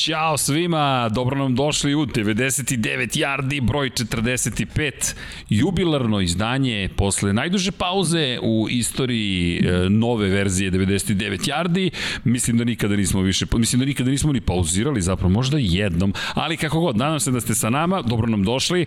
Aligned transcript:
Ćao 0.00 0.38
svima, 0.38 1.08
dobro 1.08 1.38
nam 1.38 1.54
došli 1.54 1.94
u 1.94 2.06
99 2.06 3.18
yardi, 3.18 3.60
broj 3.60 3.90
45, 3.90 5.14
jubilarno 5.48 6.20
izdanje 6.20 6.88
posle 6.96 7.32
najduže 7.32 7.72
pauze 7.72 8.38
u 8.42 8.66
istoriji 8.70 9.58
e, 9.58 9.88
nove 9.90 10.28
verzije 10.28 10.70
99 10.70 11.48
yardi. 11.48 11.90
Mislim 12.24 12.58
da 12.58 12.64
nikada 12.64 12.96
nismo 12.96 13.20
više, 13.20 13.46
mislim 13.52 13.80
da 13.80 13.86
nikada 13.86 14.10
nismo 14.10 14.32
ni 14.32 14.40
pauzirali, 14.40 15.02
zapravo 15.02 15.32
možda 15.32 15.58
jednom, 15.60 16.14
ali 16.34 16.56
kako 16.56 16.80
god, 16.80 16.96
nadam 16.96 17.20
se 17.20 17.30
da 17.30 17.40
ste 17.40 17.54
sa 17.54 17.70
nama, 17.70 18.02
dobro 18.02 18.26
nam 18.26 18.42
došli. 18.44 18.86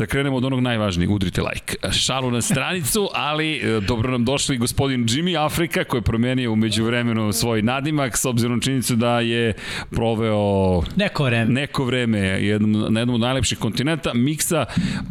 Da 0.00 0.06
krenemo 0.06 0.36
od 0.36 0.44
onog 0.44 0.60
najvažnijeg, 0.60 1.10
udrite 1.10 1.42
like. 1.42 1.76
Šalu 1.92 2.30
na 2.30 2.40
stranicu, 2.40 3.08
ali 3.14 3.56
e, 3.56 3.80
dobro 3.80 4.10
nam 4.10 4.24
došli 4.24 4.56
gospodin 4.56 5.04
Jimmy 5.04 5.44
Afrika 5.44 5.84
koji 5.84 5.98
je 5.98 6.02
promenio 6.02 6.52
umeđu 6.52 6.84
vremenu 6.84 7.32
svoj 7.32 7.62
nadimak 7.62 8.16
s 8.16 8.24
obzirom 8.24 8.60
činjenicu 8.60 8.96
da 8.96 9.20
je 9.20 9.52
proveo 9.90 10.82
neko 10.96 11.24
vreme, 11.24 11.52
neko 11.52 11.84
vreme 11.84 12.18
jednom, 12.18 12.92
na 12.94 13.00
jednom 13.00 13.14
od 13.14 13.20
najlepših 13.20 13.58
kontinenta. 13.58 14.14
Miksa, 14.14 14.64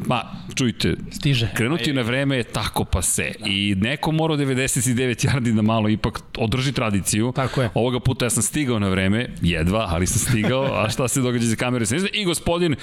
pa 0.07 0.31
čujte, 0.55 0.95
stiže. 1.12 1.49
Krenuti 1.53 1.93
na 1.93 2.01
vreme 2.01 2.37
je 2.37 2.43
tako 2.43 2.85
pa 2.85 3.01
se. 3.01 3.31
Da. 3.40 3.46
I 3.49 3.76
neko 3.76 4.12
mora 4.12 4.35
99 4.35 5.27
yardi 5.27 5.55
da 5.55 5.62
malo 5.62 5.90
ipak 5.90 6.20
održi 6.37 6.71
tradiciju. 6.71 7.31
Tako 7.35 7.62
je. 7.62 7.70
Ovoga 7.74 7.99
puta 7.99 8.26
ja 8.26 8.29
sam 8.29 8.43
stigao 8.43 8.79
na 8.79 8.90
vreme, 8.90 9.27
jedva, 9.41 9.85
ali 9.90 10.07
sam 10.07 10.20
stigao, 10.31 10.63
a 10.63 10.90
šta 10.90 11.07
se 11.07 11.21
događa 11.21 11.46
za 11.46 11.55
kamere 11.55 11.85
se 11.85 11.96
I 12.13 12.26
gospodin 12.26 12.76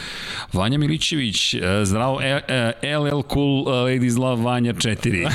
Vanja 0.52 0.78
Milićević, 0.78 1.54
zdravo, 1.96 2.20
LL 2.82 3.22
Cool 3.32 3.60
uh, 3.60 3.68
Ladies 3.68 4.16
Love 4.16 4.42
Vanja 4.42 4.72
4. 4.72 5.30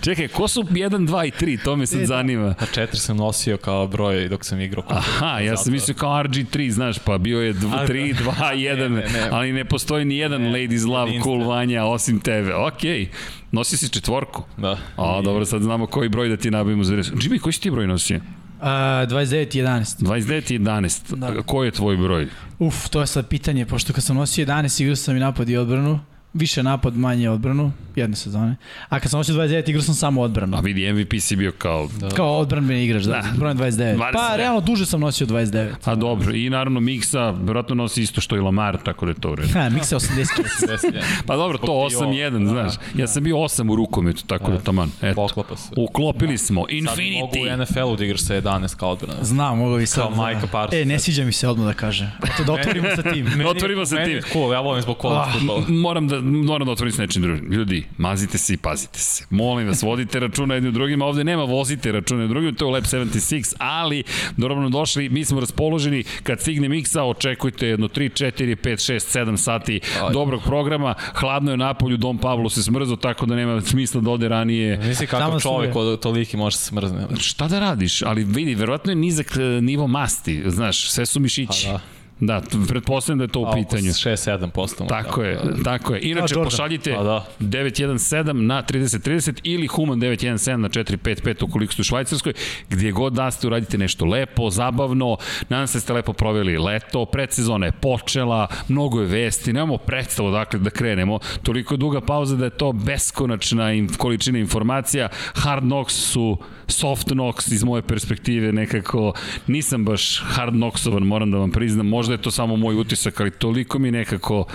Čekaj, 0.04 0.28
ko 0.28 0.48
su 0.48 0.62
1, 0.62 1.06
2 1.06 1.26
i 1.26 1.30
3? 1.30 1.64
To 1.64 1.76
me 1.76 1.86
sad 1.86 1.98
e, 1.98 2.00
da. 2.00 2.06
zanima. 2.06 2.54
A 2.58 2.64
4 2.74 2.94
sam 2.94 3.16
nosio 3.16 3.56
kao 3.56 3.86
broj 3.86 4.28
dok 4.28 4.44
sam 4.44 4.60
igrao. 4.60 4.84
Aha, 4.88 5.38
ja 5.38 5.56
sam 5.56 5.72
mislio 5.72 5.94
kao 5.94 6.22
RG3, 6.22 6.70
znaš, 6.70 6.98
pa 6.98 7.18
bio 7.18 7.40
je 7.40 7.54
3, 7.54 8.14
2, 8.14 8.32
1, 8.54 9.28
ali 9.30 9.52
ne 9.52 9.64
postoji 9.64 10.04
ni 10.04 10.16
jedan 10.16 10.42
ne, 10.42 10.48
Ladies 10.48 10.84
Love 10.84 11.12
Cool 11.22 11.48
Vanja 11.48 11.84
osim 11.84 12.20
tebe. 12.20 12.54
Okej. 12.54 13.00
Okay. 13.00 13.08
Nosi 13.52 13.76
si 13.76 13.88
četvorku? 13.88 14.42
Da. 14.56 14.78
A, 14.96 15.20
dobro, 15.24 15.44
sad 15.44 15.62
znamo 15.62 15.86
koji 15.86 16.08
broj 16.08 16.28
da 16.28 16.36
ti 16.36 16.50
nabavimo 16.50 16.84
za 16.84 16.96
res. 16.96 17.10
Jimmy, 17.10 17.38
koji 17.38 17.52
si 17.52 17.60
ti 17.60 17.70
broj 17.70 17.86
nosio? 17.86 18.20
Uh, 18.60 18.66
29 18.66 19.56
11. 19.56 20.02
29 20.02 21.16
Da. 21.16 21.42
Koji 21.42 21.66
je 21.66 21.70
tvoj 21.72 21.96
broj? 21.96 22.28
Uf, 22.58 22.88
to 22.88 23.00
je 23.00 23.06
sad 23.06 23.28
pitanje, 23.28 23.66
pošto 23.66 23.92
kad 23.92 24.04
sam 24.04 24.16
nosio 24.16 24.46
11 24.46 24.82
igrao 24.82 24.96
sam 24.96 25.16
i 25.16 25.20
napad 25.20 25.48
i 25.48 25.56
odbranu 25.56 26.00
više 26.32 26.62
napad, 26.62 26.96
manje 26.96 27.30
odbranu, 27.30 27.72
jedne 27.96 28.16
sezone. 28.16 28.56
A 28.88 29.00
kad 29.00 29.10
sam 29.10 29.20
hoćeo 29.20 29.34
29, 29.34 29.68
igrao 29.68 29.82
sam 29.82 29.94
samo 29.94 30.20
odbranu. 30.20 30.56
A 30.56 30.60
vidi, 30.60 30.92
MVP 30.92 31.20
si 31.20 31.36
bio 31.36 31.52
kao... 31.58 31.88
Da. 32.00 32.08
Kao 32.08 32.38
odbranbeni 32.38 32.84
igrač, 32.84 33.02
da, 33.02 33.12
da. 33.12 33.38
broj 33.38 33.54
29. 33.54 33.96
29. 33.96 34.12
Pa, 34.12 34.36
realno, 34.36 34.60
duže 34.60 34.86
sam 34.86 35.00
nosio 35.00 35.26
29. 35.26 35.70
A 35.84 35.94
dobro, 35.94 36.34
i 36.34 36.50
naravno 36.50 36.80
Miksa, 36.80 37.30
vjerojatno 37.30 37.74
nosi 37.74 38.02
isto 38.02 38.20
što 38.20 38.36
i 38.36 38.40
Lamar, 38.40 38.78
tako 38.84 39.06
da 39.06 39.10
je 39.10 39.20
to 39.20 39.30
u 39.30 39.34
redu. 39.34 39.52
Ha, 39.52 39.68
Miksa 39.68 39.96
80. 39.96 41.00
pa 41.26 41.36
dobro, 41.36 41.58
to 41.58 41.72
8-1, 41.72 42.44
da, 42.44 42.50
znaš. 42.50 42.74
Ja 42.94 43.06
sam 43.06 43.22
bio 43.24 43.36
8 43.36 43.72
u 43.72 43.76
rukometu, 43.76 44.26
tako 44.26 44.50
da, 44.50 44.56
da 44.56 44.62
taman. 44.62 44.90
Eto. 45.02 45.14
Poklapa 45.14 45.56
se. 45.56 45.68
Uklopili 45.76 46.38
smo. 46.38 46.64
Infinity. 46.70 46.86
Sad 46.86 46.98
mogu 47.20 47.54
u 47.54 47.64
NFL-u 47.64 47.96
da 47.96 48.04
igraš 48.04 48.20
sa 48.20 48.34
11 48.34 48.76
kao 48.76 48.90
odbrana. 48.90 49.24
Znam, 49.24 49.58
mogu 49.58 49.78
i 49.78 49.86
sad. 49.86 50.14
Kao 50.14 50.26
Micah 50.26 50.50
Parsons. 50.52 50.82
E, 50.82 50.84
ne 50.84 50.98
sviđa 50.98 51.24
mi 51.24 51.32
se 51.32 51.48
odmah 51.48 51.66
da 51.66 51.74
kaže. 51.74 52.10
Eto, 52.34 52.44
da 52.44 52.52
otvorimo 52.52 52.88
sa 52.96 53.02
tim. 53.12 53.26
da 53.38 53.48
otvorimo 53.48 53.86
sa 53.86 53.96
tim. 53.96 54.12
Meni 54.12 54.22
cool, 54.32 54.52
ja 54.52 54.60
volim 54.60 54.82
zbog 54.82 54.96
college 55.00 55.32
futbola. 55.32 55.62
Moram 55.68 56.08
da, 56.08 56.19
moram 56.20 56.66
da 56.66 56.72
otvorim 56.72 56.94
nečim 56.98 57.22
drugim. 57.22 57.52
Ljudi, 57.52 57.86
mazite 57.98 58.38
se 58.38 58.54
i 58.54 58.56
pazite 58.56 58.98
se. 58.98 59.24
Molim 59.30 59.68
vas, 59.68 59.82
vodite 59.82 60.20
računa 60.20 60.54
jednim 60.54 60.72
drugima. 60.72 61.04
Ovde 61.04 61.24
nema 61.24 61.44
vozite 61.44 61.92
računa 61.92 62.20
jednim 62.22 62.34
drugim, 62.34 62.54
to 62.54 62.64
je 62.64 62.68
u 62.68 62.70
Lab 62.70 62.84
76, 62.84 63.54
ali 63.58 64.02
dobro 64.36 64.60
nam 64.60 64.70
došli, 64.70 65.08
mi 65.08 65.24
smo 65.24 65.40
raspoloženi. 65.40 66.04
Kad 66.22 66.40
stigne 66.40 66.68
miksa, 66.68 67.02
očekujte 67.04 67.66
jedno 67.66 67.88
3, 67.88 68.24
4, 68.24 68.56
5, 68.56 68.92
6, 68.92 69.18
7 69.18 69.36
sati 69.36 69.80
Aj. 70.02 70.12
dobrog 70.12 70.42
programa. 70.42 70.94
Hladno 71.14 71.50
je 71.50 71.56
napolju, 71.56 71.96
Dom 71.96 72.18
Pavlo 72.18 72.50
se 72.50 72.62
smrzo, 72.62 72.96
tako 72.96 73.26
da 73.26 73.36
nema 73.36 73.60
smisla 73.60 74.00
da 74.00 74.10
ode 74.10 74.28
ranije. 74.28 74.76
Nisi 74.76 75.06
kakav 75.06 75.40
čovek 75.40 75.76
od 75.76 76.00
toliki 76.00 76.36
može 76.36 76.56
se 76.56 76.64
smrzne. 76.64 77.06
Šta 77.18 77.48
da 77.48 77.60
radiš? 77.60 78.02
Ali 78.02 78.24
vidi, 78.24 78.54
verovatno 78.54 78.92
je 78.92 78.96
nizak 78.96 79.36
e, 79.36 79.40
nivo 79.60 79.86
masti. 79.86 80.42
Znaš, 80.46 80.90
sve 80.90 81.06
su 81.06 81.20
mišići. 81.20 81.66
Pa 81.66 81.72
da. 81.72 81.99
Da, 82.20 82.42
pretpostavljam 82.68 83.18
da 83.18 83.24
je 83.24 83.28
to 83.28 83.40
u 83.40 83.46
pitanju. 83.54 83.90
6-7%. 83.90 84.88
Tako 84.88 85.22
je, 85.22 85.40
tako 85.64 85.94
je. 85.94 86.00
Inače, 86.02 86.34
A, 86.40 86.44
pošaljite 86.44 86.90
da. 86.90 87.26
917 87.40 88.32
na 88.32 88.62
3030 88.62 89.40
ili 89.42 89.66
Human 89.66 90.00
917 90.00 90.56
na 90.56 90.68
455 90.68 91.44
ukoliko 91.44 91.72
ste 91.72 91.80
u 91.80 91.84
Švajcarskoj, 91.84 92.32
gdje 92.70 92.92
god 92.92 93.12
da 93.12 93.30
ste 93.30 93.46
uradite 93.46 93.78
nešto 93.78 94.04
lepo, 94.04 94.50
zabavno, 94.50 95.16
nadam 95.48 95.66
se 95.66 95.78
da 95.78 95.80
ste 95.80 95.92
lepo 95.92 96.12
proveli 96.12 96.58
leto, 96.58 97.04
predsezona 97.04 97.66
je 97.66 97.72
počela, 97.72 98.46
mnogo 98.68 99.00
je 99.00 99.06
vesti, 99.06 99.52
nemamo 99.52 99.76
predstavu 99.76 100.30
dakle 100.30 100.58
da 100.58 100.70
krenemo, 100.70 101.18
toliko 101.42 101.74
je 101.74 101.78
duga 101.78 102.00
pauza 102.00 102.36
da 102.36 102.44
je 102.44 102.50
to 102.50 102.72
beskonačna 102.72 103.70
količina 103.98 104.38
informacija, 104.38 105.08
Hard 105.34 105.62
Knocks 105.62 105.94
su 105.94 106.38
soft 106.70 107.08
knocks 107.08 107.48
iz 107.48 107.64
moje 107.64 107.82
perspektive 107.82 108.52
nekako, 108.52 109.12
nisam 109.46 109.84
baš 109.84 110.22
hard 110.24 110.52
knocksovan, 110.52 111.02
moram 111.02 111.30
da 111.30 111.38
vam 111.38 111.50
priznam, 111.50 111.86
možda 111.86 112.09
je 112.12 112.22
to 112.22 112.30
samo 112.30 112.56
moj 112.56 112.74
utisak, 112.74 113.20
ali 113.20 113.30
toliko 113.30 113.78
mi 113.78 113.90
nekako... 113.90 114.46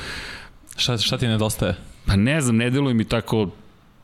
Šta, 0.77 0.97
šta 0.97 1.17
ti 1.17 1.27
nedostaje? 1.27 1.75
Pa 2.05 2.15
ne 2.15 2.41
znam, 2.41 2.57
ne 2.57 2.69
deluje 2.69 2.93
mi 2.93 3.03
tako 3.03 3.49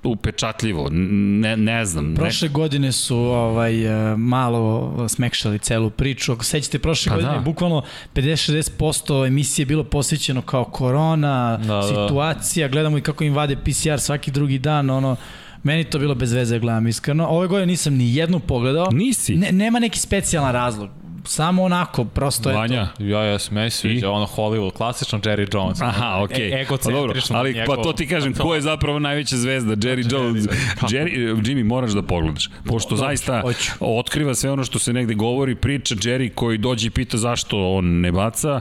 upečatljivo, 0.03 0.87
ne, 0.91 1.57
ne 1.57 1.85
znam. 1.85 2.15
Prošle 2.15 2.47
nek... 2.47 2.55
godine 2.55 2.91
su 2.91 3.17
ovaj, 3.17 4.11
e, 4.11 4.17
malo 4.17 4.95
smekšali 5.09 5.59
celu 5.59 5.89
priču. 5.89 6.31
Ako 6.33 6.43
sećate, 6.43 6.79
prošle 6.79 7.09
pa 7.09 7.15
godine 7.15 7.33
da. 7.33 7.39
bukvalno 7.39 7.83
50-60% 8.15 9.27
emisije 9.27 9.65
bilo 9.65 9.83
posvećeno 9.83 10.41
kao 10.41 10.63
korona, 10.63 11.57
da, 11.57 11.73
da. 11.73 11.83
situacija, 11.83 12.67
da. 12.67 12.71
gledamo 12.71 12.97
i 12.97 13.01
kako 13.01 13.23
im 13.23 13.33
vade 13.33 13.55
PCR 13.55 13.99
svaki 13.99 14.31
drugi 14.31 14.59
dan, 14.59 14.89
ono, 14.89 15.15
Meni 15.63 15.83
to 15.83 15.99
bilo 15.99 16.15
bez 16.15 16.33
veze, 16.33 16.59
gledam 16.59 16.87
iskreno. 16.87 17.27
Ove 17.27 17.47
godine 17.47 17.65
nisam 17.65 17.93
ni 17.93 18.15
jednu 18.15 18.39
pogledao. 18.39 18.87
Nisi? 18.91 19.35
Ne, 19.35 19.51
nema 19.51 19.79
neki 19.79 19.99
specijalan 19.99 20.53
razlog 20.53 20.89
samo 21.25 21.63
onako, 21.63 22.05
prosto 22.05 22.49
Vanja, 22.49 22.79
je 22.79 22.87
to. 22.97 23.03
Ja, 23.03 23.23
ja, 23.23 23.37
meni 23.51 23.69
sviđa 23.69 24.11
ono 24.11 24.25
Hollywood, 24.25 24.73
klasično 24.73 25.19
Jerry 25.19 25.55
Jones. 25.55 25.81
Aha, 25.81 26.21
okej. 26.23 26.51
Okay. 26.51 26.61
E, 26.61 26.65
pa 26.83 26.91
dobro, 26.91 27.21
ali 27.29 27.53
njegov, 27.53 27.75
pa 27.75 27.83
to 27.83 27.93
ti 27.93 28.07
kažem, 28.07 28.33
ko 28.33 28.55
je 28.55 28.61
zapravo 28.61 28.99
najveća 28.99 29.37
zvezda? 29.37 29.75
Jerry 29.75 30.09
pa 30.09 30.15
Jones. 30.15 30.45
Jerry, 30.81 31.41
Jimmy, 31.43 31.63
moraš 31.63 31.91
da 31.91 32.01
pogledaš. 32.01 32.49
Pošto 32.65 32.95
Dobre, 32.95 33.07
zaista 33.07 33.41
hoću. 33.41 33.71
otkriva 33.79 34.35
sve 34.35 34.51
ono 34.51 34.63
što 34.63 34.79
se 34.79 34.93
negde 34.93 35.13
govori, 35.13 35.55
priča 35.55 35.95
Jerry 35.95 36.33
koji 36.35 36.57
dođe 36.57 36.87
i 36.87 36.89
pita 36.89 37.17
zašto 37.17 37.71
on 37.71 37.85
ne 37.85 38.11
baca, 38.11 38.59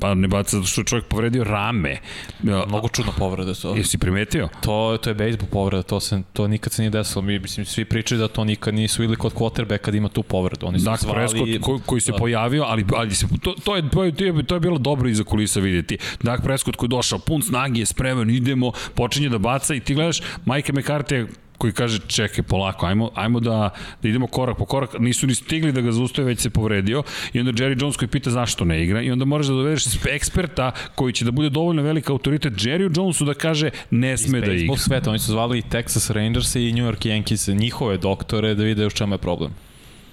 Pa 0.00 0.14
ne 0.14 0.28
baca 0.28 0.56
zato 0.56 0.66
što 0.66 0.82
čovjek 0.82 1.06
povredio 1.06 1.44
rame. 1.44 1.96
Mnogo 2.42 2.88
čudna 2.88 3.12
povreda 3.18 3.54
to. 3.54 3.74
Jesi 3.74 3.98
primetio? 3.98 4.48
To, 4.60 4.98
to 5.02 5.10
je 5.10 5.14
bejsbol 5.14 5.48
povreda, 5.48 5.82
to, 5.82 6.00
se, 6.00 6.22
to 6.32 6.48
nikad 6.48 6.72
se 6.72 6.82
nije 6.82 6.90
desilo. 6.90 7.22
Mi, 7.22 7.38
mislim, 7.38 7.66
svi 7.66 7.84
pričaju 7.84 8.18
da 8.18 8.28
to 8.28 8.44
nikad 8.44 8.74
nisu 8.74 9.02
ili 9.02 9.16
kod 9.16 9.34
quarterback 9.34 9.78
kad 9.78 9.94
ima 9.94 10.08
tu 10.08 10.22
povredu. 10.22 10.66
Oni 10.66 10.78
su 10.78 10.84
dakle, 10.84 11.08
zvali... 11.08 11.16
Prescott 11.16 11.64
koji, 11.64 11.80
koji 11.86 12.00
se 12.00 12.12
da. 12.12 12.18
pojavio, 12.18 12.62
ali, 12.62 12.84
ali 12.96 13.14
se, 13.14 13.26
to, 13.42 13.54
to, 13.64 13.76
je, 13.76 13.90
to, 13.90 14.04
je, 14.04 14.42
to 14.46 14.54
je 14.54 14.60
bilo 14.60 14.78
dobro 14.78 15.08
iza 15.08 15.24
kulisa 15.24 15.60
vidjeti. 15.60 15.98
Dak 16.22 16.42
Prescott 16.42 16.76
koji 16.76 16.86
je 16.86 16.96
došao, 16.96 17.18
pun 17.18 17.42
snage, 17.42 17.80
je 17.80 17.86
spreman, 17.86 18.30
idemo, 18.30 18.72
počinje 18.94 19.28
da 19.28 19.38
baca 19.38 19.74
i 19.74 19.80
ti 19.80 19.94
gledaš, 19.94 20.20
Mike 20.44 20.72
McCarthy 20.72 21.26
koji 21.58 21.72
kaže 21.72 21.98
čekaj 22.06 22.44
polako, 22.44 22.86
ajmo, 22.86 23.10
ajmo 23.14 23.40
da, 23.40 23.70
da 24.02 24.08
idemo 24.08 24.26
korak 24.26 24.58
po 24.58 24.64
korak, 24.64 24.98
nisu 24.98 25.26
ni 25.26 25.34
stigli 25.34 25.72
da 25.72 25.80
ga 25.80 25.92
zaustave, 25.92 26.28
već 26.28 26.40
se 26.40 26.50
povredio 26.50 27.02
i 27.32 27.40
onda 27.40 27.52
Jerry 27.52 27.82
Jones 27.82 27.96
koji 27.96 28.08
pita 28.08 28.30
zašto 28.30 28.64
ne 28.64 28.82
igra 28.82 29.02
i 29.02 29.10
onda 29.10 29.24
moraš 29.24 29.46
da 29.46 29.52
dovedeš 29.52 29.84
eksperta 30.10 30.72
koji 30.94 31.12
će 31.12 31.24
da 31.24 31.30
bude 31.30 31.50
dovoljno 31.50 31.82
velika 31.82 32.12
autoritet 32.12 32.52
Jerry 32.52 32.98
Jonesu 32.98 33.24
da 33.24 33.34
kaže 33.34 33.70
ne 33.90 34.16
sme 34.16 34.40
da 34.40 34.52
igra. 34.52 34.74
Iz 34.74 34.80
sveta, 34.80 35.10
oni 35.10 35.18
su 35.18 35.32
zvali 35.32 35.58
i 35.58 35.62
Texas 35.62 36.12
Rangers 36.12 36.54
i 36.54 36.72
New 36.72 36.84
York 36.84 37.06
Yankees, 37.06 37.54
njihove 37.58 37.98
doktore 37.98 38.54
da 38.54 38.62
vide 38.62 38.86
u 38.86 38.90
čemu 38.90 39.14
je 39.14 39.18
problem. 39.18 39.50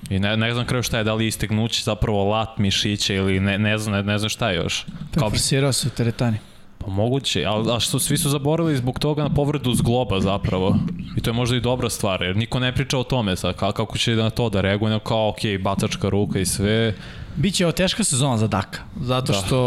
I 0.09 0.19
ne, 0.19 0.37
ne 0.37 0.53
znam 0.53 0.65
kraju 0.65 0.83
šta 0.83 0.97
je, 0.97 1.03
da 1.03 1.13
li 1.13 1.27
istegnući 1.27 1.83
zapravo 1.83 2.23
lat 2.29 2.57
mišića 2.57 3.13
ili 3.13 3.39
ne, 3.39 3.57
ne 3.57 3.77
znam, 3.77 3.95
ne, 3.95 4.03
ne 4.03 4.17
znam 4.17 4.29
šta 4.29 4.49
je 4.49 4.55
još. 4.55 4.85
Preforsirao 5.11 5.73
se 5.73 5.87
u 5.87 5.91
teretani. 5.91 6.37
Moguće, 6.89 7.45
ali 7.45 7.71
a 7.71 7.79
što 7.79 7.99
svi 7.99 8.17
su 8.17 8.29
zaboravili 8.29 8.77
zbog 8.77 8.99
toga 8.99 9.23
na 9.23 9.29
povredu 9.29 9.73
zgloba 9.73 10.19
zapravo. 10.19 10.75
I 11.17 11.21
to 11.21 11.29
je 11.29 11.33
možda 11.33 11.55
i 11.55 11.61
dobra 11.61 11.89
stvar, 11.89 12.21
jer 12.21 12.37
niko 12.37 12.59
ne 12.59 12.75
priča 12.75 12.97
o 12.97 13.03
tome 13.03 13.35
sad, 13.35 13.55
kako 13.55 13.97
će 13.97 14.15
na 14.15 14.29
to 14.29 14.49
da 14.49 14.61
reaguje, 14.61 14.99
kao 14.99 15.29
ok, 15.29 15.61
bacačka 15.63 16.09
ruka 16.09 16.39
i 16.39 16.45
sve. 16.45 16.93
Biće 17.35 17.65
ovo 17.65 17.71
teška 17.71 18.03
sezona 18.03 18.37
za 18.37 18.47
Daka, 18.47 18.79
zato 19.01 19.33
da. 19.33 19.39
što 19.39 19.57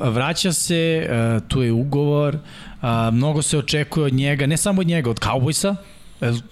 da. 0.00 0.08
vraća 0.08 0.52
se, 0.52 1.08
e, 1.10 1.40
tu 1.48 1.62
je 1.62 1.72
ugovor, 1.72 2.38
mnogo 3.12 3.42
se 3.42 3.58
očekuje 3.58 4.06
od 4.06 4.12
njega, 4.12 4.46
ne 4.46 4.56
samo 4.56 4.80
od 4.80 4.86
njega, 4.86 5.10
od 5.10 5.20
Cowboysa, 5.20 5.74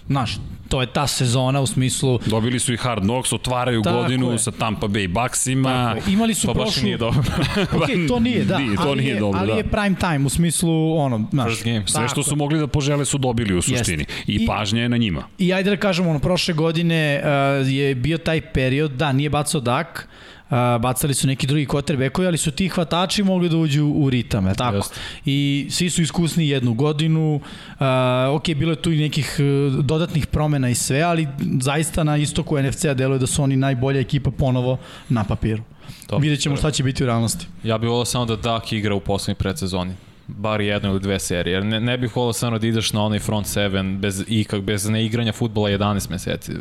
znaš, 0.07 0.39
to 0.69 0.81
je 0.81 0.87
ta 0.87 1.07
sezona 1.07 1.61
u 1.61 1.67
smislu... 1.67 2.19
Dobili 2.27 2.59
su 2.59 2.73
i 2.73 2.77
Hard 2.77 3.03
Knocks, 3.03 3.33
otvaraju 3.33 3.83
Tako 3.83 3.97
godinu 3.97 4.33
je. 4.33 4.39
sa 4.39 4.51
Tampa 4.51 4.87
Bay 4.87 5.09
Bucksima. 5.09 5.97
Imali 6.09 6.35
su 6.35 6.47
to 6.47 6.55
prošlu... 6.55 6.71
baš 6.71 6.83
nije 6.83 6.97
dobro. 6.97 7.23
ok, 7.77 7.89
to 8.09 8.21
nije, 8.21 8.45
da. 8.45 8.59
Nije, 8.59 8.77
to 8.77 8.83
ali 8.83 9.03
nije 9.03 9.15
je, 9.15 9.21
dobro, 9.21 9.41
ali 9.41 9.53
da. 9.53 9.57
je 9.57 9.65
prime 9.65 9.97
time 10.01 10.27
u 10.27 10.29
smislu, 10.29 10.99
ono, 10.99 11.29
znaš... 11.33 11.53
Sve 11.87 12.09
što 12.09 12.23
su 12.23 12.37
mogli 12.37 12.59
da 12.59 12.67
požele 12.67 13.05
su 13.05 13.19
dobili 13.19 13.55
u 13.55 13.63
suštini. 13.63 14.05
Jest. 14.09 14.29
I, 14.29 14.35
I 14.35 14.47
pažnja 14.47 14.83
je 14.83 14.89
na 14.89 14.97
njima. 14.97 15.23
I 15.39 15.53
ajde 15.53 15.71
da 15.71 15.77
kažemo, 15.77 16.11
ono, 16.11 16.19
prošle 16.19 16.55
godine 16.55 17.23
uh, 17.23 17.73
je 17.73 17.95
bio 17.95 18.19
taj 18.19 18.41
period, 18.41 18.91
da, 18.91 19.13
nije 19.13 19.31
bacao 19.31 19.61
dak, 19.61 20.09
a, 20.51 20.79
bacali 20.79 21.15
su 21.15 21.27
neki 21.27 21.47
drugi 21.47 21.67
kotrbekovi, 21.67 22.27
ali 22.27 22.39
su 22.39 22.51
ti 22.51 22.69
hvatači 22.69 23.23
mogli 23.23 23.49
da 23.49 23.57
uđu 23.57 23.87
u 23.87 24.11
ritam, 24.11 24.47
je 24.47 24.55
tako? 24.55 24.77
Just. 24.77 24.95
I 25.25 25.67
svi 25.71 25.91
su 25.91 26.03
iskusni 26.03 26.49
jednu 26.49 26.75
godinu, 26.75 27.41
a, 27.79 28.31
ok, 28.33 28.49
bilo 28.49 28.73
je 28.73 28.83
tu 28.83 28.93
i 28.93 28.99
nekih 28.99 29.37
e, 29.39 29.43
dodatnih 29.83 30.27
promena 30.27 30.69
i 30.69 30.75
sve, 30.75 31.03
ali 31.03 31.29
zaista 31.61 32.05
na 32.05 32.17
istoku 32.17 32.59
NFC-a 32.59 32.95
deluje 32.95 33.19
da 33.19 33.27
su 33.27 33.43
oni 33.43 33.57
najbolja 33.57 34.01
ekipa 34.01 34.31
ponovo 34.31 34.79
na 35.09 35.25
papiru. 35.25 35.63
To, 36.07 36.19
Vidjet 36.19 36.41
ćemo 36.41 36.57
šta 36.57 36.71
će 36.71 36.83
biti 36.83 37.03
u 37.03 37.07
realnosti. 37.07 37.47
Ja 37.63 37.79
bih 37.79 37.89
volao 37.89 38.05
samo 38.05 38.25
da 38.25 38.37
Dak 38.37 38.73
igra 38.73 38.95
u 38.95 39.01
poslednjoj 39.01 39.39
predsezoni 39.39 39.95
bar 40.29 40.61
jednu 40.61 40.91
ili 40.91 41.01
dve 41.01 41.19
serije. 41.19 41.55
Jer 41.55 41.65
ne, 41.65 41.81
ne 41.81 41.99
bih 41.99 42.17
volao 42.17 42.33
samo 42.33 42.59
da 42.59 42.67
ideš 42.67 42.93
na 42.93 43.05
onaj 43.05 43.19
front 43.19 43.47
seven 43.47 43.99
bez, 43.99 44.25
ikak, 44.29 44.61
bez 44.61 44.89
neigranja 44.89 45.33
futbola 45.33 45.71
11 45.71 46.11
meseci. 46.11 46.53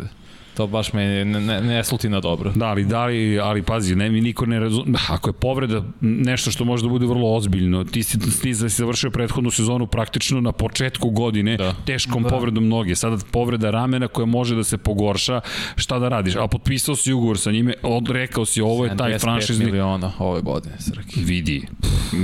To 0.57 0.67
baš 0.67 0.93
me 0.93 1.25
ne, 1.25 1.41
ne, 1.41 1.61
ne 1.61 1.83
sluti 1.83 2.09
na 2.09 2.19
dobro. 2.19 2.51
Da, 2.55 2.65
ali, 2.65 2.85
da 2.85 3.05
li, 3.05 3.39
ali 3.39 3.61
pazi, 3.61 3.95
ne, 3.95 4.09
mi 4.09 4.21
niko 4.21 4.45
ne 4.45 4.59
razume, 4.59 4.99
ako 5.09 5.29
je 5.29 5.33
povreda 5.33 5.83
nešto 6.01 6.51
što 6.51 6.65
može 6.65 6.83
da 6.83 6.89
bude 6.89 7.05
vrlo 7.05 7.35
ozbiljno, 7.35 7.83
ti 7.83 8.03
si, 8.03 8.19
ti 8.41 8.55
si 8.55 8.69
završio 8.69 9.11
prethodnu 9.11 9.51
sezonu 9.51 9.87
praktično 9.87 10.41
na 10.41 10.51
početku 10.51 11.09
godine, 11.09 11.57
da. 11.57 11.75
teškom 11.85 12.23
da. 12.23 12.29
povredom 12.29 12.67
noge, 12.67 12.95
sada 12.95 13.17
povreda 13.31 13.71
ramena 13.71 14.07
koja 14.07 14.25
može 14.25 14.55
da 14.55 14.63
se 14.63 14.77
pogorša, 14.77 15.41
šta 15.75 15.99
da 15.99 16.09
radiš? 16.09 16.35
A 16.35 16.47
potpisao 16.47 16.95
si 16.95 17.13
ugovor 17.13 17.37
sa 17.37 17.51
njime, 17.51 17.73
odrekao 17.83 18.45
si, 18.45 18.61
ovo 18.61 18.85
je 18.85 18.97
taj 18.97 19.19
franšizni... 19.19 19.65
miliona 19.65 20.11
ove 20.19 20.41
godine, 20.41 20.75
Srki. 20.79 21.23
Vidi, 21.23 21.67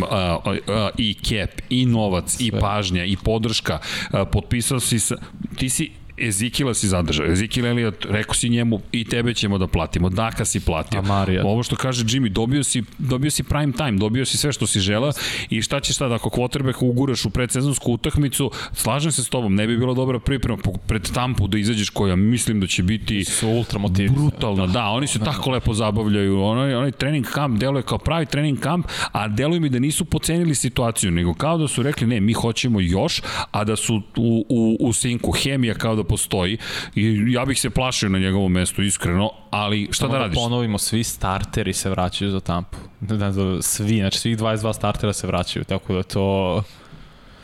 a, 0.09 0.37
a, 0.45 0.55
a, 0.67 0.89
i 0.97 1.13
cap, 1.13 1.61
i 1.69 1.85
novac, 1.85 2.31
Sve. 2.31 2.45
i 2.45 2.51
pažnja, 2.51 3.05
i 3.05 3.17
podrška, 3.23 3.79
a, 4.11 4.25
potpisao 4.25 4.79
si 4.79 4.99
sa... 4.99 5.15
Ti 5.57 5.69
si 5.69 5.91
Ezikila 6.27 6.73
si 6.73 6.87
zadržao. 6.87 7.25
Ezikila 7.25 7.69
Elliot, 7.69 8.05
rekao 8.09 8.33
si 8.33 8.49
njemu 8.49 8.81
i 8.91 9.03
tebe 9.03 9.33
ćemo 9.33 9.57
da 9.57 9.67
platimo. 9.67 10.09
Daka 10.09 10.45
si 10.45 10.59
platio. 10.59 10.99
A 10.99 11.01
Marija. 11.01 11.45
Ovo 11.45 11.63
što 11.63 11.75
kaže 11.75 12.03
Jimmy, 12.03 12.29
dobio 12.29 12.63
si, 12.63 12.83
dobio 12.97 13.31
si 13.31 13.43
prime 13.43 13.71
time, 13.71 13.91
dobio 13.91 14.25
si 14.25 14.37
sve 14.37 14.51
što 14.51 14.67
si 14.67 14.79
žela 14.79 15.11
i 15.49 15.61
šta 15.61 15.79
ćeš 15.79 15.95
sad 15.95 16.11
ako 16.11 16.29
quarterback 16.29 16.83
uguraš 16.85 17.25
u 17.25 17.29
predsezonsku 17.29 17.91
utakmicu, 17.93 18.51
slažem 18.73 19.11
se 19.11 19.23
s 19.23 19.29
tobom, 19.29 19.55
ne 19.55 19.67
bi 19.67 19.77
bilo 19.77 19.93
dobra 19.93 20.19
priprema 20.19 20.57
pred 20.87 21.11
Tampu 21.13 21.47
da 21.47 21.57
izađeš 21.57 21.89
koja 21.89 22.15
mislim 22.15 22.59
da 22.59 22.67
će 22.67 22.83
biti 22.83 23.23
su 23.25 23.49
ultra 23.49 23.79
motivni. 23.79 24.15
Brutalna, 24.17 24.67
da, 24.67 24.85
oni 24.85 25.07
se 25.07 25.19
tako 25.19 25.51
lepo 25.51 25.73
zabavljaju. 25.73 26.41
Onaj, 26.41 26.73
onaj 26.75 26.91
trening 26.91 27.25
kamp 27.25 27.59
deluje 27.59 27.83
kao 27.83 27.97
pravi 27.97 28.25
trening 28.25 28.59
kamp, 28.59 28.85
a 29.11 29.27
deluje 29.27 29.59
mi 29.59 29.69
da 29.69 29.79
nisu 29.79 30.05
pocenili 30.05 30.55
situaciju, 30.55 31.11
nego 31.11 31.33
kao 31.33 31.57
da 31.57 31.67
su 31.67 31.83
rekli 31.83 32.07
ne, 32.07 32.19
mi 32.19 32.33
hoćemo 32.33 32.79
još, 32.79 33.21
a 33.51 33.63
da 33.63 33.75
su 33.75 34.01
u, 34.17 34.45
u, 34.49 34.77
u 34.79 34.93
sinku 34.93 35.31
hemija 35.31 35.73
kao 35.73 35.95
da 35.95 36.03
postoji 36.11 36.57
i 36.95 37.23
ja 37.27 37.45
bih 37.45 37.59
se 37.59 37.69
plašio 37.69 38.09
na 38.09 38.19
njegovom 38.19 38.51
mestu, 38.51 38.83
iskreno, 38.83 39.31
ali 39.49 39.87
šta 39.91 40.05
Samo 40.05 40.11
da, 40.11 40.17
da 40.17 40.23
radiš? 40.23 40.35
Da 40.35 40.41
ponovimo, 40.41 40.77
svi 40.77 41.03
starteri 41.03 41.73
se 41.73 41.89
vraćaju 41.89 42.31
za 42.31 42.39
Tampu. 42.39 42.77
Da, 42.99 43.17
da, 43.17 43.61
svi, 43.61 43.97
znači 43.97 44.19
svih 44.19 44.37
22 44.37 44.73
startera 44.73 45.13
se 45.13 45.27
vraćaju, 45.27 45.65
tako 45.65 45.93
da 45.93 46.03
to... 46.03 46.63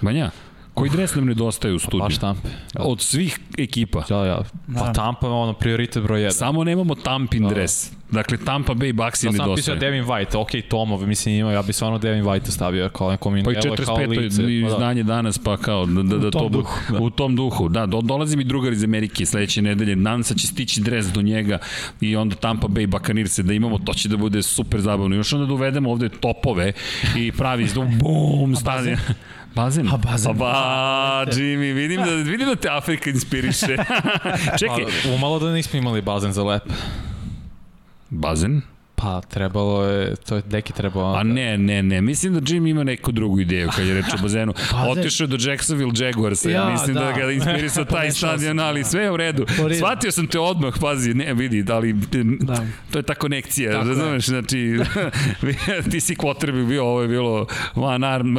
Banja, 0.02 0.32
Koji 0.78 0.90
dres 0.90 1.16
nam 1.16 1.26
nedostaje 1.26 1.74
u 1.74 1.80
studiju? 1.80 2.00
Baš 2.00 2.18
Tampe. 2.18 2.50
Od 2.76 3.02
svih 3.02 3.40
ekipa. 3.58 4.04
Ja, 4.10 4.26
ja. 4.26 4.42
Pa 4.76 4.94
Tampa 4.94 5.28
je 5.28 5.34
ono 5.34 5.54
prioritet 5.54 6.04
broj 6.04 6.22
1. 6.22 6.32
Samo 6.32 6.64
nemamo 6.64 6.96
Tampin 6.96 7.44
da. 7.44 7.50
dres. 7.50 7.92
Dakle, 8.12 8.38
Tampa 8.38 8.74
Bay 8.74 8.94
Bucks 8.94 9.24
je 9.24 9.32
nedostaje. 9.32 9.38
Da 9.38 9.44
sam 9.44 9.56
pisao 9.56 9.76
Devin 9.76 10.04
White, 10.04 10.38
ok, 10.38 10.50
Tomov, 10.70 11.08
mislim 11.08 11.36
ima, 11.36 11.52
ja 11.52 11.62
bih 11.62 11.76
stvarno 11.76 11.98
Devin 11.98 12.24
White 12.24 12.50
stavio 12.50 12.90
kao 12.90 13.12
neko 13.12 13.30
mi 13.30 13.44
Pa 13.44 13.52
i 13.52 13.56
45. 13.56 14.64
Pa 14.64 14.68
izdanje 14.74 15.04
da. 15.04 15.14
danas, 15.14 15.38
pa 15.38 15.58
kao 15.58 15.86
da, 15.86 16.04
da, 16.04 16.18
da 16.18 16.32
to 16.32 16.50
duhu, 16.50 16.94
da. 16.94 17.00
u 17.00 17.10
tom 17.10 17.36
duhu. 17.36 17.70
Da, 17.70 17.86
do, 17.86 18.02
dolazi 18.02 18.38
mi 18.38 18.44
drugar 18.44 18.74
iz 18.74 18.84
Amerike 18.84 19.26
sledeće 19.26 19.62
nedelje, 19.62 19.96
nadam 19.96 20.24
se 20.24 20.36
će 20.36 20.48
stići 20.48 20.82
dres 20.82 21.06
do 21.06 21.22
njega 21.22 21.58
i 22.02 22.16
onda 22.16 22.36
Tampa 22.36 22.68
Bay 22.68 22.88
Buccaneers 22.88 23.40
da 23.40 23.54
imamo, 23.54 23.78
to 23.78 23.94
će 23.94 24.10
da 24.10 24.18
bude 24.18 24.44
super 24.44 24.82
zabavno. 24.82 25.16
Još 25.16 25.34
onda 25.34 25.46
da 25.46 25.54
uvedemo 25.54 25.92
ovde 25.92 26.10
topove 26.10 26.74
i 27.18 27.32
pravi 27.32 27.68
bum, 28.02 28.56
stadion. 28.56 28.98
Bazen? 29.56 29.88
A 29.88 29.98
bazen. 29.98 30.38
Pa 30.38 30.40
ba, 30.40 31.26
Jimmy, 31.34 31.74
vidim 31.74 32.02
da, 32.02 32.12
vidim 32.32 32.48
da 32.48 32.56
te 32.56 32.70
Afrika 32.70 33.10
inspiriše. 33.10 33.78
Čekaj. 34.60 34.86
Pa, 35.04 35.10
umalo 35.16 35.40
da 35.40 35.52
nismo 35.54 35.80
imali 35.80 36.02
bazen 36.02 36.34
za 36.34 36.44
lep. 36.44 36.64
Bazen? 38.10 38.62
Pa 39.02 39.22
trebalo 39.22 39.84
je, 39.84 40.16
to 40.16 40.36
je 40.36 40.42
deki 40.46 40.74
trebalo... 40.74 41.16
A 41.16 41.24
ne, 41.24 41.58
ne, 41.58 41.84
ne, 41.84 42.02
mislim 42.02 42.34
da 42.34 42.54
Jim 42.54 42.68
ima 42.68 42.84
neku 42.84 43.12
drugu 43.12 43.40
ideju 43.40 43.70
kad 43.76 43.86
je 43.86 43.94
reč 43.94 44.06
o 44.14 44.22
bazenu. 44.24 44.54
Otišao 44.90 45.26
je 45.26 45.28
do 45.28 45.38
Jacksonville 45.40 45.92
Jaguarsa, 45.96 46.50
ja, 46.50 46.70
mislim 46.70 46.94
da, 46.94 47.00
da 47.02 47.12
ga 47.12 47.32
inspirisao 47.32 47.86
taj 47.96 48.12
stadion, 48.12 48.60
ali 48.60 48.84
sve 48.84 49.04
je 49.04 49.12
u 49.12 49.18
redu. 49.18 49.46
Shvatio 49.78 50.12
sam 50.12 50.28
te 50.28 50.40
odmah, 50.40 50.74
pazi, 50.82 51.14
ne, 51.14 51.34
vidi, 51.34 51.64
da 51.64 51.80
li, 51.80 51.94
da. 51.94 52.66
to 52.92 53.00
je 53.00 53.04
ta 53.04 53.16
konekcija, 53.16 53.72
Tako 53.72 53.88
razumeš, 53.88 54.26
znači, 54.26 54.80
ti 55.92 56.02
si 56.02 56.16
quarterback 56.16 56.68
bio, 56.68 56.86
ovo 56.86 57.02
je 57.02 57.08
bilo 57.08 57.48
one 57.76 58.08
arm, 58.08 58.38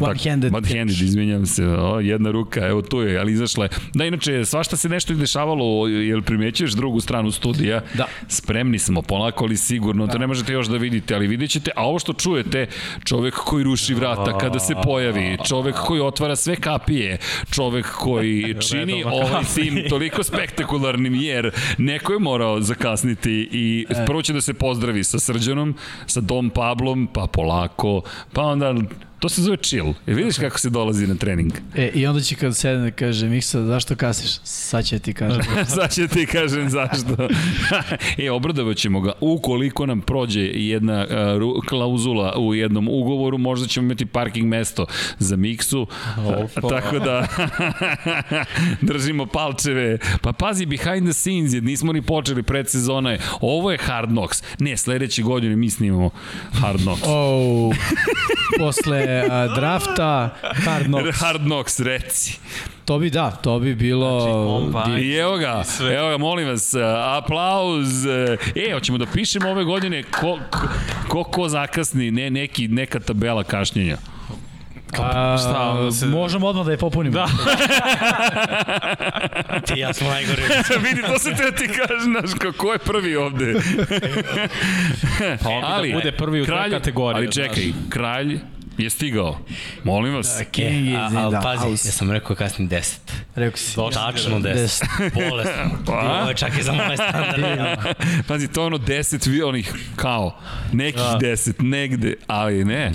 one 0.00 0.18
handed, 0.24 0.54
one 0.54 0.68
handed, 0.68 1.00
izvinjam 1.00 1.46
se, 1.46 1.66
o, 1.66 2.00
jedna 2.00 2.30
ruka, 2.30 2.66
evo 2.66 2.82
tu 2.82 3.00
je, 3.00 3.18
ali 3.18 3.32
izašla 3.32 3.64
je. 3.64 3.70
Da, 3.94 4.04
inače, 4.04 4.44
svašta 4.44 4.76
se 4.76 4.88
nešto 4.88 5.14
dešavalo, 5.14 5.88
jel 5.88 6.22
primećuješ 6.22 6.72
drugu 6.72 7.00
stranu 7.00 7.30
studija? 7.30 7.80
Da. 7.94 8.06
Spremni 8.28 8.78
smo 8.78 9.03
polako 9.06 9.44
ali 9.44 9.56
sigurno, 9.56 10.06
da. 10.06 10.12
to 10.12 10.18
ne 10.18 10.26
možete 10.26 10.52
još 10.52 10.66
da 10.66 10.76
vidite, 10.76 11.14
ali 11.14 11.26
vidjet 11.26 11.50
ćete, 11.50 11.70
a 11.76 11.86
ovo 11.86 11.98
što 11.98 12.12
čujete, 12.12 12.66
čovek 13.04 13.34
koji 13.34 13.64
ruši 13.64 13.94
vrata 13.94 14.38
kada 14.38 14.58
se 14.58 14.74
pojavi, 14.82 15.38
čovek 15.48 15.74
koji 15.74 16.00
otvara 16.00 16.36
sve 16.36 16.56
kapije, 16.56 17.18
čovek 17.50 17.86
koji 17.90 18.54
čini 18.68 19.04
ovaj 19.04 19.44
tim 19.54 19.84
toliko 19.88 20.22
spektakularnim, 20.22 21.14
jer 21.14 21.50
neko 21.78 22.12
je 22.12 22.18
morao 22.18 22.60
zakasniti 22.60 23.48
i 23.52 23.86
e. 23.90 24.06
prvo 24.06 24.22
će 24.22 24.32
da 24.32 24.40
se 24.40 24.54
pozdravi 24.54 25.04
sa 25.04 25.18
Srđanom, 25.18 25.74
sa 26.06 26.20
Dom 26.20 26.50
Pablom, 26.50 27.08
pa 27.12 27.26
polako, 27.26 28.02
pa 28.32 28.42
onda 28.42 28.74
To 29.24 29.28
se 29.28 29.42
zove 29.42 29.56
chill. 29.56 29.94
E, 30.06 30.14
vidiš 30.14 30.38
kako 30.38 30.58
se 30.58 30.70
dolazi 30.70 31.06
na 31.06 31.14
trening. 31.14 31.52
E, 31.74 31.90
i 31.94 32.06
onda 32.06 32.20
će 32.20 32.34
kad 32.34 32.56
sedne 32.56 32.90
kaže, 32.90 33.28
Miksa, 33.28 33.64
zašto 33.64 33.96
kasiš? 33.96 34.30
Sad 34.42 34.84
će 34.84 34.98
ti 34.98 35.14
kažem. 35.14 35.42
Sad 35.76 35.94
će 35.94 36.08
ti 36.08 36.26
kažem 36.26 36.70
zašto. 36.70 37.28
e, 38.24 38.30
obradavat 38.30 38.76
ćemo 38.76 39.00
ga. 39.00 39.12
Ukoliko 39.20 39.86
nam 39.86 40.00
prođe 40.00 40.40
jedna 40.40 41.06
uh, 41.06 41.64
klauzula 41.66 42.38
u 42.38 42.54
jednom 42.54 42.88
ugovoru, 42.88 43.38
možda 43.38 43.66
ćemo 43.66 43.84
imati 43.84 44.06
parking 44.06 44.48
mesto 44.48 44.86
za 45.18 45.36
Miksu. 45.36 45.86
Opa. 46.26 46.68
Tako 46.74 46.98
da 46.98 47.26
držimo 48.80 49.26
palčeve. 49.26 49.98
Pa 50.22 50.32
pazi, 50.32 50.66
behind 50.66 51.04
the 51.04 51.12
scenes, 51.12 51.52
jer 51.52 51.62
nismo 51.62 51.92
ni 51.92 52.02
počeli 52.02 52.42
predsezona. 52.42 53.16
Ovo 53.40 53.70
je 53.70 53.78
Hard 53.78 54.08
Knocks. 54.08 54.42
Ne, 54.58 54.76
sledeće 54.76 55.22
godine 55.22 55.56
mi 55.56 55.70
snimamo 55.70 56.10
Hard 56.52 56.80
Knocks. 56.80 57.02
Oh, 57.06 57.74
posle 58.58 59.13
uh, 59.22 59.54
drafta 59.54 60.34
Hard 60.64 60.86
Knocks. 60.86 61.20
Hard 61.20 61.42
Knocks, 61.42 61.80
reci. 61.80 62.38
To 62.84 62.98
bi 62.98 63.10
da, 63.10 63.30
to 63.30 63.58
bi 63.58 63.74
bilo... 63.74 64.68
Znači, 64.70 65.02
I 65.02 65.14
evo 65.14 65.36
ga, 65.36 65.62
evo 65.98 66.08
ga, 66.10 66.18
molim 66.18 66.48
vas, 66.48 66.74
aplauz. 67.16 68.06
E, 68.06 68.72
hoćemo 68.74 68.98
da 68.98 69.06
pišemo 69.06 69.50
ove 69.50 69.64
godine 69.64 70.02
ko, 70.02 70.38
ko, 71.08 71.24
ko 71.24 71.48
zakasni, 71.48 72.10
ne, 72.10 72.30
neki, 72.30 72.68
neka 72.68 73.00
tabela 73.00 73.44
kašnjenja. 73.44 73.96
A, 75.02 75.36
šta, 75.38 75.90
se... 75.92 76.06
Možemo 76.06 76.46
odmah 76.46 76.66
da 76.66 76.72
je 76.72 76.78
popunimo. 76.78 77.14
Da. 77.14 77.26
ti 79.66 79.80
ja 79.80 79.92
smo 79.92 80.08
najgori. 80.08 80.42
Vidi, 80.88 81.02
to 81.02 81.18
se 81.18 81.34
te 81.34 81.52
ti 81.56 81.68
kaže, 81.68 82.04
znaš, 82.04 82.52
ko 82.56 82.72
je 82.72 82.78
prvi 82.78 83.16
ovde. 83.16 83.54
pa 85.42 85.50
ali, 85.64 85.92
da 85.92 85.94
bude 85.98 86.12
prvi 86.12 86.42
u 86.42 86.44
kralj, 86.44 86.70
kategoriji. 86.70 87.18
Ali 87.18 87.32
čekaj, 87.32 87.62
znaš. 87.62 87.90
kralj 87.90 88.38
je 88.78 88.90
stigao. 88.90 89.38
Molim 89.84 90.14
vas. 90.14 90.36
Da, 90.38 90.44
King 90.44 90.86
je, 90.86 90.96
ali 90.96 91.32
da, 91.32 91.40
pazi, 91.40 91.88
ja 91.88 91.92
sam 91.92 92.10
rekao 92.10 92.36
kasnije 92.36 92.68
10. 92.68 92.96
Rekao 93.34 93.56
si. 93.56 93.76
Tačno 93.92 94.38
10. 94.38 94.84
Bolesno. 95.30 95.78
Pa? 95.86 96.18
Ovo 96.20 96.28
je 96.28 96.34
čak 96.36 96.58
i 96.58 96.62
za 96.62 96.72
moje 96.72 96.96
standarde. 96.96 97.76
pazi, 98.28 98.48
to 98.48 98.66
ono 98.66 98.78
10 98.78 99.44
onih 99.44 99.72
kao 99.96 100.40
nekih 100.72 101.02
10 101.02 101.52
da. 101.58 101.64
negde, 101.64 102.14
ali 102.26 102.64
ne. 102.64 102.92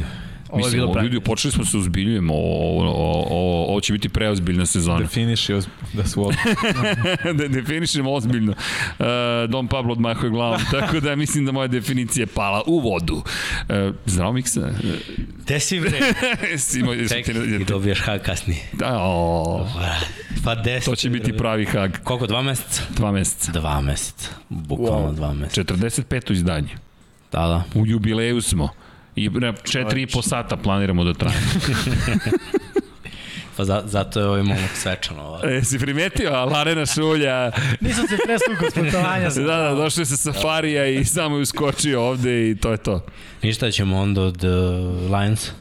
Ovo 0.50 0.58
Mislim, 0.58 0.82
je 0.82 0.88
bilo 0.88 1.02
ljudi, 1.02 1.20
počeli 1.20 1.52
smo 1.52 1.66
se 1.66 1.78
uzbiljujemo, 1.78 2.34
ovo, 2.34 2.84
ovo, 2.84 3.26
ovo, 3.30 3.66
ovo 3.66 3.82
će 3.82 3.94
biti 3.94 4.10
preozbiljna 4.10 4.66
sezona. 4.66 5.00
Definiši 5.00 5.54
da 5.94 6.06
su 6.06 6.24
ozbiljno. 6.28 7.34
da 7.34 7.48
definišemo 7.48 8.14
ozbiljno. 8.14 8.52
Uh, 8.52 9.06
Don 9.50 9.68
Pablo 9.68 9.92
odmahuje 9.92 10.30
glavom, 10.30 10.62
tako 10.80 11.00
da 11.00 11.16
mislim 11.16 11.46
da 11.46 11.52
moja 11.52 11.68
definicija 11.68 12.24
je 12.24 12.28
pala 12.28 12.64
u 12.68 12.80
vodu. 12.80 13.16
Uh, 13.16 13.96
zdravo 14.06 14.34
Miksa. 14.34 14.70
Te 15.46 15.60
si 15.60 15.80
bre. 15.80 16.00
Simo, 16.58 16.96
Čekaj, 16.96 17.36
i 17.62 17.66
dobiješ 17.66 18.00
hak 18.02 18.22
kasnije. 18.22 18.62
Da, 18.74 18.98
o, 19.00 19.68
Pa 20.44 20.56
deset. 20.56 20.86
To 20.86 20.96
će 20.96 21.10
biti 21.10 21.38
pravi 21.38 21.66
hag. 21.66 21.92
Koliko, 22.04 22.28
dva 22.28 22.42
meseca? 22.42 22.84
Dva 22.90 23.12
meseca. 23.12 23.52
Dva 23.52 23.82
meseca. 23.82 24.30
Bukvalno 24.50 25.10
wow. 25.10 25.16
dva 25.16 25.34
meseca. 25.34 25.74
45. 25.74 26.32
izdanje. 26.32 26.70
Da, 27.32 27.40
da. 27.40 27.64
U 27.76 27.86
jubileju 27.86 28.42
smo. 28.42 28.70
I 29.16 29.30
na 29.30 29.54
4,5 29.54 30.22
sata 30.22 30.58
planiramo 30.58 31.04
da 31.04 31.14
traje. 31.14 31.38
Pa 33.60 33.66
za, 33.66 33.84
zato 33.86 34.20
je 34.20 34.26
ovaj 34.26 34.44
momak 34.44 34.72
svečan 34.76 35.20
ovo. 35.20 35.40
E, 35.44 35.64
si 35.64 35.80
primetio, 35.80 36.46
Larena 36.46 36.86
Šulja... 36.86 37.52
Nisam 37.82 38.08
se 38.08 38.18
prestukao 38.26 38.70
s 38.70 38.74
putovanja. 38.74 39.30
da, 39.30 39.76
da, 39.76 39.84
je 39.84 40.06
sa 40.06 40.18
safarija 40.18 40.88
i 40.88 41.06
samo 41.06 41.36
je 41.36 41.42
uskočio 41.42 42.02
ovde 42.02 42.50
i 42.50 42.56
to 42.56 42.72
je 42.72 42.78
to. 42.78 43.06
Ništa 43.42 43.72
ćemo 43.72 43.98
onda 43.98 44.22
od 44.22 44.44
uh, 44.44 44.52
Lions. 45.20 45.52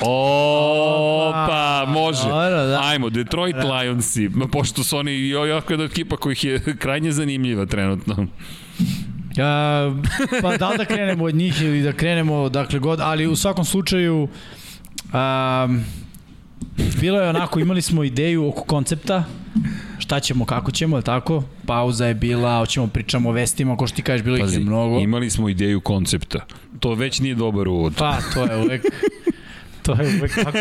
Opa, 0.00 1.84
može. 1.88 2.22
Dobro, 2.22 2.66
da. 2.66 2.80
Ajmo, 2.82 3.10
Detroit 3.10 3.56
da. 3.56 3.74
Lionsi, 3.74 4.30
pošto 4.52 4.84
su 4.84 4.96
oni 4.96 5.28
jako 5.28 5.72
jedna 5.72 5.84
ekipa 5.84 6.16
kojih 6.16 6.44
je 6.44 6.60
krajnje 6.78 7.12
zanimljiva 7.12 7.66
trenutno. 7.66 8.26
Ja, 9.36 9.92
pa 10.42 10.56
da 10.56 10.68
li 10.68 10.78
da 10.78 10.84
krenemo 10.84 11.24
od 11.24 11.34
njih 11.34 11.62
ili 11.62 11.82
da 11.82 11.92
krenemo 11.92 12.48
dakle 12.48 12.78
god, 12.78 13.00
ali 13.00 13.26
u 13.26 13.36
svakom 13.36 13.64
slučaju 13.64 14.28
um, 15.04 15.84
bilo 17.00 17.20
je 17.20 17.28
onako, 17.28 17.60
imali 17.60 17.82
smo 17.82 18.04
ideju 18.04 18.48
oko 18.48 18.62
koncepta, 18.62 19.24
šta 19.98 20.20
ćemo, 20.20 20.44
kako 20.44 20.70
ćemo, 20.70 20.96
je 20.96 21.02
tako? 21.02 21.42
Pauza 21.66 22.06
je 22.06 22.14
bila, 22.14 22.58
hoćemo 22.58 22.86
pričamo 22.86 23.28
o 23.28 23.32
vestima, 23.32 23.72
ako 23.72 23.86
što 23.86 23.96
ti 23.96 24.02
kažeš, 24.02 24.24
bilo 24.24 24.38
Pazi, 24.38 24.54
ih 24.54 24.60
je 24.60 24.64
mnogo. 24.64 24.98
imali 24.98 25.30
smo 25.30 25.48
ideju 25.48 25.80
koncepta. 25.80 26.44
To 26.80 26.94
već 26.94 27.20
nije 27.20 27.34
dobar 27.34 27.68
uvod. 27.68 27.94
Pa, 27.98 28.18
to 28.34 28.44
je 28.44 28.56
uvek... 28.56 28.82
to 29.82 29.92
je 29.92 30.18
uvek 30.18 30.34
tako 30.44 30.58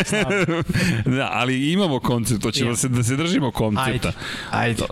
da, 1.05 1.29
ali 1.33 1.71
imamo 1.71 1.99
koncept, 1.99 2.43
hoćemo 2.43 2.71
yeah. 2.71 2.75
se, 2.75 2.87
da 2.87 3.03
se 3.03 3.15
držimo 3.15 3.51
koncepta. 3.51 4.11
Ajde, 4.51 4.77
ajde. 4.81 4.83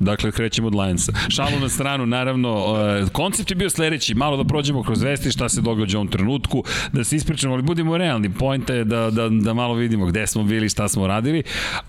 Dakle, 0.00 0.32
krećemo 0.32 0.66
od 0.66 0.74
Lionsa. 0.74 1.12
Šalu 1.28 1.60
na 1.60 1.68
stranu, 1.68 2.06
naravno, 2.06 2.72
uh, 2.72 3.08
koncept 3.10 3.50
je 3.50 3.56
bio 3.56 3.70
sledeći, 3.70 4.14
malo 4.14 4.36
da 4.36 4.44
prođemo 4.44 4.82
kroz 4.82 5.02
vesti 5.02 5.30
šta 5.30 5.48
se 5.48 5.60
događa 5.60 5.98
u 5.98 6.00
ovom 6.00 6.08
trenutku, 6.08 6.64
da 6.92 7.04
se 7.04 7.16
ispričamo, 7.16 7.54
ali 7.54 7.62
budemo 7.62 7.96
realni. 7.96 8.32
Pojenta 8.32 8.74
je 8.74 8.84
da, 8.84 9.10
da, 9.10 9.28
da 9.28 9.54
malo 9.54 9.74
vidimo 9.74 10.06
gde 10.06 10.26
smo 10.26 10.44
bili, 10.44 10.68
šta 10.68 10.88
smo 10.88 11.06
radili. 11.06 11.42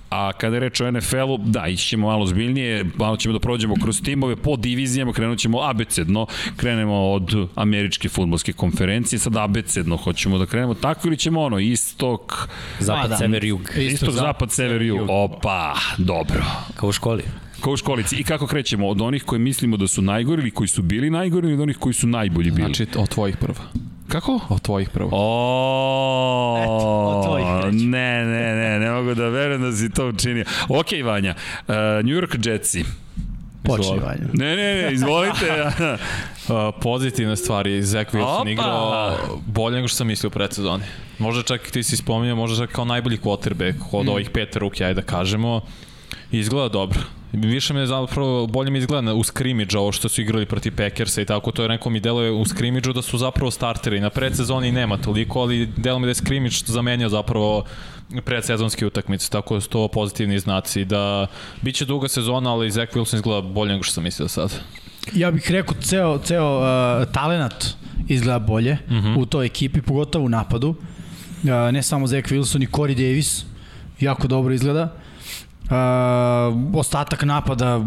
A 0.10 0.32
kada 0.34 0.56
je 0.56 0.60
reč 0.60 0.82
o 0.82 0.92
NFL-u, 0.92 1.38
da, 1.38 1.68
ići 1.68 1.88
ćemo 1.88 2.08
malo 2.08 2.26
zbiljnije, 2.26 2.86
malo 2.98 3.18
ćemo 3.18 3.34
da 3.34 3.40
prođemo 3.40 3.76
kroz 3.84 4.02
timove, 4.02 4.36
po 4.36 4.56
divizijama, 4.56 5.14
krenut 5.14 5.40
ćemo 5.40 5.62
abecedno, 5.64 6.28
krenemo 6.56 7.12
od 7.12 7.50
američke 7.56 8.10
futbolske 8.10 8.54
konferencije, 8.54 9.20
sad 9.20 9.38
abecedno 9.38 9.98
hoćemo 9.98 10.38
da 10.38 10.46
krenemo 10.46 10.74
tako 10.74 11.08
ili 11.08 11.18
ćemo 11.18 11.42
ono, 11.42 11.60
istok, 11.60 12.50
zapad, 12.80 13.10
da. 13.10 13.18
sever, 13.18 13.44
jug. 13.44 13.62
Istok, 13.62 13.78
istok 13.78 14.14
zapad, 14.14 14.52
sever, 14.52 14.82
jug. 14.82 15.10
Opa, 15.10 15.76
dobro. 15.98 16.46
Kao 16.76 16.90
u 16.90 16.92
školi. 16.92 17.24
Kao 17.62 17.74
u 17.74 17.78
školici. 17.78 18.16
I 18.16 18.24
kako 18.24 18.48
krećemo? 18.48 18.88
Od 18.88 19.02
onih 19.02 19.24
koji 19.24 19.40
mislimo 19.40 19.78
da 19.78 19.88
su 19.88 20.02
najgori 20.02 20.42
ili 20.42 20.52
koji 20.52 20.68
su 20.68 20.82
bili 20.82 21.10
najgori 21.10 21.48
ili 21.48 21.54
od 21.54 21.62
onih 21.62 21.78
koji 21.78 21.94
su 21.94 22.08
najbolji 22.08 22.52
bili? 22.52 22.74
Znači, 22.74 23.00
od 23.00 23.10
tvojih 23.10 23.38
prva. 23.38 23.64
Kako? 24.08 24.40
Od 24.50 24.62
tvojih 24.62 24.90
prvo. 24.90 25.10
O, 25.14 26.58
Eto, 26.64 26.72
od 27.08 27.26
tvojih 27.26 27.74
Ne, 27.74 28.26
ne, 28.26 28.56
ne, 28.56 28.80
ne 28.80 28.92
mogu 28.92 29.14
da 29.14 29.28
verujem 29.28 29.62
da 29.62 29.72
si 29.72 29.90
to 29.90 30.08
učinio. 30.08 30.46
Ok, 30.70 30.88
Vanja, 31.06 31.36
uh, 31.68 31.76
New 31.76 32.16
York 32.16 32.50
Jetsi. 32.50 32.84
Počni, 33.64 34.00
Vanja. 34.00 34.28
Ne, 34.34 34.56
ne, 34.56 34.82
ne, 34.82 34.94
izvolite. 34.94 35.64
uh, 36.48 36.74
pozitivne 36.84 37.36
stvari, 37.36 37.84
Zach 37.84 38.14
Wilson 38.14 38.52
igrao 38.52 39.18
bolje 39.46 39.76
nego 39.76 39.88
što 39.88 39.98
sam 39.98 40.08
mislio 40.08 40.28
u 40.28 40.32
predsezoni. 40.32 40.84
Možda 41.20 41.44
čak 41.44 41.72
ti 41.72 41.84
si 41.84 41.98
spominjao, 41.98 42.36
možda 42.36 42.66
čak 42.66 42.76
kao 42.76 42.86
najbolji 42.86 43.18
quarterback 43.18 43.76
od 43.92 44.06
mm. 44.06 44.10
ovih 44.10 44.30
pet 44.30 44.56
ruke, 44.56 44.84
ajde 44.84 45.02
da 45.02 45.08
kažemo. 45.08 45.62
Izgleda 46.32 46.70
dobro. 46.70 47.00
Više 47.34 47.74
me 47.74 47.86
zapravo, 47.86 48.48
bolje 48.48 48.72
mi 48.72 48.80
izgleda 48.80 49.14
u 49.14 49.24
skrimidža 49.24 49.80
ovo 49.80 49.92
što 49.92 50.10
su 50.10 50.22
igrali 50.22 50.46
protiv 50.46 50.76
Packersa 50.76 51.22
i 51.22 51.26
tako, 51.26 51.52
to 51.52 51.62
je 51.62 51.70
neko 51.70 51.90
mi 51.90 52.00
deluje 52.00 52.32
u 52.32 52.46
skrimidžu 52.46 52.94
da 52.94 53.02
su 53.02 53.18
zapravo 53.18 53.52
starteri. 53.52 54.00
Na 54.00 54.10
predsezoni 54.10 54.72
nema 54.72 54.98
toliko, 54.98 55.40
ali 55.40 55.66
delo 55.78 56.00
mi 56.00 56.06
da 56.06 56.10
je 56.10 56.16
skrimidž 56.16 56.64
zamenio 56.66 57.10
zapravo 57.10 57.64
predsezonske 58.26 58.86
utakmice, 58.86 59.30
tako 59.30 59.56
da 59.56 59.62
su 59.62 59.70
to 59.70 59.88
pozitivni 59.88 60.40
znaci. 60.40 60.86
Da 60.86 61.28
biće 61.62 61.86
duga 61.86 62.08
sezona, 62.08 62.54
ali 62.54 62.72
Zach 62.72 62.94
Wilson 62.94 63.16
izgleda 63.16 63.42
bolje 63.42 63.72
nego 63.72 63.84
što 63.84 63.94
sam 63.94 64.04
mislio 64.04 64.28
sad. 64.28 64.54
Ja 65.14 65.32
bih 65.32 65.52
rekao, 65.52 65.76
ceo, 65.82 66.18
ceo 66.18 66.60
uh, 66.60 67.12
talenat 67.12 67.66
izgleda 68.08 68.40
bolje 68.40 68.78
uh 68.86 68.92
mhm. 68.92 69.08
-huh. 69.08 69.22
u 69.22 69.26
toj 69.26 69.46
ekipi, 69.46 69.82
pogotovo 69.82 70.26
u 70.26 70.30
napadu. 70.30 70.70
Uh, 70.70 71.50
ne 71.72 71.84
samo 71.84 72.08
Zach 72.08 72.30
Wilson 72.30 72.64
i 72.64 72.68
Corey 72.68 72.96
Davis, 72.96 73.46
jako 74.00 74.28
dobro 74.28 74.54
izgleda. 74.54 74.84
Uh, 74.84 75.07
ostatak 76.74 77.24
napada 77.24 77.82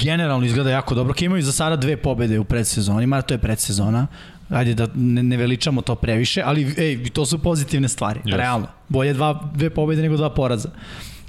generalno 0.00 0.46
izgleda 0.46 0.70
jako 0.70 0.94
dobro. 0.94 1.14
Ki 1.14 1.24
imaju 1.24 1.42
za 1.42 1.52
sada 1.52 1.76
dve 1.76 1.96
pobede 1.96 2.38
u 2.38 2.44
predsezoni, 2.44 3.06
mada 3.06 3.22
to 3.22 3.34
je 3.34 3.38
predsezona. 3.38 4.06
Ajde 4.50 4.74
da 4.74 4.86
ne, 4.94 5.22
ne 5.22 5.36
veličamo 5.36 5.82
to 5.82 5.94
previše, 5.94 6.42
ali 6.44 6.74
ej, 6.78 7.04
to 7.12 7.26
su 7.26 7.38
pozitivne 7.38 7.88
stvari, 7.88 8.20
yes. 8.24 8.36
realno. 8.36 8.66
Bolje 8.88 9.12
dva, 9.12 9.50
dve 9.54 9.70
pobede 9.70 10.02
nego 10.02 10.16
dva 10.16 10.30
poraza. 10.30 10.68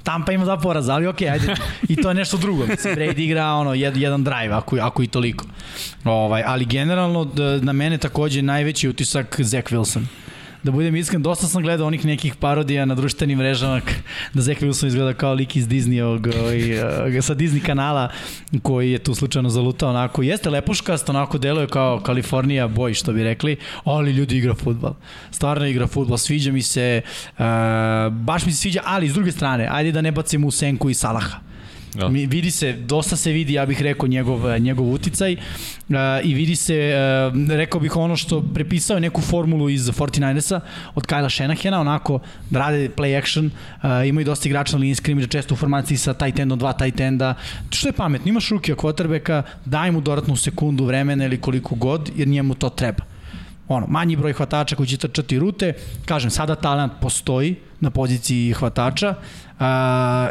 Tampa 0.02 0.32
ima 0.32 0.44
dva 0.44 0.56
poraza, 0.56 0.94
ali 0.94 1.06
okej, 1.06 1.28
okay, 1.28 1.32
ajde. 1.32 1.54
I 1.88 1.96
to 1.96 2.08
je 2.08 2.14
nešto 2.14 2.36
drugo. 2.36 2.66
Mislim, 2.66 2.94
Brady 2.94 3.20
igra 3.20 3.46
ono, 3.46 3.74
jed, 3.74 3.96
jedan 3.96 4.24
drive, 4.24 4.54
ako, 4.54 4.76
ako 4.76 5.02
i 5.02 5.06
toliko. 5.06 5.44
Ovaj, 6.04 6.42
ali 6.46 6.64
generalno, 6.64 7.30
na 7.60 7.72
mene 7.72 7.98
takođe 7.98 8.42
najveći 8.42 8.88
utisak 8.88 9.40
Zach 9.40 9.66
Wilson 9.72 10.02
da 10.62 10.70
budem 10.70 10.96
iskren, 10.96 11.22
dosta 11.22 11.46
sam 11.46 11.62
gledao 11.62 11.86
onih 11.86 12.04
nekih 12.04 12.34
parodija 12.34 12.84
na 12.84 12.94
društvenim 12.94 13.38
mrežama 13.38 13.80
da 14.34 14.42
Zach 14.42 14.60
Wilson 14.60 14.86
izgleda 14.86 15.14
kao 15.14 15.34
lik 15.34 15.56
iz 15.56 15.68
Disneyog, 15.68 16.38
ovaj, 16.40 17.22
sa 17.22 17.34
Disney 17.34 17.66
kanala 17.66 18.08
koji 18.62 18.92
je 18.92 18.98
tu 18.98 19.14
slučajno 19.14 19.50
zalutao 19.50 19.90
onako. 19.90 20.22
Jeste 20.22 20.50
lepuškast, 20.50 21.08
onako 21.08 21.38
deluje 21.38 21.66
kao 21.66 22.00
Kalifornija 22.00 22.68
boj, 22.68 22.94
što 22.94 23.12
bi 23.12 23.24
rekli, 23.24 23.56
ali 23.84 24.12
ljudi 24.12 24.36
igra 24.36 24.54
futbal. 24.54 24.94
Stvarno 25.30 25.66
igra 25.66 25.86
futbal, 25.86 26.18
sviđa 26.18 26.52
mi 26.52 26.62
se, 26.62 27.02
uh, 27.38 27.44
baš 28.10 28.46
mi 28.46 28.52
se 28.52 28.58
sviđa, 28.58 28.80
ali 28.84 29.08
s 29.08 29.14
druge 29.14 29.32
strane, 29.32 29.68
ajde 29.70 29.92
da 29.92 30.00
ne 30.00 30.12
bacimo 30.12 30.46
u 30.46 30.50
senku 30.50 30.90
i 30.90 30.94
Salaha. 30.94 31.51
Da. 31.94 32.08
Mi, 32.08 32.26
vidi 32.26 32.50
se, 32.50 32.72
dosta 32.72 33.16
se 33.16 33.32
vidi, 33.32 33.52
ja 33.52 33.66
bih 33.66 33.82
rekao, 33.82 34.08
njegov, 34.08 34.60
njegov 34.60 34.92
uticaj 34.92 35.36
i 36.24 36.34
vidi 36.34 36.56
se, 36.56 36.92
rekao 37.48 37.80
bih 37.80 37.96
ono 37.96 38.16
što 38.16 38.42
prepisao 38.54 38.98
neku 38.98 39.20
formulu 39.20 39.68
iz 39.68 39.90
49ersa 39.90 40.60
od 40.94 41.06
Kajla 41.06 41.30
Shanahana, 41.30 41.80
onako 41.80 42.20
da 42.50 42.58
rade 42.58 42.88
play 42.96 43.18
action, 43.18 43.50
imaju 44.06 44.24
dosta 44.24 44.48
igrača 44.48 44.76
na 44.76 44.80
liniji 44.80 44.94
skrimidža, 44.94 45.28
često 45.28 45.54
u 45.54 45.56
formaciji 45.56 45.98
sa 45.98 46.14
tight 46.14 46.38
endom, 46.38 46.58
dva 46.58 46.72
tight 46.72 47.00
enda, 47.00 47.34
što 47.70 47.88
je 47.88 47.92
pametno, 47.92 48.28
imaš 48.28 48.48
ruke 48.48 48.74
quarterbacka, 48.74 49.42
daj 49.64 49.90
mu 49.90 50.00
dodatnu 50.00 50.36
sekundu 50.36 50.84
vremena 50.84 51.24
ili 51.24 51.40
koliko 51.40 51.74
god, 51.74 52.10
jer 52.16 52.28
njemu 52.28 52.54
to 52.54 52.68
treba 52.68 53.11
ono, 53.72 53.86
manji 53.86 54.16
broj 54.16 54.32
hvatača 54.32 54.76
koji 54.76 54.86
će 54.86 54.96
trčati 54.96 55.38
rute. 55.38 55.72
Kažem, 56.04 56.30
sada 56.30 56.54
talent 56.54 56.92
postoji 57.00 57.56
na 57.80 57.90
poziciji 57.90 58.52
hvatača. 58.52 59.14
Uh, 59.62 59.66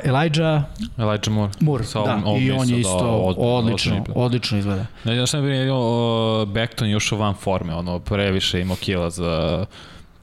Elijah... 0.03 0.63
Elijah 0.97 1.27
Moore. 1.29 1.51
Moore, 1.59 1.83
Sa 1.83 2.01
da. 2.01 2.21
I 2.39 2.51
on 2.51 2.69
je 2.69 2.79
isto 2.79 2.97
da, 2.97 3.09
od, 3.09 3.35
odlično, 3.39 3.95
odlično, 3.95 4.13
odlično 4.15 4.57
izgleda. 4.57 4.85
Ne, 5.03 5.15
ja 5.15 5.27
sam 5.27 5.41
vidio 5.41 5.79
uh, 5.79 6.49
Beckton 6.49 6.89
još 6.89 7.11
u 7.11 7.17
van 7.17 7.33
forme, 7.33 7.75
ono, 7.75 7.99
previše 7.99 8.61
ima 8.61 8.75
kila 8.75 9.09
za 9.09 9.65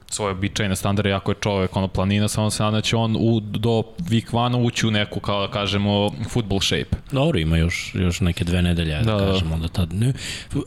svoje 0.09 0.31
običajne 0.31 0.75
standarde, 0.75 1.13
ako 1.13 1.31
je 1.31 1.35
čovek 1.41 1.75
ono 1.75 1.87
planina, 1.87 2.27
samo 2.27 2.49
se 2.49 2.63
nada 2.63 2.81
će 2.81 2.95
on 2.95 3.15
u, 3.19 3.39
do 3.39 3.83
week 3.99 4.31
1 4.31 4.65
ući 4.65 4.87
u 4.87 4.91
neku, 4.91 5.19
kao 5.19 5.47
da 5.47 5.53
kažemo, 5.53 6.11
football 6.29 6.61
shape. 6.61 6.97
Dobro, 7.11 7.39
ima 7.39 7.57
još, 7.57 7.91
još 7.95 8.19
neke 8.21 8.43
dve 8.43 8.61
nedelje, 8.61 8.95
da, 8.95 9.03
da, 9.03 9.25
da. 9.25 9.31
kažemo 9.31 9.57
da 9.57 9.67
tad. 9.67 9.93
Ne, 9.93 10.13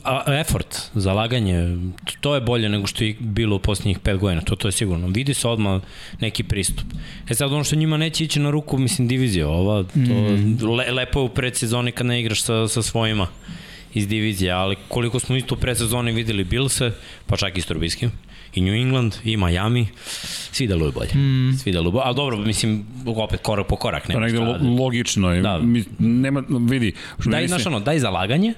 a, 0.03 0.39
effort, 0.39 0.77
zalaganje, 0.93 1.77
to 2.21 2.35
je 2.35 2.41
bolje 2.41 2.69
nego 2.69 2.87
što 2.87 3.03
je 3.03 3.15
bilo 3.19 3.55
u 3.55 3.59
posljednjih 3.59 3.99
pet 3.99 4.17
godina, 4.17 4.41
to, 4.41 4.55
to 4.55 4.67
je 4.67 4.71
sigurno. 4.71 5.07
Vidi 5.07 5.33
se 5.33 5.47
odmah 5.47 5.81
neki 6.19 6.43
pristup. 6.43 6.85
E 7.29 7.35
sad, 7.35 7.53
ono 7.53 7.63
što 7.63 7.75
njima 7.75 7.97
neće 7.97 8.23
ići 8.23 8.39
na 8.39 8.49
ruku, 8.49 8.77
mislim, 8.77 9.07
divizija 9.07 9.47
ova, 9.47 9.83
to 9.83 9.99
mm. 9.99 10.57
le, 10.77 10.91
lepo 10.91 11.19
je 11.19 11.23
u 11.23 11.29
predsezoni 11.29 11.91
kad 11.91 12.05
ne 12.05 12.19
igraš 12.19 12.41
sa, 12.41 12.67
sa 12.67 12.81
svojima 12.81 13.27
iz 13.93 14.07
divizije, 14.07 14.51
ali 14.51 14.75
koliko 14.87 15.19
smo 15.19 15.35
isto 15.35 15.55
u 15.55 15.57
predsezoni 15.57 16.11
videli 16.11 16.43
Bilse, 16.43 16.91
pa 17.27 17.37
čak 17.37 17.57
i 17.57 17.61
s 17.61 17.65
Trubiskim, 17.65 18.11
i 18.53 18.61
New 18.61 18.73
England, 18.73 19.15
i 19.23 19.37
Miami, 19.37 19.87
svi 20.51 20.67
deluju 20.67 20.91
bolje. 20.91 21.13
Mm. 21.15 21.57
Svi 21.57 21.71
deluju 21.71 21.91
bolje, 21.91 22.03
ali 22.05 22.15
dobro, 22.15 22.37
mislim, 22.37 22.85
opet 23.05 23.39
korak 23.41 23.67
po 23.67 23.75
korak. 23.75 24.07
Nema 24.07 24.19
pa 24.19 24.25
negde 24.25 24.39
lo, 24.39 24.83
logično 24.83 25.33
je. 25.33 25.41
Da. 25.41 25.57
Mi, 25.57 25.83
nema, 25.99 26.43
vidi. 26.69 26.93
Daj, 27.25 27.47
znaš 27.47 27.65
ono, 27.65 27.79
daj 27.79 27.99
zalaganje, 27.99 28.53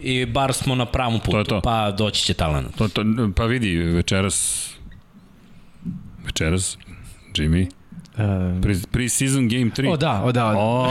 i 0.00 0.26
bar 0.26 0.52
smo 0.52 0.74
na 0.74 0.86
pravom 0.86 1.20
putu, 1.20 1.30
to 1.30 1.38
je 1.38 1.44
to. 1.44 1.60
pa 1.60 1.90
doći 1.90 2.24
će 2.24 2.34
talent. 2.34 2.76
To, 2.76 2.88
to, 2.88 3.04
pa 3.36 3.44
vidi, 3.44 3.76
večeras 3.76 4.70
večeras 6.26 6.78
Jimmy 7.34 7.68
Uh, 8.14 8.62
pre, 8.62 8.74
pre 8.90 9.08
season 9.08 9.48
game 9.48 9.70
3. 9.70 9.88
O 9.88 9.96
da, 9.96 10.22
o 10.24 10.32
da. 10.32 10.46
O, 10.46 10.86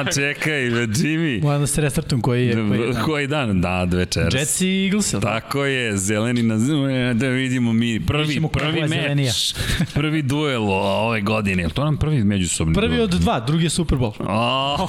o 0.00 0.12
čekaj, 0.14 0.62
Jimmy. 0.62 1.42
Moram 1.44 1.60
da 1.60 1.66
se 1.66 1.80
restartujem 1.80 2.22
koji 2.22 2.46
je. 2.46 2.54
Koji, 2.54 2.80
je, 2.80 2.94
koji 3.04 3.26
dan? 3.26 3.60
Da, 3.60 3.84
večeras. 3.84 4.34
Jets 4.34 4.60
i 4.60 4.84
Eagles. 4.84 5.10
Tako 5.22 5.64
je, 5.64 5.96
zeleni 5.96 6.42
na 6.42 6.56
da 7.14 7.28
vidimo 7.28 7.72
mi 7.72 8.06
prvi, 8.06 8.40
prvi 8.52 8.88
meč, 8.88 9.54
prvi 9.94 10.22
duel 10.22 10.70
ove 10.70 11.20
godine. 11.20 11.68
To 11.68 11.84
nam 11.84 11.96
prvi 11.96 12.24
međusobni 12.24 12.74
Prvi 12.74 12.88
duel. 12.96 13.04
od 13.04 13.10
dva, 13.10 13.40
drugi 13.40 13.64
je 13.64 13.70
Super 13.70 13.98
Bowl. 13.98 14.12
Oh, 14.28 14.80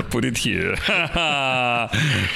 put 0.10 0.24
it 0.24 0.38
here. 0.38 0.76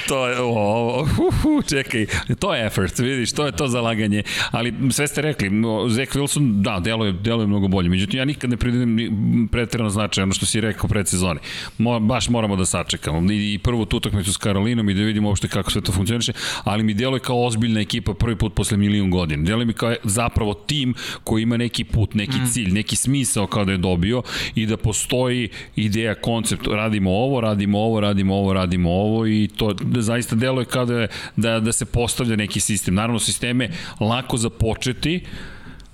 to 0.07 0.27
je, 0.27 0.39
oh, 0.39 1.07
uh, 1.19 1.45
uh, 1.45 1.65
čekaj, 1.69 2.05
to 2.39 2.55
je 2.55 2.65
effort, 2.65 2.99
vidiš, 2.99 3.33
to 3.33 3.45
je 3.45 3.51
to 3.51 3.67
zalaganje. 3.67 4.23
Ali 4.51 4.73
sve 4.91 5.07
ste 5.07 5.21
rekli, 5.21 5.49
Zach 5.89 6.11
Wilson, 6.15 6.61
da, 6.61 6.79
deluje, 6.79 7.11
deluje 7.11 7.47
mnogo 7.47 7.67
bolje. 7.67 7.88
Međutim, 7.89 8.17
ja 8.17 8.25
nikad 8.25 8.49
ne 8.49 8.57
pridajem 8.57 9.47
pretredno 9.51 9.89
značaj, 9.89 10.23
ono 10.23 10.33
što 10.33 10.45
si 10.45 10.61
rekao 10.61 10.89
pred 10.89 11.07
sezoni. 11.07 11.39
Mo, 11.77 11.99
baš 11.99 12.29
moramo 12.29 12.55
da 12.55 12.65
sačekamo. 12.65 13.31
I, 13.31 13.53
i 13.53 13.57
prvu 13.57 13.85
tu 13.85 13.97
utakmicu 13.97 14.33
s 14.33 14.37
Karolinom 14.37 14.89
i 14.89 14.93
da 14.93 15.01
vidimo 15.01 15.27
uopšte 15.29 15.47
kako 15.47 15.71
sve 15.71 15.81
to 15.81 15.91
funkcioniše, 15.91 16.33
ali 16.63 16.83
mi 16.83 16.93
deluje 16.93 17.19
kao 17.19 17.45
ozbiljna 17.45 17.79
ekipa 17.79 18.13
prvi 18.13 18.35
put 18.35 18.53
posle 18.53 18.77
milion 18.77 19.09
godina. 19.09 19.43
Deluje 19.43 19.65
mi 19.65 19.73
kao 19.73 19.95
zapravo 20.03 20.53
tim 20.53 20.93
koji 21.23 21.43
ima 21.43 21.57
neki 21.57 21.83
put, 21.83 22.13
neki 22.13 22.37
mm. 22.37 22.45
cilj, 22.45 22.71
neki 22.71 22.95
smisao 22.95 23.47
kao 23.47 23.65
da 23.65 23.71
je 23.71 23.77
dobio 23.77 24.21
i 24.55 24.65
da 24.65 24.77
postoji 24.77 25.49
ideja, 25.75 26.15
koncept, 26.15 26.67
radimo 26.67 27.11
ovo, 27.11 27.41
radimo 27.41 27.79
ovo, 27.79 27.99
radimo 27.99 28.35
ovo, 28.35 28.53
radimo 28.53 28.89
ovo 28.91 29.27
i 29.27 29.49
to 29.57 29.73
da 29.73 30.01
zaista 30.01 30.35
deluje 30.35 30.65
kao 30.65 30.85
da, 30.85 31.01
je, 31.01 31.07
da, 31.35 31.59
da 31.59 31.71
se 31.71 31.85
postavlja 31.85 32.35
neki 32.35 32.59
sistem. 32.59 32.95
Naravno, 32.95 33.19
sisteme 33.19 33.69
lako 33.99 34.37
započeti, 34.37 35.21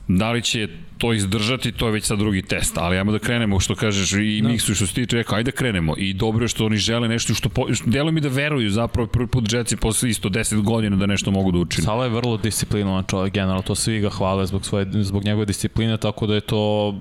da 0.08 0.32
li 0.32 0.42
će 0.42 0.68
to 0.98 1.14
izdržati, 1.14 1.72
to 1.72 1.86
je 1.86 1.92
već 1.92 2.04
sad 2.04 2.20
drugi 2.20 2.42
test, 2.42 2.78
ali 2.78 2.98
ajmo 2.98 3.12
da 3.12 3.20
krenemo, 3.20 3.60
što 3.60 3.75
kažeš 3.75 4.14
i 4.14 4.42
no. 4.42 4.48
Da. 4.48 4.54
Miksu 4.54 4.75
što 4.75 4.88
se 4.88 4.94
tiče, 4.94 5.18
rekao, 5.18 5.38
ajde 5.38 5.52
da 5.52 5.58
krenemo 5.58 5.94
i 5.98 6.14
dobro 6.14 6.44
je 6.44 6.48
što 6.48 6.66
oni 6.66 6.78
žele 6.78 7.08
nešto 7.08 7.34
što, 7.34 7.50
po, 7.50 7.74
što 7.74 7.90
delo 7.90 8.12
mi 8.12 8.22
da 8.22 8.30
veruju 8.30 8.70
zapravo 8.70 9.08
prvi 9.08 9.28
put 9.28 9.54
Jetsi 9.54 9.78
posle 9.78 10.10
isto 10.10 10.30
10 10.30 10.62
godina 10.62 10.96
da 10.96 11.06
nešto 11.06 11.32
mogu 11.32 11.52
da 11.52 11.60
učine. 11.60 11.86
Sala 11.86 12.04
je 12.04 12.10
vrlo 12.10 12.38
disciplinovan 12.38 13.04
čovjek, 13.08 13.34
generalno, 13.34 13.62
to 13.62 13.75
svi 13.75 14.00
ga 14.00 14.10
hvale 14.10 14.46
zbog, 14.46 14.66
svoje, 14.66 14.86
zbog 14.92 15.24
njegove 15.24 15.46
discipline, 15.46 15.98
tako 15.98 16.28
da 16.28 16.36
je 16.36 16.42
to 16.42 16.96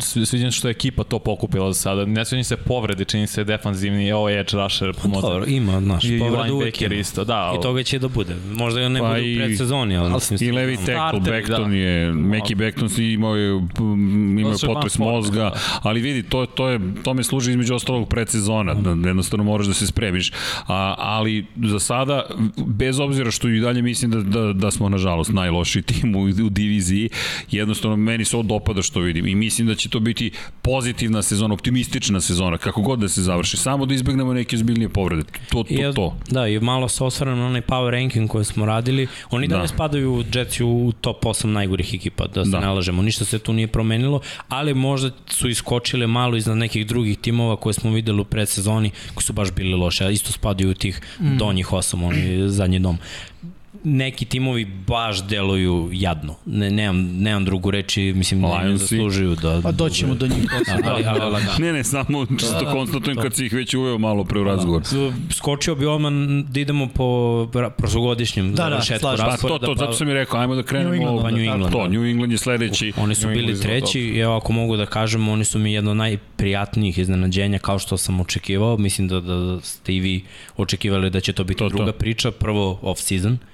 sviđam 0.00 0.50
što 0.50 0.68
je 0.68 0.72
ekipa 0.72 1.04
to 1.04 1.18
pokupila 1.18 1.72
za 1.72 1.80
sada. 1.80 2.04
Ne 2.06 2.24
sviđam 2.24 2.44
se 2.44 2.56
povrede, 2.56 3.04
čini 3.04 3.26
se 3.26 3.44
defanzivni, 3.44 4.12
ovo 4.12 4.28
je 4.28 4.40
edge 4.40 4.50
rusher 4.52 4.92
pomoći. 5.02 5.22
Dobro, 5.22 5.44
ima, 5.46 5.80
naš, 5.80 6.04
I 6.04 6.18
povrede 6.18 6.52
uvek 6.52 6.82
ima. 6.82 6.94
isto, 6.94 7.24
da. 7.24 7.36
Ali... 7.36 7.58
I 7.58 7.62
toga 7.62 7.82
će 7.82 7.98
da 7.98 8.08
bude. 8.08 8.36
Možda 8.52 8.80
ga 8.80 8.88
ne 8.88 9.00
pa 9.00 9.08
bude 9.08 9.20
u 9.20 9.36
predsezoni, 9.36 9.96
ali 9.96 10.12
mislim... 10.12 10.38
I 10.42 10.52
levi 10.52 10.76
tackle, 10.76 11.20
Beckton 11.20 11.70
da. 11.70 11.76
je, 11.76 12.12
Meki 12.12 12.54
Beckton 12.54 12.88
imao 12.98 13.33
je, 13.36 13.60
imao 14.38 14.52
je 14.52 14.58
potres 14.66 14.98
mozga, 14.98 15.40
da. 15.40 15.80
ali 15.82 16.00
vidi, 16.00 16.22
to, 16.22 16.46
to, 16.46 16.68
je, 16.68 16.80
to 17.02 17.14
me 17.14 17.22
služi 17.24 17.50
između 17.50 17.74
ostalog 17.74 18.08
predsezona, 18.08 18.74
da 18.74 19.08
jednostavno 19.08 19.44
moraš 19.44 19.66
da 19.66 19.74
se 19.74 19.86
spremiš. 19.86 20.32
A, 20.66 20.94
ali 20.98 21.46
za 21.64 21.78
sada, 21.78 22.26
bez 22.66 23.00
obzira 23.00 23.30
što 23.30 23.48
i 23.48 23.60
dalje 23.60 23.82
mislim 23.82 24.10
da, 24.10 24.20
da, 24.20 24.52
da 24.52 24.70
smo, 24.70 24.88
nažalost, 24.88 25.32
najloši 25.32 25.82
tim 25.82 26.16
u, 26.16 26.22
u 26.46 26.50
diviziji, 26.50 27.08
jednostavno 27.50 27.96
meni 27.96 28.24
se 28.24 28.36
ovo 28.36 28.42
dopada 28.42 28.82
što 28.82 29.00
vidim 29.00 29.26
i 29.26 29.34
mislim 29.34 29.68
da 29.68 29.74
će 29.74 29.88
to 29.88 30.00
biti 30.00 30.30
pozitivna 30.62 31.22
sezona, 31.22 31.54
optimistična 31.54 32.20
sezona, 32.20 32.58
kako 32.58 32.82
god 32.82 32.98
da 32.98 33.08
se 33.08 33.22
završi, 33.22 33.56
samo 33.56 33.86
da 33.86 33.94
izbegnemo 33.94 34.32
neke 34.32 34.56
zbiljnije 34.56 34.88
povrede. 34.88 35.22
To, 35.50 35.62
to, 35.62 35.74
I, 35.90 35.94
to. 35.94 36.16
Da, 36.30 36.48
i 36.48 36.60
malo 36.60 36.88
se 36.88 37.04
osvrame 37.04 37.36
na 37.36 37.46
onaj 37.46 37.62
power 37.62 37.90
ranking 37.90 38.30
koji 38.30 38.44
smo 38.44 38.66
radili. 38.66 39.06
Oni 39.30 39.48
da, 39.48 39.56
da 39.56 39.62
ne 39.62 39.68
spadaju 39.68 40.24
Jetsi 40.34 40.64
u 40.64 40.92
top 41.00 41.24
8 41.24 41.46
najgorih 41.46 41.94
ekipa, 41.94 42.26
da 42.26 42.44
se 42.44 42.50
da. 42.50 42.60
nalažemo. 42.60 43.02
Ništa 43.02 43.23
se 43.24 43.38
tu 43.38 43.52
nije 43.52 43.66
promenilo, 43.66 44.20
ali 44.48 44.74
možda 44.74 45.10
su 45.26 45.48
iskočile 45.48 46.06
malo 46.06 46.36
iznad 46.36 46.56
nekih 46.56 46.86
drugih 46.86 47.18
timova 47.18 47.56
koje 47.56 47.74
smo 47.74 47.90
videli 47.90 48.20
u 48.20 48.24
predsezoni, 48.24 48.90
koji 49.14 49.24
su 49.24 49.32
baš 49.32 49.52
bili 49.52 49.74
loše, 49.74 50.04
a 50.04 50.10
isto 50.10 50.32
spadaju 50.32 50.70
u 50.70 50.74
tih 50.74 51.00
mm. 51.20 51.36
donjih 51.36 51.72
osam, 51.72 52.02
oni 52.02 52.48
zadnji 52.48 52.78
dom 52.78 52.98
neki 53.84 54.24
timovi 54.24 54.64
baš 54.64 55.24
deluju 55.24 55.90
jadno. 55.92 56.34
Ne, 56.46 56.70
nemam, 56.70 57.22
nemam 57.22 57.44
drugu 57.44 57.70
reči, 57.70 58.12
mislim, 58.16 58.40
ne, 58.40 58.68
ne 58.68 58.76
zaslužuju 58.76 59.34
da... 59.34 59.60
Pa 59.62 59.72
doćemo 59.72 60.14
do 60.14 60.26
njih. 60.26 60.44
ali, 60.68 60.82
ali, 60.86 61.04
ali, 61.06 61.20
ali, 61.20 61.42
ne, 61.58 61.72
ne, 61.72 61.84
samo 61.84 62.26
čisto 62.26 62.64
da, 62.64 62.72
konstatujem 62.72 63.16
kad 63.16 63.34
si 63.34 63.46
ih 63.46 63.52
već 63.52 63.74
uveo 63.74 63.98
malo 63.98 64.24
pre 64.24 64.40
u 64.40 64.44
razgovor. 64.44 64.82
Da. 64.82 65.34
Skočio 65.34 65.74
bi 65.74 65.86
odmah 65.86 66.12
da 66.48 66.60
idemo 66.60 66.88
po 66.88 67.48
prošlogodišnjem 67.76 68.54
da, 68.54 68.62
da, 68.62 68.68
rasporeda. 68.70 69.36
Pa 69.42 69.48
to, 69.48 69.58
to, 69.58 69.74
zato 69.74 69.92
sam 69.92 70.08
i 70.08 70.14
rekao, 70.14 70.40
ajmo 70.40 70.54
da 70.54 70.62
krenemo. 70.62 70.90
New 70.90 71.00
England, 71.00 71.22
pa 71.22 71.30
New 71.30 71.40
England, 71.40 71.72
to, 71.72 71.88
New 71.88 72.04
England 72.04 72.32
je 72.32 72.38
sledeći. 72.38 72.92
Oni 72.96 73.14
su 73.14 73.28
bili 73.28 73.60
treći, 73.60 74.00
i 74.00 74.18
evo 74.18 74.36
ako 74.36 74.52
mogu 74.52 74.76
da 74.76 74.86
kažem, 74.86 75.28
oni 75.28 75.44
su 75.44 75.58
mi 75.58 75.72
jedno 75.72 75.90
od 75.90 75.96
najprijatnijih 75.96 76.98
iznenađenja 76.98 77.58
kao 77.58 77.78
što 77.78 77.96
sam 77.96 78.20
očekivao. 78.20 78.76
Mislim 78.76 79.08
da, 79.08 79.20
da 79.20 79.60
ste 79.60 79.94
i 79.94 80.00
vi 80.00 80.24
očekivali 80.56 81.10
da 81.10 81.20
će 81.20 81.32
to 81.32 81.44
biti 81.44 81.58
to, 81.58 81.68
druga 81.68 81.92
to. 81.92 81.98
priča, 81.98 82.30
prvo 82.30 82.78
off-season 82.82 83.36
Uh, 83.36 83.53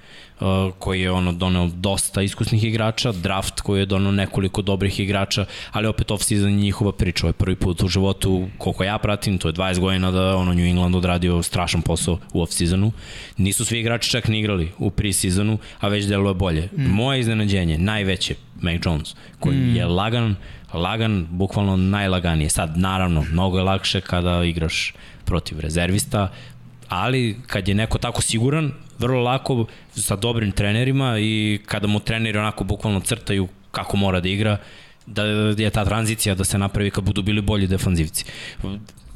koji 0.79 1.01
je 1.01 1.11
ono 1.11 1.31
doneo 1.31 1.67
dosta 1.67 2.21
iskusnih 2.21 2.63
igrača, 2.63 3.11
draft 3.11 3.61
koji 3.61 3.79
je 3.79 3.85
doneo 3.85 4.11
nekoliko 4.11 4.61
dobrih 4.61 4.99
igrača, 4.99 5.45
ali 5.71 5.87
opet 5.87 6.11
off-season 6.11 6.47
je 6.47 6.51
njihova 6.51 6.91
priča. 6.91 7.25
Ovo 7.25 7.29
je 7.29 7.33
prvi 7.33 7.55
put 7.55 7.83
u 7.83 7.87
životu, 7.87 8.47
koliko 8.57 8.83
ja 8.83 8.97
pratim, 8.97 9.37
to 9.37 9.47
je 9.47 9.53
20 9.53 9.79
godina 9.79 10.11
da 10.11 10.35
ono 10.35 10.53
New 10.53 10.65
England 10.65 10.95
odradio 10.95 11.43
strašan 11.43 11.81
posao 11.81 12.19
u 12.33 12.41
off-seasonu. 12.41 12.91
Nisu 13.37 13.65
svi 13.65 13.79
igrači 13.79 14.09
čak 14.09 14.27
ni 14.27 14.39
igrali 14.39 14.71
u 14.77 14.89
pre-seasonu, 14.89 15.57
a 15.79 15.87
već 15.87 16.05
deluje 16.05 16.33
bolje. 16.33 16.69
Mm. 16.77 16.83
Moje 16.83 17.19
iznenađenje, 17.19 17.77
najveće, 17.77 18.35
Mac 18.61 18.81
Jones, 18.85 19.15
koji 19.39 19.57
mm. 19.57 19.75
je 19.75 19.85
lagan, 19.85 20.35
lagan, 20.73 21.27
bukvalno 21.29 21.77
najlaganije. 21.77 22.49
Sad, 22.49 22.77
naravno, 22.77 23.25
mnogo 23.31 23.57
je 23.57 23.63
lakše 23.63 24.01
kada 24.01 24.43
igraš 24.43 24.93
protiv 25.25 25.59
rezervista, 25.59 26.29
ali 26.91 27.35
kad 27.47 27.67
je 27.67 27.75
neko 27.75 27.97
tako 27.97 28.21
siguran, 28.21 28.71
vrlo 28.99 29.21
lako 29.21 29.65
sa 29.95 30.15
dobrim 30.15 30.51
trenerima 30.51 31.19
i 31.19 31.59
kada 31.65 31.87
mu 31.87 31.99
treneri 31.99 32.37
onako 32.37 32.63
bukvalno 32.63 32.99
crtaju 32.99 33.47
kako 33.71 33.97
mora 33.97 34.19
da 34.19 34.29
igra, 34.29 34.57
da 35.05 35.23
je 35.57 35.69
ta 35.69 35.85
tranzicija 35.85 36.35
da 36.35 36.43
se 36.43 36.57
napravi 36.57 36.91
kad 36.91 37.03
budu 37.03 37.21
bili 37.21 37.41
bolji 37.41 37.67
defanzivci. 37.67 38.25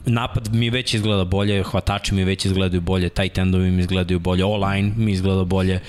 Napad 0.05 0.53
mi 0.53 0.69
već 0.69 0.93
izgleda 0.93 1.23
bolje, 1.25 1.63
hvatači 1.63 2.13
mi 2.13 2.23
već 2.23 2.45
izgledaju 2.45 2.81
bolje, 2.81 3.09
tight 3.09 3.38
endovi 3.38 3.71
mi 3.71 3.81
izgledaju 3.81 4.19
bolje, 4.19 4.43
all-line 4.43 4.91
mi 4.95 5.11
izgleda 5.11 5.43
bolje, 5.43 5.79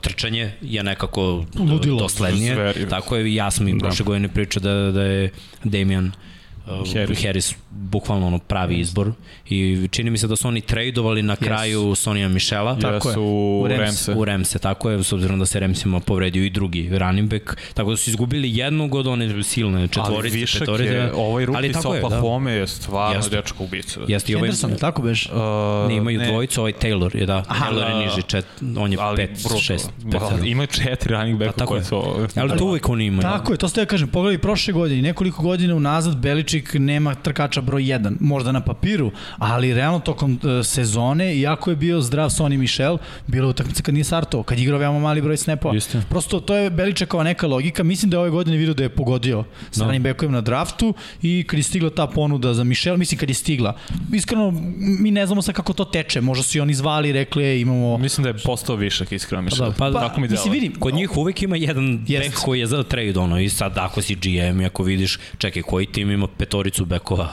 trčanje 0.00 0.52
je 0.60 0.82
nekako 0.82 1.44
Ludilo. 1.58 1.98
doslednije. 1.98 2.54
Zveri. 2.54 2.88
Tako 2.88 3.16
je, 3.16 3.34
ja 3.34 3.50
sam 3.50 3.68
i 3.68 3.72
da. 3.72 3.78
prošle 3.78 4.04
godine 4.04 4.28
pričao 4.28 4.62
da, 4.62 4.92
da 4.92 5.02
je 5.02 5.30
Damian 5.64 6.06
Uh, 6.06 6.33
Harris. 6.66 7.22
Harris 7.24 7.54
bukvalno 7.70 8.26
ono 8.26 8.38
pravi 8.38 8.74
izbor 8.74 9.12
i 9.48 9.88
čini 9.90 10.10
mi 10.10 10.18
se 10.18 10.26
da 10.26 10.36
su 10.36 10.48
oni 10.48 10.60
tradeovali 10.60 11.22
na 11.22 11.36
kraju 11.36 11.80
yes. 11.80 11.94
Sonija 11.94 12.28
Mišela 12.28 12.78
tako 12.78 13.10
je. 13.10 13.18
u 13.18 13.66
Remse. 13.68 14.12
U 14.12 14.24
Remse, 14.24 14.58
tako 14.58 14.90
je, 14.90 15.04
s 15.04 15.12
obzirom 15.12 15.38
da 15.38 15.46
se 15.46 15.60
Remsima 15.60 16.00
povredio 16.00 16.44
i 16.44 16.50
drugi 16.50 16.98
running 16.98 17.30
back, 17.30 17.56
tako 17.74 17.90
da 17.90 17.96
su 17.96 18.10
izgubili 18.10 18.56
jednu 18.56 18.88
god 18.88 19.06
one 19.06 19.42
silne 19.42 19.88
četvorice, 19.88 20.18
ali 20.18 20.30
višak 20.30 20.60
petorice. 20.60 20.92
Je, 20.92 21.12
ovaj 21.14 21.44
ruki 21.44 21.72
sa 21.72 21.88
Oklahoma 21.88 22.50
je, 22.50 22.54
da. 22.54 22.60
je 22.60 22.66
stvarno 22.66 23.16
Jeste. 23.16 23.36
dečko 23.36 23.64
ubica. 23.64 24.00
Jeste 24.08 24.32
i 24.32 24.34
ovaj... 24.34 24.48
Henderson, 24.48 24.76
tako 24.80 25.02
beš? 25.02 25.26
Uh, 25.26 25.88
ne, 25.88 25.96
imaju 25.96 26.18
ne. 26.18 26.26
dvojicu, 26.26 26.60
ovaj 26.60 26.72
Taylor 26.72 27.16
je 27.16 27.26
da, 27.26 27.44
Aha, 27.48 27.70
Taylor 27.70 27.90
je 27.90 28.06
niži, 28.06 28.22
čet, 28.26 28.46
on 28.76 28.92
je 28.92 28.98
5, 28.98 29.28
6, 29.34 29.78
5, 30.04 30.46
Imaju 30.46 30.66
četiri 30.66 31.14
running 31.14 31.38
backa 31.38 31.58
pa, 31.58 31.66
koje 31.66 31.84
su... 31.84 32.02
Ali 32.36 32.58
to 32.58 32.64
uvek 32.64 32.88
oni 32.88 33.06
imaju. 33.06 33.22
Tako 33.22 33.52
je, 33.52 33.58
to 33.58 33.68
ste 33.68 33.80
ja 33.80 33.86
kažem, 33.86 34.08
pogledaj 34.08 34.38
prošle 34.38 34.72
godine, 34.72 35.02
nekoliko 35.02 35.42
godina 35.42 35.74
unazad 35.74 36.16
Belič 36.16 36.53
Vučić 36.54 36.74
nema 36.74 37.14
trkača 37.14 37.60
broj 37.60 37.82
1, 37.82 38.16
možda 38.20 38.52
na 38.52 38.60
papiru, 38.60 39.10
ali 39.38 39.74
realno 39.74 39.98
tokom 39.98 40.32
uh, 40.32 40.66
sezone, 40.66 41.36
iako 41.36 41.70
je 41.70 41.76
bio 41.76 42.00
zdrav 42.00 42.30
Sonny 42.30 42.56
Michel, 42.56 42.98
bilo 43.26 43.48
utakmice 43.48 43.82
kad 43.82 43.94
nije 43.94 44.04
startovao, 44.04 44.44
kad 44.44 44.58
igrao 44.58 44.78
veoma 44.78 44.98
mali 44.98 45.22
broj 45.22 45.36
snapova. 45.36 45.74
Prosto 46.08 46.40
to 46.40 46.56
je 46.56 46.70
Beličekova 46.70 47.24
neka 47.24 47.46
logika. 47.46 47.82
Mislim 47.82 48.10
da 48.10 48.16
je 48.16 48.20
ove 48.20 48.30
godine 48.30 48.56
vidio 48.56 48.74
da 48.74 48.82
je 48.82 48.88
pogodio 48.88 49.44
sa 49.70 49.80
no. 49.80 49.86
running 49.86 50.04
backovim 50.04 50.32
na 50.32 50.40
draftu 50.40 50.94
i 51.22 51.44
kad 51.46 51.58
je 51.58 51.62
stigla 51.62 51.90
ta 51.90 52.06
ponuda 52.06 52.54
za 52.54 52.64
Michel, 52.64 52.96
mislim 52.96 53.18
kad 53.18 53.28
je 53.28 53.34
stigla. 53.34 53.76
Iskreno, 54.12 54.52
mi 54.76 55.10
ne 55.10 55.26
znamo 55.26 55.42
sa 55.42 55.52
kako 55.52 55.72
to 55.72 55.84
teče. 55.84 56.20
Možda 56.20 56.42
su 56.42 56.58
i 56.58 56.60
oni 56.60 56.74
zvali 56.74 57.08
i 57.08 57.12
rekli, 57.12 57.44
e, 57.44 57.60
imamo... 57.60 57.98
Mislim 57.98 58.22
da 58.22 58.28
je 58.28 58.36
postao 58.44 58.76
višak, 58.76 59.12
iskreno 59.12 59.42
Michel. 59.42 59.58
Pa, 59.58 59.70
da, 59.70 59.92
pa, 59.92 60.00
pa, 60.00 60.08
tako 60.08 60.20
mi 60.20 60.28
mislim, 60.28 60.52
vidim, 60.52 60.72
Kod 60.78 60.94
njih 60.94 61.16
uvek 61.16 61.42
ima 61.42 61.56
jedan 61.56 61.98
back 61.98 62.34
koji 62.44 62.60
je 62.60 62.66
za 62.66 62.82
trade, 62.82 63.18
ono, 63.18 63.40
i 63.40 63.48
sad 63.48 63.78
ako 63.78 64.02
si 64.02 64.14
GM 64.14 64.60
i 64.60 64.66
ako 64.66 64.82
vidiš, 64.82 65.18
čekaj, 65.38 65.62
koji 65.62 65.86
tim 65.86 66.10
ima 66.10 66.26
petoricu 66.44 66.84
bekova 66.84 67.32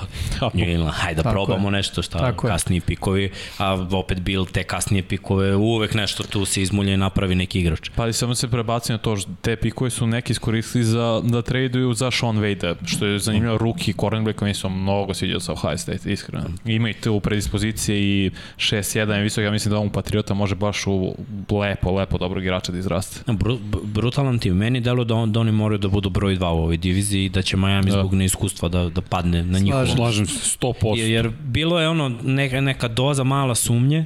New 0.54 0.70
England. 0.70 0.94
Hajde 0.94 1.24
da 1.24 1.32
probamo 1.32 1.68
je. 1.68 1.72
nešto, 1.72 2.02
šta, 2.02 2.20
Tako 2.20 2.48
kasniji 2.48 2.82
pikovi, 2.82 3.32
a 3.58 3.88
opet 3.92 4.22
bil 4.22 4.46
te 4.46 4.64
kasnije 4.64 5.04
pikove, 5.04 5.56
uvek 5.56 5.94
nešto 5.94 6.24
tu 6.24 6.46
se 6.46 6.62
izmulje 6.62 6.94
i 6.94 6.98
napravi 6.98 7.36
neki 7.36 7.60
igrač. 7.60 7.90
Pa 7.96 8.08
i 8.08 8.14
samo 8.14 8.36
se 8.36 8.48
prebaci 8.48 8.92
na 8.92 8.98
to, 8.98 9.18
te 9.42 9.56
pikove 9.56 9.90
su 9.90 10.08
neki 10.08 10.32
iskoristili 10.32 10.84
za, 10.84 11.22
da 11.24 11.42
traduju 11.42 11.94
za 11.94 12.12
Sean 12.12 12.38
Wade, 12.38 12.76
što 12.86 13.06
je 13.06 13.20
zanimljivo, 13.20 13.58
ruki, 13.58 13.94
cornerback, 13.94 14.42
mi 14.42 14.54
su 14.54 14.70
mnogo 14.70 15.14
sviđali 15.14 15.42
sa 15.42 15.54
Ohio 15.54 15.78
State, 15.78 16.12
iskreno. 16.12 16.46
Ima 16.66 16.90
i 16.90 16.94
tu 16.94 17.20
predispozicije 17.20 17.98
i 18.00 18.32
6-1 18.58 19.22
visok, 19.22 19.44
ja 19.44 19.52
mislim 19.52 19.70
da 19.72 19.78
ovom 19.78 19.90
Patriota 19.90 20.34
može 20.34 20.56
baš 20.56 20.88
u 20.88 21.16
lepo, 21.62 21.92
lepo 21.92 22.18
dobrog 22.18 22.44
igrača 22.44 22.72
da 22.72 22.78
izraste. 22.78 23.34
Bru, 23.34 23.60
brutalan 23.84 24.40
tim. 24.40 24.58
Meni 24.58 24.80
delo 24.80 25.04
da, 25.04 25.16
on, 25.16 25.32
da 25.32 25.40
oni 25.40 25.52
moraju 25.52 25.78
da 25.78 25.88
budu 25.88 26.10
broj 26.10 26.36
2 26.36 26.46
u 26.46 26.58
ovoj 26.58 26.78
diviziji 26.78 27.26
i 27.26 27.30
da 27.30 27.42
će 27.42 27.58
Miami 27.58 27.92
da. 27.92 28.00
zbog 28.00 28.14
neiskustva 28.14 28.70
da, 28.70 28.90
da 28.90 29.01
padne 29.02 29.44
na 29.44 29.60
njihovo. 29.60 29.88
Slažem 29.88 30.28
se, 30.28 30.58
100%. 30.60 30.98
Jer, 30.98 31.10
jer 31.10 31.30
bilo 31.30 31.80
je 31.80 31.88
ono 31.88 32.10
neka, 32.24 32.62
neka 32.62 32.88
doza 32.88 33.24
mala 33.24 33.56
sumnje 33.56 34.06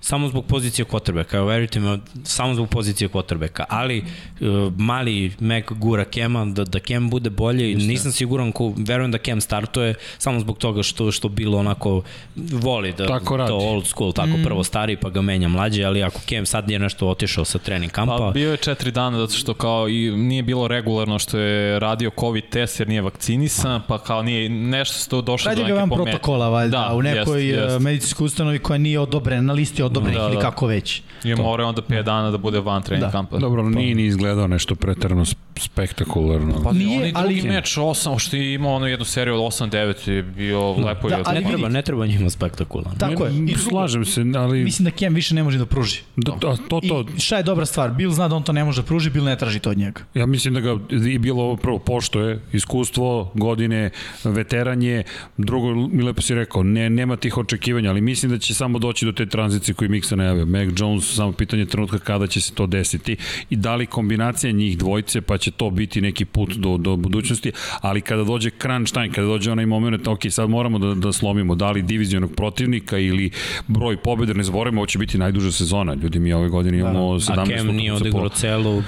samo 0.00 0.28
zbog 0.28 0.44
pozicije 0.44 0.84
quarterbacka, 0.84 1.46
verujte 1.46 1.80
me, 1.80 1.98
samo 2.24 2.54
zbog 2.54 2.68
pozicije 2.68 3.08
quarterbacka, 3.08 3.64
ali 3.68 3.98
uh, 4.40 4.72
mali 4.76 5.32
Mac 5.40 5.64
gura 5.70 6.04
Kema, 6.04 6.44
da, 6.44 6.64
da 6.64 6.80
Kem 6.80 7.10
bude 7.10 7.30
bolje 7.30 7.72
i 7.72 7.74
nisam 7.74 8.12
siguran, 8.12 8.52
ko, 8.52 8.72
verujem 8.76 9.10
da 9.12 9.18
Kem 9.18 9.40
startuje 9.40 9.94
samo 10.18 10.40
zbog 10.40 10.58
toga 10.58 10.82
što 10.82 11.12
što 11.12 11.28
bilo 11.28 11.58
onako 11.58 12.02
voli 12.36 12.94
da 12.98 13.06
tako 13.06 13.36
to 13.36 13.56
old 13.56 13.86
school, 13.86 14.12
tako 14.12 14.36
mm. 14.36 14.42
prvo 14.44 14.64
stari 14.64 14.96
pa 14.96 15.10
ga 15.10 15.22
menja 15.22 15.48
mlađe, 15.48 15.84
ali 15.84 16.02
ako 16.02 16.20
Kem 16.26 16.46
sad 16.46 16.70
je 16.70 16.78
nešto 16.78 17.08
otišao 17.08 17.44
sa 17.44 17.58
trening 17.58 17.92
kampa... 17.92 18.16
Pa 18.18 18.30
bio 18.30 18.50
je 18.50 18.56
četiri 18.56 18.90
dana 18.90 19.18
zato 19.18 19.32
što 19.32 19.54
kao 19.54 19.88
i 19.88 20.10
nije 20.10 20.42
bilo 20.42 20.68
regularno 20.68 21.18
što 21.18 21.38
je 21.38 21.78
radio 21.80 22.10
COVID 22.20 22.48
test 22.48 22.80
jer 22.80 22.88
nije 22.88 23.00
vakcinisan, 23.00 23.82
pa 23.88 23.98
kao 23.98 24.22
nije 24.22 24.48
nešto 24.48 24.94
se 24.94 25.08
to 25.08 25.22
došlo 25.22 25.54
do 25.54 25.62
neke 25.62 25.68
pomene. 25.68 25.80
Radi 25.80 25.88
ga 25.88 25.96
vam 25.96 26.04
protokola 26.04 26.48
valjda, 26.48 26.86
da, 26.88 26.94
u 26.94 27.02
nekoj 27.02 27.48
jest, 27.48 27.62
jest. 27.62 27.80
medicinskoj 27.80 28.24
ustanovi 28.24 28.58
koja 28.58 28.78
nije 28.78 29.00
odobrena 29.00 29.42
na 29.42 29.52
listi 29.52 29.82
odobrenih 29.86 30.20
da, 30.20 30.26
ili 30.26 30.34
da. 30.34 30.40
kako 30.40 30.66
već. 30.66 31.02
I 31.24 31.34
mora 31.34 31.64
onda 31.64 31.82
5 31.82 32.02
dana 32.02 32.30
da 32.30 32.38
bude 32.38 32.60
van 32.60 32.82
trening 32.82 33.06
da. 33.06 33.10
kampa. 33.10 33.38
Dobro, 33.38 33.62
pa. 33.62 33.68
nije 33.68 33.94
ni 33.94 34.04
izgledao 34.04 34.46
nešto 34.46 34.74
preterano 34.74 35.24
spektakularno. 35.56 36.62
Pa 36.64 36.72
nije, 36.72 36.98
oni 36.98 37.12
ali... 37.14 37.34
drugi 37.34 37.48
meč 37.48 37.76
8, 37.76 38.18
što 38.18 38.36
je 38.36 38.54
imao 38.54 38.74
ono 38.74 38.86
jednu 38.86 39.04
seriju 39.04 39.34
od 39.34 39.52
8-9 39.52 40.10
je 40.10 40.22
bio 40.22 40.74
da, 40.78 40.86
lepo. 40.86 41.08
Da, 41.08 41.22
ali 41.24 41.40
ne 41.40 41.48
treba, 41.48 41.68
ne 41.68 41.82
treba 41.82 42.06
njima 42.06 42.30
spektakularno. 42.30 42.98
Tako 42.98 43.24
je. 43.24 43.32
I 43.48 43.54
slažem 43.56 44.04
se, 44.04 44.24
ali... 44.36 44.64
Mislim 44.64 44.84
da 44.84 44.90
Kem 44.90 45.14
više 45.14 45.34
ne 45.34 45.42
može 45.42 45.58
da 45.58 45.66
pruži. 45.66 46.00
Da, 46.16 46.32
to, 46.32 46.56
to, 46.68 46.80
to. 46.80 47.04
I 47.16 47.20
šta 47.20 47.36
je 47.36 47.42
dobra 47.42 47.66
stvar? 47.66 47.90
Bill 47.90 48.12
zna 48.12 48.28
da 48.28 48.36
on 48.36 48.42
to 48.42 48.52
ne 48.52 48.64
može 48.64 48.82
da 48.82 48.86
pruži, 48.86 49.10
Bill 49.10 49.24
ne 49.24 49.36
traži 49.38 49.58
to 49.58 49.70
od 49.70 49.78
njega. 49.78 50.00
Ja 50.14 50.26
mislim 50.26 50.54
da 50.54 50.60
ga 50.60 50.78
i 51.08 51.18
bilo 51.18 51.56
prvo 51.56 51.78
poštoje, 51.78 52.40
iskustvo, 52.52 53.30
godine, 53.34 53.90
veteranje, 54.24 55.02
drugo, 55.36 55.74
mi 55.74 56.02
lepo 56.02 56.22
si 56.22 56.34
rekao, 56.34 56.62
ne, 56.62 56.90
nema 56.90 57.16
tih 57.16 57.38
očekivanja, 57.38 57.90
ali 57.90 58.00
mislim 58.00 58.32
da 58.32 58.38
će 58.38 58.54
samo 58.54 58.78
doći 58.78 59.06
do 59.06 59.12
te 59.12 59.26
tranzicije 59.26 59.74
koju 59.76 59.90
Miksa 59.90 60.16
najavio. 60.16 60.46
Mac 60.46 60.68
Jones, 60.76 61.14
samo 61.14 61.32
pitanje 61.32 61.66
trenutka 61.66 61.98
kada 61.98 62.26
će 62.26 62.40
se 62.40 62.54
to 62.54 62.66
desiti 62.66 63.16
i 63.50 63.56
da 63.56 63.76
li 63.76 63.86
kombinacija 63.86 64.52
njih 64.52 64.78
dvojice 64.78 65.20
pa 65.20 65.38
će 65.38 65.50
to 65.50 65.70
biti 65.70 66.00
neki 66.00 66.24
put 66.24 66.54
do, 66.54 66.76
do 66.76 66.96
budućnosti, 66.96 67.52
ali 67.80 68.00
kada 68.00 68.24
dođe 68.24 68.50
crunch 68.62 68.92
time, 68.92 69.12
kada 69.12 69.26
dođe 69.26 69.52
onaj 69.52 69.66
moment, 69.66 70.08
ok, 70.08 70.20
sad 70.30 70.50
moramo 70.50 70.78
da, 70.78 70.94
da 70.94 71.12
slomimo 71.12 71.54
da 71.54 71.70
li 71.70 71.82
divizionog 71.82 72.34
protivnika 72.34 72.98
ili 72.98 73.30
broj 73.66 73.96
pobjeda, 73.96 74.32
ne 74.32 74.44
zaboravimo, 74.44 74.80
ovo 74.80 74.86
će 74.86 74.98
biti 74.98 75.18
najduža 75.18 75.52
sezona. 75.52 75.94
Ljudi, 75.94 76.18
mi 76.18 76.32
ove 76.32 76.48
godine 76.48 76.78
imamo 76.78 77.12
da, 77.12 77.20
17 77.20 77.40
A 77.40 77.44
Kem 77.44 77.66
nije 77.66 77.92
odigrao 77.92 78.28
celu 78.28 78.82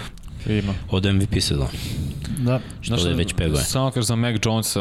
ima. 0.46 0.74
Od 0.90 1.14
MVP 1.14 1.40
sezona. 1.40 1.68
Da. 2.38 2.61
Što 2.81 2.96
Znaš, 2.96 3.11
je 3.11 3.16
već 3.16 3.35
5 3.35 3.38
godina. 3.38 3.59
Samo 3.59 3.90
kažem 3.90 4.03
za 4.03 4.16
Mac 4.16 4.37
Jones, 4.44 4.77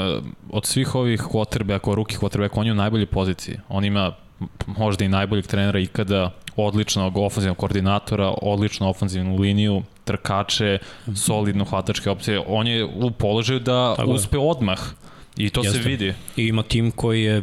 od 0.50 0.66
svih 0.66 0.96
ovih 0.96 1.22
quarterbacka, 1.22 1.96
ruki 1.96 2.18
quarterback, 2.18 2.50
on 2.54 2.66
je 2.66 2.72
u 2.72 2.76
najboljoj 2.76 3.06
poziciji. 3.06 3.56
On 3.70 3.86
ima 3.86 4.16
možda 4.68 5.06
i 5.06 5.10
najboljeg 5.10 5.48
trenera 5.48 5.80
ikada, 5.80 6.32
odličnog 6.56 7.18
ofenzivnog 7.18 7.58
koordinatora, 7.58 8.34
odličnu 8.42 8.90
ofenzivnu 8.90 9.36
liniju, 9.36 9.84
trkače, 10.04 10.78
solidno 11.16 11.66
hvatačke 11.66 12.10
opcije. 12.10 12.44
On 12.48 12.68
je 12.68 12.86
u 12.86 13.12
položaju 13.12 13.60
da 13.60 13.96
Tako 13.96 14.12
uspe 14.12 14.38
odmah 14.38 14.80
i 15.38 15.50
to 15.50 15.64
Jeste. 15.64 15.84
se 15.84 15.90
vidi. 15.90 16.14
I 16.36 16.48
ima 16.48 16.64
tim 16.64 16.92
koji 16.92 17.24
je 17.24 17.42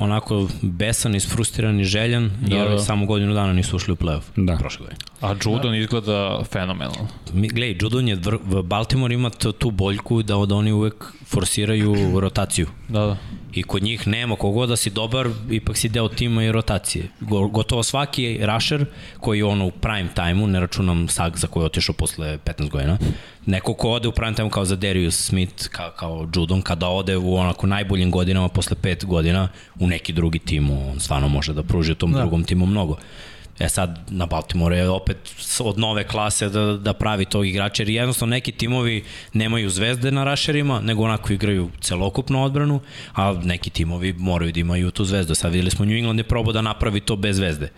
onako 0.00 0.48
besan, 0.62 1.14
isfrustiran 1.14 1.80
i 1.80 1.84
željan, 1.84 2.30
da, 2.40 2.56
jer 2.56 2.70
da. 2.70 2.78
samo 2.78 3.06
godinu 3.06 3.34
dana 3.34 3.52
nisu 3.52 3.76
ušli 3.76 3.92
u 3.92 3.96
play-off 3.96 4.22
da. 4.36 4.56
prošle 4.56 4.86
godine. 4.86 4.98
A 5.20 5.34
Judon 5.44 5.72
da. 5.72 5.76
izgleda 5.76 6.42
fenomenalno. 6.52 7.08
Glej, 7.32 7.76
Judon 7.80 8.08
je, 8.08 8.18
Baltimore 8.64 9.14
ima 9.14 9.30
tu 9.30 9.70
boljku 9.70 10.22
da 10.22 10.36
od 10.36 10.52
oni 10.52 10.72
uvek 10.72 10.94
forsiraju 11.26 12.20
rotaciju. 12.20 12.66
Da, 12.88 13.06
da. 13.06 13.16
I 13.52 13.62
kod 13.62 13.82
njih 13.82 14.06
nema 14.06 14.36
kogod 14.36 14.68
da 14.68 14.76
si 14.76 14.90
dobar, 14.90 15.28
ipak 15.50 15.76
si 15.76 15.88
deo 15.88 16.08
tima 16.08 16.44
i 16.44 16.52
rotacije. 16.52 17.08
Gotovo 17.50 17.82
svaki 17.82 18.40
rusher 18.42 18.86
koji 19.20 19.38
je 19.38 19.44
ono 19.44 19.66
u 19.66 19.70
prime 19.70 20.08
time-u, 20.14 20.46
ne 20.46 20.60
računam 20.60 21.08
Sag 21.08 21.36
za 21.36 21.46
koji 21.46 21.62
je 21.62 21.66
otišao 21.66 21.94
posle 21.94 22.38
15 22.38 22.70
godina, 22.70 22.98
neko 23.46 23.74
ko 23.74 23.90
ode 23.90 24.08
u 24.08 24.12
prime 24.12 24.34
time 24.34 24.50
kao 24.50 24.64
za 24.64 24.76
Darius 24.76 25.26
Smith, 25.26 25.68
kao, 25.68 25.90
kao 25.90 26.28
Judon, 26.34 26.62
kada 26.62 26.88
ode 26.88 27.16
u 27.16 27.36
onako 27.36 27.66
najboljim 27.66 28.10
godinama 28.10 28.48
posle 28.48 28.76
5 28.82 29.04
godina 29.04 29.48
u 29.80 29.86
neki 29.90 30.12
drugi 30.12 30.38
tim, 30.38 30.70
on 30.70 31.00
stvarno 31.00 31.28
može 31.28 31.52
da 31.52 31.62
pruži 31.62 31.92
u 31.92 31.94
tom 31.94 32.12
da. 32.12 32.18
drugom 32.18 32.44
timu 32.44 32.66
mnogo. 32.66 32.96
E 33.60 33.68
sad, 33.68 33.98
na 34.10 34.26
Baltimore 34.26 34.76
je 34.76 34.88
opet 34.88 35.16
od 35.60 35.78
nove 35.78 36.04
klase 36.04 36.48
da, 36.48 36.76
da 36.76 36.92
pravi 36.92 37.24
tog 37.24 37.46
igrača, 37.46 37.82
jer 37.82 37.90
jednostavno 37.90 38.30
neki 38.30 38.52
timovi 38.52 39.04
nemaju 39.32 39.70
zvezde 39.70 40.10
na 40.10 40.24
rašerima, 40.24 40.80
nego 40.80 41.04
onako 41.04 41.32
igraju 41.32 41.68
celokupnu 41.80 42.44
odbranu, 42.44 42.80
a 43.14 43.34
neki 43.44 43.70
timovi 43.70 44.12
moraju 44.12 44.52
da 44.52 44.60
imaju 44.60 44.90
tu 44.90 45.04
zvezdu. 45.04 45.34
Sad 45.34 45.52
videli 45.52 45.70
smo 45.70 45.84
New 45.84 45.96
England 45.96 46.18
je 46.18 46.24
probao 46.24 46.52
da 46.52 46.62
napravi 46.62 47.00
to 47.00 47.16
bez 47.16 47.36
zvezde. 47.36 47.68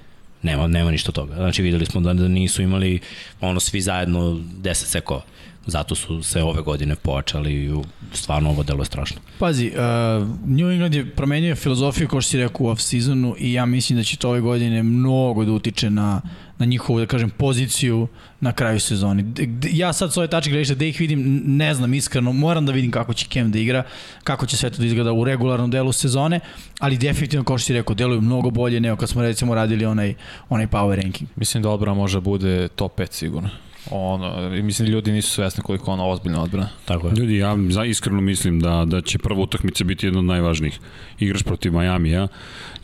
Nema, 0.43 0.67
nema 0.67 0.91
ništa 0.91 1.13
toga. 1.13 1.35
Znači 1.35 1.63
videli 1.63 1.87
smo 1.87 2.01
da, 2.01 2.15
da 2.15 2.29
nisu 2.29 2.63
imali 2.63 3.01
ono 3.41 3.61
svi 3.61 3.81
zajedno 3.81 4.21
10 4.63 4.75
sekova. 4.75 5.23
Zato 5.67 5.95
su 5.95 6.23
se 6.23 6.43
ove 6.43 6.63
godine 6.63 6.97
pojačali 6.97 7.55
i 7.55 7.71
stvarno 8.13 8.51
ovo 8.51 8.63
delo 8.63 8.81
je 8.81 8.87
strašno. 8.87 9.21
Pazi, 9.39 9.73
uh, 9.75 10.29
New 10.47 10.71
England 10.71 10.95
je 10.95 11.11
promenio 11.11 11.57
filozofiju, 11.57 12.09
kao 12.09 12.21
što 12.21 12.31
si 12.31 12.39
rekao, 12.39 12.67
u 12.67 12.71
off-seasonu 12.71 13.35
i 13.39 13.53
ja 13.53 13.67
mislim 13.67 13.99
da 13.99 14.05
će 14.05 14.17
to 14.17 14.29
ove 14.29 14.41
godine 14.41 14.83
mnogo 14.83 15.45
da 15.45 15.53
utiče 15.53 15.91
na, 15.91 16.21
na 16.59 16.67
njihovu, 16.67 16.99
da 16.99 17.07
kažem, 17.07 17.31
poziciju 17.31 18.09
na 18.41 18.53
kraju 18.53 18.81
sezoni. 18.81 19.25
Ja 19.73 19.93
sad 19.93 20.13
s 20.13 20.17
ove 20.17 20.29
tačke 20.29 20.51
gledišta, 20.51 20.75
da 20.75 20.85
ih 20.85 21.01
vidim, 21.01 21.43
ne 21.47 21.75
znam 21.75 21.95
iskreno, 21.95 22.33
moram 22.33 22.67
da 22.67 22.73
vidim 22.73 22.91
kako 22.91 23.15
će 23.15 23.27
Cam 23.33 23.53
da 23.53 23.59
igra, 23.59 23.83
kako 24.25 24.47
će 24.47 24.57
sve 24.57 24.71
to 24.71 24.79
da 24.79 24.87
izgleda 24.87 25.13
u 25.13 25.25
regularnom 25.25 25.71
delu 25.71 25.93
sezone, 25.93 26.41
ali 26.79 26.99
definitivno, 26.99 27.45
kao 27.45 27.59
što 27.59 27.67
si 27.67 27.73
rekao, 27.73 27.95
deluju 27.95 28.21
mnogo 28.21 28.51
bolje 28.51 28.81
nego 28.81 28.97
kad 28.97 29.09
smo 29.09 29.23
recimo 29.23 29.55
radili 29.55 29.85
onaj, 29.85 30.15
onaj 30.49 30.67
power 30.67 31.03
ranking. 31.03 31.31
Mislim 31.37 31.63
da 31.63 31.71
odbrana 31.71 31.95
može 31.95 32.21
bude 32.21 32.69
top 32.69 32.99
5 32.99 33.13
sigurno 33.13 33.51
ono, 33.91 34.51
mislim 34.51 34.89
ljudi 34.89 35.13
nisu 35.13 35.31
svesni 35.31 35.63
koliko 35.63 35.93
ona 35.93 36.07
ozbiljna 36.07 36.43
odbrana. 36.43 36.69
Tako 36.85 37.09
je. 37.09 37.15
Ljudi, 37.17 37.37
ja 37.37 37.57
za 37.71 37.85
iskreno 37.85 38.21
mislim 38.21 38.61
da 38.61 38.85
da 38.85 39.01
će 39.01 39.19
prva 39.19 39.41
utakmica 39.41 39.85
biti 39.85 40.07
jedna 40.07 40.19
od 40.19 40.25
najvažnijih. 40.25 40.81
Igraš 41.19 41.43
protiv 41.43 41.73
Majamija 41.73 42.29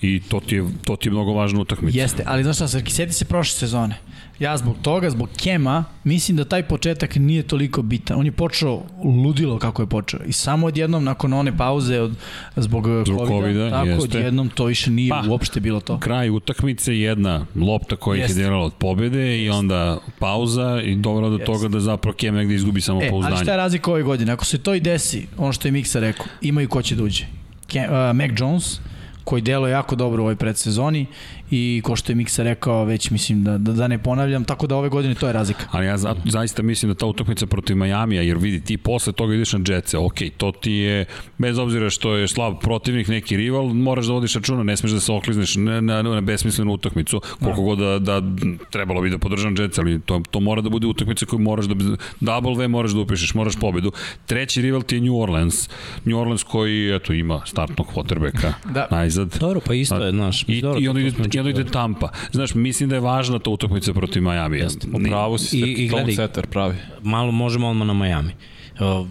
i 0.03 0.21
to 0.29 0.41
ti 0.41 0.55
je 0.55 0.65
to 0.85 0.97
ti 0.97 1.09
je 1.09 1.13
mnogo 1.13 1.33
važna 1.33 1.61
utakmica. 1.61 1.99
Jeste, 1.99 2.23
ali 2.27 2.43
znaš 2.43 2.57
šta, 2.57 2.69
Srki, 2.69 2.93
seti 2.93 3.13
se 3.13 3.25
prošle 3.25 3.59
sezone. 3.59 3.95
Ja 4.38 4.57
zbog 4.57 4.77
toga, 4.83 5.11
zbog 5.11 5.29
Kema, 5.42 5.85
mislim 6.05 6.37
da 6.37 6.44
taj 6.44 6.62
početak 6.62 7.16
nije 7.16 7.42
toliko 7.42 7.83
bitan. 7.83 8.18
On 8.18 8.27
je 8.27 8.33
počeo 8.33 8.83
ludilo 9.05 9.59
kako 9.59 9.83
je 9.83 9.87
počeo. 9.87 10.20
I 10.27 10.33
samo 10.33 10.66
odjednom, 10.66 11.05
nakon 11.05 11.33
one 11.33 11.57
pauze 11.57 12.01
od, 12.01 12.12
zbog, 12.57 12.87
zbog 13.07 13.29
COVID-a, 13.29 13.70
tako 13.70 13.87
jeste. 13.87 14.05
odjednom 14.05 14.48
to 14.48 14.64
više 14.64 14.90
nije 14.90 15.11
pa, 15.11 15.24
uopšte 15.29 15.61
bilo 15.61 15.81
to. 15.81 15.98
Kraj 15.98 16.31
utakmice, 16.31 16.98
jedna 16.98 17.46
lopta 17.55 17.96
koja 17.96 18.22
je 18.22 18.35
delala 18.35 18.64
od 18.64 18.74
pobede 18.74 19.18
jeste. 19.18 19.44
i 19.44 19.51
onda 19.51 19.98
pauza 20.18 20.81
i 20.85 20.96
dovela 20.96 21.29
do 21.29 21.35
jeste. 21.35 21.46
toga 21.46 21.68
da 21.68 21.81
zapravo 21.81 22.16
Kem 22.16 22.35
negde 22.35 22.55
izgubi 22.55 22.81
samo 22.81 23.03
e, 23.03 23.11
pouzdanje. 23.11 23.37
Ali 23.37 23.44
šta 23.44 23.51
je 23.51 23.57
razlika 23.57 23.90
ove 23.90 24.03
godine? 24.03 24.33
Ako 24.33 24.44
se 24.44 24.59
to 24.59 24.74
i 24.74 24.81
desi, 24.81 25.27
ono 25.37 25.53
što 25.53 25.68
je 25.68 25.72
Miksa 25.72 26.01
rekao, 26.01 26.27
imaju 26.42 26.68
ko 26.68 26.83
će 26.83 26.96
da 26.96 27.03
uđe. 27.03 27.24
Kem, 27.66 27.85
uh, 27.85 28.16
Mac 28.16 28.31
Jones, 28.38 28.81
koji 29.24 29.42
deluje 29.42 29.70
jako 29.70 29.96
dobro 29.96 30.22
u 30.22 30.24
ovoj 30.24 30.37
predsezoni 30.37 31.07
i 31.51 31.81
ko 31.85 31.97
što 31.97 32.13
je 32.13 32.17
Miksa 32.17 32.43
rekao, 32.43 32.85
već 32.85 33.11
mislim 33.11 33.45
da, 33.45 33.59
da, 33.59 33.73
da 33.73 33.89
ne 33.89 33.99
ponavljam, 34.03 34.45
tako 34.45 34.67
da 34.67 34.77
ove 34.77 34.89
godine 34.89 35.15
to 35.15 35.27
je 35.27 35.33
razlika. 35.33 35.65
Ali 35.71 35.87
ja 35.87 35.99
za, 35.99 36.15
zaista 36.25 36.63
mislim 36.63 36.93
da 36.93 36.99
ta 36.99 37.07
utakmica 37.07 37.47
protiv 37.47 37.77
Majamija, 37.77 38.23
jer 38.23 38.39
vidi, 38.39 38.61
ti 38.61 38.77
posle 38.77 39.13
toga 39.13 39.35
ideš 39.35 39.53
na 39.53 39.61
Jetse, 39.69 39.99
ok, 39.99 40.15
to 40.37 40.53
ti 40.53 40.73
je, 40.73 41.05
bez 41.39 41.59
obzira 41.59 41.91
što 41.91 42.15
je 42.15 42.29
slab 42.29 42.55
protivnik, 42.61 43.09
neki 43.09 43.37
rival, 43.37 43.65
moraš 43.65 44.07
da 44.07 44.13
vodiš 44.13 44.35
računa, 44.35 44.63
ne 44.63 44.77
smeš 44.77 44.93
da 44.93 45.01
se 45.01 45.13
oklizneš 45.13 45.57
na, 45.57 45.81
na, 45.81 46.03
na 46.03 46.21
besmislenu 46.21 46.73
utakmicu, 46.73 47.21
koliko 47.43 47.63
god 47.63 47.79
da, 47.79 47.99
da 47.99 48.23
trebalo 48.71 49.01
bi 49.01 49.11
da 49.11 49.19
podržam 49.19 49.55
Jets, 49.59 49.79
ali 49.79 50.01
to, 50.01 50.23
to 50.31 50.41
mora 50.41 50.63
da 50.63 50.69
bude 50.69 50.87
utakmica 50.87 51.27
koju 51.27 51.41
moraš 51.41 51.67
da, 51.67 51.75
double 52.21 52.55
V 52.55 52.69
moraš 52.69 52.91
da 52.91 53.01
upišeš, 53.01 53.35
moraš 53.35 53.57
pobedu. 53.57 53.93
Treći 54.27 54.63
rival 54.63 54.83
ti 54.83 54.95
je 54.97 55.01
New 55.01 55.21
Orleans, 55.21 55.69
New 56.05 56.19
Orleans 56.19 56.43
koji, 56.43 56.95
eto, 56.95 57.13
ima 57.13 57.41
startnog 57.47 57.87
quarterbacka, 57.95 58.53
da. 58.75 58.89
najzad. 58.91 59.37
Dobro, 59.41 59.61
pa 59.67 59.75
isto 59.75 59.97
je, 59.97 60.11
znaš. 60.13 60.45
I, 60.49 60.61
dobro, 60.61 60.81
i 60.81 60.89
onda 60.89 61.01
jedno 61.38 61.51
ide 61.51 61.64
Tampa. 61.64 62.09
Znaš, 62.33 62.55
mislim 62.55 62.88
da 62.88 62.94
je 62.94 63.01
važna 63.01 63.38
ta 63.38 63.51
utakmica 63.51 63.92
protiv 63.92 64.22
Miami. 64.22 64.59
Jeste. 64.59 64.88
Pravo 65.09 65.38
si, 65.38 65.59
I, 65.59 65.72
i 65.72 65.88
gledaj, 65.88 66.14
setter 66.14 66.46
pravi. 66.46 66.77
Malo 67.03 67.33
možemo 67.33 67.68
odmah 67.68 67.87
na 67.87 67.94
Miami. 67.94 68.33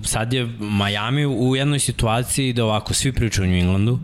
sad 0.04 0.34
je 0.34 0.50
Miami 0.60 1.26
u 1.26 1.56
jednoj 1.56 1.80
situaciji 1.80 2.54
da 2.54 2.66
ovako 2.66 2.94
svi 2.94 3.12
pričaju 3.12 3.48
o 3.48 3.52
New 3.52 3.60
Englandu, 3.60 4.00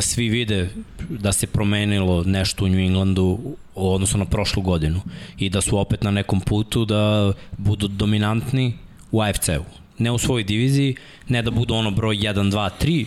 svi 0.00 0.28
vide 0.28 0.68
da 1.08 1.32
se 1.32 1.46
promenilo 1.46 2.22
nešto 2.24 2.64
u 2.64 2.68
New 2.68 2.80
Englandu 2.80 3.38
u 3.74 3.94
odnosu 3.94 4.18
na 4.18 4.24
prošlu 4.24 4.62
godinu 4.62 5.00
i 5.38 5.50
da 5.50 5.60
su 5.60 5.78
opet 5.78 6.02
na 6.02 6.10
nekom 6.10 6.40
putu 6.40 6.84
da 6.84 7.32
budu 7.58 7.88
dominantni 7.88 8.78
u 9.10 9.20
AFC-u. 9.20 9.83
Ne 9.98 10.10
u 10.10 10.18
svojoj 10.18 10.44
diviziji, 10.44 10.96
ne 11.28 11.42
da 11.42 11.50
budu 11.50 11.74
ono 11.74 11.90
broj 11.90 12.16
1, 12.16 12.50
2, 12.50 12.70
3, 12.80 13.04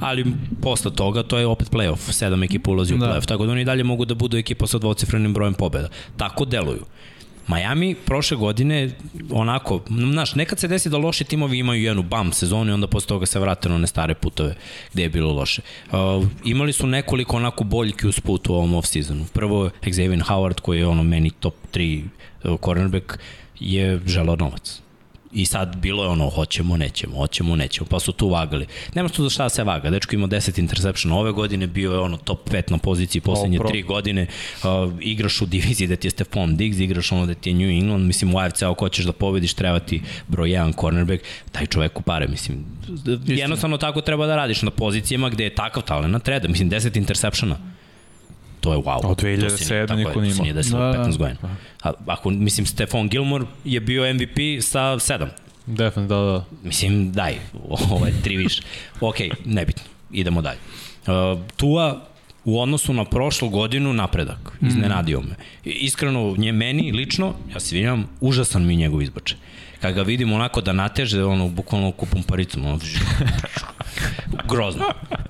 ali 0.00 0.24
posle 0.62 0.94
toga 0.94 1.22
to 1.22 1.38
je 1.38 1.46
opet 1.46 1.70
playoff, 1.70 2.12
sedam 2.12 2.42
ekipa 2.42 2.70
ulazi 2.70 2.94
u 2.94 2.98
da. 2.98 3.06
playoff, 3.06 3.26
tako 3.26 3.46
da 3.46 3.52
oni 3.52 3.64
dalje 3.64 3.84
mogu 3.84 4.04
da 4.04 4.14
budu 4.14 4.36
ekipa 4.36 4.66
sa 4.66 4.78
dvocifrenim 4.78 5.34
brojem 5.34 5.54
pobjeda. 5.54 5.88
Tako 6.16 6.44
deluju. 6.44 6.84
Miami 7.50 7.94
prošle 7.94 8.36
godine, 8.36 8.90
onako, 9.30 9.80
znaš, 9.88 10.34
nekad 10.34 10.58
se 10.58 10.68
desi 10.68 10.90
da 10.90 10.98
loši 10.98 11.24
timovi 11.24 11.58
imaju 11.58 11.82
jednu 11.82 12.02
bam 12.02 12.32
sezonu 12.32 12.70
i 12.70 12.74
onda 12.74 12.86
posle 12.86 13.08
toga 13.08 13.26
se 13.26 13.40
vrate 13.40 13.68
na 13.68 13.74
one 13.74 13.86
stare 13.86 14.14
putove 14.14 14.54
gde 14.92 15.02
je 15.02 15.08
bilo 15.08 15.32
loše. 15.32 15.62
Uh, 15.92 16.26
imali 16.44 16.72
su 16.72 16.86
nekoliko 16.86 17.36
onako 17.36 17.64
boljki 17.64 18.06
uz 18.06 18.20
put 18.20 18.48
u 18.48 18.54
ovom 18.54 18.74
off-seasonu. 18.74 19.24
Prvo, 19.32 19.70
Xavier 19.82 20.22
Howard, 20.22 20.60
koji 20.60 20.78
je 20.78 20.86
ono 20.86 21.02
meni 21.02 21.30
top 21.30 21.54
3 21.72 22.02
uh, 22.44 22.60
cornerback, 22.64 23.18
je 23.60 24.00
želao 24.06 24.36
novac 24.36 24.80
I 25.32 25.46
sad 25.46 25.76
bilo 25.76 26.02
je 26.04 26.08
ono, 26.08 26.30
hoćemo, 26.30 26.76
nećemo, 26.76 27.16
hoćemo, 27.16 27.56
nećemo, 27.56 27.86
pa 27.90 28.00
su 28.00 28.12
tu 28.12 28.28
vagali. 28.28 28.66
Nema 28.94 29.08
tu 29.08 29.22
za 29.22 29.30
šta 29.30 29.42
da 29.42 29.48
se 29.48 29.64
vaga. 29.64 29.90
Dečko 29.90 30.14
ima 30.14 30.26
10 30.26 30.58
interception 30.58 31.12
ove 31.12 31.32
godine, 31.32 31.66
bio 31.66 31.92
je 31.92 31.98
ono 31.98 32.16
top 32.16 32.50
5 32.50 32.70
na 32.70 32.78
poziciji 32.78 33.20
poslednje 33.20 33.58
3 33.58 33.86
godine. 33.86 34.26
Uh, 34.62 34.92
igraš 35.00 35.42
u 35.42 35.46
diviziji 35.46 35.88
da 35.88 35.96
ti 35.96 36.06
je 36.06 36.10
Stefan 36.10 36.56
Diggs, 36.56 36.78
igraš 36.78 37.12
ono 37.12 37.26
da 37.26 37.34
ti 37.34 37.50
je 37.50 37.54
New 37.54 37.70
England, 37.70 38.06
mislim 38.06 38.34
u 38.34 38.38
AFC 38.38 38.62
ako 38.62 38.84
hoćeš 38.84 39.04
da 39.04 39.12
pobediš, 39.12 39.54
treba 39.54 39.78
ti 39.78 40.02
broj 40.28 40.48
1 40.48 40.80
cornerback, 40.80 41.22
daj 41.54 41.66
čoveku 41.66 42.02
pare, 42.02 42.28
mislim. 42.28 42.64
Jednostavno 43.26 43.76
tako 43.78 44.00
treba 44.00 44.26
da 44.26 44.36
radiš 44.36 44.62
na 44.62 44.70
pozicijama 44.70 45.28
gde 45.28 45.44
je 45.44 45.54
takav 45.54 45.82
talent, 45.82 46.24
treba 46.24 46.38
da, 46.38 46.48
mislim, 46.48 46.70
10 46.70 46.96
interceptiona 46.96 47.56
to 48.60 48.72
je 48.72 48.78
wow. 48.78 49.06
Od 49.06 49.22
2007 49.22 49.96
niko. 49.96 50.12
To 50.12 50.30
se 50.30 50.42
nije 50.42 50.54
desilo 50.54 50.80
da, 50.80 51.04
15 51.04 51.16
godina. 51.18 51.38
A, 51.82 51.92
ako, 52.06 52.30
mislim, 52.30 52.66
Stefan 52.66 53.08
Gilmore 53.08 53.44
je 53.64 53.80
bio 53.80 54.14
MVP 54.14 54.62
sa 54.62 54.80
7. 54.80 55.28
Definitivno, 55.66 56.24
da, 56.24 56.32
da. 56.32 56.44
Mislim, 56.62 57.12
daj, 57.12 57.34
ovo 57.90 58.06
je 58.06 58.12
tri 58.22 58.36
više. 58.36 58.62
ok, 59.00 59.16
nebitno, 59.44 59.82
idemo 60.10 60.42
dalje. 60.42 60.58
Uh, 61.06 61.40
Tua 61.56 62.00
u 62.44 62.60
odnosu 62.60 62.92
na 62.92 63.04
prošlu 63.04 63.48
godinu 63.48 63.92
napredak, 63.92 64.52
mhm. 64.56 64.66
iznenadio 64.66 65.20
me. 65.20 65.34
Iskreno, 65.64 66.34
nje, 66.38 66.52
meni 66.52 66.92
lično, 66.92 67.34
ja 67.54 67.60
se 67.60 67.76
vidim, 67.76 68.06
užasan 68.20 68.66
mi 68.66 68.76
njegov 68.76 69.02
izbače. 69.02 69.36
Kad 69.80 69.94
ga 69.94 70.02
vidim 70.02 70.32
onako 70.32 70.60
da 70.60 70.72
nateže, 70.72 71.24
ono, 71.24 71.48
bukvalno 71.48 71.92
kupom 71.92 72.22
paricom, 72.22 72.66
ono, 72.66 72.78
grozno. 74.50 74.84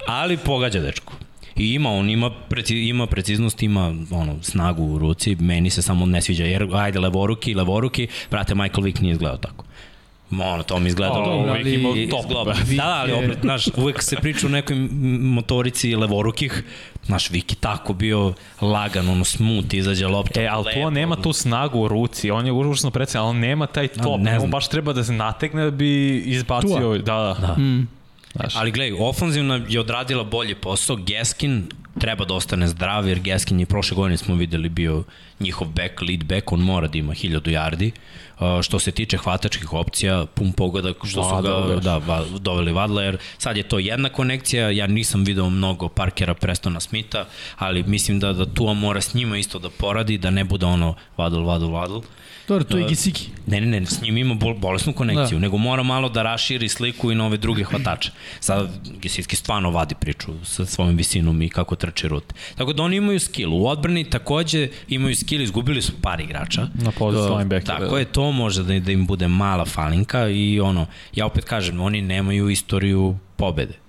Ali 0.06 0.36
pogađa 0.36 0.80
dečko. 0.80 1.12
I 1.56 1.74
ima, 1.74 1.90
on 1.90 2.10
ima, 2.10 2.30
preci, 2.30 2.76
ima 2.76 3.06
preciznost, 3.06 3.62
ima 3.62 3.94
ono, 4.10 4.42
snagu 4.42 4.84
u 4.84 4.98
ruci, 4.98 5.34
meni 5.34 5.70
se 5.70 5.82
samo 5.82 6.06
ne 6.06 6.22
sviđa, 6.22 6.44
jer 6.44 6.68
ajde 6.72 7.00
levoruki, 7.00 7.54
levoruki, 7.54 8.08
brate, 8.30 8.54
Michael 8.54 8.84
Vick 8.84 9.00
nije 9.00 9.12
izgledao 9.12 9.36
tako. 9.36 9.64
Ono, 10.38 10.62
to 10.62 10.78
mi 10.78 10.88
izgledalo. 10.88 11.24
Oh, 11.24 11.50
uvijek 11.50 11.66
imao 11.66 11.94
top. 12.10 12.46
Da, 12.46 12.74
da, 12.76 12.88
ali 13.00 13.12
opet, 13.12 13.38
znaš, 13.40 13.68
uvek 13.76 14.02
se 14.02 14.16
priča 14.16 14.46
o 14.46 14.50
nekoj 14.50 14.76
motorici 15.20 15.96
levorukih, 15.96 16.64
znaš, 17.06 17.30
Viki 17.30 17.56
tako 17.56 17.92
bio 17.92 18.32
lagan, 18.60 19.08
ono, 19.08 19.24
smut, 19.24 19.74
izađe 19.74 20.06
lopta. 20.06 20.42
E, 20.42 20.46
ali 20.46 20.64
lepo, 20.64 20.80
to 20.80 20.90
nema 20.90 21.16
tu 21.16 21.32
snagu 21.32 21.78
u 21.78 21.88
ruci, 21.88 22.30
on 22.30 22.46
je 22.46 22.52
užasno 22.52 22.90
predstavljen, 22.90 23.30
ali 23.30 23.38
nema 23.38 23.66
taj 23.66 23.88
top, 23.88 24.20
ne 24.20 24.38
on 24.38 24.50
baš 24.50 24.68
treba 24.68 24.92
da 24.92 25.04
se 25.04 25.12
nategne 25.12 25.64
da 25.64 25.70
bi 25.70 26.18
izbacio, 26.18 26.78
Tua. 26.78 26.98
da, 26.98 27.36
da. 27.40 27.46
da. 27.46 27.62
Mm. 27.62 27.88
Znaš. 28.34 28.56
Ali 28.56 28.70
gledaj, 28.70 28.98
ofanzivna 29.00 29.60
je 29.68 29.80
odradila 29.80 30.24
bolji 30.24 30.54
posao, 30.54 30.96
Geskin 30.96 31.68
treba 31.98 32.24
da 32.24 32.34
ostane 32.34 32.68
zdrav, 32.68 33.08
jer 33.08 33.18
Geskin 33.18 33.60
je 33.60 33.66
prošle 33.66 33.94
godine 33.94 34.16
smo 34.16 34.34
videli 34.34 34.68
bio 34.68 35.04
njihov 35.40 35.68
back, 35.68 36.02
lead 36.02 36.24
back, 36.24 36.52
on 36.52 36.60
mora 36.60 36.88
da 36.88 36.98
ima 36.98 37.12
1000 37.12 37.40
yardi. 37.40 37.90
Uh, 38.40 38.62
što 38.62 38.78
se 38.78 38.90
tiče 38.90 39.16
hvatačkih 39.16 39.72
opcija, 39.72 40.26
pun 40.34 40.52
pogoda 40.52 40.92
što 41.04 41.24
su 41.24 41.42
ga 41.42 41.80
da, 41.80 41.98
va, 41.98 42.24
doveli 42.38 42.72
Vadla, 42.72 43.02
jer 43.02 43.18
sad 43.38 43.56
je 43.56 43.62
to 43.62 43.78
jedna 43.78 44.08
konekcija, 44.08 44.70
ja 44.70 44.86
nisam 44.86 45.24
video 45.24 45.50
mnogo 45.50 45.88
Parkera 45.88 46.34
Prestona 46.34 46.80
Smitha, 46.80 47.24
ali 47.56 47.82
mislim 47.82 48.20
da, 48.20 48.32
da 48.32 48.46
Tua 48.46 48.74
mora 48.74 49.00
s 49.00 49.14
njima 49.14 49.38
isto 49.38 49.58
da 49.58 49.70
poradi, 49.70 50.18
da 50.18 50.30
ne 50.30 50.44
bude 50.44 50.66
ono 50.66 50.94
Vadl, 51.16 51.42
Vadl, 51.42 51.70
Vadl. 51.70 51.98
Dobro, 52.50 52.64
to 52.64 52.78
je 52.78 52.88
Gisiki. 52.88 53.28
Ne, 53.46 53.60
ne, 53.60 53.80
ne, 53.80 53.86
s 53.86 54.02
njim 54.02 54.16
ima 54.16 54.34
bol, 54.34 54.54
bolesnu 54.54 54.92
konekciju, 54.92 55.38
da. 55.38 55.42
nego 55.42 55.56
mora 55.56 55.82
malo 55.82 56.08
da 56.08 56.22
raširi 56.22 56.68
sliku 56.68 57.12
i 57.12 57.14
nove 57.14 57.36
druge 57.36 57.64
hvatače. 57.64 58.10
Sad 58.40 58.70
Gisiki 59.02 59.36
stvarno 59.36 59.70
vadi 59.70 59.94
priču 59.94 60.32
sa 60.44 60.66
svojom 60.66 60.96
visinom 60.96 61.42
i 61.42 61.48
kako 61.48 61.76
trče 61.76 62.08
rute. 62.08 62.34
Tako 62.54 62.72
da 62.72 62.82
oni 62.82 62.96
imaju 62.96 63.20
skill. 63.20 63.54
U 63.54 63.66
odbrani 63.66 64.04
takođe 64.04 64.68
imaju 64.88 65.16
skill, 65.16 65.42
izgubili 65.42 65.82
su 65.82 65.92
par 66.02 66.20
igrača. 66.20 66.66
Na 66.74 66.90
poziciju 66.90 67.36
linebacker. 67.36 67.66
Tako 67.66 67.98
je, 67.98 68.04
to 68.04 68.32
može 68.32 68.62
da, 68.62 68.78
da 68.78 68.92
im 68.92 69.06
bude 69.06 69.28
mala 69.28 69.64
falinka 69.64 70.28
i 70.28 70.60
ono, 70.60 70.86
ja 71.14 71.26
opet 71.26 71.44
kažem, 71.44 71.80
oni 71.80 72.02
nemaju 72.02 72.48
istoriju 72.48 73.18
pobede 73.36 73.79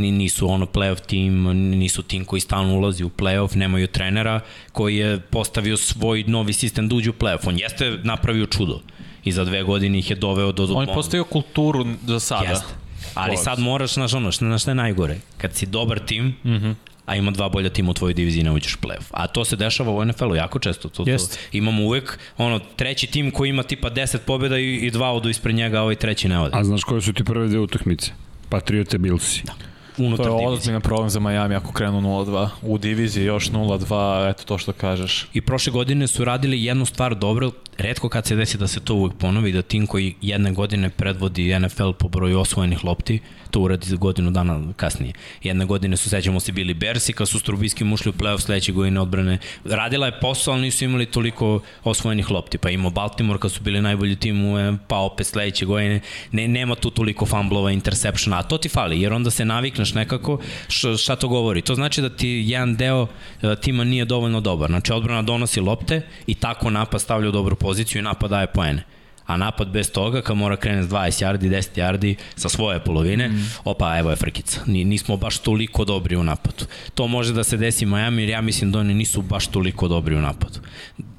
nisu 0.00 0.50
ono 0.50 0.66
playoff 0.66 1.06
tim, 1.06 1.42
nisu 1.78 2.02
tim 2.02 2.24
koji 2.24 2.40
stalno 2.40 2.74
ulazi 2.74 3.04
u 3.04 3.10
playoff, 3.10 3.56
nemaju 3.56 3.86
trenera 3.86 4.40
koji 4.72 4.96
je 4.96 5.20
postavio 5.20 5.76
svoj 5.76 6.24
novi 6.26 6.52
sistem 6.52 6.88
da 6.88 6.94
uđe 6.94 7.10
u 7.10 7.12
playoff. 7.12 7.48
On 7.48 7.58
jeste 7.58 7.98
napravio 8.02 8.46
čudo 8.46 8.80
i 9.24 9.32
za 9.32 9.44
dve 9.44 9.62
godine 9.62 9.98
ih 9.98 10.10
je 10.10 10.16
doveo 10.16 10.52
do... 10.52 10.68
On 10.74 10.88
je 10.88 10.94
postavio 10.94 11.24
kulturu 11.24 11.86
za 12.06 12.20
sada. 12.20 12.48
Jeste. 12.48 12.74
Ali 13.14 13.36
sad 13.36 13.58
moraš, 13.58 13.94
znaš 13.94 14.14
ono, 14.14 14.32
što, 14.32 14.58
što 14.58 14.70
je 14.70 14.74
najgore, 14.74 15.18
kad 15.38 15.54
si 15.54 15.66
dobar 15.66 15.98
tim, 15.98 16.26
mm 16.26 16.50
-hmm 16.50 16.74
a 17.10 17.16
ima 17.16 17.30
dva 17.30 17.48
bolja 17.48 17.68
tima 17.68 17.90
u 17.90 17.94
tvojoj 17.94 18.14
diviziji 18.14 18.44
ne 18.44 18.52
uđeš 18.52 18.74
u 18.74 18.78
playoff. 18.78 19.10
A 19.10 19.26
to 19.26 19.44
se 19.44 19.56
dešava 19.56 19.92
u 19.92 20.04
NFL-u 20.04 20.34
jako 20.34 20.58
često. 20.58 20.88
To, 20.88 21.04
to, 21.04 21.16
imamo 21.52 21.82
uvek 21.82 22.18
ono, 22.38 22.58
treći 22.76 23.06
tim 23.06 23.30
koji 23.30 23.50
ima 23.50 23.62
tipa 23.62 23.90
10 23.90 24.18
pobjeda 24.26 24.58
i, 24.58 24.74
i 24.74 24.90
dva 24.90 25.12
odu 25.12 25.28
ispred 25.28 25.54
njega, 25.54 25.78
a 25.78 25.82
ovaj 25.82 25.94
treći 25.94 26.28
ne 26.28 26.38
ode. 26.38 26.56
A 26.56 26.64
znaš 26.64 26.84
koje 26.84 27.00
su 27.00 27.12
ti 27.12 27.24
prve 27.24 27.48
dve 27.48 27.58
utakmice? 27.58 28.12
Patriote 28.48 28.98
Billsi. 28.98 29.42
Da 29.44 29.52
unutar 29.98 30.26
divizije. 30.26 30.46
To 30.46 30.50
je 30.50 30.58
ozbiljan 30.58 30.80
problem 30.80 31.10
za 31.10 31.20
Miami 31.20 31.54
ako 31.54 31.72
krenu 31.72 32.00
0-2. 32.00 32.48
U 32.62 32.78
diviziji 32.78 33.24
još 33.24 33.50
0-2, 33.50 34.30
eto 34.30 34.44
to 34.44 34.58
što 34.58 34.72
kažeš. 34.72 35.28
I 35.32 35.40
prošle 35.40 35.72
godine 35.72 36.06
su 36.06 36.24
radili 36.24 36.64
jednu 36.64 36.86
stvar 36.86 37.14
dobro, 37.14 37.50
redko 37.78 38.08
kad 38.08 38.26
se 38.26 38.36
desi 38.36 38.58
da 38.58 38.66
se 38.66 38.80
to 38.80 38.94
uvek 38.94 39.12
ponovi, 39.18 39.52
da 39.52 39.62
tim 39.62 39.86
koji 39.86 40.14
jedne 40.22 40.52
godine 40.52 40.90
predvodi 40.90 41.58
NFL 41.58 41.90
po 41.98 42.08
broju 42.08 42.40
osvojenih 42.40 42.84
lopti, 42.84 43.20
to 43.50 43.60
uradi 43.60 43.86
za 43.86 43.96
godinu 43.96 44.30
dana 44.30 44.72
kasnije. 44.76 45.12
Jedne 45.42 45.64
godine 45.64 45.96
su, 45.96 46.10
sećamo 46.10 46.40
se, 46.40 46.52
bili 46.52 46.74
Bersi, 46.74 47.12
kad 47.12 47.28
su 47.28 47.38
s 47.38 47.42
Trubiskim 47.42 47.92
ušli 47.92 48.10
u 48.10 48.12
playoff 48.12 48.40
sledeće 48.40 48.72
godine 48.72 49.00
odbrane. 49.00 49.38
Radila 49.64 50.06
je 50.06 50.20
posao, 50.20 50.54
ali 50.54 50.62
nisu 50.62 50.84
imali 50.84 51.06
toliko 51.06 51.60
osvojenih 51.84 52.30
lopti. 52.30 52.58
Pa 52.58 52.70
imao 52.70 52.90
Baltimore 52.90 53.38
kad 53.38 53.52
su 53.52 53.62
bili 53.62 53.80
najbolji 53.80 54.16
tim, 54.16 54.44
u, 54.44 54.76
pa 54.88 54.96
opet 54.96 55.26
sledeće 55.26 55.66
godine. 55.66 56.00
Ne, 56.32 56.48
nema 56.48 56.74
tu 56.74 56.90
toliko 56.90 57.26
fumblova, 57.26 57.70
interceptiona, 57.70 58.38
a 58.38 58.42
to 58.42 58.58
ti 58.58 58.68
fali, 58.68 59.00
jer 59.00 59.12
onda 59.12 59.30
se 59.30 59.44
navikneš 59.44 59.89
nekako 59.94 60.38
š, 60.68 60.96
šta 60.96 61.16
to 61.16 61.28
govori. 61.28 61.62
To 61.62 61.74
znači 61.74 62.02
da 62.02 62.08
ti 62.08 62.28
jedan 62.46 62.76
deo 62.76 63.06
e, 63.42 63.56
tima 63.56 63.84
nije 63.84 64.04
dovoljno 64.04 64.40
dobar. 64.40 64.70
Znači 64.70 64.92
odbrana 64.92 65.22
donosi 65.22 65.60
lopte 65.60 66.02
i 66.26 66.34
tako 66.34 66.70
napad 66.70 67.00
stavlja 67.00 67.28
u 67.28 67.32
dobru 67.32 67.56
poziciju 67.56 67.98
i 67.98 68.02
napad 68.02 68.30
daje 68.30 68.46
poene 68.46 68.84
a 69.30 69.36
napad 69.36 69.68
bez 69.70 69.92
toga, 69.92 70.22
kad 70.22 70.36
mora 70.36 70.56
krene 70.56 70.82
s 70.82 70.88
20 70.88 71.22
yardi, 71.22 71.48
10 71.48 71.78
yardi 71.78 72.16
sa 72.36 72.48
svoje 72.48 72.80
polovine, 72.80 73.28
mm. 73.28 73.50
opa, 73.64 73.98
evo 73.98 74.10
je 74.10 74.16
frkica. 74.16 74.60
Nismo 74.66 75.16
baš 75.16 75.38
toliko 75.38 75.84
dobri 75.84 76.16
u 76.16 76.22
napadu. 76.22 76.66
To 76.94 77.06
može 77.06 77.32
da 77.32 77.44
se 77.44 77.56
desi 77.56 77.86
Miami, 77.86 78.22
jer 78.22 78.28
ja 78.28 78.40
mislim 78.40 78.72
da 78.72 78.78
oni 78.78 78.94
nisu 78.94 79.22
baš 79.22 79.46
toliko 79.46 79.88
dobri 79.88 80.16
u 80.16 80.20
napadu. 80.20 80.58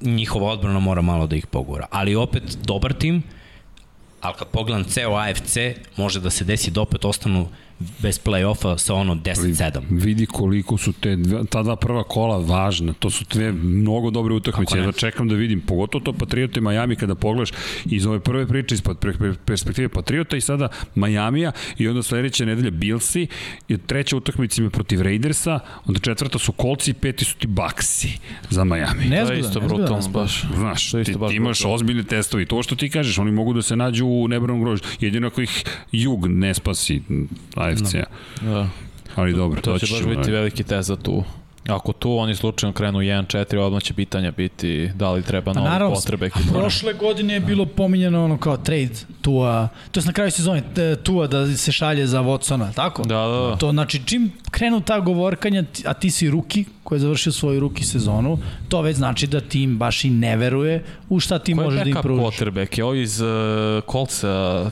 Njihova 0.00 0.52
odbrana 0.52 0.78
mora 0.78 1.02
malo 1.02 1.26
da 1.26 1.36
ih 1.36 1.46
pogura. 1.46 1.86
Ali 1.90 2.14
opet, 2.14 2.42
dobar 2.64 2.92
tim, 2.92 3.22
ali 4.20 4.34
kad 4.38 4.48
pogledam 4.48 4.84
ceo 4.84 5.16
AFC, 5.16 5.56
može 5.96 6.20
da 6.20 6.30
se 6.30 6.44
desi 6.44 6.70
da 6.70 6.80
opet 6.80 7.04
ostanu 7.04 7.48
bez 7.98 8.20
play-offa 8.24 8.78
sa 8.78 8.94
ono 8.94 9.14
10-7. 9.14 9.80
Vidi 9.90 10.26
koliko 10.26 10.78
su 10.78 10.92
te 10.92 11.18
ta 11.50 11.62
dva 11.62 11.76
prva 11.76 12.04
kola 12.04 12.38
važna. 12.38 12.92
To 12.92 13.10
su 13.10 13.24
dve 13.30 13.52
mnogo 13.52 14.10
dobre 14.10 14.34
utakmice. 14.34 14.78
Ja 14.78 14.92
čekam 14.92 15.28
da 15.28 15.34
vidim, 15.34 15.60
pogotovo 15.60 16.04
to 16.04 16.12
Patriota 16.12 16.60
i 16.60 16.62
Miami 16.62 16.96
kada 16.96 17.14
pogledaš 17.14 17.50
iz 17.84 18.06
ove 18.06 18.20
prve 18.20 18.46
priče 18.46 18.74
iz 18.74 18.82
perspektive 19.44 19.88
Patriota 19.88 20.36
i 20.36 20.40
sada 20.40 20.68
Majamija 20.94 21.52
i 21.78 21.88
onda 21.88 22.02
sledeća 22.02 22.44
nedelja 22.44 22.70
Billsi 22.70 23.26
i 23.68 23.78
treća 23.78 24.16
utakmica 24.16 24.62
ima 24.62 24.70
protiv 24.70 25.02
Raidersa, 25.02 25.60
onda 25.86 26.00
četvrta 26.00 26.38
su 26.38 26.52
Kolci 26.52 26.90
i 26.90 26.94
peti 26.94 27.24
su 27.24 27.36
ti 27.36 27.46
Baxi 27.46 28.08
za 28.50 28.64
Miami. 28.64 29.04
Ne 29.08 29.24
to 29.26 29.32
je 29.32 29.40
isto 29.40 29.60
brutalno 29.60 30.08
baš. 30.08 30.44
Znaš, 30.54 30.90
ti, 30.90 31.04
ti 31.04 31.12
imaš 31.12 31.58
brutalno. 31.58 31.74
ozbiljne 31.74 32.02
testove 32.02 32.42
i 32.42 32.46
to 32.46 32.62
što 32.62 32.76
ti 32.76 32.90
kažeš, 32.90 33.18
oni 33.18 33.32
mogu 33.32 33.52
da 33.52 33.62
se 33.62 33.76
nađu 33.76 34.06
u 34.06 34.28
nebranom 34.28 34.60
grožu. 34.60 34.82
Jedino 35.00 35.26
ako 35.26 35.42
ih 35.42 35.64
jug 35.92 36.26
ne 36.26 36.54
spasi, 36.54 37.02
AFC-a. 37.72 38.04
Da. 38.40 38.68
Ali 39.16 39.32
dobro, 39.32 39.60
to, 39.60 39.72
to 39.72 39.86
će 39.86 39.94
baš 39.94 40.16
biti 40.16 40.30
veliki 40.30 40.62
test 40.62 40.88
za 40.88 40.96
tu 40.96 41.24
Ako 41.68 41.92
tu 41.92 42.16
oni 42.16 42.34
slučajno 42.34 42.72
krenu 42.72 42.98
1-4, 42.98 43.58
odmah 43.58 43.82
će 43.82 43.94
pitanja 43.94 44.30
biti 44.30 44.90
da 44.94 45.10
li 45.10 45.22
treba 45.22 45.52
pa 45.52 45.60
novi 45.60 45.70
naravno, 45.70 45.94
potrebe 45.94 46.26
ekipa. 46.26 46.58
Prošle 46.58 46.92
godine 46.92 47.34
je 47.34 47.40
bilo 47.40 47.66
pominjeno 47.66 48.24
ono 48.24 48.38
kao 48.38 48.56
trade 48.56 48.90
Tua, 49.20 49.68
to 49.90 50.00
je 50.00 50.06
na 50.06 50.12
kraju 50.12 50.30
sezone 50.30 50.62
Tua 51.02 51.26
da 51.26 51.56
se 51.56 51.72
šalje 51.72 52.06
za 52.06 52.20
Watsona, 52.20 52.74
tako? 52.74 53.02
Da, 53.02 53.16
da, 53.16 53.48
da. 53.48 53.56
To 53.56 53.70
znači 53.70 54.02
čim 54.06 54.32
krenu 54.50 54.80
ta 54.80 55.00
govorkanja, 55.00 55.64
a 55.86 55.94
ti 55.94 56.10
si 56.10 56.30
ruki 56.30 56.64
koji 56.84 56.96
je 56.96 57.00
završio 57.00 57.32
svoju 57.32 57.60
ruki 57.60 57.84
sezonu, 57.84 58.38
to 58.68 58.80
već 58.80 58.96
znači 58.96 59.26
da 59.26 59.40
tim 59.40 59.78
baš 59.78 60.04
i 60.04 60.10
ne 60.10 60.36
veruje 60.36 60.84
u 61.08 61.20
šta 61.20 61.38
ti 61.38 61.54
može 61.54 61.76
da 61.76 61.90
im 61.90 61.96
pružiš. 62.02 62.38
Koji 62.38 62.48
je 62.48 62.52
quarterback? 62.52 62.78
Je 62.78 62.84
ovo 62.84 62.94
iz 62.94 63.20
uh, 63.20 63.28
Coltsa? 63.92 64.70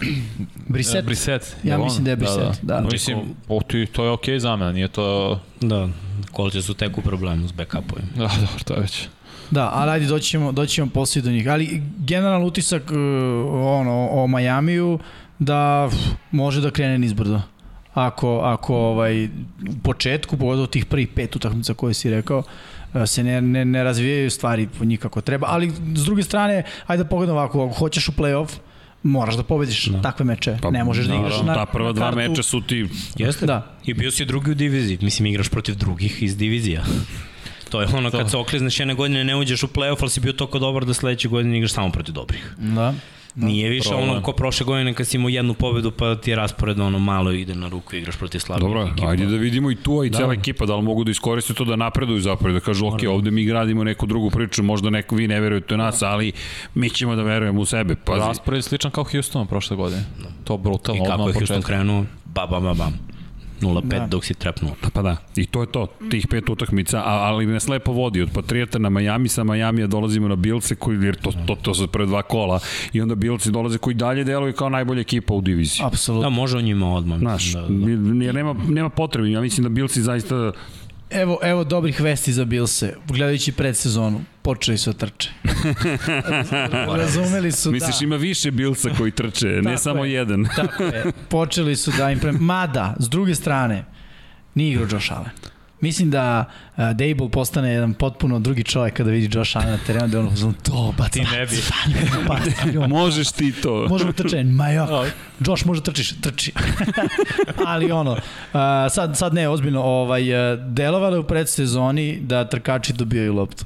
Briset. 0.68 1.04
Briset. 1.04 1.56
Ja 1.64 1.78
mislim 1.78 2.04
da 2.04 2.10
je 2.10 2.16
Briset, 2.16 2.38
da. 2.38 2.74
da. 2.74 2.80
da. 2.80 2.88
Mislim, 2.92 3.18
o, 3.48 3.60
to 3.92 4.04
je 4.04 4.10
okej 4.10 4.34
okay 4.34 4.38
za 4.38 4.56
mene, 4.56 4.72
nije 4.72 4.88
to... 4.88 5.40
Da. 5.60 5.88
Kolče 6.32 6.62
su 6.62 6.74
tek 6.74 6.98
u 6.98 7.02
problemu 7.02 7.48
s 7.48 7.52
backupovima. 7.52 8.08
Da, 8.16 8.30
dobro, 8.40 8.64
to 8.64 8.74
je 8.74 8.80
već. 8.80 9.08
Da, 9.50 9.70
ali 9.74 9.90
ajde 9.90 10.06
doći 10.06 10.30
ćemo, 10.30 10.52
doći 10.52 10.74
ćemo 10.74 10.90
poslije 10.90 11.22
do 11.22 11.30
njih. 11.30 11.48
Ali 11.48 11.82
generalno 11.98 12.46
utisak 12.46 12.82
uh, 12.82 12.96
ono, 13.64 14.08
o 14.10 14.26
Majamiju 14.26 14.98
da 15.38 15.88
može 16.30 16.60
da 16.60 16.70
krene 16.70 16.98
nizbrdo. 16.98 17.40
Ako, 17.94 18.38
ako 18.38 18.76
ovaj, 18.76 19.24
u 19.24 19.28
početku, 19.82 20.36
pogotovo 20.36 20.66
tih 20.66 20.86
prvih 20.86 21.08
pet 21.08 21.36
utakmica 21.36 21.74
koje 21.74 21.94
si 21.94 22.10
rekao, 22.10 22.38
uh, 22.38 22.44
se 23.06 23.24
ne, 23.24 23.40
ne, 23.40 23.64
ne 23.64 23.84
razvijaju 23.84 24.30
stvari 24.30 24.68
po 24.78 24.84
njih 24.84 25.00
kako 25.00 25.20
treba, 25.20 25.46
ali 25.50 25.70
s 25.94 26.04
druge 26.04 26.22
strane, 26.22 26.62
ajde 26.86 27.02
da 27.02 27.08
pogledam 27.08 27.36
ovako, 27.36 27.64
ako 27.64 27.74
hoćeš 27.74 28.08
u 28.08 28.12
play-off, 28.12 28.50
moraš 29.02 29.36
da 29.36 29.42
pobediš 29.42 29.86
da. 29.86 30.02
takve 30.02 30.24
meče. 30.24 30.58
Pa, 30.62 30.70
ne 30.70 30.84
možeš 30.84 31.06
da, 31.06 31.14
da 31.14 31.20
igraš 31.20 31.42
na 31.42 31.54
Ta 31.54 31.66
prva 31.66 31.92
dva 31.92 32.10
meča 32.10 32.42
su 32.42 32.60
ti... 32.60 32.86
Jeste, 33.16 33.46
da. 33.46 33.76
I 33.84 33.94
bio 33.94 34.10
si 34.10 34.24
drugi 34.24 34.50
u 34.50 34.54
diviziji. 34.54 34.98
Mislim, 35.02 35.26
igraš 35.26 35.48
protiv 35.48 35.74
drugih 35.74 36.22
iz 36.22 36.36
divizija. 36.36 36.84
To 37.70 37.80
je 37.80 37.88
ono 37.94 38.10
to. 38.10 38.18
kad 38.18 38.30
se 38.30 38.36
oklizneš 38.36 38.80
jedne 38.80 38.94
godine 38.94 39.24
ne 39.24 39.36
uđeš 39.36 39.62
u 39.62 39.66
play-off, 39.66 39.96
ali 40.00 40.10
si 40.10 40.20
bio 40.20 40.32
toliko 40.32 40.58
dobar 40.58 40.84
da 40.84 40.94
sledeće 40.94 41.28
godine 41.28 41.56
igraš 41.56 41.72
samo 41.72 41.90
protiv 41.92 42.14
dobrih. 42.14 42.54
Da. 42.58 42.94
Da, 43.34 43.46
Nije 43.46 43.68
više 43.68 43.88
problem. 43.88 44.10
ono 44.10 44.22
ko 44.22 44.32
prošle 44.32 44.64
godine 44.66 44.94
kad 44.94 45.06
si 45.06 45.16
imao 45.16 45.28
jednu 45.28 45.54
pobedu 45.54 45.90
pa 45.90 46.14
ti 46.14 46.30
je 46.30 46.36
raspored 46.36 46.80
ono 46.80 46.98
malo 46.98 47.32
ide 47.32 47.54
na 47.54 47.68
ruku 47.68 47.96
i 47.96 47.98
igraš 47.98 48.16
protiv 48.16 48.38
slabih 48.38 48.62
Dobro, 48.62 48.88
ekipa. 48.92 49.08
ajde 49.08 49.26
da 49.26 49.36
vidimo 49.36 49.70
i 49.70 49.76
tu 49.76 50.04
i 50.04 50.10
da. 50.10 50.18
cela 50.18 50.32
ekipa 50.32 50.66
da 50.66 50.76
li 50.76 50.82
mogu 50.82 51.04
da 51.04 51.10
iskoriste 51.10 51.54
to 51.54 51.64
da 51.64 51.76
napreduju 51.76 52.20
zapravo 52.20 52.54
da 52.54 52.60
kažu 52.60 52.86
ok, 52.86 53.00
ovde 53.08 53.30
mi 53.30 53.44
gradimo 53.44 53.84
neku 53.84 54.06
drugu 54.06 54.30
priču, 54.30 54.62
možda 54.62 54.90
neko 54.90 55.14
vi 55.14 55.28
ne 55.28 55.40
verujete 55.40 55.74
u 55.74 55.78
nas, 55.78 56.02
ali 56.02 56.32
mi 56.74 56.90
ćemo 56.90 57.16
da 57.16 57.22
verujemo 57.22 57.60
u 57.60 57.64
sebe. 57.64 57.94
Pazi. 57.94 58.20
Raspored 58.20 58.64
sličan 58.64 58.90
kao 58.90 59.04
Houston 59.04 59.46
prošle 59.46 59.76
godine. 59.76 60.04
Da. 60.22 60.28
To 60.44 60.56
brutalno. 60.56 61.04
I 61.04 61.06
kako 61.06 61.28
je 61.28 61.34
Houston 61.34 61.62
krenuo, 61.62 62.04
ba, 62.24 62.46
ba, 62.46 62.60
ba, 62.60 62.74
bam. 62.74 62.98
0-5 63.60 63.82
da. 63.82 64.06
dok 64.06 64.24
si 64.24 64.34
trepnuo. 64.34 64.72
Pa, 64.80 64.90
pa 64.90 65.02
da, 65.02 65.16
i 65.36 65.46
to 65.46 65.60
je 65.60 65.66
to, 65.66 65.86
tih 66.10 66.26
pet 66.30 66.48
utakmica, 66.48 66.98
a, 66.98 67.12
ali 67.12 67.46
nas 67.46 67.68
lepo 67.68 67.92
vodi 67.92 68.22
od 68.22 68.30
Patriota 68.34 68.78
na 68.78 68.90
Miami, 68.90 69.28
sa 69.28 69.44
Miami 69.44 69.86
dolazimo 69.86 70.28
na 70.28 70.36
Bilce, 70.36 70.74
koji, 70.74 70.98
jer 71.04 71.16
to, 71.16 71.32
to, 71.46 71.54
to 71.54 71.74
su 71.74 71.86
pre 71.86 72.06
dva 72.06 72.22
kola, 72.22 72.60
i 72.92 73.00
onda 73.00 73.14
Bilci 73.14 73.50
dolaze 73.50 73.78
koji 73.78 73.94
dalje 73.94 74.24
deluju 74.24 74.52
kao 74.52 74.68
najbolja 74.68 75.00
ekipa 75.00 75.34
u 75.34 75.40
diviziji. 75.40 75.86
Apsolutno. 75.86 76.30
Da, 76.30 76.34
može 76.34 76.58
o 76.58 76.60
njima 76.60 76.94
odmah. 76.94 77.18
Znaš, 77.18 77.52
da, 77.52 77.60
da. 77.60 78.24
jer 78.24 78.34
nema, 78.34 78.54
nema 78.68 78.88
potrebe, 78.88 79.30
ja 79.30 79.40
mislim 79.40 79.64
da 79.64 79.68
Bilci 79.68 80.02
zaista 80.02 80.52
Evo, 81.10 81.38
evo 81.42 81.64
dobrih 81.64 82.00
vesti 82.00 82.32
za 82.32 82.44
Bilse. 82.44 82.94
Gledajući 83.08 83.52
predsezonu, 83.52 84.20
počeli 84.42 84.78
su 84.78 84.92
da 84.92 84.98
trče. 84.98 85.30
Razumeli 87.00 87.52
su, 87.52 87.70
Misliš, 87.72 87.98
da. 87.98 88.04
ima 88.04 88.16
više 88.16 88.50
Bilsa 88.50 88.90
koji 88.98 89.10
trče, 89.10 89.46
ne 89.46 89.78
samo 89.78 90.04
je, 90.04 90.12
jedan. 90.12 90.48
tako 90.56 90.82
je. 90.82 91.04
Počeli 91.28 91.76
su 91.76 91.92
da 91.98 92.10
im. 92.10 92.20
Mada, 92.40 92.96
s 92.98 93.08
druge 93.08 93.34
strane, 93.34 93.84
nije 94.54 94.72
igrao 94.72 94.88
Josh 94.90 95.12
Allen. 95.12 95.30
Mislim 95.80 96.10
da 96.10 96.44
uh, 96.76 96.76
Dable 96.76 97.30
postane 97.32 97.72
jedan 97.72 97.94
potpuno 97.94 98.38
drugi 98.38 98.64
čovjek 98.64 98.94
kada 98.94 99.10
vidi 99.10 99.38
Josh 99.38 99.56
Allen 99.56 99.70
na 99.70 99.78
terenu, 99.86 100.08
da 100.08 100.16
je 100.16 100.20
ono 100.20 100.30
uzmano 100.32 100.54
to, 100.62 100.94
baca. 100.98 101.10
Ti 101.10 101.20
ne 101.20 101.46
bi. 101.46 101.56
Pa, 102.28 102.86
Možeš 102.86 103.32
ti 103.32 103.52
to. 103.52 103.86
Možemo 103.88 104.12
trče, 104.12 104.44
ma 104.44 104.68
jo. 104.68 105.06
Josh 105.46 105.66
može 105.66 105.82
trčiš, 105.82 106.20
trči. 106.20 106.52
Ali 107.66 107.92
ono, 107.92 108.12
uh, 108.12 108.18
sad, 108.90 109.18
sad 109.18 109.34
ne, 109.34 109.48
ozbiljno, 109.48 109.82
ovaj, 109.82 110.52
uh, 110.52 110.60
delovalo 110.66 111.16
je 111.16 111.20
u 111.20 111.26
predsezoni 111.26 112.20
da 112.20 112.48
trkači 112.48 112.92
dobijaju 112.92 113.34
loptu 113.34 113.64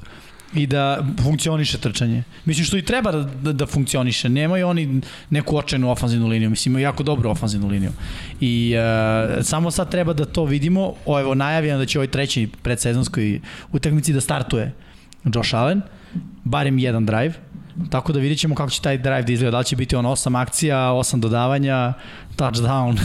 i 0.55 0.67
da 0.67 1.05
funkcioniše 1.23 1.77
trčanje. 1.77 2.23
Mislim 2.45 2.65
što 2.65 2.77
i 2.77 2.81
treba 2.81 3.11
da, 3.11 3.23
da, 3.23 3.53
da 3.53 3.65
funkcioniše. 3.65 4.29
Nemaju 4.29 4.67
oni 4.67 5.01
neku 5.29 5.57
očajnu 5.57 5.91
ofanzivnu 5.91 6.27
liniju, 6.27 6.49
mislim 6.49 6.71
imaju 6.71 6.83
jako 6.83 7.03
dobru 7.03 7.29
ofanzivnu 7.29 7.67
liniju. 7.67 7.91
I 8.39 8.75
uh, 8.75 9.43
samo 9.45 9.71
sad 9.71 9.91
treba 9.91 10.13
da 10.13 10.25
to 10.25 10.45
vidimo. 10.45 10.93
O, 11.05 11.19
evo 11.19 11.35
najavljeno 11.35 11.79
da 11.79 11.85
će 11.85 11.99
ovaj 11.99 12.07
treći 12.07 12.49
predsezonskoj 12.61 13.39
utakmici 13.71 14.13
da 14.13 14.21
startuje 14.21 14.71
Josh 15.33 15.55
Allen, 15.55 15.81
barem 16.43 16.79
jedan 16.79 17.05
drive 17.05 17.33
Tako 17.89 18.13
da 18.13 18.19
vidjet 18.19 18.39
ćemo 18.39 18.55
kako 18.55 18.69
će 18.69 18.81
taj 18.81 18.97
drive 18.97 19.23
da 19.23 19.33
izgleda. 19.33 19.51
Da 19.51 19.59
li 19.59 19.65
će 19.65 19.75
biti 19.75 19.95
on 19.95 20.05
8 20.05 20.41
akcija, 20.41 20.77
8 20.77 21.19
dodavanja, 21.19 21.93
touchdown 22.37 22.97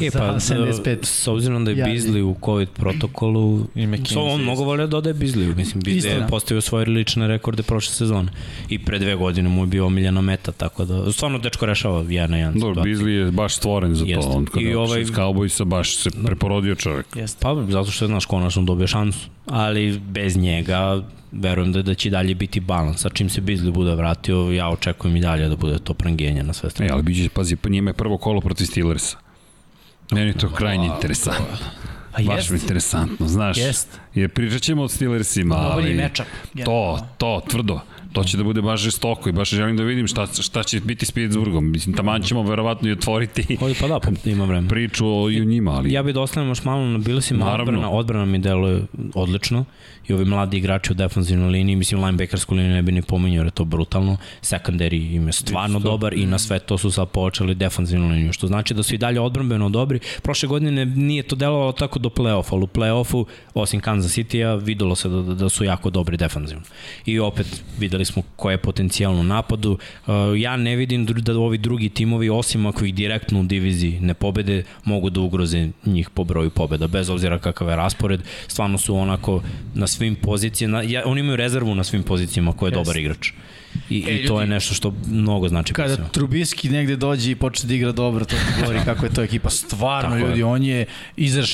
e, 0.00 0.10
pa, 0.18 0.34
75. 0.34 0.98
S 1.02 1.28
obzirom 1.28 1.64
da 1.64 1.70
je 1.70 1.84
Bizli 1.84 2.22
u 2.22 2.36
COVID 2.44 2.68
protokolu, 2.68 3.66
I 3.74 4.06
so 4.06 4.20
on 4.20 4.40
mogu 4.40 4.64
volio 4.64 4.86
da 4.86 4.96
ode 4.96 5.12
Bizli. 5.12 5.54
Mislim, 5.54 5.82
Bizli 5.82 6.10
je 6.10 6.26
postavio 6.28 6.60
svoje 6.60 6.86
lične 6.86 7.28
rekorde 7.28 7.62
prošle 7.62 7.94
sezone. 7.94 8.28
I 8.68 8.84
pre 8.84 8.98
dve 8.98 9.14
godine 9.14 9.48
mu 9.48 9.62
je 9.62 9.66
bio 9.66 9.86
omiljena 9.86 10.20
meta, 10.20 10.52
tako 10.52 10.84
da 10.84 11.12
stvarno 11.12 11.38
dečko 11.38 11.66
rešava 11.66 12.04
jedan 12.08 12.30
na 12.30 12.36
jedan. 12.36 12.58
Dobro, 12.58 12.82
Bizli 12.82 13.12
je 13.12 13.30
baš 13.30 13.54
stvoren 13.54 13.94
za 13.94 14.04
Jest. 14.04 14.28
to. 14.28 14.34
On 14.34 14.44
kada 14.44 14.68
I 14.68 14.74
ovaj... 14.74 15.04
Cowboysa 15.04 15.64
baš 15.64 15.96
se 15.96 16.10
preporodio 16.24 16.74
čovjek. 16.74 17.06
Jest. 17.16 17.40
Pa, 17.40 17.56
zato 17.68 17.90
što 17.90 18.04
je, 18.04 18.06
znaš, 18.06 18.26
konačno 18.26 18.62
dobio 18.62 18.86
šansu. 18.86 19.28
Ali 19.46 19.98
bez 19.98 20.36
njega 20.36 21.02
verujem 21.34 21.72
da, 21.72 21.82
da 21.82 21.94
će 21.94 22.10
dalje 22.10 22.34
biti 22.34 22.60
balans. 22.60 23.00
Sa 23.00 23.08
čim 23.08 23.28
se 23.28 23.40
Bizli 23.40 23.70
bude 23.70 23.94
vratio, 23.94 24.50
ja 24.50 24.68
očekujem 24.68 25.16
i 25.16 25.20
dalje 25.20 25.48
da 25.48 25.56
bude 25.56 25.78
to 25.78 25.94
prangenje 25.94 26.42
na 26.42 26.52
sve 26.52 26.70
strane. 26.70 26.90
E, 26.90 26.92
ali 26.92 27.02
biće, 27.02 27.28
pazi, 27.28 27.56
pa 27.56 27.68
njima 27.68 27.90
je 27.90 27.94
prvo 27.94 28.18
kolo 28.18 28.40
protiv 28.40 28.66
Steelersa. 28.66 29.16
Meni 30.10 30.26
je 30.26 30.38
to 30.38 30.48
krajnje 30.48 30.86
interesantno. 30.86 31.56
Pa 32.16 32.22
Baš 32.22 32.36
jest. 32.36 32.50
mi 32.50 32.58
interesantno, 32.58 33.28
znaš. 33.28 33.58
Jest. 33.58 34.00
Jer 34.14 34.30
pričat 34.30 34.62
ćemo 34.62 34.82
o 34.82 34.88
Steelersima, 34.88 35.54
ali... 35.56 35.94
Mečak, 35.94 36.26
to, 36.64 37.06
to, 37.18 37.40
tvrdo. 37.48 37.80
To 38.14 38.24
će 38.24 38.36
da 38.36 38.44
bude 38.44 38.62
baš 38.62 38.80
žestoko 38.80 39.28
i 39.28 39.32
baš 39.32 39.50
želim 39.50 39.76
da 39.76 39.82
vidim 39.82 40.06
šta, 40.06 40.26
šta 40.26 40.62
će 40.62 40.80
biti 40.80 41.06
s 41.06 41.10
Pittsburghom. 41.10 41.70
Mislim, 41.70 41.96
taman 41.96 42.22
ćemo 42.22 42.42
verovatno 42.42 42.88
i 42.88 42.92
otvoriti 42.92 43.56
Oj, 43.60 43.74
pa 43.80 43.88
da, 43.88 44.00
pa 44.00 44.30
ima 44.30 44.44
vremena. 44.44 44.68
priču 44.68 45.06
o, 45.06 45.30
i 45.30 45.40
o 45.40 45.44
njima. 45.44 45.70
Ali... 45.70 45.92
Ja 45.92 46.02
bih 46.02 46.14
da 46.14 46.20
ostavim 46.20 46.48
još 46.48 46.64
malo 46.64 46.86
na 46.86 46.98
Billsima, 46.98 47.54
odbrana, 47.54 47.90
odbrana 47.90 48.24
mi 48.24 48.38
deluje 48.38 48.82
odlično 49.14 49.64
i 50.08 50.12
ovi 50.12 50.24
mladi 50.24 50.56
igrači 50.56 50.92
u 50.92 50.94
defensivnoj 50.94 51.50
liniji, 51.50 51.76
mislim 51.76 52.04
linebackersku 52.04 52.54
liniju 52.54 52.72
ne 52.74 52.82
bi 52.82 52.92
ni 52.92 53.02
pominjao 53.02 53.40
jer 53.40 53.46
je 53.46 53.50
to 53.50 53.64
brutalno. 53.64 54.16
Secondary 54.42 55.14
im 55.14 55.26
je 55.26 55.32
stvarno 55.32 55.78
Isto. 55.78 55.90
dobar 55.90 56.14
i 56.14 56.26
na 56.26 56.38
sve 56.38 56.58
to 56.58 56.78
su 56.78 56.90
sad 56.90 57.08
počeli 57.08 57.54
defensivnu 57.54 58.08
liniju, 58.08 58.32
što 58.32 58.46
znači 58.46 58.74
da 58.74 58.82
su 58.82 58.94
i 58.94 58.98
dalje 58.98 59.20
odbrambeno 59.20 59.68
dobri. 59.68 60.00
Prošle 60.22 60.48
godine 60.48 60.84
nije 60.84 61.22
to 61.22 61.36
delovalo 61.36 61.72
tako 61.72 61.98
do 61.98 62.08
play-offa, 62.08 62.52
ali 62.52 62.62
u 62.62 62.66
play-offu, 62.66 63.24
osim 63.54 63.80
Kansas 63.80 64.12
City-a, 64.18 64.54
videlo 64.54 64.94
se 64.94 65.08
da, 65.08 65.22
da 65.22 65.48
su 65.48 65.64
jako 65.64 65.90
dobri 65.90 66.16
defensivno. 66.16 66.62
I 67.06 67.18
opet 67.18 67.62
videli 67.78 68.03
smo 68.04 68.22
ko 68.36 68.50
je 68.50 68.58
potencijalno 68.58 69.22
napadu. 69.22 69.78
Uh, 70.06 70.14
ja 70.36 70.56
ne 70.56 70.76
vidim 70.76 71.06
da 71.06 71.38
ovi 71.38 71.58
drugi 71.58 71.88
timovi, 71.88 72.30
osim 72.30 72.66
ako 72.66 72.84
ih 72.84 72.94
direktno 72.94 73.40
u 73.40 73.44
diviziji 73.44 74.00
ne 74.00 74.14
pobede, 74.14 74.64
mogu 74.84 75.10
da 75.10 75.20
ugroze 75.20 75.68
njih 75.86 76.10
po 76.10 76.24
broju 76.24 76.50
pobeda, 76.50 76.86
bez 76.86 77.10
obzira 77.10 77.38
kakav 77.38 77.68
je 77.68 77.76
raspored. 77.76 78.20
Stvarno 78.48 78.78
su 78.78 78.96
onako 78.96 79.42
na 79.74 79.86
svim 79.86 80.14
pozicijama, 80.14 80.82
ja, 80.82 81.02
oni 81.06 81.20
imaju 81.20 81.36
rezervu 81.36 81.74
na 81.74 81.84
svim 81.84 82.02
pozicijama 82.02 82.52
ko 82.52 82.66
je 82.66 82.72
yes. 82.72 82.74
dobar 82.74 82.96
igrač. 82.96 83.32
I, 83.90 84.04
e, 84.08 84.14
i 84.14 84.26
to 84.26 84.40
je 84.40 84.46
nešto 84.46 84.74
što 84.74 84.94
mnogo 85.06 85.48
znači. 85.48 85.72
Kada 85.72 85.88
posebno. 85.88 86.08
Trubiski 86.08 86.68
negde 86.68 86.96
dođe 86.96 87.30
i 87.30 87.34
počne 87.34 87.68
da 87.68 87.74
igra 87.74 87.92
dobro, 87.92 88.24
to 88.24 88.36
govori 88.60 88.78
kako 88.88 89.06
je 89.06 89.14
to 89.14 89.22
ekipa. 89.22 89.50
Stvarno, 89.50 90.10
Tako 90.10 90.26
ljudi, 90.26 90.38
je. 90.38 90.44
on 90.44 90.62
je 90.62 90.86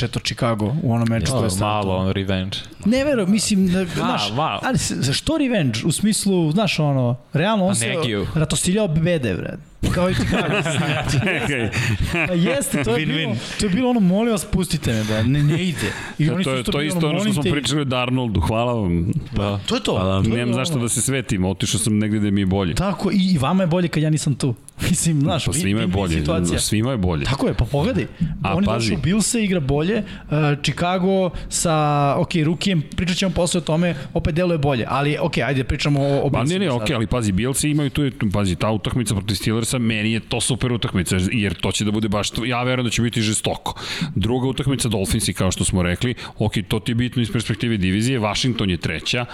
to 0.08 0.20
Chicago 0.20 0.74
u 0.82 0.92
onom 0.92 1.08
meču. 1.08 1.32
To 1.32 1.44
je 1.44 1.50
malo 1.60 1.96
on 1.96 2.12
revenge. 2.12 2.56
Ne 2.84 3.04
vero, 3.04 3.26
mislim, 3.26 3.68
da, 3.68 3.84
znaš, 4.04 4.30
wow. 4.30 4.58
ali 4.62 5.12
što 5.12 5.38
revenge? 5.38 5.78
U 5.84 5.92
smislu, 5.92 6.52
znaš, 6.52 6.78
ono, 6.78 7.16
realno 7.32 7.64
on 7.64 7.70
pa 7.70 7.74
se 7.74 7.94
ratostiljao 8.34 8.88
bede, 8.88 9.34
vred. 9.34 9.69
Kao 9.94 10.10
i 10.10 10.14
Chicago. 10.14 10.54
Pa 12.28 12.32
jeste, 12.32 12.84
to 12.84 12.96
je, 12.96 13.06
win, 13.06 13.16
bilo, 13.16 13.36
to 13.60 13.66
je 13.66 13.70
bilo 13.70 13.90
ono, 13.90 14.00
molim 14.00 14.32
vas, 14.32 14.44
pustite 14.44 14.92
me, 14.92 15.04
da 15.04 15.22
ne, 15.22 15.42
ne 15.42 15.64
ide. 15.64 15.92
I 16.18 16.30
oni 16.30 16.44
to, 16.44 16.54
je, 16.54 16.62
to 16.62 16.80
je 16.80 16.86
isto 16.86 17.08
ono 17.08 17.20
što 17.20 17.32
smo 17.32 17.42
pričali 17.42 17.80
o 17.80 17.84
Darnoldu, 17.84 18.40
hvala 18.40 18.72
vam. 18.72 19.12
Da. 19.32 19.60
To 19.66 19.74
je 19.74 19.82
to. 19.82 19.92
Hvala. 19.92 20.22
to 20.22 20.28
Nemam 20.28 20.54
zašto 20.54 20.78
da 20.78 20.88
se 20.88 21.02
svetim, 21.02 21.44
otišao 21.44 21.80
sam 21.80 21.98
negde 21.98 22.18
da 22.18 22.30
mi 22.30 22.40
je 22.40 22.46
bolje. 22.46 22.74
Tako, 22.74 23.10
i, 23.12 23.32
i 23.34 23.38
vama 23.38 23.62
je 23.62 23.66
bolje 23.66 23.88
kad 23.88 24.02
ja 24.02 24.10
nisam 24.10 24.34
tu. 24.34 24.54
Mislim, 24.90 25.20
znaš, 25.20 25.44
pa 25.44 25.52
svima 25.52 25.80
je 25.80 25.86
bolje, 25.86 26.18
situacija. 26.18 26.58
svima 26.58 26.90
je 26.90 26.96
bolje. 26.96 27.24
Tako 27.24 27.46
je, 27.46 27.54
pa 27.54 27.64
pogledaj. 27.64 28.06
A, 28.42 28.54
On 28.54 28.62
je 28.62 28.66
pazi. 28.66 28.90
došao, 28.90 29.02
Bill 29.02 29.22
se 29.22 29.44
igra 29.44 29.60
bolje, 29.60 29.98
uh, 29.98 30.36
Chicago 30.62 31.30
sa, 31.48 32.14
ok, 32.18 32.30
Rukijem, 32.44 32.82
pričat 32.96 33.16
ćemo 33.16 33.34
posle 33.34 33.58
o 33.58 33.60
tome, 33.60 33.94
opet 34.14 34.34
deluje 34.34 34.58
bolje, 34.58 34.84
ali 34.88 35.16
ok, 35.20 35.38
ajde 35.38 35.64
pričamo 35.64 36.00
o, 36.00 36.20
o 36.26 36.30
Pa 36.30 36.44
ne, 36.44 36.58
ne, 36.58 36.70
ok, 36.70 36.90
ali 36.94 37.06
pazi, 37.06 37.32
Billsi 37.32 37.70
imaju 37.70 37.90
tu, 37.90 38.10
pazi, 38.32 38.56
ta 38.56 38.70
utakmica 38.70 39.14
protiv 39.14 39.34
Steelersa, 39.34 39.78
meni 39.78 40.12
je 40.12 40.20
to 40.20 40.40
super 40.40 40.72
utakmica, 40.72 41.16
jer 41.32 41.54
to 41.54 41.72
će 41.72 41.84
da 41.84 41.90
bude 41.90 42.08
baš, 42.08 42.30
ja 42.46 42.62
verujem 42.62 42.84
da 42.84 42.90
će 42.90 43.02
biti 43.02 43.22
žestoko. 43.22 43.80
Druga 44.14 44.48
utakmica 44.48 44.88
Dolphinsi, 44.88 45.32
kao 45.32 45.50
što 45.50 45.64
smo 45.64 45.82
rekli, 45.82 46.14
ok, 46.38 46.52
to 46.68 46.80
ti 46.80 46.90
je 46.90 46.94
bitno 46.94 47.22
iz 47.22 47.32
perspektive 47.32 47.76
divizije, 47.76 48.20
Washington 48.20 48.70
je 48.70 48.76
treća, 48.76 49.26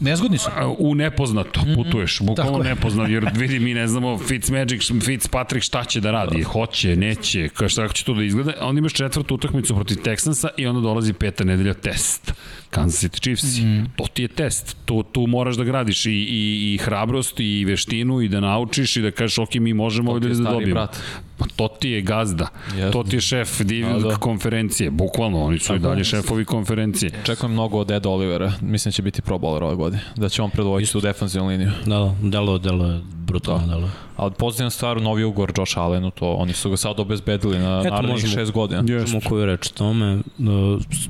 Nezgodni 0.00 0.38
su. 0.38 0.50
U 0.78 0.94
nepoznato 0.94 1.60
mhm. 1.60 1.74
putuješ, 1.74 2.20
bukvalno 2.20 2.58
nepoznato, 2.58 3.10
jer 3.10 3.30
vidi 3.40 3.58
mi 3.58 3.74
ne 3.74 3.88
znamo 3.88 4.18
Fitzmagic, 4.18 4.90
Fitzpatrick 5.04 5.64
šta 5.64 5.84
će 5.84 6.00
da 6.00 6.10
radi, 6.10 6.42
hoće, 6.42 6.96
neće, 6.96 7.48
kao 7.48 7.68
šta 7.68 7.88
će 7.88 8.04
to 8.04 8.14
da 8.14 8.22
izgleda, 8.22 8.52
a 8.60 8.66
onda 8.66 8.78
imaš 8.78 8.92
četvrtu 8.92 9.34
utakmicu 9.34 9.74
protiv 9.74 9.96
Texansa 9.96 10.48
i 10.56 10.66
onda 10.66 10.80
dolazi 10.80 11.12
peta 11.12 11.44
nedelja 11.44 11.74
test. 11.74 12.32
Kansas 12.70 13.04
City 13.04 13.20
Chiefs. 13.20 13.58
Mm. 13.58 13.84
To 13.96 14.04
ti 14.12 14.22
je 14.22 14.28
test. 14.28 14.76
Tu, 14.84 15.02
tu 15.02 15.26
moraš 15.26 15.56
da 15.56 15.64
gradiš 15.64 16.06
i, 16.06 16.10
i, 16.10 16.74
i 16.74 16.78
hrabrost 16.78 17.40
i 17.40 17.64
veštinu 17.64 18.20
i 18.20 18.28
da 18.28 18.40
naučiš 18.40 18.96
i 18.96 19.02
da 19.02 19.10
kažeš 19.10 19.38
ok, 19.38 19.54
mi 19.54 19.74
možemo 19.74 20.12
ovdje 20.12 20.34
da 20.34 20.50
dobijemo. 20.50 20.74
Brat. 20.74 20.96
Pa 21.38 21.46
to 21.56 21.68
ti 21.68 21.90
je 21.90 22.00
gazda. 22.02 22.48
Yes. 22.74 22.92
To 22.92 23.02
ti 23.02 23.16
je 23.16 23.20
šef 23.20 23.60
div 23.60 23.86
da, 23.86 24.08
da. 24.08 24.16
konferencije. 24.16 24.90
Bukvalno, 24.90 25.44
oni 25.44 25.58
su 25.58 25.66
Tako, 25.66 25.76
i 25.76 25.78
dalje 25.78 26.04
šefovi 26.04 26.44
konferencije. 26.44 27.10
Čekujem 27.24 27.52
mnogo 27.52 27.78
od 27.78 27.90
Ed 27.90 28.06
Olivera. 28.06 28.52
Mislim 28.60 28.90
da 28.90 28.94
će 28.94 29.02
biti 29.02 29.22
pro 29.22 29.38
bowler 29.38 29.62
ove 29.62 29.76
godine. 29.76 30.02
Da 30.16 30.28
će 30.28 30.42
on 30.42 30.50
predvoditi 30.50 30.92
tu 30.92 31.00
defensivnu 31.00 31.48
liniju. 31.48 31.70
Da, 31.86 31.98
da, 31.98 32.14
delo, 32.22 32.58
delo 32.58 33.00
brutalno 33.28 33.66
da. 33.66 33.74
delo. 33.74 33.90
Ali 34.16 34.32
pozitivna 34.38 34.70
stvar, 34.70 35.02
novi 35.02 35.24
ugor 35.24 35.52
Josh 35.58 35.78
Allenu, 35.78 36.10
to 36.10 36.32
oni 36.32 36.52
su 36.52 36.70
ga 36.70 36.76
sad 36.76 37.00
obezbedili 37.00 37.58
na 37.58 37.82
Eto, 37.84 37.94
narednih 37.94 38.26
šest 38.34 38.52
godina. 38.52 38.82
Možemo 38.82 39.20
koju 39.28 39.46
reč 39.46 39.68
tome. 39.68 40.18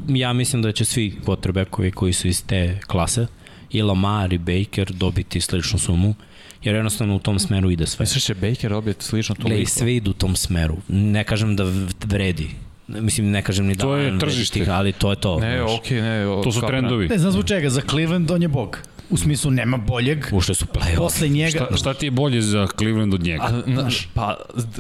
Ja 0.09 0.33
mislim 0.33 0.63
da 0.63 0.73
će 0.73 0.85
svi 0.85 1.17
quarterbackovi 1.49 1.91
koji 1.91 2.13
su 2.13 2.29
iz 2.29 2.45
te 2.47 2.79
klase, 2.87 3.27
i 3.71 3.83
Lamar 3.83 4.33
i 4.33 4.39
Baker 4.39 4.93
dobiti 4.93 5.41
sličnu 5.41 5.79
sumu 5.79 6.15
jer 6.63 6.75
jednostavno 6.75 7.17
u 7.17 7.19
tom 7.19 7.39
smeru 7.39 7.71
ide 7.71 7.87
sve. 7.87 8.03
Misliš 8.03 8.25
će 8.25 8.35
Baker 8.35 8.71
dobiti 8.71 9.05
slično 9.05 9.35
toliko? 9.35 9.49
Glej, 9.49 9.67
sve 9.67 9.97
idu 9.97 10.11
u 10.11 10.15
tom 10.15 10.37
smeru. 10.37 10.77
Ne 10.89 11.25
kažem 11.25 11.57
da 11.57 11.65
vredi, 12.05 12.51
Mislim, 12.89 13.31
ne 13.31 13.43
kažem 13.43 13.67
ni 13.67 13.75
da... 13.75 13.83
To 13.83 13.97
je 13.97 14.19
tržište. 14.19 14.67
ali 14.71 14.93
to 14.93 15.11
je 15.11 15.17
to. 15.17 15.41
Ne, 15.41 15.63
okej, 15.63 15.99
okay, 15.99 16.03
ne. 16.03 16.29
O, 16.29 16.43
to 16.43 16.53
su 16.53 16.61
trendovi. 16.67 17.09
Ne 17.09 17.19
znam 17.19 17.33
zbog 17.33 17.45
čega, 17.45 17.71
za 17.71 17.81
Cleveland 17.91 18.31
on 18.31 18.43
je 18.43 18.49
bog. 18.49 18.79
U 19.11 19.17
smislu 19.17 19.51
nema 19.51 19.77
boljeg. 19.77 20.27
Ušte 20.33 20.55
su 20.55 20.67
play-off. 20.67 20.97
Posle 20.97 21.29
njega... 21.29 21.51
Šta, 21.51 21.77
šta 21.77 21.95
ti 21.95 22.07
je 22.07 22.11
bolje 22.11 22.43
za 22.43 22.67
Cleveland 22.79 23.15
od 23.15 23.23
njega? 23.23 23.43
A, 23.43 23.63
naš, 23.67 24.09
pa, 24.15 24.37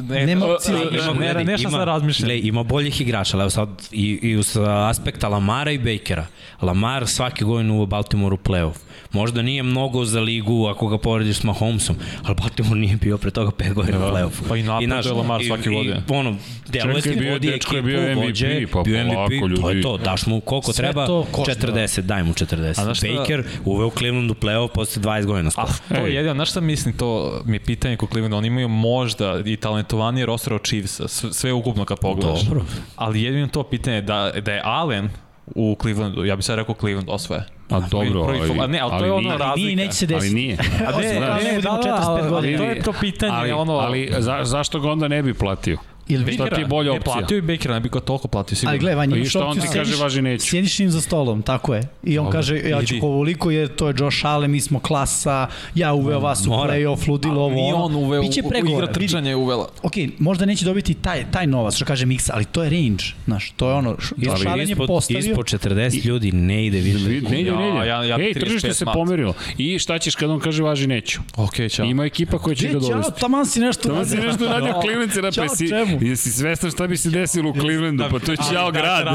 ne, 0.09 0.27
nema 0.27 0.47
opcije. 0.47 0.77
Ima, 0.93 1.21
ne, 1.21 1.35
ne, 1.35 1.45
nešto 1.45 1.71
sad 1.71 1.85
razmišljam. 1.85 2.31
ima 2.43 2.63
boljih 2.63 3.01
igrača, 3.01 3.39
ali 3.39 3.51
sad 3.51 3.69
i, 3.93 4.19
i 4.23 4.37
uz 4.37 4.57
aspekta 4.67 5.29
Lamara 5.29 5.71
i 5.71 5.79
Bakera. 5.79 6.27
Lamar 6.63 7.07
svake 7.07 7.45
godine 7.45 7.73
u 7.73 7.87
Baltimoreu 7.87 8.39
play-off. 8.39 8.75
Možda 9.13 9.43
nije 9.43 9.63
mnogo 9.63 10.05
za 10.05 10.21
ligu 10.21 10.67
ako 10.67 10.89
ga 10.89 10.99
porediš 10.99 11.37
s 11.37 11.43
Mahomesom, 11.43 11.97
ali 12.23 12.35
Baltimore 12.35 12.81
nije 12.81 12.97
bio 12.97 13.19
pre 13.19 13.31
toga 13.31 13.51
5 13.51 13.73
godina 13.73 13.99
u 13.99 14.11
play-offu. 14.11 14.49
Pa 14.49 14.57
i 14.57 14.63
napad 14.63 15.05
je 15.05 15.13
Lamar 15.13 15.45
svake 15.47 15.71
godine. 15.71 15.97
I, 15.97 16.13
ono, 16.13 16.37
deluje 16.69 17.03
ti 17.03 17.31
vodi 17.31 17.49
ekipu, 17.49 17.77
je 17.77 17.83
bio 17.83 18.15
MVP, 18.15 18.25
vođe, 18.25 18.67
pa 18.73 18.83
bio 18.83 19.05
MVP, 19.05 19.61
to 19.61 19.71
je 19.71 19.83
to, 19.83 19.97
daš 19.97 20.27
mu 20.27 20.41
koliko 20.41 20.73
Sve 20.73 20.83
treba, 20.83 21.07
40, 21.07 22.01
daj 22.01 22.23
mu 22.23 22.33
40. 22.33 22.95
Šta... 22.95 23.07
Baker 23.19 23.45
uveo 23.65 23.91
Cleveland 23.91 24.18
u 24.31 24.35
play-off 24.35 24.69
posle 24.75 25.03
20 25.03 25.27
godina 25.27 25.51
skoro. 25.51 25.69
A, 25.91 25.95
to 25.95 26.07
je 26.07 26.15
jedino, 26.15 26.35
znaš 26.35 26.51
šta 26.51 26.61
mislim, 26.61 26.97
to 26.97 27.41
mi 27.45 27.57
je 27.57 27.61
pitanje 27.61 27.97
kod 27.97 28.09
Cleveland, 28.09 28.35
oni 28.35 28.47
imaju 28.47 28.69
možda 28.69 29.41
i 29.45 29.57
talentovanije 29.57 30.27
roster 30.27 30.53
od 30.53 30.63
Chiefsa, 30.67 31.09
sve 31.09 31.53
ukupno 31.53 31.85
kad 31.85 32.01
pogledaš. 32.01 32.43
Dobro. 32.43 32.65
Ali 32.97 33.23
jedino 33.23 33.47
to 33.47 33.63
pitanje 33.63 34.03
da, 34.03 34.33
da 34.45 34.53
je 34.53 34.63
Allen 34.65 35.09
u 35.55 35.77
Clevelandu, 35.81 36.25
ja 36.25 36.37
bih 36.37 36.45
sad 36.45 36.57
rekao 36.57 36.75
Cleveland 36.75 37.09
osvoje. 37.11 37.45
A 37.71 37.81
dobro, 37.81 38.21
ali, 38.21 38.61
a 38.61 38.67
ne, 38.67 38.79
ali, 38.79 38.93
ali 38.93 38.99
to 38.99 39.05
je 39.05 39.13
ono 39.13 39.37
razlika. 39.37 39.55
Nije, 39.57 39.77
neće 39.77 39.93
se 39.93 40.07
desiti. 40.07 40.27
Ali 40.27 40.35
nije. 40.35 40.57
A 40.87 41.01
ne, 41.01 41.07
ne, 41.07 41.21
ne, 41.21 41.53
ne, 41.53 41.61
da, 41.61 41.81
da, 41.85 42.35
ali, 42.35 42.57
to 42.57 42.63
je 42.63 42.83
to 42.83 42.93
pitanje. 43.01 43.33
Ali, 43.35 43.53
ono... 43.53 43.73
ali 43.73 44.15
za, 44.19 44.41
zašto 44.45 44.81
ga 44.81 44.91
onda 44.91 45.09
ne 45.09 45.23
bi 45.23 45.35
platio? 45.35 45.79
Ili 46.09 46.25
Bakera, 46.25 46.57
ti 46.57 46.61
je 46.61 46.67
bolja 46.67 46.93
opcija? 46.93 47.15
Ne, 47.15 47.21
platio 47.21 47.39
i 47.39 47.41
Bakera, 47.41 47.75
ne 47.75 47.81
bi 47.81 47.89
ga 47.89 48.01
toliko 48.01 48.29
platio 48.29 48.57
sigurno. 48.57 48.71
Ali 48.71 48.79
gledaj, 48.79 48.97
Vanja, 48.97 49.11
pa 49.11 49.17
imaš 49.17 49.37
opciju, 49.37 49.51
on 49.51 49.61
ti 49.61 49.79
kaže, 49.79 49.97
važi 49.97 50.23
neću. 50.23 50.47
Sjediš 50.47 50.81
im 50.81 50.91
za 50.91 51.01
stolom, 51.01 51.43
tako 51.43 51.75
je. 51.75 51.89
I 52.03 52.19
on 52.19 52.25
Dobre, 52.25 52.39
kaže, 52.39 52.61
ja 52.69 52.83
ću 52.83 52.95
kovoliko, 53.01 53.51
jer 53.51 53.69
to 53.69 53.89
je 53.89 53.95
Josh 53.99 54.27
Allen, 54.27 54.51
mi 54.51 54.61
smo 54.61 54.81
klasa, 54.81 55.49
ja 55.75 55.93
uveo 55.93 56.21
vas 56.21 56.47
u 56.47 56.51
play-off, 56.51 57.09
ludilo 57.09 57.41
ovo. 57.41 57.55
Nije 57.55 57.75
on 57.75 57.95
uveo, 57.95 58.23
Biće 58.23 58.43
u 58.43 58.69
igra 58.69 58.93
trčanja 58.93 59.31
je 59.31 59.37
uvela. 59.37 59.69
Ok, 59.83 59.93
možda 60.19 60.47
neće 60.47 60.65
dobiti 60.65 60.95
taj, 60.95 61.25
taj 61.31 61.47
novac, 61.47 61.75
što 61.75 61.85
kaže 61.85 62.07
Mixa, 62.07 62.31
ali 62.35 62.45
to 62.45 62.63
je 62.63 62.71
range, 62.71 63.05
znaš, 63.25 63.51
to 63.57 63.69
je 63.69 63.75
ono, 63.75 63.97
Josh 64.17 64.47
Allen 64.47 64.69
je 64.69 64.77
postavio. 64.77 65.19
Ispod 65.31 65.47
40 65.47 66.07
ljudi 66.07 66.33
ne 66.33 66.67
ide 66.67 66.81
više. 66.81 67.09
Ne 67.09 67.17
ide, 67.17 67.29
ne 67.31 67.41
ide. 67.41 67.51
Ja, 67.89 68.05
ja, 68.05 68.17
Ej, 68.21 68.35
tržište 68.35 68.75
se 68.75 68.85
pomerilo. 68.85 69.35
I 69.59 69.79
šta 69.79 69.99
ćeš 69.99 70.15
kad 70.15 70.31
on 70.31 70.41
kaže 70.41 70.63
važi 70.63 70.87
neću? 70.87 71.21
Ok, 71.37 71.55
čao. 71.71 71.87
Ima 71.87 72.05
ekipa 72.05 72.39
koja 72.39 72.55
će 72.55 72.67
ga 72.69 72.73
dovesti. 72.73 73.11
Ćao, 73.11 73.11
taman 73.21 73.47
si 73.47 73.61
nešto 73.61 73.89
Taman 73.89 74.07
si 74.07 74.17
nešto 74.17 74.45
radio 74.47 74.81
klinici 74.81 75.23
na 75.23 75.31
pesi. 75.31 75.69
Jesi 76.01 76.31
svestan 76.31 76.71
šta 76.71 76.87
bi 76.87 76.97
se 76.97 77.11
desilo 77.11 77.51
u 77.51 77.55
Clevelandu, 77.55 78.05
pa 78.11 78.19
to 78.19 78.33
je 78.33 78.37
ćao 78.53 78.71
grad. 78.71 79.07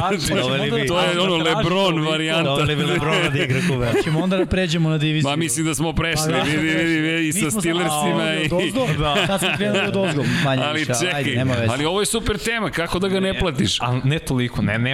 to 0.88 1.02
je 1.02 1.20
ono 1.20 1.38
Lebron 1.38 2.06
varijanta. 2.06 2.44
Doveli 2.44 2.76
bi 2.76 2.84
Lebron 2.84 3.16
da 3.34 3.44
igra 3.44 3.60
kuve. 3.70 3.92
Ćemo 4.04 4.20
onda 4.20 4.38
da 4.38 4.46
pređemo 4.46 4.90
na 4.90 4.98
diviziju. 4.98 5.30
Ma 5.30 5.36
mislim 5.36 5.66
da 5.66 5.76
smo 5.76 5.94
prešli, 5.94 6.34
pa 6.34 6.44
vidi, 6.44 6.58
vidi, 6.58 7.02
vidi, 7.02 7.28
i 7.28 7.34
sa 7.34 7.52
Steelersima. 7.52 8.34
I... 8.34 8.72
Da, 9.00 9.16
sad 9.28 9.40
smo 9.40 9.50
krenuli 9.58 9.88
od 9.88 9.96
ozgo. 9.96 10.24
Ali 10.46 10.86
čekaj, 10.86 11.44
ali 11.70 11.86
ovo 11.86 12.00
je 12.00 12.06
super 12.06 12.38
tema, 12.38 12.70
kako 12.70 13.00
da 13.00 13.08
ga 13.08 13.20
ne 13.20 13.40
platiš? 13.40 13.82
A 13.82 14.00
ne 14.04 14.20
toliko, 14.20 14.62
ne, 14.62 14.78
ne, 14.78 14.94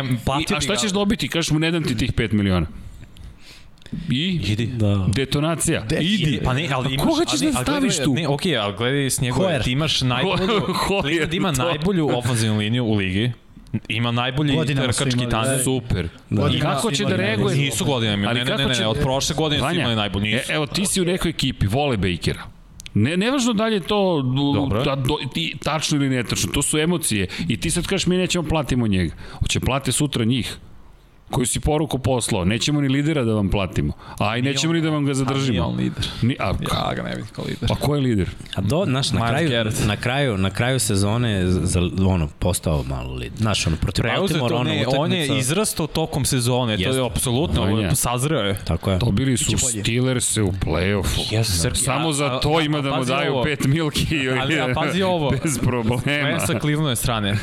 A 0.56 0.62
šta 0.62 0.76
ćeš 0.76 0.92
dobiti? 0.92 1.30
Kažeš 1.30 1.52
mu 1.52 1.60
ne 1.60 1.72
dam 1.72 1.84
ti 1.84 1.98
tih 1.98 2.14
5 2.14 2.34
miliona. 2.34 2.68
I? 4.10 4.40
Idi. 4.52 4.66
Da. 4.66 5.06
Detonacija. 5.16 5.82
De, 5.82 5.98
Idi. 6.02 6.40
Pa 6.44 6.54
ne, 6.54 6.70
ali 6.72 6.94
imaš... 6.94 7.06
Koga 7.06 7.26
ćeš 7.26 7.40
da 7.40 7.52
staviš 7.52 7.98
tu? 7.98 8.14
Ne, 8.14 8.28
okej, 8.28 8.52
okay, 8.52 8.62
ali 8.62 8.74
gledaj 8.78 9.10
s 9.10 9.22
njegove, 9.22 9.62
ti 9.64 9.72
imaš 9.72 10.02
najbolju... 10.02 10.60
Hoyer, 10.88 11.36
ima 11.36 11.52
najbolju 11.52 12.10
ofenzivnu 12.18 12.58
liniju 12.58 12.86
u 12.86 12.96
ligi. 12.96 13.32
Ima 13.88 14.12
najbolji 14.12 14.76
trkački 14.76 15.30
tandem. 15.30 15.60
Super. 15.64 16.10
Da. 16.30 16.50
I 16.54 16.60
kako 16.60 16.92
će 16.92 17.06
da 17.06 17.16
reaguje? 17.16 17.56
Nisu 17.56 17.86
godinama, 17.86 18.34
ne, 18.34 18.46
ne, 18.46 18.58
ne, 18.58 18.66
ne, 18.80 18.88
od 18.88 18.98
prošle 19.02 19.36
godine 19.36 19.70
su 19.70 19.76
imali 19.76 19.96
najbolji. 19.96 20.34
E, 20.34 20.44
evo, 20.50 20.66
ti 20.66 20.86
si 20.86 21.02
u 21.02 21.06
nekoj 21.06 21.30
ekipi, 21.30 21.68
vole 21.68 21.98
Bakera. 21.98 22.44
Ne, 22.94 23.18
nevažno 23.18 23.54
da 23.54 23.66
li 23.66 23.76
je 23.76 23.80
to 23.80 24.22
da, 24.86 24.96
do, 24.96 25.18
ti, 25.34 25.56
tačno 25.64 25.98
ili 25.98 26.10
netačno, 26.10 26.52
to 26.52 26.62
su 26.62 26.78
emocije. 26.78 27.28
I 27.48 27.60
ti 27.60 27.72
sad 27.72 27.88
kažeš 27.88 28.08
mi 28.08 28.18
nećemo 28.18 28.48
platimo 28.48 28.88
njega. 28.88 29.16
Hoće 29.40 29.60
plate 29.60 29.92
sutra 29.92 30.26
njih 30.26 30.58
koju 31.32 31.46
si 31.46 31.60
poruku 31.60 32.00
poslao. 32.00 32.46
Nećemo 32.46 32.82
ni 32.82 32.88
lidera 32.88 33.24
da 33.24 33.34
vam 33.34 33.50
platimo. 33.50 33.94
A 34.20 34.38
i 34.38 34.42
nećemo 34.42 34.74
ni 34.74 34.82
da 34.82 34.90
vam 34.90 35.06
ga 35.06 35.14
zadržimo. 35.14 35.48
A 35.48 35.52
nije 35.52 35.62
on 35.62 35.76
lider. 35.76 36.08
Ni, 36.22 36.36
a, 36.40 36.48
ja 36.48 36.94
ga 36.96 37.04
ne 37.04 37.10
vidim 37.10 37.26
kao 37.36 37.46
lider. 37.46 37.70
Pa 37.70 37.76
ko 37.76 37.96
je 37.96 38.02
lider? 38.02 38.30
A 38.56 38.62
do, 38.62 38.86
naš, 38.86 39.12
na, 39.12 39.28
kraju, 39.30 39.66
na, 39.88 39.96
kraju, 39.96 40.38
na 40.38 40.50
kraju 40.50 40.80
sezone 40.80 41.48
za, 41.48 41.82
ono, 42.08 42.28
postao 42.40 42.84
malo 42.84 43.14
lider. 43.14 43.38
Znaš, 43.40 43.68
ono, 43.68 43.76
protiv 43.78 44.04
Baltimore, 44.04 44.56
ono, 44.56 44.64
ne, 44.64 44.86
on 44.98 45.14
je 45.14 45.38
izrastao 45.38 45.88
tokom 45.88 46.26
sezone. 46.26 46.74
Jest. 46.74 46.84
To 46.84 46.96
je 46.96 47.06
apsolutno, 47.06 47.64
on 47.64 47.80
je. 47.80 47.96
sazreo 47.96 48.42
je. 48.42 48.58
Tako 48.66 48.92
je. 48.92 48.98
Dobili 48.98 49.38
su 49.38 49.58
Steelers 49.58 50.38
u 50.38 50.52
play-offu. 50.66 51.32
Yes, 51.32 51.76
Samo 51.86 52.12
za 52.12 52.40
to 52.40 52.62
ima 52.62 52.82
da 52.82 52.98
mu 52.98 53.06
daju 53.06 53.44
pet 53.44 53.66
milki. 53.66 54.30
Ali, 54.42 54.60
a 54.60 54.74
pazi 54.76 55.04
ovo. 55.16 55.32
Bez 55.44 55.60
problema. 55.60 56.02
Sve 56.02 56.40
sa 56.40 56.60
Clevelandove 56.60 56.96
strane. 56.96 57.38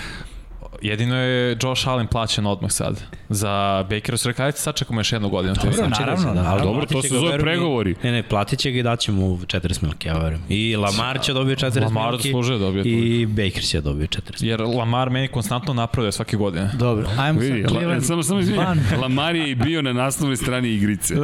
Jedino 0.83 1.17
je 1.17 1.57
Josh 1.63 1.89
Allen 1.89 2.07
plaćen 2.07 2.47
odmah 2.47 2.73
sad. 2.73 3.03
Za 3.29 3.85
Bakera 3.91 4.17
su 4.17 4.29
rekali, 4.29 4.53
sad 4.53 4.75
čekamo 4.75 5.01
još 5.01 5.13
jednu 5.13 5.29
godinu. 5.29 5.55
Dobro, 5.55 5.73
znači, 5.73 6.01
naravno, 6.01 6.35
da, 6.35 6.51
ali 6.51 6.63
dobro, 6.63 6.87
to 6.87 7.03
se 7.03 7.09
zove 7.09 7.39
pregovori. 7.39 7.95
Ne, 8.03 8.13
ne, 8.13 8.23
platit 8.23 8.59
će 8.59 8.71
ga 8.71 8.79
i 8.79 8.83
daće 8.83 9.13
mu 9.13 9.39
40 9.39 9.83
milke, 9.83 10.09
ja 10.09 10.19
verujem. 10.19 10.43
I 10.49 10.77
Lamar 10.77 11.21
će 11.21 11.33
dobiti 11.33 11.65
40 11.65 11.83
Lamar 11.83 12.11
milke. 12.13 12.33
Lamar 12.33 12.59
dobio 12.59 12.83
I 12.85 13.27
Baker 13.27 13.63
će 13.63 13.81
dobiti 13.81 14.19
40 14.19 14.45
Jer 14.45 14.61
Lamar 14.61 15.11
meni 15.11 15.29
konstantno 15.29 15.75
napravlja 15.75 16.13
svake 16.13 16.37
godine. 16.37 16.71
Dobro, 16.79 17.09
ajmo 17.19 17.41
Vidi, 17.41 17.63
sa 17.63 17.69
Cleveland. 17.69 18.05
Samo, 18.05 18.23
samo 18.23 18.41
izvini, 18.41 18.65
Lamar 19.03 19.37
je 19.37 19.51
i 19.51 19.55
bio 19.55 19.83
na 19.83 19.93
naslovnoj 19.93 20.37
strani 20.37 20.69
igrice. 20.69 21.15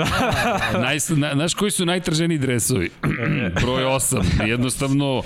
Naj, 0.73 0.99
na, 1.17 1.31
znaš 1.35 1.55
koji 1.55 1.71
su 1.71 1.87
najtraženiji 1.87 2.39
dresovi? 2.39 2.91
Broj 3.63 3.83
8. 3.85 4.47
Jednostavno, 4.47 5.23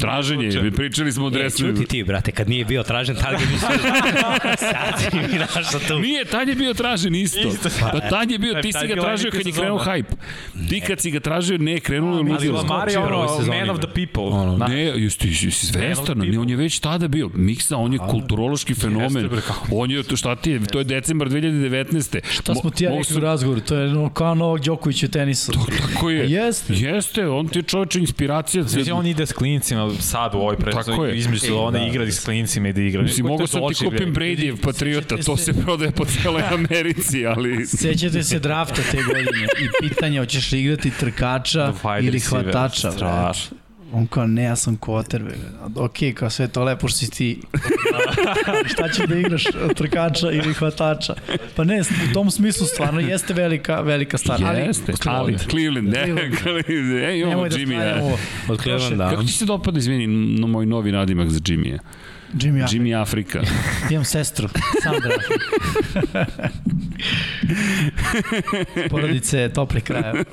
traženje. 0.00 0.70
Pričali 0.76 1.12
smo 1.12 1.26
o 1.26 1.30
dresu. 1.30 1.66
E, 1.66 1.68
čuti 1.68 1.86
ti, 1.86 2.04
brate, 2.04 2.32
kad 2.32 2.48
nije 2.48 2.64
bio 2.64 2.82
tražen, 2.82 3.16
tad 3.16 3.32
ga 3.32 3.46
nisi 3.52 3.66
Sad 4.70 5.14
mi 5.32 5.38
našao 5.38 5.80
tu 5.94 6.00
Nije, 6.00 6.24
tad 6.24 6.48
je 6.48 6.54
bio 6.54 6.74
tražen 6.74 7.14
isto. 7.14 7.48
isto. 7.48 7.68
Pa 7.92 8.00
tad 8.00 8.30
je 8.30 8.38
bio, 8.38 8.62
ti 8.62 8.72
si 8.72 8.86
ga 8.86 8.94
tražio 8.94 9.30
kad 9.30 9.46
je 9.46 9.52
krenuo 9.52 9.78
hype. 9.78 10.14
Ti 10.68 10.80
kad 10.80 11.00
si 11.00 11.10
ga 11.10 11.20
tražio, 11.20 11.58
ne, 11.58 11.80
krenuo 11.80 12.18
je 12.18 12.32
ludilo. 12.32 12.58
Ali 12.58 12.68
Lamar 12.68 12.88
je 12.88 12.98
ono, 12.98 13.38
man 13.46 13.70
of 13.70 13.78
the 13.78 13.88
people. 13.94 14.22
Ono, 14.22 14.66
ne, 14.66 14.82
jesi, 14.82 15.28
jesi 15.28 15.66
svestan, 15.66 16.18
ne, 16.18 16.38
on 16.38 16.50
je 16.50 16.56
već 16.56 16.78
tada 16.78 17.08
bio. 17.08 17.30
Miksa, 17.34 17.76
on 17.76 17.92
je 17.92 17.98
kulturološki 17.98 18.74
fenomen. 18.74 19.28
On 19.72 19.90
je, 19.90 20.02
to 20.02 20.16
šta 20.16 20.36
ti 20.36 20.50
je, 20.50 20.60
to 20.60 20.78
je 20.78 20.84
decembar 20.84 21.28
2019. 21.28 22.18
Šta 22.30 22.54
smo 22.54 22.70
ti 22.70 22.84
ja 22.84 22.90
rekli 22.90 23.16
u 23.16 23.20
razgovoru, 23.20 23.60
to 23.60 23.76
je 23.76 24.08
kao 24.14 24.34
Novak 24.34 24.62
Đoković 24.62 25.02
u 25.02 25.08
tenisu. 25.08 25.52
To, 25.52 25.66
tako 25.92 26.10
je. 26.10 26.30
Jeste. 26.30 26.74
Jeste, 26.74 27.28
on 27.28 27.48
ti 27.48 27.58
je 27.58 27.62
čovječ 27.62 27.96
inspiracija. 27.96 28.62
Znači, 28.62 28.90
on 28.90 29.06
ide 29.06 29.26
s 29.26 29.32
klincima 29.32 29.90
sad 30.00 30.34
u 30.34 30.38
ovoj 30.38 30.56
predstavu, 30.56 31.06
izmislio 31.06 31.62
one 31.62 31.78
da, 31.78 31.86
igra 31.86 32.12
s 32.12 32.24
klincima 32.24 32.68
i 32.68 32.72
da 32.72 32.80
igra. 32.80 33.02
Mislim, 33.02 33.26
mogu 33.26 33.46
sam 33.46 33.62
ti 33.68 33.84
kupim 33.84 34.14
Brady 34.14 34.56
Patriota, 34.62 35.16
to 35.16 35.36
se 35.36 35.52
prodaje 35.52 35.83
po 35.90 36.04
celoj 36.04 36.42
Americi, 36.58 37.26
ali... 37.26 37.66
Sećate 37.66 38.22
se 38.22 38.38
drafta 38.38 38.82
te 38.90 38.96
godine 38.96 39.44
i 39.44 39.88
pitanja, 39.88 40.20
hoćeš 40.20 40.52
li 40.52 40.60
igrati 40.60 40.90
trkača 40.90 41.72
ili 42.00 42.20
hvatača. 42.20 42.92
Strašno. 42.92 43.56
On 43.94 44.06
kao, 44.06 44.26
ne, 44.26 44.42
ja 44.42 44.56
sam 44.56 44.76
quarterback. 44.76 45.36
Ok, 45.76 46.14
kao 46.14 46.30
sve 46.30 46.48
to 46.48 46.64
lepo 46.64 46.88
što 46.88 46.98
si 46.98 47.10
ti. 47.10 47.40
Šta 48.72 48.88
će 48.88 49.06
da 49.06 49.14
igraš, 49.14 49.44
trkača 49.76 50.30
ili 50.30 50.54
hvatača? 50.54 51.14
Pa 51.56 51.64
ne, 51.64 51.80
u 51.80 52.14
tom 52.14 52.30
smislu 52.30 52.66
stvarno 52.66 53.00
jeste 53.00 53.34
velika, 53.34 53.80
velika 53.80 54.18
stvar. 54.18 54.40
Jeste, 54.56 54.92
ali, 55.04 55.18
ali 55.18 55.38
Cleveland, 55.50 55.88
ne, 55.88 56.30
Cleveland. 56.42 57.04
Ej, 57.04 57.20
imamo 57.20 57.44
Jimmy. 57.44 57.78
Da 57.78 58.16
Od 58.52 58.62
Cleveland, 58.62 58.96
da. 58.96 59.10
Kako 59.10 59.22
ti 59.22 59.32
se 59.32 59.44
dopada, 59.44 59.78
izvini, 59.78 60.06
no, 60.40 60.46
moj 60.46 60.66
novi 60.66 60.92
nadimak 60.92 61.30
za 61.30 61.38
Jimmy-a? 61.38 61.78
Jimmy 62.36 62.62
Afrika. 62.62 62.72
Jimmy 62.76 62.94
Afrika. 62.94 63.42
Imam 63.90 64.04
sestru, 64.04 64.48
Sandra 64.82 65.10
Porodice 68.90 69.48
topli 69.48 69.80
kraja. 69.80 70.12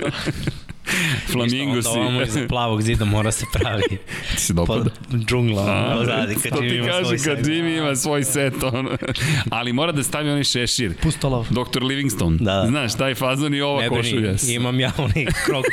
Flamingo 1.32 1.82
si. 1.82 1.88
Onda 1.88 2.00
ovamo 2.02 2.22
iza 2.22 2.48
plavog 2.48 2.82
zida 2.82 3.06
mora 3.06 3.32
se 3.32 3.46
pravi. 3.54 3.84
Ti 4.36 4.42
se 4.42 4.54
dopada? 4.54 4.90
Džungla, 5.28 5.88
ono, 5.92 6.06
zadi, 6.06 6.36
kad 6.36 6.60
Jimmy 6.60 6.78
ima 6.78 6.88
kaže, 6.88 7.04
svoj 7.06 7.18
set. 7.18 7.36
Kad 7.36 7.46
Jimmy 7.46 7.78
ima 7.78 7.96
svoj 7.96 8.24
set, 8.24 8.64
ono. 8.64 8.90
Ali 9.50 9.74
mora 9.74 9.92
da 9.92 10.04
stavi 10.04 10.30
onaj 10.30 10.44
šešir. 10.44 10.94
Pustolov. 11.02 11.48
Dr. 11.50 11.84
Livingstone. 11.84 12.38
Da, 12.40 12.54
da. 12.54 12.68
Znaš, 12.68 12.98
taj 12.98 13.16
fazon 13.16 13.54
i 13.54 13.62
ova 13.62 13.90
košulja. 13.90 14.34
Imam 14.48 14.80
ja 14.80 14.92
onaj 14.98 15.26
krok 15.46 15.66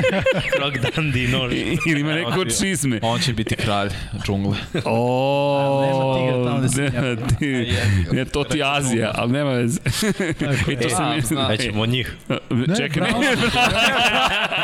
krok 0.56 0.78
dandi 0.78 1.28
nož. 1.28 1.52
Ili 1.86 2.00
ima 2.00 2.12
neko 2.12 2.40
od 2.40 2.60
čizme. 2.60 2.98
On 3.02 3.20
će 3.20 3.32
biti 3.32 3.56
kralj 3.56 3.90
džungle. 4.26 4.56
O, 4.84 5.82
nema 5.86 6.18
tigra 6.18 6.44
tamo 6.44 6.60
da 6.60 6.68
se 6.68 6.82
nema 6.82 7.28
ti, 7.38 7.72
ne, 8.12 8.24
to 8.24 8.44
ti 8.44 8.62
Azija, 8.64 9.12
ali 9.14 9.32
nema 9.32 9.50
veze. 9.50 9.80
I 10.68 10.76
to 10.82 10.88
se. 10.88 11.34
Većemo 11.48 11.82
od 11.82 11.88
njih. 11.88 12.16
Čekaj, 12.76 13.02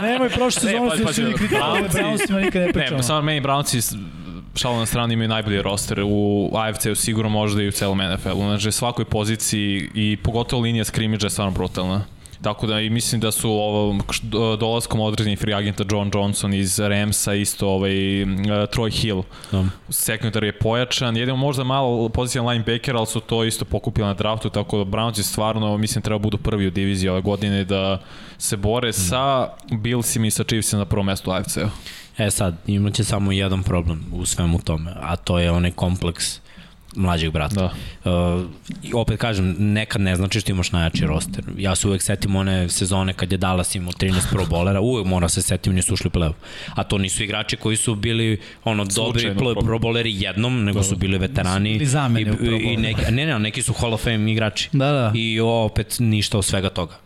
Nemoj 0.02 0.28
prošle 0.28 0.60
sezone 0.60 0.90
se 0.96 1.14
svi 1.14 1.34
kritikovali, 1.34 1.88
Brownsima 1.88 2.40
nikad 2.40 2.62
ne 2.62 2.72
pričamo. 2.72 2.96
Ne, 2.96 3.02
samo 3.02 3.22
meni 3.22 3.40
Brownsi 3.40 3.96
šalo 4.54 4.78
na 4.78 4.86
strani 4.86 5.14
imaju 5.14 5.28
najbolji 5.28 5.62
roster 5.62 6.00
u 6.04 6.50
AFC-u 6.54 6.94
sigurno 6.94 7.28
možda 7.28 7.62
i 7.62 7.68
u 7.68 7.72
celom 7.72 7.98
NFL-u. 7.98 8.42
Znači, 8.42 8.72
svakoj 8.72 9.04
poziciji 9.04 9.90
i 9.94 10.16
pogotovo 10.22 10.62
linija 10.62 10.84
skrimidža 10.84 11.26
je 11.26 11.30
stvarno 11.30 11.52
brutalna. 11.52 12.04
Tako 12.42 12.66
da 12.66 12.80
i 12.80 12.90
mislim 12.90 13.20
da 13.20 13.32
su 13.32 13.50
ovo, 13.50 13.98
dolaskom 14.56 15.00
određenih 15.00 15.38
free 15.38 15.54
agenta 15.54 15.84
John 15.90 16.10
Johnson 16.14 16.54
iz 16.54 16.78
Ramsa, 16.78 17.34
isto 17.34 17.68
ovaj, 17.68 18.22
uh, 18.22 18.28
Troy 18.48 19.00
Hill. 19.00 19.22
Da. 19.52 19.64
Sekundar 19.88 20.44
je 20.44 20.58
pojačan, 20.58 21.16
jedino 21.16 21.36
možda 21.36 21.64
malo 21.64 22.08
pozicija 22.08 22.42
linebacker, 22.42 22.96
ali 22.96 23.06
su 23.06 23.20
to 23.20 23.44
isto 23.44 23.64
pokupili 23.64 24.06
na 24.06 24.14
draftu, 24.14 24.50
tako 24.50 24.78
da 24.78 24.84
Browns 24.84 25.18
je 25.18 25.24
stvarno, 25.24 25.78
mislim, 25.78 26.02
treba 26.02 26.18
budu 26.18 26.38
prvi 26.38 26.66
u 26.66 26.70
diviziji 26.70 27.08
ove 27.08 27.20
godine 27.20 27.64
da 27.64 28.00
se 28.38 28.56
bore 28.56 28.88
mm. 28.88 28.92
sa 28.92 29.48
Billsima 29.70 30.26
i 30.26 30.30
sa 30.30 30.44
Chiefsima 30.44 30.78
na 30.78 30.86
prvom 30.86 31.06
mestu 31.06 31.30
AFC-u. 31.30 31.68
E 32.18 32.30
sad, 32.30 32.54
imaće 32.66 33.04
samo 33.04 33.32
jedan 33.32 33.62
problem 33.62 34.04
u 34.12 34.26
svemu 34.26 34.58
tome, 34.58 34.92
a 35.00 35.16
to 35.16 35.38
je 35.38 35.50
onaj 35.50 35.70
kompleks 35.70 36.40
mlađeg 36.98 37.32
brata. 37.32 37.70
Da. 38.04 38.10
Uh, 38.10 38.44
opet 38.94 39.20
kažem, 39.20 39.56
nekad 39.58 40.00
ne 40.00 40.16
znači 40.16 40.40
što 40.40 40.52
imaš 40.52 40.72
najjači 40.72 41.06
roster. 41.06 41.44
Ja 41.58 41.74
se 41.74 41.88
uvek 41.88 42.02
setim 42.02 42.36
one 42.36 42.68
sezone 42.68 43.12
kad 43.12 43.32
je 43.32 43.38
Dallas 43.38 43.74
imao 43.74 43.92
13 43.92 44.30
pro 44.30 44.46
bolera, 44.46 44.80
uvek 44.80 45.06
mora 45.06 45.28
se 45.28 45.42
setim, 45.42 45.74
nisu 45.74 45.94
ušli 45.94 46.10
play 46.10 46.32
A 46.74 46.84
to 46.84 46.98
nisu 46.98 47.22
igrači 47.22 47.56
koji 47.56 47.76
su 47.76 47.94
bili 47.94 48.40
ono 48.64 48.84
dobri 48.84 49.34
pro, 49.36 49.54
pro 49.54 49.78
boleri 49.78 50.22
jednom, 50.22 50.64
nego 50.64 50.78
da. 50.78 50.84
su 50.84 50.96
bili 50.96 51.18
veterani. 51.18 51.74
Ili 51.74 51.86
zamene 51.86 52.36
i, 52.42 52.72
i 52.72 52.76
neki, 52.76 53.12
ne, 53.12 53.26
ne, 53.26 53.38
neki 53.38 53.62
su 53.62 53.72
Hall 53.72 53.94
of 53.94 54.04
Fame 54.04 54.32
igrači. 54.32 54.68
Da, 54.72 54.92
da. 54.92 55.12
I 55.14 55.40
opet 55.40 55.96
ništa 55.98 56.38
od 56.38 56.44
svega 56.44 56.68
toga. 56.68 56.96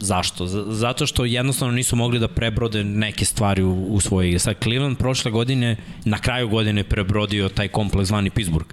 Zašto? 0.00 0.46
Zato 0.72 1.06
što 1.06 1.24
jednostavno 1.24 1.74
nisu 1.74 1.96
mogli 1.96 2.18
da 2.18 2.28
prebrode 2.28 2.84
neke 2.84 3.24
stvari 3.24 3.62
u, 3.62 3.84
u 3.84 4.00
svojoj 4.00 4.28
igre. 4.28 4.38
Sad 4.38 4.56
Cleveland 4.62 4.98
prošle 4.98 5.30
godine, 5.30 5.76
na 6.04 6.18
kraju 6.18 6.48
godine 6.48 6.84
prebrodio 6.84 7.48
taj 7.48 7.68
kompleks 7.68 8.08
zvani 8.08 8.30
Pittsburgh 8.30 8.68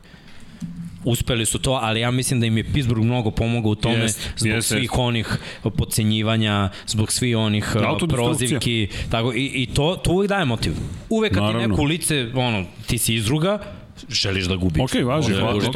uspeli 1.05 1.45
su 1.45 1.59
to, 1.59 1.71
ali 1.71 1.99
ja 1.99 2.11
mislim 2.11 2.39
da 2.39 2.45
im 2.45 2.57
je 2.57 2.63
Pittsburgh 2.63 3.05
mnogo 3.05 3.31
pomogao 3.31 3.71
u 3.71 3.75
tome 3.75 4.05
yes, 4.05 4.17
zbog 4.37 4.51
yes, 4.51 4.61
svih 4.61 4.91
yes. 4.91 5.01
onih 5.01 5.37
pocenjivanja, 5.77 6.69
zbog 6.87 7.11
svih 7.11 7.37
onih 7.37 7.75
uh, 7.75 8.09
prozivki, 8.09 8.87
tako 9.11 9.33
i, 9.33 9.45
i 9.45 9.65
to 9.65 9.95
to 9.95 10.11
uvek 10.11 10.29
daje 10.29 10.45
motiv. 10.45 10.73
Uvek 11.09 11.33
kad 11.33 11.43
Naravno. 11.43 11.61
ti 11.61 11.67
neko 11.69 11.83
lice, 11.83 12.27
ono, 12.35 12.65
ti 12.87 12.97
si 12.97 13.15
izruga, 13.15 13.59
želiš 14.09 14.45
da 14.45 14.55
gubiš. 14.55 14.81
Ok, 14.83 14.93
važi, 14.93 15.33
važi. 15.33 15.67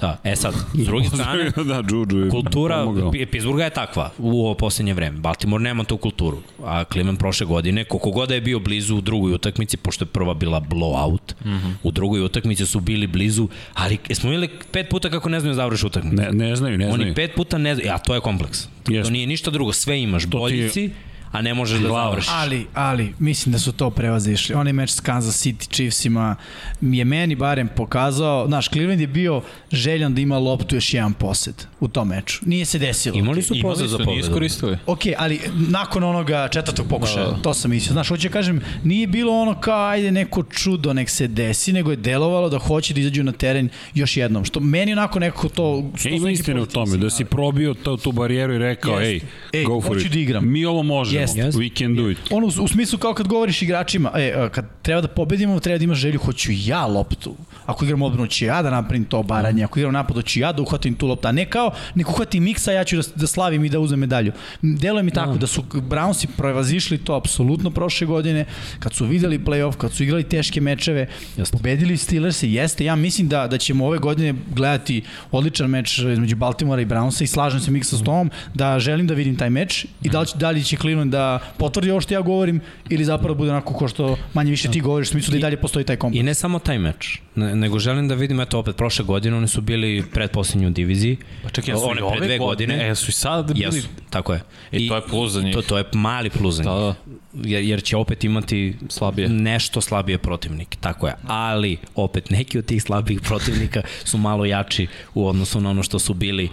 Da, 0.00 0.06
da, 0.06 0.30
e 0.30 0.36
sad, 0.36 0.54
s 0.74 0.84
druge 0.88 1.06
strane, 1.08 1.50
da, 1.70 1.82
Juju 1.90 2.24
je 2.24 2.30
kultura 2.30 2.86
Pittsburgha 3.30 3.64
je 3.64 3.70
takva 3.70 4.10
u 4.18 4.40
ovo 4.40 4.54
poslednje 4.54 4.94
vreme. 4.94 5.18
Baltimore 5.18 5.62
nema 5.62 5.84
tu 5.84 5.96
kulturu, 5.96 6.38
a 6.64 6.84
Cleveland 6.84 7.18
prošle 7.18 7.46
godine, 7.46 7.84
koliko 7.84 8.10
god 8.10 8.28
da 8.28 8.34
je 8.34 8.40
bio 8.40 8.58
blizu 8.58 8.96
u 8.96 9.00
drugoj 9.00 9.32
utakmici, 9.32 9.76
pošto 9.76 10.04
je 10.04 10.06
prva 10.06 10.34
bila 10.34 10.60
blowout, 10.60 11.34
mm 11.44 11.48
-hmm. 11.48 11.72
u 11.82 11.90
drugoj 11.90 12.20
utakmici 12.20 12.66
su 12.66 12.80
bili 12.80 13.06
blizu, 13.06 13.48
ali 13.74 13.98
smo 14.12 14.30
imali 14.30 14.48
pet 14.72 14.88
puta 14.88 15.10
kako 15.10 15.28
ne 15.28 15.40
znaju 15.40 15.54
da 15.54 15.56
završi 15.56 15.86
utakmicu. 15.86 16.22
Ne, 16.22 16.32
ne 16.32 16.56
znaju, 16.56 16.78
ne 16.78 16.84
znaju. 16.84 17.02
Oni 17.02 17.14
pet 17.14 17.34
puta 17.36 17.58
ne 17.58 17.74
znaju, 17.74 17.90
a 17.92 17.98
to 17.98 18.14
je 18.14 18.20
kompleks. 18.20 18.68
Yes. 18.86 19.04
To 19.04 19.10
nije 19.10 19.26
ništa 19.26 19.50
drugo, 19.50 19.72
sve 19.72 20.02
imaš, 20.02 20.26
boljici, 20.26 20.82
je 20.82 20.90
a 21.32 21.42
ne 21.42 21.54
možeš 21.54 21.80
da 21.80 21.88
završiš. 21.88 22.30
Ali, 22.32 22.66
ali, 22.74 23.14
mislim 23.18 23.52
da 23.52 23.58
su 23.58 23.72
to 23.72 23.90
prevazišli. 23.90 24.54
Onaj 24.54 24.72
meč 24.72 24.90
s 24.90 25.00
Kansas 25.00 25.46
City 25.46 25.68
Chiefsima 25.74 26.36
je 26.80 27.04
meni 27.04 27.34
barem 27.34 27.68
pokazao, 27.76 28.46
znaš, 28.46 28.68
Cleveland 28.68 29.00
je 29.00 29.06
bio 29.06 29.42
željan 29.72 30.14
da 30.14 30.20
ima 30.20 30.38
loptu 30.38 30.74
još 30.74 30.94
jedan 30.94 31.12
posed 31.12 31.54
u 31.80 31.88
tom 31.88 32.08
meču. 32.08 32.40
Nije 32.46 32.64
se 32.64 32.78
desilo. 32.78 33.18
Imali 33.18 33.42
su 33.42 33.54
posed 33.62 33.88
za 33.88 33.98
pobedu. 33.98 34.20
iskoristili. 34.20 34.78
Ok, 34.86 35.00
ali 35.18 35.40
nakon 35.54 36.04
onoga 36.04 36.48
četvrtog 36.48 36.86
pokušaja, 36.88 37.26
da, 37.26 37.32
da. 37.32 37.42
to 37.42 37.54
sam 37.54 37.70
mislio. 37.70 37.92
Znaš, 37.92 38.08
hoće 38.08 38.28
kažem, 38.28 38.60
nije 38.84 39.06
bilo 39.06 39.32
ono 39.32 39.60
kao 39.60 39.88
ajde 39.88 40.10
neko 40.10 40.42
čudo 40.42 40.92
nek 40.92 41.10
se 41.10 41.26
desi, 41.26 41.72
nego 41.72 41.90
je 41.90 41.96
delovalo 41.96 42.48
da 42.48 42.58
hoće 42.58 42.94
da 42.94 43.00
izađu 43.00 43.22
na 43.22 43.32
teren 43.32 43.68
još 43.94 44.16
jednom. 44.16 44.44
Što 44.44 44.60
meni 44.60 44.92
onako 44.92 45.18
nekako 45.18 45.48
to... 45.48 45.90
E, 46.04 46.08
ima 46.08 46.30
istine 46.30 46.60
u 46.60 46.66
tome, 46.66 46.96
da 46.96 47.10
si 47.10 47.24
probio 47.24 47.74
to, 47.74 47.96
tu 47.96 48.12
barijeru 48.12 48.54
i 48.54 48.58
rekao, 48.58 48.98
yes. 48.98 49.04
ej, 49.04 49.20
ej, 49.52 49.64
go 49.64 49.80
for 49.80 49.98
it. 49.98 50.12
Da 50.12 50.18
igram. 50.18 50.52
Mi 50.52 50.64
ovo 50.64 50.82
možemo 50.82 51.17
možemo. 51.20 51.48
Yes. 51.48 51.54
We 51.54 51.78
can 51.78 51.94
do 51.94 52.10
it. 52.10 52.18
Ono, 52.30 52.46
u, 52.46 52.64
u 52.64 52.68
smislu 52.68 52.98
kao 52.98 53.14
kad 53.14 53.28
govoriš 53.28 53.62
igračima, 53.62 54.10
e, 54.14 54.48
kad 54.52 54.66
treba 54.82 55.00
da 55.00 55.08
pobedimo, 55.08 55.60
treba 55.60 55.78
da 55.78 55.84
imaš 55.84 55.98
želju, 55.98 56.18
hoću 56.18 56.52
ja 56.52 56.86
loptu. 56.86 57.36
Ako 57.66 57.84
igram 57.84 58.02
odbranu, 58.02 58.26
ću 58.26 58.44
ja 58.44 58.62
da 58.62 58.70
napravim 58.70 59.04
to 59.04 59.22
baranje. 59.22 59.64
Ako 59.64 59.78
igram 59.78 59.92
napad, 59.92 60.24
ću 60.24 60.40
ja 60.40 60.52
da 60.52 60.62
uhvatim 60.62 60.94
tu 60.94 61.06
loptu. 61.06 61.28
A 61.28 61.32
ne 61.32 61.50
kao, 61.50 61.70
nek 61.94 62.08
uhvatim 62.08 62.44
miksa, 62.44 62.72
ja 62.72 62.84
ću 62.84 62.96
da, 62.96 63.02
da 63.14 63.26
slavim 63.26 63.64
i 63.64 63.68
da 63.68 63.78
uzmem 63.78 64.00
medalju. 64.00 64.32
Deluje 64.62 65.02
mi 65.02 65.10
tako 65.10 65.32
da, 65.32 65.38
da 65.38 65.46
su 65.46 65.62
Brownsi 65.62 66.26
prevazišli 66.36 66.98
to 66.98 67.14
apsolutno 67.14 67.70
prošle 67.70 68.06
godine, 68.06 68.44
kad 68.78 68.94
su 68.94 69.06
videli 69.06 69.38
playoff, 69.38 69.76
kad 69.76 69.92
su 69.92 70.02
igrali 70.02 70.24
teške 70.24 70.60
mečeve, 70.60 71.08
jeste. 71.36 71.56
pobedili 71.56 71.96
Steelers 71.96 72.42
i 72.42 72.52
jeste. 72.52 72.84
Ja 72.84 72.96
mislim 72.96 73.28
da, 73.28 73.46
da 73.46 73.58
ćemo 73.58 73.86
ove 73.86 73.98
godine 73.98 74.34
gledati 74.54 75.02
odličan 75.30 75.70
meč 75.70 75.98
između 75.98 76.36
Baltimora 76.36 76.82
i 76.82 76.86
Brownsa 76.86 77.22
i 77.22 77.26
slažem 77.26 77.60
se 77.60 77.70
miksa 77.70 77.96
s 77.96 78.02
tom 78.02 78.30
da 78.54 78.78
želim 78.78 79.06
da 79.06 79.14
vidim 79.14 79.36
taj 79.36 79.50
meč 79.50 79.86
i 80.02 80.08
da 80.08 80.20
li, 80.20 80.26
da 80.34 80.50
li 80.50 80.64
će 80.64 80.76
Cleveland 80.76 81.07
da 81.10 81.38
potvrdi 81.56 81.90
ovo 81.90 82.00
što 82.00 82.14
ja 82.14 82.20
govorim 82.20 82.60
ili 82.88 83.04
zapravo 83.04 83.34
bude 83.34 83.50
onako 83.50 83.74
ko 83.74 83.88
što 83.88 84.16
manje 84.34 84.50
više 84.50 84.70
ti 84.70 84.80
govoriš, 84.80 85.08
u 85.08 85.10
smislu 85.10 85.32
da 85.32 85.38
i 85.38 85.40
dalje 85.40 85.56
postoji 85.56 85.84
taj 85.84 85.96
kompleks. 85.96 86.20
I 86.20 86.22
ne 86.22 86.34
samo 86.34 86.58
taj 86.58 86.78
meč, 86.78 87.18
ne, 87.34 87.56
nego 87.56 87.78
želim 87.78 88.08
da 88.08 88.14
vidim, 88.14 88.40
eto 88.40 88.58
opet, 88.58 88.76
prošle 88.76 89.04
godine 89.04 89.36
oni 89.36 89.48
su 89.48 89.60
bili 89.60 90.04
predposlednji 90.12 90.66
u 90.66 90.70
diviziji. 90.70 91.16
Pa 91.42 91.50
čekaj, 91.50 91.74
jesu 91.74 91.88
one 91.88 92.00
pre 92.16 92.26
dve 92.26 92.38
godine. 92.38 92.90
E, 92.90 92.94
su 92.94 93.08
i 93.08 93.12
sad 93.12 93.52
bili? 93.52 93.76
Jesu, 93.76 93.88
tako 94.10 94.32
je. 94.32 94.40
I, 94.72 94.84
I 94.84 94.88
to 94.88 94.96
je 94.96 95.02
plus 95.10 95.32
za 95.32 95.42
njih. 95.42 95.54
To, 95.54 95.62
to 95.62 95.78
je 95.78 95.84
mali 95.92 96.30
plus 96.30 96.54
za 96.54 96.62
njih. 96.62 96.72
Da, 96.72 96.78
da. 96.78 96.94
Jer, 97.34 97.62
jer 97.64 97.82
će 97.82 97.96
opet 97.96 98.24
imati 98.24 98.76
slabije. 98.88 99.28
nešto 99.28 99.80
slabije 99.80 100.18
protivnik, 100.18 100.76
tako 100.80 101.06
je. 101.06 101.14
Ali, 101.26 101.76
opet, 101.94 102.30
neki 102.30 102.58
od 102.58 102.64
tih 102.64 102.82
slabijih 102.82 103.20
protivnika 103.20 103.82
su 104.04 104.18
malo 104.18 104.44
jači 104.44 104.86
u 105.14 105.26
odnosu 105.26 105.60
na 105.60 105.70
ono 105.70 105.82
što 105.82 105.98
su 105.98 106.14
bili. 106.14 106.48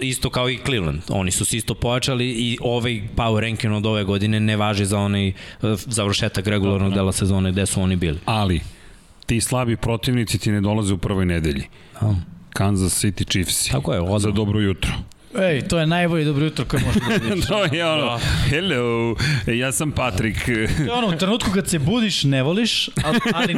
Isto 0.00 0.30
kao 0.30 0.50
i 0.50 0.58
Cleveland. 0.64 1.02
Oni 1.08 1.30
su 1.30 1.44
se 1.44 1.56
isto 1.56 1.74
pojačali 1.74 2.26
i 2.26 2.58
ovaj 2.60 3.02
power 3.16 3.40
ranking 3.40 3.74
od 3.74 3.86
ove 3.86 4.04
godine 4.04 4.40
ne 4.40 4.56
važi 4.56 4.84
za 4.84 4.98
onaj 4.98 5.32
završetak 5.86 6.46
regularnog 6.46 6.94
dela 6.94 7.12
sezone 7.12 7.52
gde 7.52 7.66
su 7.66 7.82
oni 7.82 7.96
bili. 7.96 8.18
Ali, 8.24 8.60
ti 9.26 9.40
slabi 9.40 9.76
protivnici 9.76 10.38
ti 10.38 10.50
ne 10.50 10.60
dolaze 10.60 10.94
u 10.94 10.98
prvoj 10.98 11.26
nedelji. 11.26 11.64
Kansas 12.52 13.04
City 13.04 13.30
Chiefs. 13.30 13.68
Tako 13.68 13.92
je, 13.92 14.00
odmah. 14.00 14.20
Za 14.20 14.30
dobro 14.30 14.60
jutro. 14.60 14.92
Ej, 15.38 15.62
to 15.68 15.78
je 15.78 15.86
najbolje 15.86 16.24
dobro 16.24 16.44
jutro 16.44 16.64
koje 16.64 16.82
može 16.86 17.00
da 17.00 17.14
vidiš. 17.28 17.46
to 17.46 17.64
je 17.64 17.86
ono, 17.86 18.18
hello, 18.48 19.16
ja 19.46 19.72
sam 19.72 19.92
Patrik. 19.92 20.44
to 20.44 20.50
je 20.82 20.92
ono, 20.92 21.06
u 21.06 21.18
trenutku 21.18 21.50
kad 21.54 21.68
se 21.68 21.78
budiš, 21.78 22.24
ne 22.24 22.42
voliš, 22.42 22.88
ali, 23.04 23.18
ali 23.34 23.54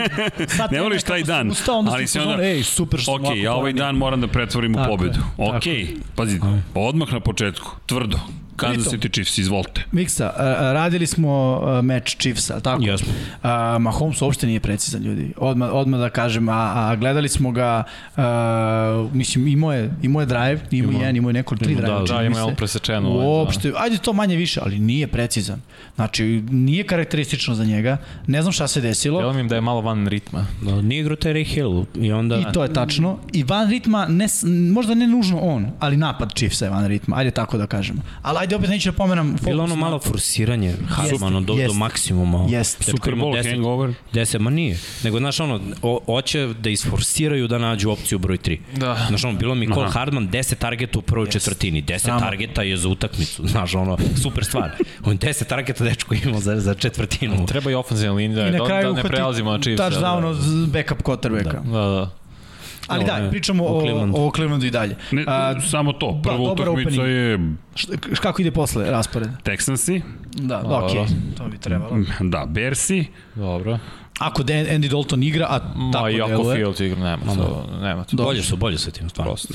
ne 0.71 0.81
voliš 0.81 1.03
taj 1.03 1.23
dan, 1.23 1.51
ustao, 1.51 1.79
onda 1.79 1.91
ali 1.93 2.07
si 2.07 2.19
onda, 2.19 2.45
ej, 2.45 2.63
super 2.63 3.01
što 3.01 3.13
Ok, 3.13 3.23
ja 3.37 3.55
ovaj 3.55 3.73
dan 3.73 3.95
moram 3.97 4.21
da 4.21 4.27
pretvorim 4.27 4.75
u 4.75 4.79
pobedu. 4.89 5.19
Je, 5.39 5.49
ok, 5.49 5.63
pazi, 6.17 6.41
odmah 6.75 7.13
na 7.13 7.21
početku, 7.21 7.71
tvrdo, 7.87 8.19
Kansas 8.57 8.93
City 8.93 9.13
Chiefs, 9.13 9.39
izvolite. 9.39 9.85
Miksa, 9.93 10.33
radili 10.73 11.07
smo 11.07 11.61
meč 11.83 12.17
Chiefsa, 12.17 12.61
tako? 12.61 12.83
Jasno. 12.83 13.09
Mahomes 13.81 14.23
uopšte 14.23 14.47
nije 14.47 14.61
precizan, 14.61 15.03
ljudi. 15.03 15.33
Odmah, 15.37 15.71
odmah 15.73 16.01
da 16.01 16.11
kažem, 16.11 16.49
a, 16.49 16.73
a 16.75 16.97
gledali 16.97 17.29
smo 17.29 17.51
ga, 17.53 17.85
a, 18.17 19.09
mislim, 19.13 19.49
imao 19.49 19.73
je, 19.73 19.91
imao 20.03 20.21
je 20.21 20.27
drive, 20.27 20.61
imao 20.71 20.93
jedan, 20.93 21.17
imao 21.17 21.29
je 21.29 21.35
neko 21.35 21.57
tri 21.57 21.75
drive. 21.75 21.89
Da, 21.89 22.15
da, 22.15 22.23
ima 22.23 22.39
je 22.39 22.45
on 22.45 22.55
presečeno. 22.55 23.11
Uopšte, 23.11 23.71
da. 23.71 23.79
ajde 23.79 23.99
to 23.99 24.13
manje 24.13 24.37
više, 24.37 24.61
ali 24.65 24.79
nije 24.79 25.07
precizan. 25.07 25.61
Znači, 25.95 26.25
nije 26.51 26.85
karakteristično 26.85 27.55
za 27.55 27.65
njega. 27.65 27.97
Ne 28.27 28.43
znam 28.43 28.53
šta 28.53 28.69
se 28.69 28.81
desilo. 28.81 29.21
Delo 29.21 29.33
mi 29.33 29.49
da 29.49 29.55
je 29.55 29.61
malo 29.61 29.81
van 29.81 30.07
ritma. 30.07 30.47
Da, 30.63 30.83
nije 30.83 31.01
igrao 31.01 31.17
Terry 31.17 31.47
Hill 31.47 31.85
i 31.95 32.13
onda... 32.13 32.37
I 32.37 32.45
to 32.53 32.63
je 32.63 32.73
tačno. 32.73 33.19
I 33.33 33.45
van 33.45 33.71
ritma, 33.71 34.07
ne, 34.07 34.27
možda 34.73 34.95
ne 34.95 35.07
nužno 35.07 35.39
on, 35.39 35.67
ali 35.79 35.97
napad 35.97 36.35
Chiefsa 36.35 36.65
je 36.65 36.71
van 36.71 36.87
ritma, 36.87 37.17
ajde 37.17 37.31
tako 37.31 37.59
da 37.59 37.67
kažemo. 37.67 38.03
Ali 38.23 38.39
ajde 38.43 38.57
opet 38.57 38.71
neću 38.71 38.91
da 38.91 38.97
pomenam 38.97 39.31
fokus. 39.33 39.45
Bilo 39.45 39.65
ono 39.65 39.77
malo 39.77 39.99
forsiranje 39.99 40.75
Harmano 40.89 41.41
do, 41.41 41.53
jest, 41.53 41.75
do 41.75 41.79
maksimuma. 41.79 42.47
Jest. 42.49 42.85
Super 42.85 43.15
Bowl 43.15 43.43
10, 43.43 43.51
hangover. 43.51 43.95
10, 44.13 44.39
ma 44.39 44.51
nije. 44.51 44.79
Nego, 45.05 45.19
znaš, 45.19 45.41
ono, 45.41 45.61
hoće 46.07 46.47
da 46.61 46.71
isforsiraju 46.71 47.49
da 47.49 47.59
nađu 47.59 47.91
opciju 47.91 48.19
broj 48.19 48.39
3. 48.39 48.59
Da. 48.77 49.07
Znaš, 49.09 49.25
ono, 49.25 49.39
bilo 49.39 49.55
mi 49.55 49.69
Cole 49.75 49.91
Hardman 49.91 50.29
10 50.29 50.55
targeta 50.55 50.99
u 50.99 51.03
prvoj 51.03 51.27
yes. 51.27 51.33
četvrtini. 51.33 51.83
10 51.83 51.99
Samo. 51.99 52.21
targeta 52.21 52.63
je 52.63 52.77
za 52.77 52.89
utakmicu. 52.89 53.47
Znaš, 53.53 53.75
ono, 53.75 53.99
super 54.23 54.45
stvar. 54.45 54.71
On 55.05 55.19
10 55.19 55.45
targeta 55.45 55.85
dečko 55.85 56.15
imao 56.15 56.41
za, 56.41 56.61
za 56.61 56.75
četvrtinu. 56.75 57.47
Treba 57.47 57.71
i 57.71 57.75
ofenzivna 57.75 58.15
linija, 58.15 58.51
da, 58.51 58.59
da 58.59 58.93
ne 58.93 59.03
prelazimo 59.03 59.53
na 59.53 59.59
Chiefs. 59.59 59.83
Touchdown 59.83 60.23
da. 60.23 60.67
backup 60.67 61.03
quarterbacka. 61.03 61.63
Da, 61.65 61.71
da. 61.71 61.89
da. 61.89 62.22
Ali 62.89 63.05
da, 63.05 63.29
pričamo 63.31 63.65
o, 63.65 63.85
o, 64.13 64.27
o 64.27 64.31
Clevelandu 64.35 64.67
i 64.67 64.71
dalje. 64.71 64.97
Ne, 65.11 65.25
A, 65.27 65.61
samo 65.61 65.93
to, 65.93 66.21
prva 66.23 66.37
da, 66.37 66.43
utakmica 66.43 67.03
je... 67.03 67.39
Šta, 67.75 67.93
kako 68.23 68.43
ide 68.43 68.51
posle 68.51 68.91
raspored? 68.91 69.29
Texansi. 69.45 70.03
Da, 70.35 70.63
da 70.63 70.85
okej, 70.85 71.01
okay. 71.01 71.37
to 71.37 71.49
bi 71.49 71.59
trebalo. 71.59 71.97
Da, 72.21 72.47
Bersi. 72.47 73.05
Dobro. 73.35 73.79
Ako 74.19 74.43
Andy 74.43 74.89
Dalton 74.89 75.23
igra, 75.23 75.47
a 75.51 75.59
tako 75.93 76.05
Ma, 76.05 76.27
deluje. 76.29 76.57
Field 76.57 76.81
igra, 76.81 76.99
nema, 76.99 77.35
to, 77.37 77.67
nema 77.83 78.05
to. 78.05 78.17
Bolje 78.17 78.43
su, 78.43 78.57
bolje 78.57 78.79
su 78.79 78.91
tim, 78.91 79.11
stvarno. 79.11 79.33
Prosto. 79.33 79.55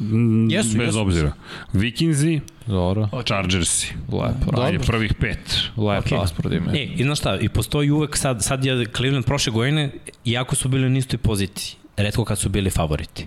Mm, 0.00 0.50
jesu, 0.50 0.78
bez 0.78 0.86
jesu. 0.86 1.00
obzira. 1.00 1.32
Vikingsi, 1.72 2.40
Dobro. 2.66 3.08
Chargersi. 3.24 3.94
Lepo. 4.12 4.60
Ajde, 4.60 4.78
prvih 4.78 5.14
pet. 5.14 5.60
Lepo 5.76 6.08
okay. 6.08 6.20
raspored 6.20 6.52
ima. 6.52 6.72
E, 6.74 6.84
i 6.84 7.02
znaš 7.02 7.18
šta, 7.18 7.38
i 7.40 7.48
postoji 7.48 7.90
uvek 7.90 8.16
sad, 8.16 8.44
sad 8.44 8.64
je 8.64 8.86
Cleveland 8.96 9.24
prošle 9.24 9.52
godine, 9.52 9.90
iako 10.24 10.54
su 10.56 10.68
bili 10.68 10.90
na 10.90 10.98
istoj 10.98 11.18
poziciji 11.18 11.76
redko 11.96 12.24
kad 12.24 12.38
su 12.38 12.48
bili 12.48 12.70
favoriti. 12.70 13.26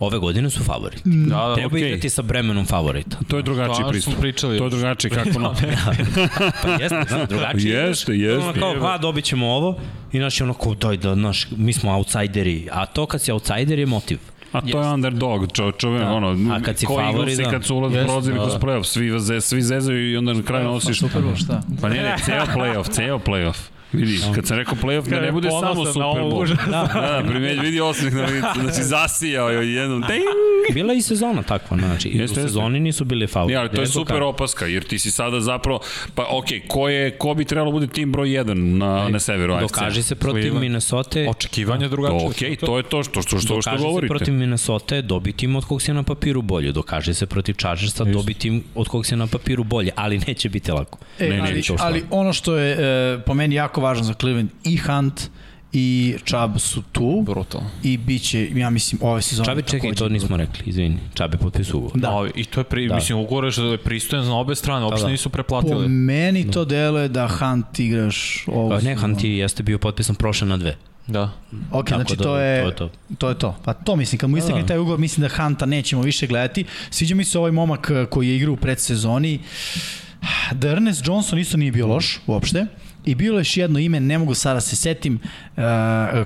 Ove 0.00 0.18
godine 0.18 0.50
su 0.50 0.64
favoriti. 0.64 1.02
Da, 1.04 1.36
da, 1.36 1.54
Treba 1.54 1.76
okay. 1.76 1.86
igrati 1.86 2.10
sa 2.10 2.22
bremenom 2.22 2.66
favorita. 2.66 3.16
To 3.28 3.36
je 3.36 3.42
drugačiji 3.42 3.82
pa, 3.82 3.88
pristup. 3.88 4.14
Pričali 4.20 4.58
to 4.58 4.64
je 4.64 4.70
drugačiji 4.70 5.10
kako 5.10 5.38
na... 5.40 5.54
pa 6.62 6.68
jeste, 6.68 7.04
znaš, 7.08 7.28
drugačiji. 7.28 7.70
Jeste, 7.70 8.12
jeste. 8.12 8.48
Ono 8.48 8.52
kao, 8.52 8.74
pa 8.80 8.98
dobit 8.98 9.24
ćemo 9.24 9.46
ovo 9.46 9.80
i 10.12 10.18
naš 10.18 10.40
je 10.40 10.44
ono 10.44 10.54
kao, 10.54 10.74
daj 10.74 10.96
da, 10.96 11.14
naš, 11.14 11.46
mi 11.56 11.72
smo 11.72 11.92
outsideri. 11.92 12.68
A 12.72 12.86
to 12.86 13.06
kad 13.06 13.22
si 13.22 13.32
outsider 13.32 13.78
je 13.78 13.86
motiv. 13.86 14.18
A 14.52 14.60
to 14.60 14.66
yes. 14.66 14.84
je 14.84 14.94
underdog, 14.94 15.52
čo, 15.52 15.72
čove, 15.72 15.98
da. 15.98 16.12
ono, 16.12 16.54
a 16.54 16.60
kad 16.60 16.78
si 16.78 16.86
favori, 16.86 17.36
da. 17.36 17.50
kad 17.50 17.64
su 17.64 17.76
ulaz 17.76 17.92
yes, 17.92 18.04
prozili 18.04 18.38
da. 18.38 18.42
kroz 18.42 18.54
playoff, 18.54 18.84
svi, 18.84 19.40
svi 19.40 19.62
zezaju 19.62 20.10
i 20.10 20.16
onda 20.16 20.32
na 20.32 20.42
kraju 20.42 20.64
nosiš... 20.64 21.00
Pa, 21.00 21.08
super, 21.08 21.22
šta? 21.36 21.62
Pa 21.80 21.88
ne, 21.88 22.02
ne, 22.02 22.16
ceo 22.24 22.44
playoff, 22.44 22.90
ceo 22.90 23.18
playoff. 23.18 23.56
Vidi, 23.92 24.18
kad 24.34 24.46
sam 24.46 24.56
rekao 24.56 24.74
playoff, 24.74 25.08
da 25.08 25.20
ne 25.20 25.32
bude 25.32 25.48
samo 25.50 25.86
Super 25.86 26.02
Bowl. 26.02 26.56
Da, 26.70 26.88
da, 26.94 27.24
primeć, 27.28 27.60
vidi 27.62 27.80
osmeh 27.80 28.14
na 28.14 28.24
licu, 28.24 28.60
znači 28.60 28.82
zasijao 28.82 29.50
je 29.50 29.74
jednom. 29.74 30.00
Ding! 30.00 30.24
Bila 30.74 30.94
i 30.94 31.02
sezona 31.02 31.42
takva, 31.42 31.76
znači, 31.76 32.08
jeste, 32.08 32.40
u 32.40 32.42
sezoni 32.42 32.80
nisu 32.80 33.04
bili 33.04 33.26
fauli. 33.26 33.52
Ja, 33.52 33.60
ali 33.60 33.68
to 33.68 33.80
je 33.80 33.86
super 33.86 34.22
opaska, 34.22 34.66
jer 34.66 34.84
ti 34.84 34.98
si 34.98 35.10
sada 35.10 35.40
zapravo, 35.40 35.80
pa 36.14 36.26
okej, 36.30 36.60
okay, 36.60 36.68
ko, 36.68 36.88
je, 36.88 37.10
ko 37.10 37.34
bi 37.34 37.44
trebalo 37.44 37.72
bude 37.72 37.86
tim 37.86 38.12
broj 38.12 38.28
1 38.28 38.54
na, 38.54 39.08
na 39.08 39.18
severu 39.18 39.54
AFC? 39.54 39.62
Dokaži 39.62 40.02
se 40.02 40.14
protiv. 40.14 40.54
Minnesota. 40.54 41.20
Očekivanja 41.28 41.88
drugačije. 41.88 42.28
Okej, 42.28 42.50
okay, 42.50 42.66
to 42.66 42.76
je 42.76 42.82
to 42.82 43.02
što, 43.02 43.22
što, 43.22 43.40
što, 43.40 43.62
što 43.62 43.70
govorite. 43.70 43.86
Dokaži 43.86 44.00
se 44.00 44.08
protiv 44.08 44.34
Minnesota, 44.34 45.00
dobiti 45.02 45.38
tim 45.38 45.56
od 45.56 45.64
kog 45.64 45.82
se 45.82 45.94
na 45.94 46.02
papiru 46.02 46.42
bolje. 46.42 46.72
Dokaže 46.72 47.14
se 47.14 47.26
protiv 47.26 47.54
Chargersa, 47.54 48.04
dobiti 48.04 48.40
tim 48.40 48.64
od 48.74 48.88
kog 48.88 49.06
se 49.06 49.16
na 49.16 49.26
papiru 49.26 49.64
bolje, 49.64 49.90
ali 49.96 50.18
neće 50.26 50.48
biti 50.48 50.72
lako. 50.72 50.98
E, 51.18 51.28
ne, 51.28 51.40
ali, 51.40 51.62
ali 51.78 52.04
ono 52.10 52.32
što 52.32 52.56
je 52.56 52.76
e, 53.14 53.18
po 53.26 53.34
meni 53.34 53.54
jako 53.54 53.79
važno 53.80 54.04
za 54.04 54.14
Cleveland 54.14 54.50
i 54.64 54.76
Hunt 54.76 55.30
i 55.72 56.14
Čab 56.24 56.58
su 56.58 56.82
tu. 56.92 57.22
Brutal. 57.26 57.60
I 57.82 57.96
bit 57.96 58.22
će, 58.22 58.48
ja 58.54 58.70
mislim, 58.70 59.00
ove 59.02 59.22
sezone... 59.22 59.46
Čabe, 59.46 59.62
čekaj, 59.62 59.94
to 59.94 60.08
nismo 60.08 60.36
rekli, 60.36 60.64
izvini. 60.66 60.98
Čabe 61.14 61.36
potpisu 61.36 61.78
ugovor. 61.78 61.98
Da. 61.98 62.08
da. 62.08 62.28
I 62.34 62.44
to 62.44 62.60
je, 62.60 62.64
pri, 62.64 62.88
da. 62.88 62.94
mislim, 62.94 63.18
ugovor 63.18 63.44
je 63.44 63.50
što 63.50 63.64
je 63.64 63.78
pristojan 63.78 64.24
za 64.24 64.32
obe 64.32 64.54
strane, 64.54 64.84
uopšte 64.84 65.02
da, 65.02 65.06
da. 65.06 65.12
nisu 65.12 65.30
preplatili. 65.30 65.84
Po 65.84 65.88
meni 65.88 66.44
da. 66.44 66.52
to 66.52 66.64
deluje 66.64 67.08
da 67.08 67.28
Hunt 67.28 67.78
igraš 67.78 68.44
ovo... 68.46 68.70
Pa 68.70 68.80
ne, 68.80 68.96
Hunt 68.96 69.24
je, 69.24 69.38
jeste 69.38 69.62
bio 69.62 69.78
potpisan 69.78 70.14
prošle 70.14 70.48
na 70.48 70.56
dve. 70.56 70.76
Da. 71.06 71.30
Ok, 71.70 71.88
Tako 71.88 72.02
znači 72.02 72.16
da, 72.16 72.24
to, 72.24 72.38
je, 72.38 72.62
to 72.62 72.68
je 72.68 72.76
to. 72.76 72.90
To 73.18 73.28
je 73.28 73.38
to. 73.38 73.56
Pa 73.64 73.72
to 73.72 73.96
mislim, 73.96 74.18
kad 74.18 74.30
mu 74.30 74.36
istekne 74.36 74.60
da. 74.60 74.66
taj 74.66 74.78
ugovor, 74.78 74.98
mislim 74.98 75.28
da 75.28 75.42
Hunta 75.42 75.66
nećemo 75.66 76.02
više 76.02 76.26
gledati. 76.26 76.64
Sviđa 76.90 77.14
mi 77.14 77.24
se 77.24 77.38
ovaj 77.38 77.52
momak 77.52 77.90
koji 78.10 78.28
je 78.28 78.36
igrao 78.36 78.52
u 78.52 78.56
predsezoni. 78.56 79.40
Da 80.52 80.68
Ernest 80.72 81.06
Johnson 81.06 81.38
isto 81.38 81.56
nije 81.56 81.72
bio 81.72 81.86
loš 81.86 82.20
uopšte. 82.26 82.66
I 83.04 83.14
bilo 83.14 83.38
je 83.38 83.40
još 83.40 83.56
jedno 83.56 83.78
ime, 83.78 84.00
ne 84.00 84.18
mogu 84.18 84.34
sada 84.34 84.60
se 84.60 84.76
setim 84.76 85.20
uh, 85.56 85.62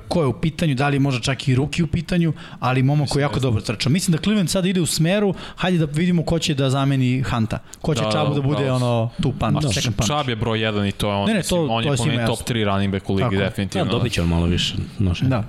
ko 0.08 0.20
je 0.20 0.26
u 0.26 0.32
pitanju, 0.32 0.74
da 0.74 0.88
li 0.88 0.98
možda 0.98 1.20
čak 1.20 1.48
i 1.48 1.54
Ruki 1.54 1.82
u 1.82 1.86
pitanju, 1.86 2.32
ali 2.60 2.82
momo 2.82 3.06
koji 3.06 3.22
jako 3.22 3.40
dobro 3.40 3.60
trča. 3.60 3.88
Mislim 3.88 4.16
da 4.16 4.22
Cleveland 4.22 4.50
sada 4.50 4.68
ide 4.68 4.80
u 4.80 4.86
smeru, 4.86 5.34
hajde 5.56 5.78
da 5.78 5.84
vidimo 5.84 6.24
ko 6.24 6.38
će 6.38 6.54
da 6.54 6.70
zameni 6.70 7.22
Hanta. 7.22 7.58
Ko 7.80 7.94
će 7.94 8.02
da, 8.02 8.12
Čabu 8.12 8.34
da 8.34 8.40
bude 8.40 8.64
da, 8.64 8.74
ono 8.74 9.10
tu 9.22 9.32
pan, 9.38 9.54
da, 9.54 9.68
second 9.68 9.96
punch. 9.96 10.08
Čab 10.08 10.28
je 10.28 10.36
broj 10.36 10.58
1 10.58 10.88
i 10.88 10.92
to 10.92 11.08
je 11.08 11.14
on, 11.14 11.26
ne, 11.26 11.34
ne, 11.34 11.42
to, 11.42 11.66
on 11.66 11.84
to 11.84 11.92
je 11.92 11.96
po 11.96 12.04
meni 12.04 12.26
top 12.26 12.38
3 12.48 12.64
running 12.64 12.92
back 12.92 13.10
u 13.10 13.14
ligi, 13.14 13.24
Tako. 13.24 13.36
definitivno. 13.36 13.84
Da, 13.84 13.90
dobit 13.90 14.12
će 14.12 14.22
on 14.22 14.28
malo 14.28 14.46
više. 14.46 14.74
Noše. 14.98 15.24
Da. 15.24 15.44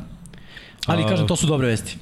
Ali 0.86 1.04
kažem, 1.04 1.28
to 1.28 1.36
su 1.36 1.48
dobre 1.48 1.68
vesti. 1.68 1.98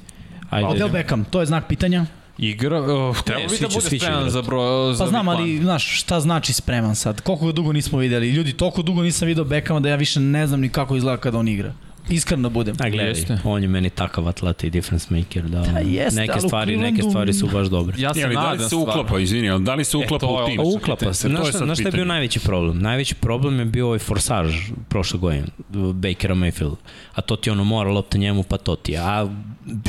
Ajde. 0.50 0.68
Odel 0.68 0.88
Beckham, 0.88 1.24
to 1.24 1.40
je 1.40 1.46
znak 1.46 1.68
pitanja 1.68 2.06
igra, 2.38 2.80
uh, 2.80 3.16
treba 3.24 3.40
bi 3.40 3.58
da 3.60 3.68
bude 3.68 3.98
spreman 3.98 4.30
za 4.30 4.42
bro, 4.42 4.92
za 4.92 5.04
Pa 5.04 5.08
znam, 5.08 5.28
ali 5.28 5.58
znaš, 5.58 6.00
šta 6.00 6.20
znači 6.20 6.52
spreman 6.52 6.94
sad? 6.94 7.20
Koliko 7.20 7.52
dugo 7.52 7.72
nismo 7.72 7.98
videli? 7.98 8.30
Ljudi, 8.30 8.52
toliko 8.52 8.82
dugo 8.82 9.02
nisam 9.02 9.28
video 9.28 9.44
Beckhama 9.44 9.80
da 9.80 9.88
ja 9.88 9.96
više 9.96 10.20
ne 10.20 10.46
znam 10.46 10.60
ni 10.60 10.68
kako 10.68 10.96
izgleda 10.96 11.16
kada 11.16 11.38
on 11.38 11.48
igra. 11.48 11.72
Iskreno 12.08 12.50
budem. 12.50 12.76
A 12.80 12.88
gledaj, 12.88 13.08
jeste. 13.08 13.38
on 13.44 13.62
je 13.62 13.68
meni 13.68 13.90
takav 13.90 14.28
atlet 14.28 14.64
i 14.64 14.70
difference 14.70 15.14
maker 15.14 15.42
da, 15.42 15.60
da 15.60 15.78
jeste, 15.78 16.20
neke 16.20 16.40
stvari, 16.40 16.76
neke 16.76 17.02
stvari 17.02 17.32
su 17.32 17.48
baš 17.52 17.66
dobre. 17.66 17.96
Ja 17.98 18.14
se 18.14 18.20
nadam 18.20 18.58
da 18.58 18.62
li 18.64 18.68
se 18.68 18.76
uklapa, 18.76 19.18
izvini, 19.18 19.50
ali 19.50 19.64
da 19.64 19.74
li 19.74 19.84
se 19.84 19.96
uklapa 19.96 20.26
e, 20.26 20.28
u 20.28 20.46
tim? 20.46 20.60
Uklapa 20.76 21.14
se. 21.14 21.28
Znaš 21.28 21.48
šta, 21.48 21.74
šta 21.74 21.88
je 21.88 21.92
bio 21.92 22.04
najveći 22.04 22.40
problem? 22.40 22.78
Najveći 22.78 23.14
problem 23.14 23.58
je 23.58 23.64
bio 23.64 23.86
ovaj 23.86 23.98
forsaž 23.98 24.54
prošle 24.88 25.18
godine 25.18 25.46
Bakera 25.94 26.34
Mayfield. 26.34 26.76
A 27.14 27.20
to 27.20 27.36
ti 27.36 27.50
ono 27.50 27.64
mora 27.64 27.90
lopta 27.90 28.18
njemu, 28.18 28.42
pa 28.42 28.56
to 28.56 28.76
ti. 28.76 28.96
A 28.96 29.28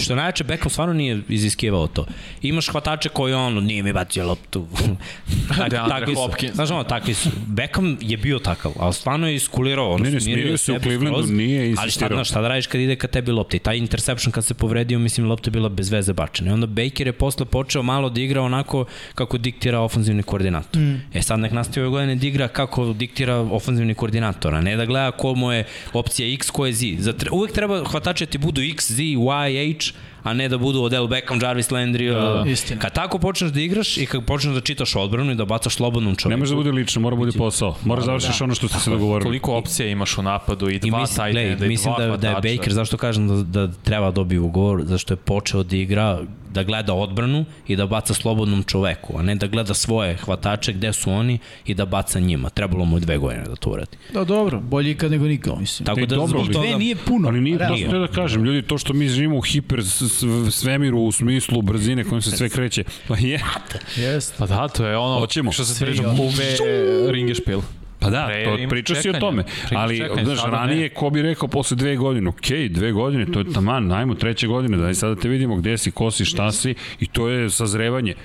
što 0.01 0.15
najveće, 0.15 0.43
Beckham 0.43 0.69
stvarno 0.69 0.93
nije 0.93 1.21
iziskivao 1.29 1.87
to. 1.87 2.05
Imaš 2.41 2.69
hvatače 2.69 3.09
koji 3.09 3.33
ono, 3.33 3.61
nije 3.61 3.83
mi 3.83 3.93
bacio 3.93 4.27
loptu. 4.27 4.67
tak, 5.57 5.71
takvi 5.71 6.15
su, 6.15 6.53
znaš 6.53 6.71
ono, 6.71 6.83
takvi 6.83 7.13
su. 7.13 7.29
Beckham 7.47 7.97
je 8.01 8.17
bio 8.17 8.39
takav, 8.39 8.71
ali 8.79 8.93
stvarno 8.93 9.27
je 9.27 9.35
iskulirao. 9.35 9.97
Ne, 9.97 10.11
ne, 10.11 10.21
smirio 10.21 10.57
se 10.57 10.73
u 10.73 10.79
Clevelandu, 10.79 11.33
nije 11.33 11.69
insistirao. 11.69 12.04
Šta, 12.05 12.15
znaš, 12.15 12.29
šta 12.29 12.41
da 12.41 12.47
radiš 12.47 12.67
kad 12.67 12.81
ide 12.81 12.95
ka 12.95 13.07
tebi 13.07 13.31
lopta? 13.31 13.57
I 13.57 13.59
taj 13.59 13.77
interception 13.77 14.31
kad 14.31 14.45
se 14.45 14.53
povredio, 14.53 14.99
mislim, 14.99 15.27
lopta 15.27 15.47
je 15.47 15.51
bila 15.51 15.69
bez 15.69 15.91
veze 15.91 16.13
bačena. 16.13 16.51
I 16.51 16.53
onda 16.53 16.67
Baker 16.67 17.07
je 17.07 17.13
posle 17.13 17.45
počeo 17.45 17.83
malo 17.83 18.09
da 18.09 18.21
igra 18.21 18.41
onako 18.41 18.85
kako 19.15 19.37
diktira 19.37 19.79
ofenzivni 19.79 20.23
koordinator. 20.23 20.81
Mm. 20.81 21.01
E 21.13 21.21
sad 21.21 21.39
nek 21.39 21.51
nastavi 21.51 21.85
ove 21.85 21.91
godine 21.91 22.15
da 22.15 22.27
igra 22.27 22.47
kako 22.47 22.93
diktira 22.93 23.35
ofenzivni 23.35 23.95
koordinator, 23.95 24.55
a 24.55 24.61
ne 24.61 24.75
da 24.75 24.85
gleda 24.85 25.11
ko 25.11 25.35
mu 25.35 25.51
je 25.51 25.65
opcija 25.93 26.33
X, 26.33 26.49
ko 26.49 26.65
je 26.65 26.73
Z. 26.73 26.85
Zatre, 26.99 27.29
uvek 27.31 27.51
treba 27.51 27.83
hvatače 27.83 28.25
ti 28.25 28.37
budu 28.37 28.61
X, 28.61 28.91
Z, 28.91 29.03
Y, 29.03 29.17
H, 29.79 29.93
a 30.25 30.33
ne 30.33 30.49
da 30.49 30.57
budu 30.57 30.81
Odell 30.81 31.07
Beckham, 31.07 31.39
Jarvis 31.41 31.69
Landry. 31.69 32.13
Da, 32.13 32.43
da. 32.43 32.49
Istina. 32.49 32.81
Kad 32.81 32.93
tako 32.93 33.19
počneš 33.19 33.51
da 33.51 33.61
igraš 33.61 33.97
i 33.97 34.05
kad 34.05 34.25
počneš 34.25 34.53
da 34.53 34.61
čitaš 34.61 34.95
odbranu 34.95 35.31
i 35.31 35.35
da 35.35 35.45
bacaš 35.45 35.75
slobodnom 35.75 36.15
čovjeku. 36.15 36.29
Ne 36.29 36.37
može 36.37 36.51
da 36.51 36.55
bude 36.55 36.71
lično, 36.71 37.01
mora 37.01 37.15
da 37.15 37.19
bude 37.19 37.37
posao. 37.37 37.75
Mora 37.83 38.01
da 38.01 38.05
završiš 38.05 38.39
da. 38.39 38.43
ono 38.43 38.55
što 38.55 38.67
ste 38.67 38.79
se 38.79 38.89
dogovorili. 38.89 39.23
Koliko 39.23 39.53
opcija 39.53 39.89
imaš 39.89 40.17
u 40.17 40.21
napadu 40.21 40.69
i 40.69 40.79
dva 40.79 41.05
I 41.29 41.33
da 41.55 41.65
i 41.65 41.69
Mislim 41.69 41.93
da, 41.97 42.17
da 42.17 42.29
je 42.29 42.57
Baker, 42.57 42.73
zašto 42.73 42.97
kažem 42.97 43.27
da, 43.27 43.67
da 43.67 43.73
treba 43.83 44.05
da 44.05 44.11
dobiju 44.11 44.45
ugovor, 44.45 44.83
zašto 44.85 45.13
je 45.13 45.17
počeo 45.17 45.63
da 45.63 45.75
igra 45.75 46.19
da 46.55 46.63
gleda 46.63 46.93
odbranu 46.93 47.45
i 47.67 47.75
da 47.75 47.85
baca 47.87 48.13
slobodnom 48.13 48.63
čoveku, 48.63 49.17
a 49.19 49.21
ne 49.21 49.35
da 49.35 49.47
gleda 49.47 49.73
svoje 49.73 50.15
hvatače 50.15 50.73
gde 50.73 50.93
su 50.93 51.11
oni 51.11 51.39
i 51.65 51.73
da 51.73 51.85
baca 51.85 52.19
njima. 52.19 52.49
Trebalo 52.49 52.85
mu 52.85 52.99
dve 52.99 53.17
godine 53.17 53.43
da 53.43 53.55
to 53.55 53.69
uradi. 53.69 53.97
Da, 54.13 54.23
dobro, 54.23 54.59
bolje 54.59 54.91
ikad 54.91 55.11
nego 55.11 55.25
nikad, 55.25 55.59
mislim. 55.59 55.85
Tako 55.85 56.05
da 56.05 56.15
dobro, 56.15 56.39
zbog 56.39 56.53
toga... 56.53 56.67
Dve 56.67 56.77
nije 56.77 56.95
puno. 56.95 57.27
Ali 57.27 57.41
nije, 57.41 57.57
to 57.57 57.77
što 57.77 57.99
da 57.99 58.07
kažem, 58.07 58.43
ljudi, 58.43 58.61
to 58.61 58.77
što 58.77 58.93
mi 58.93 59.07
živimo 59.07 59.37
u 59.37 59.41
hiper 59.41 59.83
svemiru 60.51 60.99
u 60.99 61.11
smislu 61.11 61.61
brzine 61.61 62.03
kojom 62.03 62.21
se 62.21 62.31
sve 62.31 62.49
kreće, 62.49 62.83
pa 63.07 63.17
je. 63.17 63.41
Jest. 63.97 64.35
Pa 64.37 64.45
da, 64.45 64.67
to 64.67 64.85
je 64.85 64.97
ono 64.97 65.19
Hoćemo. 65.19 65.51
što 65.51 65.65
se 65.65 65.85
priča 65.85 66.03
kume 66.03 67.11
ringešpil. 67.11 67.61
Pa 68.05 68.11
da, 68.11 68.29
to, 68.45 68.69
priča 68.69 68.95
si 68.95 69.09
o 69.09 69.13
tome. 69.13 69.43
Ali, 69.75 70.01
znaš, 70.23 70.39
ranije, 70.45 70.89
ko 70.89 71.09
bi 71.09 71.21
rekao 71.21 71.47
posle 71.47 71.77
dve 71.77 71.95
godine, 71.95 72.29
ok, 72.29 72.47
dve 72.69 72.91
godine, 72.91 73.25
to 73.25 73.39
je 73.39 73.53
taman, 73.53 73.87
najmo 73.87 74.15
treće 74.15 74.47
godine, 74.47 74.77
da 74.77 74.93
sada 74.93 75.15
te 75.15 75.29
vidimo 75.29 75.55
gde 75.55 75.77
si, 75.77 75.91
ko 75.91 76.11
si, 76.11 76.25
šta 76.25 76.51
si, 76.51 76.75
i 76.99 77.07
to 77.07 77.29
je 77.29 77.49
sazrevanje. 77.49 78.15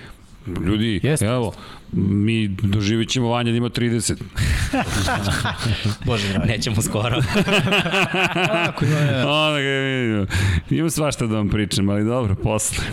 Ljudi, 0.66 1.00
Jeste. 1.02 1.26
evo, 1.26 1.52
mi 1.92 2.48
doživit 2.48 3.08
ćemo 3.08 3.28
Vanja 3.28 3.50
da 3.50 3.56
ima 3.56 3.68
30. 3.68 4.14
Bože, 6.06 6.28
dragi. 6.28 6.48
Nećemo 6.48 6.82
skoro. 6.82 7.22
Tako, 8.64 8.84
ima, 8.84 8.96
ja. 8.98 9.28
Onda 9.28 9.60
ga 9.60 9.68
vidimo. 9.68 10.26
Imam 10.70 10.90
svašta 10.90 11.26
da 11.26 11.36
vam 11.36 11.48
pričam, 11.48 11.88
ali 11.88 12.04
dobro, 12.04 12.34
posle. 12.34 12.84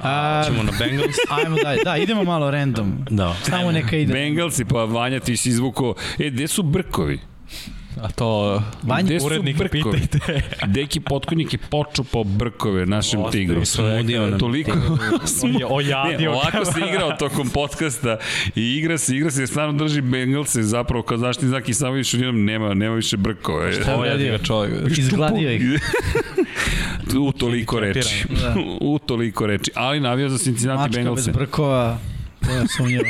A, 0.00 0.42
Ćemo 0.46 0.62
na 0.62 0.72
Bengals. 0.78 1.16
Ajmo 1.44 1.56
dalje. 1.62 1.84
Da, 1.84 1.96
idemo 1.96 2.24
malo 2.24 2.50
random. 2.50 2.92
Da. 3.10 3.36
Samo 3.42 3.72
neka 3.72 3.96
ide. 3.96 4.12
Bengalsi, 4.12 4.64
pa 4.64 4.84
Vanja 4.84 5.20
ti 5.20 5.36
si 5.36 5.48
izvuko. 5.48 5.94
E, 6.18 6.30
gde 6.30 6.48
su 6.48 6.62
brkovi? 6.62 7.20
A 8.02 8.08
to 8.08 8.62
Vanja, 8.82 9.18
urednik 9.24 9.56
pitajte. 9.70 10.18
Deki 10.74 11.00
Potkonjik 11.00 11.52
je 11.52 11.58
počupao 11.70 12.24
brkove 12.24 12.86
našem 12.86 13.20
Ostavi 13.20 13.46
tigru. 13.46 13.64
Smudio 13.64 14.26
nam 14.26 14.38
Toliko. 14.38 14.70
ojadio. 15.68 16.30
Ne, 16.30 16.36
ovako 16.36 16.64
se 16.64 16.80
igrao 16.88 17.12
tokom 17.12 17.48
podcasta 17.48 18.18
i 18.54 18.76
igra 18.76 18.98
se, 18.98 19.16
igra 19.16 19.30
se, 19.30 19.40
jer 19.40 19.48
stvarno 19.48 19.72
drži 19.72 20.00
Bengalse 20.00 20.62
zapravo 20.62 21.02
kao 21.02 21.18
zaštitni 21.18 21.48
znak 21.48 21.68
i 21.68 21.74
samo 21.74 21.92
više 21.92 22.18
njom 22.18 22.44
nema, 22.44 22.74
nema 22.74 22.94
više 22.94 23.16
brkove. 23.16 23.72
Šta 23.72 23.96
ojadio 23.96 24.32
ga 24.32 24.44
čovjek? 24.44 24.98
Izgladio 24.98 25.52
ih. 25.52 25.62
U 27.28 27.32
toliko 27.32 27.80
reči. 27.80 28.26
Da. 28.42 28.54
U 28.80 28.98
toliko 28.98 29.46
reči. 29.46 29.70
Ali 29.74 30.00
navio 30.00 30.28
za 30.28 30.38
Cincinnati 30.38 30.90
Bengalse. 30.92 31.20
Mačka 31.20 31.38
bez 31.38 31.48
brkova. 31.48 31.98
Ja 32.50 32.66
sumnjivo. 32.76 33.04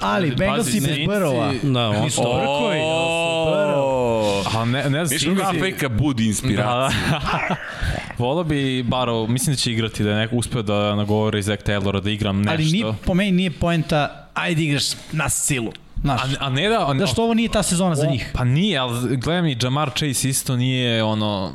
Ali 0.00 0.30
Bengalsi 0.30 0.80
bez 0.80 1.06
brova. 1.06 1.52
Da, 1.62 1.88
on 1.88 2.10
su 2.10 2.22
brkovi. 2.22 2.78
A 4.56 4.64
ne, 4.64 4.90
ne 4.90 5.06
znam. 5.06 5.34
Viš 5.34 5.42
Afrika 5.44 5.88
budi 5.88 6.26
inspiracija. 6.26 7.00
Da, 7.10 7.18
da. 7.48 7.56
Volao 8.18 8.44
bi 8.44 8.82
Baro, 8.82 9.26
mislim 9.26 9.54
da 9.54 9.56
će 9.56 9.72
igrati, 9.72 10.02
da 10.04 10.10
je 10.10 10.16
neko 10.16 10.36
uspeo 10.36 10.62
da 10.62 10.94
nagovori 10.94 11.42
Zach 11.42 11.62
Taylora 11.62 12.00
da 12.00 12.10
igram 12.10 12.36
nešto. 12.38 12.52
Ali 12.52 12.64
nije, 12.64 12.84
po 13.06 13.14
meni 13.14 13.32
nije 13.32 13.50
poenta, 13.50 14.26
ajde 14.34 14.62
igraš 14.62 14.84
na 15.12 15.28
silu. 15.28 15.72
Znaš, 16.02 16.20
a, 16.22 16.26
a 16.40 16.50
ne 16.50 16.68
da... 16.68 16.94
Da 16.98 17.06
što 17.06 17.22
ovo 17.22 17.34
nije 17.34 17.48
ta 17.48 17.62
sezona 17.62 17.94
za 17.94 18.06
njih. 18.06 18.30
Pa 18.32 18.44
nije, 18.44 18.78
ali 18.78 19.16
gledam 19.16 19.46
i 19.46 19.56
Jamar 19.62 19.90
Chase 19.90 20.28
isto 20.28 20.56
nije 20.56 21.04
ono 21.04 21.52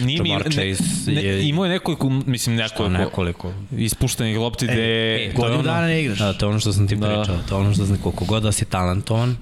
Nije 0.00 0.22
mi, 0.22 0.30
Chase 0.50 1.10
ne, 1.12 1.22
je... 1.22 1.48
Imao 1.48 1.64
je 1.64 1.70
nekoliko, 1.70 2.08
mislim 2.08 2.56
nekoliko, 2.56 2.88
nekoliko. 2.88 3.52
ispuštenih 3.76 4.38
lopti 4.38 4.66
gde... 4.66 4.74
E, 4.74 5.28
e, 5.28 5.32
godinu 5.36 5.62
dana 5.62 5.86
ne 5.86 6.02
igraš. 6.02 6.18
Da, 6.18 6.32
to 6.32 6.46
je 6.46 6.50
ono 6.50 6.60
što 6.60 6.72
sam 6.72 6.88
ti 6.88 6.96
da. 6.96 7.06
pričao. 7.06 7.38
To 7.48 7.54
je 7.54 7.60
ono 7.60 7.74
što 7.74 7.86
sam, 7.86 7.96
koliko 7.96 8.24
god 8.24 8.42
da 8.42 8.52
si 8.52 8.64
talentovan, 8.64 9.36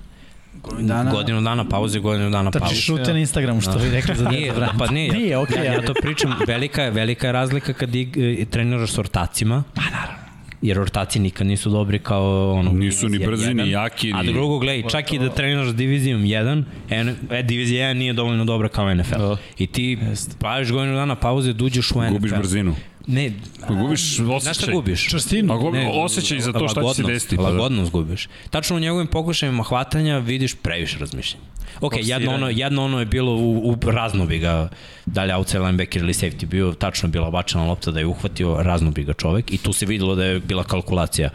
godinu 0.62 0.88
dana, 0.88 1.10
godinu 1.10 1.40
dana 1.40 1.68
pauze, 1.68 1.98
godinu 1.98 2.30
dana 2.30 2.50
pauze. 2.50 2.66
Trčiš 2.66 2.86
šute 2.86 3.12
na 3.12 3.18
Instagramu, 3.18 3.60
što 3.60 3.78
vi 3.78 3.90
rekli 3.90 4.14
za 4.16 4.28
nije, 4.28 4.52
da, 4.52 4.72
pa 4.78 4.86
nije, 4.86 5.12
nije 5.12 5.36
okay, 5.36 5.64
ja, 5.64 5.72
ja 5.72 5.82
to 5.82 5.94
pričam, 6.02 6.34
velika 6.46 6.82
je, 6.82 6.90
velika 6.90 7.26
je 7.26 7.32
razlika 7.32 7.72
kad 7.72 7.94
i, 7.94 8.00
i 8.38 8.44
treniraš 8.50 8.90
s 8.90 8.98
ortacima. 8.98 9.62
Pa 9.74 9.82
naravno 9.82 10.19
jer 10.62 10.80
ortaci 10.80 11.18
nikad 11.18 11.46
nisu 11.46 11.70
dobri 11.70 11.98
kao 11.98 12.52
ono 12.52 12.72
nisu 12.72 13.08
ni 13.08 13.18
brzi 13.18 13.54
ni 13.54 13.70
jaki 13.70 14.12
ni 14.12 14.18
a 14.18 14.22
drugo 14.22 14.58
gledaj 14.58 14.90
čak 14.90 15.12
i 15.12 15.18
da 15.18 15.28
treniraš 15.28 15.74
divizijom 15.74 16.22
1 16.22 16.64
N, 16.90 17.16
e, 17.30 17.42
divizija 17.42 17.90
1 17.90 17.94
nije 17.94 18.12
dovoljno 18.12 18.44
dobra 18.44 18.68
kao 18.68 18.94
NFL 18.94 19.18
da. 19.18 19.36
i 19.58 19.66
ti 19.66 19.98
praviš 20.38 20.70
godinu 20.70 20.94
dana 20.94 21.14
pauze 21.14 21.52
duđeš 21.52 21.90
u 21.90 22.02
NFL 22.02 22.12
gubiš 22.12 22.32
brzinu 22.32 22.74
Ne, 23.06 23.32
gubiš 23.68 24.18
osjećaj. 24.20 24.40
Znaš 24.40 24.56
šta 24.56 24.72
gubiš? 24.72 25.08
Čvrstinu. 25.08 25.54
A 25.54 25.70
ne, 25.70 25.90
osjećaj 25.94 26.40
za 26.40 26.52
to 26.52 26.68
šta 26.68 26.82
će 26.82 26.94
se 26.94 27.02
desiti. 27.02 27.36
Pa. 27.36 27.42
Lagodnost 27.42 27.90
gubiš. 27.90 28.28
Tačno 28.50 28.76
u 28.76 28.80
njegovim 28.80 29.06
pokušajima 29.06 29.62
hvatanja 29.62 30.18
vidiš 30.18 30.54
previše 30.54 30.98
razmišljanja. 30.98 31.44
Ok, 31.80 31.92
jedno 31.96 32.34
ono, 32.34 32.48
jedno 32.50 32.84
ono 32.84 33.00
je 33.00 33.06
bilo 33.06 33.32
u, 33.32 33.70
u 33.70 33.90
razno 33.90 34.26
bi 34.26 34.38
ga, 34.38 34.68
da 35.06 35.24
li 35.24 35.32
outside 35.32 35.58
linebacker 35.58 36.02
ili 36.02 36.12
safety 36.12 36.46
bio, 36.46 36.72
tačno 36.72 37.06
je 37.06 37.10
bila 37.10 37.30
bačena 37.30 37.64
lopta 37.64 37.90
da 37.90 37.98
je 37.98 38.06
uhvatio, 38.06 38.56
razno 38.62 38.90
bi 38.90 39.04
ga 39.04 39.12
čovek 39.12 39.52
i 39.52 39.58
tu 39.58 39.72
se 39.72 39.86
videlo 39.86 40.14
da 40.14 40.24
je 40.24 40.40
bila 40.40 40.64
kalkulacija 40.64 41.30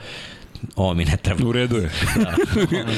ovo 0.76 0.94
mi 0.94 1.06
ne 1.06 1.18
treba. 1.18 1.48
U 1.48 1.52
redu 1.52 1.76
je. 1.76 1.92
Da. 2.16 2.36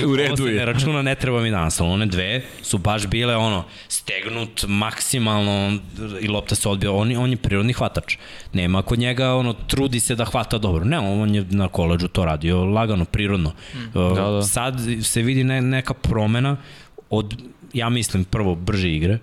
U 0.07 0.15
redu 0.15 0.43
ovo 0.43 0.47
se 0.47 0.53
ne 0.55 0.65
računa, 0.65 1.01
ne 1.01 1.15
treba 1.15 1.41
mi 1.41 1.51
danas, 1.51 1.81
ali 1.81 1.89
one 1.89 2.05
dve 2.05 2.41
su 2.61 2.77
baš 2.77 3.07
bile 3.07 3.35
ono, 3.35 3.63
stegnut 3.87 4.65
maksimalno 4.67 5.79
i 6.21 6.27
lopta 6.27 6.55
se 6.55 6.69
odbija. 6.69 6.91
On, 6.91 7.17
on 7.17 7.29
je 7.29 7.37
prirodni 7.37 7.73
hvatač. 7.73 8.17
Nema 8.53 8.81
kod 8.81 8.99
njega, 8.99 9.33
ono, 9.33 9.53
trudi 9.53 9.99
se 9.99 10.15
da 10.15 10.25
hvata 10.25 10.57
dobro. 10.57 10.85
Ne, 10.85 10.99
on 10.99 11.35
je 11.35 11.45
na 11.49 11.67
koleđu 11.67 12.07
to 12.07 12.25
radio 12.25 12.65
lagano, 12.65 13.05
prirodno. 13.05 13.53
Mm. 13.73 13.91
Da, 13.93 14.31
da. 14.31 14.41
Sad 14.41 14.81
se 15.03 15.21
vidi 15.21 15.43
ne, 15.43 15.61
neka 15.61 15.93
promena 15.93 16.57
od, 17.09 17.35
ja 17.73 17.89
mislim, 17.89 18.23
prvo 18.23 18.55
brže 18.55 18.91
igre, 18.91 19.19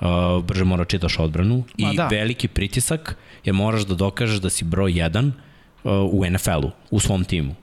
uh, 0.00 0.44
brže 0.44 0.64
mora 0.64 0.84
čitaš 0.84 1.18
odbranu 1.18 1.64
Ma, 1.78 1.92
i 1.92 1.96
da. 1.96 2.06
veliki 2.06 2.48
pritisak, 2.48 3.16
jer 3.44 3.54
moraš 3.54 3.82
da 3.82 3.94
dokažeš 3.94 4.40
da 4.40 4.50
si 4.50 4.64
broj 4.64 4.92
1 4.92 5.30
uh, 5.84 6.14
u 6.14 6.24
NFL-u, 6.30 6.70
u 6.90 7.00
timu 7.24 7.54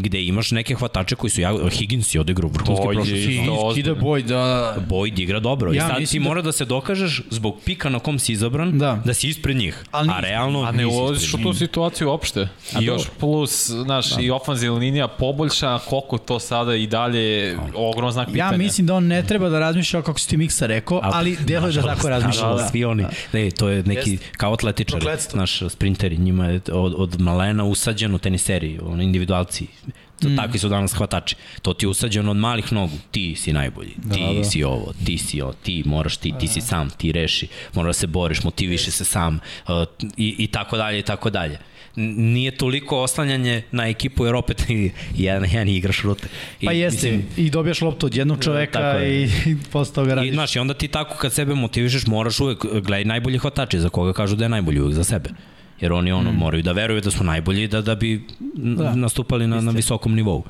gde 0.00 0.24
imaš 0.24 0.50
neke 0.50 0.74
hvatače 0.74 1.16
koji 1.16 1.30
su 1.30 1.40
ja 1.40 1.54
Higgins 1.70 2.14
je 2.14 2.20
odigrao 2.20 2.50
vrhunski 2.50 2.86
prošle 2.94 3.16
sezone. 3.16 3.80
Ide 3.80 3.94
Boyd, 3.94 4.22
da. 4.22 4.76
Boyd 4.88 5.20
igra 5.20 5.40
dobro. 5.40 5.72
Ja, 5.72 5.86
I 6.00 6.06
sad 6.06 6.10
ti 6.10 6.18
da... 6.18 6.24
mora 6.24 6.42
da 6.42 6.52
se 6.52 6.64
dokažeš 6.64 7.22
zbog 7.30 7.60
pika 7.64 7.88
na 7.88 7.98
kom 7.98 8.18
si 8.18 8.32
izabran 8.32 8.78
da, 8.78 9.02
da 9.04 9.14
si 9.14 9.28
ispred 9.28 9.56
njih. 9.56 9.84
Ali 9.90 10.10
a 10.10 10.20
realno 10.20 10.62
a 10.62 10.72
ne 10.72 10.86
ulaziš 10.86 11.34
u 11.34 11.38
tu 11.38 11.54
situaciju 11.54 12.08
uopšte. 12.08 12.48
A 12.74 12.80
I 12.80 12.84
još 12.84 13.02
plus, 13.20 13.70
znaš, 13.70 14.10
da. 14.10 14.22
i 14.22 14.30
ofanzivna 14.30 14.78
linija 14.78 15.08
poboljša, 15.08 15.78
koliko 15.78 16.18
to 16.18 16.38
sada 16.38 16.74
i 16.74 16.86
dalje 16.86 17.56
ogrom 17.74 18.12
znak 18.12 18.26
pitanja. 18.26 18.52
Ja 18.52 18.58
mislim 18.58 18.86
da 18.86 18.94
on 18.94 19.06
ne 19.06 19.22
treba 19.22 19.48
da 19.48 19.58
razmišlja 19.58 20.02
kako 20.02 20.18
si 20.18 20.28
ti 20.28 20.36
Miksa 20.36 20.66
rekao, 20.66 21.00
ali 21.02 21.36
deluje 21.36 21.72
da 21.72 21.82
tako 21.82 22.08
razmišlja. 22.08 22.48
Da, 22.48 22.54
da, 22.54 22.68
svi 22.68 22.84
oni. 22.84 23.04
Ne, 23.32 23.50
to 23.50 23.68
je 23.68 23.82
neki 23.82 24.18
kao 24.36 24.52
atletičari, 24.52 25.06
naš 25.34 25.62
sprinteri, 25.68 26.16
njima 26.16 26.46
je 26.46 26.60
od, 26.72 26.94
od 26.96 27.20
malena 27.20 27.64
usađeno 27.64 28.18
teniseri, 28.18 28.78
ono 28.82 29.02
individualci 29.02 29.66
mm. 30.28 30.36
Takvi 30.36 30.58
su 30.58 30.68
danas 30.68 30.92
hvatači. 30.94 31.36
To 31.62 31.74
ti 31.74 31.84
je 31.84 31.90
usađeno 31.90 32.30
od 32.30 32.36
malih 32.36 32.72
nogu. 32.72 32.96
Ti 33.10 33.34
si 33.36 33.52
najbolji. 33.52 33.92
Da, 33.96 34.14
ti 34.14 34.20
da. 34.38 34.44
si 34.44 34.64
ovo, 34.64 34.92
ti 35.06 35.18
si 35.18 35.40
ovo, 35.40 35.52
ti 35.52 35.82
moraš, 35.86 36.16
ti, 36.16 36.32
ti 36.40 36.48
si 36.48 36.60
da. 36.60 36.66
sam, 36.66 36.90
ti 36.90 37.12
reši. 37.12 37.48
Moraš 37.74 37.88
da 37.88 37.92
se 37.92 38.06
boriš, 38.06 38.42
motiviše 38.42 38.90
se 38.90 39.04
sam 39.04 39.34
uh, 39.68 39.74
i, 40.16 40.34
i 40.38 40.46
tako 40.46 40.76
dalje 40.76 40.98
i 40.98 41.02
tako 41.02 41.30
dalje 41.30 41.58
nije 41.96 42.50
toliko 42.50 43.02
oslanjanje 43.02 43.62
na 43.72 43.88
ekipu 43.88 44.26
jer 44.26 44.34
opet 44.34 44.64
jedan, 45.14 45.50
jedan 45.50 45.68
igraš 45.68 46.02
rute. 46.02 46.28
I, 46.60 46.66
pa 46.66 46.72
jeste, 46.72 47.10
mislim, 47.10 47.46
i 47.46 47.50
dobijaš 47.50 47.80
loptu 47.80 48.06
od 48.06 48.16
jednog 48.16 48.44
čoveka 48.44 49.04
i, 49.04 49.22
i 49.24 49.56
posle 49.72 49.94
toga 49.94 50.14
radiš. 50.14 50.30
I, 50.30 50.34
znaš, 50.34 50.56
i 50.56 50.58
onda 50.58 50.74
ti 50.74 50.88
tako 50.88 51.16
kad 51.16 51.32
sebe 51.32 51.54
motivišeš 51.54 52.06
moraš 52.06 52.40
uvek, 52.40 52.64
gledaj 52.64 53.04
najbolji 53.04 53.38
hvatači 53.38 53.80
za 53.80 53.88
koga 53.88 54.12
kažu 54.12 54.36
da 54.36 54.44
je 54.44 54.48
najbolji 54.48 54.80
uvek 54.80 54.94
za 54.94 55.04
sebe 55.04 55.30
jer 55.84 55.92
oni 55.92 56.12
ono 56.12 56.32
mm. 56.32 56.36
moraju 56.36 56.62
da 56.62 56.72
veruju 56.72 57.00
da 57.00 57.10
su 57.10 57.24
najbolji 57.24 57.68
da 57.68 57.80
da 57.80 57.94
bi 57.94 58.26
da. 58.54 58.94
nastupali 58.94 59.46
na, 59.46 59.60
na 59.60 59.70
visokom 59.70 60.14
nivou 60.14 60.44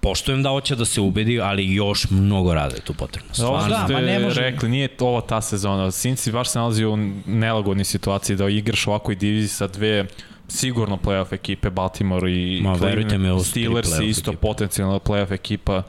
poštujem 0.00 0.42
da 0.42 0.48
hoće 0.48 0.76
da 0.76 0.84
se 0.84 1.00
ubedi, 1.00 1.40
ali 1.40 1.74
još 1.74 2.10
mnogo 2.10 2.54
rada 2.54 2.74
je 2.74 2.80
tu 2.80 2.94
potrebno. 2.94 3.34
Stvarno. 3.34 3.68
Da, 3.68 3.84
ste 3.84 4.00
ne 4.00 4.18
može... 4.18 4.40
rekli, 4.40 4.68
nije 4.68 4.88
ovo 5.00 5.20
ta 5.20 5.40
sezona. 5.40 5.90
Sinci 5.90 6.32
baš 6.32 6.48
se 6.48 6.58
nalazi 6.58 6.84
u 6.84 6.96
nelagodnoj 7.26 7.84
situaciji 7.84 8.36
da 8.36 8.48
igraš 8.48 8.86
u 8.86 8.90
ovakvoj 8.90 9.14
diviziji 9.14 9.48
sa 9.48 9.66
dve 9.66 10.06
sigurno 10.48 10.96
playoff 10.96 11.34
ekipe, 11.34 11.70
Baltimore 11.70 12.32
i 12.32 12.60
Ma, 12.62 12.78
Cleveland, 12.78 13.44
Steelers 13.44 13.88
isto 14.02 14.30
ekipa. 14.30 14.40
potencijalna 14.40 14.98
playoff 14.98 15.32
ekipa. 15.32 15.82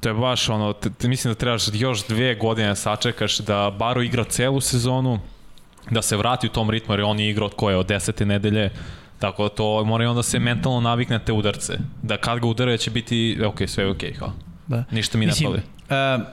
To 0.00 0.08
je 0.08 0.14
baš 0.14 0.48
ono, 0.48 0.72
te, 0.72 0.90
te, 0.90 1.08
mislim 1.08 1.34
da 1.34 1.38
trebaš 1.38 1.62
još 1.72 2.06
dve 2.06 2.34
godine 2.34 2.68
da 2.68 2.74
sačekaš 2.74 3.38
da 3.38 3.76
Baro 3.78 4.02
igra 4.02 4.24
celu 4.24 4.60
sezonu, 4.60 5.20
da 5.90 6.02
se 6.02 6.16
vrati 6.16 6.46
u 6.46 6.50
tom 6.50 6.70
ritmu, 6.70 6.94
jer 6.94 7.02
on 7.02 7.20
je 7.20 7.30
igrao 7.30 7.46
od 7.46 7.54
koje, 7.54 7.76
od 7.76 7.86
desete 7.86 8.26
nedelje, 8.26 8.70
Tako 9.18 9.42
da 9.42 9.48
to 9.48 9.84
mora 9.84 10.04
i 10.04 10.06
onda 10.06 10.22
se 10.22 10.38
mentalno 10.38 10.80
navikne 10.80 11.18
te 11.18 11.32
udarce. 11.32 11.78
Da 12.02 12.16
kad 12.16 12.40
ga 12.40 12.46
udara 12.46 12.76
će 12.76 12.90
biti, 12.90 13.38
ok, 13.46 13.58
sve 13.66 13.84
je 13.84 13.90
ok, 13.90 14.02
hvala. 14.18 14.32
Da. 14.66 14.84
Ništa 14.90 15.18
mi 15.18 15.26
Mislim, 15.26 15.52
ne 15.52 15.62
pali. 15.88 16.18
Uh, 16.18 16.26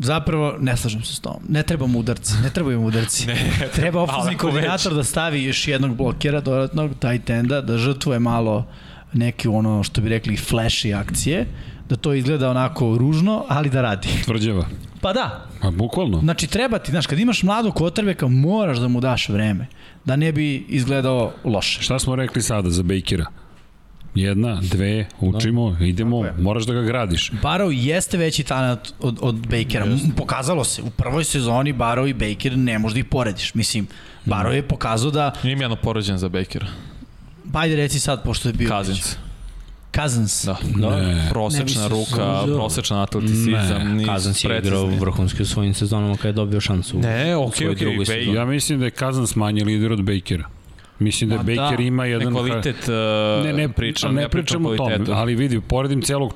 zapravo 0.00 0.54
ne 0.60 0.76
slažem 0.76 1.02
se 1.02 1.14
s 1.14 1.20
tom. 1.20 1.36
Ne 1.48 1.62
trebamo 1.62 1.98
udarci, 1.98 2.34
ne 2.42 2.50
trebaju 2.50 2.82
udarci. 2.82 3.26
ne, 3.26 3.68
Treba 3.74 4.02
ofenzni 4.02 4.36
koordinator 4.36 4.92
već. 4.92 4.96
da 4.96 5.04
stavi 5.04 5.44
još 5.44 5.68
jednog 5.68 5.96
blokera 5.96 6.40
dodatnog, 6.40 6.90
tight 7.00 7.30
enda, 7.30 7.60
da 7.60 7.78
žrtvuje 7.78 8.18
malo 8.18 8.66
neke 9.12 9.48
ono 9.48 9.82
što 9.82 10.00
bi 10.00 10.08
rekli 10.08 10.36
flashy 10.36 11.00
akcije, 11.00 11.46
da 11.88 11.96
to 11.96 12.14
izgleda 12.14 12.50
onako 12.50 12.96
ružno, 12.98 13.44
ali 13.48 13.70
da 13.70 13.82
radi. 13.82 14.08
Tvrđava. 14.24 14.66
Pa 15.06 15.12
da. 15.12 15.46
Pa 15.60 15.70
bukvalno. 15.70 16.20
Znači 16.20 16.46
treba 16.46 16.78
ti, 16.78 16.90
znaš, 16.90 17.06
kad 17.06 17.18
imaš 17.18 17.42
mladog 17.42 17.74
kotrbeka, 17.74 18.28
moraš 18.28 18.78
da 18.78 18.88
mu 18.88 19.00
daš 19.00 19.28
vreme. 19.28 19.66
Da 20.04 20.16
ne 20.16 20.32
bi 20.32 20.66
izgledao 20.68 21.32
loše. 21.44 21.82
Šta 21.82 21.98
smo 21.98 22.16
rekli 22.16 22.42
sada 22.42 22.70
za 22.70 22.82
Bakera? 22.82 23.26
Jedna, 24.14 24.60
dve, 24.62 25.06
učimo, 25.20 25.70
da. 25.70 25.84
idemo, 25.84 26.24
moraš 26.38 26.64
da 26.64 26.72
ga 26.72 26.82
gradiš. 26.82 27.30
Barrow 27.42 27.70
jeste 27.70 28.16
veći 28.16 28.42
talent 28.42 28.80
od, 29.00 29.18
od 29.20 29.34
Bakera. 29.34 29.84
Jeste. 29.84 30.08
Pokazalo 30.16 30.64
se, 30.64 30.82
u 30.82 30.90
prvoj 30.90 31.24
sezoni 31.24 31.72
Barrow 31.72 32.08
i 32.08 32.14
Baker 32.14 32.58
ne 32.58 32.78
možda 32.78 32.98
ih 32.98 33.04
porediš. 33.04 33.54
Mislim, 33.54 33.86
Barrow 34.24 34.50
je 34.50 34.68
pokazao 34.68 35.10
da... 35.10 35.32
Nije 35.42 35.56
mi 35.56 35.62
jedno 35.62 35.76
poređen 35.76 36.18
za 36.18 36.28
Bakera. 36.28 36.66
Pa 37.52 37.60
ajde 37.60 37.76
reci 37.76 38.00
sad, 38.00 38.22
pošto 38.24 38.48
je 38.48 38.52
bio... 38.52 38.68
Cousins. 38.68 39.16
Cousins. 39.96 40.44
Da, 40.44 40.56
da. 40.74 40.96
Ne. 40.96 41.28
prosečna 41.30 41.82
ne 41.82 41.88
ruka, 41.88 42.42
prosečna 42.54 43.02
atleticizam. 43.02 43.96
Ne, 43.96 44.04
Cousins 44.04 44.44
je 44.44 44.58
igrao 44.58 44.86
vrhunski 44.86 45.42
u 45.42 45.46
svojim 45.46 45.74
sezonama 45.74 46.16
kada 46.16 46.28
je 46.28 46.32
dobio 46.32 46.60
šansu. 46.60 46.98
Ne, 46.98 47.36
okej, 47.36 47.68
okej. 47.70 47.88
Okay. 47.88 48.34
Ja 48.34 48.44
mislim 48.44 48.78
da 48.78 48.84
je 48.84 48.90
Cousins 48.90 49.36
manje 49.36 49.64
lider 49.64 49.92
od 49.92 50.02
Bakera. 50.02 50.48
Mislim 50.98 51.30
da 51.30 51.36
Baker 51.36 51.76
da. 51.76 51.82
ima 51.82 52.04
jedan... 52.04 52.32
Ne 52.32 52.40
kvalitet 52.40 52.88
uh, 52.88 53.46
ne, 53.46 53.52
ne, 53.52 53.68
pričam, 53.68 54.14
ne, 54.14 54.22
ne 54.22 54.28
pričam 54.28 54.66
o 54.66 54.76
tome, 54.76 54.98
ali 55.12 55.34
vidi, 55.34 55.60
poredim 55.60 56.02
celog, 56.02 56.34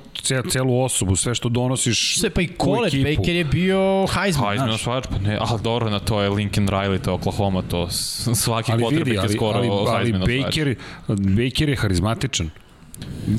celu 0.51 0.83
osobu, 0.83 1.17
sve 1.17 1.35
što 1.35 1.49
donosiš 1.49 2.19
Sve 2.19 2.31
pa 2.31 2.41
i 2.41 2.49
college, 2.63 3.17
Baker 3.17 3.35
je 3.35 3.45
bio 3.45 4.07
Heisman. 4.07 4.49
Heisman 4.49 4.71
osvajač, 4.71 5.05
pa 5.11 5.19
ne, 5.19 5.39
ali 5.41 5.61
dobro, 5.63 5.91
na 5.91 5.99
to 5.99 6.23
je 6.23 6.31
Lincoln 6.31 6.69
Riley, 6.69 6.99
to 6.99 7.11
je 7.11 7.15
Oklahoma, 7.15 7.63
to 7.63 7.89
svaki 7.91 8.73
je 8.73 9.29
skoro 9.29 9.59
ali, 9.59 9.69
ali, 9.69 9.89
ali 9.89 10.13
Baker, 10.13 10.75
Baker 11.09 11.69
je 11.69 11.77
harizmatičan. 11.77 12.51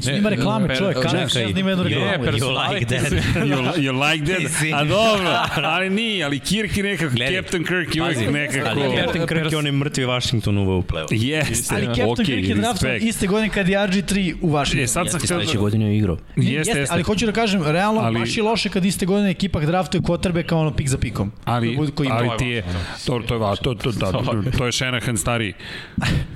Snima 0.01 0.29
reklame, 0.29 0.75
čovjek, 0.75 0.97
kada 1.01 1.29
snima 1.29 1.69
jednu 1.69 1.83
reklamu. 1.83 2.25
You 2.25 2.73
like 2.73 2.85
that. 2.85 3.11
you, 3.49 3.57
you 3.75 4.11
like 4.11 4.25
that. 4.25 4.73
A 4.73 4.83
dobro, 4.83 5.29
ali 5.63 5.89
nije, 5.89 6.25
ali 6.25 6.39
Kirk 6.39 6.77
je 6.77 6.83
nekako, 6.83 7.15
Gledaj, 7.15 7.41
Captain 7.41 7.63
Kirk 7.63 7.95
je 7.95 8.01
uvek 8.03 8.31
nekako... 8.31 8.69
Ali 8.69 8.97
Captain 8.97 9.27
Kirk 9.27 9.51
je 9.51 9.57
onaj 9.57 9.71
mrtvi 9.71 10.05
Washington 10.05 10.57
uveo 10.57 10.77
u 10.77 10.81
play-off. 10.81 11.07
Jeste, 11.11 11.75
ali 11.75 11.85
Captain 11.85 12.07
okay, 12.07 12.25
Kirk 12.25 12.47
je 12.49 12.55
draftovan 12.55 12.97
iste 13.01 13.27
godine 13.27 13.49
kad 13.49 13.69
je 13.69 13.77
RG3 13.77 14.35
u 14.41 14.49
Washington. 14.49 14.83
E, 14.83 14.87
sad 14.87 15.11
sam 15.11 15.19
htio... 15.19 15.27
Sledeće 15.27 15.57
godine 15.57 15.85
je 15.85 15.97
igrao. 15.97 16.17
Jeste, 16.35 16.79
jeste, 16.79 16.93
ali 16.93 17.03
hoću 17.03 17.25
da 17.25 17.31
kažem, 17.31 17.63
realno 17.63 18.01
ali, 18.01 18.19
baš 18.19 18.37
je 18.37 18.43
loše 18.43 18.69
kad 18.69 18.85
iste 18.85 19.05
godine 19.05 19.29
ekipa 19.29 19.59
draftuje 19.59 20.01
kotrbe 20.01 20.43
kao 20.43 20.59
ono 20.59 20.73
pik 20.75 20.87
za 20.87 20.97
pikom. 20.97 21.31
Ali, 21.45 21.77
ali 22.11 22.29
ti 22.37 22.45
je, 22.45 22.63
to, 23.05 23.19
to 23.27 23.35
je, 23.35 23.55
to, 23.63 23.73
to, 23.73 23.91
to, 23.91 24.41
to 24.57 24.65
je 24.65 24.71
Shanahan 24.71 25.17
stari. 25.17 25.53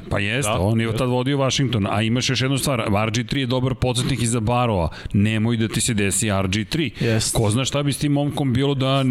Pa 0.10 0.20
jeste, 0.20 0.52
on 0.52 0.82
je 0.82 0.98
tad 0.98 1.10
vodio 1.10 1.38
Washington, 1.38 1.88
a 1.88 2.02
imaš 2.02 2.30
još 2.30 2.42
jednu 2.42 2.58
stvar, 2.58 2.84
RG3 3.16 3.38
je 3.38 3.46
dobar 3.46 3.76
podsjetnik 3.76 4.22
iza 4.22 4.40
Barova, 4.40 4.90
nemoj 5.14 5.58
da 5.58 5.68
ti 5.68 5.82
se 5.82 5.94
desi 5.94 6.28
RG3. 6.28 6.92
Yes. 7.02 7.34
Ko 7.34 7.50
zna 7.50 7.66
šta 7.66 7.84
bi 7.84 7.94
s 7.94 7.98
tim 7.98 8.12
momkom 8.12 8.54
bilo 8.54 8.76
da 8.76 9.04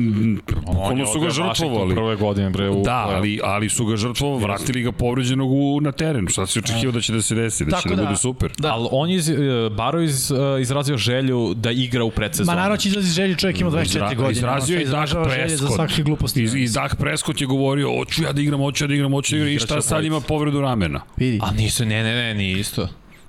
ono 0.67 1.07
su 1.07 1.21
ga 1.21 1.31
žrtvovali. 1.31 1.95
Prve 1.95 2.17
godine 2.17 2.51
bre 2.51 2.71
u 2.71 2.83
Da, 2.83 3.07
ali 3.11 3.41
ali 3.45 3.69
su 3.69 3.87
ga 3.87 3.97
žrtvovali, 3.97 4.43
vratili 4.43 4.83
ga 4.83 4.93
povređenog 4.93 5.51
u 5.53 5.81
na 5.81 5.93
teren. 5.93 6.29
Šta 6.29 6.47
se 6.47 6.59
očekivao 6.59 6.93
da 6.93 7.01
će 7.01 7.13
da 7.13 7.23
se 7.23 7.35
desi, 7.35 7.65
da 7.65 7.71
Tako 7.71 7.83
će 7.83 7.89
da, 7.89 7.97
da 7.97 8.03
bude 8.03 8.17
super. 8.17 8.53
Da. 8.59 8.73
Ali 8.73 8.89
on 8.91 9.11
je 9.11 9.19
uh, 9.19 9.73
Baro 9.73 10.01
iz, 10.01 10.31
uh, 10.31 10.39
izrazio 10.61 10.97
želju 10.97 11.55
da 11.55 11.71
igra 11.71 12.05
u 12.05 12.11
predsezoni. 12.11 12.47
Ma 12.47 12.55
naravno 12.55 12.77
će 12.77 12.89
izrazi 12.89 13.13
želju, 13.13 13.37
čovjek 13.37 13.61
ima 13.61 13.71
24 13.71 13.87
Izra, 13.87 14.15
godine. 14.15 14.33
Izrazio 14.33 14.81
i 14.81 14.85
Dak 14.85 15.09
Prescott. 15.25 15.61
Za 15.61 15.69
svake 15.69 16.03
gluposti. 16.03 16.43
I, 16.43 16.65
I 16.65 16.69
Dak 16.69 16.97
Prescott 16.97 17.41
je 17.41 17.47
govorio, 17.47 17.97
hoću 17.99 18.23
ja 18.23 18.33
da 18.33 18.41
igram, 18.41 18.61
hoću 18.61 18.85
ja 18.85 18.89
da 18.89 18.95
igram, 18.95 19.13
hoću 19.13 19.35
da 19.35 19.37
igram 19.37 19.53
i 19.55 19.59
šta 19.59 19.83
sad 19.83 20.05
ima 20.05 20.21
povredu 20.21 20.61
ramena. 20.61 21.01
Vidi. 21.17 21.41
A 21.43 21.53
nisu, 21.53 21.85
ne, 21.85 22.03
ne, 22.03 22.15
ne, 22.15 22.35
nije 22.35 22.61
isto. 22.61 22.89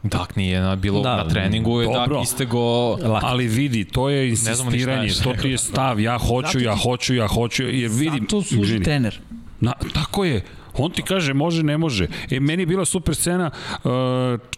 Dak 0.10 0.36
nije 0.36 0.62
na, 0.62 0.76
bilo 0.76 1.02
da, 1.02 1.16
na 1.16 1.28
treningu, 1.28 1.82
je 1.82 1.88
Dak 1.88 2.10
istego... 2.24 2.60
Ali 3.22 3.48
vidi, 3.48 3.86
to 3.86 4.10
je 4.10 4.30
insistiranje, 4.30 5.10
to 5.24 5.34
ti 5.42 5.50
je 5.50 5.58
stav, 5.58 6.00
ja 6.00 6.18
hoću, 6.18 6.60
ja 6.60 6.76
hoću, 6.76 7.16
ja 7.16 7.28
hoću, 7.28 7.64
jer 7.64 7.92
vidi... 7.92 8.20
Zato 8.22 8.42
služi 8.42 8.84
trener. 8.84 9.20
Na, 9.60 9.74
tako 9.94 10.26
je. 10.26 10.42
On 10.78 10.92
ti 10.92 11.02
kaže 11.02 11.34
može, 11.34 11.64
ne 11.64 11.78
može. 11.78 12.08
E, 12.32 12.40
meni 12.40 12.62
je 12.62 12.68
bila 12.68 12.86
super 12.86 13.16
scena, 13.16 13.52
uh, 13.74 13.92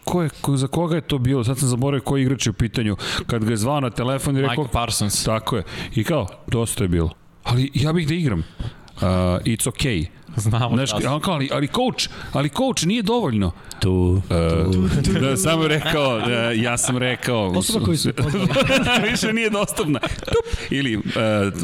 ko 0.03 0.23
je, 0.23 0.29
ko, 0.41 0.57
za 0.57 0.67
koga 0.67 0.95
je 0.95 1.01
to 1.01 1.17
bilo? 1.17 1.43
Sad 1.43 1.57
sam 1.57 1.69
zaboravio 1.69 2.03
koji 2.03 2.21
igrač 2.21 2.45
je 2.45 2.49
u 2.49 2.53
pitanju. 2.53 2.95
Kad 3.27 3.43
ga 3.43 3.51
je 3.51 3.57
zvao 3.57 3.79
na 3.79 3.89
telefon 3.89 4.37
i 4.37 4.41
rekao... 4.41 4.63
Mike 4.63 4.73
Parsons. 4.73 5.23
Tako 5.23 5.57
je. 5.57 5.63
I 5.95 6.03
kao, 6.03 6.27
dosta 6.47 6.83
je 6.83 6.87
bilo. 6.87 7.09
Ali 7.43 7.71
ja 7.73 7.93
bih 7.93 8.07
da 8.07 8.13
igram. 8.13 8.39
Uh, 8.39 9.03
it's 9.45 9.67
okay. 9.67 10.05
Znamo 10.37 10.75
Znaš, 10.75 10.89
da. 10.91 11.19
ali, 11.23 11.49
ali 11.51 11.67
coach, 11.67 12.09
ali 12.31 12.49
coach 12.49 12.85
nije 12.85 13.01
dovoljno. 13.01 13.51
Tu, 13.79 13.91
uh, 13.91 14.73
tu, 14.73 14.89
tu. 15.03 15.19
Da, 15.21 15.37
samo 15.37 15.67
rekao, 15.67 16.19
da, 16.19 16.51
ja 16.51 16.77
sam 16.77 16.97
rekao. 16.97 17.47
Osoba 17.47 17.85
koji 17.85 17.97
su 17.97 18.09
Više 19.11 19.33
nije 19.33 19.49
dostupna. 19.49 19.99
Tup. 19.99 20.71
Ili, 20.71 20.97
uh, 20.97 21.03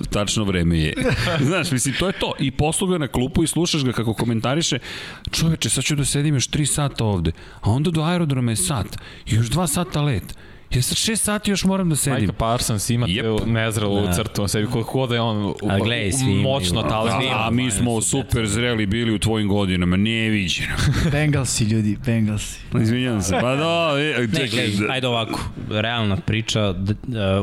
tačno 0.10 0.44
vreme 0.44 0.80
je. 0.80 0.94
Znaš, 1.42 1.72
mislim, 1.72 1.96
to 2.00 2.08
je 2.08 2.14
to. 2.14 2.34
I 2.40 2.52
posluga 2.52 2.98
na 2.98 3.08
klupu 3.08 3.44
i 3.44 3.48
slušaš 3.48 3.84
ga 3.84 3.92
kako 3.92 4.14
komentariše, 4.14 4.80
čoveče, 5.32 5.70
sad 5.70 5.84
ću 5.84 5.96
da 5.96 6.06
sedim 6.06 6.36
još 6.36 6.50
3 6.50 6.66
sata 6.66 7.06
ovde, 7.06 7.32
a 7.62 7.72
onda 7.72 7.92
do 7.92 8.04
aerodroma 8.04 8.52
je 8.52 8.56
sat, 8.56 8.88
i 9.26 9.36
još 9.36 9.48
2 9.48 9.68
sata 9.68 10.02
let. 10.02 10.36
Ja 10.76 10.82
sad 10.82 10.98
6 10.98 11.16
sati 11.16 11.52
još 11.52 11.64
moram 11.64 11.90
da 11.90 11.96
sedim. 11.96 12.22
Mike 12.22 12.34
Parsons 12.34 12.90
ima 12.90 13.08
yep. 13.08 13.44
te 13.44 13.46
nezrelu 13.46 14.02
da. 14.02 14.14
crtu, 14.14 14.48
sebi 14.48 14.68
kako 14.74 15.08
da 15.08 15.16
je 15.16 15.22
on 15.22 15.54
a, 15.70 15.80
gledaj, 15.80 16.12
svi 16.12 16.34
moćno 16.34 16.84
talent. 16.84 17.26
A, 17.32 17.48
a 17.48 17.52
mi 17.52 17.72
smo 17.72 18.02
super 18.02 18.48
zreli 18.48 18.86
bili 18.86 19.14
u 19.14 19.20
tvojim 19.20 19.48
godinama, 19.48 19.98
ne 19.98 20.30
viđeno. 20.30 20.76
Bengalsi 21.12 21.64
ljudi, 21.64 21.98
Bengalsi. 22.06 22.60
Izvinjam 22.82 23.22
se, 23.22 23.38
pa 23.42 23.56
da, 23.56 23.94
e, 24.00 24.28
ne, 24.28 24.48
gledaj, 24.48 24.90
ajde 24.90 25.08
ovako, 25.08 25.40
realna 25.70 26.18
priča, 26.18 26.70
uh, 26.70 26.96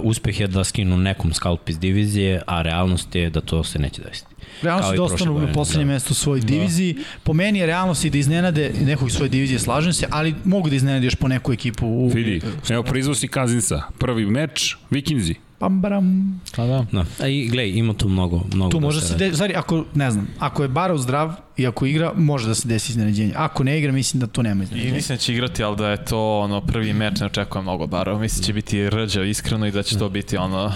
uspeh 0.03 0.41
je 0.41 0.47
da 0.47 0.64
skinu 0.64 0.97
nekom 0.97 1.33
skalp 1.33 1.68
iz 1.68 1.78
divizije, 1.78 2.43
a 2.47 2.62
realnost 2.62 3.14
je 3.14 3.31
da 3.31 3.41
to 3.41 3.64
se 3.64 3.78
neće 3.78 4.03
desiti. 4.03 4.30
Realnost 4.63 4.93
je 4.93 4.97
da 4.97 5.03
ostanu 5.03 5.39
na 5.39 5.53
poslednjem 5.53 5.89
da. 5.89 5.95
mestu 5.95 6.13
u 6.13 6.15
svojoj 6.15 6.41
da. 6.41 6.47
diviziji. 6.47 6.97
Po 7.23 7.33
meni 7.33 7.59
je 7.59 7.67
realnost 7.67 8.05
i 8.05 8.11
da 8.11 8.19
iznenade 8.19 8.73
nekog 8.85 9.11
svoje 9.11 9.29
divizije, 9.29 9.59
slažem 9.59 9.93
se, 9.93 10.07
ali 10.11 10.35
mogu 10.45 10.69
da 10.69 10.77
iznenade 10.77 11.07
još 11.07 11.15
po 11.15 11.29
neku 11.29 11.53
ekipu. 11.53 11.87
U, 11.87 12.09
Vidi, 12.09 12.41
evo 12.69 12.83
prizvosti 12.83 13.29
Kazinsa. 13.29 13.83
Prvi 13.99 14.27
meč, 14.27 14.77
Vikinzi. 14.91 15.35
Pam, 15.61 15.81
baram. 15.81 16.41
Pa 16.57 16.67
da. 16.67 16.87
da. 16.93 17.05
A 17.19 17.29
i 17.29 17.49
gledaj, 17.49 17.71
ima 17.71 17.95
tu 17.95 18.09
mnogo, 18.09 18.43
mnogo 18.55 18.71
tu 18.71 18.79
da 18.79 18.87
može 18.87 19.01
se, 19.01 19.17
de, 19.17 19.33
stvari, 19.33 19.55
ako, 19.55 19.85
ne 19.95 20.11
znam, 20.11 20.29
ako 20.39 20.63
je 20.63 20.69
Barov 20.69 20.99
zdrav 20.99 21.33
i 21.57 21.67
ako 21.67 21.87
igra, 21.87 22.13
može 22.17 22.49
da 22.49 22.55
se 22.55 22.69
desi 22.69 22.93
iznenađenje. 22.93 23.33
Ako 23.37 23.65
ne 23.65 23.79
igra, 23.79 23.93
mislim 23.93 24.21
da 24.21 24.27
to 24.27 24.43
nema 24.43 24.63
iznenađenja. 24.63 24.93
I 24.93 24.95
mislim 24.95 25.17
da 25.17 25.21
će 25.21 25.33
igrati, 25.33 25.63
ali 25.63 25.77
da 25.77 25.89
je 25.89 26.05
to 26.05 26.39
ono 26.39 26.61
prvi 26.61 26.93
meč, 26.93 27.21
ne 27.21 27.27
očekujem 27.27 27.65
mnogo 27.65 27.87
Barov. 27.87 28.21
Mislim 28.21 28.41
da 28.41 28.47
će 28.47 28.53
biti 28.53 28.91
rđav 28.91 29.27
iskreno 29.27 29.67
i 29.67 29.71
da 29.71 29.83
će 29.83 29.99
to 29.99 30.09
biti 30.09 30.37
ono 30.37 30.73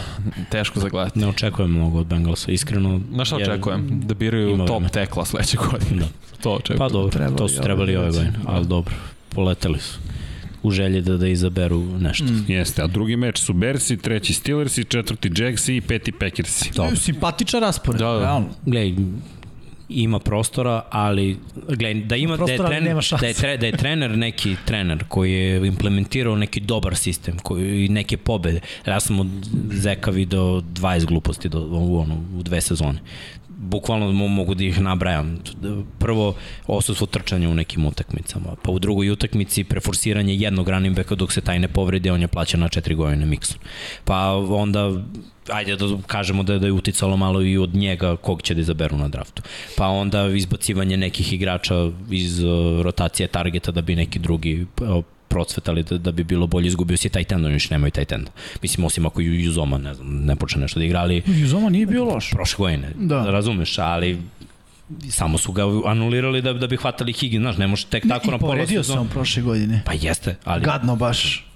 teško 0.51 0.81
za 0.81 0.89
gledati. 0.89 1.19
Ne 1.19 1.27
očekujem 1.27 1.71
mnogo 1.71 1.99
od 1.99 2.07
Bengalsa, 2.07 2.53
iskreno. 2.53 3.01
Na 3.11 3.25
šta 3.25 3.37
očekujem? 3.37 4.01
Da 4.05 4.15
biraju 4.15 4.67
top 4.67 4.83
tekla 4.93 5.25
sledeće 5.25 5.57
godine. 5.71 6.01
Da. 6.01 6.07
to 6.43 6.51
očekujem. 6.51 6.79
Pa 6.79 6.89
dobro, 6.89 7.11
trebali 7.11 7.37
to 7.37 7.49
su 7.49 7.63
trebali 7.63 7.97
ove 7.97 8.07
godine, 8.07 8.33
ali 8.47 8.67
dobro, 8.67 8.95
poleteli 9.29 9.79
su 9.79 9.99
u 10.65 10.71
želji 10.71 11.01
da, 11.01 11.17
da 11.17 11.29
izaberu 11.29 11.85
nešto. 12.01 12.25
Mm. 12.25 12.45
Jeste, 12.49 12.83
a 12.83 12.87
drugi 12.87 13.17
meč 13.17 13.39
su 13.39 13.53
Bersi, 13.53 13.97
treći 13.97 14.33
Steelersi, 14.33 14.85
četvrti 14.85 15.31
Jacksi 15.37 15.77
i 15.77 15.81
peti 15.81 16.13
Packersi. 16.13 16.71
Dobro. 16.75 16.97
Simpatičan 16.97 17.61
raspored, 17.61 17.99
da, 17.99 18.13
da. 18.13 18.21
realno. 18.21 18.49
Gledaj, 18.67 18.95
ima 19.89 20.19
prostora, 20.19 20.83
ali 20.91 21.37
gledaj, 21.69 21.95
da 21.95 22.17
ima 22.17 22.37
da 22.37 22.53
je, 22.53 22.59
trener, 22.59 22.97
da, 23.21 23.27
je 23.27 23.35
tre, 23.35 23.57
da 23.57 23.67
je 23.67 23.77
trener 23.77 24.19
neki 24.19 24.57
trener 24.65 25.05
koji 25.09 25.33
je 25.33 25.67
implementirao 25.67 26.37
neki 26.37 26.61
dobar 26.61 26.97
sistem, 26.97 27.39
koji 27.39 27.89
neke 27.89 28.17
pobede. 28.17 28.61
Ja 28.87 29.01
sam 29.01 29.21
od 29.21 29.29
Zeka 29.73 30.11
video 30.11 30.61
20 30.61 31.05
gluposti 31.05 31.49
do, 31.49 31.61
u, 31.61 31.99
ono, 31.99 32.15
u 32.39 32.43
dve 32.43 32.61
sezone 32.61 32.99
bukvalno 33.65 34.13
mogu 34.13 34.55
da 34.55 34.65
ih 34.65 34.81
nabrajam. 34.81 35.39
Prvo, 35.99 36.35
osustvo 36.67 37.07
trčanja 37.07 37.49
u 37.49 37.55
nekim 37.55 37.87
utakmicama, 37.87 38.57
pa 38.63 38.73
u 38.73 38.79
drugoj 38.79 39.11
utakmici 39.11 39.65
preforsiranje 39.65 40.35
jednog 40.35 40.69
running 40.69 40.97
backa 40.97 41.15
dok 41.15 41.33
se 41.33 41.41
taj 41.41 41.59
ne 41.59 41.69
povredi, 41.69 42.11
on 42.11 42.21
je 42.21 42.29
plaćan 42.29 42.61
na 42.61 42.69
četiri 42.69 42.95
godine 42.95 43.27
miksu. 43.27 43.55
Pa 44.05 44.33
onda 44.49 44.91
ajde 45.49 45.77
da 45.77 45.87
kažemo 46.07 46.43
da, 46.43 46.59
da 46.59 46.67
je 46.67 46.73
uticalo 46.73 47.17
malo 47.17 47.43
i 47.43 47.59
od 47.59 47.75
njega 47.75 48.17
kog 48.17 48.43
će 48.43 48.55
da 48.55 48.61
izaberu 48.61 48.97
na 48.97 49.09
draftu. 49.09 49.43
Pa 49.77 49.89
onda 49.89 50.27
izbacivanje 50.27 50.97
nekih 50.97 51.33
igrača 51.33 51.75
iz 52.11 52.43
uh, 52.43 52.81
rotacije 52.83 53.27
targeta 53.27 53.73
da 53.73 53.83
bi 53.83 53.97
neki 53.97 54.19
drugi 54.19 54.67
uh, 54.81 55.05
procvetali 55.35 55.83
da, 55.83 55.99
da 55.99 56.13
bi 56.13 56.25
bilo 56.25 56.47
bolje 56.47 56.71
izgubio 56.71 56.97
si 56.97 57.09
taj 57.09 57.25
tendon, 57.25 57.53
još 57.53 57.71
nemaju 57.71 57.91
taj 57.91 58.05
tendon. 58.05 58.33
Mislim, 58.63 58.87
osim 58.87 59.07
ako 59.07 59.21
ju 59.21 59.35
Juzoma, 59.41 59.79
ne 59.79 59.95
znam, 59.95 60.15
ne 60.31 60.37
počne 60.37 60.61
nešto 60.63 60.81
da 60.81 60.87
igra, 60.87 61.01
ali... 61.01 61.23
Juzoma 61.27 61.71
nije 61.71 61.87
bio 61.87 62.05
loš. 62.05 62.31
Prošle 62.31 62.63
godine, 62.63 62.93
da. 62.95 63.25
razumeš, 63.31 63.79
ali 63.79 64.19
samo 65.11 65.39
su 65.39 65.53
ga 65.53 65.63
anulirali 65.87 66.43
da, 66.43 66.53
da 66.53 66.67
bi 66.67 66.77
hvatali 66.77 67.13
Higgins, 67.13 67.43
znaš, 67.43 67.57
ne 67.57 67.67
može 67.67 67.87
tek 67.87 68.05
ne, 68.05 68.09
tako 68.09 68.31
na 68.31 68.39
pola 68.39 68.53
sezona. 68.53 68.63
I 68.63 68.67
poredio 68.67 68.83
sam 68.83 69.09
prošle 69.09 69.43
godine. 69.43 69.83
Pa 69.87 69.93
jeste, 69.93 70.37
ali... 70.45 70.65
Gadno 70.65 70.97
baš. 70.97 71.47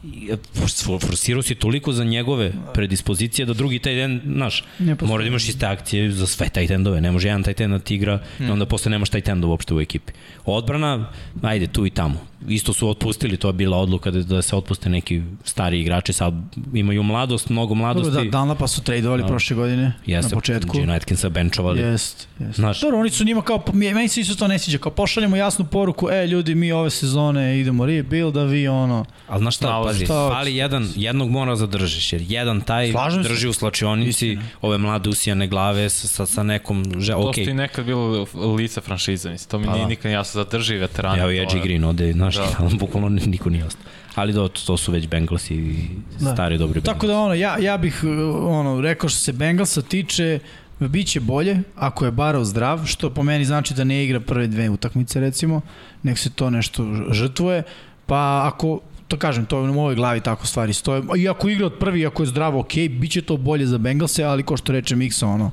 Forsirao 1.01 1.43
si 1.43 1.55
toliko 1.55 1.93
za 1.93 2.05
njegove 2.05 2.53
predispozicije 2.75 3.47
da 3.47 3.53
drugi 3.53 3.79
taj 3.79 3.95
den, 3.95 4.21
znaš, 4.27 4.65
mora 5.01 5.23
da 5.23 5.29
imaš 5.29 5.49
iste 5.49 5.67
akcije 5.67 6.11
za 6.13 6.27
sve 6.27 6.49
taj 6.49 6.67
tendove, 6.67 7.01
ne 7.01 7.13
može 7.13 7.29
jedan 7.29 7.43
taj 7.43 7.55
ten 7.55 7.71
da 7.71 7.79
ti 7.79 7.95
igra 7.95 8.21
hmm. 8.37 8.49
i 8.49 8.51
onda 8.51 8.67
posle 8.67 8.91
nemaš 8.91 9.11
taj 9.11 9.21
tend 9.21 9.45
uopšte 9.45 9.75
u 9.75 9.81
ekipi. 9.81 10.13
Odbrana, 10.45 11.09
ajde, 11.43 11.67
tu 11.67 11.87
i 11.87 11.91
tamo. 11.91 12.21
Isto 12.49 12.73
su 12.73 12.89
otpustili, 12.89 13.37
to 13.37 13.49
je 13.49 13.53
bila 13.53 13.77
odluka 13.77 14.11
da, 14.11 14.23
da 14.23 14.43
se 14.43 14.57
otpuste 14.57 14.89
neki 14.89 15.23
stari 15.45 15.81
igrači, 15.81 16.13
sad 16.13 16.35
imaju 16.75 17.03
mladost, 17.03 17.49
mnogo 17.49 17.75
mladosti. 17.75 18.11
Dobro, 18.11 18.25
da, 18.25 18.31
Danlapa 18.31 18.69
su 18.69 18.83
tradeovali 18.83 19.23
no. 19.23 19.29
prošle 19.29 19.57
godine 19.57 19.93
jeste, 20.07 20.35
na 20.35 20.41
početku. 20.41 20.79
Gene 20.79 20.95
Atkinsa 20.95 21.29
benchovali. 21.29 21.81
Jest, 21.81 22.29
jest. 22.39 22.55
Znaš, 22.55 22.81
Dobro, 22.81 22.99
oni 22.99 23.11
su 23.11 23.25
njima 23.25 23.43
kao, 23.43 23.63
meni 23.73 24.09
se 24.09 24.21
isto 24.21 24.35
to 24.35 24.49
ne 24.49 24.59
sviđa, 24.59 24.79
kao 24.79 24.93
pošaljemo 24.93 25.37
jasnu 25.37 25.65
poruku, 25.65 26.11
e, 26.11 26.27
ljudi, 26.27 26.55
mi 26.55 26.73
ove 26.73 26.91
sezone 26.91 27.61
idemo 27.61 27.87
rebuild, 27.87 28.37
a 28.37 28.45
vi 28.45 28.69
ono... 28.69 29.05
Ali 29.29 29.41
znaš 29.41 29.57
šta, 29.57 29.88
pazi, 29.89 30.07
fali 30.07 30.57
jedan, 30.57 30.89
jednog 30.97 31.31
mora 31.31 31.57
zadržiš, 31.57 32.13
jer 32.13 32.23
jedan 32.29 32.61
taj 32.61 32.91
Slažem 32.91 33.23
drži 33.23 33.41
se. 33.41 33.49
u 33.49 33.53
slačionici 33.53 34.39
ove 34.61 34.79
mlade 34.79 35.09
usijane 35.11 35.47
glave 35.47 35.89
sa, 35.89 36.09
sa, 36.09 36.27
sa 36.27 36.43
nekom... 36.43 36.85
Že, 36.99 37.13
to 37.13 37.19
okay. 37.19 37.43
što 37.43 37.51
i 37.51 37.55
nekad 37.55 37.85
bilo 37.85 38.27
lice 38.57 38.81
franšiza, 38.81 39.31
mislim, 39.31 39.51
to 39.51 39.59
mi 39.59 39.67
pa, 39.67 39.73
nije 39.73 39.83
da. 39.83 39.89
nikad 39.89 40.13
jasno 40.13 40.45
zadrži 40.45 40.77
veterani. 40.77 41.21
Evo 41.21 41.31
i 41.31 41.41
Edgy 41.41 41.63
Green 41.63 41.85
ode, 41.85 42.13
znaš, 42.13 42.37
da. 42.37 42.55
ali 42.59 42.77
bukvalno 42.77 43.09
niko 43.09 43.51
nije 43.51 43.65
ostao. 43.65 43.85
Ali 44.15 44.33
da, 44.33 44.49
to 44.49 44.77
su 44.77 44.93
već 44.93 45.07
Bengalsi 45.07 45.55
i 45.55 45.89
da. 46.21 46.33
stari 46.33 46.59
dobri 46.59 46.81
Bengalsi. 46.81 46.95
Tako 46.95 47.07
da 47.07 47.19
ono, 47.19 47.35
ja, 47.35 47.59
ja 47.59 47.77
bih 47.77 48.05
ono, 48.43 48.81
rekao 48.81 49.09
što 49.09 49.19
se 49.19 49.33
Bengalsa 49.33 49.83
tiče, 49.83 50.39
Biće 50.81 51.21
bolje 51.21 51.63
ako 51.77 52.05
je 52.05 52.13
Barrow 52.13 52.45
zdrav, 52.45 52.87
što 52.87 53.11
po 53.11 53.23
meni 53.23 53.45
znači 53.45 53.75
da 53.75 53.85
ne 53.85 54.05
igra 54.05 54.21
prve 54.21 54.47
dve 54.47 54.71
utakmice 54.71 55.21
recimo, 55.21 55.61
nek 56.03 56.19
se 56.19 56.31
to 56.31 56.51
nešto 56.51 56.87
žrtvuje, 57.11 57.63
pa 58.07 58.51
ako 58.53 58.81
to 59.09 59.17
kažem, 59.17 59.47
to 59.47 59.59
je 59.59 59.71
u 59.71 59.75
mojoj 59.75 59.95
glavi 59.95 60.21
tako 60.21 60.47
stvari 60.47 60.73
stoje. 60.73 61.03
I 61.19 61.29
ako 61.29 61.49
igra 61.49 61.67
od 61.67 61.75
prvi, 61.81 62.07
ako 62.07 62.23
je 62.23 62.27
zdravo, 62.27 62.61
ok, 62.61 62.73
bit 62.91 63.11
će 63.11 63.23
to 63.23 63.37
bolje 63.37 63.67
za 63.67 63.79
Bengalse, 63.79 64.25
ali 64.25 64.43
ko 64.43 64.57
što 64.57 64.73
reče 64.73 64.97
Miksa, 64.97 65.27
ono, 65.27 65.51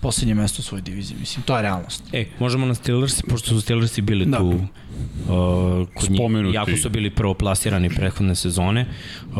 poslednje 0.00 0.34
mesto 0.34 0.60
u 0.60 0.62
svojoj 0.62 0.82
diviziji, 0.82 1.16
mislim, 1.20 1.42
to 1.42 1.56
je 1.56 1.62
realnost. 1.62 2.02
E, 2.12 2.24
možemo 2.38 2.66
na 2.66 2.74
Steelers, 2.74 3.22
pošto 3.22 3.48
su 3.48 3.60
Steelersi 3.60 4.02
bili 4.02 4.26
da. 4.26 4.38
tu 4.38 4.48
uh, 4.48 5.88
kod 5.94 6.10
njih, 6.10 6.20
jako 6.54 6.76
su 6.76 6.90
bili 6.90 7.10
prvo 7.10 7.34
plasirani 7.34 7.90
prethodne 7.90 8.34
sezone. 8.34 8.86
Uh, 9.30 9.36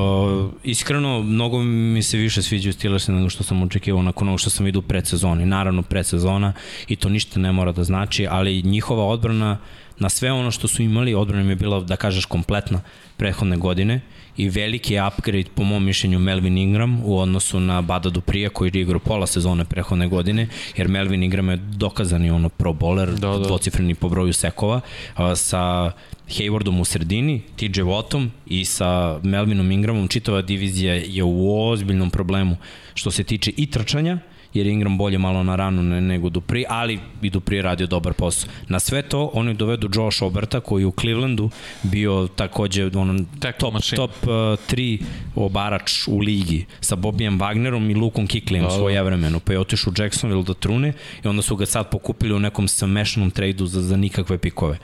iskreno, 0.65 1.23
mnogo 1.23 1.63
mi 1.63 2.03
se 2.03 2.17
više 2.19 2.43
sviđaju 2.43 2.73
Steelersi 2.73 3.13
nego 3.13 3.31
što 3.31 3.45
sam 3.45 3.63
očekivao 3.63 4.03
nakon 4.03 4.29
onog 4.29 4.41
što 4.41 4.51
sam 4.51 4.67
vidio 4.67 4.79
u 4.79 4.83
predsezoni. 4.83 5.47
Naravno, 5.47 5.83
predsezona 5.83 6.53
i 6.89 6.97
to 6.97 7.09
ništa 7.09 7.41
ne 7.41 7.53
mora 7.53 7.73
da 7.73 7.85
znači, 7.85 8.27
ali 8.31 8.63
njihova 8.63 9.05
odbrana 9.05 9.59
na 9.99 10.09
sve 10.09 10.33
ono 10.33 10.51
što 10.51 10.69
su 10.69 10.83
imali, 10.83 11.15
odbrana 11.15 11.43
im 11.43 11.51
je 11.51 11.57
bila, 11.57 11.81
da 11.81 11.97
kažeš, 11.97 12.25
kompletna 12.25 12.81
prethodne 13.17 13.57
godine 13.57 14.01
i 14.37 14.49
veliki 14.49 14.97
upgrade 15.09 15.51
po 15.55 15.65
mom 15.65 15.85
mišljenju 15.85 16.19
Melvin 16.19 16.59
Ingram 16.59 17.01
u 17.05 17.19
odnosu 17.19 17.61
na 17.61 17.83
Bada 17.83 18.11
Duprija 18.11 18.51
koji 18.51 18.71
je 18.75 18.81
igrao 18.81 18.99
pola 18.99 19.27
sezone 19.27 19.65
prethodne 19.65 20.09
godine, 20.09 20.49
jer 20.77 20.89
Melvin 20.89 21.23
Ingram 21.23 21.49
je 21.49 21.57
dokazani 21.57 22.31
ono 22.31 22.49
pro 22.49 22.73
bowler, 22.73 23.11
da, 23.19 23.29
da. 23.29 23.39
dvocifreni 23.39 23.95
po 23.95 24.09
broju 24.09 24.33
sekova, 24.33 24.81
a, 25.17 25.37
sa 25.37 25.93
Haywardom 26.29 26.81
u 26.81 26.85
sredini, 26.85 27.43
TJ 27.57 27.81
Wattom 27.83 28.29
i 28.47 28.65
sa 28.65 29.21
Melvinom 29.23 29.71
Ingramom 29.71 30.09
čitava 30.09 30.43
divizija 30.43 30.95
je 30.95 31.25
u 31.25 31.69
ozbiljnom 31.71 32.11
problemu 32.11 32.57
što 32.95 33.11
se 33.11 33.25
tiče 33.25 33.53
i 33.57 33.71
trčanja, 33.71 34.19
jer 34.55 34.67
Ingram 34.67 34.99
bolje 34.99 35.19
malo 35.19 35.43
na 35.43 35.57
ranu 35.57 35.83
nego 35.83 36.29
Dupri, 36.29 36.65
ali 36.69 36.99
i 37.23 37.31
Dupri 37.31 37.63
radio 37.63 37.87
dobar 37.87 38.13
posao. 38.13 38.51
Na 38.69 38.81
sve 38.81 39.03
to 39.03 39.31
oni 39.35 39.55
dovedu 39.55 39.89
Josh 39.95 40.23
Oberta 40.23 40.61
koji 40.61 40.85
u 40.85 40.93
Clevelandu 41.01 41.51
bio 41.83 42.29
takođe 42.37 42.91
on, 42.95 43.27
top, 43.41 43.87
top 43.97 44.11
uh, 44.23 44.29
3 44.29 45.01
obarač 45.35 46.09
u 46.09 46.19
ligi 46.19 46.67
sa 46.81 46.97
Bobijem 46.97 47.39
Wagnerom 47.39 47.91
i 47.91 47.95
Lukom 47.95 48.27
Kiklijem 48.27 48.65
da, 48.65 48.71
svoje 48.71 49.03
vremenu, 49.03 49.41
pa 49.41 49.53
je 49.53 49.59
otišao 49.59 49.93
u 49.93 50.03
Jacksonville 50.03 50.45
da 50.45 50.55
trune 50.55 50.93
i 51.25 51.29
onda 51.29 51.43
su 51.43 51.57
ga 51.57 51.67
sad 51.67 51.91
pokupili 51.91 52.35
u 52.35 52.39
nekom 52.39 52.69
smešnom 52.69 53.31
tradu 53.31 53.67
za, 53.67 53.83
za 53.83 53.97
nikakve 53.97 54.39
pikove. 54.39 54.79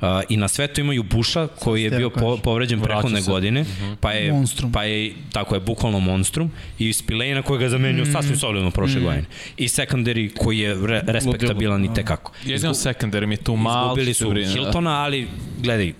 Uh, 0.00 0.06
I 0.28 0.36
na 0.36 0.48
sve 0.48 0.66
to 0.66 0.80
imaju 0.80 1.02
Buša 1.02 1.46
koji 1.46 1.82
je 1.82 1.90
bio 1.90 2.10
po, 2.10 2.36
povređen 2.36 2.80
prehodne 2.80 3.20
godine, 3.20 3.60
uh 3.60 3.66
mhm. 3.66 3.84
-huh. 3.84 3.96
pa 4.00 4.12
je, 4.12 4.32
monstrum. 4.32 4.72
pa 4.72 4.84
je, 4.84 5.12
tako 5.32 5.54
je, 5.54 5.60
bukvalno 5.60 6.00
monstrum, 6.00 6.50
i 6.78 6.92
Spilejna 6.92 7.42
koji 7.42 7.60
ga 7.60 7.68
zamenio 7.68 8.04
mm. 8.04 8.12
sasvim 8.12 8.36
solidno 8.36 8.70
prošle 8.70 9.00
mm. 9.00 9.04
godine. 9.04 9.09
I 9.56 9.68
secondary 9.68 10.30
koji 10.38 10.58
je 10.58 10.86
re, 10.86 11.02
respektabilan 11.06 11.84
i 11.84 11.94
tekako. 11.94 12.32
Jedino 12.44 12.74
secondary 12.74 13.26
mi 13.26 13.36
tu 13.36 13.56
malo 13.56 13.86
Izgubili 13.86 14.14
su 14.14 14.32
da. 14.32 14.52
Hiltona, 14.52 15.02
ali 15.02 15.28
gledaj, 15.62 15.92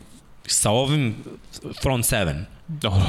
sa 0.46 0.70
ovim 0.70 1.14
front 1.82 2.06
seven, 2.06 2.46
Dobro. 2.80 3.02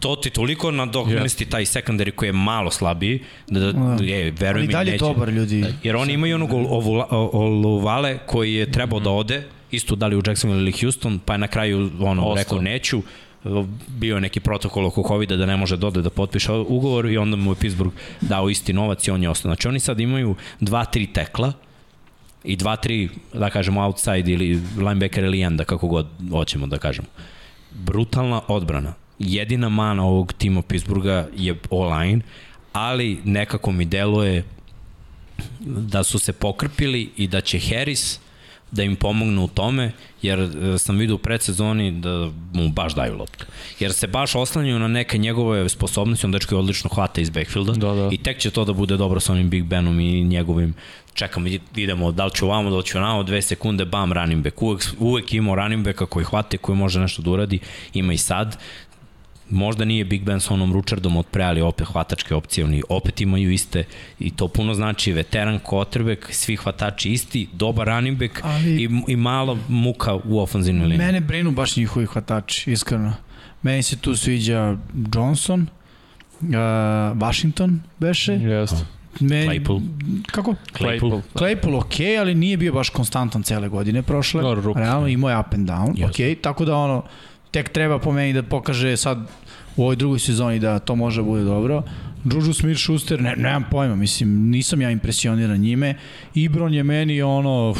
To 0.00 0.16
ti 0.16 0.30
toliko 0.30 0.70
nadohmesti 0.70 1.44
yeah. 1.44 1.50
taj 1.50 1.64
secondary 1.64 2.10
koji 2.10 2.28
je 2.28 2.32
malo 2.32 2.70
slabiji, 2.70 3.22
da, 3.48 3.60
da, 3.60 3.72
da 3.72 4.04
je, 4.04 4.30
verujem 4.30 4.66
mi, 4.66 4.72
dalje 4.72 4.92
neće. 4.92 5.04
dobar 5.04 5.28
ljudi. 5.28 5.64
Jer 5.82 5.96
oni 5.96 6.12
imaju 6.12 6.34
onog 6.34 6.50
Oluvale 7.10 8.18
koji 8.26 8.54
je 8.54 8.72
trebao 8.72 8.98
mm 8.98 9.02
-hmm. 9.02 9.04
da 9.04 9.10
ode, 9.10 9.42
isto 9.70 9.96
da 9.96 10.06
li 10.06 10.16
u 10.16 10.22
Jacksonville 10.26 10.62
ili 10.62 10.72
Houston, 10.80 11.18
pa 11.18 11.34
je 11.34 11.38
na 11.38 11.48
kraju 11.48 11.90
ono, 12.00 12.22
Ostao. 12.22 12.34
rekao 12.34 12.60
neću, 12.60 13.02
bio 13.88 14.14
je 14.14 14.20
neki 14.20 14.40
protokol 14.40 14.86
oko 14.86 15.02
COVID-a 15.08 15.36
da 15.36 15.46
ne 15.46 15.56
može 15.56 15.76
dode 15.76 16.02
da 16.02 16.10
potpiše 16.10 16.52
ugovor 16.52 17.06
i 17.06 17.18
onda 17.18 17.36
mu 17.36 17.50
je 17.52 17.56
Pittsburgh 17.56 17.94
dao 18.20 18.50
isti 18.50 18.72
novac 18.72 19.08
i 19.08 19.10
on 19.10 19.22
je 19.22 19.30
ostao. 19.30 19.48
Znači 19.48 19.68
oni 19.68 19.80
sad 19.80 20.00
imaju 20.00 20.34
dva, 20.60 20.84
tri 20.84 21.06
tekla 21.06 21.52
i 22.44 22.56
dva, 22.56 22.76
tri, 22.76 23.08
da 23.34 23.50
kažemo, 23.50 23.84
outside 23.86 24.32
ili 24.32 24.60
linebacker 24.76 25.24
ili 25.24 25.42
enda, 25.42 25.64
kako 25.64 25.88
god 25.88 26.06
hoćemo 26.30 26.66
da 26.66 26.78
kažemo. 26.78 27.08
Brutalna 27.70 28.40
odbrana. 28.48 28.94
Jedina 29.18 29.68
mana 29.68 30.04
ovog 30.04 30.32
tima 30.32 30.62
Pittsburgha 30.62 31.26
je 31.36 31.58
online, 31.70 32.20
ali 32.72 33.20
nekako 33.24 33.72
mi 33.72 33.84
deluje 33.84 34.44
da 35.60 36.04
su 36.04 36.18
se 36.18 36.32
pokrpili 36.32 37.10
i 37.16 37.28
da 37.28 37.40
će 37.40 37.60
Harris 37.60 38.20
da 38.70 38.82
im 38.82 38.96
pomognu 38.96 39.44
u 39.44 39.48
tome, 39.48 39.92
jer 40.22 40.40
e, 40.40 40.78
sam 40.78 40.98
vidio 40.98 41.14
u 41.14 41.18
predsezoni 41.18 41.90
da 41.90 42.30
mu 42.52 42.68
baš 42.68 42.94
daju 42.94 43.16
loptu. 43.16 43.46
Jer 43.80 43.92
se 43.92 44.06
baš 44.06 44.34
oslanjaju 44.34 44.78
na 44.78 44.88
neke 44.88 45.18
njegove 45.18 45.68
sposobnosti, 45.68 46.26
on 46.26 46.32
dečko 46.32 46.54
je 46.54 46.58
odlično 46.58 46.90
hvata 46.94 47.20
iz 47.20 47.30
backfielda 47.30 47.72
da, 47.72 47.94
da. 47.94 48.08
i 48.12 48.16
tek 48.16 48.38
će 48.38 48.50
to 48.50 48.64
da 48.64 48.72
bude 48.72 48.96
dobro 48.96 49.20
sa 49.20 49.32
onim 49.32 49.50
Big 49.50 49.64
Benom 49.64 50.00
i 50.00 50.24
njegovim 50.24 50.74
čekamo, 51.18 51.48
idemo, 51.76 52.12
da 52.12 52.24
li 52.24 52.30
ću 52.34 52.46
ovamo, 52.46 52.70
da 52.70 52.76
li 52.76 52.84
ću 52.84 52.98
ovamo, 52.98 53.22
dve 53.22 53.42
sekunde, 53.42 53.84
bam, 53.84 54.12
running 54.12 54.44
back. 54.44 54.62
Uvek, 54.62 54.82
uvek 54.98 55.32
imao 55.32 55.54
running 55.54 55.84
backa 55.84 56.06
koji 56.06 56.24
hvate, 56.24 56.58
koji 56.58 56.78
može 56.78 57.00
nešto 57.00 57.22
da 57.22 57.30
uradi, 57.30 57.58
ima 57.94 58.12
i 58.12 58.18
sad. 58.18 58.56
Možda 59.50 59.84
nije 59.84 60.04
Big 60.04 60.22
Ben 60.22 60.40
sa 60.40 60.54
onom 60.54 60.72
Ručardom 60.72 61.16
od 61.16 61.26
pre, 61.26 61.44
ali 61.44 61.60
opet 61.60 61.86
hvatačke 61.86 62.34
opcije, 62.34 62.64
oni 62.64 62.82
opet 62.88 63.20
imaju 63.20 63.50
iste 63.50 63.84
i 64.18 64.30
to 64.30 64.48
puno 64.48 64.74
znači 64.74 65.12
veteran 65.12 65.58
quarterback, 65.64 66.30
svi 66.30 66.56
hvatači 66.56 67.12
isti, 67.12 67.48
dobar 67.52 67.86
running 67.86 68.18
back 68.18 68.40
ali, 68.42 68.82
i, 68.82 68.88
i 69.08 69.16
mala 69.16 69.56
muka 69.68 70.14
u 70.14 70.40
ofenzivnoj 70.40 70.86
liniji. 70.86 71.06
Mene 71.06 71.20
brinu 71.20 71.50
baš 71.50 71.76
njihovi 71.76 72.06
hvatači, 72.06 72.72
iskreno. 72.72 73.14
Meni 73.62 73.82
se 73.82 73.96
tu 73.96 74.16
sviđa 74.16 74.76
Johnson, 75.14 75.66
uh, 76.40 76.48
Washington 77.14 77.80
beše. 77.98 78.32
Jeste. 78.32 78.84
Meni, 79.20 79.46
Claypool. 79.46 79.82
Kako? 80.26 80.54
Claypool. 80.78 81.20
Claypool 81.34 81.76
ok, 81.76 82.20
ali 82.20 82.34
nije 82.34 82.56
bio 82.56 82.72
baš 82.72 82.88
konstantan 82.88 83.42
cele 83.42 83.68
godine 83.68 84.02
prošle. 84.02 84.42
No, 84.42 84.54
Realno 84.74 85.08
imao 85.08 85.30
je 85.30 85.38
up 85.38 85.54
and 85.54 85.68
down. 85.68 85.94
Yes. 85.94 86.34
Ok, 86.34 86.42
tako 86.42 86.64
da 86.64 86.76
ono, 86.76 87.02
tek 87.50 87.68
treba 87.68 87.98
po 87.98 88.12
meni 88.12 88.32
da 88.32 88.42
pokaže 88.42 88.96
sad 88.96 89.18
u 89.76 89.82
ovoj 89.82 89.96
drugoj 89.96 90.18
sezoni 90.18 90.58
da 90.58 90.78
to 90.78 90.96
može 90.96 91.20
da 91.20 91.24
bude 91.24 91.44
dobro. 91.44 91.82
Juju 92.24 92.52
Smith-Schuster, 92.52 93.20
ne, 93.20 93.36
nemam 93.36 93.64
pojma, 93.70 93.96
mislim, 93.96 94.50
nisam 94.50 94.82
ja 94.82 94.90
impresioniran 94.90 95.60
njime. 95.60 95.94
Ibron 96.34 96.74
je 96.74 96.82
meni 96.82 97.22
ono, 97.22 97.74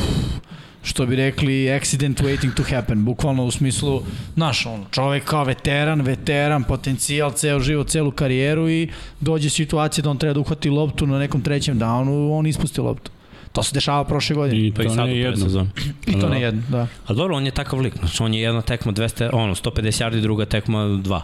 što 0.83 1.07
bi 1.07 1.17
rekli, 1.17 1.73
accident 1.73 2.21
waiting 2.21 2.55
to 2.55 2.63
happen, 2.63 3.05
bukvalno 3.05 3.45
u 3.45 3.51
smislu, 3.51 4.03
znaš, 4.35 4.67
on, 4.67 4.85
čovek 4.91 5.25
kao 5.25 5.45
veteran, 5.45 6.01
veteran, 6.01 6.65
potencijal, 6.65 7.33
ceo 7.33 7.61
život, 7.61 7.89
celu 7.89 8.11
karijeru 8.11 8.71
i 8.71 8.89
dođe 9.21 9.51
situacija 9.51 10.03
da 10.03 10.11
on 10.11 10.19
treba 10.19 10.35
da 10.35 10.41
uhvati 10.41 10.71
loptu 10.71 11.07
na 11.07 11.19
nekom 11.19 11.43
trećem 11.43 11.79
downu, 11.79 12.39
on 12.39 12.47
ispusti 12.47 12.81
loptu. 12.81 13.11
To 13.53 13.63
se 13.63 13.75
dešava 13.75 14.05
prošle 14.05 14.37
godine. 14.37 14.67
I, 14.67 14.73
pa 14.73 14.83
i 14.83 14.89
sad 14.89 15.09
u 15.09 15.13
predsezonu. 15.13 15.71
I 16.07 16.13
to 16.13 16.19
da. 16.19 16.29
ne 16.29 16.41
jedno, 16.41 16.63
da. 16.69 16.87
A 17.07 17.13
dobro, 17.13 17.37
on 17.37 17.47
je 17.47 17.51
takav 17.51 17.81
lik. 17.81 17.97
Znači, 17.99 18.23
on 18.23 18.35
je 18.35 18.41
jedna 18.41 18.63
tekma 18.63 18.93
200, 18.93 19.31
ono, 19.33 19.55
150 19.55 20.05
yardi, 20.05 20.21
druga 20.21 20.45
tekma 20.45 20.79
2. 20.79 21.15
A 21.15 21.23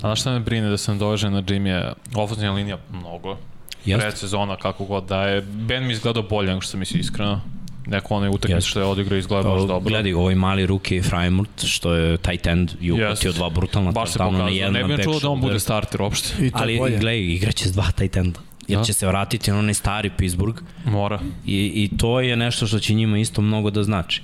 znaš 0.00 0.20
šta 0.20 0.32
me 0.32 0.40
brine 0.40 0.70
da 0.70 0.76
sam 0.76 0.98
dovežen 0.98 1.32
na 1.32 1.42
Jimmy, 1.42 1.92
ofenzivna 2.14 2.52
linija 2.52 2.78
mnogo. 2.92 3.36
Jeste. 3.84 4.06
Predsezona, 4.06 4.56
kako 4.56 4.84
god 4.84 5.04
da 5.04 5.22
je. 5.22 5.40
Ben 5.40 5.86
mi 5.86 5.92
izgledao 5.92 6.22
bolje 6.22 6.48
nego 6.48 6.60
što 6.60 6.70
sam 6.70 6.80
mislio 6.80 7.00
iskreno 7.00 7.40
neko 7.88 8.14
onaj 8.14 8.28
utakmice 8.28 8.68
što 8.68 8.80
je 8.80 8.86
odigrao 8.86 9.18
izgleda 9.18 9.48
baš 9.48 9.60
dobro. 9.60 9.88
Gledaj, 9.88 10.12
ovaj 10.12 10.34
mali 10.34 10.66
ruki 10.66 11.02
Freimut, 11.02 11.48
što 11.64 11.94
je 11.94 12.16
tight 12.16 12.46
end 12.46 12.72
i 12.80 12.92
uhvatio 12.92 13.32
dva 13.32 13.50
brutalna 13.50 13.90
baš 13.90 14.12
se 14.12 14.18
pokazao. 14.18 14.70
Ne 14.70 14.84
bih 14.84 15.04
čuo 15.04 15.20
da 15.20 15.28
on 15.28 15.40
bude 15.40 15.60
starter 15.60 16.02
uopšte. 16.02 16.50
Ali, 16.52 16.78
gledaj, 16.78 17.18
igraće 17.18 17.68
s 17.68 17.72
dva 17.72 17.90
tight 17.90 18.16
enda 18.16 18.40
jer 18.68 18.78
da. 18.78 18.84
će 18.84 18.92
se 18.92 19.06
vratiti 19.06 19.50
na 19.50 19.58
onaj 19.58 19.74
stari 19.74 20.10
Pittsburgh. 20.10 20.62
Mora. 20.84 21.20
I, 21.46 21.72
I 21.74 21.96
to 21.96 22.20
je 22.20 22.36
nešto 22.36 22.66
što 22.66 22.78
će 22.78 22.94
njima 22.94 23.18
isto 23.18 23.42
mnogo 23.42 23.70
da 23.70 23.82
znači. 23.82 24.22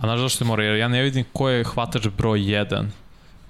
A 0.00 0.06
znaš 0.06 0.20
zašto 0.20 0.44
mora? 0.44 0.64
Jer 0.64 0.76
ja 0.76 0.88
ne 0.88 1.02
vidim 1.02 1.24
ko 1.32 1.48
je 1.48 1.64
hvatač 1.64 2.08
broj 2.08 2.38
1 2.38 2.86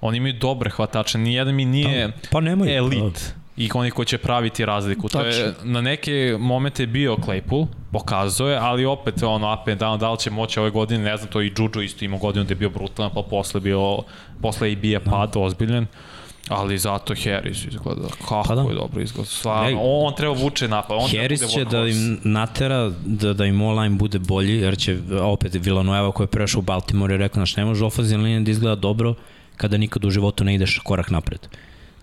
Oni 0.01 0.17
imaju 0.17 0.33
dobre 0.33 0.69
hvatače, 0.69 1.17
nijedan 1.17 1.55
mi 1.55 1.65
nije 1.65 2.11
pa, 2.11 2.27
pa 2.31 2.39
nemoj, 2.39 2.77
elit 2.77 3.33
i 3.57 3.69
oni 3.73 3.91
ko 3.91 4.05
će 4.05 4.17
praviti 4.17 4.65
razliku. 4.65 5.09
To 5.09 5.21
je, 5.21 5.53
na 5.63 5.81
neke 5.81 6.37
momente 6.39 6.83
je 6.83 6.87
bio 6.87 7.15
Claypool, 7.15 7.67
pokazuje, 7.91 8.51
je, 8.51 8.57
ali 8.57 8.85
opet 8.85 9.23
ono 9.23 9.53
up 9.53 9.67
and 9.67 9.81
down, 9.81 9.99
da 9.99 10.11
li 10.11 10.19
će 10.19 10.31
moći 10.31 10.59
ove 10.59 10.69
godine, 10.69 11.03
ne 11.03 11.17
znam, 11.17 11.29
to 11.29 11.41
i 11.41 11.51
Juju 11.57 11.83
isto 11.83 12.05
ima 12.05 12.17
godinu 12.17 12.45
da 12.45 12.51
je 12.51 12.55
bio 12.55 12.69
brutalan, 12.69 13.11
pa 13.15 13.21
posle 13.21 13.61
bio, 13.61 13.99
posle 14.41 14.71
i 14.71 14.75
bija 14.75 14.99
pad 14.99 15.31
no. 15.35 15.41
ozbiljen. 15.41 15.87
Ali 16.47 16.77
zato 16.77 17.13
Harris 17.23 17.65
izgleda, 17.65 18.07
kako 18.19 18.43
pa 18.47 18.55
da. 18.55 18.61
je 18.61 18.73
dobro 18.73 19.01
izgleda. 19.01 19.29
Stvarno, 19.29 19.79
on 19.81 20.15
treba 20.15 20.33
vuče 20.33 20.67
napad. 20.67 20.97
On 21.01 21.09
Harris 21.19 21.39
da 21.39 21.47
će 21.47 21.65
da 21.65 21.87
im 21.87 22.19
natera 22.23 22.91
da, 23.05 23.33
da 23.33 23.45
im 23.45 23.61
online 23.61 23.95
bude 23.95 24.19
bolji, 24.19 24.57
jer 24.57 24.77
će 24.77 24.97
opet 25.21 25.53
Villanueva 25.53 26.11
koji 26.11 26.25
je 26.25 26.29
prešao 26.31 26.59
u 26.59 26.61
Baltimore 26.61 27.15
i 27.15 27.17
rekao, 27.17 27.35
znaš, 27.35 27.55
ne 27.55 27.65
može 27.65 27.85
ofenzivna 27.85 28.23
linija 28.23 28.39
da 28.39 28.51
izgleda 28.51 28.75
dobro 28.75 29.15
kada 29.57 29.77
nikad 29.77 30.05
u 30.05 30.09
životu 30.09 30.43
ne 30.43 30.55
ideš 30.55 30.79
korak 30.83 31.09
napred. 31.09 31.47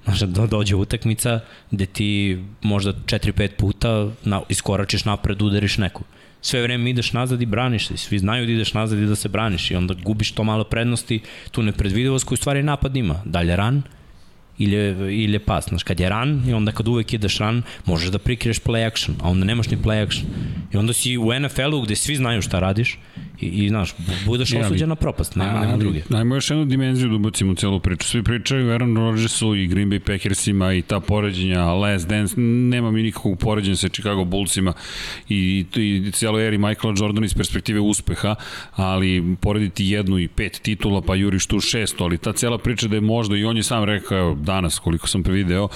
Znaš, 0.04 0.20
da 0.20 0.46
dođe 0.46 0.76
utakmica 0.76 1.40
gde 1.70 1.86
ti 1.86 2.38
možda 2.62 2.92
4-5 2.92 3.48
puta 3.48 4.08
na, 4.24 4.42
iskoračiš 4.48 5.04
napred, 5.04 5.42
udariš 5.42 5.78
neku. 5.78 6.04
Sve 6.42 6.62
vreme 6.62 6.90
ideš 6.90 7.12
nazad 7.12 7.42
i 7.42 7.46
braniš 7.46 7.88
se. 7.88 7.96
Svi 7.96 8.18
znaju 8.18 8.46
da 8.46 8.52
ideš 8.52 8.74
nazad 8.74 8.98
i 8.98 9.06
da 9.06 9.16
se 9.16 9.28
braniš 9.28 9.70
i 9.70 9.74
onda 9.74 9.94
gubiš 10.04 10.32
to 10.32 10.44
malo 10.44 10.64
prednosti, 10.64 11.20
tu 11.50 11.62
nepredvidivost 11.62 12.24
koju 12.24 12.36
stvari 12.36 12.62
napad 12.62 12.96
ima. 12.96 13.22
Dalje 13.24 13.56
ran, 13.56 13.82
ili 14.60 14.76
je, 14.76 14.90
ili 15.22 15.32
je 15.32 15.44
pas. 15.44 15.68
Znaš, 15.68 15.82
kad 15.82 16.00
je 16.00 16.08
run 16.08 16.42
i 16.48 16.52
onda 16.52 16.72
kad 16.72 16.88
uvek 16.88 17.12
ideš 17.12 17.38
run, 17.38 17.62
možeš 17.84 18.10
da 18.10 18.18
prikriješ 18.18 18.60
play 18.60 18.86
action, 18.86 19.16
a 19.22 19.30
onda 19.30 19.46
nemaš 19.46 19.70
ni 19.70 19.76
play 19.76 20.02
action. 20.06 20.26
I 20.72 20.76
onda 20.76 20.92
si 20.92 21.18
u 21.18 21.40
NFL-u 21.40 21.80
gde 21.80 21.96
svi 21.96 22.16
znaju 22.16 22.42
šta 22.42 22.58
radiš 22.58 22.98
i, 23.40 23.46
i 23.46 23.68
znaš, 23.68 23.94
budeš 24.26 24.52
ja, 24.52 24.60
osuđen 24.60 24.88
na 24.88 24.94
propast, 24.94 25.36
nema, 25.36 25.60
nema 25.60 25.76
druge. 25.76 26.02
Najmo 26.08 26.34
još 26.34 26.50
jednu 26.50 26.64
dimenziju 26.64 27.08
da 27.08 27.14
ubacimo 27.14 27.52
u 27.52 27.54
celu 27.54 27.80
priču. 27.80 28.08
Svi 28.08 28.22
pričaju 28.22 28.68
o 28.68 28.72
Aaron 28.72 28.96
Rodgersu 28.96 29.54
i 29.54 29.66
Green 29.66 29.90
Bay 29.90 29.98
Packersima 29.98 30.72
i 30.72 30.82
ta 30.82 31.00
poređenja, 31.00 31.64
Last 31.64 32.08
Dance, 32.08 32.34
nema 32.40 32.90
mi 32.90 33.02
nikakvog 33.02 33.38
poređenja 33.38 33.76
sa 33.76 33.88
Chicago 33.88 34.24
Bullsima 34.24 34.72
i, 35.28 35.64
i 35.76 36.10
cijelo 36.12 36.40
eri 36.40 36.58
Michaela 36.58 36.96
Jordan 36.98 37.24
iz 37.24 37.34
perspektive 37.34 37.80
uspeha, 37.80 38.34
ali 38.72 39.36
porediti 39.40 39.86
jednu 39.86 40.18
i 40.18 40.28
pet 40.28 40.60
titula, 40.62 41.00
pa 41.00 41.14
juriš 41.14 41.46
tu 41.46 41.60
šesto, 41.60 42.04
ali 42.04 42.18
ta 42.18 42.32
cijela 42.32 42.58
priča 42.58 42.88
da 42.88 42.94
je 42.94 43.00
možda, 43.00 43.36
i 43.36 43.44
on 43.44 43.56
je 43.56 43.62
sam 43.62 43.84
rekao, 43.84 44.34
danas, 44.34 44.78
koliko 44.78 45.08
sam 45.08 45.22
prevideo, 45.22 45.64
uh, 45.64 45.70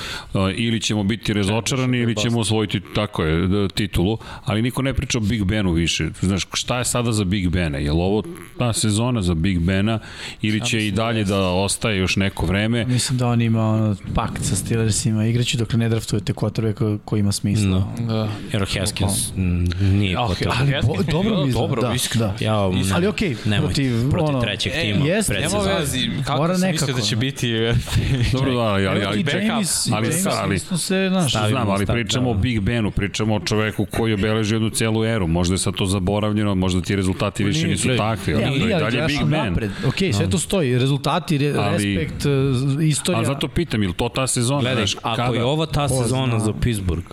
ili 0.57 0.81
ćemo 0.81 1.05
biti 1.05 1.33
razočarani, 1.33 1.99
ili 1.99 2.17
ćemo 2.17 2.41
osvojiti, 2.41 2.81
tako 2.95 3.25
je, 3.25 3.69
titulu, 3.69 4.19
ali 4.45 4.63
niko 4.63 4.83
ne 4.83 4.95
priča 4.95 5.19
o 5.19 5.21
Big 5.21 5.45
Benu 5.45 5.73
više. 5.73 6.09
Znaš, 6.21 6.47
šta 6.53 6.79
je 6.79 6.85
sada 6.85 7.13
za 7.13 7.25
Big 7.25 7.49
Bena? 7.55 7.79
Je 7.79 7.93
li 7.93 8.01
ovo 8.01 8.23
ta 8.59 8.73
sezona 8.73 9.23
za 9.23 9.35
Big 9.35 9.59
Bena 9.59 9.99
ili 10.43 10.61
će 10.61 10.79
ja 10.79 10.85
i 10.85 10.91
dalje 10.91 11.25
da, 11.25 11.37
da 11.37 11.49
ostaje 11.49 11.99
još 11.99 12.17
neko 12.17 12.47
vreme? 12.47 12.85
Mislim 12.85 13.19
da 13.19 13.29
on 13.29 13.41
ima 13.41 13.69
ono, 13.71 13.97
pakt 14.15 14.45
sa 14.45 14.57
Steelersima, 14.57 15.27
igraću 15.27 15.57
dok 15.57 15.73
ne 15.73 15.89
draftujete 15.89 16.33
kotore 16.33 16.73
ko, 16.73 16.99
ko 17.05 17.17
ima 17.17 17.33
smisla. 17.33 17.69
No. 17.69 17.93
Da. 18.07 18.29
Jer 18.53 18.67
Haskins 18.79 19.33
nije 19.81 20.19
oh, 20.19 20.31
quarterback. 20.31 20.75
Ali 20.75 20.87
bo, 20.87 21.13
dobro 21.13 21.45
mi 21.45 21.53
dobro, 21.53 21.83
da, 21.83 21.95
da. 22.15 22.35
Ja, 22.41 22.55
ali 22.95 23.07
okej, 23.07 23.35
okay, 23.35 23.61
protiv, 23.61 24.11
protiv 24.11 24.29
ono, 24.29 24.41
trećeg 24.41 24.73
e, 24.77 24.81
tima. 24.81 25.07
Jest, 25.07 25.29
nema 25.29 25.59
vezi, 25.59 26.11
kako 26.27 26.39
Mora 26.39 26.59
sam 26.59 26.71
mislio 26.71 26.97
da 26.97 27.01
će 27.01 27.17
biti... 27.17 27.53
dobro, 28.33 28.55
da, 28.55 28.61
ali, 28.61 28.87
ali, 28.87 29.05
ali, 29.05 29.25
James, 29.33 29.89
ali, 29.93 30.07
James, 30.07 30.27
ali, 30.27 30.59
se, 30.59 31.11
naš, 31.13 31.33
znam, 31.33 31.71
ali 31.71 31.87
pričamo 31.87 32.31
o 32.31 32.35
Big 32.35 32.61
Benu, 32.61 32.91
pričamo 32.91 33.35
o 33.35 33.41
čoveku 33.41 33.87
koji 33.87 34.15
obeleži 34.15 34.55
jednu 34.55 34.71
celu 34.71 35.05
eru, 35.05 35.27
možda 35.27 35.55
je 35.55 35.59
sad 35.59 35.75
to 35.75 35.87
zaboravljeno, 35.87 36.55
možda 36.55 36.81
ti 36.81 36.97
rezultati 36.97 37.44
više 37.45 37.69
nisu 37.69 37.97
takvi, 37.97 38.35
ali 38.35 38.61
to 38.61 38.67
je 38.67 38.79
dalje 38.79 39.07
Big 39.07 39.19
Ben. 39.19 39.31
Napred. 39.31 39.71
Ok, 39.87 39.95
sve 40.13 40.31
to 40.31 40.39
stoji, 40.39 40.79
rezultati, 40.79 41.39
re, 41.39 41.55
ali, 41.59 41.97
respekt, 41.97 42.27
e, 42.27 42.87
istorija. 42.87 43.19
Ali 43.19 43.27
zato 43.27 43.49
pitam, 43.49 43.83
ili 43.83 43.93
to 43.93 44.09
ta 44.09 44.27
sezona? 44.27 44.61
Gledaj, 44.61 44.85
ako 45.03 45.17
kada? 45.17 45.37
je 45.37 45.45
ovo 45.45 45.67
ta 45.67 45.89
sezona 45.89 46.39
za 46.39 46.53
Pittsburgh, 46.61 47.07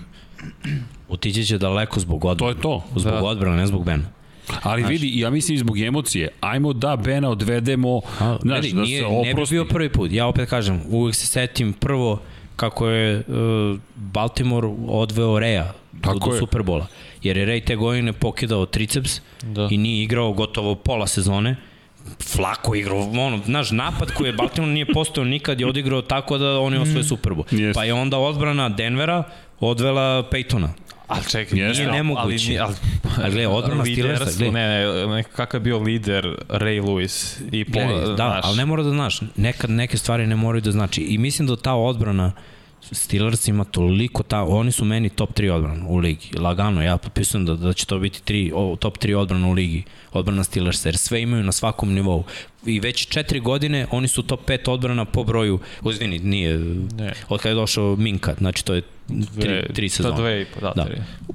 utići 1.09 1.45
će 1.45 1.57
daleko 1.57 1.99
zbog 1.99 2.25
odbrana. 2.25 2.53
To 2.53 2.57
je 2.57 2.61
to. 2.61 2.83
Zbog 2.95 3.13
da. 3.13 3.23
odbrana, 3.23 3.55
ne 3.55 3.67
zbog 3.67 3.85
Bena. 3.85 4.03
Ali 4.63 4.81
znaš, 4.81 4.91
vidi, 4.91 5.19
ja 5.19 5.29
mislim 5.29 5.57
zbog 5.57 5.79
emocije, 5.79 6.29
ajmo 6.41 6.73
da 6.73 6.95
Bena 6.95 7.29
odvedemo, 7.29 8.01
a, 8.19 8.37
znaš, 8.41 8.61
vidi, 8.61 8.75
da 8.75 8.81
nije, 8.81 8.99
se 8.99 9.05
oprosti. 9.05 9.27
Ne 9.27 9.33
bi 9.33 9.49
bio 9.49 9.65
prvi 9.65 9.89
put, 9.89 10.11
ja 10.11 10.27
opet 10.27 10.49
kažem, 10.49 10.81
uvek 10.89 11.15
se 11.15 11.27
setim 11.27 11.73
prvo 11.73 12.21
kako 12.55 12.87
je 12.87 13.17
uh, 13.17 13.79
Baltimore 13.95 14.67
odveo 14.87 15.39
Reja 15.39 15.73
do, 15.91 16.13
do 16.13 16.39
Superbola. 16.39 16.87
Jer 17.23 17.37
je 17.37 17.47
Ray 17.47 17.65
te 17.65 17.75
godine 17.75 18.13
pokidao 18.13 18.65
triceps 18.65 19.21
da. 19.43 19.67
i 19.71 19.77
nije 19.77 20.03
igrao 20.03 20.33
gotovo 20.33 20.75
pola 20.75 21.07
sezone. 21.07 21.55
Flako 22.19 22.75
igrao, 22.75 22.99
ono, 22.99 23.39
znaš, 23.45 23.71
napad 23.71 24.11
koji 24.13 24.27
je 24.27 24.33
Baltimore 24.33 24.73
nije 24.73 24.85
postao 24.85 25.23
nikad 25.23 25.59
je 25.59 25.67
odigrao 25.67 26.01
tako 26.01 26.37
da 26.37 26.59
oni 26.59 26.77
osvoje 26.77 26.99
mm. 26.99 27.07
Super 27.07 27.31
Bowl. 27.31 27.43
Yes. 27.51 27.73
Pa 27.73 27.83
je 27.83 27.93
onda 27.93 28.17
odbrana 28.17 28.69
Denvera 28.69 29.23
odvela 29.59 30.29
Peytona. 30.31 30.67
Ali 31.11 31.23
čekaj, 31.29 31.59
yes, 31.59 31.77
nije 31.77 31.91
nemoguće. 31.91 32.57
Ali, 32.59 32.59
ali, 32.61 32.75
ali 33.23 33.31
gledaj, 33.31 33.45
odbrana 33.45 33.85
Steelersa, 33.85 34.37
gledaj. 34.37 34.51
Ne, 34.51 35.07
ne, 35.07 35.23
kakav 35.23 35.59
je 35.59 35.63
bio 35.63 35.79
lider 35.79 36.25
Ray 36.49 36.81
Lewis 36.81 37.41
i 37.51 37.65
po, 37.65 37.79
da, 38.07 38.15
znaš. 38.15 38.45
ali 38.45 38.57
ne 38.57 38.65
mora 38.65 38.83
da 38.83 38.89
znaš, 38.89 39.21
nekad 39.35 39.69
neke 39.69 39.97
stvari 39.97 40.27
ne 40.27 40.35
moraju 40.35 40.61
da 40.61 40.71
znači. 40.71 41.01
I 41.01 41.17
mislim 41.17 41.47
da 41.47 41.55
ta 41.55 41.73
odbrana 41.73 42.31
Steelers 42.81 43.47
ima 43.47 43.63
toliko 43.63 44.23
ta, 44.23 44.43
oni 44.43 44.71
su 44.71 44.85
meni 44.85 45.09
top 45.09 45.33
3 45.33 45.51
odbrana 45.51 45.85
u 45.87 45.97
ligi. 45.97 46.37
Lagano, 46.37 46.83
ja 46.83 46.97
potpisujem 46.97 47.45
da, 47.45 47.53
da 47.53 47.73
će 47.73 47.85
to 47.85 47.99
biti 47.99 48.23
tri, 48.23 48.51
o, 48.55 48.75
top 48.79 48.97
3 48.97 49.15
odbrana 49.15 49.47
u 49.47 49.51
ligi, 49.51 49.83
odbrana 50.11 50.43
Steelers, 50.43 50.85
jer 50.85 50.97
sve 50.97 51.21
imaju 51.21 51.43
na 51.43 51.51
svakom 51.51 51.93
nivou. 51.93 52.23
I 52.65 52.79
već 52.79 53.07
četiri 53.07 53.39
godine 53.39 53.87
oni 53.91 54.07
su 54.07 54.23
top 54.23 54.49
5 54.49 54.69
odbrana 54.69 55.05
po 55.05 55.23
broju, 55.23 55.59
uzvini, 55.81 56.19
nije, 56.19 56.57
ne. 56.97 57.13
od 57.29 57.41
kada 57.41 57.49
je 57.49 57.55
došao 57.55 57.95
Minka, 57.95 58.35
znači 58.37 58.65
to 58.65 58.73
je 58.73 58.81
tri, 59.39 59.73
tri 59.73 59.89
sezone. 59.89 60.15
To 60.15 60.21
dve 60.21 60.41
i 60.41 60.45
po, 60.45 60.59
da, 60.59 60.73
da. 60.75 60.87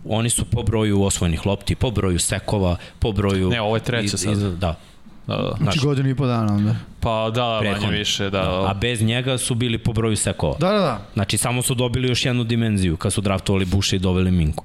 Oni 0.04 0.30
su 0.30 0.44
po 0.44 0.62
broju 0.62 1.02
osvojenih 1.02 1.46
lopti, 1.46 1.74
po 1.74 1.90
broju 1.90 2.18
sekova, 2.18 2.76
po 2.98 3.12
broju... 3.12 3.50
Ne, 3.50 3.60
ovo 3.60 3.76
je 3.76 3.82
treća 3.82 4.16
sad. 4.16 4.38
Da, 4.38 4.78
Da, 5.26 5.36
da. 5.36 5.56
Znači 5.60 5.78
godinu 5.82 6.08
i 6.08 6.14
po 6.14 6.26
dana 6.26 6.54
onda. 6.54 6.76
Pa 7.00 7.30
da, 7.34 7.58
Prethodno. 7.60 7.86
manje 7.86 7.98
više, 7.98 8.30
da. 8.30 8.70
A 8.70 8.74
bez 8.74 9.02
njega 9.02 9.38
su 9.38 9.54
bili 9.54 9.78
po 9.78 9.92
broju 9.92 10.16
sekova. 10.16 10.56
Da, 10.58 10.70
da, 10.70 10.78
da. 10.78 11.00
Znači 11.14 11.36
samo 11.36 11.62
su 11.62 11.74
dobili 11.74 12.08
još 12.08 12.24
jednu 12.24 12.44
dimenziju 12.44 12.96
kad 12.96 13.12
su 13.12 13.20
draftovali 13.20 13.64
Buša 13.64 13.96
i 13.96 13.98
doveli 13.98 14.30
Minku. 14.30 14.64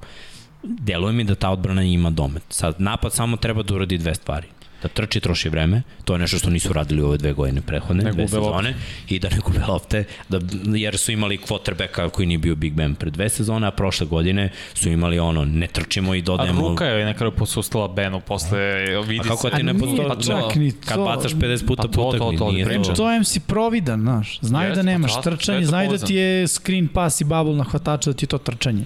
Deluje 0.62 1.12
mi 1.12 1.24
da 1.24 1.34
ta 1.34 1.50
odbrana 1.50 1.82
ima 1.82 2.10
domet. 2.10 2.42
Sad, 2.48 2.74
napad 2.78 3.12
samo 3.12 3.36
treba 3.36 3.62
da 3.62 3.74
uradi 3.74 3.98
dve 3.98 4.14
stvari 4.14 4.46
da 4.82 4.88
trči, 4.88 5.20
troši 5.20 5.48
vreme, 5.48 5.82
to 6.04 6.14
je 6.14 6.18
nešto 6.18 6.38
što 6.38 6.50
nisu 6.50 6.72
radili 6.72 7.02
u 7.02 7.06
ove 7.06 7.18
dve 7.18 7.32
godine 7.32 7.60
prehodne, 7.60 8.12
dve 8.12 8.28
sezone, 8.28 8.68
lopte. 8.68 8.74
i 9.08 9.18
da 9.18 9.28
ne 9.28 9.38
gube 9.44 9.60
lopte, 9.68 10.04
da, 10.28 10.40
jer 10.74 10.98
su 10.98 11.12
imali 11.12 11.38
quarterbacka 11.38 12.10
koji 12.10 12.26
nije 12.26 12.38
bio 12.38 12.54
Big 12.54 12.72
Ben 12.74 12.94
pre 12.94 13.10
dve 13.10 13.28
sezone, 13.28 13.66
a 13.66 13.70
prošle 13.70 14.06
godine 14.06 14.50
su 14.74 14.88
imali 14.88 15.18
ono, 15.18 15.44
ne 15.44 15.66
trčimo 15.66 16.14
i 16.14 16.22
dodajemo... 16.22 16.66
A 16.66 16.70
Ruka 16.70 16.84
je 16.84 17.04
nekada 17.04 17.30
posustala 17.30 17.88
Benu 17.88 18.20
posle, 18.20 18.58
vidi 19.06 19.20
a 19.20 19.28
kako 19.28 19.50
ti 19.50 19.62
ne 19.62 19.78
postoji? 19.78 20.08
Pa 20.08 20.16
čak 20.16 20.54
ni 20.54 20.72
to. 20.72 20.88
Kad 20.88 21.00
bacaš 21.00 21.32
50 21.32 21.66
puta 21.66 21.88
po 21.88 22.02
utakmi, 22.02 22.64
nije 22.64 22.82
to. 22.82 22.82
To, 22.82 22.94
to 22.94 23.24
si 23.24 23.40
providan, 23.40 24.00
znaš. 24.00 24.38
Znaju 24.40 24.68
Jest, 24.68 24.76
da 24.76 24.82
nemaš 24.82 25.14
pa, 25.14 25.22
trčanje, 25.22 25.66
znaju 25.66 25.90
da 25.90 25.98
ti 25.98 26.14
je 26.14 26.48
screen 26.48 26.88
pass 26.88 27.20
i 27.20 27.24
bubble 27.24 27.54
na 27.54 27.64
hvatača, 27.64 28.10
da 28.10 28.16
ti 28.16 28.24
je 28.24 28.28
to 28.28 28.38
trčanje. 28.38 28.84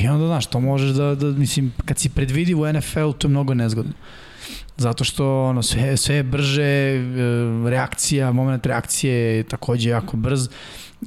I 0.00 0.08
onda, 0.08 0.26
znaš, 0.26 0.46
to 0.46 0.60
možeš 0.60 0.90
da, 0.90 1.14
da 1.14 1.26
mislim, 1.26 1.72
kad 1.84 1.98
si 1.98 2.08
predvidiv 2.08 2.60
u 2.60 2.72
NFL, 2.72 3.10
to 3.18 3.26
je 3.26 3.30
mnogo 3.30 3.54
nezgodno 3.54 3.92
zato 4.76 5.04
što 5.04 5.44
ono, 5.44 5.62
sve, 5.62 5.96
sve 5.96 6.22
brže, 6.22 6.62
e, 6.62 7.00
reakcija, 7.70 8.32
moment 8.32 8.66
reakcije 8.66 9.36
je 9.36 9.42
takođe 9.42 9.90
jako 9.90 10.16
brz 10.16 10.48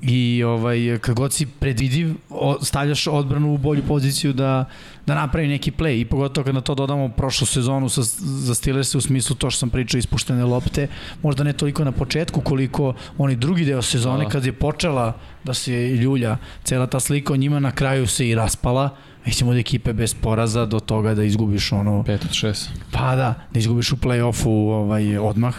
i 0.01 0.43
ovaj, 0.43 0.99
kad 1.01 1.15
god 1.15 1.34
si 1.34 1.45
predvidiv, 1.45 2.13
stavljaš 2.61 3.07
odbranu 3.07 3.53
u 3.53 3.57
bolju 3.57 3.84
poziciju 3.88 4.34
da, 4.34 4.65
da 5.05 5.15
napravi 5.15 5.47
neki 5.47 5.72
play 5.72 6.01
i 6.01 6.05
pogotovo 6.05 6.45
kad 6.45 6.55
na 6.55 6.61
to 6.61 6.76
dodamo 6.76 7.09
prošlu 7.09 7.47
sezonu 7.47 7.89
sa, 7.89 8.01
za 8.22 8.55
Steelers 8.55 8.95
u 8.95 9.01
smislu 9.01 9.36
to 9.36 9.49
što 9.49 9.59
sam 9.59 9.70
pričao 9.70 9.97
ispuštene 9.99 10.45
lopte, 10.45 10.88
možda 11.24 11.43
ne 11.43 11.53
toliko 11.53 11.84
na 11.84 11.91
početku 11.91 12.41
koliko 12.41 12.93
oni 13.18 13.36
drugi 13.36 13.65
deo 13.65 13.82
sezone 13.82 14.24
da. 14.24 14.30
kad 14.30 14.45
je 14.45 14.53
počela 14.53 15.13
da 15.43 15.53
se 15.53 15.72
ljulja 15.88 16.38
cela 16.63 16.88
ta 16.88 16.99
slika 16.99 17.34
o 17.34 17.38
njima 17.38 17.59
na 17.59 17.72
kraju 17.72 18.07
se 18.07 18.30
i 18.30 18.36
raspala 18.36 18.89
Mislim 19.28 19.49
od 19.49 19.57
ekipe 19.57 19.93
bez 19.93 20.13
poraza 20.13 20.65
do 20.65 20.80
toga 20.80 21.13
da 21.13 21.23
izgubiš 21.23 21.71
ono... 21.71 21.91
5 21.91 22.13
od 22.13 22.32
6. 22.32 22.67
Pa 22.91 23.15
da, 23.15 23.34
da 23.53 23.59
izgubiš 23.59 23.91
u 23.91 23.95
play-offu 23.95 24.49
ovaj, 24.49 25.17
odmah. 25.17 25.55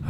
Uh, 0.00 0.08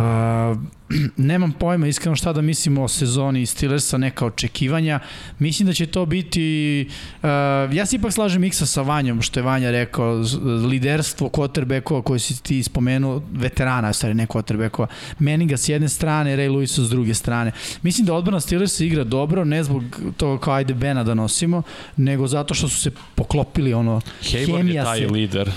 nemam 1.16 1.52
pojma 1.52 1.86
iskreno 1.86 2.16
šta 2.16 2.32
da 2.32 2.40
mislimo 2.40 2.82
o 2.82 2.88
sezoni 2.88 3.46
Steelersa, 3.46 3.98
neka 3.98 4.26
očekivanja. 4.26 5.00
Mislim 5.38 5.66
da 5.66 5.72
će 5.72 5.86
to 5.86 6.06
biti, 6.06 6.88
uh, 7.22 7.28
ja 7.72 7.86
se 7.86 7.96
ipak 7.96 8.12
slažem 8.12 8.44
Iksa 8.44 8.66
sa 8.66 8.82
Vanjom, 8.82 9.22
što 9.22 9.40
je 9.40 9.44
Vanja 9.44 9.70
rekao, 9.70 10.24
liderstvo 10.70 11.28
quarterbackova 11.28 12.02
koje 12.02 12.18
si 12.18 12.42
ti 12.42 12.62
spomenuo, 12.62 13.22
veterana, 13.32 13.92
stvari 13.92 14.14
ne 14.14 14.26
quarterbackova, 14.26 14.86
Manninga 15.18 15.56
s 15.56 15.68
jedne 15.68 15.88
strane, 15.88 16.36
Ray 16.36 16.50
Lewis 16.50 16.80
s 16.80 16.90
druge 16.90 17.14
strane. 17.14 17.52
Mislim 17.82 18.06
da 18.06 18.14
odbrana 18.14 18.40
Steelersa 18.40 18.84
igra 18.84 19.04
dobro, 19.04 19.44
ne 19.44 19.64
zbog 19.64 19.82
toga 20.16 20.40
kao 20.40 20.54
ajde 20.54 20.74
Bena 20.74 21.04
da 21.04 21.14
nosimo, 21.14 21.62
nego 21.96 22.26
zato 22.26 22.54
što 22.54 22.68
su 22.68 22.80
se 22.80 22.90
poklopili 23.14 23.74
ono, 23.74 24.00
Hayward 24.22 24.68
je 24.68 24.82
taj 24.82 24.98
se, 24.98 25.06
lider. 25.06 25.50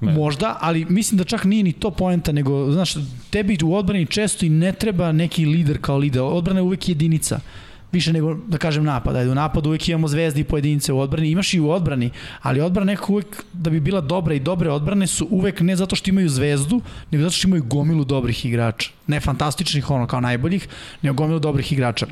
Možda, 0.00 0.58
ali 0.60 0.86
mislim 0.88 1.18
da 1.18 1.24
čak 1.24 1.44
nije 1.44 1.62
ni 1.62 1.72
to 1.72 1.90
poenta, 1.90 2.32
nego, 2.32 2.72
znaš, 2.72 2.94
tebi 3.30 3.58
u 3.64 3.74
odbrani 3.74 4.06
često 4.06 4.46
i 4.46 4.48
ne 4.48 4.72
treba 4.78 5.12
neki 5.12 5.46
lider 5.46 5.78
kao 5.80 5.98
lider, 5.98 6.22
odbrana 6.22 6.60
je 6.60 6.64
uvek 6.64 6.88
jedinica 6.88 7.40
više 7.92 8.12
nego, 8.12 8.34
da 8.34 8.58
kažem, 8.58 8.84
napad. 8.84 9.16
Ajde, 9.16 9.30
u 9.30 9.34
napadu 9.34 9.70
uvek 9.70 9.88
imamo 9.88 10.08
zvezdi 10.08 10.40
i 10.40 10.44
pojedince 10.44 10.92
u 10.92 11.00
odbrani, 11.00 11.30
imaš 11.30 11.54
i 11.54 11.60
u 11.60 11.70
odbrani, 11.70 12.10
ali 12.42 12.60
odbrana 12.60 12.92
nekako 12.92 13.12
uvek, 13.12 13.44
da 13.52 13.70
bi 13.70 13.80
bila 13.80 14.00
dobra 14.00 14.34
i 14.34 14.40
dobre 14.40 14.70
odbrane 14.70 15.06
su 15.06 15.28
uvek 15.30 15.60
ne 15.60 15.76
zato 15.76 15.96
što 15.96 16.10
imaju 16.10 16.28
zvezdu, 16.28 16.80
nego 17.10 17.22
zato 17.22 17.36
što 17.36 17.48
imaju 17.48 17.64
gomilu 17.64 18.04
dobrih 18.04 18.46
igrača. 18.46 18.90
Ne 19.06 19.20
fantastičnih, 19.20 19.90
ono, 19.90 20.06
kao 20.06 20.20
najboljih, 20.20 20.68
nego 21.02 21.14
gomilu 21.14 21.38
dobrih 21.38 21.72
igrača. 21.72 22.06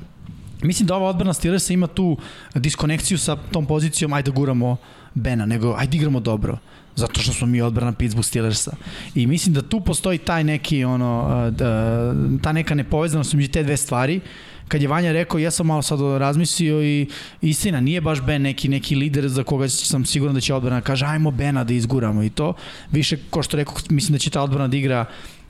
Mislim 0.62 0.86
da 0.86 0.96
ova 0.96 1.08
odbrana 1.08 1.32
Steelersa 1.32 1.72
ima 1.72 1.86
tu 1.86 2.16
diskonekciju 2.54 3.18
sa 3.18 3.36
tom 3.52 3.66
pozicijom, 3.66 4.12
ajde 4.12 4.30
da 4.30 4.34
guramo 4.34 4.76
Bena, 5.14 5.46
nego 5.46 5.74
ajde 5.78 5.96
igramo 5.96 6.20
dobro 6.20 6.58
zato 6.96 7.20
što 7.20 7.32
smo 7.32 7.46
mi 7.46 7.62
odbrana 7.62 7.92
Pittsburgh 7.92 8.26
Steelersa. 8.26 8.76
I 9.14 9.26
mislim 9.26 9.54
da 9.54 9.62
tu 9.62 9.80
postoji 9.80 10.18
taj 10.18 10.44
neki 10.44 10.84
ono 10.84 11.50
da, 11.50 12.14
ta 12.42 12.52
neka 12.52 12.74
nepovezanost 12.74 13.34
među 13.34 13.48
te 13.48 13.62
dve 13.62 13.76
stvari 13.76 14.20
kad 14.68 14.82
je 14.82 14.88
Vanja 14.88 15.12
rekao, 15.12 15.38
ja 15.38 15.50
sam 15.50 15.66
malo 15.66 15.82
sad 15.82 16.00
razmislio 16.00 16.82
i 16.82 17.06
istina, 17.40 17.80
nije 17.80 18.00
baš 18.00 18.22
Ben 18.22 18.42
neki, 18.42 18.68
neki 18.68 18.94
lider 18.94 19.28
za 19.28 19.44
koga 19.44 19.68
sam 19.68 20.04
siguran 20.04 20.34
da 20.34 20.40
će 20.40 20.54
odbrana 20.54 20.80
kaže 20.80 21.06
ajmo 21.06 21.30
Bena 21.30 21.64
da 21.64 21.74
izguramo 21.74 22.22
i 22.22 22.30
to. 22.30 22.54
Više, 22.92 23.16
ko 23.30 23.42
što 23.42 23.56
rekao, 23.56 23.74
mislim 23.90 24.12
da 24.12 24.18
će 24.18 24.30
ta 24.30 24.42
odbrana 24.42 24.68
da 24.68 24.76
igra 24.76 25.04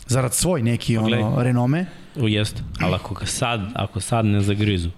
zarad 0.06 0.34
svoj 0.34 0.62
neki 0.62 0.96
ono, 0.96 1.42
renome. 1.42 1.86
U 2.16 2.28
jest, 2.28 2.62
ali 2.80 2.94
ako 2.94 3.26
sad, 3.26 3.60
ako 3.74 4.00
sad 4.00 4.24
ne 4.26 4.40
zagrizu, 4.40 4.90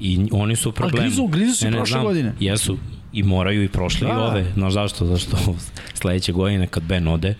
i 0.00 0.28
oni 0.32 0.56
su 0.56 0.72
problem. 0.72 0.94
Ali 1.02 1.08
grizu, 1.08 1.26
grizu 1.26 1.54
su 1.54 1.64
ne, 1.64 1.76
prošle 1.76 1.92
znam, 1.92 2.04
godine. 2.04 2.32
Jesu, 2.40 2.78
i 3.12 3.22
moraju 3.22 3.64
i 3.64 3.68
prošle 3.68 4.08
da. 4.08 4.14
i 4.14 4.16
ove. 4.16 4.52
Znaš 4.54 4.72
zašto? 4.72 5.06
Zašto 5.06 5.36
sledeće 6.00 6.32
godine 6.32 6.66
kad 6.66 6.82
Ben 6.82 7.08
ode, 7.08 7.34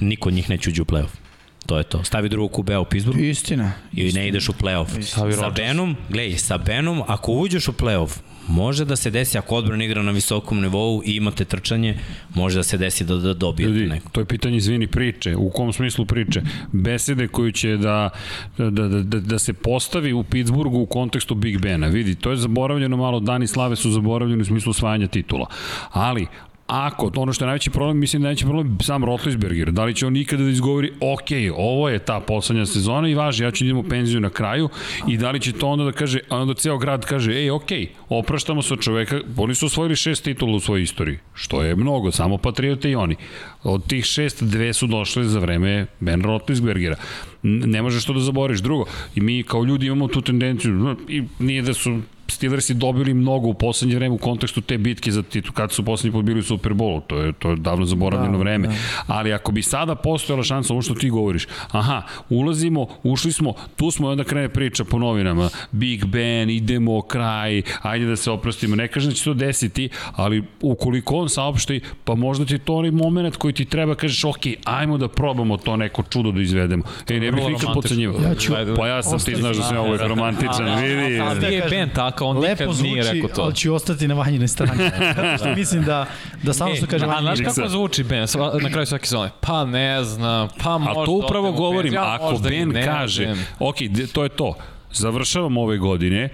niko 0.00 0.28
od 0.28 0.34
njih 0.34 0.50
neće 0.50 0.70
uđu 0.70 0.82
u 0.82 0.86
playoff. 0.86 1.24
To 1.66 1.78
je 1.78 1.84
to. 1.84 2.04
Stavi 2.04 2.28
drugu 2.28 2.48
kubea 2.48 2.80
u 2.80 2.84
Pittsburgh. 2.84 3.20
Istina. 3.20 3.72
I 3.92 4.12
ne 4.12 4.28
ideš 4.28 4.48
u 4.48 4.52
play-off. 4.52 5.02
Sa 5.36 5.50
Benom, 5.50 5.96
gledaj, 6.08 6.38
sa 6.38 6.58
Benom, 6.58 7.02
ako 7.06 7.32
uđeš 7.32 7.68
u 7.68 7.72
play-off, 7.72 8.10
može 8.48 8.84
da 8.84 8.96
se 8.96 9.10
desi 9.10 9.38
ako 9.38 9.54
odbran 9.54 9.82
igra 9.82 10.02
na 10.02 10.12
visokom 10.12 10.60
nivou 10.60 11.02
i 11.04 11.16
imate 11.16 11.44
trčanje, 11.44 11.98
može 12.34 12.56
da 12.56 12.62
se 12.62 12.78
desi 12.78 13.04
da, 13.04 13.16
da 13.16 13.34
dobijete 13.34 13.72
Ljudi, 13.72 13.86
neko. 13.86 14.10
To 14.10 14.20
je 14.20 14.24
pitanje, 14.24 14.56
izvini, 14.56 14.86
priče. 14.86 15.36
U 15.36 15.50
kom 15.50 15.72
smislu 15.72 16.06
priče? 16.06 16.42
Besede 16.72 17.28
koju 17.28 17.52
će 17.52 17.76
da, 17.76 18.10
da, 18.58 18.70
da, 18.70 18.88
da, 18.88 19.20
da 19.20 19.38
se 19.38 19.52
postavi 19.52 20.12
u 20.12 20.24
Pittsburghu 20.24 20.78
u 20.78 20.86
kontekstu 20.86 21.34
Big 21.34 21.60
Bena. 21.60 21.86
Vidi, 21.86 22.14
to 22.14 22.30
je 22.30 22.36
zaboravljeno 22.36 22.96
malo, 22.96 23.20
dani 23.20 23.46
slave 23.46 23.76
su 23.76 23.90
zaboravljeni 23.90 24.42
u 24.42 24.44
smislu 24.44 24.70
osvajanja 24.70 25.06
titula. 25.06 25.46
Ali, 25.92 26.26
ako, 26.66 27.10
ono 27.16 27.32
što 27.32 27.44
je 27.44 27.46
najveći 27.46 27.70
problem, 27.70 27.98
mislim 27.98 28.22
da 28.22 28.28
je 28.28 28.28
najveći 28.28 28.44
problem 28.44 28.78
sam 28.82 29.04
Rotlisberger, 29.04 29.72
da 29.72 29.84
li 29.84 29.94
će 29.94 30.06
on 30.06 30.12
nikada 30.12 30.44
da 30.44 30.50
izgovori, 30.50 30.92
ok, 31.00 31.56
ovo 31.56 31.88
je 31.88 31.98
ta 31.98 32.20
poslednja 32.20 32.66
sezona 32.66 33.08
i 33.08 33.14
važi, 33.14 33.44
ja 33.44 33.50
ću 33.50 33.64
idemo 33.64 33.80
u 33.80 33.88
penziju 33.88 34.20
na 34.20 34.30
kraju 34.30 34.68
i 35.08 35.16
da 35.16 35.30
li 35.30 35.40
će 35.40 35.52
to 35.52 35.68
onda 35.68 35.84
da 35.84 35.92
kaže, 35.92 36.18
a 36.28 36.38
onda 36.38 36.54
ceo 36.54 36.78
grad 36.78 37.04
kaže, 37.06 37.32
ej, 37.32 37.50
ok, 37.50 37.70
opraštamo 38.08 38.62
se 38.62 38.74
od 38.74 38.80
čoveka, 38.80 39.20
oni 39.36 39.54
su 39.54 39.66
osvojili 39.66 39.96
šest 39.96 40.24
titula 40.24 40.56
u 40.56 40.60
svojoj 40.60 40.82
istoriji, 40.82 41.18
što 41.34 41.62
je 41.62 41.76
mnogo, 41.76 42.12
samo 42.12 42.38
Patriote 42.38 42.90
i 42.90 42.94
oni. 42.94 43.16
Od 43.62 43.86
tih 43.86 44.04
šest, 44.04 44.42
dve 44.42 44.72
su 44.72 44.86
došle 44.86 45.24
za 45.24 45.38
vreme 45.38 45.86
Ben 46.00 46.22
Rotlisbergera. 46.22 46.96
Ne 47.42 47.82
možeš 47.82 48.04
to 48.04 48.12
da 48.12 48.20
zaboriš. 48.20 48.60
Drugo, 48.60 48.84
i 49.14 49.20
mi 49.20 49.42
kao 49.42 49.64
ljudi 49.64 49.86
imamo 49.86 50.08
tu 50.08 50.20
tendenciju, 50.20 50.96
i 51.08 51.22
nije 51.38 51.62
da 51.62 51.74
su 51.74 52.00
Steelersi 52.34 52.74
dobili 52.74 53.14
mnogo 53.14 53.48
u 53.48 53.54
poslednje 53.54 53.96
vreme 53.96 54.14
u 54.14 54.18
kontekstu 54.18 54.60
te 54.60 54.78
bitke 54.78 55.10
za 55.10 55.22
titul, 55.22 55.52
kad 55.52 55.72
su 55.72 55.84
poslednji 55.84 56.12
put 56.12 56.24
bili 56.24 56.40
u 56.40 56.42
Superbowlu, 56.42 57.00
to 57.06 57.18
je, 57.18 57.32
to 57.32 57.50
je 57.50 57.56
davno 57.56 57.86
zaboravljeno 57.86 58.32
da, 58.32 58.38
vreme. 58.38 58.68
Da. 58.68 58.74
Ali 59.06 59.32
ako 59.32 59.52
bi 59.52 59.62
sada 59.62 59.94
postojala 59.94 60.42
šansa, 60.42 60.72
ovo 60.72 60.82
što 60.82 60.94
ti 60.94 61.10
govoriš, 61.10 61.46
aha, 61.70 62.02
ulazimo, 62.30 62.86
ušli 63.02 63.32
smo, 63.32 63.54
tu 63.76 63.90
smo 63.90 64.08
i 64.08 64.12
onda 64.12 64.24
krene 64.24 64.48
priča 64.48 64.84
po 64.84 64.98
novinama, 64.98 65.48
Big 65.70 66.04
Ben, 66.04 66.50
idemo, 66.50 67.02
kraj, 67.02 67.62
ajde 67.82 68.06
da 68.06 68.16
se 68.16 68.30
oprostimo. 68.30 68.76
Ne 68.76 68.88
kažem 68.88 69.10
da 69.10 69.16
će 69.16 69.24
to 69.24 69.34
desiti, 69.34 69.88
ali 70.12 70.44
ukoliko 70.60 71.16
on 71.16 71.28
saopšti, 71.28 71.80
pa 72.04 72.14
možda 72.14 72.44
ti 72.44 72.58
to 72.58 72.74
onaj 72.74 72.90
moment 72.90 73.36
koji 73.36 73.54
ti 73.54 73.64
treba, 73.64 73.94
kažeš, 73.94 74.24
ok, 74.24 74.40
ajmo 74.64 74.98
da 74.98 75.08
probamo 75.08 75.56
to 75.56 75.76
neko 75.76 76.02
čudo 76.02 76.32
da 76.32 76.40
izvedemo. 76.40 76.82
E, 77.08 77.20
ne 77.20 77.32
bih 77.32 77.44
nikad 77.44 77.74
pocenjivao. 77.74 78.20
Ja 78.22 78.34
ću, 78.34 78.52
pa 78.76 78.88
ja 78.88 79.02
sam, 79.02 79.18
ti 79.18 79.34
znaš 79.36 79.56
da 79.56 79.62
sam 79.62 79.76
ovo 79.76 79.96
romantičan, 79.96 80.80
vidi. 80.80 81.20
A 81.20 81.46
je 81.46 81.66
Ben 81.70 81.90
tako 81.94 82.23
kao 82.24 82.30
on 82.30 82.38
Lepo 82.38 82.62
nikad 82.62 82.76
zvuči, 82.76 82.90
nije 82.90 83.12
rekao 83.12 83.28
to. 83.28 83.42
ali 83.42 83.54
ću 83.54 83.74
ostati 83.74 84.08
na 84.08 84.14
vanjinoj 84.14 84.48
strani. 84.48 84.90
što 85.38 85.54
mislim 85.54 85.82
da, 85.82 86.06
da 86.42 86.52
samo 86.52 86.72
e, 86.72 86.76
što 86.76 86.86
kaže 86.86 87.06
vanjinoj. 87.06 87.32
A 87.32 87.36
znaš 87.36 87.54
kako 87.54 87.68
zvuči 87.68 88.04
Ben 88.04 88.26
na 88.62 88.70
kraju 88.70 88.86
svake 88.86 89.06
sezone? 89.06 89.30
Pa 89.40 89.64
ne 89.64 90.04
znam, 90.04 90.48
pa 90.62 90.78
možda... 90.78 91.02
A 91.02 91.04
to 91.04 91.12
upravo 91.12 91.52
govorim, 91.52 91.94
ja, 91.94 92.18
ako 92.20 92.38
Ben 92.38 92.68
ne, 92.68 92.84
kaže, 92.84 93.26
ne. 93.26 93.44
ok, 93.58 93.76
to 94.12 94.22
je 94.22 94.28
to, 94.28 94.54
završavam 94.92 95.56
ove 95.56 95.78
godine, 95.78 96.28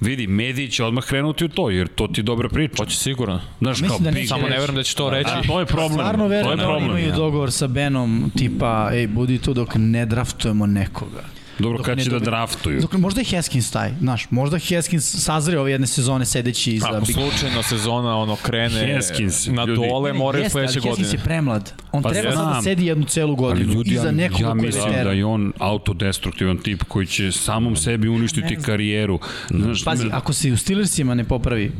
Vidi, 0.00 0.26
mediji 0.26 0.68
će 0.68 0.84
odmah 0.84 1.04
krenuti 1.04 1.44
u 1.44 1.48
to, 1.48 1.70
jer 1.70 1.88
to 1.88 2.06
ti 2.06 2.20
je 2.20 2.22
dobra 2.22 2.48
priča. 2.48 2.74
Hoće 2.82 2.96
sigurno. 2.96 3.40
Znaš, 3.60 3.80
kao, 3.80 3.98
da 3.98 4.10
big, 4.10 4.28
samo 4.28 4.48
ne 4.48 4.58
verujem 4.58 4.74
da 4.74 4.82
će 4.82 4.96
to 4.96 5.10
reći. 5.10 5.30
A, 5.30 5.42
to 5.42 5.60
je 5.60 5.66
problem. 5.66 5.92
Stvarno 5.92 6.26
verujem 6.26 6.58
da 6.58 6.68
oni 6.68 6.86
imaju 6.86 7.12
dogovor 7.12 7.52
sa 7.52 7.66
Benom, 7.66 8.32
tipa, 8.36 8.90
ej, 8.92 9.06
budi 9.06 9.38
tu 9.38 9.54
dok 9.54 9.74
ne 9.74 10.06
draftujemo 10.06 10.66
nekoga. 10.66 11.22
Dobro, 11.58 11.82
kad 11.82 12.02
će 12.02 12.10
da 12.10 12.18
draftuju? 12.18 12.80
Dok, 12.80 12.92
možda 12.92 13.20
je 13.20 13.36
Haskins 13.36 13.70
taj, 13.70 13.90
znaš, 14.00 14.26
možda 14.30 14.58
Haskins 14.58 15.14
sazre 15.24 15.58
ove 15.58 15.72
jedne 15.72 15.86
sezone 15.86 16.24
sedeći 16.24 16.72
iza... 16.72 16.88
Ako 16.88 17.06
Big... 17.06 17.14
slučajno 17.14 17.62
sezona 17.62 18.16
ono 18.16 18.36
krene 18.36 18.94
Haskins, 18.94 19.46
na 19.46 19.64
ljudi. 19.64 19.88
dole, 19.88 20.12
moraju 20.12 20.50
sledeće 20.50 20.80
godine. 20.80 20.90
Haskins 20.90 21.12
je 21.12 21.18
premlad. 21.24 21.72
On 21.92 22.02
pa 22.02 22.10
treba 22.10 22.32
sad 22.32 22.54
da 22.54 22.62
sedi 22.62 22.86
jednu 22.86 23.04
celu 23.04 23.36
godinu. 23.36 23.68
Ali 23.68 23.74
ljudi, 23.76 23.90
iza 23.90 24.10
nekog 24.10 24.40
ja, 24.40 24.48
ja 24.48 24.54
mislim 24.54 24.92
da 25.04 25.10
je 25.12 25.24
on 25.24 25.52
autodestruktivan 25.58 26.58
tip 26.58 26.84
koji 26.84 27.06
će 27.06 27.32
samom 27.32 27.76
sebi 27.76 28.08
uništiti 28.08 28.56
karijeru. 28.56 29.18
Znaš, 29.50 29.84
Pazi, 29.84 30.08
ako 30.12 30.32
se 30.32 30.52
u 30.52 30.56
Steelersima 30.56 31.14
ne 31.14 31.24
popravi, 31.24 31.72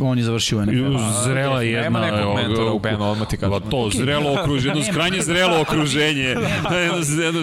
on 0.00 0.18
je 0.18 0.24
završio 0.24 0.58
u 0.58 0.66
NFL. 0.66 0.98
Zrela 1.24 1.62
je 1.62 1.72
jedna... 1.72 2.00
Nema 2.00 2.00
nekog 2.00 2.34
mentora 2.36 2.72
u 2.72 2.78
Benu, 2.78 3.10
odmah 3.10 3.28
ti 3.28 3.36
kažem. 3.36 3.60
Pa 3.60 3.70
to, 3.70 3.90
zrelo 3.94 4.40
okruženje, 4.40 4.70
jedno 4.78 4.92
skrajnje 4.92 5.22
zrelo 5.22 5.60
okruženje, 5.60 6.22
jedno, 6.22 7.40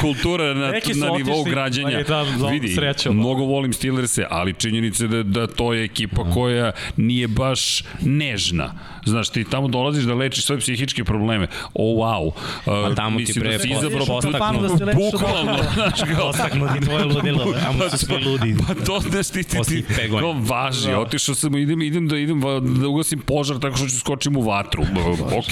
kultura 0.00 0.54
na, 0.54 0.72
na 0.94 1.13
nivou 1.16 1.44
građanja. 1.44 2.04
Vidi, 2.50 2.68
mnogo 3.10 3.44
volim 3.44 3.72
Steelers-e, 3.72 4.26
ali 4.30 4.52
činjenica 4.52 5.06
da, 5.06 5.22
da 5.22 5.46
to 5.46 5.72
je 5.72 5.84
ekipa 5.84 6.30
koja 6.30 6.72
nije 6.96 7.28
baš 7.28 7.82
nežna. 8.00 8.72
Znaš, 9.04 9.28
ti 9.28 9.44
tamo 9.44 9.68
dolaziš 9.68 10.04
da 10.04 10.14
lečiš 10.14 10.44
svoje 10.44 10.60
psihičke 10.60 11.04
probleme. 11.04 11.46
O, 11.74 11.82
wow. 11.82 12.26
Uh, 12.26 12.92
A 12.92 12.94
tamo 12.94 13.18
ti 13.18 13.40
pre 13.40 13.52
da 13.52 13.58
si 13.58 13.70
izabrao 13.70 14.06
postaknu. 14.06 14.68
Bukvalno, 14.94 15.58
znaš, 15.74 16.00
kao... 16.16 16.26
Postaknu 16.26 16.68
ti 16.74 16.84
tvoje 16.84 17.04
ludilo, 17.04 17.54
amo 17.68 17.90
su 17.90 17.98
svi 18.06 18.24
ludi. 18.24 18.56
Pa 18.68 18.74
to, 18.74 19.00
znaš, 19.00 19.28
ti, 19.28 19.42
ti, 19.42 19.58
ti, 19.68 19.84
to 20.20 20.32
važi. 20.32 20.90
Da. 20.90 21.00
Otišao 21.00 21.34
sam, 21.34 21.56
idem, 21.56 21.82
idem 21.82 22.08
da, 22.08 22.16
idem 22.16 22.40
da 22.80 22.88
ugasim 22.88 23.18
požar 23.18 23.58
tako 23.58 23.76
što 23.76 23.86
ću 23.86 23.98
skočim 23.98 24.36
u 24.36 24.40
vatru. 24.40 24.82
Ok. 25.34 25.50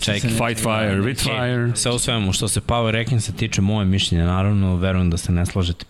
Čekaj, 0.00 0.20
fight 0.20 0.62
fire, 0.62 1.00
with 1.00 1.22
fire. 1.22 1.72
Sve 1.74 1.92
u 1.92 1.98
svemu, 1.98 2.32
što 2.32 2.48
se 2.48 2.60
Power 2.60 2.90
Rankinsa 2.90 3.32
tiče 3.32 3.60
moje 3.60 3.86
mišljenje, 3.86 4.24
naravno, 4.24 4.76
verujem 4.76 5.10
da 5.10 5.16
se 5.16 5.32
ne 5.32 5.46
slažete. 5.46 5.86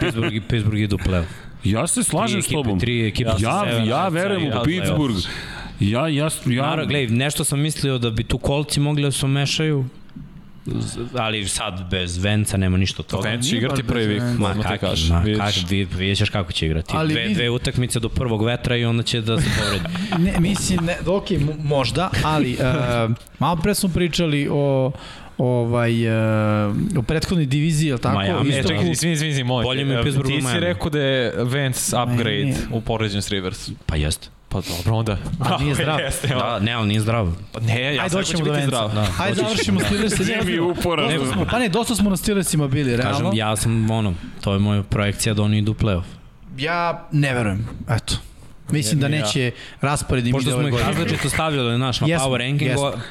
Pittsburgh, 0.00 0.36
Pittsburgh 0.48 0.80
idu 0.80 0.96
u 0.96 0.98
Ja 1.64 1.86
se 1.86 2.02
slažem 2.02 2.42
s 2.42 2.48
tobom. 2.48 2.80
Tri 2.80 3.08
ekipe, 3.08 3.30
ja, 3.38 3.64
ja, 3.66 3.84
ja 3.84 4.08
verujem 4.08 4.46
u 4.46 4.64
Pittsburgh. 4.64 5.16
Ja, 5.80 6.08
ja, 6.08 6.28
ja... 6.46 6.62
Naravno, 6.62 6.86
gledaj, 6.86 7.16
nešto 7.16 7.44
sam 7.44 7.60
mislio 7.60 7.98
da 7.98 8.10
bi 8.10 8.24
tu 8.24 8.38
kolci 8.38 8.80
mogli 8.80 9.02
da 9.02 9.10
se 9.10 9.26
mešaju, 9.26 9.84
ali 11.14 11.48
sad 11.48 11.90
bez 11.90 12.18
Venca 12.18 12.56
nema 12.56 12.76
ništa 12.76 13.02
od 13.02 13.06
toga. 13.06 13.28
Venca 13.28 13.48
će 13.48 13.56
igrati 13.56 13.82
prvi 13.82 14.06
vik, 14.06 14.22
ma 14.38 14.54
kak. 14.62 14.82
Ma, 15.10 15.24
kak, 15.38 15.54
vidjet 15.70 16.18
ćeš 16.18 16.30
kako 16.30 16.52
će 16.52 16.66
igrati. 16.66 16.92
Ali 16.96 17.14
dve, 17.14 17.28
dve 17.28 17.50
utakmice 17.50 18.00
do 18.00 18.08
prvog 18.08 18.44
vetra 18.44 18.76
i 18.76 18.84
onda 18.84 19.02
će 19.02 19.20
da 19.20 19.40
se 19.40 19.48
povredi. 19.58 19.84
ne, 20.24 20.40
mislim, 20.40 20.84
ne, 20.84 20.96
ok, 21.06 21.26
možda, 21.62 22.10
ali 22.24 22.52
uh, 22.54 23.16
malo 23.38 23.56
pre 23.56 23.74
smo 23.74 23.88
pričali 23.88 24.48
o 24.50 24.92
ovaj 25.38 26.08
uh, 26.68 26.76
u 26.98 27.02
prethodnoj 27.02 27.46
diviziji, 27.46 27.92
al 27.92 27.98
tako? 27.98 28.18
Miami, 28.18 28.48
isto 28.48 28.68
čekaj, 28.68 28.90
izvini, 28.90 29.12
izvini, 29.12 29.44
moj. 29.44 29.64
Bolje 29.64 29.84
mi 29.84 30.02
Pittsburgh 30.02 30.30
Ti 30.30 30.42
si 30.42 30.60
rekao 30.60 30.90
da 30.90 31.00
je 31.00 31.32
Vance 31.36 31.96
upgrade 32.02 32.44
ne, 32.44 32.56
u 32.72 32.80
poređenju 32.80 33.22
s 33.22 33.30
Rivers. 33.30 33.70
Pa 33.86 33.96
jeste. 33.96 34.35
Pa 34.56 34.76
dobro 34.76 34.96
onda. 34.96 35.16
A 35.40 35.58
nije 35.62 35.74
zdrav. 35.74 36.00
Jeste, 36.00 36.28
da, 36.28 36.58
ne, 36.58 36.76
on 36.76 36.88
nije 36.88 37.00
zdrav. 37.00 37.32
Pa 37.52 37.60
ne, 37.60 37.94
ja 37.94 38.02
Ajde, 38.02 38.16
doćemo 38.16 38.44
do 38.44 38.52
Venca. 38.52 38.88
Da. 38.88 39.06
Ajde, 39.20 39.34
završimo 39.34 39.80
Steelers. 39.80 40.14
Jimmy 40.14 40.60
uporan. 40.60 41.10
Pa 41.50 41.58
ne, 41.58 41.68
dosta 41.68 41.94
smo 41.94 42.10
na 42.10 42.16
Steelersima 42.16 42.68
bili, 42.68 42.96
realno. 42.96 43.18
Kažem, 43.18 43.38
ja 43.38 43.56
sam, 43.56 43.90
ono, 43.90 44.14
to 44.40 44.52
je 44.52 44.58
moja 44.58 44.82
projekcija 44.82 45.34
da 45.34 45.42
oni 45.42 45.58
idu 45.58 45.72
u 45.72 45.74
playoff. 45.74 46.02
Ja 46.58 47.06
ne 47.12 47.34
verujem, 47.34 47.68
eto. 47.88 48.14
Mislim 48.70 49.00
da 49.00 49.08
neće 49.08 49.50
raspored 49.80 50.26
im 50.26 50.32
Pošto 50.32 50.50
smo 50.50 50.68
ih 50.68 50.74
različito 50.74 51.28
stavljali 51.28 51.78
naš 51.78 52.00
na 52.00 52.06
power 52.06 52.38
ranking, 52.38 52.70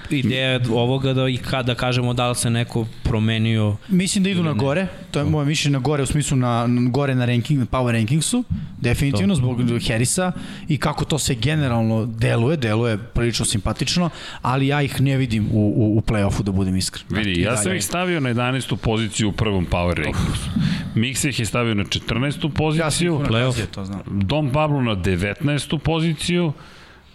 ideja 0.10 0.60
ovoga 0.70 1.14
da 1.14 1.30
i 1.30 1.38
kada 1.38 1.76
kažemo 1.76 2.14
da 2.14 2.30
li 2.30 2.36
se 2.36 2.50
neko 2.50 2.88
promenio. 3.04 3.76
Mislim 3.88 4.24
da 4.24 4.30
idu 4.30 4.44
na 4.44 4.54
gore, 4.54 4.88
to 5.12 5.20
je 5.20 5.26
moje 5.26 5.46
mišljenje 5.46 5.74
na 5.74 5.80
gore 5.80 6.04
u 6.04 6.06
smislu 6.06 6.38
na, 6.38 6.68
na 6.68 6.90
gore 6.90 7.16
na 7.16 7.26
ranking, 7.26 7.60
na 7.60 7.66
power 7.66 7.92
rankingsu, 7.92 8.44
definitivno 8.78 9.34
to. 9.34 9.38
zbog 9.38 9.62
Harrisa 9.88 10.32
i 10.68 10.78
kako 10.78 11.06
to 11.06 11.20
se 11.20 11.36
generalno 11.36 12.06
deluje, 12.06 12.58
deluje 12.58 12.98
prilično 12.98 13.46
simpatično, 13.46 14.10
ali 14.42 14.68
ja 14.68 14.82
ih 14.82 15.02
ne 15.02 15.18
vidim 15.18 15.48
u, 15.52 15.74
u, 15.76 15.98
u 15.98 16.02
play-offu 16.02 16.44
da 16.44 16.52
budem 16.52 16.76
iskren. 16.76 17.06
Vidi, 17.10 17.42
ja 17.42 17.58
sam 17.58 17.76
ih 17.76 17.84
stavio 17.86 18.20
na 18.20 18.34
11. 18.34 18.76
poziciju 18.76 19.30
u 19.30 19.32
prvom 19.32 19.66
power 19.66 19.96
rankingsu. 19.96 20.50
Mix 20.96 21.30
ih 21.30 21.40
je 21.40 21.46
stavio 21.46 21.74
na 21.74 21.84
14. 21.84 22.52
poziciju. 22.52 23.22
Ja 23.32 23.52
sam 23.52 23.66
to 23.72 23.86
znam. 23.86 24.02
Dom 24.06 24.52
Pablo 24.52 24.82
na 24.82 24.96
19. 24.96 25.45
poziciju. 25.84 26.54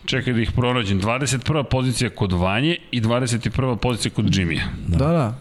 Čekaj 0.07 0.32
da 0.32 0.40
ih 0.40 0.52
pronađem. 0.52 1.01
21. 1.01 1.62
pozicija 1.62 2.11
kod 2.11 2.32
Vanje 2.32 2.77
i 2.90 3.01
21. 3.01 3.77
pozicija 3.77 4.12
kod 4.12 4.36
Jimmya. 4.36 4.62
Da, 4.86 4.98
da. 4.98 5.07
da. 5.07 5.35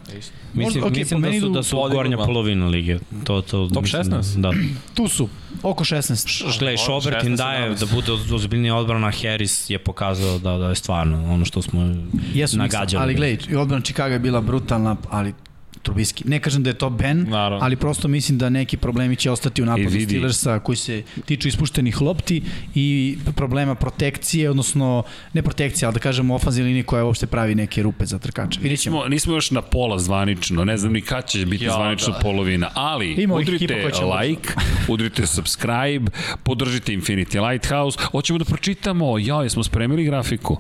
Mislim, 0.54 0.84
okay, 0.84 1.00
mislim 1.00 1.22
da 1.22 1.40
su, 1.40 1.50
da 1.50 1.64
su 1.64 1.78
gornja 1.92 2.18
polovina 2.18 2.68
lige. 2.68 3.00
To, 3.24 3.42
to, 3.42 3.70
Top 3.74 3.84
16? 3.84 4.42
Da. 4.42 4.52
tu 4.94 5.08
su, 5.08 5.30
oko 5.64 5.84
16. 5.84 6.54
Šglej, 6.54 6.78
Šobert 6.78 7.24
im 7.24 7.36
daje 7.36 7.76
da 7.76 7.86
bude 7.86 8.12
ozbiljnija 8.12 8.76
odbrana, 8.76 9.12
Harris 9.12 9.70
je 9.70 9.80
pokazao 9.80 10.40
da, 10.40 10.58
da 10.58 10.70
je 10.70 10.76
stvarno 10.76 11.34
ono 11.34 11.46
što 11.46 11.62
smo 11.62 11.96
Jesu, 12.34 12.58
nagađali. 12.58 12.86
Nisam, 12.86 13.02
ali 13.02 13.14
gledaj, 13.14 13.62
odbrana 13.62 13.84
Chicago 13.84 14.14
je 14.14 14.20
bila 14.20 14.42
brutalna, 14.42 14.96
ali 15.10 15.34
Trubiski. 15.82 16.24
Ne 16.28 16.40
kažem 16.40 16.64
da 16.64 16.70
je 16.70 16.74
to 16.74 16.90
Ben, 16.90 17.26
Naravno. 17.30 17.66
ali 17.66 17.76
prosto 17.76 18.08
mislim 18.08 18.38
da 18.38 18.50
neki 18.50 18.78
problemi 18.78 19.16
će 19.16 19.32
ostati 19.32 19.62
u 19.62 19.66
napadu 19.66 19.90
Steelersa 19.90 20.60
koji 20.60 20.76
se 20.76 21.04
tiču 21.26 21.48
ispuštenih 21.48 22.02
lopti 22.02 22.44
i 22.76 23.18
problema 23.36 23.76
protekcije, 23.76 24.50
odnosno 24.50 25.04
ne 25.34 25.42
protekcije, 25.42 25.88
ali 25.88 25.94
da 25.94 26.00
kažemo 26.00 26.36
ofanzivne 26.36 26.68
linije 26.68 26.84
koja 26.84 27.06
uopšte 27.06 27.28
pravi 27.28 27.56
neke 27.56 27.84
rupe 27.84 28.06
za 28.06 28.20
ćemo. 28.20 28.48
Nismo, 28.64 29.08
nismo 29.08 29.34
još 29.34 29.52
na 29.52 29.62
pola 29.62 30.00
zvanično, 30.00 30.66
ne 30.66 30.78
znam 30.78 30.94
ni 30.94 31.02
kad 31.02 31.28
će 31.28 31.46
biti 31.46 31.66
ja, 31.66 31.72
zvanično 31.72 32.14
da. 32.14 32.20
polovina, 32.20 32.70
ali 32.74 33.14
Ima 33.14 33.36
udrite 33.36 33.92
like, 34.22 34.50
udrite 34.88 35.28
subscribe, 35.28 36.12
podržite 36.44 36.94
Infinity 36.94 37.50
Lighthouse. 37.50 38.00
Hoćemo 38.12 38.40
da 38.40 38.46
pročitamo, 38.46 39.18
ja, 39.18 39.44
jesmo 39.44 39.64
spremili 39.64 40.04
grafiku. 40.04 40.58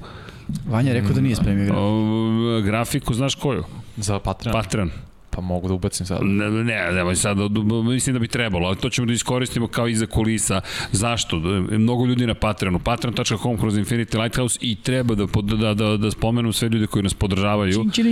Vanja 0.65 0.93
rekao 0.93 1.11
da 1.11 1.21
nije 1.21 1.35
spremio 1.35 1.65
grafiku. 1.65 2.61
grafiku, 2.65 3.13
znaš 3.13 3.35
koju? 3.35 3.63
Za 3.97 4.19
Patreon. 4.19 4.53
Patreon. 4.53 4.91
Pa 5.29 5.41
mogu 5.41 5.67
da 5.67 5.73
ubacim 5.73 6.05
sad. 6.05 6.19
Ne, 6.23 6.51
ne, 6.51 6.63
ne, 7.03 7.15
sad, 7.15 7.37
mislim 7.85 8.13
da 8.13 8.19
bi 8.19 8.27
trebalo, 8.27 8.67
ali 8.67 8.77
to 8.77 8.89
ćemo 8.89 9.07
da 9.07 9.13
iskoristimo 9.13 9.67
kao 9.67 9.87
iza 9.87 10.05
kulisa. 10.05 10.61
Zašto? 10.91 11.37
Mnogo 11.71 12.05
ljudi 12.05 12.27
na 12.27 12.33
Patreonu, 12.33 12.79
patreon.com 12.79 13.57
kroz 13.57 13.77
Infinity 13.77 14.21
Lighthouse 14.21 14.59
i 14.61 14.75
treba 14.75 15.15
da, 15.15 15.25
da, 15.57 15.73
da, 15.73 15.97
da 15.97 16.11
spomenu 16.11 16.53
sve 16.53 16.69
ljude 16.69 16.87
koji 16.87 17.03
nas 17.03 17.13
podržavaju. 17.13 17.85
Čin, 17.93 18.05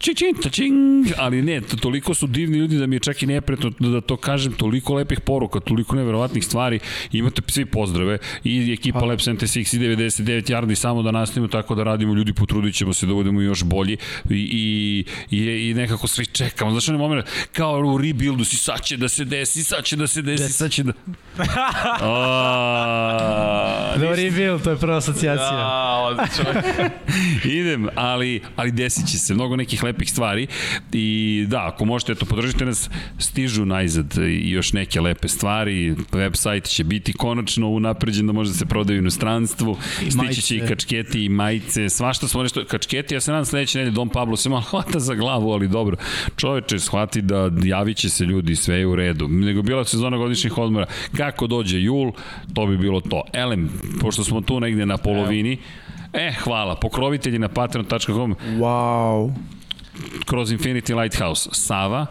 čin, 0.00 0.16
čin, 0.16 0.50
čin, 0.50 0.74
ali 1.18 1.42
ne, 1.42 1.60
to, 1.60 1.76
toliko 1.76 2.14
su 2.14 2.26
divni 2.26 2.58
ljudi 2.58 2.78
da 2.78 2.86
mi 2.86 2.96
je 2.96 3.00
čak 3.00 3.22
i 3.22 3.26
nepretno 3.26 3.70
da 3.78 4.00
to 4.00 4.16
kažem, 4.16 4.52
toliko 4.52 4.94
lepih 4.94 5.20
poruka, 5.20 5.60
toliko 5.60 5.96
neverovatnih 5.96 6.44
stvari, 6.44 6.78
imate 7.12 7.42
svi 7.46 7.66
pozdrave 7.66 8.18
i 8.44 8.72
ekipa 8.72 8.98
pa. 9.00 9.06
Lab 9.06 9.18
76 9.18 9.76
i 9.76 9.78
99 9.78 10.52
yardi 10.52 10.74
samo 10.74 11.02
da 11.02 11.10
nastavimo 11.10 11.48
tako 11.48 11.74
da 11.74 11.82
radimo, 11.82 12.14
ljudi 12.14 12.32
potrudit 12.32 12.74
ćemo 12.74 12.92
se 12.92 13.06
da 13.06 13.14
budemo 13.14 13.40
još 13.40 13.64
bolji 13.64 13.96
i, 14.30 14.34
i, 14.34 15.04
i, 15.36 15.70
i 15.70 15.74
nekako 15.74 16.06
svi 16.06 16.26
čekamo 16.26 16.53
čekamo, 16.54 16.70
znaš 16.70 16.88
onaj 16.88 16.98
moment, 16.98 17.26
kao 17.52 17.80
u 17.80 17.98
rebuildu 17.98 18.44
si, 18.44 18.56
sad 18.56 18.82
će 18.82 18.96
da 18.96 19.08
se 19.08 19.24
desi, 19.24 19.64
sad 19.64 19.84
će 19.84 19.96
da 19.96 20.06
se 20.06 20.22
desi, 20.22 20.52
sad 20.52 20.70
će 20.70 20.82
da... 20.82 20.92
oh, 22.02 24.00
no 24.00 24.14
rebuild, 24.14 24.62
to 24.62 24.70
je 24.70 24.76
prva 24.76 24.96
asocijacija. 24.96 25.50
Da, 25.50 26.00
odlično. 26.02 26.44
Idem, 27.60 27.88
ali, 27.94 28.42
ali 28.56 28.72
desit 28.72 29.06
će 29.06 29.18
se 29.18 29.34
mnogo 29.34 29.56
nekih 29.56 29.82
lepih 29.82 30.10
stvari 30.10 30.46
i 30.92 31.44
da, 31.48 31.66
ako 31.66 31.84
možete, 31.84 32.12
eto, 32.12 32.26
podržite 32.26 32.64
nas, 32.64 32.90
stižu 33.18 33.64
najzad 33.64 34.18
i 34.18 34.50
još 34.50 34.72
neke 34.72 35.00
lepe 35.00 35.28
stvari, 35.28 35.94
website 36.12 36.68
će 36.68 36.84
biti 36.84 37.12
konačno 37.12 37.68
unapređen 37.68 38.26
da 38.26 38.32
može 38.32 38.50
da 38.50 38.56
se 38.56 38.66
prodaju 38.66 38.98
u 38.98 39.02
inostranstvu, 39.02 39.78
stići 40.10 40.42
će 40.42 40.56
i 40.56 40.60
kačketi 40.60 41.24
i 41.24 41.28
majice, 41.28 41.88
svašta 41.88 42.28
smo 42.28 42.42
nešto, 42.42 42.64
kačketi, 42.64 43.14
ja 43.14 43.20
se 43.20 43.30
nadam 43.30 43.44
sledeće 43.44 43.78
nedelje 43.78 43.94
Dom 43.94 44.08
Pablo 44.08 44.36
se 44.36 44.48
malo 44.48 44.62
hvata 44.70 44.98
za 45.00 45.14
glavu, 45.14 45.52
ali 45.52 45.68
dobro, 45.68 45.96
čoveče 46.44 46.78
shvati 46.78 47.22
da 47.22 47.50
javit 47.64 47.96
će 47.96 48.08
se 48.08 48.24
ljudi, 48.24 48.56
sve 48.56 48.78
je 48.78 48.86
u 48.86 48.96
redu. 48.96 49.28
Nego 49.28 49.62
bila 49.62 49.84
sezona 49.84 50.16
godišnjih 50.16 50.58
odmora. 50.58 50.86
Kako 51.16 51.46
dođe 51.46 51.80
jul, 51.80 52.12
to 52.54 52.66
bi 52.66 52.76
bilo 52.76 53.00
to. 53.00 53.22
Elem, 53.32 53.70
pošto 54.00 54.24
smo 54.24 54.40
tu 54.40 54.60
negde 54.60 54.86
na 54.86 54.96
polovini, 54.96 55.58
E, 56.12 56.32
hvala. 56.44 56.76
Pokrovitelji 56.76 57.38
na 57.38 57.48
patreon.com. 57.48 58.34
Wow. 58.58 59.32
Kroz 60.26 60.52
Infinity 60.52 60.94
Lighthouse. 61.02 61.50
Sava, 61.52 62.06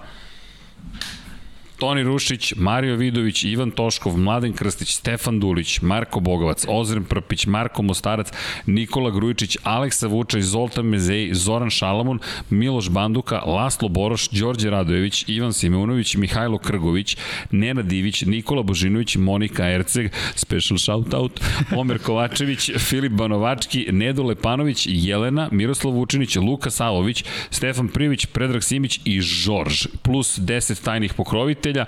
Toni 1.84 2.04
Rušić, 2.04 2.54
Mario 2.56 2.96
Vidović, 2.96 3.44
Ivan 3.44 3.72
Toškov, 3.72 4.18
Mladen 4.18 4.54
Krstić, 4.54 4.94
Stefan 4.96 5.40
Dulić, 5.40 5.82
Marko 5.82 6.20
Bogovac, 6.20 6.66
Ozren 6.68 7.04
Prpić, 7.04 7.46
Marko 7.46 7.82
Mostarac, 7.82 8.32
Nikola 8.66 9.12
Grujičić, 9.12 9.58
Aleksa 9.64 10.08
Vučaj, 10.08 10.42
Zoltan 10.42 10.86
Mezej, 10.86 11.34
Zoran 11.34 11.70
Šalamun, 11.70 12.20
Miloš 12.50 12.90
Banduka, 12.90 13.40
Laslo 13.46 13.88
Boroš, 13.88 14.30
Đorđe 14.30 14.70
Radojević, 14.70 15.26
Ivan 15.28 15.54
Simunović, 15.54 16.16
Mihajlo 16.16 16.58
Krgović, 16.58 17.18
Nena 17.52 17.82
Divić, 17.82 18.22
Nikola 18.22 18.64
Božinović, 18.64 19.16
Monika 19.16 19.70
Erceg, 19.70 20.12
special 20.36 20.78
shoutout, 20.78 21.42
Omer 21.76 22.00
Kovačević, 22.00 22.72
Filip 22.88 23.12
Banovački, 23.12 23.88
Nedo 23.92 24.24
Lepanović, 24.24 24.88
Jelena, 24.90 25.50
Miroslav 25.52 25.94
Vučinić, 25.94 26.36
Luka 26.36 26.70
Savović, 26.70 27.24
Stefan 27.50 27.88
Privić, 27.88 28.26
Predrag 28.26 28.64
Simić 28.64 29.00
i 29.06 29.22
Žorž, 29.22 29.88
plus 30.02 30.40
10 30.40 30.84
tajnih 30.84 31.14
pokrovitelja 31.14 31.73
prijatelja. 31.74 31.86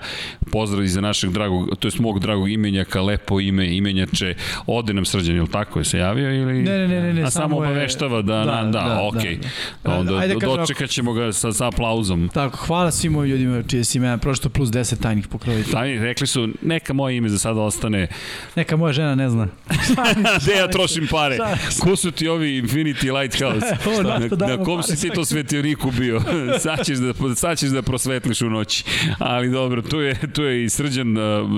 Pozdrav 0.52 0.84
i 0.84 0.88
za 0.88 1.00
našeg 1.00 1.30
dragog, 1.30 1.76
to 1.78 1.88
je 1.88 1.92
mog 1.98 2.18
dragog 2.18 2.50
imenjaka, 2.50 3.02
lepo 3.02 3.40
ime, 3.40 3.76
imenjače. 3.76 4.34
Ode 4.66 4.92
nam 4.92 5.04
srđan, 5.04 5.36
ili 5.36 5.48
tako 5.50 5.78
je 5.78 5.84
se 5.84 5.98
javio? 5.98 6.34
Ili... 6.34 6.62
Ne, 6.62 6.88
ne, 6.88 7.00
ne, 7.00 7.12
ne, 7.12 7.22
A 7.22 7.30
samo 7.30 7.56
obaveštava 7.56 8.22
da, 8.22 8.34
da, 8.34 8.44
da, 8.44 8.62
da, 8.62 8.70
da 8.70 9.08
okej. 9.12 9.36
Da, 9.36 9.90
da. 9.90 9.98
Onda 9.98 10.16
Ajde, 10.16 10.34
dočekat 10.34 10.90
ćemo 10.90 11.12
ga 11.12 11.32
sa, 11.32 11.52
sa 11.52 11.66
aplauzom. 11.66 12.28
Tako, 12.34 12.56
hvala 12.56 12.90
svim 12.90 13.12
mojim 13.12 13.30
ljudima 13.30 13.62
čije 13.62 13.84
si 13.84 13.98
imena 13.98 14.18
prošto 14.18 14.48
plus 14.48 14.68
10 14.68 15.02
tajnih 15.02 15.28
pokrovitelja. 15.28 15.72
Tajni, 15.72 15.98
rekli 15.98 16.26
su, 16.26 16.48
neka 16.62 16.92
moje 16.92 17.16
ime 17.16 17.28
za 17.28 17.38
sada 17.38 17.60
ostane. 17.60 18.08
Neka 18.56 18.76
moja 18.76 18.92
žena 18.92 19.14
ne 19.14 19.30
zna. 19.30 19.48
Gde 20.42 20.52
ja 20.52 20.68
trošim 20.68 21.06
pare? 21.10 21.38
Ko 21.80 21.96
su 21.96 22.10
ti 22.10 22.28
ovi 22.28 22.62
Infinity 22.62 23.20
Lighthouse? 23.20 23.66
na, 24.08 24.46
na 24.46 24.64
kom 24.64 24.82
si 24.82 25.00
ti 25.00 25.10
to 25.14 25.24
svetioniku 25.24 25.90
bio? 25.90 26.20
sad, 26.64 26.86
ćeš 26.86 26.98
da, 26.98 27.34
sad 27.34 27.58
ćeš 27.58 27.68
da 27.68 27.82
prosvetliš 27.82 28.42
u 28.42 28.50
noći. 28.50 28.84
Ali 29.18 29.50
dobro, 29.50 29.65
dobro, 29.68 29.82
tu 29.82 30.00
je, 30.00 30.32
tu 30.34 30.42
je 30.42 30.64
i 30.64 30.68
Srđan, 30.68 31.14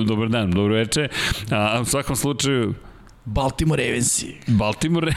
dobar 0.07 0.29
dan, 0.29 0.51
dobro 0.51 0.75
veče. 0.75 1.09
A, 1.51 1.81
u 1.83 1.85
svakom 1.85 2.17
slučaju, 2.17 2.75
Baltimore 3.25 3.85
Ravensi. 3.85 4.35
Baltimore. 4.47 5.13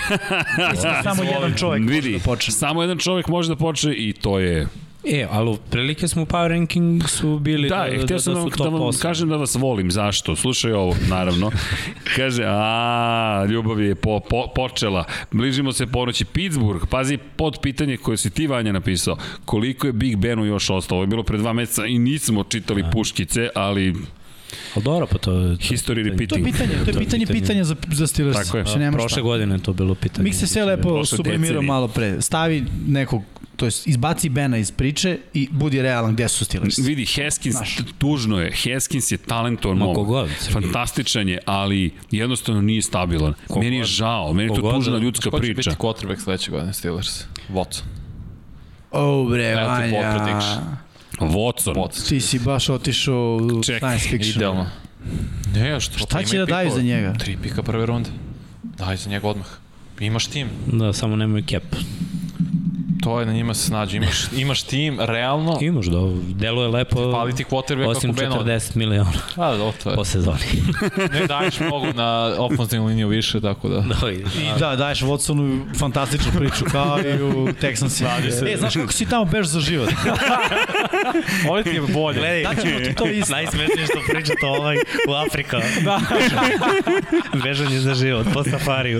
samo 1.03 1.23
jedan 1.23 1.53
čovjek 1.57 1.89
Vidi, 1.89 1.93
može 1.95 2.11
da 2.11 2.23
počne. 2.23 2.53
Samo 2.53 2.81
jedan 2.81 2.97
čovjek 2.97 3.27
može 3.27 3.49
da 3.49 3.55
počne 3.55 3.95
i 3.95 4.13
to 4.13 4.39
je 4.39 4.67
E, 5.03 5.27
ali 5.31 5.57
prilike 5.69 6.07
smo 6.07 6.21
u 6.21 6.25
Power 6.25 6.47
Ranking 6.47 7.03
su 7.07 7.39
bili 7.39 7.69
da, 7.69 7.75
da, 7.75 7.97
da, 7.97 7.97
da, 7.97 8.05
da 8.05 8.19
su 8.19 8.31
da, 8.33 8.63
da 8.63 8.69
vam 8.69 8.91
kažem 9.01 9.29
da 9.29 9.35
vas 9.35 9.55
volim, 9.55 9.91
zašto? 9.91 10.35
Slušaj 10.35 10.73
ovo, 10.73 10.95
naravno. 11.09 11.51
Kaže, 12.15 12.43
a, 12.47 13.45
ljubav 13.49 13.81
je 13.81 13.95
po, 13.95 14.19
po, 14.19 14.47
počela. 14.55 15.05
Bližimo 15.31 15.73
se 15.73 15.87
ponoći. 15.87 16.25
Pittsburgh, 16.25 16.85
pazi 16.89 17.17
pod 17.35 17.59
pitanje 17.61 17.97
koje 17.97 18.17
si 18.17 18.29
ti 18.29 18.47
Vanja 18.47 18.71
napisao. 18.71 19.17
Koliko 19.45 19.87
je 19.87 19.93
Big 19.93 20.17
Benu 20.17 20.45
još 20.45 20.69
ostalo? 20.69 20.97
Ovo 20.97 21.03
je 21.03 21.07
bilo 21.07 21.23
pre 21.23 21.37
dva 21.37 21.53
meseca 21.53 21.85
i 21.85 21.99
nismo 21.99 22.43
čitali 22.43 22.81
a. 22.81 22.89
puškice, 22.89 23.49
ali 23.55 23.95
Ali 24.75 24.83
dobro, 24.83 25.07
pa 25.07 25.17
to 25.17 25.33
je... 25.33 25.57
History 25.57 26.03
repeating. 26.03 26.29
To 26.29 26.35
je 26.35 26.43
pitanje, 26.43 26.75
to 26.85 26.91
je 26.91 26.97
pitanje, 26.97 27.25
pitanja 27.25 27.63
za, 27.63 27.75
za 27.91 28.07
Steelers. 28.07 28.37
Tako 28.37 28.57
je. 28.57 28.87
A, 28.87 28.91
prošle 28.91 29.21
godine 29.21 29.55
je 29.55 29.59
to 29.59 29.73
bilo 29.73 29.95
pitanje. 29.95 30.23
Mik 30.23 30.35
se 30.35 30.47
sve 30.47 30.65
lepo 30.65 31.05
sublimirao 31.05 31.61
malo 31.61 31.87
pre. 31.87 32.21
Stavi 32.21 32.65
nekog 32.87 33.23
to 33.61 33.65
jest 33.65 33.87
izbaci 33.87 34.29
Bena 34.29 34.57
iz 34.57 34.71
priče 34.71 35.17
i 35.33 35.47
budi 35.51 35.81
realan 35.81 36.13
gde 36.13 36.27
su 36.27 36.45
Steelers. 36.45 36.77
Vidi, 36.77 37.05
Haskins, 37.05 37.55
Znaš. 37.55 37.77
tužno 37.97 38.39
je, 38.39 38.51
Haskins 38.63 39.11
je 39.11 39.17
talentovan 39.17 39.77
mom, 39.77 39.95
kogod, 39.95 40.29
fantastičan 40.51 41.29
je, 41.29 41.39
ali 41.45 41.91
jednostavno 42.11 42.61
nije 42.61 42.81
stabilan. 42.81 43.33
Kogod. 43.47 43.63
Meni 43.63 43.77
je 43.77 43.83
žao, 43.83 44.33
meni 44.33 44.53
je 44.53 44.61
to 44.61 44.71
tužna 44.71 44.97
ljudska 44.97 45.29
Ko 45.29 45.37
priča. 45.37 45.53
Ko 45.53 45.63
će 45.63 45.69
biti 45.69 45.81
quarterback 45.81 46.23
sledeće 46.23 46.51
godine 46.51 46.73
Steelers? 46.73 47.23
Watson. 47.49 47.83
O, 48.91 49.25
bre, 49.25 49.55
Vanja. 49.55 50.81
Watson. 51.29 51.75
Watson. 51.75 52.09
Ti 52.09 52.21
si 52.21 52.39
baš 52.39 52.69
otišao 52.69 53.37
u 53.37 53.63
Check. 53.63 53.79
science 53.79 54.09
fiction. 54.09 54.35
Idealno. 54.35 54.65
Ne, 55.55 55.79
što? 55.79 55.97
Šta 55.97 56.23
će 56.23 56.37
da 56.37 56.45
daju 56.45 56.71
za 56.75 56.81
njega? 56.81 57.13
Tri 57.13 57.37
pika 57.43 57.63
prve 57.63 57.85
runde. 57.85 58.09
Daj 58.63 58.97
za 58.97 59.09
njega 59.09 59.27
odmah. 59.27 59.47
Imaš 59.99 60.27
tim. 60.27 60.47
Da, 60.67 60.93
samo 60.93 61.15
nemoj 61.15 61.43
cap. 61.49 61.63
To 63.01 63.19
je 63.19 63.25
na 63.25 63.33
njima 63.33 63.53
se 63.53 63.67
snađe. 63.67 63.97
Imaš, 63.97 64.25
imaš 64.37 64.63
tim, 64.63 64.99
realno. 64.99 65.57
Imaš, 65.61 65.85
da, 65.85 65.97
delo 66.35 66.61
je 66.61 66.67
lepo. 66.67 67.11
Fali 67.11 67.35
ti 67.35 67.43
quarterback 67.43 67.87
osim 67.87 68.13
40 68.13 68.75
miliona. 68.75 69.11
A, 69.35 69.57
da, 69.57 69.71
to 69.71 69.89
je. 69.89 69.95
Po 69.95 70.05
sezoni. 70.05 70.39
ne 71.13 71.27
daješ 71.27 71.59
mnogo 71.59 71.93
na 71.93 72.35
ofenzivnu 72.37 72.87
liniju 72.87 73.07
više, 73.07 73.41
tako 73.41 73.69
da. 73.69 73.79
da 73.79 74.11
I 74.11 74.23
da, 74.59 74.75
daješ 74.75 75.01
Watsonu 75.01 75.61
fantastičnu 75.79 76.31
priču, 76.37 76.65
kao 76.71 76.99
i 76.99 77.23
u 77.23 77.47
Texansi. 77.61 78.05
E, 78.53 78.57
znaš 78.57 78.73
kako 78.73 78.91
si 78.91 79.05
tamo 79.05 79.25
beš 79.25 79.47
za 79.47 79.59
život? 79.59 79.89
Ovo 81.49 81.63
ti 81.63 81.69
je 81.69 81.81
bolje. 81.81 82.19
Gledaj, 82.19 82.43
da 82.43 82.61
ćemo 82.61 82.79
ti 82.79 82.95
to 82.95 83.05
isto. 83.05 83.31
Najsmešnije 83.31 83.85
što 83.85 83.99
pričate 84.11 84.45
ovaj 84.45 84.77
u 85.07 85.13
Afrika. 85.13 85.59
Da. 85.83 85.99
Bežanje 87.43 87.79
za 87.79 87.93
život, 87.93 88.27
po 88.33 88.43
safariju. 88.43 88.99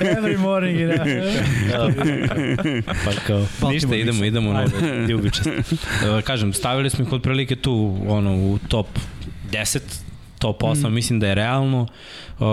Every 0.00 0.38
morning, 0.38 0.88
da. 0.88 1.04
pa 3.04 3.10
kao, 3.26 3.39
Baltimore 3.60 3.74
ništa, 3.74 3.96
idemo, 3.96 4.24
idemo 4.24 4.52
na 4.52 4.66
ljubičast. 5.08 5.48
Kažem, 6.28 6.52
stavili 6.52 6.90
smo 6.90 7.04
ih 7.04 7.12
od 7.12 7.22
prilike 7.22 7.56
tu, 7.56 7.98
ono, 8.08 8.36
u 8.36 8.58
top 8.68 8.86
10, 9.52 9.80
top 10.38 10.62
8, 10.62 10.88
mm. 10.88 10.94
mislim 10.94 11.20
da 11.20 11.28
je 11.28 11.34
realno. 11.34 11.86
Uh, 12.38 12.46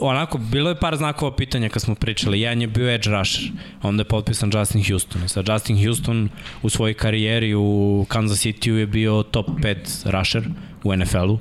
onako, 0.00 0.38
bilo 0.38 0.68
je 0.68 0.80
par 0.80 0.96
znakova 0.96 1.36
pitanja 1.36 1.68
kad 1.68 1.82
smo 1.82 1.94
pričali. 1.94 2.40
Jedan 2.40 2.60
je 2.60 2.66
bio 2.66 2.90
edge 2.90 3.10
rusher, 3.10 3.50
onda 3.82 4.00
je 4.00 4.04
potpisan 4.04 4.50
Justin 4.54 4.84
Houston. 4.84 5.28
Sa 5.28 5.42
Justin 5.48 5.84
Houston 5.84 6.28
u 6.62 6.68
svojoj 6.68 6.94
karijeri 6.94 7.54
u 7.54 8.06
Kansas 8.08 8.38
City 8.44 8.70
je 8.70 8.86
bio 8.86 9.22
top 9.22 9.46
5 9.48 10.10
rusher 10.10 10.42
u 10.84 10.96
NFL-u 10.96 11.38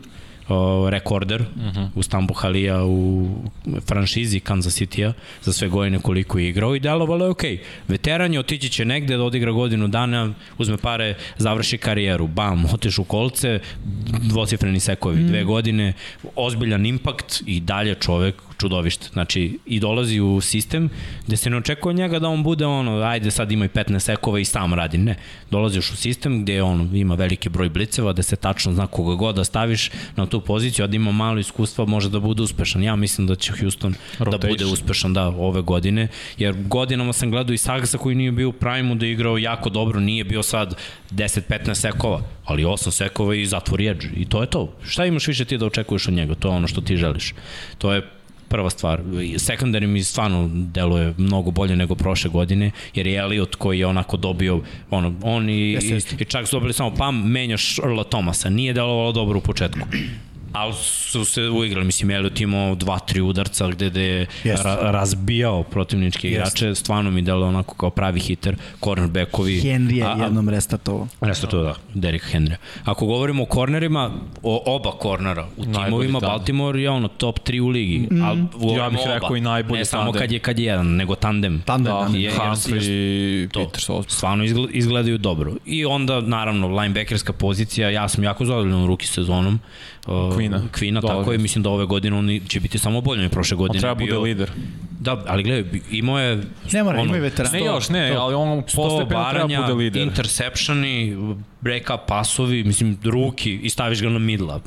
uh, 0.49 0.89
rekorder 0.89 1.41
uh. 1.41 1.47
-huh. 1.47 1.89
u 1.95 2.03
Stambu 2.03 2.33
Halija 2.33 2.85
u 2.85 3.29
franšizi 3.87 4.39
Kansas 4.39 4.81
City-a 4.81 5.13
za 5.41 5.53
sve 5.53 5.67
godine 5.67 5.99
koliko 5.99 6.39
je 6.39 6.49
igrao 6.49 6.75
i 6.75 6.79
delovalo 6.79 7.25
je. 7.25 7.31
Okay. 7.31 7.57
Veteran 7.87 8.33
je, 8.33 8.39
otići 8.39 8.69
će 8.69 8.85
negde 8.85 9.17
da 9.17 9.23
odigra 9.23 9.51
godinu 9.51 9.87
dana, 9.87 10.33
uzme 10.57 10.77
pare, 10.77 11.15
završi 11.37 11.77
karijeru, 11.77 12.27
bam, 12.27 12.65
oteš 12.73 12.97
u 12.97 13.03
kolce, 13.03 13.59
dvocifreni 14.21 14.79
sekovi, 14.79 15.21
mm. 15.21 15.27
dve 15.27 15.43
godine, 15.43 15.93
ozbiljan 16.35 16.85
impakt 16.85 17.43
i 17.45 17.59
dalje 17.59 17.95
čovek 17.95 18.35
čudovište. 18.57 19.07
Znači, 19.13 19.59
i 19.65 19.79
dolazi 19.79 20.19
u 20.19 20.41
sistem 20.41 20.89
gde 21.27 21.37
se 21.37 21.49
ne 21.49 21.57
očekuje 21.57 21.89
od 21.89 21.95
njega 21.95 22.19
da 22.19 22.29
on 22.29 22.43
bude 22.43 22.65
ono, 22.65 23.01
ajde 23.01 23.31
sad 23.31 23.51
ima 23.51 23.65
i 23.65 23.69
15 23.69 23.99
sekova 23.99 24.39
i 24.39 24.45
sam 24.45 24.73
radi. 24.73 24.97
Ne. 24.97 25.15
Dolaziš 25.51 25.91
u 25.91 25.95
sistem 25.95 26.41
gde 26.43 26.63
on 26.63 26.95
ima 26.95 27.15
veliki 27.15 27.49
broj 27.49 27.69
bliceva, 27.69 28.13
da 28.13 28.23
se 28.23 28.35
tačno 28.35 28.73
zna 28.73 28.87
koga 28.87 29.15
god 29.15 29.35
da 29.35 29.43
staviš 29.43 29.91
na 30.15 30.25
tu 30.25 30.41
poziciju, 30.41 30.85
a 30.85 30.87
da 30.87 30.95
ima 30.95 31.11
malo 31.11 31.39
iskustva, 31.39 31.85
može 31.85 32.09
da 32.09 32.19
bude 32.19 32.41
uspešan. 32.41 32.83
Ja 32.83 32.95
mislim 32.95 33.27
da 33.27 33.35
će 33.35 33.53
Houston 33.59 33.91
da 33.91 34.25
Rotation. 34.25 34.41
da 34.41 34.47
bude 34.47 34.65
uspešan 34.65 35.13
da 35.13 35.27
ove 35.27 35.61
godine, 35.61 36.07
jer 36.37 36.55
godinama 36.67 37.13
sam 37.13 37.31
gledao 37.31 37.53
i 37.53 37.57
Sagasa 37.57 37.97
koji 37.97 38.15
nije 38.15 38.31
bio 38.31 38.49
u 38.49 38.53
prime 38.53 38.95
da 38.95 39.05
je 39.05 39.11
igrao 39.11 39.37
jako 39.37 39.69
dobro, 39.69 39.99
nije 39.99 40.23
bio 40.23 40.43
sad 40.43 40.75
10-15 41.11 41.73
sekova, 41.73 42.21
ali 42.45 42.63
8 42.63 42.91
sekova 42.91 43.35
i 43.35 43.45
zatvori 43.45 43.87
edge. 43.87 44.07
I 44.15 44.25
to 44.25 44.41
je 44.41 44.47
to. 44.47 44.73
Šta 44.83 45.05
imaš 45.05 45.27
više 45.27 45.45
ti 45.45 45.57
da 45.57 45.65
očekuješ 45.65 46.07
od 46.07 46.13
njega? 46.13 46.35
To 46.35 46.47
je 46.47 46.55
ono 46.55 46.67
što 46.67 46.81
ti 46.81 46.97
želiš. 46.97 47.33
To 47.77 47.93
je 47.93 48.01
prva 48.53 48.69
stvar. 48.69 49.01
Sekundari 49.37 49.87
mi 49.87 50.03
stvarno 50.03 50.49
deluje 50.53 51.13
mnogo 51.17 51.51
bolje 51.51 51.75
nego 51.75 51.95
prošle 51.95 52.29
godine, 52.29 52.71
jer 52.95 53.07
je 53.07 53.19
Elliot 53.19 53.55
koji 53.55 53.79
je 53.79 53.87
onako 53.87 54.17
dobio, 54.17 54.61
ono, 54.89 55.13
on 55.23 55.49
i, 55.49 55.53
i, 55.53 55.99
i 56.19 56.25
čak 56.25 56.47
su 56.47 56.55
dobili 56.55 56.73
samo 56.73 56.95
pam, 56.95 57.31
menjaš 57.31 57.79
Earla 57.79 58.03
Thomasa. 58.03 58.49
Nije 58.49 58.73
delovalo 58.73 59.11
dobro 59.11 59.37
u 59.37 59.41
početku 59.41 59.79
ali 60.53 60.73
su 60.73 61.25
se 61.25 61.41
uigrali, 61.49 61.85
mislim, 61.85 62.11
Elliot 62.11 62.41
imao 62.41 62.75
dva, 62.75 62.99
tri 62.99 63.21
udarca 63.21 63.67
gde, 63.67 63.89
gde 63.89 64.01
je 64.43 64.55
ra 64.63 64.75
razbijao 64.81 65.63
protivničke 65.63 66.29
igrače, 66.29 66.65
Jest. 66.65 66.81
stvarno 66.81 67.11
mi 67.11 67.21
delo 67.21 67.47
onako 67.47 67.75
kao 67.75 67.89
pravi 67.89 68.19
hiter, 68.19 68.55
cornerbackovi. 68.83 69.61
Henry 69.61 69.93
je 69.93 70.03
a, 70.03 70.23
jednom 70.23 70.49
restartovao. 70.49 71.07
Restartovao, 71.21 71.65
da, 71.65 71.75
Derek 71.93 72.23
Henry. 72.33 72.55
Ako 72.83 73.05
govorimo 73.05 73.43
o 73.43 73.45
kornerima, 73.45 74.11
o 74.43 74.63
oba 74.75 74.91
kornera, 74.91 75.47
u 75.57 75.65
timovima 75.65 76.19
Baltimore 76.19 76.81
je 76.81 76.89
ono 76.89 77.07
top 77.07 77.39
3 77.39 77.61
u 77.61 77.67
ligi, 77.67 78.07
mm. 78.11 78.23
ali 78.23 78.39
ja 78.77 78.89
bih 78.89 78.99
rekao 79.05 79.35
i 79.35 79.41
najbolji 79.41 79.79
Ne 79.79 79.85
samo 79.85 80.11
kad 80.11 80.31
je, 80.31 80.39
kad 80.39 80.59
je 80.59 80.65
jedan, 80.65 80.87
nego 80.87 81.15
tandem. 81.15 81.61
Tandem, 81.65 81.93
da, 81.93 82.17
je, 82.17 82.31
Humphrey 82.31 82.89
i 82.89 83.49
Peters. 83.53 83.89
Stvarno 84.07 84.43
izgledaju 84.71 85.17
dobro. 85.17 85.53
I 85.65 85.85
onda, 85.85 86.21
naravno, 86.21 86.67
linebackerska 86.67 87.33
pozicija, 87.33 87.89
ja 87.89 88.07
sam 88.07 88.23
jako 88.23 88.45
zadovoljan 88.45 88.83
u 88.83 88.87
ruki 88.87 89.07
sezonom. 89.07 89.59
Kvina. 90.35 90.61
Kvina, 90.71 91.01
tako 91.01 91.31
je, 91.31 91.37
mislim 91.37 91.63
da 91.63 91.69
ove 91.69 91.85
godine 91.85 92.17
on 92.17 92.39
će 92.47 92.59
biti 92.59 92.77
samo 92.77 93.01
bolje, 93.01 93.29
prošle 93.29 93.57
godine. 93.57 93.77
On 93.77 93.81
treba 93.81 93.95
bio, 93.95 94.19
bude 94.19 94.29
lider. 94.29 94.51
Da, 94.99 95.23
ali 95.27 95.43
gledaj, 95.43 95.81
imao 95.91 96.19
je... 96.19 96.43
Ne 96.73 96.83
mora, 96.83 96.99
ono, 96.99 97.09
ima 97.09 97.17
i 97.17 97.19
veteran. 97.19 97.51
Ne 97.51 97.59
još, 97.59 97.89
ne, 97.89 98.15
ali 98.15 98.35
on 98.35 98.63
postepeno 98.75 99.25
treba 99.29 99.61
bude 99.61 99.73
lider. 99.73 100.01
interceptioni, 100.01 101.17
break-up 101.63 101.99
pasovi, 102.07 102.63
mislim, 102.63 102.97
ruki 103.03 103.59
i 103.63 103.69
staviš 103.69 104.01
ga 104.01 104.09
na 104.09 104.19
midla. 104.19 104.59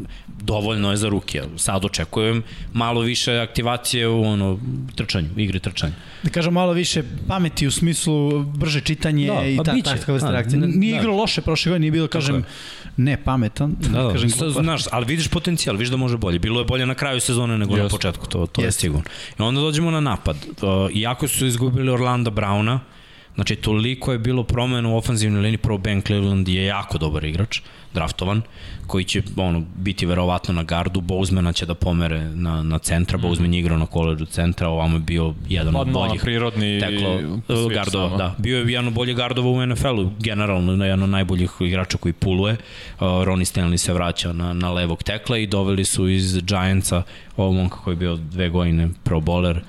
Dovoljno 0.43 0.91
je 0.91 0.97
za 0.97 1.09
ruke. 1.09 1.43
Sad 1.57 1.85
očekujem 1.85 2.43
malo 2.73 3.01
više 3.01 3.39
aktivacije 3.39 4.09
u 4.09 4.25
ono, 4.25 4.59
trčanju, 4.95 5.29
igri 5.37 5.61
trčanja. 5.61 5.93
Da 6.23 6.31
kažem 6.31 6.53
malo 6.53 6.73
više 6.73 7.03
pameti 7.29 7.67
u 7.67 7.71
smislu 7.71 8.43
brže 8.45 8.81
čitanje 8.81 9.27
da, 9.27 9.47
i 9.47 9.57
pa 9.57 9.65
ta, 9.65 9.77
takva 9.83 10.15
vrsta 10.15 10.31
reakcije. 10.31 10.61
Nije 10.61 10.95
da. 10.95 11.01
igrao 11.01 11.17
loše 11.17 11.41
prošle 11.41 11.71
godine, 11.71 11.81
nije 11.81 11.91
bilo, 11.91 12.09
kažem, 12.09 12.45
ne 12.97 13.17
pametan. 13.25 13.77
Da, 13.81 14.03
da, 14.03 14.13
kažem, 14.13 14.31
da, 14.41 14.51
znaš, 14.51 14.83
ali 14.93 15.07
vidiš 15.07 15.29
potencijal, 15.29 15.77
vidiš 15.77 15.91
da 15.91 15.97
može 15.97 16.17
bolje. 16.17 16.39
Bilo 16.39 16.61
je 16.61 16.65
bolje 16.65 16.87
na 16.87 16.95
kraju 16.95 17.21
sezone 17.21 17.59
nego 17.59 17.75
yes. 17.75 17.83
na 17.83 17.89
početku, 17.89 18.27
to, 18.27 18.47
to 18.47 18.61
yes. 18.61 18.65
je 18.65 18.73
sigurno. 18.73 19.05
I 19.39 19.43
onda 19.43 19.61
dođemo 19.61 19.91
na 19.91 20.01
napad. 20.01 20.37
Uh, 20.37 20.97
iako 20.97 21.29
su 21.29 21.47
izgubili 21.47 21.91
Orlanda 21.91 22.31
Brauna, 22.31 22.81
Znači, 23.37 23.57
toliko 23.57 24.13
je 24.13 24.19
bilo 24.19 24.43
promena 24.43 24.89
u 24.89 24.97
ofenzivnoj 24.97 25.41
liniji, 25.41 25.59
prvo 25.59 25.79
Ben 25.79 26.03
Cleveland 26.03 26.49
je 26.49 26.65
jako 26.65 26.99
dobar 26.99 27.25
igrač, 27.25 27.61
draftovan, 27.95 28.43
koji 28.87 29.05
će 29.05 29.23
ono, 29.37 29.63
biti 29.77 30.07
verovatno 30.07 30.55
na 30.55 30.63
gardu, 30.63 31.01
Bouzmana 31.01 31.53
će 31.53 31.67
da 31.67 31.75
pomere 31.75 32.21
na, 32.31 32.63
na 32.63 32.79
centra, 32.79 33.19
mm. 33.19 33.21
Bouzman 33.21 33.55
je 33.55 33.61
igrao 33.61 33.79
na 33.79 33.87
koleđu 33.87 34.27
centra, 34.27 34.69
ovamo 34.69 34.97
je 34.97 35.01
bio 35.01 35.35
jedan 35.49 35.77
od 35.77 35.93
boljih 35.93 36.21
prirodni 36.23 36.81
teklo, 36.81 37.19
gardova. 37.75 38.09
Samo. 38.09 38.17
Da, 38.17 38.35
bio 38.39 38.59
je 38.59 38.73
jedan 38.73 38.89
od 38.89 38.95
boljih 38.95 39.17
gardova 39.17 39.51
u 39.51 39.67
NFL-u, 39.67 40.11
generalno 40.19 40.85
jedan 40.85 41.03
od 41.03 41.09
najboljih 41.09 41.51
igrača 41.61 41.99
koji 41.99 42.13
puluje. 42.13 42.53
Uh, 42.53 43.25
Ronnie 43.25 43.45
Stanley 43.45 43.77
se 43.77 43.93
vraća 43.93 44.33
na, 44.33 44.53
na 44.53 44.73
levog 44.73 45.03
tekla 45.03 45.39
i 45.39 45.47
doveli 45.47 45.85
su 45.85 46.09
iz 46.09 46.41
Giantsa 46.43 47.03
ovog 47.37 47.55
momka 47.55 47.77
koji 47.77 47.93
je 47.93 47.97
bio 47.97 48.17
dve 48.17 48.49
godine 48.49 48.89
pro 49.05 49.21
bowler 49.21 49.61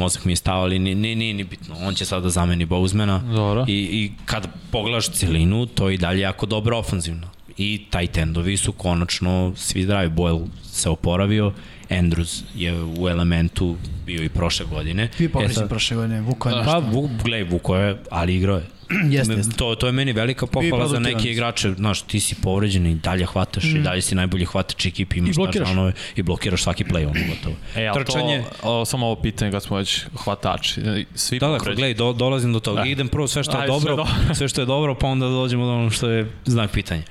mozak 0.00 0.24
mi 0.24 0.32
je 0.32 0.36
stao, 0.36 0.62
ali 0.62 0.78
nije, 0.78 0.96
nije, 0.96 1.16
nije 1.16 1.34
ni 1.34 1.44
bitno. 1.44 1.76
On 1.80 1.94
će 1.94 2.04
sada 2.04 2.22
da 2.22 2.30
zameni 2.30 2.64
Bouzmana. 2.64 3.18
Dobro. 3.18 3.64
I, 3.68 3.72
I 3.72 4.12
kad 4.24 4.48
pogledaš 4.70 5.10
celinu, 5.10 5.66
to 5.66 5.88
je 5.88 5.94
i 5.94 5.98
dalje 5.98 6.20
jako 6.20 6.46
dobro 6.46 6.78
ofanzivno. 6.78 7.28
I 7.56 7.86
taj 7.90 8.06
tendovi 8.06 8.56
su 8.56 8.72
konačno 8.72 9.52
svi 9.56 9.82
zdravi. 9.82 10.08
Boyle 10.10 10.46
se 10.62 10.88
oporavio, 10.88 11.52
Andrews 11.90 12.42
je 12.54 12.72
u 12.98 13.08
elementu 13.08 13.76
bio 14.06 14.24
i 14.24 14.28
prošle 14.28 14.66
godine. 14.66 15.08
Bio 15.18 15.28
povređen 15.28 15.64
e 15.64 15.68
prošle 15.68 15.96
godine, 15.96 16.20
Vuko 16.20 16.48
je 16.48 16.56
nešto. 16.56 16.72
Pa, 16.72 16.78
Vuk, 16.78 17.10
gledaj, 17.24 17.50
Vuko 17.50 17.76
je, 17.76 17.98
ali 18.10 18.36
igrao 18.36 18.56
je. 18.56 18.66
jeste, 19.16 19.34
jeste. 19.34 19.56
To, 19.56 19.74
to 19.74 19.86
je 19.86 19.92
meni 19.92 20.12
velika 20.12 20.46
pohvala 20.46 20.88
za 20.88 20.98
neke 20.98 21.30
igrače. 21.30 21.72
Znaš, 21.72 22.02
ti 22.02 22.20
si 22.20 22.34
povređen 22.34 22.86
i 22.86 22.94
dalje 22.94 23.26
hvataš 23.26 23.64
mm. 23.64 23.76
i 23.76 23.80
dalje 23.80 24.02
si 24.02 24.14
najbolji 24.14 24.44
hvatač 24.44 24.86
ekipi, 24.86 25.18
imaš 25.18 25.30
I 25.30 25.34
blokiraš. 25.34 25.68
I 26.16 26.22
blokiraš 26.22 26.62
svaki 26.62 26.84
play, 26.84 27.06
ono 27.06 27.20
gotovo. 27.28 27.56
E, 27.76 27.86
ali 27.86 28.04
Trčanje... 28.04 28.44
to, 28.62 28.80
o, 28.80 28.84
samo 28.84 29.06
ovo 29.06 29.22
pitanje 29.22 29.50
kad 29.50 29.62
smo 29.62 29.76
već 29.76 30.04
hvatači. 30.24 30.80
Svi 31.14 31.38
da, 31.38 31.48
da, 31.48 31.58
gledaj, 31.58 31.94
do, 31.94 32.12
dolazim 32.12 32.52
do 32.52 32.60
toga. 32.60 32.80
Da. 32.80 32.86
Idem 32.86 33.08
prvo 33.08 33.28
sve 33.28 33.42
što 33.42 33.56
je 33.56 33.62
Aj, 33.62 33.66
dobro, 33.66 33.80
sve, 33.80 33.96
dobro. 33.96 34.34
sve 34.34 34.48
što 34.48 34.60
je 34.60 34.66
dobro, 34.66 34.94
pa 34.94 35.06
onda 35.06 35.26
dođemo 35.26 35.66
do 35.66 35.72
ono 35.72 35.90
što 35.90 36.10
je 36.10 36.30
znak 36.44 36.70
pitanja 36.70 37.02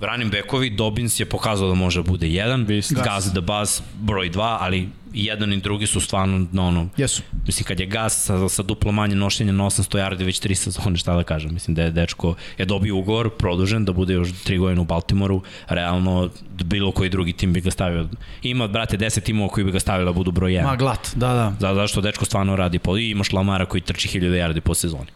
running 0.00 0.32
backovi, 0.32 0.70
Dobbins 0.70 1.20
je 1.20 1.26
pokazao 1.26 1.68
da 1.68 1.74
može 1.74 2.02
da 2.02 2.10
bude 2.10 2.28
jedan, 2.28 2.66
Gaz 3.04 3.30
the 3.30 3.40
Buzz 3.40 3.80
broj 4.00 4.30
2, 4.30 4.56
ali 4.60 4.88
i 5.14 5.24
jedan 5.24 5.52
i 5.52 5.60
drugi 5.60 5.86
su 5.86 6.00
stvarno 6.00 6.46
no, 6.52 6.66
ono, 6.66 6.88
Jesu. 6.96 7.22
mislim 7.46 7.64
kad 7.64 7.80
je 7.80 7.86
gas 7.86 8.24
sa, 8.24 8.48
sa 8.48 8.62
duplo 8.62 8.92
manje 8.92 9.16
nošenja 9.16 9.52
na 9.52 9.64
800 9.64 9.98
yardi 9.98 10.24
već 10.24 10.38
tri 10.38 10.54
sezone, 10.54 10.96
šta 10.96 11.14
da 11.14 11.22
kažem, 11.22 11.54
mislim 11.54 11.74
da 11.74 11.82
je 11.82 11.90
dečko 11.90 12.34
je 12.58 12.64
dobio 12.64 12.96
ugovor, 12.96 13.30
produžen, 13.30 13.84
da 13.84 13.92
bude 13.92 14.14
još 14.14 14.28
tri 14.44 14.58
godine 14.58 14.80
u 14.80 14.84
Baltimoru, 14.84 15.42
realno 15.68 16.30
bilo 16.64 16.92
koji 16.92 17.10
drugi 17.10 17.32
tim 17.32 17.52
bi 17.52 17.60
ga 17.60 17.70
stavio, 17.70 18.08
ima 18.42 18.66
brate 18.66 18.96
10 18.96 19.22
timova 19.22 19.48
koji 19.48 19.64
bi 19.64 19.72
ga 19.72 19.80
stavili 19.80 20.08
da 20.08 20.12
budu 20.12 20.30
broj 20.30 20.52
1. 20.52 20.64
Ma 20.64 20.76
glat, 20.76 21.08
da, 21.14 21.28
da. 21.34 21.56
Da, 21.60 21.74
zašto 21.74 22.00
dečko 22.00 22.24
stvarno 22.24 22.56
radi, 22.56 22.78
po, 22.78 22.96
i 22.96 23.10
imaš 23.10 23.32
Lamara 23.32 23.66
koji 23.66 23.80
trči 23.80 24.08
1000 24.08 24.20
yardi 24.20 24.60
po 24.60 24.74
sezoni. 24.74 25.10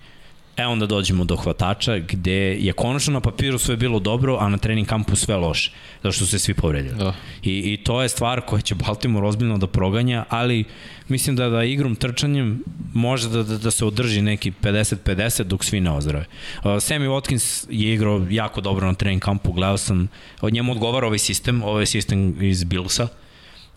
E 0.57 0.67
onda 0.67 0.87
dođemo 0.87 1.25
do 1.25 1.37
hvatača 1.37 1.99
gde 1.99 2.57
je 2.61 2.73
konačno 2.73 3.13
na 3.13 3.21
papiru 3.21 3.59
sve 3.59 3.77
bilo 3.77 3.99
dobro, 3.99 4.37
a 4.41 4.49
na 4.49 4.59
trening 4.59 4.89
kampu 4.89 5.17
sve 5.17 5.37
loše, 5.37 5.71
zato 6.03 6.13
što 6.13 6.25
su 6.25 6.31
se 6.31 6.39
svi 6.39 6.55
povredili. 6.55 6.95
Da. 6.99 7.15
I, 7.43 7.73
I 7.73 7.77
to 7.77 8.03
je 8.03 8.09
stvar 8.09 8.41
koja 8.41 8.61
će 8.61 8.75
Baltimore 8.75 9.27
ozbiljno 9.27 9.59
da 9.59 9.67
proganja, 9.67 10.25
ali 10.29 10.65
mislim 11.09 11.37
da 11.37 11.49
da 11.49 11.65
igrom 11.65 11.97
trčanjem 11.97 12.63
može 12.95 13.29
da, 13.29 13.43
da, 13.43 13.59
da 13.59 13.71
se 13.71 13.85
održi 13.85 14.23
neki 14.23 14.53
50-50 14.63 15.43
dok 15.43 15.65
svi 15.65 15.81
ne 15.81 15.91
ozdrave. 15.91 16.25
Uh, 16.59 16.65
Sammy 16.65 17.09
Watkins 17.09 17.67
je 17.71 17.95
igrao 17.95 18.27
jako 18.31 18.61
dobro 18.61 18.87
na 18.87 18.95
trening 18.95 19.23
kampu, 19.23 19.53
gledao 19.53 19.79
sam, 19.79 20.09
od 20.41 20.53
njemu 20.53 20.73
odgovara 20.73 21.07
ovaj 21.07 21.19
sistem, 21.19 21.63
ovaj 21.63 21.87
sistem 21.87 22.43
iz 22.43 22.65
Billsa, 22.65 23.09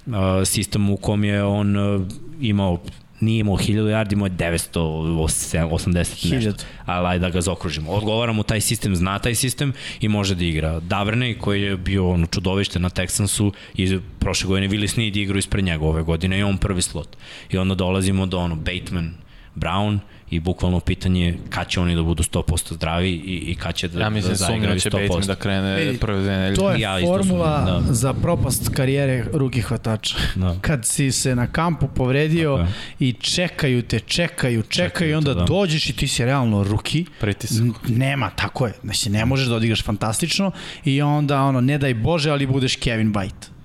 uh, 0.06 0.14
sistem 0.46 0.90
u 0.90 0.98
kom 0.98 1.24
je 1.24 1.44
on 1.44 1.78
uh, 1.78 2.02
imao 2.42 2.80
nije 3.20 3.40
imao 3.40 3.58
1000 3.58 3.74
yardi, 3.74 4.14
imao 4.14 4.26
je 4.26 4.32
980 4.32 6.32
nešto. 6.32 6.64
Ali 6.86 7.08
ajde 7.08 7.20
da 7.20 7.30
ga 7.30 7.42
zaokružimo. 7.42 7.92
Odgovara 7.92 8.34
mu 8.34 8.44
taj 8.44 8.62
sistem, 8.62 8.96
zna 8.96 9.20
taj 9.20 9.36
sistem 9.36 9.74
i 10.00 10.08
može 10.08 10.36
da 10.36 10.44
igra. 10.44 10.80
Daverne, 10.80 11.40
koji 11.40 11.62
je 11.62 11.78
bio 11.78 12.10
ono 12.10 12.26
čudovište 12.26 12.80
na 12.80 12.90
Texansu 12.90 13.54
i 13.76 14.00
prošle 14.20 14.48
godine 14.48 14.70
Willis 14.70 14.94
Snead 14.94 15.16
igrao 15.16 15.38
ispred 15.38 15.66
njega 15.66 15.86
ove 15.86 16.04
godine 16.04 16.40
i 16.40 16.44
on 16.44 16.58
prvi 16.58 16.82
slot. 16.82 17.18
I 17.50 17.58
onda 17.58 17.76
dolazimo 17.76 18.26
do 18.26 18.38
ono 18.38 18.56
Bateman, 18.56 19.14
Brown, 19.56 20.00
i 20.30 20.40
bukvalno 20.40 20.80
pitanje 20.80 21.38
kad 21.50 21.68
će 21.68 21.80
oni 21.80 21.96
da 21.96 22.04
budu 22.04 22.24
100% 22.24 22.74
zdravi 22.74 23.10
i, 23.10 23.52
i 23.52 23.56
kad 23.56 23.76
će 23.76 23.88
da, 23.88 24.00
ja 24.00 24.10
mislim, 24.10 24.32
da 24.32 24.36
zaigraju 24.36 24.80
100%. 24.80 24.96
Ja 24.96 25.02
mislim 25.02 25.22
da 25.22 25.28
da 25.28 25.36
krene 25.36 25.90
e, 25.90 25.98
prve 25.98 26.22
dve 26.22 26.38
nedelje. 26.38 26.56
To 26.56 26.72
je 26.72 26.80
ja 26.80 27.00
formula 27.02 27.82
da. 27.88 27.94
za 27.94 28.14
propast 28.14 28.70
karijere 28.76 29.26
ruki 29.34 29.62
hvatača. 29.62 30.16
Da. 30.36 30.56
Kad 30.62 30.86
si 30.86 31.12
se 31.12 31.36
na 31.36 31.48
kampu 31.48 31.88
povredio 31.88 32.58
okay. 32.58 32.68
i 33.00 33.14
čekaju 33.14 33.82
te, 33.82 34.00
čekaju, 34.00 34.64
čekaju, 34.64 34.90
čekaju 34.90 35.12
i 35.12 35.14
onda 35.14 35.34
te, 35.34 35.40
da. 35.40 35.46
dođeš 35.46 35.90
i 35.90 35.94
ti 35.94 36.08
si 36.08 36.26
realno 36.26 36.64
ruki. 36.64 37.06
Pritisak. 37.20 37.66
Nema, 37.88 38.30
tako 38.30 38.68
je. 38.68 38.74
Znači, 38.84 39.10
ne 39.10 39.26
možeš 39.26 39.48
da 39.48 39.56
odigraš 39.56 39.84
fantastično 39.84 40.52
i 40.86 41.02
onda, 41.02 41.42
ono, 41.42 41.62
ne 41.62 41.78
daj 41.78 41.94
Bože, 41.94 42.32
ali 42.32 42.46
budeš 42.46 42.76
Kevin 42.76 43.14
White 43.14 43.57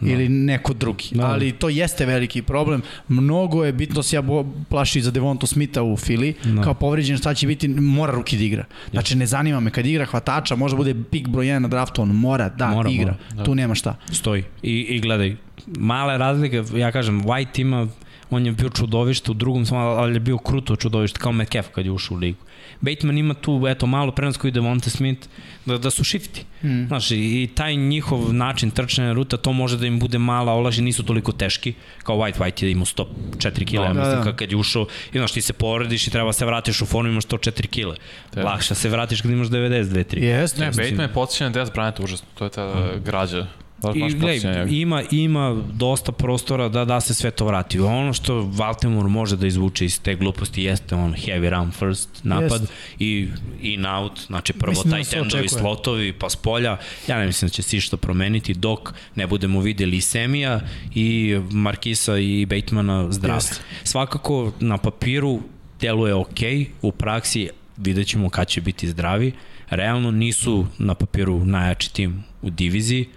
no. 0.00 0.12
ili 0.12 0.28
neko 0.28 0.72
drugi. 0.72 1.08
No. 1.12 1.24
Ali 1.26 1.52
to 1.52 1.68
jeste 1.68 2.06
veliki 2.06 2.42
problem. 2.42 2.82
Mnogo 3.08 3.64
je 3.64 3.72
bitno 3.72 4.02
se 4.02 4.16
ja 4.16 4.22
plaši 4.68 5.02
za 5.02 5.10
Devonto 5.10 5.46
Smitha 5.46 5.82
u 5.82 5.96
Fili, 5.96 6.34
no. 6.44 6.62
kao 6.62 6.74
povređen 6.74 7.18
šta 7.18 7.34
će 7.34 7.46
biti, 7.46 7.68
mora 7.68 8.12
ruki 8.12 8.36
da 8.36 8.44
igra. 8.44 8.64
Znači 8.90 9.16
ne 9.16 9.26
zanima 9.26 9.60
me 9.60 9.70
kad 9.70 9.86
igra 9.86 10.04
hvatača, 10.04 10.56
možda 10.56 10.76
bude 10.76 10.94
pik 11.10 11.28
broj 11.28 11.46
1 11.46 11.58
na 11.58 11.68
draftu, 11.68 12.02
on 12.02 12.08
mora 12.08 12.48
da 12.48 12.66
mora, 12.66 12.90
igra. 12.90 13.12
Mora, 13.12 13.36
da. 13.36 13.44
Tu 13.44 13.54
nema 13.54 13.74
šta. 13.74 13.96
Stoji. 14.12 14.44
I, 14.62 14.80
I 14.80 15.00
gledaj, 15.00 15.36
male 15.66 16.18
razlike, 16.18 16.64
ja 16.74 16.92
kažem, 16.92 17.22
White 17.22 17.60
ima 17.60 17.88
on 18.30 18.46
je 18.46 18.52
bio 18.52 18.68
čudovište 18.68 19.30
u 19.30 19.34
drugom, 19.34 19.66
ali 19.72 20.14
je 20.14 20.20
bio 20.20 20.38
kruto 20.38 20.76
čudovište, 20.76 21.18
kao 21.18 21.32
Metcalf 21.32 21.68
kad 21.74 21.84
je 21.84 21.92
ušao 21.92 22.14
u 22.14 22.18
ligu. 22.18 22.38
Bateman 22.80 23.18
ima 23.18 23.34
tu, 23.34 23.62
eto, 23.68 23.86
malo 23.86 24.12
prenos 24.12 24.36
koji 24.36 24.50
Devonte 24.50 24.90
Smith, 24.90 25.28
da, 25.66 25.78
da 25.78 25.90
su 25.90 26.04
shifty. 26.04 26.42
Mm. 26.62 26.86
Znaš, 26.86 27.10
i 27.10 27.50
taj 27.54 27.76
njihov 27.76 28.34
način 28.34 28.70
trčanja 28.70 29.12
ruta, 29.12 29.36
to 29.36 29.52
može 29.52 29.76
da 29.76 29.86
im 29.86 29.98
bude 29.98 30.18
mala 30.18 30.52
olaži, 30.52 30.82
nisu 30.82 31.02
toliko 31.02 31.32
teški, 31.32 31.74
kao 32.02 32.16
White, 32.16 32.38
White 32.38 32.64
je 32.64 32.70
imao 32.70 32.84
104 32.84 33.64
kg, 33.64 33.94
da, 33.94 34.00
mislim, 34.00 34.24
da. 34.24 34.36
kad 34.36 34.50
je 34.50 34.56
ušao, 34.56 34.86
i 35.12 35.18
znaš, 35.18 35.32
ti 35.32 35.40
se 35.40 35.52
porediš 35.52 36.06
i 36.06 36.10
treba 36.10 36.32
se 36.32 36.46
vratiš 36.46 36.82
u 36.82 36.86
formu, 36.86 37.10
imaš 37.10 37.24
104 37.24 37.66
kg. 37.66 38.00
Da. 38.34 38.42
Lakše 38.42 38.74
se 38.74 38.88
vratiš 38.88 39.20
kad 39.20 39.30
imaš 39.30 39.48
92-3. 39.48 40.22
Jeste. 40.22 40.60
Ne, 40.60 40.70
Bateman 40.70 41.00
je 41.00 41.12
podsjećan 41.12 41.52
Des 41.52 41.68
Bryant, 41.70 42.04
užasno, 42.04 42.26
to 42.34 42.44
je 42.44 42.50
ta 42.50 42.66
mm. 42.66 43.04
građa 43.04 43.46
I 43.94 44.14
gledaj, 44.14 44.66
ima, 44.70 45.02
ima 45.10 45.62
dosta 45.72 46.12
prostora 46.12 46.68
da, 46.68 46.84
da 46.84 47.00
se 47.00 47.14
sve 47.14 47.30
to 47.30 47.46
vrati. 47.46 47.80
Ono 47.80 48.12
što 48.12 48.42
Baltimore 48.42 49.08
može 49.08 49.36
da 49.36 49.46
izvuče 49.46 49.84
iz 49.84 50.00
te 50.00 50.14
gluposti 50.14 50.62
jeste 50.62 50.94
on 50.94 51.14
heavy 51.14 51.48
run 51.50 51.70
first 51.70 52.08
napad 52.22 52.60
Jest. 52.60 52.72
i 52.98 53.28
in 53.62 53.86
out, 53.86 54.20
znači 54.26 54.52
prvo 54.52 54.70
mislim 54.70 54.90
taj 54.90 55.02
da 55.02 55.10
tendovi 55.10 55.48
slotovi 55.48 56.12
pa 56.12 56.30
s 56.30 56.36
polja. 56.36 56.76
Ja 57.06 57.18
ne 57.18 57.26
mislim 57.26 57.48
da 57.48 57.52
će 57.52 57.62
se 57.62 57.76
išto 57.76 57.96
promeniti 57.96 58.54
dok 58.54 58.94
ne 59.14 59.26
budemo 59.26 59.60
videli 59.60 60.00
Semija 60.00 60.60
i 60.94 61.38
Markisa 61.50 62.18
i 62.18 62.46
Batemana 62.46 63.12
zdrav. 63.12 63.36
Jest. 63.36 63.60
Svakako 63.84 64.52
na 64.60 64.78
papiru 64.78 65.40
deluje 65.80 66.14
ok, 66.14 66.40
u 66.82 66.92
praksi 66.92 67.48
vidjet 67.76 68.06
ćemo 68.06 68.28
kad 68.30 68.48
će 68.48 68.60
biti 68.60 68.88
zdravi. 68.88 69.32
Realno 69.70 70.10
nisu 70.10 70.66
na 70.78 70.94
papiru 70.94 71.44
najjači 71.44 71.92
tim 71.92 72.24
u 72.42 72.50
diviziji, 72.50 73.08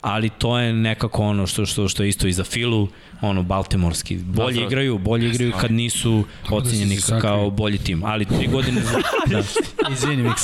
ali 0.00 0.28
to 0.28 0.58
je 0.58 0.72
nekako 0.72 1.22
ono 1.22 1.46
što 1.46 1.66
što 1.66 1.88
što 1.88 2.02
je 2.02 2.08
isto 2.08 2.26
i 2.26 2.32
za 2.32 2.44
Filu, 2.44 2.88
ono 3.20 3.42
baltimorski. 3.42 4.16
Bolje 4.16 4.60
da, 4.60 4.66
igraju, 4.66 4.98
bolje 4.98 5.28
igraju 5.28 5.52
kad 5.60 5.70
nisu 5.72 6.24
da 6.50 6.56
ocenjeni 6.56 6.98
da 7.08 7.20
kao 7.20 7.50
bolji 7.50 7.78
tim, 7.78 8.04
ali 8.04 8.24
tri 8.24 8.46
godine 8.46 8.80
za, 8.80 8.98
da. 9.30 9.42
Izvini, 9.92 10.22
Mix. 10.22 10.40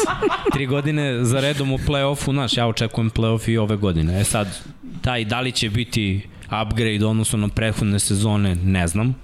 Tri 0.52 0.66
godine 0.66 1.24
za 1.24 1.40
redom 1.40 1.72
u 1.72 1.78
play-offu, 1.78 2.32
znaš, 2.32 2.56
ja 2.56 2.66
očekujem 2.66 3.10
play-off 3.10 3.50
i 3.50 3.58
ove 3.58 3.76
godine. 3.76 4.20
E 4.20 4.24
sad, 4.24 4.58
taj 5.02 5.24
da 5.24 5.40
li 5.40 5.52
će 5.52 5.70
biti 5.70 6.20
upgrade 6.62 7.06
odnosno 7.06 7.38
na 7.38 7.48
prethodne 7.48 7.98
sezone, 7.98 8.54
ne 8.54 8.86
znam. 8.88 9.14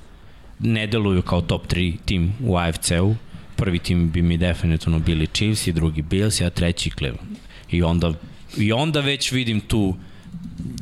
Ne 0.59 0.87
deluju 0.87 1.23
kao 1.23 1.41
top 1.41 1.67
3 1.67 1.97
tim 2.05 2.33
u 2.45 2.57
AFC-u. 2.57 3.15
Prvi 3.57 3.79
tim 3.79 4.11
bi 4.11 4.23
mi 4.23 4.37
definitivno 4.37 4.99
bili 4.99 5.27
Chiefs 5.27 5.67
i 5.67 5.73
drugi 5.73 6.03
Bills, 6.03 6.41
a 6.41 6.51
treći 6.51 6.91
Cleveland. 6.91 7.37
I 7.71 7.83
onda, 7.83 8.13
I 8.57 8.73
onda 8.73 9.01
već 9.01 9.33
vidim 9.33 9.61
tu 9.61 9.95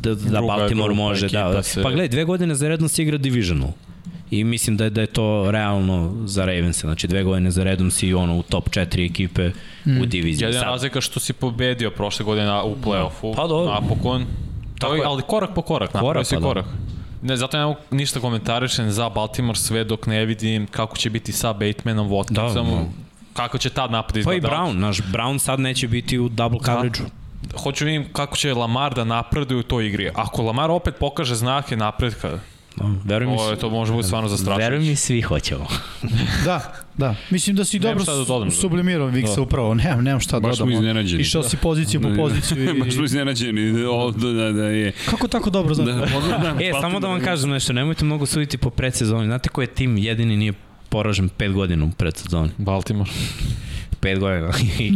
da, 0.03 0.15
da 0.15 0.41
Baltimore 0.41 0.95
može, 0.95 1.29
da, 1.29 1.49
da. 1.49 1.63
Se... 1.63 1.83
Pa 1.83 1.89
gledaj, 1.89 2.09
dve 2.09 2.25
godine 2.25 2.55
za 2.55 2.69
redom 2.69 2.89
si 2.89 3.03
igra 3.03 3.19
Divisional. 3.19 3.71
I 4.31 4.45
mislim 4.45 4.77
da 4.77 4.85
je, 4.85 4.91
da 4.91 5.01
je 5.01 5.07
to 5.07 5.51
realno 5.51 6.15
za 6.25 6.45
Ravens. 6.45 6.81
Znači 6.81 7.07
dve 7.07 7.23
godine 7.23 7.51
za 7.51 7.65
redom 7.65 7.91
si 7.91 8.15
ono 8.15 8.39
u 8.39 8.43
top 8.43 8.69
4 8.69 9.11
ekipe 9.11 9.51
mm. 9.85 10.01
u 10.01 10.07
diviziji. 10.07 10.47
Jedan 10.47 10.63
razlika 10.63 11.01
što 11.01 11.21
si 11.21 11.33
pobedio 11.33 11.91
prošle 11.91 12.25
godine 12.25 12.63
u 12.63 12.77
play-offu. 12.85 13.37
Pa 13.37 13.47
do. 13.47 13.65
Napokon. 13.65 14.27
Tako 14.79 14.95
je. 14.95 15.03
Ali 15.05 15.23
korak 15.23 15.55
po 15.55 15.63
korak, 15.63 15.93
korak, 15.93 16.27
si 16.27 16.35
pa 16.35 16.41
korak. 16.41 16.67
Ne, 17.23 17.37
zato 17.37 17.57
ja 17.57 17.75
ništa 17.91 18.21
komentarišem 18.21 18.91
za 18.91 19.09
Baltimore 19.09 19.59
sve 19.59 19.85
dok 19.85 20.07
ne 20.07 20.25
vidim 20.25 20.67
kako 20.67 20.97
će 20.97 21.11
biti 21.11 21.33
sa 21.33 21.53
Batemanom, 21.53 22.09
Watkinsom, 22.09 22.55
da, 22.55 22.77
da. 22.77 22.85
kako 23.33 23.59
će 23.59 23.71
tad 23.71 23.91
napad 23.91 24.17
izgledati. 24.17 24.47
Pa 24.47 24.49
i 24.49 24.57
Brown, 24.57 24.73
naš 24.79 24.99
Brown 24.99 25.39
sad 25.39 25.61
neće 25.61 25.89
biti 25.89 26.19
u 26.19 26.29
double 26.29 26.59
da. 26.59 26.65
coverage-u. 26.65 27.05
Da 27.05 27.26
hoću 27.63 27.85
vidim 27.85 28.07
kako 28.13 28.37
će 28.37 28.55
Lamar 28.55 28.95
da 28.95 29.05
napreduje 29.05 29.59
u 29.59 29.63
toj 29.63 29.87
igri. 29.87 30.11
Ako 30.15 30.43
Lamar 30.43 30.71
opet 30.71 30.95
pokaže 31.01 31.35
znake 31.35 31.77
napredka, 31.77 32.39
verujem 33.05 33.33
mi, 33.33 33.59
to 33.61 33.71
može 33.71 33.93
biti 33.93 34.07
stvarno 34.07 34.29
zastrašujuće. 34.29 34.65
Verujem 34.65 34.89
mi, 34.89 34.97
svi 34.97 35.23
hoćemo. 35.23 35.67
da, 36.45 36.73
da. 36.97 37.15
Mislim 37.31 37.57
da 37.57 37.65
si 37.65 37.79
dobro 37.79 38.05
da 38.05 38.25
dodam, 38.25 38.51
sublimirao 38.51 39.07
Viksa 39.07 39.35
da. 39.35 39.43
upravo. 39.43 39.75
Nemam, 39.75 40.05
nemam 40.05 40.21
šta 40.21 40.37
da 40.37 40.41
dodam. 40.41 40.51
Baš 40.51 40.59
smo 40.59 40.71
iznenađeni. 40.71 41.23
Išao 41.23 41.43
si 41.43 41.57
poziciju 41.57 42.01
po 42.01 42.09
poziciju. 42.17 42.77
I... 42.77 42.79
Baš 42.81 42.95
smo 42.95 43.05
iznenađeni. 43.05 43.85
O, 43.85 44.11
da, 44.11 44.33
da, 44.33 44.53
da 44.53 44.65
je. 44.65 44.93
Kako 45.11 45.29
tako 45.29 45.51
dobro 45.51 45.75
znaš? 45.75 45.87
Da, 45.87 46.39
da, 46.39 46.65
e, 46.65 46.73
samo 46.81 47.01
da 47.01 47.09
vam 47.09 47.21
kažem 47.21 47.51
nešto. 47.51 47.73
Nemojte 47.73 48.05
mnogo 48.05 48.27
suditi 48.27 48.59
po 48.59 48.71
predsezoni. 48.71 49.27
Znate 49.27 49.49
koji 49.49 49.63
je 49.63 49.75
tim 49.75 49.99
jedini 49.99 50.37
nije 50.37 50.53
poražen 50.89 51.31
5 51.39 51.53
godina 51.53 51.85
u 51.85 51.91
predsezoni? 51.91 52.51
Baltimore. 52.59 53.11
5 54.07 54.19
godina. 54.19 54.53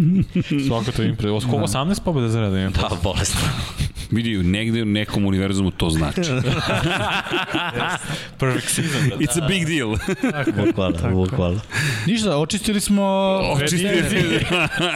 Svaka 0.67 0.93
to 0.93 1.03
impre. 1.03 1.29
Koga 1.51 1.65
18 1.65 2.01
pobjede 2.05 2.29
za 2.29 2.41
reda? 2.41 2.69
Da, 2.69 2.91
bolestno. 3.03 3.41
Vidi, 4.11 4.39
negde 4.39 4.83
u 4.83 4.85
nekom 4.85 5.27
univerzumu 5.27 5.71
to 5.71 5.91
znači. 5.91 6.21
Perfect 8.39 8.69
season. 8.69 9.09
Da. 9.09 9.17
It's 9.17 9.45
a 9.45 9.49
big 9.49 9.67
deal. 9.67 9.97
bukvalno, 10.67 11.11
bukvalno. 11.13 11.61
Ništa, 12.07 12.37
očistili 12.37 12.81
smo... 12.81 13.03
Očistili. 13.55 14.03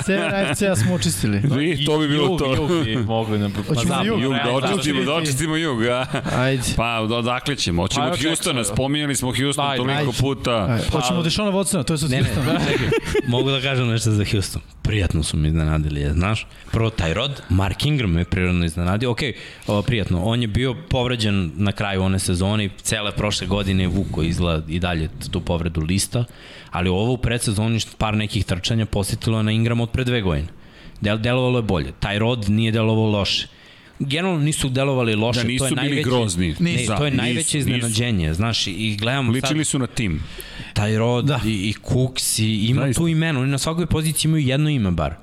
Sever 0.05 0.35
AFC-a 0.35 0.77
smo 0.77 0.95
očistili. 0.95 1.41
Vi, 1.45 1.85
to 1.85 1.99
bi 1.99 2.09
bilo 2.09 2.27
jug, 2.27 2.39
to. 2.39 2.55
Jug 2.55 2.85
bi 2.85 2.97
mogli 2.97 3.39
na... 3.39 3.51
Pa 3.89 4.03
jug, 4.05 4.23
jug, 4.23 4.33
da 4.45 4.51
očistimo, 4.51 5.05
da 5.05 5.15
očistimo 5.15 5.57
jug, 5.57 5.85
a? 5.87 6.07
Ajde. 6.37 6.63
Pa, 6.77 7.01
odakle 7.01 7.57
ćemo? 7.57 7.83
Hoćemo 7.83 8.07
od 8.07 8.23
Houstona, 8.23 8.65
spominjali 8.65 9.17
smo 9.17 9.33
Houston 9.37 9.77
toliko 9.77 10.13
puta. 10.13 10.79
Hoćemo 10.93 11.19
od 11.19 11.25
Dešona 11.25 11.51
Watsona, 11.51 11.85
to 11.85 11.95
je 11.95 11.99
sad 11.99 12.11
Houston. 12.11 12.45
Mogu 13.27 13.51
da 13.51 13.61
kažem 13.61 13.89
nešto 13.89 14.04
za 14.11 14.25
Houston. 14.31 14.63
Prijatno 14.83 15.23
su 15.23 15.37
mi 15.37 15.49
iznenadili, 15.49 16.01
je, 16.01 16.13
znaš. 16.13 16.47
Prvo 16.73 16.91
taj 16.91 17.15
rod, 17.15 17.43
Mark 17.49 17.87
Ingram 17.87 18.11
me 18.11 18.25
prirodno 18.25 18.65
iznenadio. 18.65 19.11
Ok, 19.11 19.19
o, 19.67 19.83
prijatno, 19.83 20.23
on 20.25 20.43
je 20.43 20.49
bio 20.49 20.75
povređen 20.89 21.51
na 21.55 21.73
kraju 21.73 22.03
one 22.03 22.19
sezone, 22.19 22.69
cele 22.83 23.13
prošle 23.13 23.47
godine 23.47 23.87
vuko 23.87 24.23
izgleda 24.23 24.65
i 24.69 24.79
dalje 24.79 25.09
tu 25.31 25.41
povredu 25.41 25.81
lista, 25.81 26.25
ali 26.71 26.89
ovo 26.89 27.13
u 27.13 27.17
predsezoni 27.17 27.81
par 27.99 28.17
nekih 28.17 28.45
trčanja 28.45 28.87
posjetilo 28.87 29.43
na 29.43 29.53
Ingram 29.53 29.81
od 29.81 29.91
pre 29.91 30.05
dve 30.05 30.21
godine. 30.21 30.49
Del, 31.01 31.19
delovalo 31.19 31.59
je 31.59 31.63
bolje. 31.63 31.93
Taj 32.01 32.19
rod 32.19 32.49
nije 32.49 32.73
delovalo 32.73 33.19
loše 33.19 33.49
generalno 33.99 34.41
nisu 34.45 34.69
delovali 34.69 35.15
loše. 35.15 35.41
Da 35.41 35.47
nisu 35.47 35.59
to 35.59 35.67
je 35.67 35.71
bili 35.71 35.87
najveće, 35.87 36.09
grozni. 36.09 36.55
Ne, 36.59 36.85
da, 36.89 36.97
to 36.97 37.05
je 37.05 37.11
najveće 37.11 37.39
nisu, 37.39 37.59
iznenađenje, 37.59 38.29
nisu. 38.29 38.37
znaš, 38.37 38.67
i 38.67 38.97
gledamo 39.01 39.33
Ličili 39.33 39.65
sad, 39.65 39.71
su 39.71 39.79
na 39.79 39.87
tim. 39.87 40.23
Taj 40.73 40.99
rod 40.99 41.25
da. 41.25 41.41
i, 41.47 41.51
i 41.51 41.75
Cooks 41.89 42.39
i 42.39 42.67
ima 42.67 42.81
Zaista. 42.81 43.01
tu 43.01 43.09
imeno, 43.09 43.41
oni 43.41 43.51
na 43.51 43.59
svakoj 43.59 43.87
poziciji 43.87 44.29
imaju 44.29 44.47
jedno 44.47 44.71
ime 44.71 44.91
bar 44.91 45.15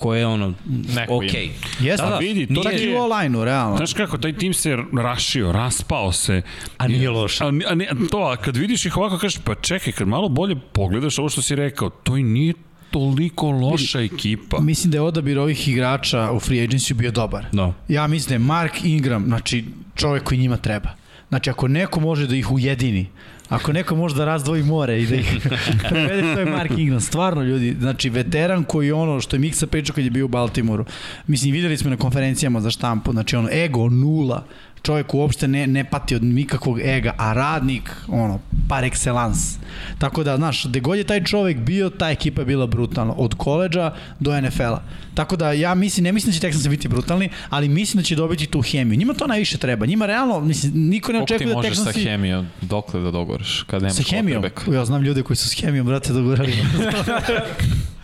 koje 0.00 0.20
je 0.20 0.26
ono, 0.26 0.54
Neko 0.94 1.16
ok. 1.16 1.34
Jeste, 1.80 2.04
da, 2.04 2.10
da, 2.10 2.18
vidi, 2.18 2.54
to 2.54 2.70
je... 2.70 2.98
u 2.98 3.02
online-u, 3.02 3.44
realno. 3.44 3.76
Znaš 3.76 3.92
kako, 3.92 4.18
taj 4.18 4.32
tim 4.32 4.54
se 4.54 4.78
rašio, 5.02 5.52
raspao 5.52 6.12
se. 6.12 6.42
A 6.78 6.88
nije 6.88 7.10
loše. 7.10 7.44
A, 7.44 7.46
a, 7.46 7.74
ne, 7.74 7.88
to, 8.10 8.18
a 8.18 8.36
kad 8.36 8.56
vidiš 8.56 8.86
ih 8.86 8.96
ovako, 8.96 9.18
kažeš, 9.18 9.40
pa 9.44 9.54
čekaj, 9.54 9.92
kad 9.92 10.08
malo 10.08 10.28
bolje 10.28 10.56
pogledaš 10.72 11.18
ovo 11.18 11.28
što 11.28 11.42
si 11.42 11.54
rekao, 11.54 11.90
to 11.90 12.16
i 12.16 12.22
nije 12.22 12.54
toliko 12.90 13.50
loša 13.50 14.00
ekipa. 14.00 14.60
Mislim 14.60 14.90
da 14.90 14.96
je 14.96 15.02
odabir 15.02 15.38
ovih 15.38 15.68
igrača 15.68 16.30
u 16.32 16.40
free 16.40 16.66
agency 16.66 16.92
bio 16.92 17.10
dobar. 17.10 17.46
No. 17.52 17.74
Ja 17.88 18.06
mislim 18.06 18.28
da 18.28 18.34
je 18.34 18.38
Mark 18.38 18.84
Ingram, 18.84 19.24
znači 19.26 19.64
čovjek 19.94 20.24
koji 20.24 20.38
njima 20.38 20.56
treba. 20.56 20.88
Znači 21.28 21.50
ako 21.50 21.68
neko 21.68 22.00
može 22.00 22.26
da 22.26 22.36
ih 22.36 22.52
ujedini, 22.52 23.06
Ako 23.50 23.72
neko 23.72 23.96
može 23.96 24.14
da 24.14 24.24
razdvoji 24.24 24.62
more 24.62 25.02
i 25.02 25.06
da 25.06 25.14
ih 25.14 25.48
prevede, 25.88 26.34
to 26.34 26.40
je 26.40 26.46
Mark 26.46 26.70
Ingram. 26.78 27.00
Stvarno, 27.00 27.42
ljudi, 27.42 27.76
znači, 27.80 28.10
veteran 28.10 28.64
koji 28.64 28.92
ono 28.92 29.20
što 29.20 29.36
je 29.36 29.40
Miksa 29.40 29.66
pričao 29.66 29.94
kad 29.94 30.04
je 30.04 30.10
bio 30.10 30.24
u 30.24 30.28
Baltimoru. 30.28 30.84
Mislim, 31.26 31.52
videli 31.52 31.76
smo 31.76 31.90
na 31.90 31.96
konferencijama 31.96 32.60
za 32.60 32.70
štampu, 32.70 33.12
znači 33.12 33.36
ono, 33.36 33.48
ego 33.52 33.88
nula, 33.88 34.44
čovjek 34.82 35.14
uopšte 35.14 35.48
ne, 35.48 35.66
ne 35.66 35.84
pati 35.84 36.14
od 36.14 36.24
nikakvog 36.24 36.80
ega, 36.80 37.14
a 37.18 37.32
radnik, 37.32 37.90
ono, 38.08 38.40
par 38.68 38.84
excellence. 38.84 39.58
Tako 39.98 40.24
da, 40.24 40.36
znaš, 40.36 40.66
gde 40.66 40.80
god 40.80 40.98
je 40.98 41.04
taj 41.04 41.24
čovjek 41.24 41.58
bio, 41.58 41.90
ta 41.90 42.10
ekipa 42.10 42.40
je 42.40 42.46
bila 42.46 42.66
brutalna, 42.66 43.14
od 43.16 43.34
koleđa 43.34 43.92
do 44.20 44.40
NFL-a. 44.40 44.82
Tako 45.14 45.36
da, 45.36 45.52
ja 45.52 45.74
mislim, 45.74 46.04
ne 46.04 46.12
mislim 46.12 46.32
da 46.32 46.38
će 46.38 46.46
Texans 46.46 46.68
biti 46.68 46.88
brutalni, 46.88 47.28
ali 47.50 47.68
mislim 47.68 48.00
da 48.00 48.06
će 48.06 48.16
dobiti 48.16 48.46
tu 48.46 48.60
hemiju. 48.62 48.98
Njima 48.98 49.14
to 49.14 49.26
najviše 49.26 49.58
treba. 49.58 49.86
Njima 49.86 50.06
realno, 50.06 50.40
mislim, 50.40 50.72
niko 50.74 51.12
ne 51.12 51.22
očekuje 51.22 51.46
da 51.46 51.54
Texans... 51.54 51.54
Koliko 51.54 51.74
ti 51.74 51.80
možeš 51.80 51.94
sa 51.94 52.10
hemijom, 52.10 52.46
dokle 52.60 53.00
da 53.00 53.10
dogoriš, 53.10 53.62
kad 53.62 53.82
nemaš 53.82 53.96
Sa 53.96 54.02
hemijom? 54.10 54.44
Ja 54.72 54.84
znam 54.84 55.02
ljude 55.02 55.22
koji 55.22 55.36
su 55.36 55.48
s 55.48 55.60
hemijom, 55.60 55.86
brate, 55.86 56.12
dogorali. 56.12 56.52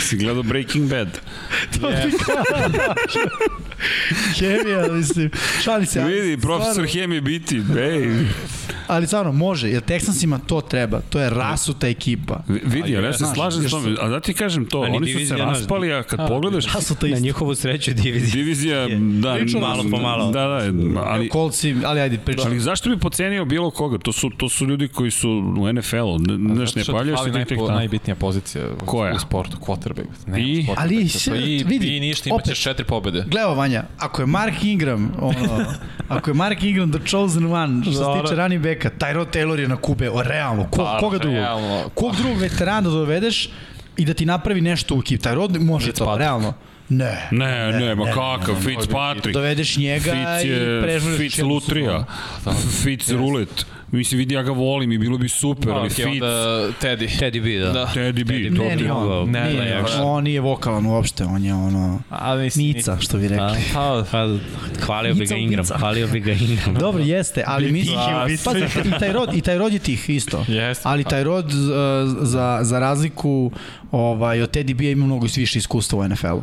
si 0.00 0.16
gledao 0.16 0.42
Breaking 0.42 0.90
Bad? 0.90 1.08
to 1.80 1.88
yeah. 1.88 2.10
Hemija, 4.38 4.92
mislim. 4.92 5.30
Šali 5.62 5.86
se. 5.86 6.04
Vidi, 6.04 6.42
profesor 6.42 6.72
stvarno, 6.72 6.92
hemije 6.92 7.20
biti, 7.20 7.62
ej. 7.78 8.26
Ali 8.88 9.06
stvarno, 9.06 9.32
može, 9.32 9.70
jer 9.70 9.82
Texansima 9.82 10.38
to 10.46 10.60
treba. 10.60 11.00
To 11.00 11.20
je 11.20 11.30
rasuta 11.30 11.88
ekipa. 11.88 12.42
V, 12.48 12.60
vidi, 12.64 12.92
ja 12.92 13.12
se 13.12 13.24
slažem 13.34 13.68
s 13.68 13.70
tome. 13.70 13.96
A 14.00 14.08
da 14.08 14.20
ti 14.20 14.34
kažem 14.34 14.64
to, 14.64 14.78
Ali 14.78 14.96
oni 14.96 15.12
su 15.12 15.26
se 15.26 15.36
raspali, 15.36 15.92
a 15.92 16.02
kad 16.02 16.20
a, 16.20 16.26
pogledaš... 16.26 16.74
Rasuta 16.74 17.06
isto. 17.06 17.16
Na 17.16 17.20
njihovu 17.20 17.54
sreću 17.54 17.94
divizija. 17.94 18.32
Divizija, 18.32 18.86
da. 19.22 19.34
Priču 19.34 19.58
malo 19.58 19.84
po 19.90 19.96
malo. 19.96 20.30
Da, 20.30 20.46
da, 20.46 21.00
ali... 21.04 21.28
Kolci, 21.28 21.74
ali 21.84 22.00
ajde, 22.00 22.18
pričam. 22.18 22.46
Ali 22.46 22.60
zašto 22.60 22.90
bi 22.90 22.98
pocenio 22.98 23.44
bilo 23.44 23.70
koga? 23.70 23.98
To 23.98 24.12
su, 24.12 24.30
to 24.30 24.48
su 24.48 24.66
ljudi 24.66 24.88
koji 24.88 25.10
su 25.10 25.30
u 25.58 25.72
NFL-u. 25.72 26.18
Znaš, 26.54 26.74
ne 26.74 26.84
paljaš 26.84 27.24
se 27.24 27.32
tek 27.32 27.48
tamo. 27.48 27.68
Najbitnija 27.68 28.14
pozicija 28.14 28.64
Koja? 28.86 29.14
u 29.14 29.18
sportu, 29.18 29.47
quarterback. 29.56 30.08
Ne, 30.26 30.40
I, 30.40 30.66
ali 30.76 31.08
se, 31.08 31.30
i, 31.38 31.64
vidi, 31.64 31.96
i 31.96 32.00
ništa, 32.00 32.28
imaćeš 32.28 32.60
četiri 32.60 32.84
pobede. 32.84 33.24
Gledao, 33.26 33.54
Vanja, 33.54 33.84
ako 33.98 34.22
je 34.22 34.26
Mark 34.26 34.64
Ingram, 34.64 35.12
ono, 35.20 35.64
ako 36.08 36.30
je 36.30 36.34
Mark 36.34 36.62
Ingram 36.62 36.92
the 36.92 37.00
chosen 37.10 37.52
one, 37.52 37.82
što 37.82 37.92
se 37.92 38.22
tiče 38.22 38.34
running 38.34 38.62
backa, 38.62 38.90
Tyrod 38.98 39.26
Taylor 39.36 39.58
je 39.58 39.68
na 39.68 39.76
kube, 39.76 40.10
o, 40.10 40.22
realno, 40.22 40.64
ko, 40.70 40.76
pa, 40.76 40.98
koga 41.00 41.18
drugog? 41.18 41.38
Realno. 41.38 41.88
Kog 41.94 42.16
drugog 42.16 42.38
veterana 42.38 42.80
da 42.80 42.90
dovedeš 42.90 43.50
i 43.96 44.04
da 44.04 44.14
ti 44.14 44.26
napravi 44.26 44.60
nešto 44.60 44.94
u 44.94 44.98
ekip. 44.98 45.22
Tyrod 45.22 45.60
može 45.60 45.92
to, 45.92 46.16
realno. 46.18 46.54
Ne. 46.88 47.28
Ne, 47.30 47.72
ne, 47.72 47.78
ne 47.80 47.94
ma 47.94 48.04
kakav, 48.04 48.54
ne, 48.54 48.60
Fitzpatrick. 48.60 49.34
Dovedeš 49.34 49.76
njega 49.76 50.12
Fitz 50.12 50.50
je, 50.50 50.78
i 50.78 50.82
prežuješ 50.82 51.18
Fitz 51.18 51.38
Lutrija, 51.38 52.04
Fitz 52.82 53.10
Rulet. 53.10 53.66
Mislim, 53.92 54.18
vidi, 54.18 54.34
ja 54.34 54.42
ga 54.42 54.52
volim 54.52 54.92
i 54.92 54.98
bilo 54.98 55.18
bi 55.18 55.28
super, 55.28 55.72
ali 55.72 55.90
Fitz... 55.90 56.06
Onda 56.06 56.26
Teddy. 56.80 57.20
Teddy 57.20 57.42
B, 57.42 57.66
da. 57.66 57.72
da. 57.72 57.86
Teddy 57.94 58.24
B, 58.24 58.34
Teddy 58.34 58.56
to 58.56 58.62
ne, 58.62 58.76
bi 58.76 58.90
on, 58.90 59.30
ne, 59.30 59.50
nije, 59.50 59.64
ne, 59.64 60.02
on 60.02 60.24
nije 60.24 60.40
vokalan 60.40 60.86
uopšte, 60.86 61.24
on 61.24 61.44
je 61.44 61.54
ono... 61.54 62.00
A, 62.10 62.36
mislim, 62.36 62.66
Mica, 62.66 62.96
što 63.00 63.18
bi 63.18 63.28
rekli. 63.28 63.58
Pa, 63.74 64.04
pa, 64.10 64.28
hvalio 64.86 65.14
bi 65.14 65.26
ga 65.26 65.36
Ingram, 65.36 65.64
hvalio 65.78 66.06
bi 66.06 66.20
ga 66.20 66.32
Ingram. 66.32 66.74
Dobro, 66.84 67.02
jeste, 67.02 67.44
ali 67.46 67.72
mislim... 67.72 67.98
Pa, 68.44 68.58
i 68.58 68.98
taj 68.98 69.12
rod, 69.12 69.34
i 69.34 69.40
taj 69.40 69.58
rod 69.58 69.72
je 69.72 69.78
tih 69.78 70.10
isto. 70.10 70.44
Jeste. 70.48 70.82
Ali 70.88 71.04
taj 71.04 71.24
rod 71.24 71.44
uh, 71.44 71.52
za, 72.20 72.58
za 72.62 72.78
razliku 72.78 73.52
ovaj, 73.90 74.42
od 74.42 74.56
Teddy 74.56 74.74
B 74.74 74.90
ima 74.90 75.06
mnogo 75.06 75.26
više 75.36 75.58
iskustva 75.58 75.98
u 75.98 76.08
NFL-u. 76.08 76.42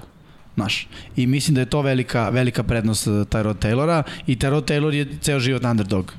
Znaš, 0.56 0.88
i 1.16 1.28
mislim 1.28 1.56
da 1.56 1.62
je 1.62 1.66
to 1.66 1.82
velika, 1.82 2.30
velika 2.30 2.64
prednost 2.64 3.08
uh, 3.08 3.14
Tyrod 3.14 3.56
Taylora 3.56 4.04
i 4.28 4.36
Tyrod 4.36 4.72
Taylor 4.72 4.94
je 4.94 5.08
ceo 5.22 5.40
život 5.40 5.64
underdog 5.64 6.14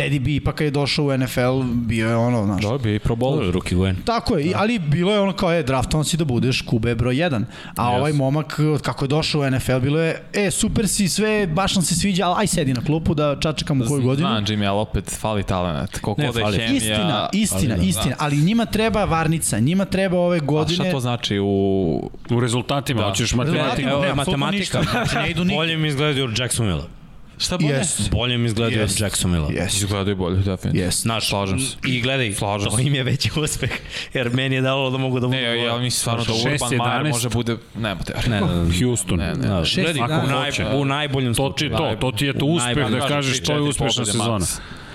Teddy 0.00 0.18
B 0.18 0.30
ipak 0.30 0.54
kad 0.54 0.64
je 0.64 0.70
došao 0.70 1.04
u 1.04 1.18
NFL 1.18 1.62
bio 1.62 2.08
je 2.08 2.16
ono, 2.16 2.44
znaš. 2.44 2.62
Da, 2.62 2.78
bio 2.78 2.90
je 2.90 2.96
i 2.96 2.98
pro 2.98 3.14
bowler. 3.14 3.52
Rookie 3.52 3.78
win. 3.78 3.94
Tako 4.04 4.36
je, 4.36 4.50
da. 4.50 4.58
ali 4.58 4.78
bilo 4.78 5.12
je 5.12 5.20
ono 5.20 5.32
kao, 5.32 5.52
je, 5.52 5.62
draftovan 5.62 6.04
si 6.04 6.16
da 6.16 6.24
budeš 6.24 6.64
QB 6.64 6.94
broj 6.94 7.14
1. 7.14 7.44
A 7.76 7.84
yes. 7.84 7.98
ovaj 7.98 8.12
momak, 8.12 8.60
kako 8.82 9.04
je 9.04 9.08
došao 9.08 9.40
u 9.40 9.50
NFL, 9.50 9.78
bilo 9.78 10.00
je, 10.00 10.22
e, 10.32 10.50
super 10.50 10.88
si, 10.88 11.08
sve, 11.08 11.46
baš 11.46 11.74
nam 11.74 11.84
se 11.84 11.94
sviđa, 11.94 12.26
ali 12.26 12.34
aj 12.38 12.46
sedi 12.46 12.74
na 12.74 12.80
klupu 12.80 13.14
da 13.14 13.36
čačekamo 13.40 13.84
koju 13.84 14.02
godinu. 14.02 14.28
Znam, 14.28 14.44
Jimmy, 14.44 14.68
ali 14.68 14.78
opet 14.78 15.16
fali 15.20 15.42
talent. 15.42 15.98
Koliko 15.98 16.22
ne, 16.22 16.32
da 16.32 16.40
je 16.40 16.68
hemija... 16.68 16.76
Istina, 16.76 17.28
istina, 17.32 17.74
fali, 17.74 17.82
da. 17.82 17.88
istina, 17.88 18.16
ali 18.18 18.36
njima 18.36 18.66
treba 18.66 19.04
varnica, 19.04 19.58
njima 19.58 19.84
treba 19.84 20.18
ove 20.18 20.40
godine... 20.40 20.84
A 20.84 20.84
šta 20.84 20.92
to 20.92 21.00
znači 21.00 21.38
u... 21.38 22.10
U 22.30 22.40
rezultatima, 22.40 23.00
da. 23.00 23.08
hoćeš 23.08 23.34
matematika? 23.34 23.90
Evo, 23.90 24.14
matematika, 24.14 24.82
znači 24.82 25.16
ne 25.16 25.30
idu 25.30 25.44
nikad. 25.44 25.56
Bolje 25.56 25.76
mi 25.76 25.88
izgledaju 25.88 26.24
od 26.24 26.38
Jacksonville. 26.38 26.99
Šta 27.40 27.58
bolje? 27.58 27.74
Yes. 27.74 28.10
Bolje 28.10 28.38
mi 28.38 28.46
izgledaju 28.46 28.82
yes. 28.82 28.94
od 28.94 29.00
Jacksonville. 29.00 29.48
Yes. 29.48 29.76
Izgledaju 29.76 30.16
bolje, 30.16 30.36
definitivno. 30.36 30.90
Yes. 30.90 31.02
Znaš, 31.02 31.28
Slažem 31.28 31.60
se. 31.60 31.76
I 31.86 32.00
gledaj, 32.00 32.32
Slažem 32.32 32.70
to 32.70 32.78
im 32.78 32.94
je 32.94 33.02
veći 33.02 33.30
uspeh, 33.36 33.70
jer 34.14 34.30
meni 34.34 34.54
je 34.54 34.60
dalo 34.60 34.90
da 34.90 34.98
mogu 34.98 35.20
da 35.20 35.26
budu... 35.26 35.36
Ne, 35.36 35.42
ja, 35.42 35.54
ja 35.54 35.78
mislim 35.78 35.90
stvarno 35.90 36.24
da 36.24 36.32
Urban 36.32 36.70
Meyer 36.70 37.10
može 37.12 37.28
bude... 37.28 37.56
Nema 37.74 38.02
te. 38.02 38.14
Ne, 38.30 38.40
ne, 38.40 38.78
Houston. 38.78 39.18
Ne, 39.18 39.34
ne. 39.34 39.48
Da, 39.48 39.62
gledaj, 39.74 40.02
ako 40.02 40.26
naj, 40.26 40.50
u 40.74 40.84
najboljem 40.84 41.34
slučaju. 41.34 41.70
To, 41.70 41.76
to, 41.76 41.96
to 42.00 42.12
ti 42.12 42.26
je 42.26 42.38
to 42.38 42.46
uspeh 42.46 42.90
da 42.90 43.08
kažeš 43.08 43.42
to 43.42 43.54
je 43.54 43.60
uspešna 43.60 44.04
sezona. 44.04 44.46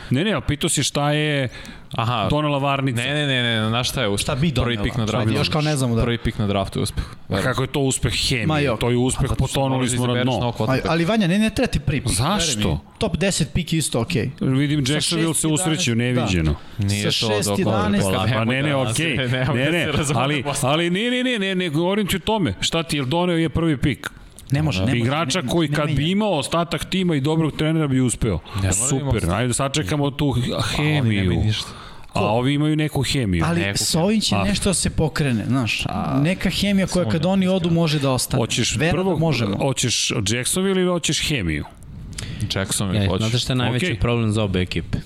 Ne, 0.09 0.23
ne, 0.23 0.41
pitao 0.47 0.69
si 0.69 0.83
šta 0.83 1.11
je 1.11 1.49
Aha. 1.91 2.27
donela 2.29 2.57
varnica. 2.57 3.01
Ne, 3.01 3.13
ne, 3.13 3.27
ne, 3.27 3.43
ne, 3.43 3.69
na 3.69 3.83
šta 3.83 4.01
je 4.01 4.07
uspeh? 4.07 4.23
Šta 4.23 4.35
bi 4.35 4.51
donela? 4.51 4.75
Prvi 4.75 4.89
pik 4.89 4.97
na 4.97 5.05
draftu. 5.05 5.33
Još 5.33 5.49
kao 5.49 5.61
ne 5.61 5.75
znamo 5.75 5.95
da. 5.95 6.03
Prvi 6.03 6.17
pik 6.17 6.37
na 6.37 6.47
draftu 6.47 6.79
je 6.79 6.83
uspeh. 6.83 7.03
A 7.29 7.41
kako 7.41 7.61
je 7.61 7.67
to 7.67 7.79
uspeh 7.79 8.13
hemije? 8.29 8.77
To 8.79 8.89
je 8.89 8.97
uspeh, 8.97 9.31
potonuli 9.37 9.89
smo 9.89 10.07
na 10.07 10.23
dno. 10.23 10.53
Ali, 10.59 10.81
ali 10.87 11.05
Vanja, 11.05 11.27
ne, 11.27 11.39
ne 11.39 11.49
treba 11.49 11.67
ti 11.67 11.79
prvi 11.79 12.01
pik. 12.01 12.11
Zašto? 12.11 12.79
Top 12.97 13.17
10 13.17 13.45
pik 13.53 13.73
isto 13.73 14.01
okej. 14.01 14.29
Okay. 14.39 14.57
Vidim 14.57 14.83
Jacksonville 14.87 15.33
se 15.33 15.47
usreću 15.47 15.95
neviđeno. 15.95 16.55
Da. 16.77 16.87
Nije 16.87 17.11
Sa 17.11 17.27
6, 17.27 17.55
11. 17.57 18.33
Pa 18.33 18.45
ne, 18.45 18.63
ne, 18.63 18.75
okej. 18.75 19.17
Ne, 19.17 19.27
ne, 19.27 19.45
ali, 20.15 20.43
ali 20.61 20.89
ne, 20.89 21.09
ne, 21.11 21.23
ne, 21.23 21.39
ne, 21.39 21.55
ne, 21.55 21.69
govorim 21.69 22.07
ti 22.07 22.15
o 22.15 22.19
tome. 22.19 22.53
Šta 22.59 22.83
ti 22.83 22.97
je 22.97 23.05
doneo 23.05 23.37
je 23.37 23.49
prvi 23.49 23.77
pik? 23.77 24.09
Ne 24.51 24.61
može, 24.61 24.79
ne 24.79 24.85
može. 24.85 24.97
Igrača 24.97 25.41
ne, 25.41 25.47
koji 25.47 25.71
kad 25.71 25.91
bi 25.91 26.11
imao 26.11 26.37
ostatak 26.37 26.85
tima 26.85 27.15
i 27.15 27.21
dobrog 27.21 27.51
trenera 27.57 27.87
bi 27.87 28.01
uspeo. 28.01 28.39
Ne, 28.63 28.73
Super, 28.73 29.29
ajde 29.31 29.47
da 29.47 29.53
sačekamo 29.53 30.11
tu 30.11 30.35
hemiju. 30.75 31.43
A 32.13 32.33
ovi 32.33 32.53
imaju 32.53 32.75
neku 32.75 33.01
hemiju. 33.03 33.43
Ali 33.47 33.61
neku 33.61 33.77
s 33.77 33.95
ovim 33.95 34.21
će 34.21 34.35
a. 34.35 34.43
nešto 34.43 34.69
da 34.69 34.73
se 34.73 34.89
pokrene, 34.89 35.45
znaš. 35.45 35.85
A, 35.85 36.19
neka 36.23 36.49
hemija 36.49 36.87
koja 36.87 37.09
kad 37.09 37.25
oni 37.25 37.47
odu 37.47 37.71
može 37.71 37.99
da 37.99 38.11
ostane. 38.11 38.41
Hoćeš 38.41 38.75
Vera 38.75 38.91
prvo, 38.91 39.17
možemo. 39.17 39.57
Hoćeš 39.57 40.11
Jacksonville 40.27 40.81
ili 40.81 40.89
hoćeš 40.89 41.27
hemiju? 41.27 41.65
Jacksonville, 42.55 43.07
hoćeš. 43.07 43.27
Znate 43.27 43.39
šta 43.39 43.53
je 43.53 43.57
najveći 43.57 43.85
okay. 43.85 43.99
problem 43.99 44.31
za 44.31 44.43
obe 44.43 44.61
ekipe? 44.61 44.97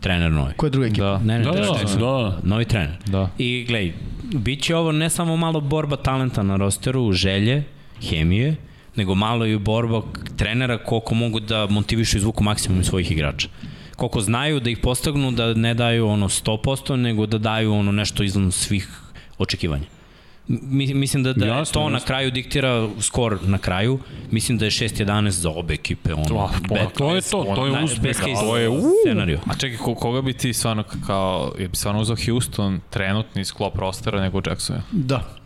trener 0.00 0.32
novi. 0.32 0.52
Koja 0.56 0.70
druga 0.70 0.86
ekipa? 0.86 1.04
Da. 1.04 1.18
Ne, 1.18 1.38
ne, 1.38 1.44
da, 1.44 1.50
da, 1.50 1.60
da, 1.60 1.96
da. 1.98 2.38
Novi 2.42 2.64
trener. 2.64 2.96
Da. 3.06 3.30
I 3.38 3.64
gledaj, 3.68 3.92
bit 4.22 4.62
će 4.62 4.76
ovo 4.76 4.92
ne 4.92 5.10
samo 5.10 5.36
malo 5.36 5.60
borba 5.60 5.96
talenta 5.96 6.42
na 6.42 6.56
rosteru, 6.56 7.12
želje, 7.12 7.64
hemije, 8.02 8.56
nego 8.96 9.14
malo 9.14 9.46
i 9.46 9.58
borba 9.58 10.02
trenera 10.36 10.78
koliko 10.78 11.14
mogu 11.14 11.40
da 11.40 11.66
motivišu 11.66 12.16
i 12.16 12.20
zvuku 12.20 12.44
maksimum 12.44 12.84
svojih 12.84 13.10
igrača 13.10 13.48
koliko 13.96 14.20
znaju 14.20 14.60
da 14.60 14.70
ih 14.70 14.78
postignu 14.78 15.32
da 15.32 15.54
ne 15.54 15.74
daju 15.74 16.08
ono 16.08 16.28
100%, 16.28 16.96
nego 16.96 17.26
da 17.26 17.38
daju 17.38 17.72
ono 17.72 17.92
nešto 17.92 18.22
izvan 18.22 18.52
svih 18.52 18.88
očekivanja. 19.38 19.84
Mi, 20.48 20.94
mislim 20.94 21.22
da, 21.22 21.32
da 21.32 21.46
jasne, 21.46 21.72
to 21.72 21.80
jasne. 21.80 21.92
na 21.92 22.00
kraju 22.00 22.30
diktira 22.30 22.88
skor 23.00 23.38
na 23.42 23.58
kraju. 23.58 23.98
Mislim 24.30 24.58
da 24.58 24.64
je 24.64 24.70
6-11 24.70 25.28
za 25.30 25.50
obe 25.50 25.74
ekipe. 25.74 26.14
Ono, 26.14 26.24
to, 26.24 26.50
pa, 26.68 26.74
to 26.98 27.14
je 27.14 27.22
to, 27.22 27.52
to 27.56 27.66
je 27.66 27.84
uspeh. 27.84 28.16
To 28.40 28.56
je 28.56 28.68
uh. 28.68 28.78
scenario. 29.04 29.40
A 29.46 29.54
čekaj, 29.54 29.78
koga 29.78 30.22
bi 30.22 30.32
ti 30.32 30.52
stvarno 30.52 30.84
kao, 31.06 31.54
je 31.58 31.68
bi 31.68 31.76
stvarno 31.76 32.00
uzao 32.00 32.16
Houston 32.26 32.80
trenutni 32.90 33.44
sklop 33.44 33.76
rostera 33.78 34.20
nego 34.20 34.40
Jackson? 34.46 34.76
Da. 34.92 35.45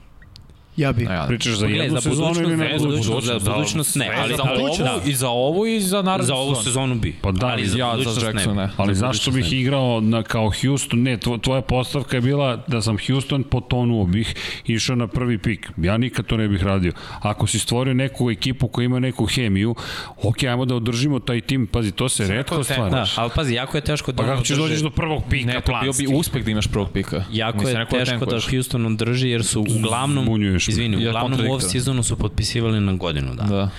Ja 0.77 0.93
bih. 0.93 1.09
Ja, 1.11 1.25
Pričaš 1.29 1.53
za 1.53 1.67
jednu 1.67 2.01
za 2.01 2.11
sezonu 2.11 2.41
ili 2.41 2.57
neku 2.57 2.85
budućnost? 2.85 3.27
Za 3.27 3.53
budućnost 3.53 3.97
ne, 3.97 4.11
ali 4.19 4.37
za 4.37 4.43
ovu, 4.43 4.77
da. 4.79 5.01
i 5.07 5.15
za 5.15 5.29
ovu 5.29 5.67
i 5.67 5.81
za 5.81 6.03
narednu 6.03 6.27
Za 6.27 6.35
ovu 6.35 6.55
sezonu 6.55 6.95
bi. 6.95 7.17
Pa 7.23 7.33
da, 7.33 7.47
ali 7.47 7.67
za 7.67 7.79
ja 7.79 7.97
za 8.07 8.27
Jackson 8.27 8.57
ne. 8.57 8.69
Ali 8.77 8.95
zašto 8.95 9.31
bih 9.31 9.53
igrao 9.53 10.01
na, 10.01 10.23
kao 10.23 10.53
Houston? 10.63 11.03
Ne, 11.03 11.19
tvoja 11.43 11.61
postavka 11.61 12.17
je 12.17 12.21
bila 12.21 12.65
da 12.67 12.83
sam 12.83 12.97
Houston 13.07 13.43
potonuo 13.43 14.05
bih 14.05 14.35
išao 14.67 14.97
na 14.97 15.07
prvi 15.07 15.39
pik. 15.39 15.71
Ja 15.77 15.99
nikad 15.99 16.27
to 16.27 16.37
ne 16.37 16.49
bih 16.49 16.63
radio. 16.63 16.93
Ako 17.21 17.47
si 17.47 17.59
stvorio 17.59 17.95
neku 17.95 18.31
ekipu 18.31 18.69
koja 18.69 18.85
ima 18.85 18.99
neku 18.99 19.27
hemiju, 19.27 19.75
ok, 20.23 20.43
ajmo 20.43 20.65
da 20.65 20.75
održimo 20.75 21.19
taj 21.19 21.41
tim. 21.41 21.67
Pazi, 21.67 21.93
to 21.93 22.09
se 22.09 22.29
redko 22.29 22.65
stvara. 22.65 22.91
Da, 22.91 23.07
ali 23.17 23.31
pazi, 23.35 23.55
jako 23.55 23.77
je 23.77 23.81
teško 23.81 24.13
da... 24.13 24.23
Pa 24.23 24.29
kako 24.29 24.43
ćeš 24.43 24.57
dođeš 24.57 24.81
do 24.81 24.91
prvog 24.91 25.23
pika 25.31 25.53
ne, 25.53 25.61
planski? 25.61 26.05
bio 26.05 26.09
bi 26.09 26.17
uspeh 26.17 26.45
da 26.45 26.51
imaš 26.51 26.67
prvog 26.67 26.91
pika. 26.93 27.25
Jako 27.33 27.69
je 27.69 27.87
teško 27.91 28.27
da 28.27 28.41
Houston 28.51 28.87
održi 28.87 29.29
jer 29.29 29.45
su 29.45 29.61
uglavnom 29.61 30.29
Izvini, 30.71 31.09
uglavnom 31.09 31.41
u 31.41 31.55
off-seasonu 31.55 32.03
su 32.03 32.17
potpisivali 32.17 32.81
na 32.81 32.93
godinu 32.93 33.35
dana. 33.35 33.49
Da. 33.49 33.71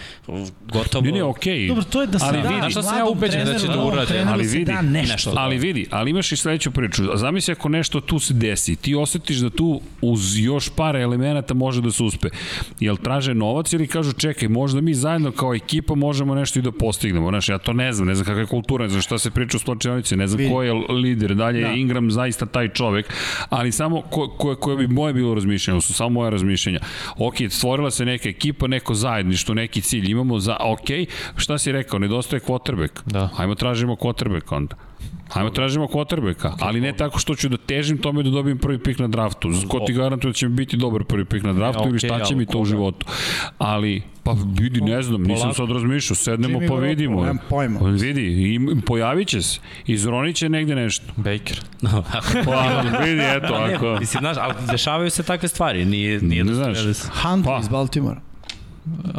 Gotovo... 0.74 1.06
Ne, 1.06 1.12
ne, 1.12 1.24
okej. 1.24 1.60
Okay. 1.60 1.68
Dobro, 1.68 1.84
to 1.84 2.02
je 2.02 2.08
da 2.08 2.20
se 2.20 2.26
ali 2.28 2.42
da, 2.42 2.50
vidi, 2.50 2.72
što 2.72 2.82
sam 2.82 2.98
ja 2.98 3.06
ubeđen 3.06 3.46
da 3.46 3.60
će 3.60 3.68
da 3.68 3.84
uradi. 3.84 4.14
Ali 4.28 4.48
vidi, 4.48 4.66
da 4.66 4.82
nešto. 4.82 5.34
Ali 5.36 5.58
vidi, 5.58 5.86
ali 5.90 6.12
imaš 6.12 6.32
i 6.32 6.38
sledeću 6.38 6.72
priču. 6.72 7.04
Zamisli 7.16 7.52
ako 7.52 7.70
nešto 7.70 8.02
tu 8.02 8.20
se 8.20 8.34
desi, 8.34 8.76
ti 8.76 8.96
osetiš 8.96 9.38
da 9.38 9.50
tu 9.50 9.82
uz 10.02 10.40
još 10.40 10.70
par 10.70 10.96
elemenata 10.96 11.54
može 11.54 11.82
da 11.82 11.92
se 11.92 12.04
uspe. 12.04 12.28
Jel 12.80 12.98
traže 12.98 13.34
novac 13.34 13.74
ili 13.74 13.88
kažu 13.88 14.14
čekaj, 14.14 14.48
možda 14.48 14.82
mi 14.82 14.94
zajedno 14.94 15.32
kao 15.32 15.56
ekipa 15.56 15.96
možemo 15.96 16.36
nešto 16.36 16.60
i 16.60 16.62
da 16.62 16.72
postignemo. 16.72 17.30
Znaš, 17.30 17.50
ja 17.50 17.58
to 17.58 17.74
ne 17.74 17.94
znam, 17.94 18.08
ne 18.08 18.16
znam 18.16 18.26
kakva 18.26 18.42
je 18.42 18.48
kultura, 18.48 18.84
ne 18.84 18.90
znam 18.90 19.02
šta 19.02 19.18
se 19.18 19.32
priča 19.32 19.58
u 19.58 19.60
slačionici, 19.60 20.16
ne 20.16 20.28
znam 20.28 20.38
vidi. 20.38 20.52
ko 20.52 20.64
je 20.64 20.74
lider, 20.74 21.36
dalje 21.36 21.62
da. 21.62 21.74
Ingram 21.74 22.12
zaista 22.12 22.46
taj 22.46 22.70
čovek, 22.70 23.14
ali 23.50 23.72
samo 23.72 24.02
ko, 24.02 24.28
ko, 24.30 24.56
ko 24.56 24.76
bi 24.76 24.88
moje 24.88 25.14
bilo 25.14 25.34
razmišljanje, 25.34 25.82
su 25.82 25.94
samo 25.94 26.10
moje 26.10 26.32
razmišljanje 26.32 26.71
takmičenja. 26.72 26.80
Ok, 27.18 27.36
stvorila 27.50 27.92
se 27.92 28.06
neka 28.06 28.30
ekipa, 28.30 28.68
neko 28.68 28.94
zajedništvo, 28.94 29.56
neki 29.56 29.82
cilj 29.82 30.12
imamo 30.12 30.40
za, 30.40 30.58
ok, 30.60 30.90
šta 31.36 31.58
si 31.58 31.72
rekao, 31.72 32.00
nedostaje 32.00 32.40
quarterback. 32.40 33.02
Da. 33.06 33.30
Hajmo 33.36 33.56
tražimo 33.56 33.96
quarterback 33.96 34.56
onda. 34.56 34.76
Hajmo 35.34 35.50
tražimo 35.50 35.88
quarterbacka, 35.88 36.52
ali 36.60 36.82
ne 36.82 36.94
tako 36.94 37.20
što 37.20 37.36
ću 37.36 37.50
da 37.50 37.58
težim 37.58 37.98
tome 37.98 38.24
da 38.24 38.30
dobijem 38.30 38.58
prvi 38.58 38.80
pik 38.80 39.00
na 39.00 39.08
draftu. 39.08 39.50
Ko 39.68 39.80
ti 39.80 39.94
garantuje 39.94 40.30
da 40.30 40.34
će 40.34 40.48
mi 40.48 40.56
biti 40.56 40.78
dobar 40.78 41.04
prvi 41.04 41.26
pik 41.26 41.44
na 41.44 41.54
draftu 41.54 41.80
okay, 41.80 41.90
ili 41.90 42.00
šta 42.00 42.24
će 42.24 42.36
mi 42.36 42.46
to 42.46 42.60
u 42.60 42.66
životu. 42.66 43.06
Ali, 43.58 44.02
pa 44.24 44.36
vidi, 44.60 44.82
ne 44.82 45.02
znam, 45.02 45.24
nisam 45.24 45.54
sad 45.54 45.70
razmišljao, 45.72 46.16
sednemo 46.16 46.60
pa 46.68 46.76
vidimo. 46.76 47.22
Nemam 47.22 47.38
pojma. 47.50 47.80
Pa 47.80 47.86
vidi, 47.86 48.22
i 48.22 48.82
pojavit 48.86 49.28
će 49.28 49.42
se, 49.42 49.60
izronit 49.86 50.36
će 50.36 50.50
negde 50.50 50.76
nešto. 50.76 51.06
Baker. 51.16 51.62
pa 52.46 52.84
vidi, 53.04 53.22
eto, 53.22 53.54
ako... 53.54 53.98
Mislim, 54.00 54.22
znaš, 54.22 54.38
ali 54.40 54.54
dešavaju 54.72 55.10
se 55.10 55.24
takve 55.24 55.48
stvari, 55.48 55.86
nije, 55.86 56.22
nije 56.22 56.44
ne 56.44 56.54
znaš. 56.54 56.78
Hunt 57.24 57.46
pa. 57.46 57.60
iz 57.62 57.68
Baltimore. 57.68 58.20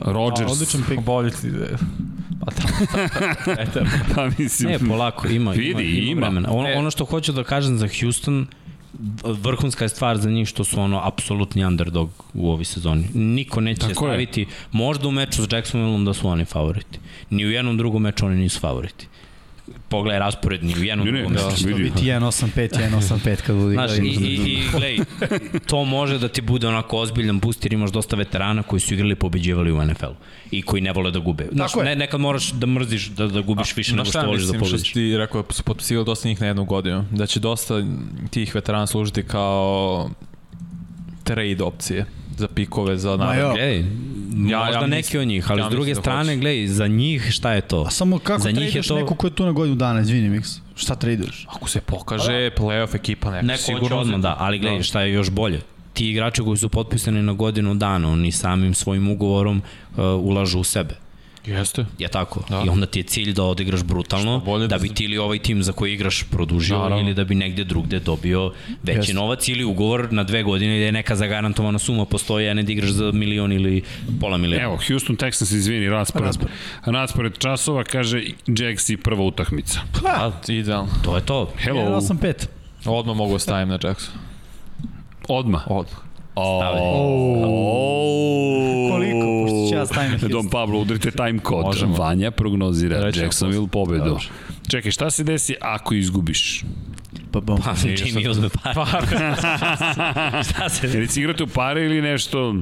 Rodgers. 0.05 0.53
Odličan 0.53 0.83
pik. 0.89 1.01
Bolje 1.01 1.31
ti 1.31 1.51
Pa 2.45 2.51
da. 3.65 3.85
pa 4.15 4.31
mislim... 4.39 4.71
Ne, 4.71 4.79
polako, 4.79 5.29
ima, 5.29 5.51
vidi, 5.51 5.71
ima, 5.71 5.83
ima, 5.83 6.11
ima. 6.11 6.21
vremena. 6.21 6.49
Ono, 6.53 6.69
e. 6.69 6.77
ono 6.77 6.91
što 6.91 7.05
hoću 7.05 7.33
da 7.33 7.45
kažem 7.45 7.79
za 7.79 7.89
Houston, 8.01 8.47
vrhunska 9.25 9.85
je 9.85 9.89
stvar 9.89 10.19
za 10.19 10.31
njih 10.31 10.49
što 10.49 10.65
su 10.65 10.81
ono 10.81 11.01
apsolutni 11.05 11.65
underdog 11.65 12.11
u 12.35 12.51
ovoj 12.51 12.65
sezoni. 12.65 13.09
Niko 13.15 13.61
neće 13.61 13.81
Tako 13.81 14.07
staviti, 14.07 14.41
je. 14.41 14.47
možda 14.73 15.09
u 15.09 15.11
meču 15.11 15.43
s 15.43 15.53
Jacksonvilleom 15.53 16.05
da 16.05 16.15
su 16.15 16.29
oni 16.29 16.45
favoriti. 16.45 16.99
Ni 17.31 17.47
u 17.47 17.51
jednom 17.51 17.77
drugom 17.77 18.03
meču 18.03 18.27
oni 18.27 18.37
nisu 18.37 18.61
favoriti 18.61 19.07
pogledaj 19.89 20.19
raspored 20.19 20.65
ni 20.65 20.75
u 20.75 20.83
jednom 20.83 21.07
ne, 21.07 21.13
drugom. 21.13 21.35
Da, 21.35 21.57
što 21.57 21.67
biti 21.67 22.05
1.85, 22.05 22.69
1.85 22.91 23.37
kad 23.37 23.57
budi. 23.57 23.75
Znaš, 23.75 23.91
i, 23.99 24.03
i, 24.03 24.35
i 24.35 24.59
gledaj, 24.71 24.99
to 25.67 25.85
može 25.85 26.19
da 26.19 26.29
ti 26.29 26.41
bude 26.41 26.69
onako 26.69 26.99
ozbiljan 26.99 27.39
boost 27.39 27.65
jer 27.65 27.73
imaš 27.73 27.91
dosta 27.91 28.17
veterana 28.17 28.63
koji 28.63 28.81
su 28.81 28.95
igrali 28.95 29.13
i 29.13 29.17
pobeđivali 29.17 29.73
u 29.73 29.85
NFL-u 29.85 30.15
i 30.51 30.63
koji 30.63 30.83
ne 30.83 30.93
vole 30.93 31.11
da 31.11 31.19
gube. 31.19 31.49
Znaš, 31.53 31.75
ne, 31.75 31.97
nekad 31.97 32.21
moraš 32.21 32.51
da 32.51 32.67
mrziš, 32.67 33.07
da, 33.07 33.27
da 33.27 33.41
gubiš 33.41 33.73
A, 33.73 33.75
više 33.77 33.93
nego 33.93 34.05
što 34.05 34.27
voliš 34.27 34.43
da 34.43 34.59
pobediš. 34.59 34.81
Što 34.81 34.95
ti 34.95 35.17
rekao, 35.17 35.45
su 35.51 35.63
potpisivali 35.63 36.07
dosta 36.07 36.29
njih 36.29 36.41
na 36.41 36.47
jednu 36.47 36.65
godinu, 36.65 37.05
da 37.11 37.27
će 37.27 37.41
dosta 37.41 37.85
tih 38.31 38.55
veterana 38.55 38.87
služiti 38.87 39.23
kao 39.23 40.11
trade 41.25 41.63
opcije 41.63 42.07
za 42.37 42.49
pikove, 42.49 42.99
za 42.99 43.17
naravno. 43.17 43.59
Ej, 43.59 43.85
možda 44.37 44.79
ja 44.81 44.87
neki 44.87 45.19
od 45.19 45.27
njih, 45.27 45.51
ali 45.51 45.61
ja 45.61 45.67
s 45.67 45.71
druge 45.71 45.95
da 45.95 46.01
strane, 46.01 46.37
gledaj, 46.37 46.67
za 46.67 46.87
njih 46.87 47.31
šta 47.31 47.53
je 47.53 47.61
to? 47.61 47.85
A 47.87 47.91
samo 47.91 48.19
kako 48.19 48.43
za 48.43 48.51
njih 48.51 48.75
je 48.75 48.83
to... 48.83 48.97
neko 48.97 49.15
ko 49.15 49.27
je 49.27 49.31
tu 49.31 49.45
na 49.45 49.53
godinu 49.53 49.77
dana, 49.77 50.01
izvini 50.01 50.39
Mix, 50.39 50.59
šta 50.75 50.95
traduješ? 50.95 51.47
Ako 51.49 51.69
se 51.69 51.81
pokaže 51.81 52.51
playoff 52.59 52.95
ekipa 52.95 53.31
neko, 53.31 53.47
neko 53.47 53.63
sigurno 53.63 53.99
odmah, 53.99 54.21
da, 54.21 54.37
ali 54.39 54.59
gledaj, 54.59 54.79
da. 54.79 54.85
šta 54.85 55.01
je 55.01 55.13
još 55.13 55.31
bolje? 55.31 55.61
Ti 55.93 56.09
igrači 56.09 56.43
koji 56.43 56.57
su 56.57 56.69
potpisani 56.69 57.23
na 57.23 57.33
godinu 57.33 57.75
dana, 57.75 58.09
oni 58.09 58.33
samim 58.33 58.75
svojim 58.75 59.09
ugovorom 59.09 59.63
uh, 59.97 60.05
ulažu 60.05 60.61
u 60.61 60.65
sebe. 60.65 60.95
Jeste. 61.47 61.85
Je 61.99 62.09
tako. 62.09 62.43
Da. 62.49 62.63
I 62.67 62.69
onda 62.69 62.87
ti 62.87 62.99
je 62.99 63.03
cilj 63.03 63.33
da 63.33 63.45
odigraš 63.45 63.83
brutalno, 63.83 64.59
da, 64.59 64.67
da 64.67 64.79
bi 64.79 64.89
ti 64.89 65.05
ili 65.05 65.19
ovaj 65.19 65.39
tim 65.39 65.63
za 65.63 65.73
koji 65.73 65.95
igraš 65.95 66.23
produžio 66.31 66.79
Naravno. 66.79 67.01
ili 67.01 67.15
da 67.15 67.25
bi 67.25 67.35
negde 67.35 67.65
drugde 67.65 68.01
dobio 68.01 68.53
veći 68.83 68.99
Jeste. 68.99 69.15
novac 69.15 69.49
ili 69.49 69.65
ugovor 69.65 70.13
na 70.13 70.25
dve 70.25 70.43
godine 70.43 70.77
gde 70.77 70.85
je 70.85 70.93
neka 70.93 71.17
zagarantovana 71.17 71.79
suma 71.79 72.05
postoji, 72.05 72.49
a 72.49 72.55
ne 72.55 72.63
da 72.63 72.73
igraš 72.73 72.91
za 72.91 73.13
milion 73.13 73.53
ili 73.53 73.83
pola 74.21 74.37
miliona. 74.37 74.65
Evo, 74.65 74.79
Houston 74.89 75.17
Texans, 75.17 75.53
izvini, 75.57 75.89
raspored. 75.89 76.27
Raspored, 76.27 76.53
raspored 76.87 77.39
časova, 77.39 77.85
kaže 77.85 78.25
Jacks 78.47 78.91
i 78.91 78.97
prva 78.97 79.25
utakmica. 79.25 79.81
Pa, 80.03 80.33
idealno. 80.49 80.91
To 81.05 81.17
je 81.17 81.27
to. 81.27 81.53
Hello. 81.59 81.81
1.85. 81.81 82.47
Odmah 82.85 83.17
mogu 83.17 83.39
stavim 83.39 83.69
na 83.69 83.79
Jacks. 83.83 84.09
Odmah? 85.29 85.63
Odmah. 85.67 85.99
Oh. 86.35 86.63
oh. 87.45 88.91
Koliko? 88.91 89.42
Ja 89.83 89.87
stavim 89.87 90.19
Don 90.35 90.49
Pablo, 90.49 90.79
udrite 90.79 91.11
time 91.11 91.39
kod. 91.39 91.65
Možemo. 91.65 91.97
Vanja 91.97 92.31
prognozira 92.31 93.01
Reći 93.01 93.21
Jacksonville 93.21 93.69
pobedu. 93.69 94.05
Dobro. 94.05 94.25
Čekaj, 94.69 94.91
šta 94.91 95.11
se 95.11 95.25
desi 95.25 95.55
ako 95.61 95.95
izgubiš? 95.95 96.65
Pa 97.33 97.41
bom. 97.41 97.61
Pa, 97.65 97.75
Jimmy 97.75 98.31
uzme 98.31 98.49
pare. 98.49 98.75
pare. 98.75 99.07
šta 100.51 100.69
se 100.69 100.87
desi? 100.87 100.99
Ili 100.99 101.09
si 101.09 101.21
igrate 101.21 101.43
u 101.43 101.47
pare 101.47 101.85
ili 101.85 102.03
nešto... 102.03 102.57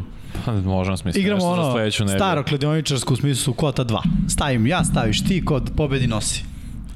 Pa, 0.44 0.52
možemo 0.52 0.96
smisliti 0.96 1.26
Igramo 1.26 1.44
ono, 1.44 1.90
staro 1.90 2.44
kladioničarsko 2.44 3.14
u 3.14 3.16
smislu 3.16 3.54
kota 3.54 3.84
2. 3.84 3.98
Stavim 4.28 4.66
ja, 4.66 4.84
staviš 4.84 5.24
ti, 5.24 5.44
kod 5.44 5.70
pobedi 5.76 6.06
nosi. 6.06 6.44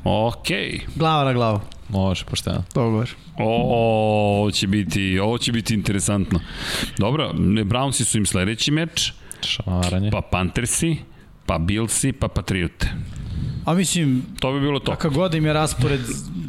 Okej. 0.04 0.56
Okay. 0.56 0.80
Glava 0.96 1.24
na 1.24 1.32
glavu. 1.32 1.60
Može, 1.88 2.24
pošteno. 2.24 2.64
Dogovor. 2.74 3.10
O, 3.38 3.44
ovo 4.40 4.50
će 4.50 4.66
biti, 4.66 5.18
ovo 5.18 5.38
će 5.38 5.52
biti 5.52 5.74
interesantno. 5.74 6.40
Dobro, 6.98 7.32
Brownsi 7.64 8.04
su 8.04 8.18
im 8.18 8.26
sledeći 8.26 8.70
meč. 8.70 9.12
Šamaranje. 9.42 10.10
Pa 10.10 10.20
Panthersi, 10.20 10.96
pa 11.46 11.58
Billsi, 11.58 12.12
pa 12.12 12.28
Patriote. 12.28 12.94
A 13.64 13.74
mislim, 13.74 14.22
to 14.40 14.52
bi 14.52 14.60
bilo 14.60 14.78
to. 14.78 14.92
Kakav 14.92 15.10
god 15.10 15.34
im 15.34 15.46
je 15.46 15.52
raspored, 15.52 16.00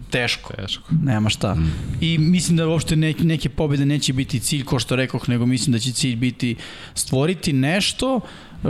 teško. 0.10 0.54
Teško. 0.54 0.84
Nema 1.04 1.30
šta. 1.30 1.56
Mm. 1.56 1.74
I 2.02 2.18
mislim 2.18 2.58
da 2.58 2.68
uopšte 2.68 2.96
neke, 2.96 3.24
neke 3.24 3.50
pobede 3.50 3.86
neće 3.86 4.14
biti 4.14 4.40
cilj, 4.40 4.64
ko 4.64 4.80
što 4.80 4.96
rekoh, 4.96 5.30
nego 5.30 5.46
mislim 5.46 5.74
da 5.74 5.80
će 5.80 5.92
cilj 5.92 6.16
biti 6.16 6.56
stvoriti 6.94 7.54
nešto 7.54 8.16
uh, 8.16 8.70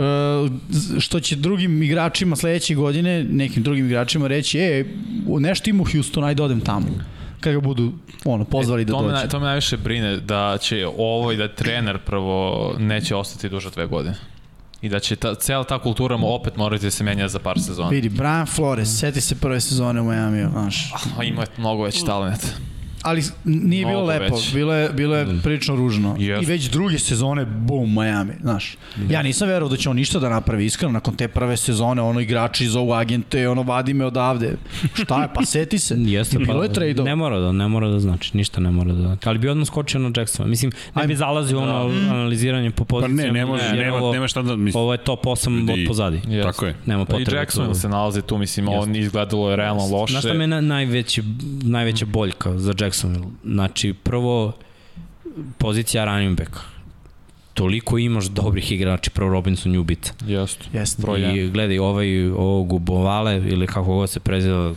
što 0.98 1.20
će 1.20 1.36
drugim 1.36 1.82
igračima 1.82 2.36
sledeće 2.36 2.74
godine, 2.74 3.24
nekim 3.24 3.62
drugim 3.62 3.86
igračima 3.86 4.26
reći, 4.26 4.58
e, 4.58 4.84
nešto 5.40 5.70
ima 5.70 5.82
u 5.82 5.86
Houston, 5.92 6.24
ajde 6.24 6.42
odem 6.42 6.60
tamo 6.60 6.86
kad 7.46 7.54
ga 7.54 7.60
budu 7.60 7.92
ono, 8.24 8.44
pozvali 8.44 8.82
e, 8.82 8.84
da 8.84 8.92
dođe. 8.92 9.12
Me, 9.12 9.28
to 9.28 9.40
me 9.40 9.46
najviše 9.46 9.76
brine 9.76 10.16
da 10.16 10.58
će 10.60 10.86
ovo 10.98 11.32
i 11.32 11.36
da 11.36 11.48
trener 11.48 11.98
prvo 11.98 12.74
neće 12.78 13.16
ostati 13.16 13.48
duže 13.48 13.70
dve 13.70 13.86
godine. 13.86 14.14
I 14.82 14.88
da 14.88 14.98
će 14.98 15.16
ta, 15.16 15.34
cela 15.34 15.64
ta 15.64 15.78
kultura 15.78 16.16
mu 16.16 16.34
opet 16.34 16.56
morati 16.56 16.84
da 16.84 16.90
se 16.90 17.04
menja 17.04 17.28
za 17.28 17.38
par 17.38 17.60
sezona. 17.60 17.88
Vidi, 17.88 18.08
Brian 18.08 18.46
Flores, 18.46 18.98
seti 18.98 19.20
se 19.20 19.34
prve 19.34 19.60
sezone 19.60 20.00
u 20.00 20.04
Miami, 20.04 20.46
znaš. 20.50 20.92
Ima 21.22 21.42
je 21.42 21.48
mnogo 21.58 21.82
veći 21.82 22.04
talent 22.04 22.46
ali 23.06 23.22
nije 23.44 23.86
bilo 23.86 24.04
lepo, 24.04 24.34
već. 24.34 24.54
bilo 24.54 24.74
je, 24.74 24.90
bilo 24.92 25.16
je 25.16 25.24
mm. 25.24 25.40
prilično 25.42 25.76
ružno. 25.76 26.16
Yes. 26.18 26.42
I 26.42 26.46
već 26.46 26.70
druge 26.70 26.98
sezone, 26.98 27.44
bum, 27.44 27.94
Miami, 27.94 28.32
znaš. 28.40 28.76
Mm. 28.96 29.10
Ja 29.10 29.22
nisam 29.22 29.48
verovao 29.48 29.68
da 29.68 29.76
će 29.76 29.90
on 29.90 29.96
ništa 29.96 30.18
da 30.18 30.28
napravi, 30.28 30.64
iskreno, 30.64 30.92
nakon 30.92 31.16
te 31.16 31.28
prve 31.28 31.56
sezone, 31.56 32.02
ono 32.02 32.20
igrači 32.20 32.66
zovu 32.66 32.92
agente, 32.92 33.48
ono 33.48 33.62
vadi 33.62 33.94
me 33.94 34.04
odavde. 34.04 34.56
Šta 34.94 35.22
je, 35.22 35.28
pa 35.34 35.44
seti 35.44 35.78
se. 35.78 35.96
Jeste, 36.16 36.38
bilo 36.38 36.58
pa, 36.58 36.64
je 36.64 36.72
trade 36.72 37.02
Ne 37.02 37.16
mora 37.16 37.38
da, 37.38 37.52
ne 37.52 37.68
mora 37.68 37.88
da 37.88 38.00
znači, 38.00 38.36
ništa 38.36 38.60
ne 38.60 38.70
mora 38.70 38.92
da 38.92 39.00
znači. 39.00 39.28
Ali 39.28 39.38
bi 39.38 39.48
odmah 39.48 39.66
skočio 39.66 40.00
na 40.00 40.10
Jacksona. 40.16 40.48
Mislim, 40.48 40.72
ne 40.94 41.06
bi 41.06 41.16
zalazio 41.16 41.58
ono 41.58 41.88
mm. 41.88 42.10
analiziranje 42.10 42.70
po 42.70 42.84
pozicijama. 42.84 43.22
Pa 43.22 43.32
ne, 43.32 43.40
ne 43.40 43.46
može, 43.46 43.72
nema, 43.72 43.96
ovo, 43.96 44.12
nema 44.12 44.28
šta 44.28 44.42
da 44.42 44.56
mislim. 44.56 44.82
Ovo 44.82 44.92
je 44.92 44.98
top 44.98 45.24
8 45.24 45.72
od 45.72 45.88
pozadi. 45.88 46.20
Yes. 46.26 46.42
Tako 46.42 46.66
je. 46.66 46.74
Nema 46.86 47.04
potrebe. 47.04 47.30
Pa 47.30 47.36
I 47.36 47.38
Jackson 47.38 47.74
se 47.74 47.88
nalazi 47.88 48.22
tu, 48.22 48.38
mislim, 48.38 48.66
yes. 48.66 48.82
on 48.82 48.96
izgledalo 48.96 49.50
je 49.50 49.56
realno 49.56 49.86
loše. 49.86 50.12
Znaš 50.12 50.24
šta 50.24 50.34
me 50.34 50.46
na, 50.46 50.60
najveći, 50.60 51.22
najveća 51.62 52.06
boljka 52.06 52.58
za 52.58 52.74
Jacksonville? 52.96 53.26
Znači, 53.44 53.76
Znači, 53.76 53.92
prvo, 53.92 54.52
pozicija 55.58 56.04
running 56.04 56.38
back. 56.38 56.50
Toliko 57.54 57.98
imaš 57.98 58.24
dobrih 58.24 58.72
igrača, 58.72 59.10
prvo 59.14 59.30
Robinson 59.30 59.72
je 59.72 59.78
ubit. 59.78 60.14
Jeste. 60.26 60.64
Jeste. 60.72 61.02
I 61.34 61.50
gledaj, 61.50 61.78
ovaj, 61.78 62.26
ovog 62.26 62.72
Ubovale, 62.72 63.36
ili 63.36 63.66
kako 63.66 63.94
god 63.94 64.10
se 64.10 64.20
preziva, 64.20 64.74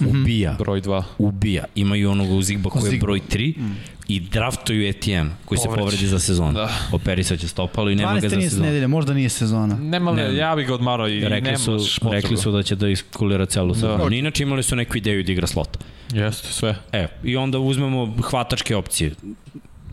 mhm. 0.00 0.20
ubija. 0.20 0.56
Broj 0.58 0.82
2. 0.82 1.02
Ubija. 1.18 1.64
Imaju 1.74 2.10
onog 2.10 2.30
Uzigba 2.30 2.70
koji 2.70 2.92
je 2.92 2.98
broj 2.98 3.20
3 3.30 3.58
mm. 3.58 3.76
i 4.08 4.20
draftuju 4.20 4.88
Etienne 4.88 5.30
koji 5.44 5.58
Povreć. 5.58 5.74
se 5.74 5.80
povredi 5.80 6.06
za 6.06 6.18
sezonu. 6.18 6.52
Da. 6.52 6.70
Operisaće 6.92 7.48
stopalo 7.48 7.90
i 7.90 7.94
nema 7.94 8.14
ga 8.14 8.20
za 8.20 8.40
sezonu. 8.40 8.62
12. 8.62 8.66
nedelje, 8.66 8.86
možda 8.86 9.14
nije 9.14 9.28
sezona. 9.28 9.76
Nema, 9.76 10.12
ne, 10.12 10.36
ja 10.36 10.56
bih 10.56 10.66
ga 10.66 10.74
odmarao 10.74 11.08
i 11.08 11.20
rekli 11.20 11.56
su, 11.56 11.78
rekli 12.10 12.36
su 12.36 12.52
da 12.52 12.62
će 12.62 12.76
da 12.76 12.88
iskulira 12.88 13.46
celu 13.46 13.74
sezonu. 13.74 14.08
Da. 14.08 14.16
Inače 14.16 14.42
imali 14.42 14.62
su 14.62 14.76
neku 14.76 14.96
ideju 14.96 15.22
da 15.22 15.32
igra 15.32 15.46
slota. 15.46 15.78
Jeste, 16.12 16.48
sve. 16.52 16.76
E, 16.92 17.06
i 17.24 17.36
onda 17.36 17.58
uzmemo 17.58 18.14
hvatačke 18.22 18.76
opcije. 18.76 19.14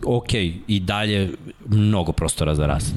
Ok, 0.04 0.34
i 0.66 0.80
dalje 0.80 1.30
mnogo 1.68 2.12
prostora 2.12 2.54
za 2.54 2.66
rast. 2.66 2.94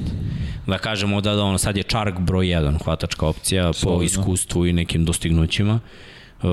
Da 0.66 0.78
kažemo 0.78 1.20
da, 1.20 1.34
da 1.34 1.42
ono, 1.42 1.58
sad 1.58 1.76
je 1.76 1.82
Čark 1.82 2.18
broj 2.18 2.46
1 2.46 2.84
hvatačka 2.84 3.26
opcija 3.26 3.72
Solidno. 3.72 3.98
po 3.98 4.02
iskustvu 4.04 4.66
i 4.66 4.72
nekim 4.72 5.04
dostignućima. 5.04 5.80
Uh, 6.42 6.48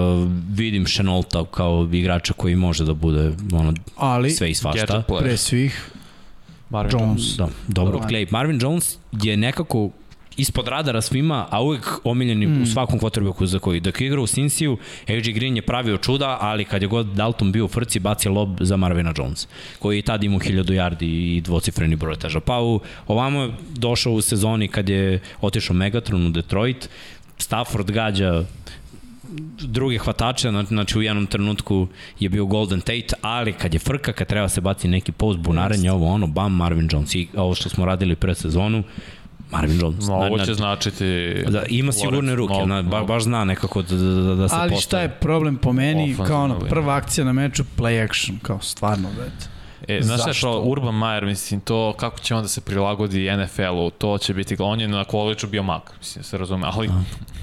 vidim 0.50 0.86
Šenolta 0.86 1.46
kao 1.52 1.90
igrača 1.92 2.34
koji 2.34 2.56
može 2.56 2.86
da 2.86 2.94
bude 2.94 3.32
ono, 3.54 3.74
Ali, 3.96 4.32
sve 4.32 4.50
i 4.50 4.56
svašta. 4.56 5.04
Pre 5.20 5.38
svih 5.38 5.92
Marvin 6.70 7.00
Jones. 7.00 7.38
Da, 7.38 7.50
dobro, 7.68 8.00
gledaj, 8.00 8.28
Marvin 8.32 8.60
Jones 8.62 8.98
je 9.12 9.38
nekako 9.38 9.90
ispod 10.38 10.68
radara 10.68 11.02
svima, 11.02 11.48
a 11.50 11.62
uvek 11.62 11.86
omiljeni 12.04 12.48
mm. 12.48 12.62
u 12.62 12.66
svakom 12.66 13.00
quarterbacku 13.00 13.46
za 13.46 13.60
koji. 13.60 13.80
Dok 13.80 14.02
igra 14.02 14.22
u 14.22 14.28
Sinsiju, 14.28 14.78
AJ 15.08 15.32
Green 15.32 15.56
je 15.56 15.62
pravio 15.62 15.98
čuda, 15.98 16.38
ali 16.42 16.66
kad 16.66 16.82
je 16.82 16.88
god 16.88 17.08
Dalton 17.08 17.52
bio 17.52 17.66
u 17.66 17.68
frci, 17.68 18.00
bacio 18.00 18.32
lob 18.32 18.58
za 18.60 18.78
Marvina 18.78 19.14
Jones, 19.18 19.48
koji 19.80 19.98
je 19.98 20.02
tad 20.02 20.24
imao 20.24 20.40
1000 20.40 20.64
yardi 20.64 21.38
i 21.38 21.42
dvocifreni 21.42 21.96
broj 21.96 22.16
teža. 22.16 22.40
Pa 22.40 22.60
u, 22.62 22.80
ovamo 23.08 23.42
je 23.42 23.52
došao 23.76 24.14
u 24.14 24.22
sezoni 24.22 24.68
kad 24.68 24.90
je 24.90 25.20
otišao 25.42 25.76
Megatron 25.76 26.28
u 26.28 26.30
Detroit, 26.30 26.90
Stafford 27.38 27.92
gađa 27.92 28.44
druge 29.60 29.98
hvatače, 29.98 30.52
znači 30.68 31.00
u 31.00 31.02
jednom 31.02 31.26
trenutku 31.28 31.88
je 32.20 32.30
bio 32.30 32.46
Golden 32.46 32.82
Tate, 32.82 33.16
ali 33.22 33.54
kad 33.54 33.74
je 33.74 33.80
frka, 33.80 34.14
kad 34.14 34.28
treba 34.28 34.50
se 34.50 34.62
baci 34.62 34.88
neki 34.88 35.12
post, 35.12 35.40
bunarenje, 35.40 35.92
ovo 35.92 36.08
ono, 36.08 36.28
bam, 36.28 36.56
Marvin 36.56 36.90
Jones. 36.92 37.16
I 37.16 37.28
ovo 37.36 37.56
što 37.56 37.70
smo 37.70 37.86
radili 37.86 38.16
pre 38.16 38.36
sezonu, 38.36 38.84
Marvin 39.52 39.80
Jones. 39.80 40.08
No, 40.08 40.14
ovo 40.14 40.40
će 40.40 40.54
značiti... 40.54 41.34
Da, 41.48 41.64
ima 41.70 41.92
sigurne 41.92 42.36
ruke, 42.36 42.54
no, 42.54 42.66
na, 42.66 42.82
ba, 42.82 43.04
baš 43.04 43.24
zna 43.24 43.44
nekako 43.46 43.82
da, 43.82 43.96
da, 43.96 44.36
da 44.36 44.50
se 44.50 44.56
Ali 44.56 44.76
šta 44.76 45.02
je 45.02 45.10
problem 45.10 45.58
po 45.58 45.74
meni, 45.74 46.16
kao 46.28 46.44
ono, 46.44 46.60
prva 46.60 46.96
akcija 46.96 47.26
na 47.26 47.34
meču, 47.34 47.64
play 47.78 48.04
action, 48.04 48.40
kao 48.42 48.60
stvarno, 48.62 49.10
već. 49.10 49.48
E, 49.88 50.02
znaš 50.02 50.22
šta 50.22 50.34
što 50.34 50.62
Urban 50.62 50.96
Meyer, 50.96 51.26
mislim, 51.26 51.60
to 51.60 51.94
kako 51.98 52.20
će 52.20 52.36
onda 52.36 52.48
se 52.48 52.62
prilagodi 52.62 53.30
NFL-u, 53.38 53.90
to 53.90 54.18
će 54.18 54.34
biti, 54.34 54.56
on 54.60 54.80
je 54.80 54.88
na 54.88 55.04
koleđu 55.04 55.48
bio 55.48 55.64
mak, 55.64 55.94
mislim, 56.00 56.24
se 56.24 56.38
razume, 56.38 56.68
ali 56.72 56.88
A. 56.88 57.02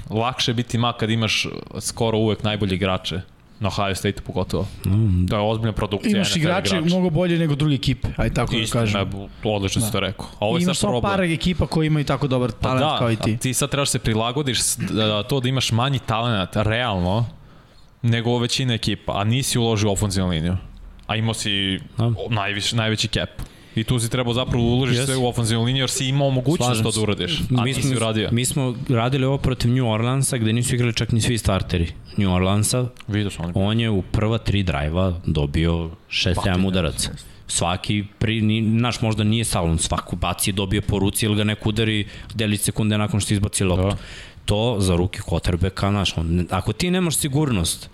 lakše 0.09 0.51
je 0.51 0.55
biti 0.55 0.77
mak 0.77 0.97
kad 0.97 1.09
imaš 1.09 1.47
skoro 1.79 2.17
uvek 2.17 2.43
najbolji 2.43 2.75
igrače 2.75 3.21
na 3.59 3.67
Ohio 3.67 3.95
State 3.95 4.21
pogotovo. 4.21 4.67
Mm. 4.85 5.27
To 5.27 5.35
je 5.35 5.41
ozbiljna 5.41 5.73
produkcija. 5.73 6.15
Imaš 6.15 6.35
igrače 6.35 6.75
igrač. 6.75 6.91
mnogo 6.91 7.09
bolje 7.09 7.39
nego 7.39 7.55
druge 7.55 7.75
ekipe, 7.75 8.07
aj 8.17 8.33
tako 8.33 8.55
Isto, 8.55 8.77
da 8.77 8.85
kažem. 8.85 9.09
Ne, 9.09 9.27
odlično 9.43 9.79
da. 9.79 9.85
si 9.85 9.91
to 9.91 9.99
rekao. 9.99 10.25
A 10.25 10.45
ovo 10.45 10.57
imaš 10.59 10.77
samo 10.77 11.01
par 11.01 11.21
ekipa 11.21 11.67
koji 11.67 11.87
imaju 11.87 12.05
tako 12.05 12.27
dobar 12.27 12.51
pa 12.51 12.57
talent 12.59 12.81
pa 12.81 12.91
da, 12.91 12.97
kao 12.97 13.11
i 13.11 13.15
ti. 13.15 13.37
ti 13.37 13.53
sad 13.53 13.69
trebaš 13.69 13.89
se 13.89 13.99
prilagodiš 13.99 14.59
da, 14.75 15.23
to 15.23 15.39
da 15.39 15.49
imaš 15.49 15.71
manji 15.71 15.99
talent, 15.99 16.49
realno, 16.53 17.25
nego 18.01 18.37
većina 18.37 18.73
ekipa, 18.73 19.19
a 19.19 19.23
nisi 19.23 19.59
uložio 19.59 19.91
ofenzivnu 19.91 20.29
liniju 20.29 20.57
a 21.07 21.15
imao 21.15 21.33
si 21.33 21.79
da. 21.97 22.11
najviš, 22.29 22.71
najveći 22.71 23.07
cap. 23.07 23.29
I 23.75 23.83
tu 23.83 23.99
si 23.99 24.09
trebao 24.09 24.33
zapravo 24.33 24.63
uložiš 24.63 24.97
yes. 24.97 25.05
sve 25.05 25.17
u 25.17 25.27
ofenzivnu 25.27 25.65
liniju 25.65 25.83
jer 25.83 25.89
si 25.89 26.05
imao 26.05 26.29
mogućnost 26.29 26.83
to 26.83 26.91
da 26.91 27.01
uradiš, 27.01 27.39
a 27.57 27.63
mi 27.63 27.73
nisi 27.73 27.95
uradio. 27.95 28.29
Mi 28.31 28.45
smo 28.45 28.75
radili 28.89 29.25
ovo 29.25 29.37
protiv 29.37 29.71
New 29.71 29.89
Orleansa 29.89 30.37
gde 30.37 30.53
nisu 30.53 30.75
igrali 30.75 30.93
čak 30.93 31.11
ni 31.11 31.21
svi 31.21 31.37
starteri 31.37 31.91
New 32.17 32.33
Orleansa. 32.33 32.87
Vidio 33.07 33.29
sam. 33.29 33.51
On 33.55 33.79
je 33.79 33.89
u 33.89 34.01
prva 34.01 34.37
tri 34.37 34.63
drajva 34.63 35.19
dobio 35.25 35.89
6-7 36.09 36.67
udaraca. 36.67 37.11
Svaki, 37.47 38.03
pri, 38.19 38.41
ni, 38.41 38.61
naš 38.61 39.01
možda 39.01 39.23
nije 39.23 39.45
salon, 39.45 39.77
svaku 39.77 40.15
baci 40.15 40.51
dobio 40.51 40.81
po 40.81 40.99
ruci 40.99 41.25
ili 41.25 41.35
ga 41.35 41.43
neko 41.43 41.69
udari 41.69 42.07
delić 42.33 42.61
sekunde 42.61 42.97
nakon 42.97 43.19
što 43.19 43.33
izbaci 43.33 43.63
loptu. 43.63 43.89
Da. 43.89 43.97
To 44.45 44.75
za 44.79 44.95
ruke 44.95 45.19
quarterbacka, 45.19 45.91
naš, 45.91 46.17
on, 46.17 46.47
ako 46.51 46.73
ti 46.73 46.91
nemaš 46.91 47.17
sigurnost 47.17 47.89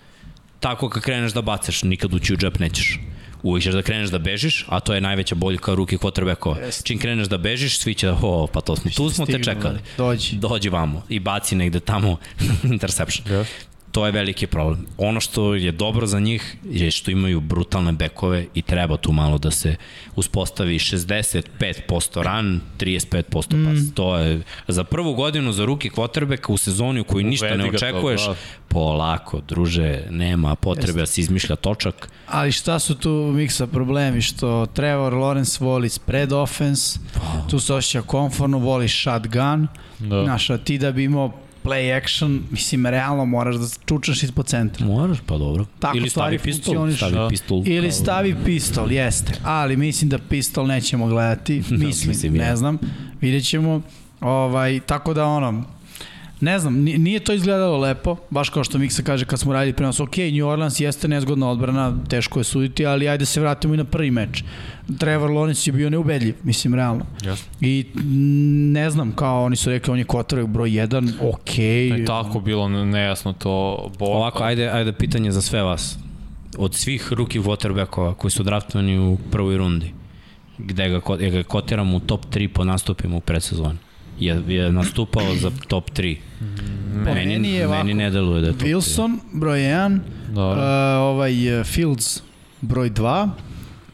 tako 0.62 0.88
kad 0.88 1.02
kreneš 1.02 1.32
da 1.32 1.42
bacaš, 1.42 1.82
nikad 1.82 2.14
ući 2.14 2.34
u 2.34 2.36
džep 2.36 2.58
nećeš. 2.58 2.98
Uvijek 3.42 3.64
ćeš 3.64 3.74
da 3.74 3.82
kreneš 3.82 4.10
da 4.10 4.18
bežiš, 4.18 4.64
a 4.68 4.80
to 4.80 4.94
je 4.94 5.00
najveća 5.00 5.34
boljka 5.34 5.74
ruke 5.74 5.96
quarterbackova. 5.96 6.82
Čim 6.82 6.98
kreneš 6.98 7.28
da 7.28 7.38
bežiš, 7.38 7.78
svi 7.78 7.94
će 7.94 8.06
da, 8.06 8.18
o, 8.22 8.46
pa 8.46 8.60
to 8.60 8.76
smo, 8.76 8.90
tu 8.90 9.10
smo 9.10 9.26
te 9.26 9.42
čekali. 9.42 9.78
Dođi. 9.96 10.36
Dođi 10.36 10.68
vamo 10.68 11.02
i 11.08 11.20
baci 11.20 11.56
negde 11.56 11.80
tamo 11.80 12.16
interception. 12.74 13.26
Yes 13.26 13.71
to 13.92 14.06
je 14.06 14.12
veliki 14.12 14.46
problem. 14.46 14.86
Ono 14.98 15.20
što 15.20 15.54
je 15.54 15.72
dobro 15.72 16.06
za 16.06 16.20
njih 16.20 16.56
je 16.64 16.90
što 16.90 17.10
imaju 17.10 17.40
brutalne 17.40 17.92
bekove 17.92 18.46
i 18.54 18.62
treba 18.62 18.96
tu 18.96 19.12
malo 19.12 19.38
da 19.38 19.50
se 19.50 19.76
uspostavi 20.16 20.78
65% 20.78 22.22
run, 22.22 22.60
35% 22.78 23.22
pas. 23.32 23.48
Mm. 23.54 23.90
To 23.94 24.16
je 24.16 24.40
za 24.68 24.84
prvu 24.84 25.14
godinu 25.14 25.52
za 25.52 25.64
ruki 25.64 25.90
kvotrbeka 25.90 26.52
u 26.52 26.56
sezoni 26.56 27.00
u 27.00 27.04
kojoj 27.04 27.24
ništa 27.24 27.56
ne 27.56 27.64
očekuješ, 27.64 28.24
to, 28.24 28.30
da. 28.32 28.36
polako, 28.68 29.40
druže, 29.48 30.00
nema 30.10 30.54
potrebe 30.54 31.00
da 31.00 31.06
se 31.06 31.20
izmišlja 31.20 31.56
točak. 31.56 32.08
Ali 32.26 32.52
šta 32.52 32.78
su 32.78 32.94
tu 32.94 33.10
miksa 33.10 33.66
problemi? 33.66 34.20
Što 34.22 34.66
Trevor 34.66 35.12
Lawrence 35.12 35.60
voli 35.60 35.88
spread 35.88 36.32
offense, 36.32 36.98
oh. 37.16 37.50
tu 37.50 37.60
se 37.60 37.74
osjeća 37.74 38.02
konforno, 38.02 38.58
voli 38.58 38.88
shotgun, 38.88 39.68
da. 39.98 40.24
Znaš, 40.24 40.48
ti 40.64 40.78
da 40.78 40.92
bi 40.92 41.04
imao 41.04 41.41
play 41.64 41.96
action, 41.96 42.42
mislim, 42.50 42.86
realno 42.86 43.24
moraš 43.24 43.56
da 43.56 43.66
čučaš 43.86 44.22
ispod 44.22 44.46
centra. 44.46 44.86
Moraš, 44.86 45.18
pa 45.26 45.38
dobro. 45.38 45.66
Tako 45.78 45.96
Ili 45.96 46.10
stavi 46.10 46.38
pistol, 46.38 46.92
stavi 46.92 47.14
da. 47.14 47.28
pistol. 47.28 47.62
Ili 47.66 47.92
stavi 47.92 48.36
pistol, 48.44 48.92
jeste. 48.92 49.32
Ali 49.44 49.76
mislim 49.76 50.10
da 50.10 50.18
pistol 50.18 50.66
nećemo 50.66 51.06
gledati, 51.06 51.54
mislim, 51.70 51.80
da, 51.80 51.86
mislim 51.86 52.32
ne 52.32 52.46
ja. 52.46 52.56
znam, 52.56 52.78
vidjet 53.20 53.44
ćemo. 53.44 53.82
Ovaj, 54.20 54.80
tako 54.80 55.14
da 55.14 55.26
ono, 55.26 55.64
Ne 56.42 56.58
znam, 56.58 56.74
nije 56.82 57.20
to 57.20 57.32
izgledalo 57.32 57.78
lepo, 57.78 58.16
baš 58.30 58.48
kao 58.48 58.64
što 58.64 58.78
Miksa 58.78 59.02
kaže 59.02 59.24
kad 59.24 59.40
smo 59.40 59.52
radili 59.52 59.72
prenos. 59.72 60.00
Ok, 60.00 60.16
New 60.16 60.48
Orleans 60.48 60.80
jeste 60.80 61.08
nezgodna 61.08 61.50
odbrana, 61.50 61.94
teško 62.08 62.40
je 62.40 62.44
suditi, 62.44 62.86
ali 62.86 63.08
ajde 63.08 63.26
se 63.26 63.40
vratimo 63.40 63.74
i 63.74 63.76
na 63.76 63.84
prvi 63.84 64.10
meč. 64.10 64.44
Trevor 64.98 65.30
Lawrence 65.30 65.68
je 65.68 65.72
bio 65.72 65.90
neubedljiv, 65.90 66.34
mislim, 66.42 66.74
realno. 66.74 67.04
Yes. 67.20 67.42
I 67.60 67.86
ne 68.72 68.90
znam, 68.90 69.12
kao 69.12 69.44
oni 69.44 69.56
su 69.56 69.70
rekli, 69.70 69.92
on 69.92 69.98
je 69.98 70.04
kotorak 70.04 70.46
broj 70.46 70.70
1, 70.70 71.12
ok. 71.20 71.58
Je 71.58 72.04
tako 72.04 72.40
bilo 72.40 72.68
nejasno 72.68 73.32
to. 73.32 73.90
Bo... 73.98 74.06
Ovako, 74.06 74.44
ajde, 74.44 74.68
ajde 74.68 74.92
pitanje 74.92 75.32
za 75.32 75.42
sve 75.42 75.62
vas. 75.62 75.98
Od 76.58 76.74
svih 76.74 77.12
ruki 77.12 77.40
waterbackova 77.40 78.14
koji 78.14 78.30
su 78.30 78.42
draftovani 78.42 78.98
u 78.98 79.18
prvoj 79.30 79.56
rundi, 79.56 79.92
gde 80.58 80.88
ga, 80.88 81.00
ga 81.30 81.42
kotiramo 81.42 81.96
u 81.96 82.00
top 82.00 82.26
3 82.26 82.48
po 82.48 82.64
nastupima 82.64 83.16
u 83.16 83.20
predsezoni 83.20 83.78
je, 84.18 84.42
je 84.48 84.72
nastupao 84.72 85.34
za 85.34 85.50
top 85.68 85.90
3. 85.90 86.16
Po 87.04 87.14
meni, 87.14 87.26
meni, 87.26 87.52
je 87.52 87.68
meni 87.68 87.94
ne 87.94 88.10
deluje 88.10 88.40
da 88.40 88.46
je 88.46 88.52
top 88.52 88.68
Wilson, 88.68 89.16
3. 89.32 89.40
broj 89.40 89.58
1, 89.60 89.98
uh, 90.30 90.36
ovaj 91.00 91.64
Fields, 91.64 92.22
broj 92.60 92.90
2, 92.90 93.28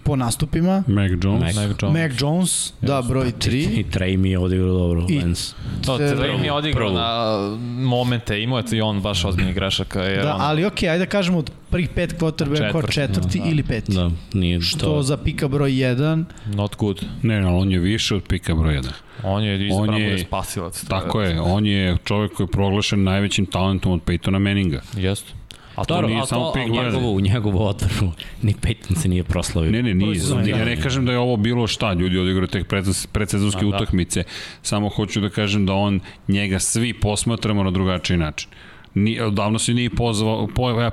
po 0.08 0.16
nastupima. 0.16 0.82
Mac 0.86 1.10
Jones. 1.22 1.56
Mac, 1.56 1.68
Mac 1.68 1.82
Jones, 1.82 1.94
Mac 1.94 2.20
Jones 2.20 2.72
da, 2.80 3.02
broj 3.02 3.32
3. 3.38 3.80
I 3.80 3.84
Trey 3.90 4.16
mi 4.16 4.30
je 4.30 4.38
odigrao 4.38 4.72
dobro, 4.72 5.06
I, 5.08 5.18
Lens. 5.18 5.54
To, 5.86 5.98
Trey 5.98 6.40
mi 6.40 6.46
je 6.46 6.52
odigrao 6.52 6.92
na 6.92 7.38
momente, 7.78 8.42
imao 8.42 8.58
je 8.58 8.64
i 8.72 8.80
on 8.80 9.00
baš 9.00 9.24
ozbiljnih 9.24 9.54
grešaka. 9.54 10.02
Jer 10.02 10.22
da, 10.22 10.34
on... 10.34 10.40
ali 10.40 10.64
okej, 10.64 10.88
okay, 10.88 10.92
ajde 10.92 11.04
da 11.04 11.10
kažemo 11.10 11.38
od 11.38 11.50
prvih 11.70 11.88
pet 11.88 12.20
quarterbackova 12.20 12.90
četvrti 12.92 13.38
da. 13.38 13.44
ili 13.44 13.62
peti. 13.62 13.92
Da, 13.92 14.10
nije 14.32 14.60
što. 14.60 14.78
Što 14.78 15.02
za 15.02 15.16
pika 15.16 15.48
broj 15.48 15.70
1. 15.70 16.24
Not 16.46 16.76
good. 16.76 17.04
Ne, 17.22 17.40
no, 17.40 17.58
on 17.58 17.72
je 17.72 17.78
više 17.78 18.14
od 18.14 18.22
pika 18.28 18.54
broj 18.54 18.74
1. 18.74 18.88
On 19.24 19.44
je 19.44 19.66
izbrano 19.66 19.92
on 19.92 20.02
je, 20.02 20.18
spasilac. 20.18 20.84
Tako 20.84 21.20
je, 21.20 21.40
on 21.40 21.66
je 21.66 21.96
čovjek 22.04 22.32
koji 22.32 22.44
je 22.44 22.50
proglašen 22.50 23.02
najvećim 23.02 23.46
talentom 23.46 23.92
od 23.92 24.00
Peytona 24.06 24.38
Manninga. 24.38 24.80
Jeste. 24.96 25.37
A 25.78 25.84
to 25.84 25.94
Dobro, 25.94 26.08
nije 26.08 26.26
samo 26.26 26.52
to, 26.52 26.68
njegovu, 26.68 27.16
u 27.16 27.20
njegovu 27.20 27.62
odbranu 27.62 28.12
Nick 28.42 28.60
Payton 28.60 28.96
se 28.96 29.08
nije 29.08 29.24
proslavio. 29.24 29.70
Ne, 29.70 29.82
ne, 29.82 29.94
nije. 29.94 30.20
Ja 30.46 30.64
ne 30.64 30.80
kažem 30.80 31.04
da 31.04 31.12
je 31.12 31.18
ovo 31.18 31.36
bilo 31.36 31.66
šta, 31.66 31.92
ljudi 31.92 32.18
odigraju 32.18 32.46
tek 32.46 32.66
predsezonske 33.12 33.60
da. 33.60 33.66
utakmice. 33.66 34.24
Samo 34.62 34.88
hoću 34.88 35.20
da 35.20 35.28
kažem 35.28 35.66
da 35.66 35.72
on 35.72 36.00
njega 36.28 36.58
svi 36.58 36.94
posmatramo 36.94 37.62
na 37.62 37.70
drugačiji 37.70 38.16
način. 38.16 38.50
Ni, 38.94 39.20
odavno 39.20 39.58
se 39.58 39.74
nije 39.74 39.90
pozvao, 39.90 40.48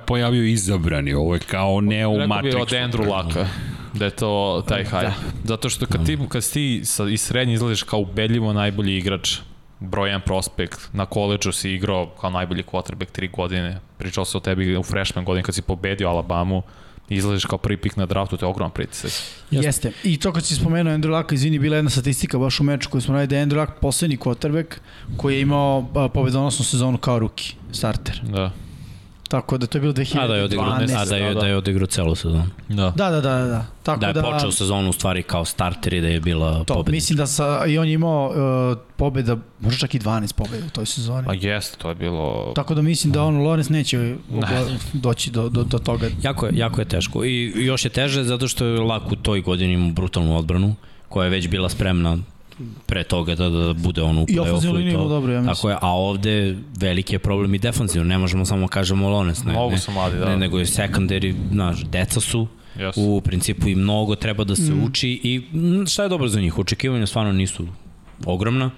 pojavio 0.06 0.44
izabrani, 0.44 1.14
ovo 1.14 1.34
je 1.34 1.40
kao 1.40 1.82
ne 1.82 2.08
u 2.08 2.12
Matrixu. 2.12 2.44
Rekao 2.44 2.52
bi 2.52 2.62
od 2.62 2.70
Andrew 2.70 3.10
Laka 3.10 3.48
da 3.94 4.06
je 4.06 4.12
to 4.12 4.64
taj 4.68 4.84
haj. 4.84 5.04
Da. 5.04 5.14
Zato 5.44 5.70
što 5.70 5.86
kad 5.86 6.06
ti, 6.06 6.18
kad 6.30 6.52
ti 6.52 6.82
sa, 6.84 7.10
iz 7.10 7.22
srednje 7.22 7.54
izgledaš 7.54 7.84
kao 7.84 8.00
ubedljivo 8.00 8.54
najbolji 8.54 8.98
igrač, 8.98 9.38
brojan 9.80 10.22
prospekt, 10.22 10.90
na 10.94 11.06
koleđu 11.06 11.52
si 11.52 11.72
igrao 11.72 12.10
kao 12.22 12.30
najbolji 12.30 12.64
quarterback 12.64 13.12
tri 13.12 13.28
godine, 13.28 13.80
pričao 13.98 14.26
se 14.26 14.38
o 14.38 14.40
tebi 14.40 14.78
u 14.78 14.84
freshman 14.84 15.26
godini 15.26 15.44
kad 15.44 15.56
si 15.56 15.62
pobedio 15.62 16.10
Alabamu, 16.10 16.64
izlaziš 17.10 17.46
kao 17.46 17.58
prvi 17.58 17.78
pik 17.78 17.96
na 17.98 18.06
draftu, 18.06 18.38
to 18.38 18.46
je 18.46 18.50
ogroman 18.50 18.72
pritisak. 18.72 19.12
Jeste. 19.52 19.68
Jeste. 19.68 19.92
I 20.04 20.20
to 20.20 20.34
kad 20.34 20.46
si 20.46 20.56
spomenuo 20.56 20.94
Andrew 20.94 21.18
Luck, 21.18 21.32
izvini, 21.32 21.60
bila 21.60 21.76
jedna 21.76 21.90
statistika 21.90 22.38
baš 22.38 22.60
u 22.60 22.64
meču 22.64 22.90
koju 22.90 23.02
smo 23.02 23.14
radili 23.14 23.28
da 23.28 23.38
je 23.38 23.46
Andrew 23.46 23.60
Luck 23.60 23.72
poslednji 23.82 24.18
quarterback 24.18 24.76
koji 25.18 25.36
je 25.36 25.42
imao 25.42 25.88
pobedonosnu 26.14 26.66
sezonu 26.66 26.98
kao 26.98 27.20
ruki, 27.20 27.56
starter. 27.72 28.22
Da. 28.24 28.52
Tako 29.30 29.58
da 29.58 29.68
to 29.68 29.78
je 29.78 29.82
bilo 29.82 29.94
2012. 29.94 30.20
A 30.20 30.28
da 30.28 30.36
je 30.36 30.44
odigrao, 30.44 30.74
a 30.98 31.06
da 31.06 31.16
je, 31.16 31.34
da 31.34 31.48
je 31.48 31.58
odigrao 31.58 31.88
celu 31.88 32.16
sezonu. 32.16 32.48
Da. 32.70 32.94
Da, 32.96 33.10
da, 33.10 33.22
da, 33.22 33.46
da. 33.46 33.66
Tako 33.84 34.00
da 34.00 34.08
je 34.08 34.14
da, 34.14 34.22
počeo 34.22 34.52
sezonu 34.52 34.90
u 34.90 34.94
stvari 34.94 35.24
kao 35.24 35.46
starter 35.46 35.94
i 35.94 36.02
da 36.02 36.08
je 36.08 36.20
bila 36.20 36.64
to, 36.64 36.74
pobeda. 36.74 36.92
Mislim 36.92 37.18
da 37.18 37.28
sa, 37.28 37.66
i 37.68 37.78
on 37.78 37.88
je 37.88 37.94
imao 37.94 38.30
uh, 38.72 38.78
pobeda, 38.96 39.38
možda 39.60 39.80
čak 39.80 39.96
i 39.96 40.00
12 40.00 40.34
pobeda 40.34 40.66
u 40.66 40.70
toj 40.70 40.86
sezoni. 40.86 41.26
Pa 41.26 41.34
jeste, 41.34 41.78
to 41.78 41.90
je 41.90 41.96
bilo... 41.96 42.52
Tako 42.56 42.76
da 42.76 42.82
mislim 42.82 43.14
da 43.14 43.24
on 43.24 43.38
Lorenz 43.38 43.70
neće 43.70 43.98
ne. 43.98 44.18
doći 44.94 45.32
do, 45.32 45.50
do, 45.50 45.64
do 45.64 45.80
toga. 45.80 46.10
Jako 46.22 46.46
je, 46.46 46.52
jako 46.56 46.82
je 46.82 46.86
teško 46.86 47.26
i 47.26 47.54
još 47.56 47.86
je 47.86 47.90
teže 47.90 48.24
zato 48.24 48.48
što 48.48 48.66
je 48.66 48.80
lako 48.80 49.10
u 49.12 49.16
toj 49.16 49.42
godini 49.42 49.74
imao 49.74 49.90
brutalnu 49.90 50.38
odbranu 50.38 50.76
koja 51.10 51.26
je 51.26 51.30
već 51.30 51.48
bila 51.48 51.70
spremna 51.70 52.18
pre 52.86 53.04
toga 53.04 53.36
da, 53.36 53.50
da 53.50 53.74
bude 53.74 54.02
on 54.02 54.18
u 54.18 54.26
play-offu 54.26 54.90
i 54.90 54.94
to. 54.94 55.08
Dobro, 55.08 55.34
ja 55.34 55.46
Tako 55.46 55.70
je, 55.70 55.78
a 55.82 55.88
ovde 55.88 56.56
veliki 56.78 57.16
je 57.16 57.20
problem 57.20 57.56
i 57.56 57.60
defensivno, 57.60 58.08
ne 58.08 58.18
možemo 58.18 58.46
samo 58.46 58.68
kažemo 58.68 59.10
Lones, 59.10 59.44
ne, 59.44 59.54
Mogu 59.54 59.78
su 59.78 59.92
mladi, 59.92 60.18
da. 60.18 60.26
Ne, 60.26 60.38
nego 60.38 60.60
je 60.60 60.66
secondary, 60.66 61.36
znaš, 61.52 61.84
deca 61.84 62.20
su, 62.20 62.48
yes. 62.78 62.94
u 62.96 63.22
principu 63.22 63.68
i 63.70 63.76
mnogo 63.76 64.16
treba 64.16 64.44
da 64.44 64.56
se 64.56 64.72
mm. 64.72 64.84
uči 64.84 65.10
i 65.24 65.42
šta 65.88 66.04
je 66.04 66.10
dobro 66.10 66.28
za 66.28 66.42
njih, 66.42 66.58
očekivanja 66.58 67.08
stvarno 67.08 67.32
nisu 67.32 67.68
ogromna, 68.26 68.72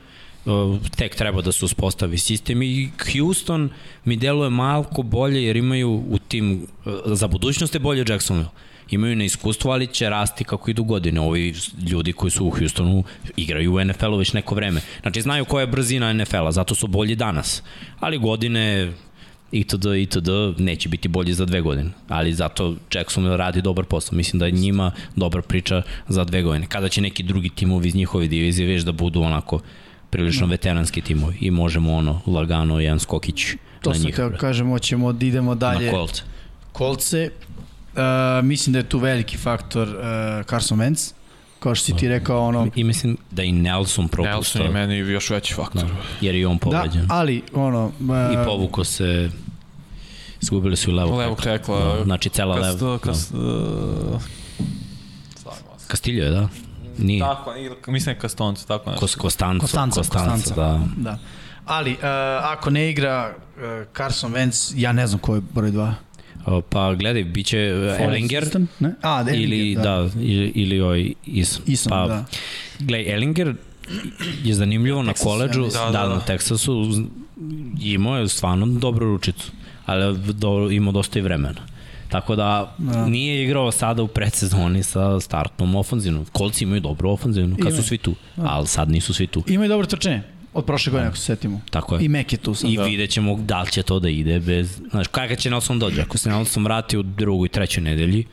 tek 0.95 1.15
treba 1.15 1.41
da 1.41 1.51
se 1.51 1.65
uspostavi 1.65 2.17
sistem 2.17 2.61
i 2.61 2.89
Houston 3.11 3.69
mi 4.05 4.15
deluje 4.17 4.49
malko 4.49 5.03
bolje 5.03 5.43
jer 5.43 5.55
imaju 5.55 5.89
u 5.89 6.17
tim, 6.27 6.67
za 7.05 7.27
budućnost 7.27 7.73
je 7.73 7.79
bolje 7.79 8.05
Jacksonville 8.07 8.49
imaju 8.89 9.15
na 9.15 9.23
iskustvo, 9.23 9.71
ali 9.71 9.87
će 9.87 10.09
rasti 10.09 10.43
kako 10.43 10.69
idu 10.69 10.83
godine. 10.83 11.21
Ovi 11.21 11.55
ljudi 11.89 12.13
koji 12.13 12.31
su 12.31 12.45
u 12.45 12.49
Houstonu 12.49 13.03
igraju 13.35 13.75
u 13.75 13.83
NFL-u 13.83 14.17
već 14.17 14.33
neko 14.33 14.55
vreme. 14.55 14.81
Znači, 15.01 15.21
znaju 15.21 15.45
koja 15.45 15.61
je 15.61 15.67
brzina 15.67 16.13
NFL-a, 16.13 16.51
zato 16.51 16.75
su 16.75 16.87
bolji 16.87 17.15
danas. 17.15 17.63
Ali 17.99 18.17
godine 18.17 18.93
itd. 19.51 19.85
itd. 19.97 20.29
neće 20.57 20.89
biti 20.89 21.07
bolji 21.07 21.33
za 21.33 21.45
dve 21.45 21.61
godine. 21.61 21.89
Ali 22.07 22.33
zato 22.33 22.75
Jackson 22.93 23.25
radi 23.25 23.61
dobar 23.61 23.85
posao. 23.85 24.15
Mislim 24.15 24.39
da 24.39 24.45
je 24.45 24.51
njima 24.51 24.91
dobra 25.15 25.41
priča 25.41 25.81
za 26.07 26.23
dve 26.23 26.41
godine. 26.41 26.67
Kada 26.67 26.89
će 26.89 27.01
neki 27.01 27.23
drugi 27.23 27.49
timovi 27.49 27.87
iz 27.87 27.95
njihove 27.95 28.27
divizije 28.27 28.67
već 28.67 28.83
da 28.83 28.91
budu 28.91 29.21
onako 29.21 29.59
prilično 30.09 30.47
no. 30.47 30.51
veteranski 30.51 31.01
timovi 31.01 31.37
i 31.41 31.51
možemo 31.51 31.93
ono 31.93 32.21
lagano 32.25 32.79
jedan 32.79 32.99
skokić 32.99 33.45
to 33.81 33.89
na 33.89 33.97
njih. 33.97 34.15
To 34.15 34.29
se 34.29 34.37
kažemo, 34.37 34.79
ćemo 34.79 35.13
da 35.13 35.25
idemo 35.25 35.55
dalje. 35.55 35.85
Na 35.85 35.91
kolce. 35.91 36.21
Kolce, 36.71 37.29
uh, 37.97 38.45
mislim 38.45 38.73
da 38.73 38.79
je 38.79 38.89
tu 38.89 38.99
veliki 38.99 39.37
faktor 39.37 39.87
uh, 39.87 40.45
Carson 40.45 40.79
Wentz 40.79 41.13
kao 41.59 41.75
što 41.75 41.85
si 41.85 41.95
ti 41.95 42.07
rekao 42.07 42.47
ono 42.47 42.67
i 42.75 42.83
mislim 42.83 43.17
da 43.31 43.43
i 43.43 43.51
Nelson 43.51 44.07
propustao 44.07 44.33
Nelson 44.33 44.61
je 44.61 44.69
meni 44.69 44.97
još 44.97 45.29
veći 45.29 45.53
faktor 45.53 45.83
da, 45.83 45.89
jer 46.21 46.35
je 46.35 46.47
on 46.47 46.57
povređen 46.57 47.07
da, 47.07 47.15
ali 47.15 47.41
ono 47.53 47.85
uh, 47.85 47.93
i 48.33 48.45
povuko 48.45 48.83
se 48.83 49.29
Izgubili 50.41 50.75
su 50.75 50.91
levog, 50.91 51.17
levog 51.17 51.41
tekla. 51.41 51.79
No, 51.79 52.03
znači 52.03 52.29
cela 52.29 52.55
kast, 52.55 52.81
levo. 52.81 52.97
Kast, 52.97 53.33
uh, 53.33 54.21
Kastiljo 55.87 56.25
je, 56.25 56.31
da? 56.31 56.47
Nije. 56.97 57.19
Tako, 57.21 57.53
mislim 57.91 58.15
je 58.15 58.19
Kastonco, 58.19 58.65
tako 58.67 58.89
nešto. 58.89 58.99
Kos, 58.99 59.15
Kostanco, 59.15 59.61
Kostanco, 59.61 59.99
Kostanco, 59.99 60.29
Kostanco, 60.31 60.53
da. 60.55 60.81
da. 60.97 61.19
Ali, 61.65 61.91
uh, 61.91 61.99
ako 62.43 62.69
ne 62.69 62.89
igra 62.89 63.35
uh, 63.35 63.63
Carson 63.97 64.33
Wentz, 64.33 64.73
ja 64.75 64.91
ne 64.91 65.07
znam 65.07 65.19
ko 65.19 65.35
je 65.35 65.41
broj 65.41 65.71
2. 65.71 65.93
Pa 66.69 66.93
gledaj, 66.93 67.23
bit 67.23 67.45
će 67.45 67.57
Ellinger, 67.99 68.47
ne? 68.79 68.93
A, 69.01 69.23
da, 69.23 69.31
ili, 69.31 69.75
da. 69.75 69.81
da, 69.81 70.09
ili, 70.19 70.51
ili 70.55 70.81
ovaj 70.81 71.13
Isom. 71.25 71.63
Isom, 71.67 71.89
pa, 71.89 72.07
da. 72.07 72.25
Gledaj, 72.79 73.13
Ellinger 73.13 73.55
je 74.43 74.53
zanimljivo 74.53 75.03
na 75.03 75.13
koleđu, 75.13 75.61
ja 75.61 75.69
da, 75.69 75.91
da, 75.91 76.07
da, 76.07 76.13
na 76.15 76.19
Teksasu, 76.19 76.85
imao 77.81 78.17
je 78.17 78.27
stvarno 78.27 78.65
dobru 78.65 79.05
ručicu, 79.05 79.51
ali 79.85 80.17
do, 80.33 80.69
imao 80.71 80.91
dosta 80.91 81.19
i 81.19 81.21
vremena. 81.21 81.61
Tako 82.09 82.35
da, 82.35 82.75
da. 82.77 83.05
nije 83.05 83.43
igrao 83.43 83.71
sada 83.71 84.03
u 84.03 84.07
predsezoni 84.07 84.83
sa 84.83 85.19
startnom 85.19 85.75
ofanzivnom. 85.75 86.25
Kolci 86.31 86.63
imaju 86.63 86.81
dobru 86.81 87.09
ofanzivnu, 87.09 87.57
kad 87.63 87.75
su 87.75 87.83
svi 87.83 87.97
tu, 87.97 88.15
da. 88.35 88.43
ali 88.45 88.67
sad 88.67 88.89
nisu 88.89 89.13
svi 89.13 89.27
tu. 89.27 89.43
Imaju 89.47 89.69
dobro 89.69 89.87
trčanje. 89.87 90.21
Od 90.57 90.65
prošle 90.65 90.91
godine, 90.91 91.07
ako 91.07 91.17
se 91.17 91.23
setimo. 91.23 91.61
Tako 91.69 91.95
je. 91.95 92.05
I 92.05 92.09
Mek 92.09 92.33
je 92.33 92.37
tu 92.37 92.53
sad. 92.53 92.69
I 92.69 92.77
da. 92.77 92.83
vidjet 92.83 93.09
ćemo 93.09 93.35
da 93.35 93.61
li 93.61 93.71
će 93.71 93.83
to 93.83 93.99
da 93.99 94.09
ide 94.09 94.39
bez... 94.39 94.79
Znaš, 94.91 95.07
kada 95.07 95.35
će 95.35 95.49
Nelson 95.49 95.79
dođe? 95.79 96.01
Ako 96.01 96.17
se 96.17 96.29
Nelson 96.29 96.63
vrati 96.63 96.97
u 96.97 97.03
drugoj 97.03 97.45
i 97.45 97.49
trećoj 97.49 97.83
nedelji, 97.83 98.25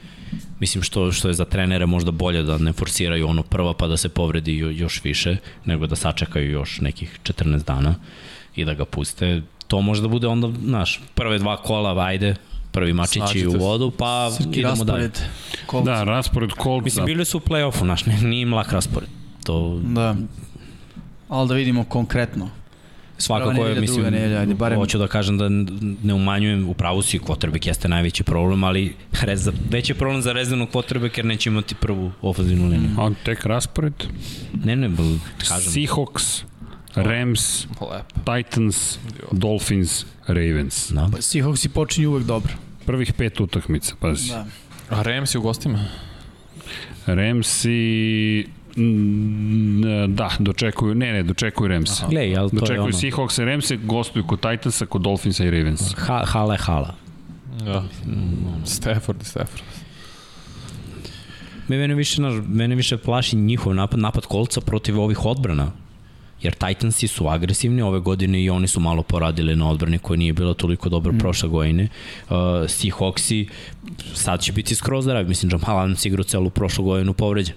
mislim 0.61 0.83
što, 0.83 1.13
što 1.13 1.29
je 1.29 1.35
za 1.35 1.45
trenere 1.45 1.87
možda 1.87 2.11
bolje 2.11 2.43
da 2.43 2.59
ne 2.59 2.73
forsiraju 2.73 3.29
ono 3.29 3.43
prva 3.43 3.75
pa 3.75 3.87
da 3.87 3.97
se 3.97 4.09
povredi 4.09 4.57
još 4.57 5.05
više, 5.05 5.37
nego 5.65 5.87
da 5.87 5.97
sačekaju 5.97 6.51
još 6.51 6.81
nekih 6.81 7.19
14 7.23 7.65
dana 7.65 7.95
i 8.57 8.65
da 8.65 8.75
ga 8.75 8.85
puste. 8.85 9.43
To 9.67 9.81
može 9.81 10.03
da 10.03 10.09
bude 10.09 10.27
onda, 10.27 10.51
znaš, 10.65 11.01
prve 11.15 11.39
dva 11.39 11.57
kola, 11.57 12.05
ajde, 12.07 12.35
prvi 12.73 12.93
mačići 12.93 13.47
u 13.47 13.53
vodu, 13.53 13.91
pa 13.91 14.31
Srki 14.31 14.61
idemo 14.61 14.69
raspored. 14.69 15.13
dalje. 15.13 15.31
Kolca. 15.67 15.91
Da, 15.91 16.05
raspored 16.05 16.51
kolca. 16.51 16.85
Mislim, 16.85 17.07
bili 17.07 17.25
su 17.25 17.39
u 17.39 17.41
play-offu, 17.41 17.81
znaš, 17.81 18.07
nije 18.07 18.43
im 18.43 18.55
lak 18.55 18.73
raspored. 18.73 19.09
To... 19.45 19.81
Da 19.83 20.17
ali 21.29 21.49
da 21.49 21.55
vidimo 21.55 21.85
konkretno. 21.85 22.51
Svakako 23.19 23.67
je, 23.67 23.81
mislim, 23.81 24.05
nedelja, 24.05 24.41
ajde, 24.41 24.55
barem... 24.55 24.79
hoću 24.79 24.99
da 24.99 25.07
kažem 25.07 25.39
da 25.39 25.49
ne 26.03 26.15
umanjujem, 26.15 26.69
u 26.69 26.75
pravu 26.75 27.03
si, 27.03 27.19
quarterback 27.19 27.67
jeste 27.67 27.89
najveći 27.89 28.23
problem, 28.23 28.65
ali 28.65 28.95
reza, 29.23 29.53
veći 29.71 29.93
je 29.93 29.97
problem 29.97 30.23
za 30.23 30.33
rezervnog 30.33 30.69
quarterback 30.73 31.19
jer 31.19 31.27
neće 31.27 31.51
imati 31.51 31.75
prvu 31.75 32.13
ofenzivnu 32.23 32.69
liniju. 32.69 32.91
A 32.99 33.11
tek 33.25 33.47
raspored? 33.47 33.95
Ne, 34.65 34.77
ne, 34.77 34.89
bl, 34.89 35.03
kažem. 35.49 35.73
Seahawks, 35.73 36.43
Rams, 36.95 37.67
Titans, 38.25 38.99
Dolphins, 39.33 40.05
Ravens. 40.27 40.91
Da. 40.91 41.09
Pa, 41.13 41.19
Seahawks 41.19 41.67
i 41.67 41.69
počinju 41.69 42.11
uvek 42.11 42.25
dobro. 42.25 42.53
Prvih 42.87 43.13
pet 43.13 43.41
utakmica, 43.41 43.95
pazi. 44.01 44.29
Da. 44.29 44.47
A 44.91 45.03
Rams 45.03 45.35
u 45.35 45.41
gostima? 45.41 45.85
Ramsi 47.07 48.45
Mm, 48.45 48.64
da, 50.09 50.31
dočekuju, 50.39 50.95
ne, 50.95 51.13
ne, 51.13 51.23
dočekuju 51.23 51.69
Rams. 51.69 52.03
Glej, 52.11 52.37
ali 52.37 52.51
to 52.51 52.57
dočekuju 52.57 52.77
je 52.77 52.81
ono... 52.81 52.93
Seahawks 52.93 53.43
i 53.43 53.45
Ramse, 53.45 53.77
gostuju 53.77 54.27
kod 54.27 54.41
Titansa, 54.41 54.87
kod 54.87 55.03
Dolphinsa 55.03 55.45
i 55.45 55.51
Ravens. 55.51 55.95
Ha, 55.97 56.25
hala 56.27 56.55
je 56.55 56.59
hala. 56.59 56.95
Da. 57.65 57.81
Mm. 57.81 58.65
Stafford 58.65 59.23
i 59.23 59.25
Stafford. 59.25 59.63
Mene 61.69 61.95
više, 61.95 62.23
mene 62.47 62.75
više 62.75 62.97
plaši 62.97 63.37
njihov 63.37 63.75
napad, 63.75 64.01
napad 64.01 64.27
kolca 64.27 64.61
protiv 64.61 65.01
ovih 65.01 65.25
odbrana 65.27 65.73
jer 66.45 66.55
Titansi 66.55 67.09
su 67.09 67.29
agresivni 67.29 67.83
ove 67.83 68.01
godine 68.01 68.43
i 68.43 68.51
oni 68.51 68.67
su 68.67 68.81
malo 68.81 69.03
poradili 69.03 69.57
na 69.57 69.71
odbrani 69.71 69.99
koja 69.99 70.17
nije 70.17 70.33
bila 70.33 70.55
toliko 70.55 70.89
dobra 70.89 71.13
mm. 71.13 71.19
prošle 71.19 71.49
godine. 71.49 71.89
Uh, 72.29 72.37
Seahawksi 72.69 73.49
sad 74.15 74.41
će 74.43 74.53
biti 74.53 74.75
skroz 74.75 75.05
zdravi, 75.05 75.29
mislim 75.29 75.53
Jamal 75.53 75.79
Adams 75.79 76.05
igrao 76.07 76.25
celu 76.25 76.51
prošlu 76.51 76.85
godinu 76.85 77.15
povređen. 77.15 77.55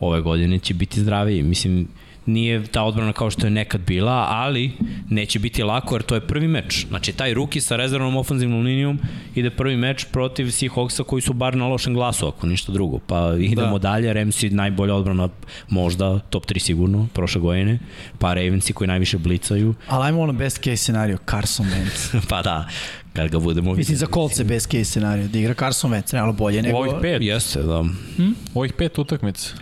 Ove 0.00 0.20
godine 0.20 0.58
će 0.58 0.74
biti 0.74 1.00
zdraviji, 1.00 1.42
mislim 1.42 1.88
nije 2.32 2.66
ta 2.66 2.82
odbrana 2.82 3.12
kao 3.12 3.30
što 3.30 3.46
je 3.46 3.50
nekad 3.50 3.80
bila, 3.80 4.26
ali 4.28 4.72
neće 5.08 5.38
biti 5.38 5.62
lako 5.62 5.94
jer 5.94 6.02
to 6.02 6.14
je 6.14 6.26
prvi 6.26 6.48
meč. 6.48 6.86
Znači 6.88 7.12
taj 7.12 7.34
ruki 7.34 7.60
sa 7.60 7.76
rezervnom 7.76 8.16
ofanzivnom 8.16 8.62
linijom 8.62 8.98
ide 9.34 9.50
prvi 9.50 9.76
meč 9.76 10.04
protiv 10.12 10.44
Seahawksa 10.44 11.04
koji 11.04 11.22
su 11.22 11.32
bar 11.32 11.56
na 11.56 11.66
lošem 11.66 11.94
glasu, 11.94 12.26
ako 12.26 12.46
ništa 12.46 12.72
drugo. 12.72 12.98
Pa 12.98 13.34
idemo 13.38 13.78
da. 13.78 13.90
dalje, 13.90 14.14
Ramsey 14.14 14.52
najbolja 14.52 14.94
odbrana 14.94 15.28
možda, 15.68 16.18
top 16.18 16.46
3 16.46 16.58
sigurno, 16.58 17.08
prošle 17.14 17.40
godine, 17.40 17.78
pa 18.18 18.34
Ravensi 18.34 18.72
koji 18.72 18.88
najviše 18.88 19.18
blicaju. 19.18 19.74
Ali 19.86 20.06
ajmo 20.06 20.20
ono 20.20 20.32
best 20.32 20.56
case 20.56 20.76
scenario, 20.76 21.18
Carson 21.30 21.66
Wentz. 21.66 22.20
pa 22.30 22.42
da, 22.42 22.68
kad 23.12 23.28
ga 23.28 23.38
budemo 23.38 23.74
Mislim 23.74 23.96
za 23.96 24.06
kolce 24.06 24.44
best 24.44 24.70
case 24.70 24.84
scenario, 24.84 25.28
da 25.28 25.38
igra 25.38 25.54
Carson 25.54 25.90
Wentz, 25.90 26.12
realno 26.12 26.32
bolje 26.32 26.62
nego... 26.62 26.78
Ovih 26.78 26.92
pet? 27.02 27.22
Jeste, 27.22 27.62
da. 27.62 27.84
Hm? 28.16 28.30
Ovih 28.54 28.72
pet 28.72 28.98
utakmica. 28.98 29.54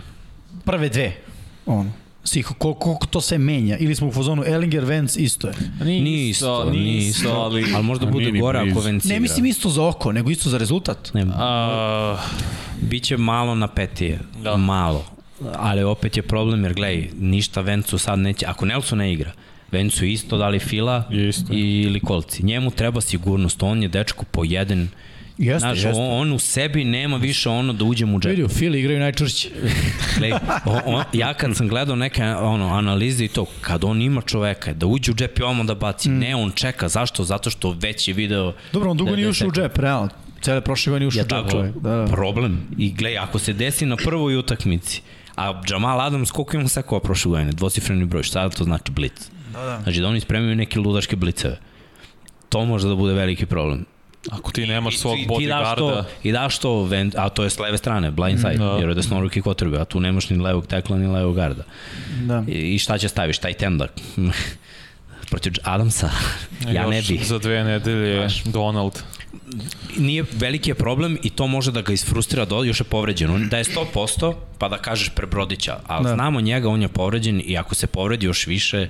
Prve 0.65 0.89
dve, 0.89 1.13
ono 1.65 1.91
svih, 2.23 2.45
koliko, 2.45 2.79
koliko 2.79 3.07
to 3.07 3.21
se 3.21 3.37
menja. 3.37 3.77
Ili 3.77 3.95
smo 3.95 4.07
u 4.07 4.11
fazonu 4.11 4.43
Ellinger, 4.45 4.85
Vance, 4.85 5.19
isto 5.19 5.47
je. 5.47 5.53
Nije 5.81 6.29
isto, 6.29 6.71
nije 6.71 6.97
isto, 6.97 7.29
ali, 7.29 7.65
ali 7.75 7.83
možda 7.83 8.05
bude 8.05 8.31
gore 8.31 8.59
ako 8.59 8.79
Vance 8.79 9.07
Ne 9.07 9.19
mislim 9.19 9.45
isto 9.45 9.69
za 9.69 9.87
oko, 9.87 10.11
nego 10.11 10.29
isto 10.29 10.49
za 10.49 10.57
rezultat. 10.57 11.13
Ne, 11.13 11.23
uh, 11.23 11.31
Biće 12.81 13.17
malo 13.17 13.55
napetije, 13.55 14.19
da. 14.43 14.57
malo. 14.57 15.05
Ali 15.55 15.83
opet 15.83 16.17
je 16.17 16.23
problem 16.23 16.63
jer 16.63 16.73
gledaj, 16.73 17.09
ništa 17.19 17.61
Vencu 17.61 17.97
sad 17.97 18.19
neće, 18.19 18.45
ako 18.45 18.65
Nelson 18.65 18.97
ne 18.97 19.13
igra, 19.13 19.31
Vencu 19.71 20.05
isto 20.05 20.37
da 20.37 20.49
li 20.49 20.59
Fila 20.59 21.03
isto. 21.11 21.53
ili 21.53 21.99
Kolci. 21.99 22.45
Njemu 22.45 22.71
treba 22.71 23.01
sigurnost, 23.01 23.63
on 23.63 23.83
je 23.83 23.89
dečko 23.89 24.25
po 24.31 24.43
jedan 24.43 24.87
Jeste, 25.39 25.59
Znaš, 25.59 25.77
jeste. 25.77 26.01
On, 26.01 26.21
on 26.21 26.31
u 26.31 26.39
sebi 26.39 26.83
nema 26.83 27.17
više 27.17 27.49
ono 27.49 27.73
da 27.73 27.85
uđem 27.85 28.15
u 28.15 28.19
džep. 28.19 28.29
Vidio, 28.29 28.47
Fili 28.47 28.79
igraju 28.79 28.99
najčvršće. 28.99 29.49
Glej, 30.17 30.31
on, 30.65 30.79
on, 30.85 31.03
ja 31.13 31.33
kad 31.33 31.57
sam 31.57 31.67
gledao 31.67 31.95
neke 31.95 32.23
ono, 32.23 32.73
analize 32.73 33.25
i 33.25 33.27
to, 33.27 33.45
kad 33.61 33.83
on 33.83 34.01
ima 34.01 34.21
čoveka 34.21 34.73
da 34.73 34.85
uđe 34.85 35.11
u 35.11 35.15
džep 35.15 35.39
i 35.39 35.43
ono 35.43 35.63
da 35.63 35.75
baci, 35.75 36.09
mm. 36.09 36.19
ne, 36.19 36.35
on 36.35 36.51
čeka. 36.51 36.89
Zašto? 36.89 37.23
Zato 37.23 37.49
što 37.49 37.71
već 37.79 38.07
je 38.07 38.13
video... 38.13 38.53
Dobro, 38.73 38.91
on 38.91 38.97
dugo 38.97 39.09
da, 39.09 39.15
nije 39.15 39.29
ušao 39.29 39.47
u 39.47 39.51
džep, 39.51 39.77
realno. 39.77 40.09
Cele 40.41 40.61
prošle 40.61 40.91
godine 40.91 41.07
ušao 41.07 41.21
u 41.21 41.27
džep 41.27 41.51
čovek. 41.51 41.75
Da, 41.75 41.95
da. 41.95 42.05
Problem. 42.05 42.67
I 42.77 42.91
glej, 42.91 43.17
ako 43.17 43.39
se 43.39 43.53
desi 43.53 43.85
na 43.85 43.95
prvoj 43.95 44.37
utakmici, 44.37 45.01
a 45.35 45.61
Jamal 45.69 46.01
Adams, 46.01 46.31
koliko 46.31 46.57
ima 46.57 46.67
sekova 46.67 47.01
prošle 47.01 47.29
godine? 47.29 47.51
Dvocifreni 47.51 48.05
broj, 48.05 48.23
šta 48.23 48.49
to 48.49 48.63
znači 48.63 48.91
blic? 48.91 49.29
Da, 49.53 49.65
da. 49.65 49.79
Znači 49.83 50.01
da 50.01 50.07
oni 50.07 50.19
spremaju 50.19 50.55
neke 50.55 50.79
ludaške 50.79 51.15
bliceve. 51.15 51.57
To 52.49 52.65
može 52.65 52.87
da 52.87 52.95
bude 52.95 53.13
veliki 53.13 53.45
problem. 53.45 53.85
Ako 54.31 54.51
ti 54.51 54.67
nemaš 54.67 54.97
svog 54.97 55.15
ti, 55.15 55.27
bodyguarda... 55.29 55.75
To, 55.75 56.03
I 56.23 56.31
daš 56.31 56.59
to, 56.59 56.89
a 57.15 57.29
to 57.29 57.43
je 57.43 57.49
s 57.49 57.59
leve 57.59 57.77
strane, 57.77 58.11
blind 58.11 58.39
side, 58.39 58.57
da. 58.57 58.77
jer 58.79 58.89
je 58.89 58.95
desnoruki 58.95 59.41
kotrbe, 59.41 59.79
a 59.79 59.85
tu 59.85 59.99
nemaš 59.99 60.29
ni 60.29 60.37
levog 60.37 60.67
tekla, 60.67 60.97
ni 60.97 61.07
levog 61.07 61.35
garda. 61.35 61.63
Da. 62.21 62.43
I, 62.47 62.75
I 62.75 62.79
šta 62.79 62.97
će 62.97 63.09
staviš, 63.09 63.37
taj 63.37 63.53
tendak? 63.53 63.91
protiv 65.29 65.53
Adamsa, 65.63 66.09
ja 66.75 66.87
ne 66.87 67.01
bi. 67.01 67.19
Za 67.23 67.39
dve 67.39 67.63
nedelje 67.63 68.27
Donald. 68.45 68.99
Nije 69.97 70.25
veliki 70.31 70.69
je 70.69 70.75
problem 70.75 71.17
i 71.23 71.29
to 71.29 71.47
može 71.47 71.71
da 71.71 71.81
ga 71.81 71.93
isfrustrira 71.93 72.45
do, 72.45 72.63
još 72.63 72.79
je 72.79 72.83
povređen. 72.83 73.49
Da 73.49 73.57
je 73.57 73.63
100%, 73.63 74.33
pa 74.57 74.69
da 74.69 74.77
kažeš 74.77 75.09
prebrodića, 75.09 75.79
ali 75.87 76.03
da. 76.03 76.13
znamo 76.13 76.41
njega, 76.41 76.69
on 76.69 76.81
je 76.81 76.87
povređen 76.87 77.41
i 77.45 77.57
ako 77.57 77.75
se 77.75 77.87
povredi 77.87 78.25
još 78.25 78.47
više, 78.47 78.87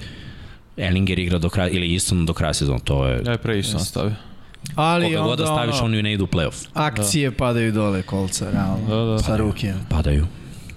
Ellinger 0.77 1.19
igra 1.19 1.37
do 1.37 1.49
kraja, 1.49 1.69
ili 1.69 1.93
Easton 1.93 2.25
do 2.25 2.33
kraja 2.33 2.53
sezona, 2.53 2.79
to 2.79 3.07
je... 3.07 3.21
Ja 3.25 3.31
je 3.31 3.37
pre 3.37 3.55
Easton 3.55 3.79
stavio. 3.79 4.28
Ali 4.75 5.05
Koga 5.05 5.21
onda, 5.21 5.29
god 5.29 5.39
da 5.39 5.45
staviš, 5.45 5.75
ono, 5.75 5.85
oni 5.85 6.01
ne 6.03 6.13
idu 6.13 6.23
u 6.23 6.27
playoff. 6.27 6.67
Akcije 6.73 7.29
da. 7.29 7.35
padaju 7.35 7.71
dole 7.71 8.01
kolca, 8.01 8.51
realno, 8.51 9.05
da, 9.05 9.11
da. 9.11 9.19
sa 9.19 9.37
ruke. 9.37 9.73
Padaju. 9.89 10.25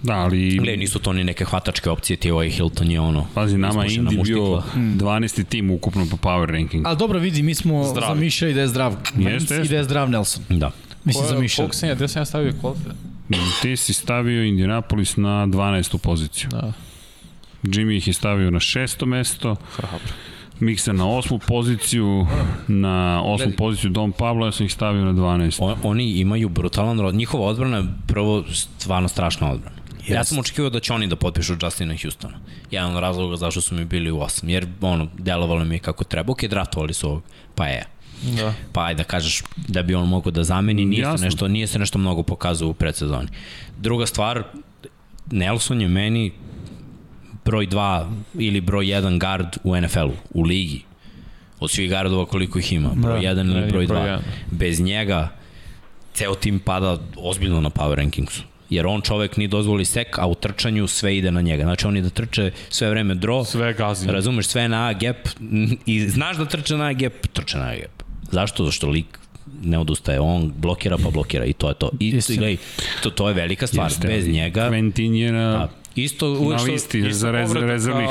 Da, 0.02 0.14
ali... 0.14 0.58
Gle, 0.58 0.76
nisu 0.76 0.98
to 0.98 1.12
ni 1.12 1.24
neke 1.24 1.44
hvatačke 1.44 1.90
opcije, 1.90 2.16
ti 2.16 2.30
ovaj 2.30 2.50
Hilton 2.50 2.90
je 2.90 3.00
ono... 3.00 3.26
Pazi, 3.34 3.58
nama 3.58 3.84
Indy 3.84 4.22
bio 4.22 4.62
12. 4.74 5.44
tim 5.44 5.70
ukupno 5.70 6.06
po 6.10 6.16
power 6.16 6.50
rankingu. 6.50 6.88
Ali 6.88 6.96
dobro, 6.96 7.18
vidi, 7.18 7.42
mi 7.42 7.54
smo 7.54 7.84
zdrav. 7.84 8.08
zamišljali 8.08 8.54
da 8.54 8.60
je 8.60 8.68
zdrav 8.68 8.92
Jeste, 9.16 9.54
jeste. 9.54 9.66
i 9.66 9.68
da 9.68 9.76
je 9.76 9.84
zdrav 9.84 10.10
Nelson. 10.10 10.44
Da. 10.48 10.70
Mislim, 11.04 11.26
zamišljali. 11.26 11.68
Koliko 11.68 11.76
sam 11.76 11.88
ja, 11.88 11.94
gde 11.94 12.08
sam 12.08 12.20
ja 12.20 12.24
stavio 12.24 12.52
koliko? 12.60 12.80
Ti 13.62 13.76
si 13.76 13.92
stavio 13.92 14.44
Indianapolis 14.44 15.16
na 15.16 15.46
12. 15.46 15.98
poziciju. 15.98 16.48
Da. 16.50 16.72
Jimmy 17.62 17.96
ih 17.96 18.06
je 18.06 18.12
stavio 18.12 18.50
na 18.50 18.60
šesto 18.60 19.06
mesto. 19.06 19.56
Hrabro. 19.76 20.12
Mikser 20.60 20.94
na 20.94 21.08
osmu 21.08 21.38
poziciju, 21.38 22.26
na 22.68 23.22
osmu 23.24 23.44
Gledi. 23.44 23.56
poziciju 23.56 23.90
Dom 23.90 24.12
Pablo, 24.12 24.46
ja 24.46 24.52
sam 24.52 24.66
ih 24.66 24.72
stavio 24.72 25.04
na 25.04 25.12
12. 25.12 25.62
O, 25.62 25.76
oni 25.82 26.10
imaju 26.10 26.48
brutalan 26.48 27.00
rod. 27.00 27.14
Njihova 27.14 27.46
odbrana 27.46 27.76
je 27.76 27.84
prvo 28.06 28.44
stvarno 28.52 29.08
strašna 29.08 29.52
odbrana. 29.52 29.76
Yes. 30.08 30.12
Ja 30.12 30.24
sam 30.24 30.38
očekivao 30.38 30.70
da 30.70 30.80
će 30.80 30.92
oni 30.92 31.06
da 31.06 31.16
potpišu 31.16 31.56
Justina 31.62 31.94
Houstona. 32.02 32.38
Jedan 32.70 32.96
od 32.96 33.00
razloga 33.00 33.36
zašto 33.36 33.60
su 33.60 33.74
mi 33.74 33.84
bili 33.84 34.10
u 34.10 34.18
8. 34.18 34.48
Jer, 34.48 34.66
ono, 34.80 35.08
delovalo 35.18 35.64
mi 35.64 35.74
je 35.74 35.78
kako 35.78 36.04
treba. 36.04 36.32
Ok, 36.32 36.44
draftovali 36.44 36.94
su 36.94 37.08
ovog, 37.08 37.22
pa 37.54 37.66
je. 37.66 37.86
Da. 38.36 38.54
Pa 38.72 38.84
ajde 38.84 39.02
da 39.02 39.04
kažeš 39.04 39.42
da 39.56 39.82
bi 39.82 39.94
on 39.94 40.08
mogao 40.08 40.30
da 40.30 40.44
zameni, 40.44 40.84
nije 40.84 41.18
se 41.18 41.24
nešto, 41.24 41.48
nije 41.48 41.66
se 41.66 41.78
nešto 41.78 41.98
mnogo 41.98 42.22
pokazao 42.22 42.68
u 42.68 42.74
predsezoni. 42.74 43.28
Druga 43.78 44.06
stvar, 44.06 44.42
Nelson 45.30 45.80
je 45.80 45.88
meni 45.88 46.32
broj 47.44 47.66
2 47.66 48.10
ili 48.34 48.60
broj 48.60 48.86
1 48.86 49.18
gard 49.18 49.56
u 49.64 49.76
NFL-u, 49.76 50.14
u 50.34 50.42
ligi. 50.42 50.82
Od 51.60 51.70
svih 51.70 51.90
gardova 51.90 52.26
koliko 52.26 52.58
ih 52.58 52.72
ima, 52.72 52.90
broj 52.94 53.20
1 53.20 53.34
da, 53.34 53.58
ili 53.58 53.70
broj 53.70 53.86
2. 53.86 54.18
Bez 54.50 54.80
njega 54.80 55.28
ceo 56.14 56.34
tim 56.34 56.58
pada 56.58 56.98
ozbiljno 57.16 57.60
na 57.60 57.70
power 57.70 57.94
rankingsu 57.94 58.42
jer 58.72 58.86
on 58.86 59.00
čovek 59.00 59.36
ni 59.36 59.48
dozvoli 59.48 59.84
sek, 59.84 60.18
a 60.18 60.26
u 60.26 60.34
trčanju 60.34 60.86
sve 60.86 61.16
ide 61.16 61.30
na 61.30 61.40
njega. 61.40 61.62
Znači 61.62 61.86
on 61.86 61.96
je 61.96 62.02
da 62.02 62.10
trče 62.10 62.50
sve 62.68 62.90
vreme 62.90 63.14
dro. 63.14 63.44
Sve 63.44 63.74
gazi. 63.74 64.06
Razumeš, 64.06 64.46
sve 64.46 64.68
na 64.68 64.86
A 64.88 64.92
gap 64.92 65.28
i 65.86 66.08
znaš 66.08 66.36
da 66.36 66.44
trče 66.44 66.76
na 66.76 66.84
A 66.84 66.92
gap, 66.92 67.26
trče 67.32 67.58
na 67.58 67.64
A 67.64 67.76
gap. 67.76 68.02
Zašto? 68.30 68.64
Zašto 68.64 68.88
lik 68.88 69.18
ne 69.62 69.78
odustaje, 69.78 70.20
on 70.20 70.52
blokira 70.56 70.96
pa 70.96 71.10
blokira 71.10 71.44
i 71.44 71.52
to 71.52 71.68
je 71.68 71.74
to. 71.74 71.90
I 72.00 72.20
gledaj, 72.28 72.56
to, 73.02 73.10
to 73.10 73.28
je 73.28 73.34
velika 73.34 73.66
stvar. 73.66 73.90
Jeste, 73.90 74.08
Bez 74.08 74.28
njega... 74.28 74.70
Quentin 74.70 75.12
je 75.12 75.32
na... 75.32 75.62
A, 75.62 75.68
isto, 75.96 76.26
na 76.28 76.62
listi 76.62 77.12
za 77.12 77.30
rez, 77.30 77.52
rezervnih 77.52 78.10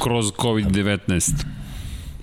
kroz 0.00 0.32
COVID-19. 0.32 1.44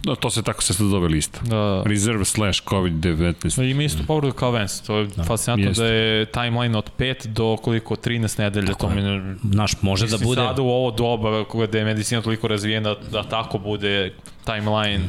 Da, 0.07 0.15
to 0.15 0.30
se 0.30 0.41
tako 0.41 0.64
se 0.64 0.74
sad 0.74 0.88
zove 0.88 1.07
lista. 1.07 1.40
Da, 1.41 1.56
da. 1.56 1.84
Reserve 1.86 2.26
slash 2.26 2.64
COVID-19. 2.64 3.72
Ima 3.72 3.84
isto 3.84 4.03
povredu 4.07 4.34
kao 4.34 4.52
Vance. 4.52 4.84
To 4.84 4.98
je 4.98 5.07
da. 5.07 5.24
fascinantno 5.24 5.72
da 5.72 5.86
je 5.86 6.26
timeline 6.26 6.78
od 6.78 6.91
5 6.98 7.28
do 7.28 7.57
koliko 7.61 7.95
13 7.95 8.40
nedelja. 8.40 8.68
Tako 8.68 8.88
to 8.88 8.90
mi 8.90 9.02
Naš, 9.44 9.82
može 9.82 10.07
da 10.07 10.18
bude... 10.18 10.41
Sada 10.41 10.61
u 10.61 10.69
ovo 10.69 10.91
doba 10.91 11.45
gde 11.68 11.78
je 11.78 11.86
medicina 11.86 12.22
toliko 12.22 12.48
razvijena 12.48 12.95
da 13.11 13.24
tako 13.24 13.57
bude 13.57 14.14
timeline. 14.45 15.03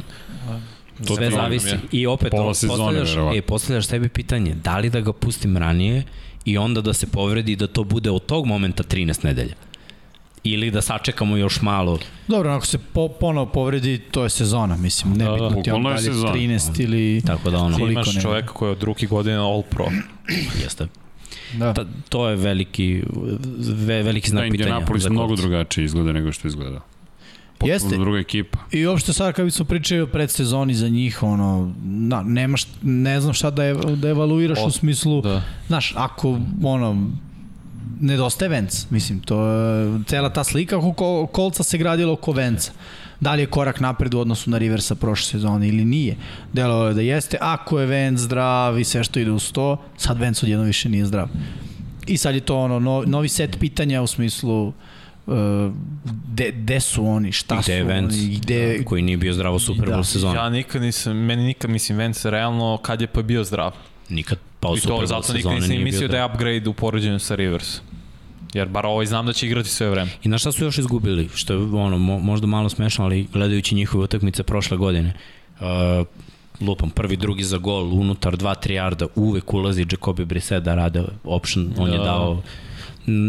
To 1.06 1.16
Sve 1.16 1.30
zavisi. 1.30 1.76
I 1.92 2.06
opet, 2.06 2.30
Pola 2.30 2.46
postavljaš, 2.46 3.10
e, 3.34 3.42
postavljaš 3.42 3.86
sebi 3.86 4.08
pitanje, 4.08 4.54
da 4.54 4.78
li 4.78 4.90
da 4.90 5.00
ga 5.00 5.12
pustim 5.12 5.56
ranije 5.56 6.02
i 6.44 6.58
onda 6.58 6.80
da 6.80 6.92
se 6.92 7.06
povredi 7.06 7.56
da 7.56 7.66
to 7.66 7.84
bude 7.84 8.10
od 8.10 8.26
tog 8.26 8.46
momenta 8.46 8.82
13 8.82 9.24
nedelja 9.24 9.54
ili 10.44 10.70
da 10.70 10.82
sačekamo 10.82 11.36
još 11.36 11.62
malo. 11.62 11.98
Dobro, 12.28 12.50
ako 12.50 12.66
se 12.66 12.78
po, 12.78 13.08
ponovo 13.08 13.46
povredi, 13.46 13.98
to 13.98 14.24
je 14.24 14.30
sezona, 14.30 14.76
mislim, 14.76 15.12
ne 15.12 15.24
da, 15.24 15.32
bitno 15.32 15.50
da, 15.50 15.62
ti 15.62 15.70
on 15.70 15.82
dalje 15.82 16.10
13 16.10 16.82
ili 16.82 17.22
Tako 17.26 17.50
da 17.50 17.58
ono, 17.58 17.76
ti 17.76 17.82
imaš 17.82 18.14
ne. 18.14 18.22
čoveka 18.22 18.52
koji 18.52 18.68
je 18.68 18.72
od 18.72 18.78
drugi 18.78 19.06
godine 19.06 19.36
All 19.36 19.62
Pro. 19.62 19.86
Jeste. 20.64 20.86
Da. 21.52 21.74
Ta, 21.74 21.84
to 22.08 22.28
je 22.28 22.36
veliki, 22.36 23.02
ve, 23.58 24.02
veliki 24.02 24.30
znak 24.30 24.44
da, 24.44 24.50
pitanja. 24.50 24.68
Indianapolis 24.68 25.08
mnogo 25.08 25.36
drugačije 25.36 25.84
izgleda 25.84 26.12
nego 26.12 26.32
što 26.32 26.48
izgleda. 26.48 26.80
Potpuno 27.58 27.72
Jeste. 27.72 27.96
druga 27.96 28.18
ekipa. 28.18 28.58
I 28.72 28.86
uopšte 28.86 29.12
sad 29.12 29.34
kad 29.34 29.52
smo 29.52 29.64
pričali 29.64 30.00
o 30.00 30.06
predsezoni 30.06 30.74
za 30.74 30.88
njih, 30.88 31.22
ono, 31.22 31.74
na, 31.84 32.22
nemaš, 32.22 32.66
ne 32.82 33.20
znam 33.20 33.34
šta 33.34 33.50
da, 33.50 33.64
je, 33.64 33.74
da 33.74 34.08
evaluiraš 34.08 34.58
o, 34.58 34.66
u 34.66 34.70
smislu, 34.70 35.20
da. 35.20 35.42
znaš, 35.66 35.92
ako, 35.96 36.38
ono, 36.62 37.10
nedostaje 38.00 38.48
Vence, 38.48 38.86
mislim, 38.90 39.20
to 39.20 39.46
je 39.46 40.00
cela 40.06 40.30
ta 40.30 40.44
slika 40.44 40.78
oko 40.78 41.26
kolca 41.26 41.62
se 41.62 41.78
gradila 41.78 42.12
oko 42.12 42.32
Venca. 42.32 42.72
Da 43.20 43.34
li 43.34 43.42
je 43.42 43.46
korak 43.46 43.80
napred 43.80 44.14
u 44.14 44.18
odnosu 44.18 44.50
na 44.50 44.58
Riversa 44.58 44.94
prošle 44.94 45.30
sezone 45.30 45.68
ili 45.68 45.84
nije. 45.84 46.16
Delo 46.52 46.88
je 46.88 46.94
da 46.94 47.00
jeste, 47.00 47.38
ako 47.40 47.80
je 47.80 47.86
Vence 47.86 48.22
zdrav 48.22 48.78
i 48.78 48.84
sve 48.84 49.04
što 49.04 49.20
ide 49.20 49.30
u 49.30 49.38
sto, 49.38 49.76
sad 49.96 50.18
Vence 50.18 50.46
odjedno 50.46 50.64
više 50.64 50.88
nije 50.88 51.06
zdrav. 51.06 51.28
I 52.06 52.16
sad 52.16 52.34
je 52.34 52.40
to 52.40 52.58
ono, 52.58 53.02
novi 53.06 53.28
set 53.28 53.58
pitanja 53.60 54.02
u 54.02 54.06
smislu 54.06 54.66
uh, 54.66 54.74
de, 56.34 56.52
de 56.52 56.80
su 56.80 57.06
oni, 57.06 57.32
šta 57.32 57.54
gde 57.54 57.80
su 57.80 57.86
Vance, 57.86 58.16
oni, 58.16 58.36
gde... 58.36 58.78
Da, 58.78 58.84
koji 58.84 59.02
nije 59.02 59.16
bio 59.16 59.32
zdravo 59.32 59.58
Super 59.58 59.88
Bowl 59.88 59.96
da. 59.96 60.04
sezona. 60.04 60.40
Ja 60.40 60.50
nikad 60.50 60.82
nisam, 60.82 61.16
meni 61.16 61.42
nikad 61.42 61.70
mislim 61.70 61.98
Vance 61.98 62.30
realno 62.30 62.78
kad 62.82 63.00
je 63.00 63.06
pa 63.06 63.22
bio 63.22 63.44
zdrav. 63.44 63.72
Nikad 64.08 64.38
pa 64.60 64.68
sezoni. 64.76 64.96
I 64.96 65.00
to 65.00 65.06
zato 65.06 65.32
nikad 65.32 65.52
nisam 65.52 65.82
mislio 65.82 66.08
da 66.08 66.16
je 66.16 66.24
upgrade 66.24 66.68
u 66.68 66.72
poređenju 66.72 67.18
sa 67.18 67.34
Rivers. 67.34 67.80
Jer 68.54 68.68
bar 68.68 68.86
ovaj 68.86 69.06
znam 69.06 69.26
da 69.26 69.32
će 69.32 69.46
igrati 69.46 69.68
sve 69.68 69.90
vreme. 69.90 70.10
I 70.22 70.28
na 70.28 70.38
šta 70.38 70.52
su 70.52 70.64
još 70.64 70.78
izgubili? 70.78 71.28
Što 71.34 71.52
je 71.52 71.58
ono, 71.58 71.98
mo, 71.98 72.18
možda 72.18 72.46
malo 72.46 72.68
smešno, 72.68 73.04
ali 73.04 73.26
gledajući 73.32 73.74
njihove 73.74 74.04
utakmice 74.04 74.42
prošle 74.42 74.76
godine. 74.76 75.14
Uh, 75.60 75.66
lupam, 76.60 76.90
prvi, 76.90 77.16
drugi 77.16 77.44
za 77.44 77.58
gol, 77.58 77.92
unutar 77.92 78.36
2-3 78.36 78.68
yarda, 78.68 79.06
uvek 79.14 79.54
ulazi 79.54 79.86
Jacobi 79.90 80.24
Brissett 80.24 80.64
da 80.64 80.74
rade 80.74 81.04
option, 81.24 81.72
on 81.78 81.88
ja. 81.88 81.94
je 81.94 81.98
dao 81.98 82.42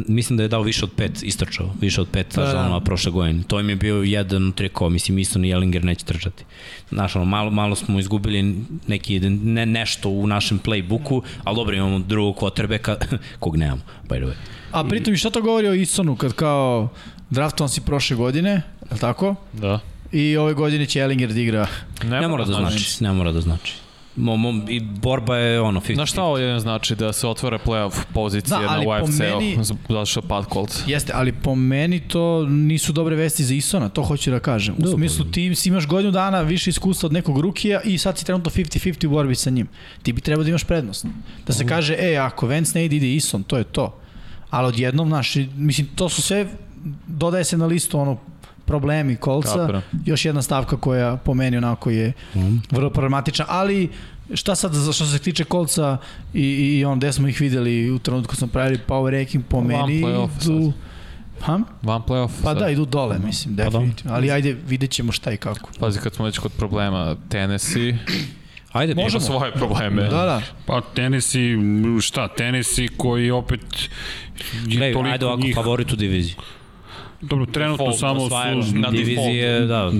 mislim 0.07 0.37
da 0.37 0.43
je 0.43 0.49
dao 0.49 0.61
više 0.61 0.85
od 0.85 0.91
pet 0.95 1.23
istrčao, 1.23 1.73
više 1.81 2.01
od 2.01 2.07
pet 2.11 2.35
da, 2.35 2.43
da. 2.43 2.81
prošle 2.85 3.11
godine. 3.11 3.43
To 3.47 3.59
im 3.59 3.69
je 3.69 3.75
bio 3.75 4.03
jedan 4.03 4.51
triko, 4.51 4.89
mislim 4.89 5.17
isto 5.17 5.39
ni 5.39 5.49
Jellinger 5.49 5.83
neće 5.83 6.05
trčati. 6.05 6.43
Znaš, 6.89 7.15
ono, 7.15 7.25
malo, 7.25 7.51
malo 7.51 7.75
smo 7.75 7.99
izgubili 7.99 8.55
neki, 8.87 9.19
ne, 9.19 9.65
nešto 9.65 10.09
u 10.09 10.27
našem 10.27 10.59
playbooku, 10.59 11.21
ali 11.43 11.55
dobro 11.55 11.75
imamo 11.75 11.99
drugog 11.99 12.35
quarterbacka, 12.35 12.95
kog 13.39 13.57
nemamo, 13.57 13.81
by 14.09 14.15
the 14.15 14.25
way. 14.25 14.33
A 14.71 14.83
pritom 14.83 15.13
i 15.13 15.17
šta 15.17 15.29
to 15.29 15.41
govori 15.41 15.67
o 15.67 15.73
Isonu 15.73 16.15
kad 16.15 16.33
kao 16.33 16.89
draftovan 17.29 17.69
si 17.69 17.81
prošle 17.81 18.15
godine, 18.15 18.51
je 18.51 18.93
li 18.93 18.99
tako? 18.99 19.35
Da. 19.53 19.79
I 20.11 20.37
ove 20.37 20.53
godine 20.53 20.85
će 20.85 20.99
Ellinger 20.99 21.33
da 21.33 21.39
igra. 21.39 21.67
Ne, 22.03 22.21
ne 22.21 22.27
mora 22.27 22.45
da 22.45 22.53
znači, 22.53 23.03
ne 23.03 23.11
mora 23.11 23.31
da 23.31 23.41
znači. 23.41 23.73
Mo, 24.19 24.37
mo, 24.37 24.53
I 24.69 24.79
borba 24.79 25.37
je 25.37 25.61
ono 25.61 25.79
50 25.79 25.97
Na 25.97 26.05
šta 26.05 26.23
ovo 26.23 26.37
jedan 26.37 26.59
znači 26.59 26.95
da 26.95 27.13
se 27.13 27.27
otvore 27.27 27.57
playoff 27.65 27.93
pozicije 28.13 28.59
da, 28.59 28.77
na 28.77 28.79
UFC-u 28.79 29.63
zato 29.63 30.05
što 30.05 30.21
pad 30.21 30.45
Colts? 30.53 30.83
Jeste, 30.87 31.11
ali 31.15 31.31
po 31.31 31.55
meni 31.55 31.99
to 31.99 32.45
nisu 32.45 32.93
dobre 32.93 33.15
vesti 33.15 33.43
za 33.43 33.53
Isona, 33.53 33.89
to 33.89 34.03
hoću 34.03 34.31
da 34.31 34.39
kažem. 34.39 34.75
U 34.77 34.87
smislu 34.87 35.25
ti 35.25 35.55
si 35.55 35.69
imaš 35.69 35.87
godinu 35.87 36.11
dana 36.11 36.41
više 36.41 36.69
iskustva 36.69 37.07
od 37.07 37.13
nekog 37.13 37.39
rukija 37.39 37.81
i 37.81 37.97
sad 37.97 38.17
si 38.17 38.25
trenutno 38.25 38.51
50-50 38.51 39.07
u 39.07 39.09
borbi 39.09 39.35
sa 39.35 39.49
njim. 39.49 39.67
Ti 40.03 40.13
bi 40.13 40.21
trebao 40.21 40.43
da 40.43 40.49
imaš 40.49 40.63
prednost. 40.63 41.05
Da 41.47 41.53
se 41.53 41.67
kaže, 41.67 41.95
e, 41.99 42.15
ako 42.15 42.47
Vance 42.47 42.79
ne 42.79 42.85
ide, 42.85 42.95
ide 42.95 43.15
Ison, 43.15 43.43
to 43.43 43.57
je 43.57 43.63
to 43.63 43.99
ali 44.49 44.67
odjednom, 44.67 45.07
znaš, 45.07 45.35
mislim, 45.55 45.87
to 45.95 46.09
su 46.09 46.21
sve, 46.21 46.47
dodaje 47.07 47.43
se 47.43 47.57
na 47.57 47.65
listu 47.65 47.99
ono, 47.99 48.17
problemi 48.69 49.15
kolca, 49.15 49.55
Kapra. 49.55 49.81
još 50.05 50.25
jedna 50.25 50.41
stavka 50.41 50.77
koja 50.77 51.17
po 51.17 51.33
meni 51.33 51.57
onako 51.57 51.89
je 51.89 52.13
mm. 52.35 52.57
vrlo 52.71 52.89
problematična, 52.89 53.45
ali 53.47 53.89
šta 54.33 54.55
sad 54.55 54.71
što 54.93 55.05
se 55.05 55.19
tiče 55.19 55.43
kolca 55.43 55.97
i, 56.33 56.43
i 56.43 56.85
on 56.85 56.99
gde 56.99 57.13
smo 57.13 57.27
ih 57.27 57.41
videli 57.41 57.91
u 57.91 57.99
trenutku 57.99 58.35
smo 58.35 58.47
pravili 58.47 58.79
power 58.87 59.11
ranking 59.11 59.43
po 59.45 59.61
meni 59.61 59.97
idu, 59.97 60.73
Ha? 61.41 61.59
Van 61.81 62.01
playoff. 62.01 62.31
Pa 62.43 62.49
sad. 62.49 62.57
da, 62.57 62.69
idu 62.69 62.85
dole, 62.85 63.19
mislim, 63.19 63.55
pa 63.55 63.63
da. 63.63 63.69
definitivno. 63.69 64.15
Ali 64.15 64.31
ajde, 64.31 64.55
vidjet 64.67 64.91
ćemo 64.91 65.11
šta 65.11 65.31
i 65.31 65.37
kako. 65.37 65.69
Pazi, 65.79 65.99
kad 65.99 66.13
smo 66.13 66.25
već 66.25 66.37
kod 66.37 66.51
problema, 66.51 67.15
Tennessee, 67.29 67.97
Ajde, 68.71 68.95
možemo 68.95 69.21
svoje 69.21 69.51
probleme. 69.51 70.03
Da, 70.03 70.25
da. 70.25 70.41
Pa 70.65 70.81
Tennessee, 70.81 71.57
šta, 72.01 72.27
Tennessee 72.27 72.87
koji 72.97 73.31
opet 73.31 73.89
Gledaj, 74.65 75.11
ajde 75.11 75.25
ovako, 75.25 75.41
njih... 75.41 75.55
favorit 75.55 75.93
u 75.93 75.95
diviziji. 75.95 76.35
Dobro, 77.21 77.45
trenutno 77.45 77.85
default, 77.85 77.99
samo 77.99 78.63
su... 78.63 78.75
Na 78.77 78.91
divizije, 78.91 79.59
da. 79.59 79.91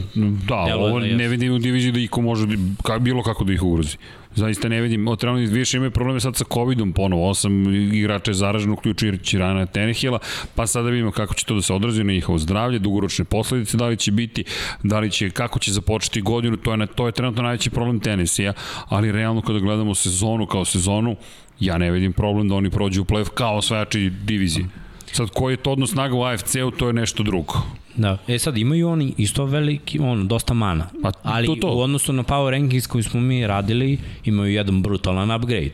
Da, 0.47 0.75
ovo 0.75 0.99
ne 0.99 1.27
vidim 1.27 1.53
u 1.53 1.59
diviziji 1.59 1.91
da 1.91 1.99
iko 1.99 2.21
može, 2.21 2.45
ka, 2.83 2.99
bilo 2.99 3.23
kako 3.23 3.43
da 3.43 3.53
ih 3.53 3.63
ugrozi. 3.63 3.97
Zaista 4.35 4.69
ne 4.69 4.81
vidim, 4.81 5.07
od 5.07 5.19
trenutno 5.19 5.55
više 5.55 5.77
imaju 5.77 5.91
probleme 5.91 6.19
sad 6.19 6.35
sa 6.35 6.45
COVID-om 6.53 6.93
ponovo, 6.93 7.29
osam 7.29 7.73
igrača 7.73 8.31
je 8.31 8.35
zaraženo 8.35 8.73
uključujući 8.73 9.37
Rana 9.37 9.65
Tenehila, 9.65 10.19
pa 10.55 10.67
sada 10.67 10.89
vidimo 10.89 11.11
kako 11.11 11.33
će 11.33 11.45
to 11.45 11.55
da 11.55 11.61
se 11.61 11.73
odrazi 11.73 12.03
na 12.03 12.13
njihovo 12.13 12.37
zdravlje, 12.37 12.79
dugoročne 12.79 13.25
posledice, 13.25 13.77
da 13.77 13.87
li 13.87 13.97
će 13.97 14.11
biti, 14.11 14.43
da 14.83 14.99
li 14.99 15.11
će, 15.11 15.29
kako 15.29 15.59
će 15.59 15.71
započeti 15.71 16.21
godinu, 16.21 16.57
to 16.57 16.73
je, 16.73 16.87
to 16.87 17.05
je 17.05 17.11
trenutno 17.11 17.43
najveći 17.43 17.69
problem 17.69 17.99
tenisija, 17.99 18.53
ali 18.85 19.11
realno 19.11 19.41
kada 19.41 19.59
gledamo 19.59 19.95
sezonu 19.95 20.45
kao 20.45 20.65
sezonu, 20.65 21.15
ja 21.59 21.77
ne 21.77 21.91
vidim 21.91 22.13
problem 22.13 22.49
da 22.49 22.55
oni 22.55 22.69
prođu 22.69 23.01
u 23.01 23.05
play-off 23.05 23.29
kao 23.29 23.57
osvajači 23.57 24.09
divizije. 24.09 24.65
Sad, 25.11 25.29
koji 25.29 25.53
je 25.53 25.57
to 25.57 25.71
odnos 25.71 25.91
snaga 25.91 26.15
u 26.15 26.23
AFC-u, 26.23 26.71
to 26.71 26.87
je 26.87 26.93
nešto 26.93 27.23
drugo. 27.23 27.61
Da, 27.95 28.17
e 28.27 28.39
sad 28.39 28.57
imaju 28.57 28.89
oni 28.89 29.13
isto 29.17 29.45
veliki, 29.45 29.99
ono, 29.99 30.23
dosta 30.23 30.53
mana. 30.53 30.89
Pa, 31.01 31.11
ali 31.23 31.47
to, 31.47 31.55
to. 31.55 31.75
u 31.75 31.79
odnosu 31.79 32.13
na 32.13 32.23
power 32.23 32.51
rankings 32.51 32.87
koji 32.87 33.03
smo 33.03 33.21
mi 33.21 33.47
radili, 33.47 33.97
imaju 34.25 34.53
jedan 34.53 34.81
brutalan 34.81 35.31
upgrade. 35.31 35.73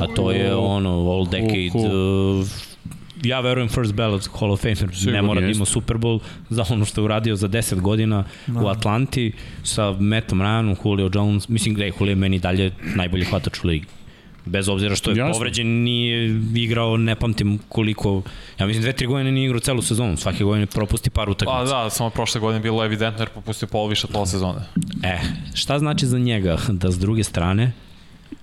A 0.00 0.06
to 0.16 0.30
je 0.30 0.54
ono, 0.54 0.90
all 0.90 1.24
decade, 1.24 1.70
uh, 1.74 2.46
ja 3.22 3.40
verujem 3.40 3.68
first 3.68 3.94
ballot 3.94 4.28
Hall 4.40 4.52
of 4.52 4.60
Famer, 4.60 4.96
Sigur, 4.96 5.12
ne 5.12 5.22
mora 5.22 5.40
da 5.40 5.46
ima 5.46 5.64
Super 5.64 5.96
Bowl 5.96 6.20
za 6.50 6.64
ono 6.70 6.84
što 6.84 7.00
je 7.00 7.04
uradio 7.04 7.36
za 7.36 7.48
10 7.48 7.80
godina 7.80 8.24
da. 8.46 8.60
u 8.60 8.66
Atlanti 8.66 9.32
sa 9.62 9.92
Mattom 9.92 10.38
Ryanom, 10.40 10.76
Julio 10.84 11.10
Jones, 11.14 11.48
mislim 11.48 11.74
gledaj, 11.74 11.92
Julio 12.00 12.12
je 12.12 12.16
meni 12.16 12.38
dalje 12.38 12.72
najbolji 12.94 13.24
hvatač 13.24 13.64
u 13.64 13.66
ligi 13.66 13.86
Bez 14.48 14.68
obzira 14.68 14.96
što 14.96 15.10
je 15.10 15.16
Jasno. 15.16 15.32
povređen, 15.32 15.66
nije 15.66 16.40
igrao, 16.54 16.96
ne 16.96 17.14
pamtim 17.14 17.58
koliko, 17.68 18.22
ja 18.58 18.66
mislim 18.66 18.82
dve, 18.82 18.92
tri 18.92 19.06
godine 19.06 19.32
nije 19.32 19.44
igrao 19.44 19.60
celu 19.60 19.82
sezonu, 19.82 20.16
svake 20.16 20.44
godine 20.44 20.66
propusti 20.66 21.10
par 21.10 21.30
utakmica. 21.30 21.58
Pa 21.58 21.64
da, 21.64 21.90
samo 21.90 22.10
prošle 22.10 22.40
godine 22.40 22.60
bilo 22.60 22.84
evidentno 22.84 23.22
jer 23.22 23.28
propustio 23.28 23.68
pol 23.68 23.86
više 23.88 24.06
pola 24.06 24.26
sezone. 24.26 24.60
E, 25.02 25.18
šta 25.54 25.78
znači 25.78 26.06
za 26.06 26.18
njega 26.18 26.56
da 26.68 26.90
s 26.90 26.98
druge 26.98 27.24
strane 27.24 27.72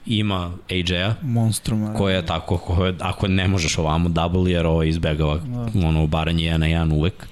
ima 0.05 0.51
AJ-a, 0.71 1.15
Monstrum, 1.21 1.93
koja 1.97 2.15
je 2.15 2.25
tako, 2.25 2.57
koja, 2.57 2.93
ako 2.99 3.27
ne 3.27 3.47
možeš 3.47 3.77
ovamo 3.77 4.09
double, 4.09 4.51
jer 4.51 4.65
ovo 4.65 4.83
izbegava 4.83 5.37
da. 5.37 5.87
ono, 5.87 6.07
baranje 6.07 6.43
1 6.43 6.57
na 6.57 6.65
1 6.65 6.93
uvek. 6.93 7.27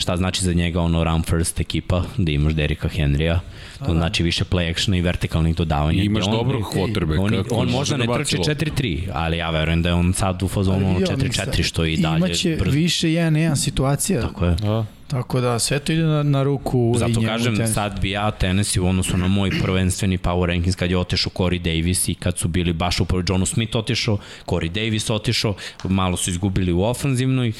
Šta 0.00 0.16
znači 0.16 0.44
za 0.44 0.52
njega 0.52 0.80
ono 0.80 1.04
run 1.04 1.22
first 1.22 1.60
ekipa, 1.60 2.02
da 2.16 2.32
imaš 2.32 2.52
Derika 2.52 2.88
Henrya, 2.88 3.38
to 3.78 3.84
da. 3.86 3.92
znači 3.92 4.22
više 4.22 4.44
play 4.44 4.70
actiona 4.70 4.96
i 4.96 5.00
vertikalnih 5.00 5.56
dodavanja. 5.56 6.02
I 6.02 6.06
imaš 6.06 6.24
on, 6.26 6.32
dobrog 6.32 6.62
quarterbacka. 6.62 7.20
On, 7.20 7.34
on, 7.34 7.44
on 7.50 7.68
možda 7.70 7.96
ne 7.96 8.06
trči 8.06 8.36
4-3, 8.36 9.08
ali 9.12 9.36
ja 9.36 9.50
verujem 9.50 9.82
da 9.82 9.88
je 9.88 9.94
on 9.94 10.12
sad 10.12 10.42
u 10.42 10.48
fazonu 10.48 11.00
4-4 11.00 11.62
što 11.62 11.84
i 11.84 11.96
dalje. 11.96 12.16
Imaće 12.16 12.56
brzo. 12.56 12.76
više 12.76 13.08
1-1 13.08 13.56
situacija. 13.56 14.20
Tako 14.20 14.44
je. 14.44 14.54
Da. 14.54 14.86
Tako 15.06 15.40
da 15.40 15.58
sve 15.58 15.78
to 15.78 15.92
ide 15.92 16.02
na, 16.02 16.22
na 16.22 16.42
ruku 16.42 16.94
Zato 16.98 17.20
kažem, 17.20 17.56
tenis. 17.56 17.74
sad 17.74 18.00
bi 18.00 18.10
ja 18.10 18.30
Tennessee 18.30 18.82
u 18.82 18.88
odnosu 18.88 19.16
na 19.16 19.28
moj 19.28 19.50
prvenstveni 19.62 20.18
power 20.18 20.46
rankings 20.46 20.76
kad 20.76 20.90
je 20.90 20.98
otešao 20.98 21.32
Corey 21.34 21.58
Davis 21.58 22.08
i 22.08 22.14
kad 22.14 22.38
su 22.38 22.48
bili 22.48 22.72
baš 22.72 23.00
upravo 23.00 23.24
Johnu 23.28 23.46
Smith 23.46 23.76
otišao, 23.76 24.18
Corey 24.46 24.68
Davis 24.68 25.10
otišao, 25.10 25.54
malo 25.84 26.16
su 26.16 26.30
izgubili 26.30 26.72
u 26.72 26.82
ofanzivnoj, 26.82 27.52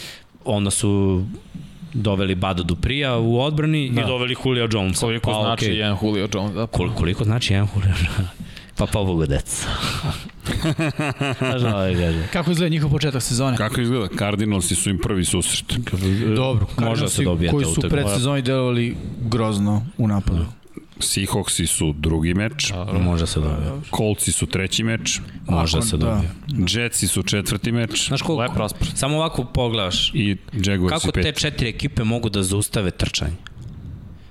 onda 0.45 0.71
su 0.71 1.25
doveli 1.95 2.35
Bada 2.35 2.63
Duprija 2.63 3.17
u 3.19 3.41
odbrani 3.41 3.91
da. 3.91 4.01
i 4.01 4.05
doveli 4.05 4.37
Julio 4.45 4.69
Jones. 4.73 4.99
Koliko 4.99 5.31
pa, 5.31 5.41
znači 5.43 5.67
okay. 5.67 5.71
jedan 5.71 5.97
Julio 6.03 6.29
Jones? 6.35 6.55
Da. 6.55 6.67
Kol, 6.67 6.91
koliko 6.95 7.25
znači 7.25 7.53
jedan 7.53 7.69
Julio 7.75 7.95
Jones? 8.09 8.31
Pa 8.81 8.87
pa 8.87 8.99
Bogu 9.05 9.27
deca. 9.27 9.67
Kako 12.33 12.51
izgleda 12.51 12.69
njihov 12.69 12.91
početak 12.91 13.23
sezone? 13.23 13.57
Kako 13.57 13.81
izgleda? 13.81 14.09
Cardinalsi 14.19 14.75
su 14.75 14.91
im 14.91 14.99
prvi 14.99 15.25
susret. 15.25 15.79
Dobro, 16.37 16.67
se 17.09 17.25
dobijete 17.25 17.53
koji 17.53 17.65
su 17.65 17.81
pred 17.81 18.07
sezoni 18.15 18.43
delovali 18.43 18.97
grozno 19.21 19.87
u 19.99 20.09
napadu. 20.09 20.39
Da. 20.39 20.60
Seahawksi 21.01 21.67
su 21.67 21.95
drugi 21.99 22.35
meč. 22.35 22.71
Da, 22.71 22.99
može 22.99 23.27
se 23.27 23.41
dobije. 23.41 23.71
Coltsi 23.97 24.33
su 24.33 24.47
treći 24.47 24.83
meč. 24.83 25.21
Može 25.49 25.83
se 25.83 25.97
dobije. 25.97 26.31
Da. 26.47 26.81
Jetsi 26.81 27.09
su 27.09 27.23
četvrti 27.23 27.73
meč. 27.73 28.09
Znaš 28.09 28.23
koliko? 28.23 28.69
Samo 28.95 29.17
ovako 29.17 29.45
pogledaš. 29.45 30.13
I 30.15 30.37
Jaguars 30.53 31.03
Kako 31.03 31.13
te 31.13 31.33
četiri 31.33 31.69
ekipe 31.69 32.05
mogu 32.05 32.29
da 32.29 32.43
zaustave 32.43 32.91
trčanje? 32.91 33.37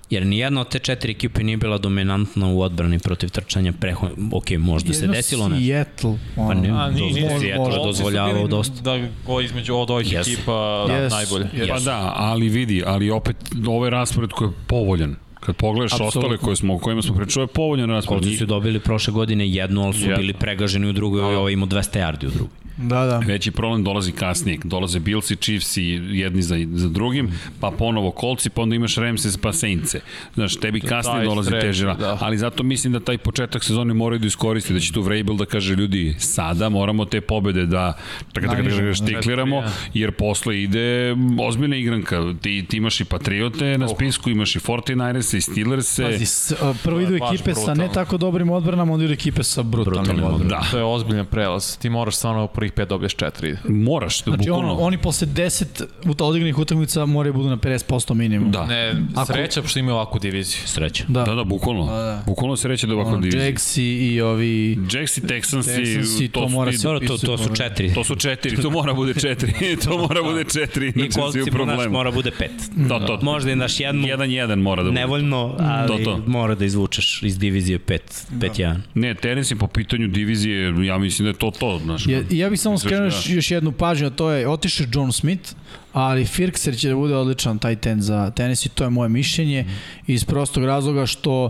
Jer 0.10 0.26
nijedna 0.26 0.62
od 0.62 0.70
te 0.70 0.80
četiri 0.80 1.12
ekipe 1.12 1.44
nije 1.44 1.58
bila 1.58 1.78
dominantna 1.78 2.48
u 2.48 2.62
odbrani 2.62 3.00
protiv 3.00 3.30
trčanja 3.30 3.74
preho... 3.80 4.10
Ok, 4.32 4.50
možda 4.58 4.94
se 4.94 5.08
desilo 5.08 5.50
ne. 5.50 5.62
Seattle. 5.62 6.18
Pa 6.36 6.54
ne, 6.54 6.70
A, 6.70 6.92
nije, 6.92 7.14
nije, 7.14 7.40
Seattle 7.40 7.76
dozvoljavao 7.86 8.48
dosta. 8.48 8.82
Da 8.82 9.08
go 9.26 9.42
između 9.42 9.76
od 9.76 9.90
ovih 9.90 10.08
yes. 10.08 10.22
ekipa 10.22 10.86
yes. 10.90 11.10
najbolje. 11.12 11.46
Yes. 11.54 11.68
Pa 11.70 11.80
da, 11.80 12.14
ali 12.16 12.50
vidi, 12.50 12.84
ali 12.86 13.12
opet 13.12 13.36
ovaj 13.68 13.90
raspored 13.90 14.30
koji 14.30 14.50
je 14.50 14.54
povoljan 14.68 15.16
Kad 15.40 15.56
pogledaš 15.56 15.94
Absolutno. 15.94 16.20
ostale 16.20 16.38
koje 16.38 16.56
smo, 16.56 16.76
o 16.76 16.78
kojima 16.78 17.02
smo 17.02 17.16
pričali, 17.16 17.44
je 17.44 17.48
povoljan 17.48 17.90
raspored. 17.90 18.24
Kolci 18.24 18.38
su 18.38 18.46
dobili 18.46 18.80
prošle 18.80 19.14
godine 19.14 19.50
jednu, 19.50 19.84
ali 19.84 19.94
su 19.94 20.08
bili 20.18 20.34
pregaženi 20.34 20.90
u 20.90 20.94
drugoj, 20.94 21.36
ovaj 21.36 21.54
imao 21.54 21.68
200 21.68 22.00
yardi 22.00 22.28
u 22.28 22.30
drugoj. 22.30 22.59
Da, 22.82 23.06
da. 23.06 23.18
Veći 23.18 23.52
problem 23.52 23.84
dolazi 23.84 24.12
kasnije. 24.12 24.60
Dolaze 24.64 25.00
Bills 25.00 25.32
i 25.32 25.36
Chiefs 25.36 25.78
i 25.78 26.02
jedni 26.12 26.42
za, 26.42 26.56
za 26.74 26.90
drugim, 26.90 27.32
pa 27.60 27.72
ponovo 27.72 28.16
Colts 28.20 28.50
pa 28.50 28.62
onda 28.62 28.76
imaš 28.76 28.96
Ramses 28.96 29.38
pa 29.38 29.54
Saints. 29.54 29.96
Znaš, 30.34 30.56
tebi 30.56 30.82
kasnije 30.82 31.26
dolazi 31.26 31.52
teže. 31.52 31.86
Da. 31.86 32.18
Ali 32.22 32.38
zato 32.38 32.64
mislim 32.64 32.94
da 32.94 33.00
taj 33.00 33.18
početak 33.18 33.64
sezone 33.64 33.94
moraju 33.94 34.20
da 34.20 34.28
iskoristi, 34.28 34.74
da 34.74 34.80
će 34.80 34.94
tu 34.94 35.02
Vrabel 35.02 35.36
da 35.36 35.46
kaže 35.46 35.76
ljudi, 35.76 36.16
sada 36.20 36.70
moramo 36.70 37.06
te 37.06 37.22
pobede 37.22 37.66
da 37.66 37.94
tako 38.34 38.56
da 38.56 38.62
da 38.62 38.94
štikliramo, 38.94 39.64
jer 39.94 40.12
posle 40.12 40.64
ide 40.64 41.16
ozbiljna 41.42 41.76
igranka. 41.76 42.34
Ti, 42.42 42.66
ti 42.70 42.78
imaš 42.78 43.02
i 43.02 43.06
Patriote 43.06 43.78
na 43.78 43.88
spisku, 43.88 44.30
imaš 44.30 44.56
i 44.56 44.60
49ers 44.60 45.38
i 45.38 45.42
Steelers. 45.42 46.00
Pazi, 46.00 46.56
prvo 46.84 47.00
idu 47.00 47.16
ekipe 47.16 47.54
sa 47.54 47.74
ne 47.74 47.90
tako 47.94 48.18
dobrim 48.18 48.50
odbranama, 48.50 48.94
onda 48.94 49.06
idu 49.06 49.14
ekipe 49.14 49.44
sa 49.44 49.64
brutalnim, 49.64 50.04
brutalnim 50.04 50.34
odbranama. 50.34 50.62
Da. 50.62 50.72
To 50.72 50.78
je 50.78 50.84
ozbiljan 50.84 51.26
prelaz. 51.26 51.78
Ti 51.78 51.90
moraš 51.90 52.16
stvarno 52.16 52.48
prvih 52.70 52.76
pet 52.76 52.90
dobiješ 52.90 53.16
četiri. 53.16 53.58
Moraš, 53.70 54.24
znači, 54.24 54.38
bukvalno. 54.38 54.74
On, 54.74 54.86
oni 54.86 54.98
posle 54.98 55.28
10 55.28 55.86
odigranih 56.20 56.58
utakmica 56.58 57.06
moraju 57.06 57.34
budu 57.34 57.50
na 57.50 57.58
50% 57.58 58.14
minimum. 58.14 58.52
Da. 58.52 58.66
Ne, 58.66 58.96
Ako... 59.16 59.34
sreća 59.34 59.62
što 59.68 59.80
imaju 59.80 59.96
ovakvu 59.96 60.20
diviziju. 60.20 60.62
Sreća. 60.66 61.04
Da, 61.08 61.24
da, 61.24 61.36
da 61.36 61.44
bukvalno. 61.44 61.86
Da, 61.86 61.92
da. 61.92 62.24
Bukvalno 62.26 62.58
sreća 62.58 62.88
da 62.88 62.94
ovakvu 62.96 63.18
diviziju. 63.18 63.42
Jacks 63.42 63.78
i 63.78 64.22
ovi... 64.22 64.78
Jacks 64.92 65.18
i 65.18 65.22
Texans 65.22 66.22
i 66.22 66.28
to, 66.28 66.42
to, 66.42 66.50
mora 66.50 66.72
se 66.72 66.84
to, 66.84 67.00
to, 67.00 67.18
to 67.18 67.38
su 67.38 67.56
četiri. 67.56 67.94
To 67.94 68.04
su 68.04 68.16
četiri, 68.16 68.62
to 68.62 68.70
mora 68.70 68.94
bude 68.94 69.14
četiri. 69.14 69.54
to 69.86 69.98
mora 69.98 70.24
bude 70.24 70.44
četiri. 70.44 70.94
I 70.96 71.10
kolci 71.10 71.40
naš 71.66 71.88
mora 71.90 72.12
bude 72.12 72.32
pet. 72.32 72.52
Da, 72.76 73.06
to. 73.06 73.20
Možda 73.22 73.52
i 73.52 73.56
naš 73.56 73.80
jednu. 73.80 74.08
Jedan, 74.08 74.32
jedan 74.32 74.60
mora 74.60 74.84
da 74.84 74.90
bude. 74.90 75.00
Nevoljno, 75.00 75.56
ali 75.60 75.88
to, 75.88 75.98
to. 76.04 76.24
mora 76.28 76.56
da 76.56 76.66
izvučeš 76.66 77.24
iz 77.24 77.38
divizije 77.40 77.80
5, 77.80 78.00
5-1. 78.32 78.76
Ne, 78.94 79.16
tenis 79.16 79.52
je 79.52 79.56
po 79.56 79.68
pitanju 79.68 80.08
divizije, 80.08 80.86
ja 80.86 80.98
mislim 80.98 81.26
da 81.26 81.30
je 81.30 81.34
to 81.34 81.52
to. 81.60 81.80
Znaš, 81.84 82.08
ja, 82.08 82.22
ja 82.30 82.50
bih 82.50 82.59
samo 82.60 82.78
skrenuo 82.78 83.10
da. 83.10 83.34
još 83.34 83.52
jednu 83.52 83.72
pažnju, 83.72 84.08
a 84.08 84.10
to 84.10 84.32
je 84.32 84.48
otišao 84.48 84.88
John 84.94 85.12
Smith, 85.12 85.52
ali 85.94 86.26
Firkser 86.26 86.78
će 86.78 86.90
da 86.90 86.96
bude 86.96 87.16
odličan 87.16 87.60
taj 87.60 87.76
ten 87.76 88.02
za 88.02 88.32
tenis 88.32 88.66
i 88.66 88.70
to 88.70 88.84
je 88.84 88.90
moje 88.90 89.10
mišljenje 89.10 89.64
mm. 89.64 89.72
iz 90.08 90.26
prostog 90.26 90.66
razloga 90.66 91.06
što 91.06 91.50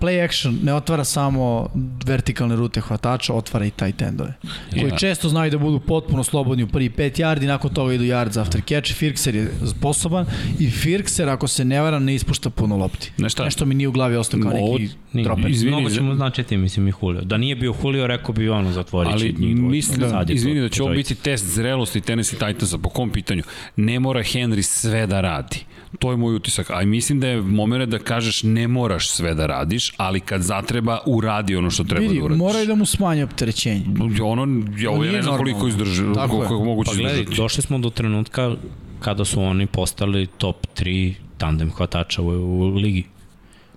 play 0.00 0.24
action 0.24 0.58
ne 0.62 0.74
otvara 0.74 1.04
samo 1.04 1.68
vertikalne 2.06 2.56
rute 2.56 2.80
hvatača, 2.80 3.34
otvara 3.34 3.66
i 3.66 3.70
taj 3.70 3.92
tendove. 3.92 4.34
Yeah. 4.70 4.80
Koji 4.80 4.98
često 4.98 5.28
znaju 5.28 5.50
da 5.50 5.58
budu 5.58 5.80
potpuno 5.80 6.24
slobodni 6.24 6.62
u 6.62 6.68
prvi 6.68 6.90
5 6.90 7.20
yardi, 7.20 7.46
nakon 7.46 7.74
toga 7.74 7.92
idu 7.92 8.04
yards 8.04 8.40
after 8.40 8.62
catch. 8.68 8.94
Firkser 8.94 9.34
je 9.34 9.50
sposoban 9.66 10.26
i 10.58 10.70
Firkser, 10.70 11.28
ako 11.28 11.48
se 11.48 11.64
ne 11.64 11.80
varam, 11.80 12.04
ne 12.04 12.14
ispušta 12.14 12.50
puno 12.50 12.76
lopti. 12.76 13.12
Nešto, 13.18 13.44
Nešto 13.44 13.64
mi 13.64 13.74
nije 13.74 13.88
u 13.88 13.92
glavi 13.92 14.16
ostao 14.16 14.40
kao 14.40 14.52
neki 14.52 14.88
droper. 15.12 15.50
Izvini, 15.50 15.76
Mnogo 15.76 15.90
ćemo 15.90 16.14
značiti, 16.14 16.56
mislim, 16.56 16.88
i 16.88 16.92
Julio. 17.02 17.22
Da 17.22 17.36
nije 17.36 17.56
bio 17.56 17.74
Julio, 17.82 18.06
rekao 18.06 18.34
bi 18.34 18.48
ono 18.48 18.72
zatvoriti 18.72 19.14
ali, 19.14 19.32
Mislim, 19.48 20.00
da, 20.00 20.24
izvini, 20.28 20.60
da 20.60 20.68
će 20.68 20.82
ovo 20.82 20.92
biti 20.92 21.14
test 21.14 21.46
zrelosti 21.46 22.00
Tennessee 22.00 22.38
Titansa 22.38 22.78
po 22.78 22.88
kom 22.88 23.10
pitanju. 23.10 23.42
Ne 23.76 24.00
mora 24.00 24.20
Henry 24.20 24.62
sve 24.62 25.06
da 25.06 25.20
radi. 25.20 25.64
To 25.98 26.10
je 26.10 26.16
moj 26.16 26.34
utisak. 26.34 26.70
A 26.70 26.84
mislim 26.84 27.20
da 27.20 27.28
je 27.28 27.42
moment 27.42 27.90
da 27.90 27.98
kažeš 27.98 28.42
ne 28.42 28.67
moraš 28.68 29.10
sve 29.10 29.34
da 29.34 29.46
radiš, 29.46 29.92
ali 29.96 30.20
kad 30.20 30.42
zatreba 30.42 30.98
uradi 31.06 31.56
ono 31.56 31.70
što 31.70 31.84
treba 31.84 32.02
Vidi, 32.02 32.18
da 32.18 32.24
uradiš. 32.24 32.38
Moraju 32.38 32.66
da 32.66 32.74
mu 32.74 32.86
smanje 32.86 33.24
opterećenje. 33.24 33.84
Ono, 34.22 34.62
ja 34.78 34.90
ovo 34.90 35.04
ne 35.04 35.22
znam 35.22 35.36
koliko 35.36 35.68
izdrži, 35.68 36.02
koliko 36.28 36.54
je 36.54 36.64
moguće 36.64 36.90
pa, 36.90 36.96
gledaj, 36.96 37.12
izdržati. 37.12 37.42
Došli 37.42 37.62
smo 37.62 37.78
do 37.78 37.90
trenutka 37.90 38.54
kada 39.00 39.24
su 39.24 39.42
oni 39.42 39.66
postali 39.66 40.26
top 40.26 40.66
3 40.76 41.14
tandem 41.38 41.70
hvatača 41.70 42.22
u, 42.22 42.26
u 42.26 42.74
ligi. 42.74 43.04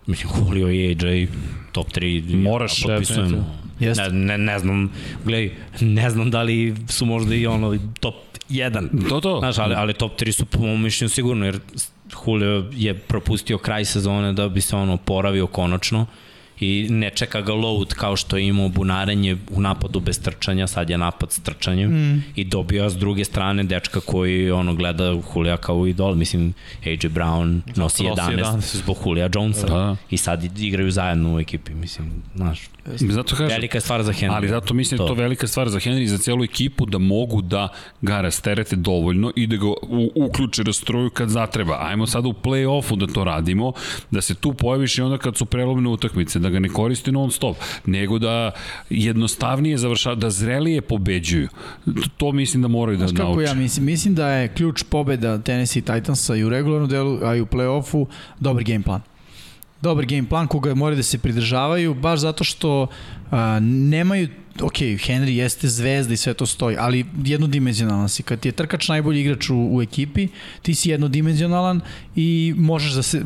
Mislim, 0.07 0.33
Julio 0.39 0.71
i 0.71 0.87
AJ 0.87 1.27
top 1.71 1.87
3 1.91 2.35
moraš 2.35 2.81
ja, 2.81 2.87
potpisujemo. 2.87 3.61
Ne, 3.79 4.09
ne, 4.11 4.37
ne 4.37 4.59
znam, 4.59 4.91
gledaj, 5.25 5.51
ne 5.81 6.09
znam 6.09 6.31
da 6.31 6.41
li 6.41 6.75
su 6.89 7.05
možda 7.05 7.35
i 7.35 7.47
ono 7.47 7.77
top 7.99 8.15
1. 8.49 9.09
To, 9.09 9.21
to. 9.21 9.39
Znaš, 9.39 9.57
ali, 9.57 9.75
ali 9.75 9.93
top 9.93 10.19
3 10.21 10.31
su 10.31 10.45
po 10.45 10.59
mom 10.59 10.81
mišljenju 10.81 11.09
sigurno, 11.09 11.45
jer 11.45 11.59
Julio 12.27 12.65
je 12.71 12.93
propustio 12.93 13.57
kraj 13.57 13.85
sezone 13.85 14.33
da 14.33 14.49
bi 14.49 14.61
se 14.61 14.75
ono 14.75 14.97
poravio 14.97 15.47
konačno 15.47 16.05
i 16.61 16.87
ne 16.89 17.09
čeka 17.09 17.41
ga 17.41 17.53
load 17.53 17.93
kao 17.93 18.15
što 18.15 18.37
je 18.37 18.47
imao 18.47 18.69
bunarenje 18.69 19.37
u 19.49 19.61
napadu 19.61 19.99
bez 19.99 20.21
trčanja, 20.21 20.67
sad 20.67 20.89
je 20.89 20.97
napad 20.97 21.31
s 21.31 21.39
trčanjem 21.39 21.91
mm. 21.91 22.23
i 22.35 22.43
dobio 22.43 22.89
s 22.89 22.97
druge 22.97 23.25
strane 23.25 23.63
dečka 23.63 23.99
koji 23.99 24.51
ono 24.51 24.73
gleda 24.73 25.15
Julija 25.35 25.57
kao 25.57 25.87
idol, 25.87 26.15
mislim 26.15 26.53
AJ 26.85 26.95
Brown 26.95 27.61
nosi 27.75 28.03
11, 28.03 28.37
11 28.37 28.77
zbog 28.77 28.97
Julija 29.05 29.29
Jonesa 29.33 29.67
da. 29.67 29.95
i 30.09 30.17
sad 30.17 30.59
igraju 30.59 30.91
zajedno 30.91 31.35
u 31.35 31.39
ekipi, 31.39 31.73
mislim, 31.73 32.11
znaš, 32.35 32.59
Zato 32.85 33.35
kažem, 33.35 33.47
velika 33.47 33.77
je 33.77 33.81
stvar 33.81 34.03
za 34.03 34.13
Henry. 34.13 34.31
Ali 34.31 34.47
zato 34.47 34.73
mislim 34.73 34.97
da 34.97 35.03
to. 35.03 35.09
da 35.09 35.15
to 35.15 35.21
velika 35.21 35.47
stvar 35.47 35.69
za 35.69 35.79
Henry 35.79 36.01
i 36.01 36.07
za 36.07 36.17
celu 36.17 36.43
ekipu 36.43 36.85
da 36.85 36.97
mogu 36.97 37.41
da 37.41 37.67
ga 38.01 38.21
rasterete 38.21 38.75
dovoljno 38.75 39.31
i 39.35 39.47
da 39.47 39.55
ga 39.55 39.67
u, 39.67 40.11
uključe 40.15 40.63
rastroju 40.63 41.09
kad 41.09 41.29
zatreba. 41.29 41.77
Ajmo 41.81 42.07
sada 42.07 42.27
u 42.27 42.33
play-offu 42.33 42.95
da 42.95 43.07
to 43.07 43.23
radimo, 43.23 43.73
da 44.11 44.21
se 44.21 44.35
tu 44.35 44.53
pojaviš 44.53 44.97
i 44.97 45.01
onda 45.01 45.17
kad 45.17 45.37
su 45.37 45.45
prelomne 45.45 45.89
utakmice, 45.89 46.39
da 46.39 46.49
ga 46.49 46.59
ne 46.59 46.69
koristi 46.69 47.11
non 47.11 47.31
stop, 47.31 47.57
nego 47.85 48.19
da 48.19 48.51
jednostavnije 48.89 49.77
završava, 49.77 50.15
da 50.15 50.29
zrelije 50.29 50.81
pobeđuju. 50.81 51.49
To 52.17 52.31
mislim 52.31 52.61
da 52.61 52.67
moraju 52.67 52.97
da 52.97 53.03
nauče. 53.05 53.17
Kako 53.17 53.41
ja 53.41 53.53
mislim? 53.53 53.85
Mislim 53.85 54.15
da 54.15 54.27
je 54.27 54.47
ključ 54.47 54.83
pobeda 54.83 55.37
Tennessee 55.37 55.81
Titansa 55.81 56.35
i 56.35 56.43
u 56.43 56.49
regularnom 56.49 56.89
delu, 56.89 57.19
a 57.23 57.35
i 57.35 57.41
u 57.41 57.45
play-offu 57.45 58.05
dobar 58.39 58.63
game 58.63 58.83
plan 58.83 59.10
dobar 59.81 60.05
game 60.05 60.29
plan 60.29 60.47
koga 60.47 60.75
moraju 60.75 60.97
da 60.97 61.03
se 61.03 61.17
pridržavaju, 61.17 61.93
baš 61.93 62.19
zato 62.19 62.43
što 62.43 62.87
a, 63.31 63.59
nemaju 63.61 64.27
ok, 64.61 64.77
Henry 64.77 65.29
jeste 65.29 65.67
zvezda 65.67 66.13
i 66.13 66.17
sve 66.17 66.33
to 66.33 66.45
stoji, 66.45 66.77
ali 66.79 67.05
jednodimenzionalan 67.23 68.09
si. 68.09 68.23
Kad 68.23 68.39
ti 68.39 68.47
je 68.47 68.51
trkač 68.51 68.87
najbolji 68.87 69.21
igrač 69.21 69.49
u, 69.49 69.69
u 69.71 69.81
ekipi, 69.81 70.27
ti 70.61 70.75
si 70.75 70.89
jednodimenzionalan 70.89 71.81
i 72.15 72.53
možeš 72.57 72.93
da 72.93 73.01
se, 73.03 73.21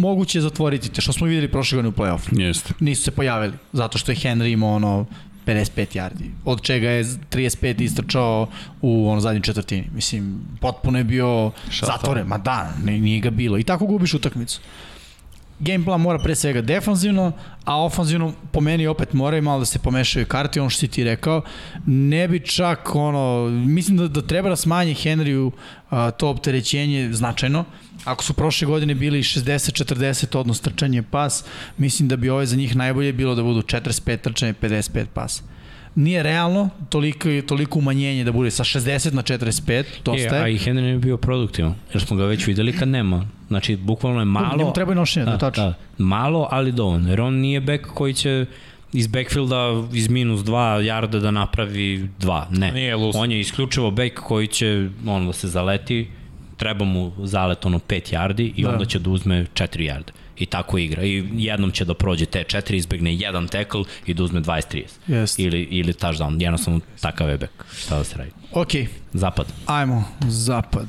moguće 0.00 0.38
je 0.38 0.42
zatvoriti 0.42 0.88
te, 0.88 1.00
što 1.00 1.12
smo 1.12 1.26
videli 1.26 1.48
prošle 1.48 1.76
godine 1.76 1.88
u 1.88 1.92
play-offu. 1.92 2.40
Jeste. 2.40 2.74
Nisu 2.80 3.02
se 3.02 3.10
pojavili, 3.10 3.52
zato 3.72 3.98
što 3.98 4.12
je 4.12 4.16
Henry 4.16 4.52
imao 4.52 4.74
ono 4.74 5.06
55 5.46 5.96
yardi, 5.96 6.30
od 6.44 6.62
čega 6.62 6.90
je 6.90 7.04
35 7.04 7.82
istrčao 7.82 8.48
u 8.82 9.08
ono 9.08 9.20
zadnjoj 9.20 9.42
četvrtini. 9.42 9.86
Mislim, 9.94 10.40
potpuno 10.60 10.98
je 10.98 11.04
bio 11.04 11.50
zatvoren, 11.82 12.26
ma 12.26 12.38
da, 12.38 12.74
nije 12.84 13.20
ga 13.20 13.30
bilo. 13.30 13.58
I 13.58 13.64
tako 13.64 13.86
gubiš 13.86 14.14
utakmicu 14.14 14.60
game 15.60 15.84
plan 15.84 16.00
mora 16.00 16.18
pre 16.18 16.34
svega 16.34 16.60
defanzivno, 16.60 17.32
a 17.64 17.84
ofanzivno 17.84 18.32
po 18.52 18.60
meni 18.60 18.86
opet 18.86 19.12
moraju 19.12 19.42
malo 19.42 19.58
da 19.58 19.64
se 19.64 19.78
pomešaju 19.78 20.26
karti, 20.26 20.60
ono 20.60 20.70
što 20.70 20.80
si 20.80 20.88
ti 20.88 21.04
rekao. 21.04 21.42
Ne 21.86 22.28
bi 22.28 22.40
čak 22.40 22.94
ono, 22.94 23.48
mislim 23.50 23.96
da, 23.96 24.08
da 24.08 24.22
treba 24.22 24.48
da 24.48 24.56
smanje 24.56 24.94
Henryu 24.94 25.50
to 26.16 26.28
opterećenje 26.28 27.12
značajno. 27.12 27.64
Ako 28.04 28.24
su 28.24 28.32
prošle 28.34 28.66
godine 28.66 28.94
bili 28.94 29.22
60-40 29.22 30.38
odnos 30.38 30.60
trčanje 30.60 31.02
pas, 31.02 31.44
mislim 31.78 32.08
da 32.08 32.16
bi 32.16 32.30
ove 32.30 32.46
za 32.46 32.56
njih 32.56 32.76
najbolje 32.76 33.12
bilo 33.12 33.34
da 33.34 33.42
budu 33.42 33.62
45 33.62 34.16
trčanje, 34.16 34.54
55 34.62 35.06
pas 35.14 35.42
nije 35.94 36.22
realno 36.22 36.70
toliko, 36.88 37.28
toliko 37.46 37.78
umanjenje 37.78 38.24
da 38.24 38.32
bude 38.32 38.50
sa 38.50 38.64
60 38.64 39.12
na 39.12 39.22
45, 39.22 39.84
dosta 40.04 40.36
je. 40.36 40.40
E, 40.40 40.44
a 40.44 40.48
i 40.48 40.58
Henry 40.58 40.80
nije 40.80 40.98
bio 40.98 41.16
produktivan, 41.16 41.74
jer 41.92 42.02
smo 42.02 42.16
ga 42.16 42.24
već 42.24 42.46
videli 42.46 42.72
kad 42.72 42.88
nema. 42.88 43.26
Znači, 43.48 43.76
bukvalno 43.76 44.20
je 44.20 44.24
malo... 44.24 44.56
Njemu 44.56 44.72
treba 44.72 44.92
i 44.92 44.96
nošenje, 44.96 45.26
da, 45.26 45.38
tačno. 45.38 45.64
Da, 45.64 45.74
malo, 45.98 46.48
ali 46.50 46.72
dovoljno, 46.72 47.10
jer 47.10 47.20
on 47.20 47.34
nije 47.34 47.60
bek 47.60 47.86
koji 47.86 48.14
će 48.14 48.46
iz 48.92 49.06
backfielda 49.06 49.84
iz 49.92 50.08
minus 50.08 50.40
2 50.40 50.80
jarda 50.80 51.18
da 51.18 51.30
napravi 51.30 52.08
2. 52.20 52.44
Ne. 52.50 52.72
Nije 52.72 52.96
lus. 52.96 53.16
On 53.18 53.32
je 53.32 53.40
isključivo 53.40 53.90
bek 53.90 54.20
koji 54.20 54.46
će 54.46 54.88
on 55.06 55.26
da 55.26 55.32
se 55.32 55.48
zaleti, 55.48 56.08
treba 56.56 56.84
mu 56.84 57.12
zalet 57.18 57.66
ono 57.66 57.78
5 57.78 58.12
jardi 58.12 58.52
i 58.56 58.62
da. 58.62 58.70
onda 58.70 58.84
će 58.84 58.98
da 58.98 59.10
uzme 59.10 59.46
4 59.54 59.80
jarde 59.80 60.12
i 60.40 60.46
tako 60.46 60.78
igra. 60.78 61.02
I 61.04 61.24
jednom 61.32 61.70
će 61.70 61.84
da 61.84 61.94
prođe 61.94 62.26
te 62.26 62.44
četiri, 62.44 62.76
izbegne 62.76 63.14
jedan 63.14 63.48
tackle 63.48 63.84
i 64.06 64.14
da 64.14 64.22
uzme 64.22 64.40
20-30. 64.40 64.84
Yes. 65.08 65.40
Ili, 65.40 65.62
ili 65.62 65.92
touchdown. 65.92 66.42
Jednostavno 66.42 66.80
takav 67.00 67.28
je 67.28 67.38
bek. 67.38 67.50
Šta 67.78 67.98
da 67.98 68.04
se 68.04 68.18
radi? 68.18 68.30
Ok. 68.52 68.68
Zapad. 69.12 69.46
Ajmo, 69.66 70.04
zapad. 70.28 70.86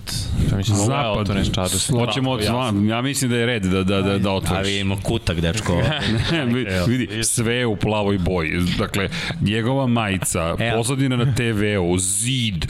Ja 0.51 0.57
mislim, 0.57 0.77
da 0.77 0.83
zapad. 0.83 1.27
Hoćemo 1.89 2.31
od 2.31 2.41
ja 2.89 3.01
mislim 3.01 3.31
da 3.31 3.37
je 3.37 3.45
red 3.45 3.63
da, 3.63 3.83
da, 3.83 4.01
da, 4.01 4.17
da 4.17 4.31
otvoriš. 4.31 4.67
A 4.67 4.69
vidimo 4.69 4.97
kutak, 5.03 5.41
dečko. 5.41 5.81
vidi, 6.87 7.23
sve 7.23 7.65
u 7.65 7.75
plavoj 7.75 8.17
boji. 8.17 8.51
Dakle, 8.77 9.09
njegova 9.41 9.87
majica, 9.87 10.55
e, 10.59 10.71
pozadina 10.75 11.15
na 11.15 11.35
TV-u, 11.35 11.97
zid, 11.97 12.65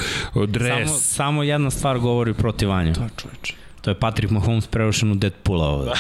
dres. 0.48 0.90
Samo, 0.90 0.99
samo 0.99 1.44
jedna 1.44 1.70
stvar 1.70 1.99
govori 1.99 2.34
protiv 2.34 2.70
Vanja. 2.70 2.94
To 2.94 3.08
čoveče. 3.18 3.61
To 3.82 3.90
je 3.90 3.95
Patrick 3.95 4.32
Mahomes 4.32 4.68
preušen 4.68 5.12
u 5.12 5.16
Deadpoola 5.16 5.68
ovde. 5.68 5.91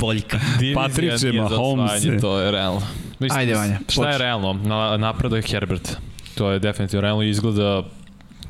Boljka. 0.00 0.40
Patrick 0.74 1.34
Mahomes. 1.34 2.02
To 2.20 2.40
je 2.40 2.50
realno. 2.50 2.82
Mislim, 3.18 3.40
Ajde, 3.40 3.54
Vanja. 3.54 3.78
Šta 3.88 4.10
je 4.10 4.18
realno? 4.18 4.52
Na, 4.52 4.96
napredo 4.96 5.36
je 5.36 5.42
Herbert. 5.42 5.96
To 6.34 6.50
je 6.50 6.58
definitivno 6.58 7.00
realno. 7.00 7.22
Izgleda 7.22 7.82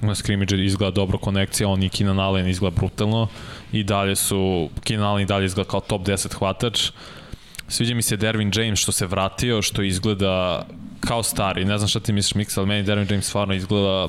na 0.01 0.15
scrimmage 0.15 0.65
izgleda 0.65 0.91
dobro 0.91 1.19
konekcija, 1.19 1.69
on 1.69 1.83
i 1.83 1.89
Keenan 1.89 2.21
Allen 2.21 2.49
izgleda 2.49 2.77
brutalno 2.77 3.29
i 3.73 3.85
dalje 3.85 4.17
su, 4.17 4.69
Keenan 4.85 5.07
Allen 5.07 5.23
i 5.23 5.27
dalje 5.27 5.47
izgleda 5.47 5.71
kao 5.71 5.81
top 5.81 6.03
10 6.03 6.35
hvatač. 6.35 6.91
Sviđa 7.69 7.95
mi 7.95 8.03
se 8.03 8.17
Dervin 8.17 8.51
James 8.55 8.79
što 8.79 8.93
se 8.93 9.07
vratio, 9.07 9.63
što 9.63 9.83
izgleda 9.83 10.67
kao 11.01 11.23
stari. 11.23 11.65
Ne 11.65 11.79
znam 11.79 11.89
šta 11.89 12.01
ti 12.01 12.13
misliš, 12.13 12.35
Mix, 12.35 12.59
ali 12.59 12.67
meni 12.67 12.83
Dervin 12.83 13.07
James 13.11 13.27
stvarno 13.27 13.55
izgleda 13.55 14.09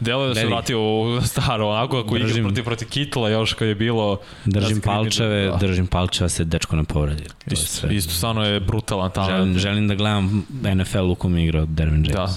Delo 0.00 0.24
je 0.24 0.28
da 0.28 0.34
se 0.34 0.46
vratio 0.46 0.80
u 0.80 1.20
staro, 1.30 1.68
onako 1.68 1.98
ako 1.98 2.18
držim, 2.18 2.28
igra 2.30 2.42
protiv, 2.42 2.64
protiv 2.64 2.88
Kitla 2.88 3.28
još 3.28 3.52
kad 3.52 3.68
je 3.68 3.74
bilo... 3.74 4.20
Držim 4.44 4.80
palčeve, 4.80 5.46
da. 5.46 5.56
držim 5.56 5.86
palčeve, 5.86 6.28
se 6.28 6.44
dečko 6.44 6.76
ne 6.76 6.84
povredi. 6.84 7.24
To 7.24 7.52
isto, 7.52 7.66
sve. 7.66 7.96
isto 7.96 8.12
stvarno 8.12 8.44
je 8.44 8.60
brutalan 8.60 9.10
talent. 9.10 9.34
Želim, 9.34 9.58
želim 9.58 9.88
da 9.88 9.94
gledam 9.94 10.46
NFL 10.74 11.10
u 11.10 11.14
kom 11.14 11.36
je 11.36 11.44
igrao 11.44 11.66
Dervin 11.66 12.04
James. 12.04 12.12
Da. 12.12 12.28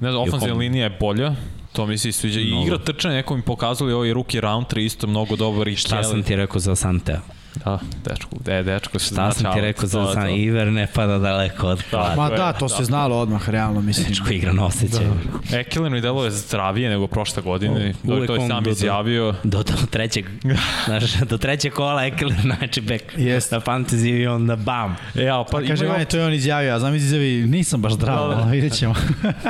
Ne 0.00 0.10
znam, 0.10 0.22
ofenzivna 0.22 0.54
linija 0.54 0.84
je 0.84 0.96
bolja, 1.00 1.34
To 1.76 1.86
mi 1.86 1.98
se 1.98 2.12
sviđa. 2.12 2.40
I 2.40 2.62
igra 2.64 2.78
trčanja, 2.78 3.14
neko 3.14 3.36
mi 3.36 3.42
pokazali 3.42 3.92
ovaj 3.92 4.12
ruki 4.12 4.40
round 4.40 4.66
3 4.66 4.80
isto 4.80 5.06
mnogo 5.06 5.36
dobar. 5.36 5.68
I 5.68 5.76
Šta 5.76 6.02
sam 6.02 6.22
ti 6.22 6.36
rekao 6.36 6.60
za 6.60 6.76
Santea? 6.76 7.20
Da, 7.64 7.78
dečko, 8.04 8.36
de, 8.44 8.62
dečko 8.62 8.98
se 8.98 9.14
Šta 9.14 9.32
sam 9.32 9.54
ti 9.54 9.60
rekao 9.60 9.86
za 9.86 10.12
San 10.14 10.30
Iver 10.30 10.72
ne 10.72 10.86
pada 10.94 11.18
daleko 11.18 11.66
od 11.66 11.82
da, 11.90 12.14
Ma 12.16 12.30
da, 12.30 12.52
to 12.52 12.68
se 12.68 12.84
znalo 12.84 13.16
odmah, 13.18 13.48
realno, 13.48 13.80
mislim. 13.80 14.08
Dečko 14.08 14.30
igra 14.30 14.52
na 14.52 14.66
osjećaj. 14.66 15.04
Da. 15.50 15.58
Ekelenu 15.58 15.96
i 15.96 16.00
delo 16.00 16.24
je 16.24 16.30
zdravije 16.30 16.90
nego 16.90 17.06
prošle 17.06 17.42
godine. 17.42 17.94
O, 18.08 18.26
to 18.26 18.34
je 18.34 18.48
sam 18.48 18.64
do, 18.64 18.70
izjavio. 18.70 19.34
Do, 19.44 19.62
do, 19.62 19.72
trećeg, 19.90 20.26
znaš, 20.86 21.14
do 21.14 21.38
trećeg 21.38 21.72
kola 21.72 22.04
Ekelen 22.04 22.38
znači 22.42 22.80
bek 22.80 23.16
yes. 23.16 23.52
na 23.52 23.60
fantasy 23.60 24.22
i 24.22 24.26
onda 24.26 24.56
bam. 24.56 24.96
E, 25.14 25.22
ja, 25.22 25.44
pa, 25.50 25.58
pa 25.58 25.66
kaže, 25.66 25.84
imaju... 25.84 26.06
to 26.06 26.16
je 26.16 26.26
on 26.26 26.32
izjavio, 26.32 26.74
a 26.74 26.78
znam 26.78 26.94
izjavi, 26.94 27.46
nisam 27.46 27.82
baš 27.82 27.92
zdrav, 27.92 28.28
da, 28.28 28.36
da. 28.36 28.50
vidjet 28.50 28.72
ćemo. 28.72 28.94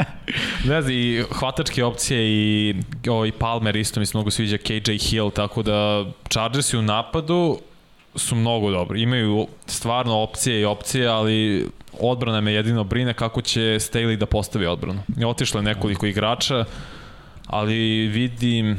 ne 0.68 0.82
znam, 0.82 0.94
i 0.94 1.24
hvatačke 1.32 1.84
opcije 1.84 2.20
i, 2.22 2.74
o, 3.10 3.26
i 3.26 3.32
Palmer 3.32 3.76
isto 3.76 4.00
mi 4.00 4.06
se 4.06 4.16
mnogo 4.16 4.30
sviđa, 4.30 4.56
KJ 4.56 4.96
Hill, 4.98 5.30
tako 5.30 5.62
da 5.62 6.04
Chargersi 6.28 6.76
u 6.76 6.82
napadu, 6.82 7.58
su 8.16 8.36
mnogo 8.36 8.70
dobri. 8.70 9.02
Imaju 9.02 9.46
stvarno 9.66 10.18
opcije 10.18 10.60
i 10.60 10.64
opcije, 10.64 11.08
ali 11.08 11.66
odbrana 12.00 12.40
me 12.40 12.52
jedino 12.52 12.84
brine 12.84 13.14
kako 13.14 13.40
će 13.40 13.60
Staley 13.60 14.16
da 14.16 14.26
postavi 14.26 14.66
odbranu. 14.66 15.02
Otišlo 15.26 15.60
je 15.60 15.64
nekoliko 15.64 16.06
igrača, 16.06 16.64
ali 17.46 18.06
vidim 18.06 18.78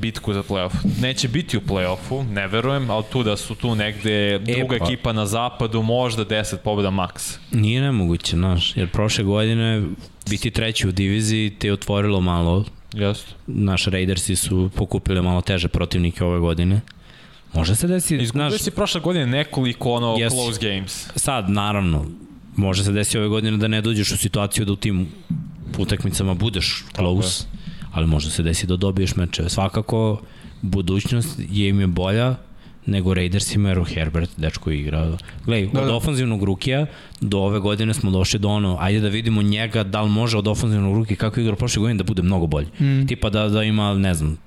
bitku 0.00 0.32
za 0.32 0.42
playoff. 0.42 1.00
Neće 1.00 1.28
biti 1.28 1.56
u 1.56 1.60
playoffu, 1.60 2.32
ne 2.32 2.46
verujem, 2.46 2.90
ali 2.90 3.04
tu 3.12 3.22
da 3.22 3.36
su 3.36 3.54
tu 3.54 3.74
negde 3.74 4.38
druga 4.38 4.76
e, 4.76 4.78
pa. 4.78 4.84
ekipa 4.84 5.12
na 5.12 5.26
zapadu, 5.26 5.82
možda 5.82 6.24
10 6.24 6.56
pobjeda 6.56 6.90
maks. 6.90 7.38
Nije 7.50 7.80
nemoguće, 7.80 8.36
znaš, 8.36 8.76
jer 8.76 8.88
prošle 8.88 9.24
godine 9.24 9.82
biti 10.30 10.50
treći 10.50 10.88
u 10.88 10.92
diviziji 10.92 11.50
te 11.50 11.66
je 11.66 11.72
otvorilo 11.72 12.20
malo. 12.20 12.64
Jeste. 12.92 13.32
Naš 13.46 13.84
Raidersi 13.84 14.36
su 14.36 14.70
pokupili 14.76 15.22
malo 15.22 15.40
teže 15.40 15.68
protivnike 15.68 16.24
ove 16.24 16.38
godine. 16.38 16.80
Može 17.54 17.76
se 17.76 17.86
desi... 17.86 18.16
Izgubio 18.16 18.50
znaš, 18.50 18.62
si 18.62 18.70
prošle 18.70 19.00
godine 19.00 19.26
nekoliko 19.26 19.90
ono 19.90 20.16
yes, 20.16 20.30
close 20.30 20.60
games. 20.62 21.08
Sad, 21.16 21.50
naravno, 21.50 22.06
može 22.56 22.84
se 22.84 22.92
desi 22.92 23.18
ove 23.18 23.28
godine 23.28 23.56
da 23.56 23.68
ne 23.68 23.80
dođeš 23.80 24.12
u 24.12 24.16
situaciju 24.16 24.64
da 24.64 24.72
u 24.72 24.76
tim 24.76 25.08
utakmicama 25.78 26.34
budeš 26.34 26.84
close, 26.96 27.44
ali 27.92 28.06
može 28.06 28.30
se 28.30 28.42
desi 28.42 28.66
da 28.66 28.76
dobiješ 28.76 29.16
mečeve. 29.16 29.48
Svakako, 29.48 30.20
budućnost 30.62 31.38
je 31.50 31.68
im 31.68 31.80
je 31.80 31.86
bolja 31.86 32.36
nego 32.86 33.14
Raiders 33.14 33.54
ima 33.54 33.68
jer 33.68 33.84
Herbert 33.84 34.30
dečko 34.36 34.70
igra. 34.70 35.16
Glej, 35.44 35.68
da, 35.72 35.80
od 35.80 35.86
da. 35.86 35.94
ofanzivnog 35.94 36.44
rukija 36.44 36.86
do 37.20 37.38
ove 37.38 37.58
godine 37.58 37.94
smo 37.94 38.10
došli 38.10 38.38
do 38.38 38.48
ono, 38.48 38.76
ajde 38.80 39.00
da 39.00 39.08
vidimo 39.08 39.42
njega 39.42 39.84
da 39.84 40.02
li 40.02 40.10
može 40.10 40.38
od 40.38 40.48
ofanzivnog 40.48 40.96
rukija 40.96 41.16
kako 41.16 41.40
igra 41.40 41.56
prošle 41.56 41.80
godine 41.80 41.98
da 41.98 42.04
bude 42.04 42.22
mnogo 42.22 42.46
bolji. 42.46 42.66
Mm. 42.80 43.06
Tipa 43.06 43.30
da, 43.30 43.48
da 43.48 43.62
ima, 43.62 43.94
ne 43.94 44.14
znam, 44.14 44.38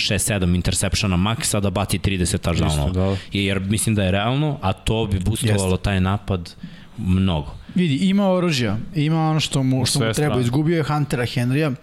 6-7 0.00 0.54
interceptiona 0.54 1.16
maksa 1.16 1.60
da 1.60 1.70
baci 1.70 1.98
30 1.98 2.38
touchdownova. 2.38 2.92
Da. 2.92 3.16
Jer 3.32 3.60
mislim 3.60 3.94
da 3.94 4.02
je 4.04 4.10
realno, 4.10 4.58
a 4.62 4.72
to 4.72 5.06
bi 5.06 5.18
boostovalo 5.20 5.70
Jeste. 5.70 5.84
taj 5.84 6.00
napad 6.00 6.54
mnogo. 6.98 7.54
Vidi, 7.74 7.94
ima 8.08 8.30
oružja, 8.30 8.76
ima 8.94 9.30
ono 9.30 9.40
što 9.40 9.62
mu, 9.62 9.86
što 9.86 9.98
mu 9.98 10.12
treba. 10.12 10.40
Izgubio 10.40 10.76
je 10.76 10.82
Huntera 10.82 11.26
Henrya, 11.26 11.74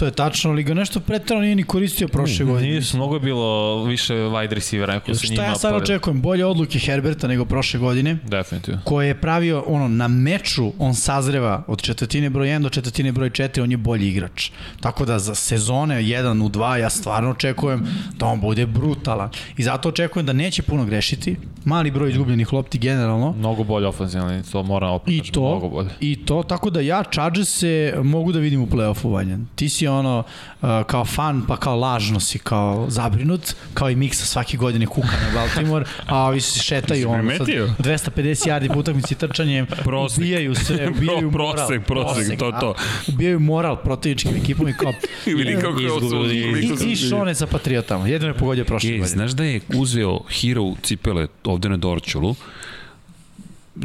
To 0.00 0.06
je 0.06 0.12
tačno, 0.12 0.50
ali 0.50 0.62
ga 0.62 0.74
nešto 0.74 1.00
pretrano 1.00 1.42
nije 1.42 1.54
ni 1.54 1.62
koristio 1.62 2.08
prošle 2.08 2.44
godine. 2.44 2.68
Nije, 2.68 2.82
mnogo 2.94 3.14
je 3.14 3.20
bilo 3.20 3.84
više 3.84 4.14
wide 4.14 4.54
receivera. 4.54 4.94
Neko 4.94 5.14
se 5.14 5.26
Šta 5.26 5.44
ja 5.44 5.54
sad 5.54 5.74
očekujem? 5.74 6.20
Bolje 6.20 6.44
odluke 6.46 6.78
Herberta 6.78 7.28
nego 7.28 7.44
prošle 7.44 7.80
godine. 7.80 8.16
Definitivno. 8.24 8.80
Koje 8.84 9.06
je 9.06 9.20
pravio, 9.20 9.64
ono, 9.66 9.88
na 9.88 10.08
meču 10.08 10.72
on 10.78 10.94
sazreva 10.94 11.62
od 11.66 11.82
četvrtine 11.82 12.30
broj 12.30 12.48
1 12.48 12.62
do 12.62 12.68
četvrtine 12.68 13.12
broj 13.12 13.30
4, 13.30 13.62
on 13.62 13.70
je 13.70 13.76
bolji 13.76 14.08
igrač. 14.08 14.50
Tako 14.80 15.04
da 15.04 15.18
za 15.18 15.34
sezone 15.34 16.02
1 16.02 16.44
u 16.44 16.48
2 16.48 16.74
ja 16.74 16.90
stvarno 16.90 17.30
očekujem 17.30 17.86
da 18.18 18.26
on 18.26 18.40
bude 18.40 18.66
brutalan. 18.66 19.30
I 19.56 19.62
zato 19.62 19.88
očekujem 19.88 20.26
da 20.26 20.32
neće 20.32 20.62
puno 20.62 20.84
grešiti. 20.84 21.36
Mali 21.64 21.90
broj 21.90 22.10
izgubljenih 22.10 22.52
lopti 22.52 22.78
generalno. 22.78 23.34
Mnogo 23.38 23.64
bolje 23.64 23.86
ofenzivno, 23.86 24.42
to 24.52 24.62
mora 24.62 24.88
opet 24.88 25.14
I 25.14 25.32
to, 25.32 25.40
mnogo 25.40 25.68
bolje. 25.68 25.90
I 26.00 26.24
to, 26.24 26.42
tako 26.42 26.70
da 26.70 26.80
ja 26.80 27.02
Chargers 27.12 27.48
se 27.48 27.94
mogu 28.02 28.32
da 28.32 28.38
vidim 28.38 28.62
u 28.62 28.66
play-offu, 28.66 29.12
Valjan. 29.12 29.46
Ti 29.54 29.68
si 29.68 29.89
ono 29.92 30.18
uh, 30.18 30.68
kao 30.86 31.04
fan, 31.04 31.42
pa 31.48 31.56
kao 31.56 31.76
lažno 31.76 32.20
si 32.20 32.38
kao 32.38 32.86
zabrinut, 32.88 33.54
kao 33.74 33.90
i 33.90 33.96
Miksa 33.96 34.24
svake 34.26 34.56
godine 34.56 34.86
kuka 34.86 35.08
na 35.08 35.34
Baltimore, 35.34 35.84
a 36.06 36.18
ovi 36.18 36.40
se 36.40 36.60
šetaju 36.60 37.10
ono 37.10 37.30
sa 37.36 37.44
250 37.44 38.48
yardi 38.48 38.72
po 38.72 38.78
utakmici 38.78 39.14
trčanjem, 39.14 39.66
prosek. 39.66 40.18
ubijaju 40.18 40.54
se, 40.54 40.88
ubijaju 40.96 41.30
moral. 41.38 41.54
Prosek, 41.54 41.86
prosek, 41.86 42.38
to, 42.38 42.52
to. 42.60 42.74
Ubijaju 43.08 43.40
moral 43.40 43.76
protivničkim 43.76 44.36
ekipom 44.36 44.68
i 44.68 44.72
kao... 44.72 44.92
Vidi 45.26 45.56
kako. 45.60 45.80
I, 45.80 46.92
i 46.92 46.96
Šone 46.96 47.34
sa 47.34 47.46
Patriotama. 47.46 48.08
Jedino 48.08 48.30
je 48.30 48.38
pogodio 48.38 48.64
prošle 48.64 48.90
godine. 48.90 49.08
Znaš 49.08 49.30
da 49.30 49.44
je 49.44 49.60
uzeo 49.74 50.20
Hero 50.40 50.74
cipele 50.82 51.26
ovde 51.44 51.68
na 51.68 51.76
Dorčulu, 51.76 52.34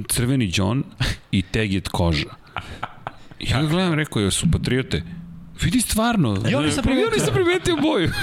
crveni 0.07 0.52
John 0.53 0.84
i 1.32 1.41
Teget 1.41 1.88
koža. 1.88 2.30
Ja 3.40 3.64
gledam, 3.64 3.94
rekao 3.94 4.22
je, 4.22 4.32
su 4.32 4.52
patriote, 4.52 5.03
Vidi 5.61 5.82
stvarno. 5.82 6.44
Ja 6.49 6.61
nisam 6.61 6.84
primetio. 6.84 7.06
Ja 7.06 7.11
nisam 7.14 7.34
primetio 7.34 7.76
boju. 7.76 8.11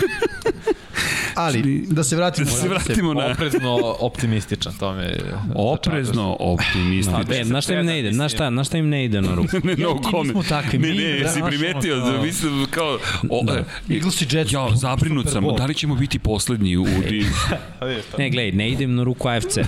Ali, 1.34 1.84
da 1.86 2.04
se 2.04 2.16
vratimo, 2.16 2.50
da 2.50 2.56
se 2.56 2.68
vratimo 2.68 3.14
na... 3.14 3.26
Oprezno 3.26 3.96
optimističan, 4.00 4.72
to 4.78 4.94
me... 4.94 5.16
Oprezno 5.54 6.36
optimističan. 6.40 7.24
Da, 7.24 7.44
znaš 7.44 7.64
šta 7.64 7.74
im 7.74 7.86
ne 7.86 8.00
ide? 8.00 8.12
Znaš 8.12 8.32
šta, 8.32 8.50
znaš 8.50 8.66
šta 8.66 8.78
im 8.78 8.88
ne 8.88 9.04
ide 9.04 9.20
na 9.20 9.34
ruku? 9.34 9.56
ne, 9.64 9.76
no 9.76 10.00
kome. 10.02 10.24
Mi 10.24 10.30
smo 10.30 10.42
takvi. 10.42 10.78
Ne, 10.78 10.88
ne, 10.88 11.02
jesi 11.02 11.40
primetio, 11.46 11.96
da 11.96 12.22
mislim 12.22 12.66
kao... 12.70 12.98
O, 13.30 13.44
da. 13.44 13.64
Eagles 13.94 14.22
i 14.22 14.26
Jets. 14.30 14.52
Ja, 14.52 14.68
zabrinut 14.74 15.28
sam, 15.28 15.44
da 15.56 15.66
li 15.66 15.74
ćemo 15.74 15.94
biti 15.94 16.18
poslednji 16.18 16.76
u... 16.76 16.84
ne, 18.18 18.30
gledaj, 18.30 18.52
ne 18.52 18.70
idem 18.70 18.94
na 18.94 19.02
ruku 19.02 19.28
AFC. 19.28 19.58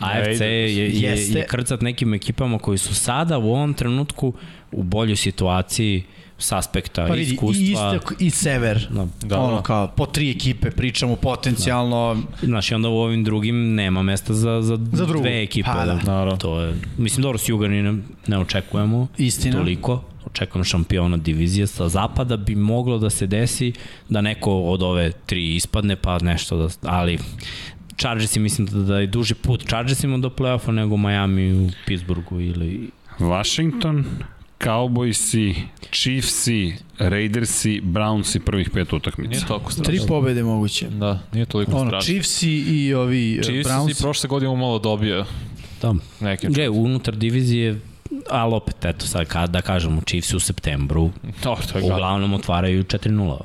AFC 0.00 0.40
je, 0.40 0.76
je, 0.76 0.90
je, 0.90 1.32
je 1.32 1.46
krcat 1.46 1.80
nekim 1.80 2.14
ekipama 2.14 2.58
koji 2.58 2.78
su 2.78 2.94
sada 2.94 3.38
u 3.38 3.52
ovom 3.52 3.74
trenutku 3.74 4.32
u 4.72 4.82
boljoj 4.82 5.16
situaciji 5.16 6.04
s 6.42 6.52
aspekta 6.52 7.06
pa 7.06 7.14
vidi, 7.14 7.32
iskustva. 7.32 7.62
I 7.62 7.72
istok 7.72 8.12
i 8.18 8.30
sever. 8.30 8.88
Da, 8.90 9.06
da, 9.22 9.40
ono 9.40 9.56
da. 9.56 9.62
kao 9.62 9.88
po 9.88 10.06
tri 10.06 10.30
ekipe 10.30 10.70
pričamo 10.70 11.16
potencijalno. 11.16 12.14
Da. 12.40 12.46
Znaš, 12.46 12.70
i 12.70 12.74
onda 12.74 12.88
u 12.88 12.96
ovim 12.96 13.24
drugim 13.24 13.74
nema 13.74 14.02
mesta 14.02 14.34
za, 14.34 14.62
za, 14.62 14.78
za 14.92 15.06
drugu. 15.06 15.20
dve 15.20 15.42
ekipe. 15.42 15.70
Pa, 15.72 15.84
da. 15.84 15.94
da. 16.04 16.36
To 16.36 16.60
je, 16.60 16.74
mislim, 16.98 17.22
dobro, 17.22 17.38
s 17.38 17.48
Juga 17.48 17.68
ne, 17.68 17.96
ne 18.26 18.38
očekujemo 18.38 19.06
Istina. 19.18 19.56
toliko. 19.56 20.04
Očekujem 20.26 20.64
šampiona 20.64 21.16
divizije 21.16 21.66
sa 21.66 21.88
zapada 21.88 22.36
bi 22.36 22.54
moglo 22.54 22.98
da 22.98 23.10
se 23.10 23.26
desi 23.26 23.72
da 24.08 24.20
neko 24.20 24.60
od 24.60 24.82
ove 24.82 25.12
tri 25.26 25.56
ispadne 25.56 25.96
pa 25.96 26.18
nešto 26.18 26.56
da, 26.56 26.68
ali 26.82 27.18
Chargersi 27.96 28.40
mislim 28.40 28.66
da, 28.66 28.78
da 28.78 28.98
je 28.98 29.06
duži 29.06 29.34
put 29.34 29.68
Chargersima 29.68 30.18
do 30.18 30.28
play-offa 30.30 30.70
nego 30.70 30.96
Miami 30.96 31.52
u 31.52 31.70
Pittsburghu 31.86 32.40
ili 32.40 32.90
Washington, 33.18 34.04
Cowboysi, 34.64 35.54
Chiefsi, 35.90 36.74
Raidersi, 36.98 37.80
Brownsi 37.84 38.38
prvih 38.38 38.70
pet 38.70 38.92
utakmica. 38.92 39.30
Nije 39.30 39.46
toliko 39.46 39.72
strašno. 39.72 39.84
Tri 39.84 40.00
pobede 40.08 40.42
moguće. 40.42 40.88
Da, 40.88 41.18
nije 41.32 41.46
toliko 41.46 41.72
ono, 41.72 41.90
strašno. 41.90 42.06
Chiefsi 42.12 42.50
i 42.50 42.94
ovi 42.94 43.38
uh, 43.38 43.44
Chiefsi 43.44 43.68
Brownsi. 43.70 43.84
Chiefsi 43.84 44.02
prošle 44.02 44.28
godine 44.28 44.56
malo 44.56 44.78
dobio. 44.78 45.24
Da. 45.82 45.94
Neke 46.20 46.48
Gle, 46.48 46.68
unutar 46.68 47.16
divizije 47.16 47.80
ali 48.30 48.54
opet, 48.54 48.84
eto 48.84 49.06
sad, 49.06 49.26
kad 49.26 49.50
da 49.50 49.60
kažemo, 49.60 50.00
Chiefs 50.06 50.34
u 50.34 50.40
septembru, 50.40 51.10
to, 51.42 51.58
to 51.72 51.78
je 51.78 51.84
uglavnom 51.84 52.34
otvaraju 52.34 52.84
4-0. 52.84 53.38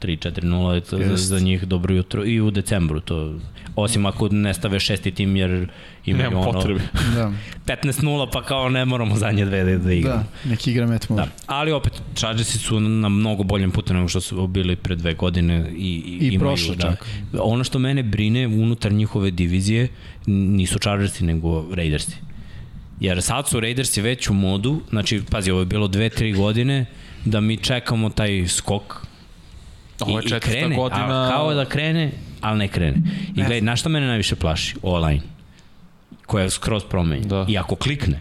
3-4-0 0.00 0.70
je 0.70 0.80
to 0.80 0.98
za, 0.98 1.16
za 1.16 1.40
njih 1.40 1.62
dobro 1.62 1.94
jutro 1.94 2.24
i 2.24 2.40
u 2.40 2.50
decembru 2.50 3.00
to 3.00 3.34
osim 3.76 4.06
ako 4.06 4.28
ne 4.28 4.54
stave 4.54 4.80
šesti 4.80 5.10
tim 5.10 5.36
jer 5.36 5.68
imaju 6.04 6.30
Nemam 6.30 6.42
ono 6.42 6.52
potrebe. 6.52 6.80
da. 7.14 7.32
15-0 7.76 8.28
pa 8.32 8.42
kao 8.42 8.68
ne 8.68 8.84
moramo 8.84 9.16
zadnje 9.16 9.44
dve 9.44 9.64
da, 9.64 9.78
da 9.78 9.92
igramo. 9.92 10.24
Da, 10.44 10.50
neki 10.50 10.70
igra 10.70 10.86
met 10.86 11.06
Da. 11.08 11.26
Ali 11.46 11.72
opet 11.72 12.02
Chargersi 12.14 12.58
su 12.58 12.80
na 12.80 13.08
mnogo 13.08 13.42
boljem 13.42 13.70
putu 13.70 13.94
nego 13.94 14.08
što 14.08 14.20
su 14.20 14.46
bili 14.46 14.76
pre 14.76 14.96
dve 14.96 15.14
godine 15.14 15.70
i, 15.70 15.74
i, 15.76 16.18
I 16.20 16.26
imaju, 16.26 16.40
prošle 16.40 16.76
da. 16.76 16.82
čak. 16.82 17.06
Ono 17.40 17.64
što 17.64 17.78
mene 17.78 18.02
brine 18.02 18.46
unutar 18.46 18.92
njihove 18.92 19.30
divizije 19.30 19.88
nisu 20.26 20.78
Chargersi 20.78 21.24
nego 21.24 21.74
Raidersi. 21.74 22.16
Jer 23.04 23.22
sad 23.22 23.48
su 23.48 23.60
Raidersi 23.60 24.02
već 24.02 24.28
u 24.30 24.34
modu, 24.34 24.80
znači, 24.90 25.22
pazi, 25.30 25.50
ovo 25.50 25.60
je 25.60 25.66
bilo 25.66 25.88
dve, 25.88 26.08
tri 26.08 26.32
godine, 26.32 26.86
da 27.24 27.40
mi 27.40 27.56
čekamo 27.56 28.10
taj 28.10 28.48
skok 28.48 29.06
Ovo 30.00 30.18
je 30.18 30.24
i, 30.24 30.36
i 30.36 30.40
krene, 30.40 30.76
godina... 30.76 31.26
A, 31.26 31.30
kao 31.30 31.54
da 31.54 31.64
krene, 31.64 32.12
ali 32.40 32.58
ne 32.58 32.68
krene. 32.68 32.96
I 33.28 33.34
gledaj, 33.34 33.60
na 33.60 33.76
šta 33.76 33.88
mene 33.88 34.06
najviše 34.06 34.36
plaši? 34.36 34.76
Online. 34.82 35.20
Koja 36.26 36.44
je 36.44 36.50
skroz 36.50 36.82
promenjena. 36.90 37.28
Da. 37.28 37.46
I 37.48 37.58
ako 37.58 37.76
klikne, 37.76 38.20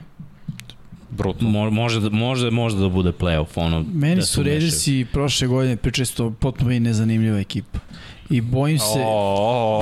Brutal. 1.09 1.49
Mo, 1.49 1.69
može, 1.69 1.99
da, 1.99 2.09
može, 2.09 2.51
može 2.51 2.77
da 2.77 2.89
bude 2.89 3.11
playoff. 3.11 3.47
Ono, 3.55 3.85
Meni 3.93 4.15
da 4.15 4.21
su 4.21 4.43
Raidersi 4.43 5.05
prošle 5.11 5.47
godine 5.47 5.75
pričesto 5.75 6.31
potpuno 6.31 6.71
i 6.71 6.79
nezanimljiva 6.79 7.39
ekipa. 7.39 7.79
I 8.29 8.41
bojim 8.41 8.79
se... 8.79 8.99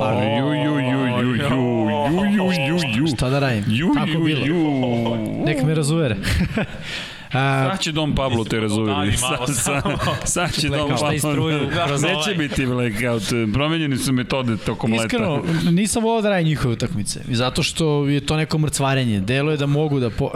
Pa, 0.00 0.22
ju, 0.38 0.46
ju, 0.46 0.54
ju, 0.54 0.80
ju, 0.80 1.06
ju, 1.20 1.34
ju, 2.30 2.52
ju, 2.52 3.06
ju, 3.06 3.16
Šta 3.16 3.30
da 3.30 3.38
radim? 3.38 3.64
Ju, 3.68 3.90
Tako 3.94 4.08
ju, 4.08 4.24
bilo. 4.24 4.46
ju. 4.46 4.56
Nek 5.44 5.62
me 5.62 5.74
razuvere. 5.74 6.16
A, 7.32 7.68
sad 7.70 7.80
će 7.80 7.92
Dom 7.92 8.14
Pablo 8.14 8.44
te 8.44 8.60
razuveri. 8.60 9.16
Sad, 9.16 9.38
sad, 9.54 9.82
sad 10.24 10.52
će 10.52 10.68
Dom 10.68 10.90
Pablo. 11.22 11.50
Neće 11.98 12.34
biti 12.38 12.66
blackout. 12.66 13.52
Promenjeni 13.52 13.96
su 13.98 14.12
metode 14.12 14.56
tokom 14.56 14.92
leta. 14.92 15.04
Iskreno, 15.04 15.42
nisam 15.70 16.02
volao 16.02 16.22
da 16.22 16.30
radim 16.30 16.46
njihove 16.46 16.74
utakmice. 16.74 17.20
Zato 17.30 17.62
što 17.62 18.06
je 18.06 18.26
to 18.26 18.36
neko 18.36 18.58
mrcvarenje. 18.58 19.20
Delo 19.20 19.50
je 19.50 19.56
da 19.56 19.66
mogu 19.66 20.00
da... 20.00 20.10
Po... 20.10 20.30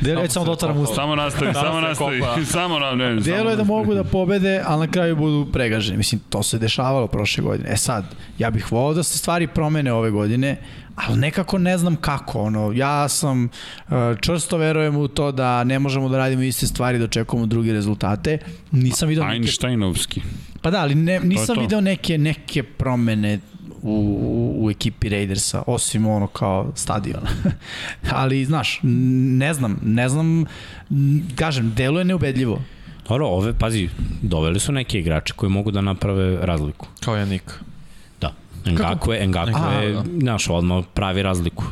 Delo 0.00 0.22
je 0.22 0.30
samo 0.30 0.46
da 0.46 0.52
otvaram 0.52 0.76
usta. 0.76 0.94
Samo 0.94 1.16
nastavi, 1.16 1.54
samo 1.54 1.80
nastavi. 1.80 2.22
samo 2.46 2.78
na, 2.78 2.92
ne, 2.92 3.14
Delo 3.14 3.50
je 3.50 3.56
da 3.56 3.64
mogu 3.64 3.94
da 3.94 4.04
pobede, 4.04 4.62
ali 4.66 4.86
na 4.86 4.92
kraju 4.92 5.16
budu 5.16 5.52
pregaženi. 5.52 5.98
Mislim, 5.98 6.20
to 6.28 6.42
se 6.42 6.58
dešavalo 6.58 7.06
prošle 7.06 7.44
godine. 7.44 7.70
E 7.72 7.76
sad, 7.76 8.04
ja 8.38 8.50
bih 8.50 8.72
volao 8.72 8.94
da 8.94 9.02
se 9.02 9.18
stvari 9.18 9.46
promene 9.46 9.92
ove 9.92 10.10
godine, 10.10 10.56
ali 10.96 11.18
nekako 11.18 11.58
ne 11.58 11.78
znam 11.78 11.96
kako. 11.96 12.40
Ono, 12.40 12.72
ja 12.72 13.08
sam, 13.08 13.44
uh, 13.88 13.94
čvrsto 14.20 14.56
verujem 14.56 14.96
u 14.96 15.08
to 15.08 15.32
da 15.32 15.64
ne 15.64 15.78
možemo 15.78 16.08
da 16.08 16.18
radimo 16.18 16.42
iste 16.42 16.66
stvari, 16.66 16.98
da 16.98 17.04
očekujemo 17.04 17.46
druge 17.46 17.72
rezultate. 17.72 18.38
Nisam 18.70 19.08
video 19.08 19.24
neke... 19.24 19.36
Einsteinovski. 19.36 20.22
Pa 20.62 20.70
da, 20.70 20.80
ali 20.80 20.94
ne, 20.94 21.20
nisam 21.20 21.56
video 21.60 21.80
neke, 21.80 22.18
neke 22.18 22.62
promene 22.62 23.38
u, 23.84 24.54
u, 24.58 24.70
ekipi 24.70 25.08
Raidersa, 25.08 25.62
osim 25.66 26.06
ono 26.06 26.26
kao 26.26 26.72
stadiona. 26.74 27.28
ali, 28.20 28.44
znaš, 28.44 28.80
ne 28.82 29.54
znam, 29.54 29.80
ne 29.84 30.08
znam, 30.08 30.44
kažem, 31.36 31.74
delo 31.74 31.98
je 31.98 32.04
neubedljivo. 32.04 32.62
Dobro, 33.08 33.26
ove, 33.26 33.52
pazi, 33.52 33.88
doveli 34.22 34.60
su 34.60 34.72
neke 34.72 34.98
igrače 34.98 35.32
koji 35.36 35.50
mogu 35.50 35.70
da 35.70 35.80
naprave 35.80 36.38
razliku. 36.46 36.86
Kao 37.00 37.16
Janik. 37.16 37.60
Ngakwe, 38.64 39.26
Ngakwe 39.26 39.82
je, 39.82 39.92
da. 39.92 40.04
znaš, 40.20 40.48
odmah 40.48 40.84
pravi 40.94 41.22
razliku. 41.22 41.64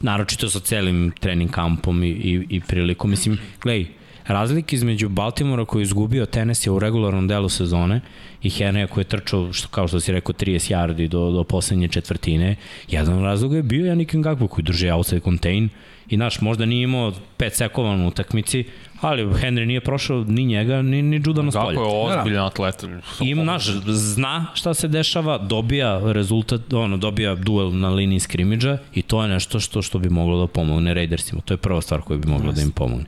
Naročito 0.00 0.48
sa 0.48 0.60
celim 0.60 1.12
trening 1.20 1.50
kampom 1.50 2.02
i, 2.04 2.08
i, 2.08 2.46
i 2.48 2.60
prilikom. 2.60 3.10
Mislim, 3.10 3.38
gledaj, 3.62 3.86
razlik 4.26 4.72
između 4.72 5.08
Baltimora 5.08 5.64
koji 5.64 5.80
je 5.80 5.84
izgubio 5.84 6.26
Tennessee 6.26 6.72
u 6.72 6.78
regularnom 6.78 7.28
delu 7.28 7.48
sezone 7.48 8.00
i 8.42 8.50
Henrya 8.50 8.86
koji 8.86 9.02
je 9.02 9.08
trčao, 9.08 9.52
što, 9.52 9.68
kao 9.68 9.88
što 9.88 10.00
si 10.00 10.12
rekao, 10.12 10.34
30 10.34 10.74
yardi 10.74 11.08
do, 11.08 11.30
do 11.30 11.44
poslednje 11.44 11.88
četvrtine, 11.88 12.56
jedan 12.88 13.22
razlog 13.22 13.54
je 13.54 13.62
bio 13.62 13.86
Janik 13.86 14.12
Ngakwe 14.12 14.48
koji 14.48 14.64
drži 14.64 14.90
outside 14.90 15.20
contain 15.20 15.68
i 16.08 16.16
naš 16.16 16.40
možda 16.40 16.66
nije 16.66 16.82
imao 16.82 17.12
5 17.38 17.50
sekova 17.50 17.96
na 17.96 18.06
utakmici, 18.06 18.64
Ali 19.00 19.24
Henry 19.24 19.64
nije 19.64 19.80
prošao 19.80 20.24
ni 20.24 20.44
njega, 20.44 20.82
ni, 20.82 21.02
ni 21.02 21.22
Judana 21.26 21.50
Stolja. 21.50 21.78
Kako 21.78 21.82
je 21.82 22.18
ozbiljan 22.18 22.46
atlet. 22.46 22.84
Im, 23.20 23.44
naš, 23.44 23.70
zna 23.86 24.46
šta 24.54 24.74
se 24.74 24.88
dešava, 24.88 25.38
dobija 25.38 26.12
rezultat, 26.12 26.72
ono, 26.72 26.96
dobija 26.96 27.34
duel 27.34 27.78
na 27.78 27.88
liniji 27.88 28.20
skrimidža 28.20 28.78
i 28.94 29.02
to 29.02 29.22
je 29.22 29.28
nešto 29.28 29.60
što 29.60 29.82
što 29.82 29.98
bi 29.98 30.08
moglo 30.08 30.40
da 30.40 30.46
pomogne 30.46 30.94
Raidersima. 30.94 31.40
To 31.40 31.54
je 31.54 31.58
prva 31.58 31.80
stvar 31.80 32.00
koja 32.00 32.18
bi 32.18 32.28
mogla 32.28 32.52
yes. 32.52 32.54
da 32.54 32.62
im 32.62 32.70
pomogne. 32.70 33.04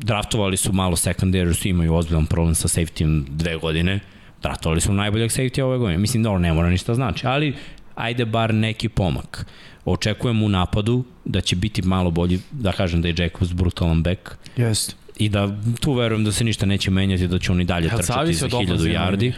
Draftovali 0.00 0.56
su 0.56 0.72
malo 0.72 0.96
secondary, 0.96 1.54
su 1.54 1.68
imaju 1.68 1.94
ozbiljan 1.94 2.26
problem 2.26 2.54
sa 2.54 2.68
safety 2.68 3.24
dve 3.28 3.56
godine. 3.56 4.00
Draftovali 4.42 4.80
su 4.80 4.92
najboljeg 4.92 5.30
safety 5.30 5.62
ove 5.62 5.78
godine. 5.78 5.98
Mislim 5.98 6.22
da 6.22 6.38
ne 6.38 6.52
mora 6.52 6.70
ništa 6.70 6.94
znači, 6.94 7.26
ali 7.26 7.54
ajde 7.94 8.24
bar 8.24 8.54
neki 8.54 8.88
pomak. 8.88 9.46
Očekujem 9.84 10.42
u 10.42 10.48
napadu 10.48 11.04
da 11.24 11.40
će 11.40 11.56
biti 11.56 11.82
malo 11.82 12.10
bolji, 12.10 12.40
da 12.50 12.72
kažem 12.72 13.02
da 13.02 13.08
je 13.08 13.14
Jacobs 13.18 13.52
brutalan 13.52 14.02
back. 14.02 14.20
Jeste 14.56 15.05
i 15.16 15.28
da 15.28 15.48
tu 15.80 15.92
verujem 15.92 16.24
da 16.24 16.32
se 16.32 16.44
ništa 16.44 16.66
neće 16.66 16.90
menjati, 16.90 17.28
da 17.28 17.38
će 17.38 17.52
oni 17.52 17.64
dalje 17.64 17.86
ja, 17.86 17.96
trčati 17.96 18.34
za 18.34 18.48
1000 18.48 18.76
yardi. 18.76 19.32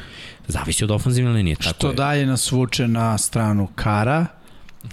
Zavisi 0.48 0.84
od 0.84 0.90
ofenzivne 0.90 1.32
linije. 1.32 1.56
Tako 1.56 1.74
što 1.74 1.88
je. 1.88 1.94
dalje 1.94 2.26
nas 2.26 2.52
vuče 2.52 2.88
na 2.88 3.18
stranu 3.18 3.68
Kara, 3.74 4.26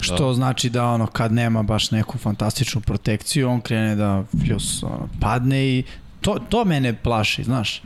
što 0.00 0.28
da. 0.28 0.34
znači 0.34 0.70
da 0.70 0.84
ono 0.86 1.06
kad 1.06 1.32
nema 1.32 1.62
baš 1.62 1.90
neku 1.90 2.18
fantastičnu 2.18 2.80
protekciju, 2.80 3.48
on 3.48 3.60
krene 3.60 3.96
da 3.96 4.24
fjus, 4.44 4.82
ono, 4.82 5.08
padne 5.20 5.66
i 5.66 5.82
to, 6.20 6.38
to 6.48 6.64
mene 6.64 6.94
plaši, 6.94 7.44
znaš. 7.44 7.82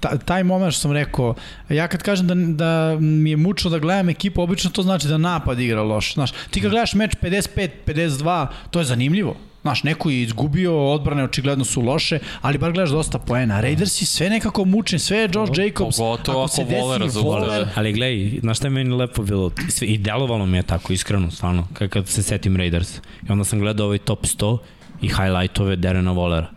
Ta, 0.00 0.18
taj 0.18 0.44
moment 0.44 0.72
što 0.72 0.80
sam 0.80 0.92
rekao, 0.92 1.34
ja 1.68 1.88
kad 1.88 2.02
kažem 2.02 2.26
da, 2.26 2.34
da 2.34 3.00
mi 3.00 3.30
je 3.30 3.36
mučno 3.36 3.70
da 3.70 3.78
gledam 3.78 4.08
ekipu, 4.08 4.42
obično 4.42 4.70
to 4.70 4.82
znači 4.82 5.08
da 5.08 5.18
napad 5.18 5.60
igra 5.60 5.82
loš. 5.82 6.14
Znaš, 6.14 6.32
ti 6.50 6.60
kad 6.60 6.70
gledaš 6.70 6.94
meč 6.94 7.12
55-52, 7.22 8.46
to 8.70 8.78
je 8.78 8.84
zanimljivo. 8.84 9.36
Znaš, 9.66 9.82
neko 9.82 10.10
je 10.10 10.22
izgubio, 10.22 10.92
odbrane 10.92 11.24
očigledno 11.24 11.64
su 11.64 11.80
loše, 11.80 12.18
ali 12.40 12.58
bar 12.58 12.72
gledaš 12.72 12.90
dosta 12.90 13.18
poena. 13.18 13.60
Raidersi 13.60 14.06
sve 14.06 14.30
nekako 14.30 14.64
mučni, 14.64 14.98
sve 14.98 15.18
je 15.18 15.30
Josh 15.34 15.52
Jacobs. 15.58 15.96
Pogotovo 15.96 16.44
ako, 16.44 16.48
se 16.48 16.62
ako 16.62 16.72
vole 16.72 16.98
razumete. 16.98 17.70
Ali 17.74 17.92
gledaj, 17.92 18.40
znaš 18.40 18.56
šta 18.56 18.66
je 18.66 18.70
meni 18.70 18.90
lepo 18.90 19.22
bilo? 19.22 19.50
Sve, 19.68 19.88
I 19.88 19.98
delovalo 19.98 20.46
mi 20.46 20.56
je 20.56 20.62
tako, 20.62 20.92
iskreno, 20.92 21.30
stvarno, 21.30 21.68
kad, 21.72 21.90
kad 21.90 22.08
se 22.08 22.22
setim 22.22 22.56
Raiders. 22.56 22.96
I 23.28 23.32
onda 23.32 23.44
sam 23.44 23.58
gledao 23.58 23.86
ovaj 23.86 23.98
top 23.98 24.24
100 24.24 24.58
i 25.02 25.08
highlightove 25.08 25.76
Derena 25.76 26.12
Volera. 26.12 26.50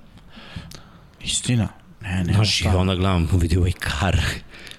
Istina. 1.23 1.68
Ne, 2.02 2.23
ne, 2.23 2.34
Znaš, 2.34 2.61
i 2.61 2.68
onda 2.68 2.95
gledam, 2.95 3.30
vidi 3.34 3.57
ovaj 3.57 3.72
kar 3.80 4.22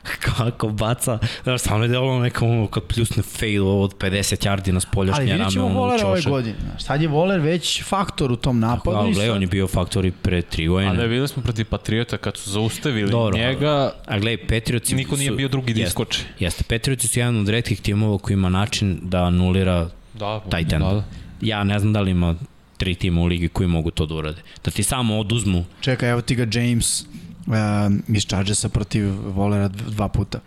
kako 0.36 0.68
baca, 0.68 1.18
znaš, 1.42 1.60
stvarno 1.60 1.84
je 1.84 1.88
delovalo 1.88 2.20
neka 2.20 2.44
ono 2.44 2.66
kad 2.66 2.82
pljusne 2.82 3.22
fail 3.22 3.68
od 3.68 3.96
50 3.98 4.46
yardi 4.46 4.72
na 4.72 4.80
spoljašnje 4.80 5.20
rame. 5.20 5.32
Ali 5.32 5.38
vidjet 5.38 5.52
ćemo 5.52 5.68
Voler 5.68 6.04
ove 6.04 6.22
godine. 6.22 6.56
Sad 6.78 7.02
je 7.02 7.08
Voler 7.08 7.40
već 7.40 7.84
faktor 7.84 8.32
u 8.32 8.36
tom 8.36 8.60
napadu. 8.60 8.96
Ali 8.96 9.12
gledaj, 9.12 9.30
on 9.30 9.42
je 9.42 9.46
bio 9.46 9.68
faktor 9.68 10.06
i 10.06 10.10
pre 10.10 10.42
tri 10.42 10.66
godine. 10.66 10.92
A 10.92 10.94
da 10.94 11.04
videli 11.04 11.28
smo 11.28 11.42
protiv 11.42 11.64
Patriota 11.64 12.16
kad 12.16 12.36
su 12.36 12.50
zaustavili 12.50 13.10
Dobro, 13.10 13.38
njega. 13.38 13.92
A 14.06 14.18
gledaj, 14.18 14.46
Patriotsi 14.46 14.94
niko 14.94 15.16
nije 15.16 15.30
bio 15.30 15.48
drugi 15.48 15.74
da 15.74 15.82
iskoči. 15.82 16.24
Jeste, 16.38 16.64
Patriotsi 16.64 17.08
su 17.08 17.18
jedan 17.18 17.40
od 17.40 17.48
redkih 17.48 17.80
timova 17.80 18.18
koji 18.18 18.34
ima 18.34 18.48
način 18.48 18.98
da 19.02 19.24
anulira 19.24 19.88
da, 20.14 20.40
taj 20.50 20.68
ten. 20.68 20.80
Da, 20.80 20.94
da. 20.94 21.04
Ja 21.40 21.64
ne 21.64 21.78
znam 21.78 21.92
da 21.92 22.00
li 22.00 22.10
ima 22.10 22.34
tri 22.76 22.94
tima 22.94 23.20
u 23.20 23.26
ligi 23.26 23.48
koji 23.48 23.68
mogu 23.68 23.90
to 23.90 24.06
da 24.06 24.14
urade. 24.14 24.42
Da 24.64 24.70
ti 24.70 24.82
samo 24.82 25.18
oduzmu. 25.18 25.64
Čekaj, 25.80 26.10
evo 26.10 26.20
ti 26.20 26.34
ga 26.34 26.46
James 26.60 27.06
iz 28.08 28.26
Chargersa 28.26 28.68
protiv 28.68 29.04
Volera 29.34 29.68
dva 29.68 30.08
puta 30.08 30.40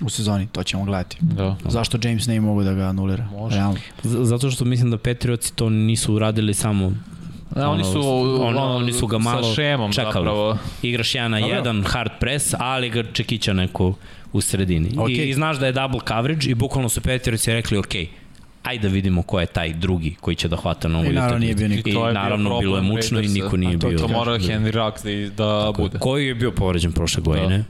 u 0.00 0.10
sezoni, 0.10 0.46
to 0.52 0.62
ćemo 0.62 0.84
gledati. 0.84 1.16
Da. 1.20 1.56
Zašto 1.64 1.98
James 2.02 2.26
ne 2.26 2.40
mogu 2.40 2.62
da 2.62 2.74
ga 2.74 2.84
anulira? 2.84 3.24
Može. 3.24 3.56
Realno. 3.56 3.78
Zato 4.02 4.50
što 4.50 4.64
mislim 4.64 4.90
da 4.90 4.98
Patriotsi 4.98 5.54
to 5.54 5.70
nisu 5.70 6.14
uradili 6.14 6.54
samo 6.54 6.92
Da, 7.50 7.68
oni 7.68 7.84
su, 7.84 8.00
ono, 8.40 8.76
oni 8.76 8.92
su 8.92 9.06
ga 9.06 9.18
malo 9.18 9.42
sa 9.42 9.54
šemom 9.54 9.92
čekali. 9.92 10.12
Zapravo. 10.12 10.58
Igraš 10.82 11.14
jedan 11.14 11.30
na 11.30 11.38
jedan, 11.38 11.84
hard 11.84 12.10
press, 12.20 12.54
ali 12.58 12.90
ga 12.90 13.02
čekića 13.12 13.52
neko 13.52 13.94
u 14.32 14.40
sredini. 14.40 14.90
Okay. 14.90 15.24
I, 15.24 15.28
I 15.28 15.34
znaš 15.34 15.58
da 15.58 15.66
je 15.66 15.72
double 15.72 16.00
coverage 16.08 16.50
i 16.50 16.54
bukvalno 16.54 16.88
su 16.88 17.00
Patriotsi 17.00 17.52
rekli, 17.52 17.78
ok, 17.78 17.94
ajde 18.66 18.88
da 18.88 18.94
vidimo 18.94 19.22
ko 19.22 19.40
je 19.40 19.46
taj 19.46 19.72
drugi 19.72 20.14
koji 20.20 20.36
će 20.36 20.48
da 20.48 20.56
hvata 20.56 20.88
na 20.88 20.98
ovu 20.98 21.10
I 21.10 21.12
naravno 21.12 21.38
nije 21.38 21.54
bio 21.54 21.68
niko. 21.68 21.88
I, 21.88 21.92
I 21.92 21.94
naravno 21.94 22.60
bilo 22.60 22.76
je 22.76 22.82
mučno 22.82 23.20
i 23.20 23.28
niko 23.28 23.56
nije 23.56 23.78
to, 23.78 23.88
bio. 23.88 23.98
To 23.98 24.08
mora 24.08 24.32
Henry 24.32 24.72
Rux 24.72 25.30
da, 25.30 25.44
da 25.44 25.72
bude. 25.76 25.98
Koji 25.98 26.26
je 26.26 26.34
bio 26.34 26.50
povređen 26.50 26.92
prošle 26.92 27.22
godine? 27.22 27.58
Da 27.58 27.64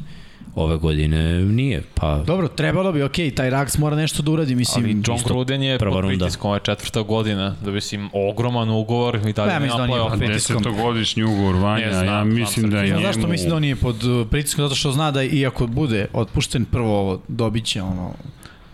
ove 0.56 0.76
godine 0.76 1.40
nije. 1.40 1.82
Pa... 1.94 2.22
Dobro, 2.26 2.48
trebalo 2.48 2.92
bi, 2.92 3.02
okej, 3.02 3.30
taj 3.30 3.50
Rax 3.50 3.78
mora 3.78 3.96
nešto 3.96 4.22
da 4.22 4.30
uradi, 4.30 4.54
mislim. 4.54 4.84
Ali 4.84 5.02
John 5.06 5.18
Gruden 5.26 5.62
je 5.62 5.78
pod 5.78 6.04
pritiskom, 6.06 6.54
je 6.54 6.60
četvrta 6.60 7.02
godina, 7.02 7.56
da 7.64 7.70
mislim, 7.70 8.10
ogroman 8.12 8.70
ugovor 8.70 9.20
i 9.28 9.32
dalje 9.32 9.52
ja, 9.52 9.58
mislim 9.58 9.78
da 9.78 9.86
nije 9.86 10.08
pod 10.10 10.18
pritiskom. 10.18 10.62
Desetogodišnji 10.62 11.24
ugovor, 11.24 11.54
Vanja, 11.54 11.92
znam, 11.92 12.06
ja 12.06 12.24
mislim 12.24 12.70
da 12.70 12.80
je... 12.80 12.88
Ja, 12.88 13.00
zašto 13.00 13.28
mislim 13.28 13.50
da 13.50 13.56
on 13.56 13.62
nije 13.62 13.76
pod 13.76 13.96
pritiskom? 14.30 14.64
Zato 14.64 14.74
što 14.74 14.92
zna 14.92 15.10
da 15.10 15.22
iako 15.22 15.66
bude 15.66 16.06
otpušten, 16.12 16.64
prvo 16.64 17.20
dobit 17.28 17.64
će 17.64 17.82
ono 17.82 18.14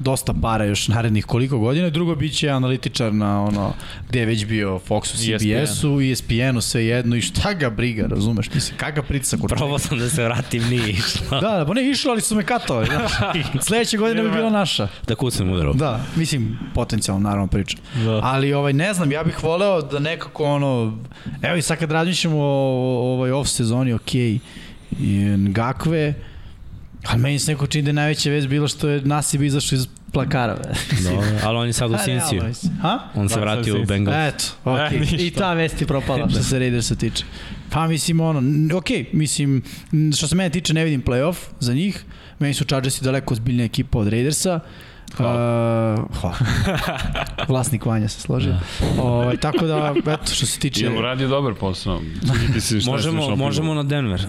dosta 0.02 0.34
para 0.42 0.64
još 0.64 0.88
narednih 0.88 1.26
koliko 1.26 1.58
godina, 1.58 1.90
drugo 1.90 2.14
biće 2.14 2.48
analitičar 2.48 3.14
na 3.14 3.44
ono 3.44 3.72
gde 4.08 4.20
je 4.20 4.26
već 4.26 4.46
bio 4.46 4.80
Foxu, 4.88 5.16
CBS-u, 5.16 6.00
ESPN-u, 6.00 6.60
sve 6.60 6.84
jedno 6.84 7.16
i 7.16 7.20
šta 7.20 7.52
ga 7.52 7.70
briga, 7.70 8.06
razumeš? 8.06 8.54
Mislim, 8.54 8.78
kakav 8.78 9.04
pritisak 9.04 9.40
Probao 9.48 9.78
sam 9.78 9.98
da 9.98 10.08
se 10.08 10.24
vratim, 10.24 10.62
nije 10.62 10.90
išlo. 10.90 11.40
da, 11.40 11.50
da, 11.58 11.64
pa 11.66 11.74
ne 11.74 11.90
išlo, 11.90 12.12
ali 12.12 12.20
su 12.20 12.36
me 12.36 12.42
katovali. 12.42 12.88
Da. 13.02 13.32
Sledeće 13.60 13.96
godine 13.96 14.22
bi 14.22 14.30
bila 14.30 14.50
naša. 14.50 14.88
Da 15.06 15.14
kucam 15.14 15.50
udarao. 15.50 15.72
Da, 15.72 16.00
mislim, 16.16 16.58
potencijalno 16.74 17.28
naravno 17.28 17.46
pričam. 17.46 17.80
Da. 18.04 18.20
Ali 18.22 18.52
ovaj, 18.52 18.72
ne 18.72 18.94
znam, 18.94 19.12
ja 19.12 19.24
bih 19.24 19.44
voleo 19.44 19.82
da 19.82 19.98
nekako 19.98 20.44
ono, 20.44 20.98
evo 21.42 21.56
i 21.56 21.62
sad 21.62 21.78
kad 21.78 21.90
razmišljamo 21.90 22.38
o 22.38 23.12
ovoj 23.12 23.32
off 23.32 23.50
sezoni, 23.50 23.92
okej, 23.92 24.20
okay, 24.20 24.38
i 25.00 25.36
Ngakve, 25.36 26.14
Ali 27.06 27.20
meni 27.20 27.38
se 27.38 27.52
neko 27.52 27.66
čini 27.66 27.82
da 27.82 27.88
je 27.88 27.92
najveća 27.92 28.30
vez 28.30 28.46
bilo 28.46 28.68
što 28.68 28.88
je 28.88 29.00
Nasib 29.00 29.42
izašao 29.42 29.76
iz 29.76 29.88
plakara. 30.12 30.56
Dobro, 31.04 31.26
ali 31.44 31.58
on 31.58 31.66
je 31.66 31.72
sad 31.72 31.90
u 31.90 31.98
Sinciju. 32.04 32.42
Ha? 32.82 32.98
On 33.14 33.28
se 33.28 33.40
vratio 33.40 33.82
u 33.82 33.84
Bengal. 33.84 34.14
Eto, 34.14 34.44
okej. 34.64 35.00
Okay. 35.00 35.20
E, 35.20 35.26
I 35.26 35.30
ta 35.30 35.52
vest 35.52 35.80
je 35.80 35.86
propala 35.86 36.28
što 36.28 36.42
se 36.42 36.58
Raidersa 36.58 36.94
tiče. 36.94 37.24
Pa 37.70 37.86
mislim 37.86 38.20
ono, 38.20 38.38
okej, 38.76 39.04
okay, 39.04 39.06
mislim, 39.12 39.62
što 40.16 40.26
se 40.26 40.36
mene 40.36 40.50
tiče 40.50 40.74
ne 40.74 40.84
vidim 40.84 41.02
playoff 41.02 41.36
za 41.60 41.74
njih. 41.74 42.04
Meni 42.38 42.54
su 42.54 42.64
Chargersi 42.64 43.04
daleko 43.04 43.34
ozbiljnija 43.34 43.64
ekipa 43.64 43.98
od 43.98 44.08
Raidersa. 44.08 44.60
Hvala. 45.16 45.94
Uh, 45.94 46.16
hvala. 46.20 46.36
Vlasnik 47.48 47.86
Vanja 47.86 48.08
se 48.08 48.20
složio. 48.20 48.52
Da. 48.52 49.02
Ovaj, 49.02 49.36
tako 49.36 49.66
da, 49.66 49.94
eto, 50.06 50.34
što 50.34 50.46
se 50.46 50.58
tiče... 50.58 50.84
Jel 50.84 50.98
uradio 50.98 51.28
dobar 51.28 51.54
posao? 51.54 52.00
možemo, 52.86 53.36
možemo 53.36 53.74
na 53.74 53.82
Denver. 53.82 54.26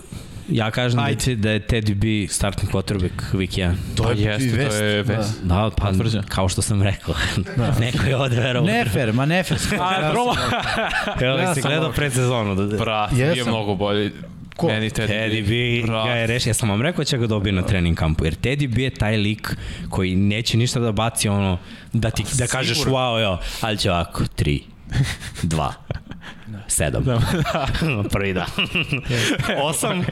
Ja 0.50 0.72
kažem 0.72 0.98
da 0.98 1.04
Ajde. 1.04 1.36
da 1.36 1.52
je 1.52 1.60
Teddy 1.60 1.96
B 1.96 2.34
startni 2.34 2.70
quarterback 2.70 3.34
week 3.34 3.58
1. 3.58 3.74
To 3.96 4.10
je, 4.10 4.16
pa 4.16 4.22
jeste, 4.22 4.58
vest. 4.58 4.78
to 4.78 4.84
je 4.84 5.04
vest. 5.04 5.40
Da, 5.44 5.56
da 5.56 5.70
pa 5.78 5.88
Potvrđen. 5.88 6.24
kao 6.24 6.50
što 6.50 6.62
sam 6.62 6.84
rekao. 6.84 7.16
Da. 7.58 7.76
Neko 7.80 8.06
je 8.06 8.18
ovde 8.18 8.40
verovao. 8.40 8.68
Nefer, 8.72 9.14
ma 9.14 9.26
nefer. 9.26 9.58
A, 9.80 10.12
Roma. 10.14 10.36
Evo, 11.22 11.38
ja 11.44 11.56
si 11.56 11.62
gledao 11.62 11.92
pred 11.92 12.14
sezonu. 12.14 12.56
Da, 12.56 12.78
Brat, 12.78 13.12
yes, 13.12 13.38
je 13.38 13.44
mnogo 13.44 13.76
bolji. 13.76 14.12
Ko? 14.56 14.68
Meni 14.68 14.90
Teddy, 14.90 15.08
Teddy 15.08 15.42
B 15.82 15.88
ga 15.88 16.12
je 16.12 16.28
rešio. 16.28 16.50
Ja 16.50 16.54
sam 16.54 16.70
vam 16.70 16.82
rekao 16.82 16.98
da 16.98 17.06
će 17.06 17.18
ga 17.18 17.28
dobiti 17.28 17.52
na 17.56 17.62
trening 17.62 17.98
kampu, 17.98 18.26
jer 18.26 18.36
Teddy 18.36 18.76
B 18.76 18.84
je 18.84 18.90
taj 18.90 19.18
lik 19.18 19.56
koji 19.90 20.16
neće 20.16 20.58
ništa 20.58 20.80
da 20.80 20.92
baci 20.92 21.30
ono, 21.30 21.58
da 21.94 22.10
ti 22.10 22.24
da 22.38 22.48
kažeš 22.48 22.78
wow, 22.78 23.22
jo, 23.22 23.38
ali 23.62 23.78
će 23.78 23.92
ovako, 23.92 24.24
3, 24.24 24.62
2, 25.44 25.72
Sedam. 26.68 27.04
Da. 27.04 27.20
Prvi 28.14 28.34
dan. 28.34 28.48
Osam. 29.70 30.04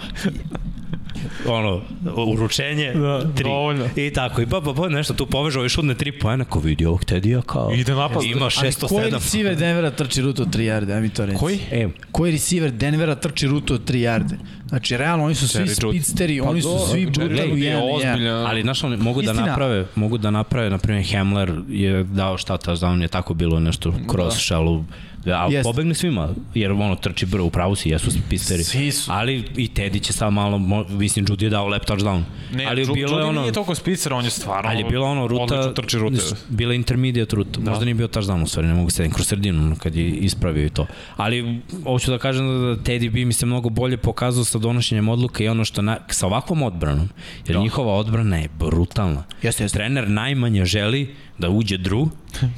ono, 1.47 1.81
uručenje, 2.27 2.93
da, 2.93 3.33
tri. 3.35 3.43
Dovoljno. 3.43 3.85
I 3.95 4.13
tako, 4.13 4.41
i 4.41 4.45
pa, 4.45 4.61
pa, 4.61 4.73
pa 4.73 4.89
nešto 4.89 5.13
tu 5.13 5.25
poveže 5.25 5.59
ove 5.59 5.69
šudne 5.69 5.93
tri 5.93 6.19
poena, 6.19 6.45
ko 6.45 6.59
vidi 6.59 6.85
ovog 6.85 7.05
Tedija 7.05 7.41
kao... 7.41 7.71
Ide 7.73 7.95
napad. 7.95 8.23
Ima 8.23 8.45
607. 8.45 8.87
Koji 8.87 9.11
receiver 9.11 9.55
Denvera 9.55 9.91
trči 9.91 10.21
rutu 10.21 10.41
od 10.41 10.55
3 10.55 10.61
jarde, 10.61 10.93
ajmi 10.93 11.09
to 11.09 11.25
reći. 11.25 11.37
Koji? 11.37 11.59
E, 11.71 11.89
koji 12.11 12.31
receiver 12.31 12.71
Denvera 12.71 13.15
trči 13.15 13.47
rutu 13.47 13.73
od 13.73 13.89
3 13.89 13.95
jarde? 13.95 14.35
Znači, 14.69 14.97
realno, 14.97 15.25
oni 15.25 15.35
su 15.35 15.47
svi 15.47 15.67
speedsteri, 15.67 16.39
pa 16.43 16.49
oni 16.49 16.61
su 16.61 16.79
svi 16.91 17.05
brutali 17.05 17.51
u 17.51 17.55
1 17.55 18.45
Ali, 18.47 18.61
znaš, 18.61 18.83
oni 18.83 18.97
mogu 18.97 19.21
da 19.21 19.31
Istina. 19.31 19.45
da 19.45 19.51
naprave, 19.51 19.85
mogu 19.95 20.17
da 20.17 20.31
naprave, 20.31 20.69
na 20.69 20.77
primjer, 20.77 21.05
Hamler 21.11 21.53
je 21.69 22.03
dao 22.03 22.37
šta 22.37 22.57
ta 22.57 22.75
on 22.81 23.01
je 23.01 23.07
tako 23.07 23.33
bilo 23.33 23.59
nešto 23.59 23.93
cross 24.11 24.35
da. 24.35 24.55
shallow 24.55 24.83
Da, 25.25 25.39
ali 25.39 25.63
pobegne 25.63 25.93
svima, 25.93 26.29
jer 26.53 26.71
ono 26.71 26.95
trči 26.95 27.25
brzo, 27.25 27.43
upravo 27.43 27.75
si, 27.75 27.89
jesu 27.89 28.11
pisteri. 28.29 28.63
Svi 28.63 28.91
su. 28.91 29.11
Ali 29.11 29.43
i 29.55 29.69
Teddy 29.75 30.01
će 30.01 30.13
sad 30.13 30.33
malo, 30.33 30.57
mislim, 30.89 31.25
Judy 31.25 31.43
je 31.43 31.49
dao 31.49 31.67
lep 31.67 31.85
touchdown. 31.85 32.21
Ne, 32.53 32.65
ali 32.65 32.85
Judy, 32.85 32.93
bilo 32.93 33.19
je 33.19 33.25
ono, 33.25 33.41
nije 33.41 33.53
toliko 33.53 33.75
spicer, 33.75 34.13
on 34.13 34.23
je 34.23 34.29
stvarno 34.29 34.69
ali 34.69 34.79
je 34.79 34.85
bila 34.89 35.07
ono 35.07 35.27
ruta, 35.27 35.73
trči 35.73 35.97
rute. 35.97 36.21
Bila 36.49 36.73
intermediate 36.73 37.35
ruta, 37.35 37.59
da. 37.59 37.69
možda 37.69 37.85
nije 37.85 37.95
bio 37.95 38.07
touchdown 38.07 38.43
u 38.43 38.47
stvari, 38.47 38.67
ne 38.67 38.73
mogu 38.73 38.89
se 38.89 39.09
kroz 39.09 39.27
sredinu 39.27 39.75
kad 39.75 39.95
je 39.95 40.07
ispravio 40.09 40.65
i 40.65 40.69
to. 40.69 40.87
Ali 41.17 41.59
hoću 41.83 42.11
da 42.11 42.17
kažem 42.17 42.47
da 42.47 42.83
Teddy 42.83 43.11
B 43.11 43.25
mi 43.25 43.33
se 43.33 43.45
mnogo 43.45 43.69
bolje 43.69 43.97
pokazao 43.97 44.43
sa 44.43 44.57
donošenjem 44.57 45.09
odluka 45.09 45.43
i 45.43 45.47
ono 45.47 45.65
što 45.65 45.81
na, 45.81 45.97
sa 46.07 46.27
ovakvom 46.27 46.63
odbranom, 46.63 47.09
jer 47.47 47.55
da. 47.55 47.61
njihova 47.63 47.93
odbrana 47.93 48.37
je 48.37 48.49
brutalna. 48.59 49.23
Jeste, 49.41 49.63
jeste. 49.63 49.77
Trener 49.77 50.09
najmanje 50.09 50.65
želi 50.65 51.15
da 51.41 51.49
uđe 51.49 51.77
Drew 51.77 52.09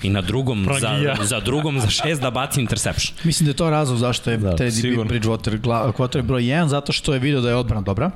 i 0.03 0.09
na 0.09 0.21
drugom 0.21 0.67
za, 0.81 1.15
za 1.23 1.39
drugom 1.39 1.79
za 1.79 1.89
šest 1.89 2.21
da 2.21 2.31
baci 2.31 2.61
interception. 2.61 3.17
Mislim 3.23 3.45
da 3.45 3.49
je 3.49 3.55
to 3.55 3.69
razlog 3.69 3.97
zašto 3.97 4.31
je 4.31 4.37
da, 4.37 4.55
Teddy 4.55 5.05
Bridgewater 5.07 5.59
quarterback 5.97 6.21
broj 6.21 6.41
1, 6.41 6.67
zato 6.67 6.91
što 6.91 7.13
je 7.13 7.19
video 7.19 7.41
da 7.41 7.49
je 7.49 7.55
odbrana 7.55 7.81
dobra 7.81 8.11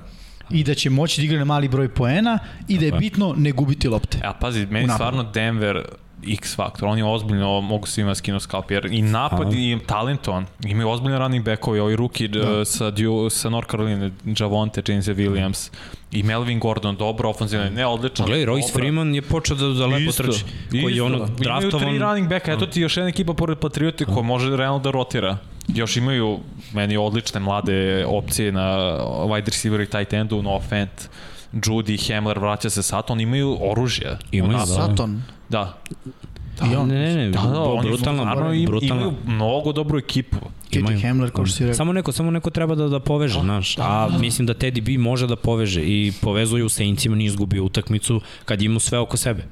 i 0.49 0.64
da 0.64 0.73
će 0.76 0.89
moći 0.89 1.22
da 1.22 1.26
igra 1.26 1.39
na 1.39 1.45
mali 1.45 1.68
broj 1.68 1.89
poena 1.89 2.39
i 2.68 2.77
da 2.77 2.85
je 2.85 2.91
bitno 2.91 3.34
ne 3.38 3.52
gubiti 3.52 3.88
lopte. 3.88 4.18
Ja, 4.23 4.34
pazi, 4.34 4.65
meni 4.65 4.89
stvarno 4.94 5.23
Denver 5.23 5.84
X 6.27 6.56
faktor, 6.56 6.88
oni 6.88 7.03
ozbiljno 7.03 7.61
mogu 7.61 7.88
svima 7.88 8.15
skinu 8.15 8.39
skalp, 8.39 8.72
jer 8.72 8.85
i 8.85 9.02
napad 9.02 9.48
Aha. 9.48 9.57
i 9.57 9.80
talentovan, 9.85 10.45
imaju 10.65 10.89
ozbiljne 10.89 11.19
running 11.19 11.45
backovi, 11.45 11.80
ovaj 11.80 11.95
ruki 11.95 12.27
da. 12.27 12.65
sa, 12.65 12.91
sa 13.30 13.49
North 13.49 13.72
Carolina, 13.72 14.11
Javonte, 14.39 14.84
James 14.88 15.06
Williams 15.06 15.72
i 16.11 16.23
Melvin 16.23 16.60
Gordon, 16.60 16.95
dobro 16.95 17.30
ofenzivno, 17.30 17.69
ne 17.69 17.85
odlično. 17.85 18.26
Gledaj, 18.26 18.45
Royce 18.45 18.73
Freeman 18.73 19.15
je 19.15 19.22
počeo 19.22 19.56
da, 19.56 19.68
da 19.68 19.85
lepo 19.85 20.10
isto, 20.10 20.23
trči, 20.23 20.44
koji 20.84 20.95
je 20.95 21.03
ono 21.03 21.18
draftovan. 21.18 21.84
Imaju 21.84 21.99
tri 21.99 21.99
running 21.99 22.30
backa, 22.30 22.53
eto 22.53 22.65
ti 22.65 22.81
još 22.81 22.98
jedna 22.98 23.10
ekipa 23.10 23.34
pored 23.34 23.57
Patrioti 23.57 24.06
koja 24.06 24.22
može 24.22 24.57
realno 24.57 24.80
da 24.80 24.91
rotira. 24.91 25.38
Još 25.68 25.98
imaju 25.98 26.39
meni 26.73 26.98
odlične 26.98 27.39
mlade 27.39 28.06
opcije 28.06 28.52
na 28.52 28.68
wide 29.03 29.45
receiver 29.45 29.81
i 29.81 29.85
tight 29.85 30.14
endu, 30.14 30.41
no 30.41 30.56
offense. 30.56 31.10
Judy, 31.53 32.14
Hamler 32.14 32.40
vraća 32.40 32.69
se 32.69 32.84
Saton, 32.84 33.19
imaju 33.19 33.57
oružje. 33.61 34.18
Imaju, 34.32 34.57
da. 34.57 34.65
Saton? 34.65 35.24
Da. 35.49 35.78
Da, 36.60 36.72
I 36.72 36.76
on, 36.76 36.88
ne, 36.88 36.95
ne, 36.95 37.15
ne, 37.15 37.30
da, 37.30 37.41
da, 37.41 37.61
oni 37.61 37.90
brutalno, 37.90 38.24
stvarno 38.24 38.53
im, 38.53 38.65
brutalno. 38.65 38.95
imaju 38.95 39.14
mnogo 39.26 39.72
dobru 39.72 39.99
ekipu. 39.99 40.38
Imaju. 40.72 41.02
Hamler, 41.02 41.32
kao 41.32 41.45
što 41.45 41.56
si 41.56 41.64
rekao. 41.64 41.76
Samo 41.76 41.94
neko, 41.94 42.11
samo 42.11 42.32
neko 42.32 42.49
treba 42.49 42.76
da, 42.76 42.88
da 42.88 42.99
poveže, 42.99 43.36
da, 43.36 43.44
znaš. 43.44 43.76
Da, 43.76 43.84
a 43.84 44.10
da. 44.10 44.18
mislim 44.18 44.45
da 44.45 44.53
Teddy 44.53 44.82
B 44.82 44.98
može 45.03 45.28
da 45.28 45.36
poveže 45.36 45.82
i 45.82 46.14
povezuje 46.22 46.64
u 46.64 46.69
Saincima, 46.69 47.15
nije 47.15 47.28
izgubio 47.28 47.64
utakmicu 47.64 48.22
kad 48.45 48.61
ima 48.61 48.80
sve 48.80 48.99
oko 48.99 49.18
sebe. 49.18 49.44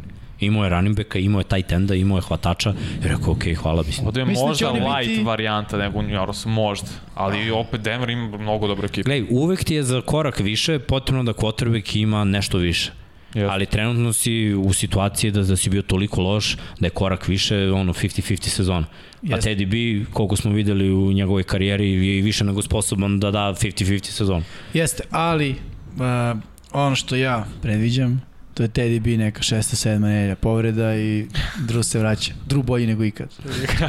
Imao 0.46 0.64
je 0.64 0.70
running 0.70 0.98
backa, 0.98 1.20
imao 1.20 1.40
je 1.40 1.44
tight 1.44 1.72
enda, 1.72 1.96
imao 1.96 2.18
je 2.18 2.22
hvatača 2.22 2.74
i 3.06 3.08
rekao, 3.08 3.32
ok, 3.34 3.44
hvala 3.58 3.84
bi 3.84 3.92
se. 3.92 4.02
Ovde 4.06 4.22
je 4.22 4.26
Mislim 4.26 4.46
da 4.46 4.50
možda 4.50 4.72
light 4.72 5.10
biti... 5.10 5.24
varijanta 5.24 5.78
nego 5.78 6.02
New 6.02 6.16
York, 6.16 6.48
možda. 6.48 6.88
Ali 7.16 7.52
opet 7.52 7.82
Denver 7.82 8.10
ima 8.10 8.38
mnogo 8.38 8.68
dobro 8.68 8.86
ekipa. 8.86 9.06
Glej, 9.06 9.26
uvek 9.30 9.64
ti 9.64 9.76
je 9.76 9.84
za 9.84 10.02
korak 10.02 10.40
više 10.40 10.80
potrebno 10.80 11.24
da 11.24 11.34
quarterback 11.34 11.98
ima 11.98 12.24
nešto 12.24 12.58
više. 12.58 12.92
Yes. 13.36 13.48
Ali 13.52 13.66
trenutno 13.66 14.14
si 14.14 14.54
u 14.54 14.74
situaciji 14.74 15.32
da, 15.32 15.42
da 15.44 15.56
si 15.56 15.70
bio 15.70 15.82
toliko 15.82 16.22
loš 16.22 16.58
da 16.80 16.88
je 16.88 16.90
korak 16.90 17.28
više 17.28 17.72
ono 17.72 17.94
50-50 17.94 18.48
sezona. 18.48 18.86
Yes. 19.24 19.34
A 19.34 19.38
Teddy 19.38 19.66
B, 19.66 20.06
koliko 20.14 20.36
smo 20.36 20.52
videli 20.52 20.94
u 20.94 21.12
njegovoj 21.12 21.44
karijeri, 21.44 22.08
je 22.08 22.22
više 22.22 22.44
nego 22.44 22.62
sposoban 22.62 23.20
da 23.20 23.32
da 23.32 23.40
50-50 23.40 24.04
sezon. 24.04 24.44
Jeste, 24.74 25.04
ali 25.12 25.50
uh, 25.50 26.40
ono 26.72 26.96
što 26.96 27.16
ja 27.16 27.46
predviđam, 27.62 28.22
to 28.56 28.64
je 28.64 28.70
Teddy 28.70 29.00
B 29.00 29.18
neka 29.18 29.44
šesta, 29.44 29.76
sedma 29.76 30.08
nelja 30.08 30.36
povreda 30.36 30.96
i 30.96 31.28
Drew 31.68 31.84
se 31.84 32.00
vraća. 32.00 32.34
Drew 32.50 32.64
bolji 32.64 32.88
nego 32.88 33.04
ikad. 33.04 33.30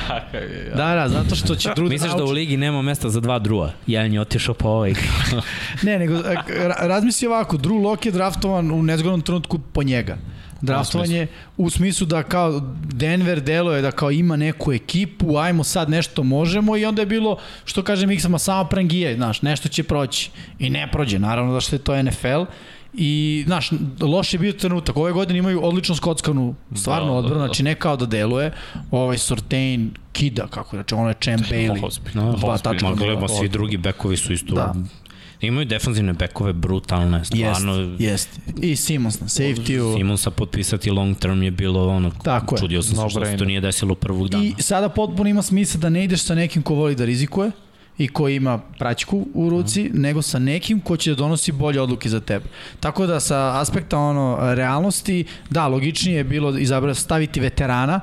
da, 0.76 0.94
da, 0.94 1.08
zato 1.08 1.34
što 1.34 1.54
će 1.54 1.68
Drew... 1.68 1.88
Misliš 1.88 2.12
da 2.12 2.24
u 2.24 2.30
ligi 2.30 2.56
nema 2.56 2.82
mesta 2.82 3.08
za 3.08 3.20
dva 3.20 3.38
Drua? 3.38 3.72
Jedan 3.86 4.12
je 4.12 4.20
otišao 4.20 4.54
po 4.54 4.68
ovaj. 4.68 4.94
ne, 5.82 5.98
nego 5.98 6.22
razmisli 6.78 7.28
ovako, 7.28 7.56
Drew 7.56 7.82
Lock 7.82 8.06
je 8.06 8.12
draftovan 8.12 8.70
u 8.70 8.82
nezgodnom 8.82 9.22
trenutku 9.22 9.58
po 9.58 9.82
njega 9.82 10.16
draftovanje 10.60 11.26
u 11.56 11.70
smislu 11.70 12.06
da 12.06 12.22
kao 12.22 12.60
Denver 12.82 13.40
deluje 13.40 13.82
da 13.82 13.90
kao 13.90 14.10
ima 14.10 14.36
neku 14.36 14.72
ekipu, 14.72 15.36
ajmo 15.36 15.64
sad 15.64 15.90
nešto 15.90 16.22
možemo 16.22 16.76
i 16.76 16.84
onda 16.84 17.02
je 17.02 17.06
bilo, 17.06 17.38
što 17.64 17.82
kaže 17.82 18.06
Miksama, 18.06 18.38
samo 18.38 18.68
prangije, 18.68 19.14
znaš, 19.16 19.42
nešto 19.42 19.68
će 19.68 19.82
proći. 19.82 20.30
I 20.58 20.70
ne 20.70 20.88
prođe, 20.92 21.18
naravno 21.18 21.54
da 21.54 21.60
što 21.60 21.76
je 21.76 21.80
to 21.80 22.02
NFL. 22.02 22.42
I, 22.96 23.44
znaš, 23.46 23.70
loš 24.00 24.32
je 24.32 24.38
bio 24.38 24.52
trenutak. 24.52 24.96
Ove 24.96 25.12
godine 25.12 25.38
imaju 25.38 25.64
odlično 25.64 25.94
skockanu 25.94 26.54
stvarno 26.74 27.06
da, 27.06 27.12
da 27.12 27.18
odbranu, 27.18 27.38
da, 27.38 27.40
da. 27.40 27.46
znači 27.46 27.62
ne 27.62 27.74
kao 27.74 27.96
da 27.96 28.06
deluje. 28.06 28.52
Ovaj 28.90 29.18
Sortain 29.18 29.90
kida, 30.12 30.46
kako 30.46 30.76
znači 30.76 30.94
ono 30.94 31.08
je 31.08 31.14
Champ 31.20 31.42
Bailey. 31.50 31.98
No, 32.14 32.32
dva 32.32 32.58
tačka. 32.58 32.88
Ma 33.20 33.28
svi 33.28 33.48
drugi 33.48 33.76
bekovi 33.76 34.16
su 34.16 34.32
isto 34.32 34.54
da. 34.54 34.74
Imaju 35.40 35.66
defanzivne 35.66 36.12
bekove 36.12 36.52
brutalne, 36.52 37.24
stvarno. 37.24 37.74
Jest, 37.74 38.00
jest. 38.00 38.40
I 38.62 38.76
Simons 38.76 39.20
na 39.20 39.28
safety-u. 39.28 39.96
Simonsa 39.96 40.30
potpisati 40.30 40.90
long 40.90 41.18
term 41.18 41.42
je 41.42 41.50
bilo 41.50 41.88
ono, 41.88 42.10
Tako 42.10 42.58
čudio 42.58 42.82
sam 42.82 42.96
no 42.96 43.02
se 43.02 43.10
što 43.10 43.24
se 43.24 43.36
to 43.36 43.44
nije 43.44 43.60
desilo 43.60 43.94
prvog 43.94 44.28
dana. 44.28 44.44
I 44.44 44.54
sada 44.58 44.88
potpuno 44.88 45.30
ima 45.30 45.42
smisla 45.42 45.80
da 45.80 45.88
ne 45.88 46.04
ideš 46.04 46.22
sa 46.22 46.34
nekim 46.34 46.62
ko 46.62 46.74
voli 46.74 46.94
da 46.94 47.04
rizikuje 47.04 47.50
i 47.98 48.08
ko 48.08 48.28
ima 48.28 48.58
praćku 48.78 49.26
u 49.34 49.50
ruci, 49.50 49.84
mm. 49.84 50.00
nego 50.00 50.22
sa 50.22 50.38
nekim 50.38 50.80
ko 50.80 50.96
će 50.96 51.10
da 51.10 51.16
donosi 51.16 51.52
bolje 51.52 51.80
odluke 51.80 52.08
za 52.08 52.20
tebe. 52.20 52.44
Tako 52.80 53.06
da 53.06 53.20
sa 53.20 53.60
aspekta 53.60 53.98
ono 53.98 54.54
realnosti, 54.54 55.24
da, 55.50 55.66
logičnije 55.66 56.16
je 56.16 56.24
bilo 56.24 56.58
izabrati 56.58 57.00
staviti 57.00 57.40
veterana, 57.40 58.00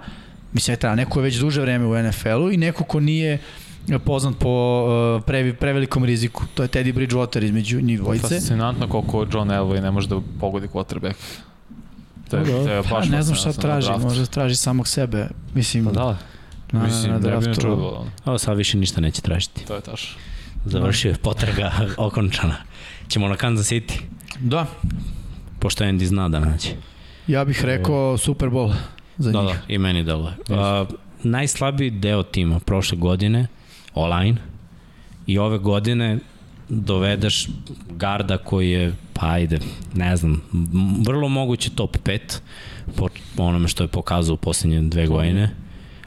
mislim 0.53 0.73
veterana, 0.73 0.95
neko 0.95 1.19
je 1.19 1.23
već 1.23 1.35
duže 1.35 1.61
vreme 1.61 1.85
u 1.85 2.03
NFL-u 2.03 2.51
i 2.51 2.57
neko 2.57 2.83
ko 2.83 2.99
nije 2.99 3.39
poznat 4.05 4.35
po 4.39 4.85
uh, 5.17 5.23
pre, 5.25 5.53
prevelikom 5.53 6.05
riziku. 6.05 6.43
To 6.53 6.63
je 6.63 6.69
Teddy 6.69 6.93
Bridgewater 6.93 7.43
između 7.43 7.81
njih 7.81 7.99
dvojice. 7.99 8.35
Fascinantno 8.35 8.87
koliko 8.87 9.25
John 9.33 9.49
Elway 9.49 9.81
ne 9.81 9.91
može 9.91 10.07
da 10.07 10.19
pogodi 10.39 10.67
quarterback. 10.67 11.13
To 12.29 12.37
je, 12.37 12.45
to 12.45 12.71
je 12.71 12.81
baš 12.81 12.89
pa, 12.89 13.15
ne 13.15 13.23
znam 13.23 13.35
šta 13.35 13.53
traži, 13.53 13.91
može 14.01 14.25
traži 14.25 14.55
samog 14.55 14.87
sebe. 14.87 15.27
Mislim, 15.53 15.85
pa 15.85 15.91
da, 15.91 16.17
na, 16.73 16.83
Mislim, 16.83 17.11
na, 17.11 17.13
na 17.13 17.19
draftu. 17.19 17.61
Čudilo. 17.61 18.07
Ovo 18.25 18.37
sad 18.37 18.57
više 18.57 18.77
ništa 18.77 19.01
neće 19.01 19.21
tražiti. 19.21 19.65
To 19.65 19.75
je 19.75 19.81
taš. 19.81 20.17
Završio 20.65 21.09
je 21.09 21.15
potraga 21.15 21.71
okončana. 21.97 22.55
Ćemo 23.07 23.27
na 23.27 23.35
Kansas 23.35 23.71
City. 23.71 23.99
Da. 24.39 24.65
Pošto 25.59 25.83
Andy 25.83 26.03
zna 26.03 26.29
da 26.29 26.39
naće. 26.39 26.69
Ja 27.27 27.45
bih 27.45 27.65
rekao 27.65 28.17
Super 28.17 28.49
Bowl 28.49 28.73
za 29.17 29.31
da, 29.31 29.41
njih. 29.41 29.55
Da, 29.55 29.73
i 29.73 29.77
meni 29.77 30.03
delo. 30.03 30.33
Uh, 30.49 30.87
najslabiji 31.23 31.89
deo 31.89 32.23
tima 32.23 32.59
prošle 32.59 32.97
godine 32.97 33.47
online 33.93 34.37
i 35.27 35.37
ove 35.37 35.57
godine 35.57 36.19
dovedeš 36.69 37.47
garda 37.89 38.37
koji 38.37 38.71
je, 38.71 38.93
pa 39.13 39.27
ajde, 39.27 39.59
ne 39.95 40.17
znam, 40.17 40.41
vrlo 41.05 41.27
moguće 41.27 41.69
top 41.69 41.97
5 41.97 42.19
po 43.35 43.43
onome 43.43 43.67
što 43.67 43.83
je 43.83 43.87
pokazao 43.87 44.33
u 44.33 44.37
poslednje 44.37 44.81
dve 44.81 45.07
godine. 45.07 45.55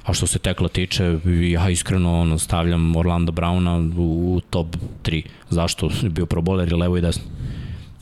A 0.06 0.14
što 0.14 0.26
se 0.26 0.38
tekla 0.38 0.68
tiče, 0.68 1.18
ja 1.50 1.70
iskreno 1.70 2.20
ono, 2.20 2.38
stavljam 2.38 2.96
Orlando 2.96 3.32
Browna 3.32 3.98
u, 3.98 4.36
u 4.36 4.40
top 4.40 4.76
3. 5.02 5.22
Zašto? 5.50 5.90
Bio 6.02 6.26
pro 6.26 6.40
bowler 6.40 6.72
i 6.72 6.74
levo 6.74 6.96
i 6.96 7.00
desno. 7.00 7.22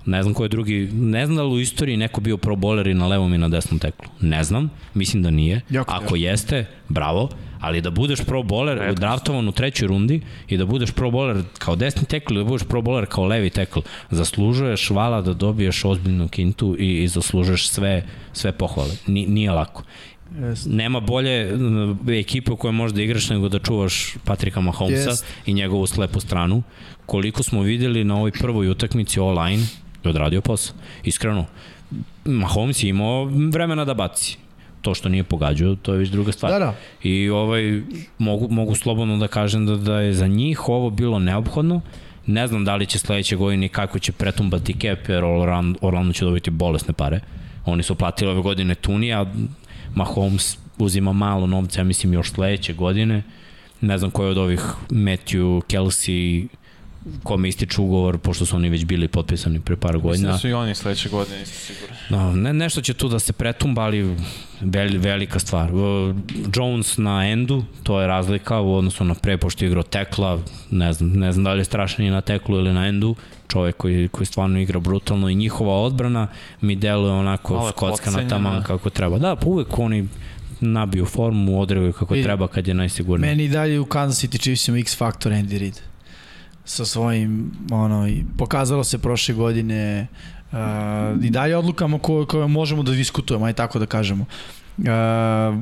Ne 0.06 0.22
znam 0.22 0.34
ko 0.34 0.42
je 0.42 0.48
drugi, 0.48 0.88
ne 0.92 1.26
znam 1.26 1.36
da 1.36 1.42
li 1.42 1.54
u 1.54 1.60
istoriji 1.60 1.96
neko 1.96 2.20
bio 2.20 2.36
pro 2.36 2.56
bowler 2.56 2.86
i 2.86 2.94
na 2.94 3.06
levom 3.06 3.34
i 3.34 3.38
na 3.38 3.48
desnom 3.48 3.78
teklu. 3.78 4.06
Ne 4.20 4.44
znam, 4.44 4.70
mislim 4.94 5.22
da 5.22 5.30
nije. 5.30 5.60
Jako, 5.70 5.94
Ako 5.94 6.16
jeste, 6.16 6.66
bravo 6.88 7.28
ali 7.64 7.80
da 7.80 7.90
budeš 7.90 8.20
pro 8.20 8.42
bowler 8.42 8.94
draftovan 8.94 9.48
u 9.48 9.52
trećoj 9.52 9.88
rundi 9.88 10.20
i 10.48 10.56
da 10.56 10.66
budeš 10.66 10.90
pro 10.90 11.10
bowler 11.10 11.42
kao 11.58 11.76
desni 11.76 12.04
tekl 12.04 12.34
i 12.34 12.36
da 12.36 12.44
budeš 12.44 12.68
pro 12.68 12.82
bowler 12.82 13.06
kao 13.06 13.24
levi 13.24 13.50
tekl, 13.50 13.80
zaslužuješ 14.10 14.90
vala 14.90 15.22
da 15.22 15.34
dobiješ 15.34 15.84
ozbiljnu 15.84 16.28
kintu 16.28 16.76
i, 16.78 17.02
i 17.02 17.08
zaslužuješ 17.08 17.68
sve, 17.68 18.04
sve 18.32 18.52
pohvale. 18.52 18.90
Ni, 19.06 19.26
nije 19.26 19.50
lako. 19.50 19.82
Yes. 20.34 20.66
Nema 20.66 21.00
bolje 21.00 21.58
ekipe 22.20 22.52
u 22.52 22.56
kojoj 22.56 22.72
možeš 22.72 22.94
da 22.94 23.02
igraš 23.02 23.30
nego 23.30 23.48
da 23.48 23.58
čuvaš 23.58 24.14
Patrika 24.24 24.60
Mahomesa 24.60 25.10
yes. 25.10 25.24
i 25.46 25.52
njegovu 25.52 25.86
slepu 25.86 26.20
stranu. 26.20 26.62
Koliko 27.06 27.42
smo 27.42 27.62
videli 27.62 28.04
na 28.04 28.16
ovoj 28.16 28.30
prvoj 28.30 28.68
utakmici 28.68 29.20
online, 29.20 29.62
je 30.04 30.10
odradio 30.10 30.40
posao. 30.40 30.76
Iskreno, 31.04 31.46
Mahomes 32.24 32.82
je 32.82 32.88
imao 32.88 33.24
vremena 33.24 33.84
da 33.84 33.94
baci 33.94 34.38
to 34.84 34.94
što 34.94 35.08
nije 35.08 35.24
pogađao, 35.24 35.74
to 35.74 35.92
je 35.92 35.98
već 35.98 36.08
druga 36.08 36.32
stvar. 36.32 36.52
Da, 36.52 36.58
da. 36.58 36.74
I 37.02 37.30
ovaj, 37.30 37.82
mogu, 38.18 38.48
mogu 38.50 38.74
slobodno 38.74 39.16
da 39.16 39.28
kažem 39.28 39.66
da, 39.66 39.76
da 39.76 40.00
je 40.00 40.12
za 40.12 40.26
njih 40.26 40.68
ovo 40.68 40.90
bilo 40.90 41.18
neophodno. 41.18 41.80
Ne 42.26 42.46
znam 42.46 42.64
da 42.64 42.76
li 42.76 42.86
će 42.86 42.98
sledeće 42.98 43.36
godine 43.36 43.68
kako 43.68 43.98
će 43.98 44.12
pretumbati 44.12 44.72
cap, 44.72 45.08
jer 45.08 45.24
Orlando, 45.24 45.78
Orlando 45.82 46.12
će 46.12 46.24
dobiti 46.24 46.50
bolesne 46.50 46.94
pare. 46.94 47.20
Oni 47.64 47.82
su 47.82 47.94
platili 47.94 48.30
ove 48.30 48.42
godine 48.42 48.74
Tunija, 48.74 49.26
Mahomes 49.94 50.56
uzima 50.78 51.12
malo 51.12 51.46
novca, 51.46 51.80
ja 51.80 51.84
mislim 51.84 52.12
još 52.12 52.30
sledeće 52.30 52.72
godine. 52.74 53.22
Ne 53.80 53.98
znam 53.98 54.10
ko 54.10 54.24
je 54.24 54.30
od 54.30 54.38
ovih 54.38 54.60
Matthew, 54.90 55.60
Kelsey, 55.62 56.46
kome 57.22 57.48
ističe 57.48 57.80
ugovor, 57.80 58.18
pošto 58.18 58.46
su 58.46 58.56
oni 58.56 58.68
već 58.68 58.84
bili 58.84 59.08
potpisani 59.08 59.60
pre 59.60 59.76
par 59.76 59.98
godina. 59.98 60.10
Mislim 60.10 60.32
da 60.32 60.38
su 60.38 60.48
i 60.48 60.52
oni 60.52 60.74
sledeće 60.74 61.08
godine, 61.08 61.42
isto 61.42 61.58
sigurno. 61.58 61.96
No, 62.10 62.36
ne, 62.36 62.52
nešto 62.52 62.80
će 62.80 62.94
tu 62.94 63.08
da 63.08 63.18
se 63.18 63.32
pretumba, 63.32 63.82
ali 63.82 64.16
vel, 64.60 64.88
velika 64.98 65.38
stvar. 65.38 65.70
Jones 66.54 66.96
na 66.96 67.30
endu, 67.30 67.64
to 67.82 68.00
je 68.00 68.06
razlika 68.06 68.60
u 68.60 68.74
odnosu 68.74 69.04
na 69.04 69.14
pre, 69.14 69.36
pošto 69.36 69.64
je 69.64 69.66
igrao 69.66 69.82
tekla, 69.82 70.40
ne 70.70 70.92
znam, 70.92 71.10
ne 71.10 71.32
znam 71.32 71.44
da 71.44 71.52
li 71.52 71.60
je 71.60 71.64
strašan 71.64 72.06
na 72.06 72.20
teklu 72.20 72.58
ili 72.58 72.72
na 72.72 72.86
endu, 72.86 73.14
čovek 73.54 73.76
koji, 73.76 74.08
koji 74.08 74.26
stvarno 74.26 74.58
igra 74.58 74.80
brutalno 74.80 75.28
i 75.28 75.34
njihova 75.34 75.74
odbrana 75.74 76.26
mi 76.60 76.76
deluje 76.76 77.12
onako 77.12 77.70
skockana 77.70 78.28
taman 78.28 78.62
kako 78.62 78.90
treba. 78.90 79.18
Da, 79.18 79.36
pa 79.36 79.46
uvek 79.46 79.78
oni 79.78 80.08
nabiju 80.60 81.06
formu, 81.06 81.60
odreguju 81.60 81.92
kako 81.92 82.16
I, 82.16 82.22
treba 82.22 82.48
kad 82.48 82.68
je 82.68 82.74
najsigurniji. 82.74 83.30
Meni 83.30 83.48
dalje 83.48 83.80
u 83.80 83.86
Kansas 83.86 84.24
City 84.24 84.40
Chiefsima 84.40 84.78
X 84.78 84.96
faktor 84.98 85.32
Andy 85.32 85.58
Reid 85.58 85.80
sa 86.64 86.84
svojim, 86.84 87.52
ono, 87.70 88.08
pokazalo 88.38 88.84
se 88.84 88.98
prošle 88.98 89.34
godine 89.34 90.06
uh, 90.52 90.58
i 91.22 91.30
dalje 91.30 91.56
odlukama 91.56 91.98
koje, 91.98 92.26
koje 92.26 92.48
možemo 92.48 92.82
da 92.82 92.92
diskutujemo, 92.92 93.46
aj 93.46 93.52
tako 93.52 93.78
da 93.78 93.86
kažemo. 93.86 94.24
Uh, 94.78 94.84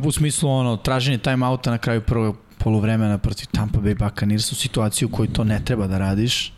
u 0.07 0.13
smislu 0.13 0.51
ono, 0.51 0.77
traženje 0.77 1.19
timeouta 1.19 1.71
na 1.71 1.79
kraju 1.79 2.01
prvog 2.01 2.37
polovremena 2.59 3.19
protiv 3.19 3.47
Tampa 3.53 3.81
Bay 3.81 3.99
Buccaneers 3.99 4.53
u 4.53 4.55
situaciju 4.55 5.09
u 5.09 5.11
kojoj 5.11 5.33
to 5.33 5.45
ne 5.45 5.61
treba 5.65 5.87
da 5.87 5.99
radiš 5.99 6.53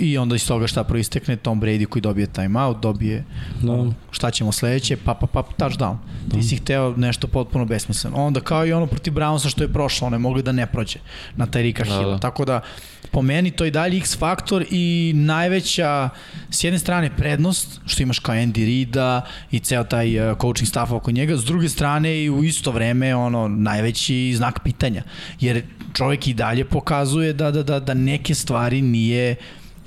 i 0.00 0.18
onda 0.18 0.34
iz 0.34 0.46
toga 0.46 0.66
šta 0.66 0.84
proistekne 0.84 1.36
Tom 1.36 1.60
Brady 1.60 1.86
koji 1.86 2.02
dobije 2.02 2.26
timeout, 2.26 2.80
dobije 2.82 3.24
no. 3.62 3.94
šta 4.10 4.30
ćemo 4.30 4.52
sledeće, 4.52 4.96
pa 4.96 5.14
pa 5.14 5.26
pa 5.26 5.42
touchdown. 5.42 5.96
No. 6.26 6.34
Ti 6.34 6.42
si 6.42 6.56
hteo 6.56 6.96
nešto 6.96 7.26
potpuno 7.26 7.64
besmisleno. 7.64 8.16
Onda 8.16 8.40
kao 8.40 8.66
i 8.66 8.72
ono 8.72 8.86
protiv 8.86 9.12
Brownsa 9.12 9.50
što 9.50 9.64
je 9.64 9.72
prošlo, 9.72 10.06
one 10.06 10.18
mogli 10.18 10.42
da 10.42 10.52
ne 10.52 10.66
prođe 10.66 10.98
na 11.36 11.46
Tyrika 11.46 11.88
da, 11.88 11.98
Hill. 11.98 12.10
Da. 12.10 12.18
Tako 12.18 12.44
da 12.44 12.60
po 13.10 13.22
meni 13.22 13.50
to 13.50 13.64
je 13.64 13.70
dalje 13.70 13.98
X 13.98 14.18
faktor 14.18 14.64
i 14.70 15.12
najveća 15.14 16.08
s 16.50 16.64
jedne 16.64 16.78
strane 16.78 17.16
prednost 17.16 17.80
što 17.86 18.02
imaš 18.02 18.18
kao 18.18 18.34
Andy 18.34 18.64
Rida 18.64 19.26
i 19.50 19.58
ceo 19.58 19.84
taj 19.84 20.30
uh, 20.30 20.38
coaching 20.40 20.68
staff 20.68 20.92
oko 20.92 21.10
njega, 21.10 21.36
s 21.36 21.44
druge 21.44 21.68
strane 21.68 22.24
i 22.24 22.30
u 22.30 22.44
isto 22.44 22.70
vreme 22.70 23.14
ono 23.14 23.48
najveći 23.48 24.34
znak 24.36 24.60
pitanja. 24.64 25.02
Jer 25.40 25.62
čovjek 25.94 26.26
i 26.26 26.34
dalje 26.34 26.64
pokazuje 26.64 27.32
da 27.32 27.50
da 27.50 27.62
da 27.62 27.80
da 27.80 27.94
neke 27.94 28.34
stvari 28.34 28.82
nije 28.82 29.36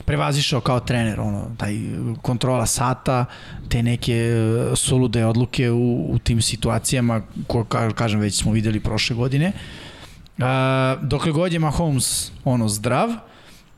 prevazišao 0.05 0.61
kao 0.61 0.79
trener, 0.79 1.19
ono, 1.19 1.45
taj 1.57 1.77
kontrola 2.21 2.65
sata, 2.65 3.25
te 3.69 3.83
neke 3.83 4.13
e, 4.13 4.75
solude 4.75 5.25
odluke 5.25 5.71
u, 5.71 6.13
u 6.13 6.19
tim 6.19 6.41
situacijama, 6.41 7.21
ko, 7.47 7.63
kažem, 7.95 8.19
već 8.19 8.41
smo 8.41 8.51
videli 8.51 8.79
prošle 8.79 9.15
godine. 9.15 9.51
Uh, 10.37 10.43
dokle 11.01 11.31
god 11.31 11.53
je 11.53 11.59
Mahomes 11.59 12.31
ono, 12.43 12.69
zdrav 12.69 13.09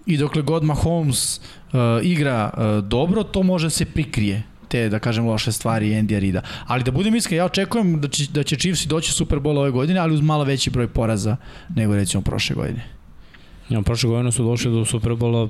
i 0.06 0.18
dokle 0.18 0.42
god 0.42 0.64
Mahomes 0.64 1.38
uh, 1.38 1.80
igra 2.04 2.52
uh, 2.54 2.88
dobro, 2.88 3.24
to 3.24 3.44
može 3.44 3.70
se 3.70 3.86
prikrije 3.86 4.44
te, 4.68 4.90
da 4.90 5.00
kažem, 5.00 5.28
loše 5.28 5.52
stvari 5.52 5.90
Andy 5.90 6.20
Rida. 6.20 6.42
Ali 6.68 6.84
da 6.84 6.92
budem 6.92 7.16
iskren, 7.16 7.38
ja 7.38 7.46
očekujem 7.46 8.02
da 8.02 8.08
će, 8.08 8.26
da 8.32 8.44
će 8.44 8.56
Chiefs 8.56 8.86
doći 8.86 9.12
Super 9.12 9.40
Bowl 9.40 9.60
ove 9.60 9.72
godine, 9.72 10.00
ali 10.00 10.14
uz 10.14 10.22
malo 10.22 10.44
veći 10.44 10.70
broj 10.70 10.88
poraza 10.88 11.38
nego 11.76 11.96
recimo 11.96 12.24
prošle 12.24 12.56
godine. 12.56 12.95
Ja, 13.70 13.82
prošle 13.82 14.10
godine 14.10 14.32
su 14.32 14.44
došli 14.44 14.72
do 14.72 14.86
Superbola, 14.86 15.50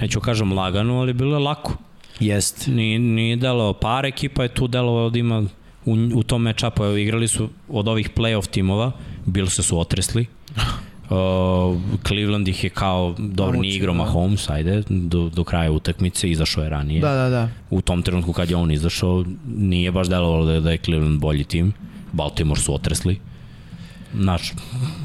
neću 0.00 0.20
kažem 0.20 0.52
lagano, 0.52 1.00
ali 1.00 1.12
bilo 1.12 1.36
je 1.36 1.38
lako. 1.38 1.76
Jest. 2.20 2.66
Nije, 2.66 2.98
nije 2.98 3.36
delo, 3.36 3.72
par 3.72 4.06
ekipa 4.06 4.42
je 4.42 4.48
tu 4.48 4.68
delo 4.68 5.10
da 5.10 5.18
ima 5.18 5.44
u, 5.84 5.92
u 6.14 6.22
tom 6.22 6.46
evo, 6.46 6.96
igrali 6.96 7.28
su 7.28 7.48
od 7.68 7.88
ovih 7.88 8.10
playoff 8.16 8.50
timova, 8.50 8.92
bili 9.26 9.50
se 9.50 9.62
su 9.62 9.80
otresli, 9.80 10.26
Uh, 11.10 11.76
Cleveland 12.06 12.48
ih 12.48 12.64
je 12.64 12.70
kao, 12.70 13.14
dobro, 13.18 13.60
nije 13.60 13.76
igrao 13.76 13.94
da. 13.94 13.98
Mahomes, 13.98 14.50
ajde, 14.50 14.82
do, 14.88 15.28
do 15.28 15.44
kraja 15.44 15.72
utakmice, 15.72 16.30
izašao 16.30 16.64
je 16.64 16.70
ranije. 16.70 17.00
Da, 17.00 17.14
da, 17.14 17.28
da. 17.28 17.48
U 17.70 17.80
tom 17.80 18.02
trenutku 18.02 18.32
kad 18.32 18.50
je 18.50 18.56
on 18.56 18.70
izašao, 18.70 19.24
nije 19.56 19.92
baš 19.92 20.08
delovalo 20.08 20.44
da 20.44 20.52
je, 20.52 20.60
da 20.60 20.70
je 20.70 20.78
Cleveland 20.78 21.20
bolji 21.20 21.44
tim. 21.44 21.72
Baltimore 22.12 22.60
su 22.60 22.74
otresli. 22.74 23.18
Znaš, 24.20 24.52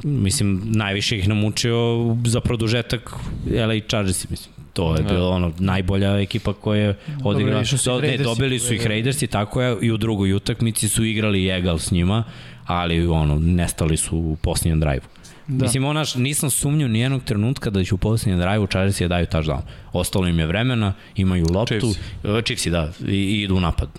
mislim, 0.03 0.61
najviše 0.65 1.17
ih 1.17 1.27
namučio 1.27 1.77
za 2.25 2.41
produžetak 2.41 3.13
LA 3.45 3.79
Chargers, 3.87 4.29
mislim. 4.29 4.55
To 4.73 4.95
je 4.95 5.03
da. 5.03 5.09
bilo 5.09 5.29
ono 5.29 5.51
najbolja 5.59 6.19
ekipa 6.19 6.53
koja 6.53 6.81
je 6.81 6.97
odigrala. 7.23 7.63
Do, 7.85 8.01
ne, 8.01 8.17
dobili 8.17 8.59
su 8.59 8.73
ih 8.73 8.87
Raidersi, 8.87 9.27
tako 9.27 9.61
je, 9.61 9.77
i 9.81 9.91
u 9.91 9.97
drugoj 9.97 10.33
utakmici 10.33 10.89
su 10.89 11.03
igrali 11.03 11.49
egal 11.49 11.79
s 11.79 11.91
njima, 11.91 12.23
ali 12.65 13.07
ono, 13.07 13.39
nestali 13.39 13.97
su 13.97 14.17
u 14.17 14.37
posljednjem 14.41 14.79
drive 14.79 15.01
Da. 15.47 15.65
Mislim, 15.65 15.85
onaš, 15.85 16.15
nisam 16.15 16.49
sumnju 16.49 16.87
ni 16.87 16.99
jednog 16.99 17.23
trenutka 17.23 17.69
da 17.69 17.83
će 17.83 17.95
u 17.95 17.97
posljednjem 17.97 18.39
drive-u 18.39 18.67
Chargersi 18.67 19.03
je 19.03 19.07
daju 19.07 19.25
touchdown. 19.25 19.61
Ostalo 19.93 20.27
im 20.27 20.39
je 20.39 20.45
vremena, 20.45 20.93
imaju 21.15 21.45
loptu. 21.53 21.79
Chiefs. 21.79 21.99
E, 22.23 22.41
Chiefs, 22.41 22.67
da, 22.67 22.91
i, 23.07 23.15
i 23.15 23.41
idu 23.41 23.55
u 23.55 23.59
napad. 23.59 23.89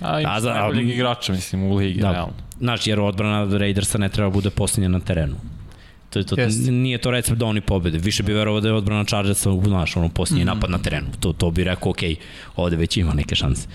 A, 0.00 0.20
i 0.20 0.40
za, 0.40 0.54
najboljeg 0.54 0.88
igrača, 0.88 1.32
mislim, 1.32 1.62
u 1.62 1.76
ligi, 1.76 2.00
da. 2.00 2.12
realno. 2.12 2.32
Znaš, 2.64 2.86
jer 2.86 3.00
odbrana 3.00 3.58
Raidersa 3.58 3.98
ne 3.98 4.08
treba 4.08 4.30
bude 4.30 4.50
posljednja 4.50 4.88
na 4.88 5.00
terenu. 5.00 5.36
To, 6.10 6.22
to, 6.22 6.36
yes. 6.36 6.70
nije 6.70 6.98
to 6.98 7.10
recept 7.10 7.38
da 7.38 7.46
oni 7.46 7.60
pobede. 7.60 7.98
Više 7.98 8.22
bi 8.22 8.32
verovao 8.32 8.60
da 8.60 8.68
je 8.68 8.74
odbrana 8.74 9.04
Chargersa, 9.04 9.50
znaš, 9.64 9.96
ono, 9.96 10.08
posljednji 10.08 10.44
mm 10.44 10.48
-hmm. 10.48 10.54
napad 10.54 10.70
na 10.70 10.78
terenu. 10.78 11.06
To, 11.20 11.32
to 11.32 11.50
bi 11.50 11.64
rekao, 11.64 11.90
ok, 11.90 11.98
ovde 12.56 12.76
već 12.76 12.96
ima 12.96 13.14
neke 13.14 13.34
šanse 13.34 13.68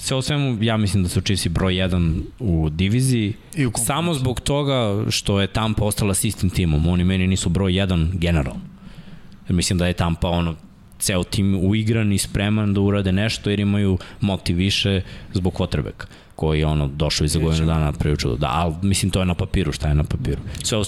sve 0.00 0.16
o 0.16 0.22
svemu, 0.22 0.58
ja 0.62 0.76
mislim 0.76 1.02
da 1.02 1.08
su 1.08 1.20
Chiefs 1.20 1.46
broj 1.48 1.74
1 1.74 2.20
u 2.38 2.70
diviziji. 2.70 3.34
I 3.56 3.66
u 3.66 3.72
samo 3.76 4.14
zbog 4.14 4.40
toga 4.40 5.04
što 5.10 5.40
je 5.40 5.46
Tampa 5.46 5.84
ostala 5.84 6.14
s 6.14 6.24
istim 6.24 6.50
timom. 6.50 6.88
Oni 6.88 7.04
meni 7.04 7.26
nisu 7.26 7.48
broj 7.48 7.72
1 7.72 8.18
general. 8.18 8.56
Jer 9.48 9.56
mislim 9.56 9.78
da 9.78 9.86
je 9.86 9.92
Tampa 9.92 10.28
ono, 10.28 10.54
ceo 10.98 11.24
tim 11.24 11.54
uigran 11.62 12.12
i 12.12 12.18
spreman 12.18 12.74
da 12.74 12.80
urade 12.80 13.12
nešto 13.12 13.50
jer 13.50 13.60
imaju 13.60 13.98
motiv 14.20 14.56
više 14.56 15.02
zbog 15.32 15.54
Kotrbeka 15.54 16.06
koji 16.40 16.58
je 16.58 16.66
ono 16.66 16.88
došao 16.88 17.24
iz 17.24 17.32
za 17.32 17.38
godinu 17.38 17.66
dana 17.66 17.84
napravio 17.84 18.16
čudo. 18.16 18.36
Da, 18.36 18.48
ali 18.50 18.74
mislim 18.82 19.10
to 19.10 19.20
je 19.20 19.26
na 19.26 19.34
papiru, 19.34 19.72
šta 19.72 19.88
je 19.88 19.94
na 19.94 20.04
papiru. 20.04 20.40
Sve 20.62 20.78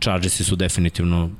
Chargersi 0.00 0.44
su 0.44 0.56
definitivno 0.56 1.30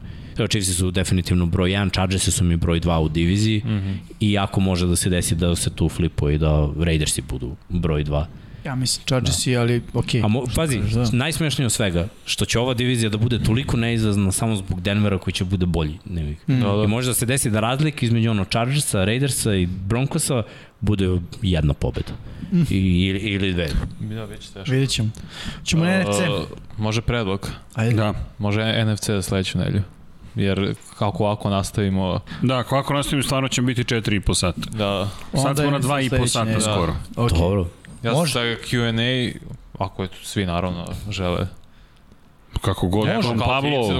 Chiefs 0.48 0.76
su 0.76 0.90
definitivno 0.90 1.46
broj 1.46 1.70
1, 1.70 1.92
Chargers 1.92 2.28
su 2.28 2.44
mi 2.44 2.56
broj 2.56 2.80
2 2.80 2.98
u 2.98 3.08
diviziji 3.08 3.62
mm 3.64 3.68
-hmm. 3.68 3.96
i 4.20 4.38
ako 4.38 4.60
može 4.60 4.86
da 4.86 4.96
se 4.96 5.10
desi 5.10 5.34
da 5.34 5.56
se 5.56 5.70
tu 5.70 5.88
flipuje 5.88 6.34
i 6.34 6.38
da 6.38 6.68
Raidersi 6.78 7.22
budu 7.22 7.56
broj 7.68 8.04
2. 8.04 8.24
Ja 8.64 8.74
mislim 8.74 9.06
Chargers 9.06 9.46
da. 9.46 9.60
ali 9.60 9.82
okej. 9.94 10.20
Okay. 10.20 10.24
A 10.24 10.28
mo, 10.28 10.44
pazi, 10.56 10.78
da. 10.78 11.04
najsmešnije 11.12 11.66
od 11.66 11.72
svega, 11.72 12.08
što 12.24 12.44
će 12.44 12.58
ova 12.58 12.74
divizija 12.74 13.10
da 13.10 13.18
bude 13.18 13.38
toliko 13.42 13.76
neizazna 13.76 14.32
samo 14.32 14.56
zbog 14.56 14.80
Denvera 14.80 15.18
koji 15.18 15.34
će 15.34 15.44
bude 15.44 15.66
bolji. 15.66 15.98
Ne. 16.04 16.22
Mm. 16.22 16.36
Da, 16.46 16.76
da. 16.76 16.84
I 16.84 16.86
može 16.86 17.08
da 17.08 17.14
se 17.14 17.26
desi 17.26 17.50
da 17.50 17.60
razlika 17.60 18.06
između 18.06 18.30
ono 18.30 18.44
Chargersa, 18.44 19.04
Raidersa 19.04 19.54
i 19.54 19.66
Broncosa 19.66 20.42
bude 20.82 21.18
jedna 21.42 21.74
pobeda. 21.74 22.12
Mm. 22.52 22.62
I, 22.70 23.06
ili, 23.06 23.18
ili 23.18 23.52
dve. 23.52 23.68
Da, 24.00 24.24
već 24.24 24.48
teško. 24.48 24.70
Vidjet 24.72 24.90
ćemo. 24.90 25.10
Ćemo 25.64 25.84
uh, 25.84 25.88
NFC. 25.88 26.48
Može 26.78 27.00
predlog. 27.02 27.50
Ajde. 27.74 27.94
Da. 27.94 28.14
Može 28.38 28.84
NFC 28.84 29.06
za 29.06 29.22
sledeću 29.22 29.58
nedelju 29.58 29.82
jer 30.34 30.74
kako 30.98 31.24
ovako 31.24 31.50
nastavimo... 31.50 32.20
Da, 32.42 32.62
kako 32.62 32.74
ovako 32.74 32.94
nastavimo, 32.94 33.22
stvarno 33.22 33.48
ćemo 33.48 33.66
biti 33.66 33.84
4,5 33.84 34.34
sata. 34.34 34.60
Da. 34.70 35.08
Sad 35.42 35.56
smo 35.56 35.70
na 35.70 35.80
2,5 35.80 36.26
sata 36.26 36.50
da. 36.50 36.60
skoro. 36.60 36.94
Okay. 37.16 37.38
Dobro. 37.38 37.68
Ja 38.02 38.14
sam 38.14 38.28
sa 38.28 38.40
Q&A, 38.40 39.38
ako 39.78 40.02
je 40.02 40.08
svi 40.22 40.46
naravno 40.46 40.86
žele. 41.10 41.46
Kako 42.60 42.88
god. 42.88 43.06
Ne, 43.06 43.14
Pablo, 43.22 43.46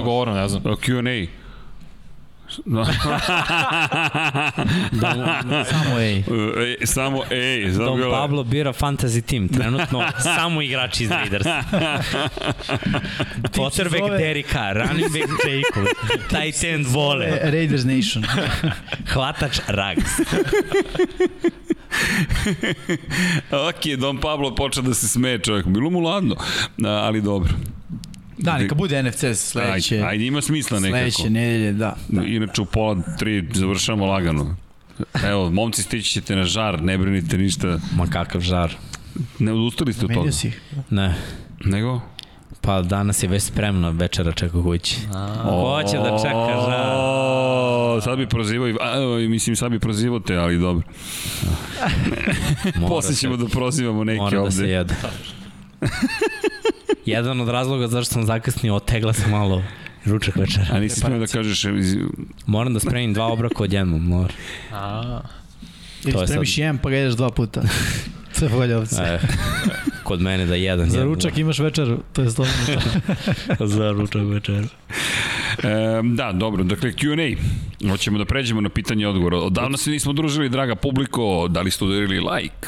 Pablo, 0.03 0.25
ne 0.25 0.47
znam. 0.47 0.63
Q&A. 0.63 1.42
Da. 4.91 5.41
da, 5.43 5.65
samo 5.65 5.99
ej. 5.99 6.23
E, 6.81 6.85
samo 6.85 7.23
ej. 7.31 7.71
Don 7.71 7.97
bila... 7.97 8.21
Pablo 8.21 8.43
bira 8.43 8.73
fantasy 8.73 9.21
team, 9.21 9.47
trenutno 9.47 10.03
samo 10.19 10.61
igrači 10.61 11.03
iz 11.03 11.11
Raiders. 11.11 11.43
Quarterback 13.55 14.05
zove... 14.05 14.17
Derek 14.17 14.51
Carr, 14.51 14.77
running 14.77 15.11
back 15.11 15.29
Jacob, 15.47 15.87
tight 16.29 16.63
end 16.63 16.85
Vole. 16.87 17.39
Raiders 17.43 17.85
Nation. 17.85 18.23
Hvatač 19.13 19.59
Rags. 19.67 20.11
ok, 23.51 23.99
Don 23.99 24.17
Pablo 24.17 24.55
počeo 24.55 24.83
da 24.83 24.93
se 24.93 25.07
smeje 25.07 25.39
čovjek. 25.39 25.67
Bilo 25.67 25.89
mu 25.89 25.99
ladno, 25.99 26.35
ali 26.85 27.21
dobro. 27.21 27.53
Da, 28.37 28.57
neka 28.57 28.75
bude 28.75 29.03
NFC 29.03 29.23
sledeće. 29.35 29.95
Ajde, 29.95 30.07
ajde 30.07 30.25
ima 30.25 30.41
smisla 30.41 30.79
nekako. 30.79 30.97
Sledeće 31.11 31.29
nedelje, 31.29 31.71
da. 31.71 31.95
Inače 32.25 32.61
u 32.61 32.65
pola 32.65 33.01
tri 33.19 33.49
završamo 33.53 34.05
lagano. 34.05 34.55
Evo, 35.25 35.49
momci 35.51 35.83
stići 35.83 36.09
ćete 36.09 36.35
na 36.35 36.43
žar, 36.43 36.81
ne 36.81 36.97
brinite 36.97 37.37
ništa. 37.37 37.79
Ma 37.95 38.07
kakav 38.07 38.41
žar? 38.41 38.73
Ne 39.39 39.51
odustali 39.51 39.93
ste 39.93 40.05
od 40.05 40.13
toga? 40.13 40.31
Si. 40.31 40.51
Ne. 40.89 41.15
Nego? 41.65 42.01
Pa 42.61 42.81
danas 42.81 43.23
je 43.23 43.29
već 43.29 43.43
spremno, 43.43 43.91
večera 43.91 44.31
čeka 44.31 44.61
kući. 44.63 44.95
Hoće 45.43 45.97
da 45.97 46.17
čeka 46.23 46.61
žar. 46.69 48.01
Sad 48.03 48.17
bi 48.17 48.27
prozivao, 48.27 48.67
a, 48.81 49.17
mislim 49.29 49.55
sad 49.55 49.71
bi 49.71 49.79
prozivao 49.79 50.19
te, 50.19 50.35
ali 50.35 50.59
dobro. 50.59 50.87
Posle 52.89 53.15
ćemo 53.15 53.37
da 53.37 53.45
prozivamo 53.45 54.03
neke 54.03 54.21
ovde. 54.21 54.35
Mora 54.35 54.45
da 54.45 54.51
se 54.51 54.69
jede. 54.69 54.95
Jedan 57.05 57.41
od 57.41 57.49
razloga 57.49 57.87
zašto 57.87 58.13
sam 58.13 58.25
zakasnio, 58.25 58.75
otegla 58.75 59.13
sam 59.13 59.31
malo 59.31 59.63
ručak 60.05 60.35
večera. 60.35 60.65
A 60.71 60.79
nisi 60.79 60.99
smio 60.99 61.19
da 61.19 61.27
kažeš... 61.27 61.65
Moram 62.45 62.73
da 62.73 62.79
spremim 62.79 63.13
dva 63.13 63.27
obroka 63.27 63.63
odjednom, 63.63 64.01
mora. 64.01 64.33
A. 64.71 65.21
Ili 66.05 66.27
spremiš 66.27 66.55
sad... 66.55 66.57
jedan 66.59 66.77
pa 66.77 66.89
ga 66.89 66.95
jedeš 66.95 67.15
dva 67.15 67.29
puta. 67.29 67.61
Sve 68.37 68.49
bolje 68.49 68.77
ovce. 68.77 69.01
E, 69.01 69.19
kod 70.03 70.21
mene 70.21 70.45
da 70.45 70.55
jedan. 70.55 70.89
Za 70.89 71.03
ručak 71.03 71.37
imaš 71.37 71.59
večer, 71.59 71.97
to 72.13 72.21
je 72.21 72.31
slobodno. 72.31 72.65
Za 73.75 73.91
ručak 73.91 74.21
večer. 74.25 74.63
E, 75.63 76.01
da, 76.03 76.31
dobro, 76.31 76.63
dakle 76.63 76.91
Q&A. 76.91 77.37
Hoćemo 77.89 78.17
da 78.17 78.25
pređemo 78.25 78.61
na 78.61 78.69
pitanje 78.69 79.07
odgovora. 79.07 79.37
Odavno 79.37 79.77
se 79.77 79.91
nismo 79.91 80.13
družili, 80.13 80.49
draga 80.49 80.75
publiko, 80.75 81.47
da 81.49 81.61
li 81.61 81.71
ste 81.71 81.85
udarili 81.85 82.19
like? 82.19 82.67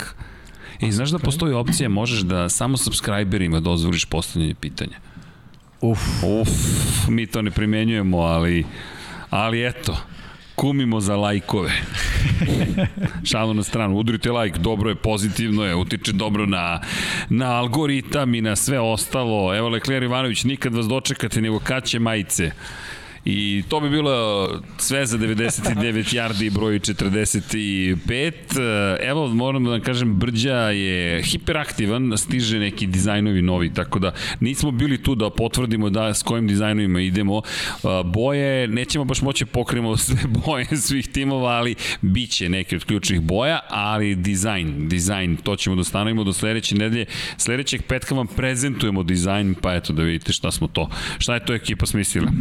I 0.80 0.92
znaš 0.92 1.10
da 1.10 1.20
postoji 1.20 1.54
opcija, 1.54 1.90
možeš 1.90 2.20
da 2.20 2.50
samo 2.50 2.78
subscriberima 2.78 3.60
dozvoliš 3.60 4.06
postavljanje 4.06 4.56
pitanja. 4.56 4.98
Uf. 5.82 6.00
Uf, 6.24 6.50
mi 7.08 7.28
to 7.28 7.42
ne 7.42 7.52
primenjujemo, 7.52 8.18
ali, 8.18 8.66
ali 9.30 9.68
eto, 9.68 9.98
kumimo 10.56 11.00
za 11.00 11.16
lajkove. 11.16 11.72
Šalo 13.30 13.54
na 13.54 13.64
stranu, 13.64 13.95
udrite 13.98 14.32
lajk, 14.32 14.58
dobro 14.58 14.90
je, 14.90 14.95
pozitivno 14.95 15.64
je, 15.64 15.76
utiče 15.76 16.12
dobro 16.12 16.45
na, 16.45 16.82
na 17.30 17.52
algoritam 17.52 18.36
i 18.36 18.42
na 18.42 18.56
sve 18.56 18.80
ostalo. 18.80 19.56
Evo 19.56 19.70
Lekler 19.70 20.04
Ivanović, 20.04 20.44
nikad 20.44 20.76
vas 20.76 20.86
dočekate, 20.86 21.42
nego 21.42 21.60
kad 21.60 21.84
će 21.84 22.00
majice. 22.00 22.52
I 23.26 23.64
to 23.70 23.80
bi 23.80 23.90
bilo 23.90 24.48
sve 24.78 25.06
za 25.06 25.18
99 25.18 26.16
yardi 26.16 26.50
broj 26.54 26.80
45. 26.80 28.34
Evo, 29.02 29.28
moram 29.28 29.64
da 29.64 29.70
vam 29.70 29.82
kažem, 29.82 30.16
Brđa 30.16 30.56
je 30.56 31.24
hiperaktivan, 31.24 32.14
stiže 32.18 32.60
neki 32.60 32.88
dizajnovi 32.88 33.42
novi, 33.42 33.74
tako 33.74 34.00
da 34.00 34.14
nismo 34.40 34.72
bili 34.72 35.04
tu 35.04 35.16
da 35.16 35.30
potvrdimo 35.30 35.90
da 35.90 36.14
s 36.14 36.24
kojim 36.24 36.48
dizajnovima 36.48 37.02
idemo. 37.02 37.42
Boje, 38.06 38.68
nećemo 38.68 39.06
baš 39.06 39.22
moći 39.22 39.45
da 39.45 39.52
pokrijemo 39.52 39.98
sve 39.98 40.18
boje 40.45 40.66
svih 40.66 41.08
timova, 41.08 41.52
ali 41.52 41.76
bit 42.02 42.30
će 42.32 42.50
neke 42.50 42.76
od 42.76 42.84
ključnih 42.84 43.22
boja, 43.22 43.60
ali 43.70 44.16
dizajn, 44.16 44.90
dizajn, 44.90 45.38
to 45.38 45.56
ćemo 45.56 45.76
da 45.76 45.84
stanovimo 45.84 46.24
do 46.24 46.34
sledeće 46.34 46.76
nedelje. 46.76 47.06
Sledećeg 47.38 47.82
petka 47.82 48.16
vam 48.16 48.28
prezentujemo 48.28 49.04
dizajn, 49.04 49.56
pa 49.62 49.76
eto 49.76 49.94
da 49.94 50.04
vidite 50.04 50.34
šta 50.34 50.52
smo 50.52 50.68
to, 50.68 50.90
šta 51.18 51.34
je 51.34 51.45
to 51.45 51.54
ekipa 51.54 51.86
smislila. 51.86 52.32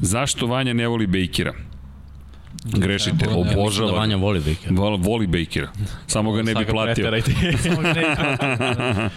Zašto 0.00 0.46
Vanja 0.46 0.72
ne 0.72 0.88
voli 0.88 1.06
Bakera? 1.06 1.52
Grešite, 2.64 3.28
obožava. 3.28 3.90
Da 3.90 3.96
Vanja 3.96 4.16
voli 4.16 4.40
Bakera. 4.40 4.74
Voli, 4.74 4.98
voli 5.02 5.26
Bakera. 5.26 5.68
Samo 6.06 6.32
ga 6.32 6.42
ne 6.42 6.54
bi 6.54 6.66
platio. 6.66 7.10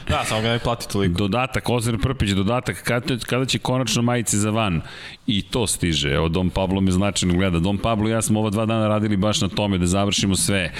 da, 0.09 0.23
samo 0.25 0.41
ga 0.41 0.47
ne 0.47 0.53
bi 0.57 0.63
platio 0.63 0.89
toliko. 0.91 1.17
Dodatak, 1.17 1.69
Ozir 1.69 1.97
Prpić, 2.01 2.29
dodatak, 2.29 2.83
kada, 2.83 3.17
kada 3.17 3.45
će 3.45 3.59
konačno 3.59 4.01
majice 4.01 4.37
za 4.37 4.49
van? 4.49 4.81
I 5.27 5.41
to 5.41 5.67
stiže. 5.67 6.09
Evo, 6.09 6.29
Dom 6.29 6.49
Pablo 6.49 6.81
me 6.81 6.91
značajno 6.91 7.35
gleda. 7.35 7.59
Dom 7.59 7.77
Pablo 7.77 8.09
i 8.09 8.11
ja 8.11 8.21
smo 8.21 8.39
ova 8.39 8.49
dva 8.49 8.65
dana 8.65 8.87
radili 8.87 9.17
baš 9.17 9.41
na 9.41 9.47
tome 9.47 9.77
da 9.77 9.85
završimo 9.85 10.35
sve. 10.35 10.71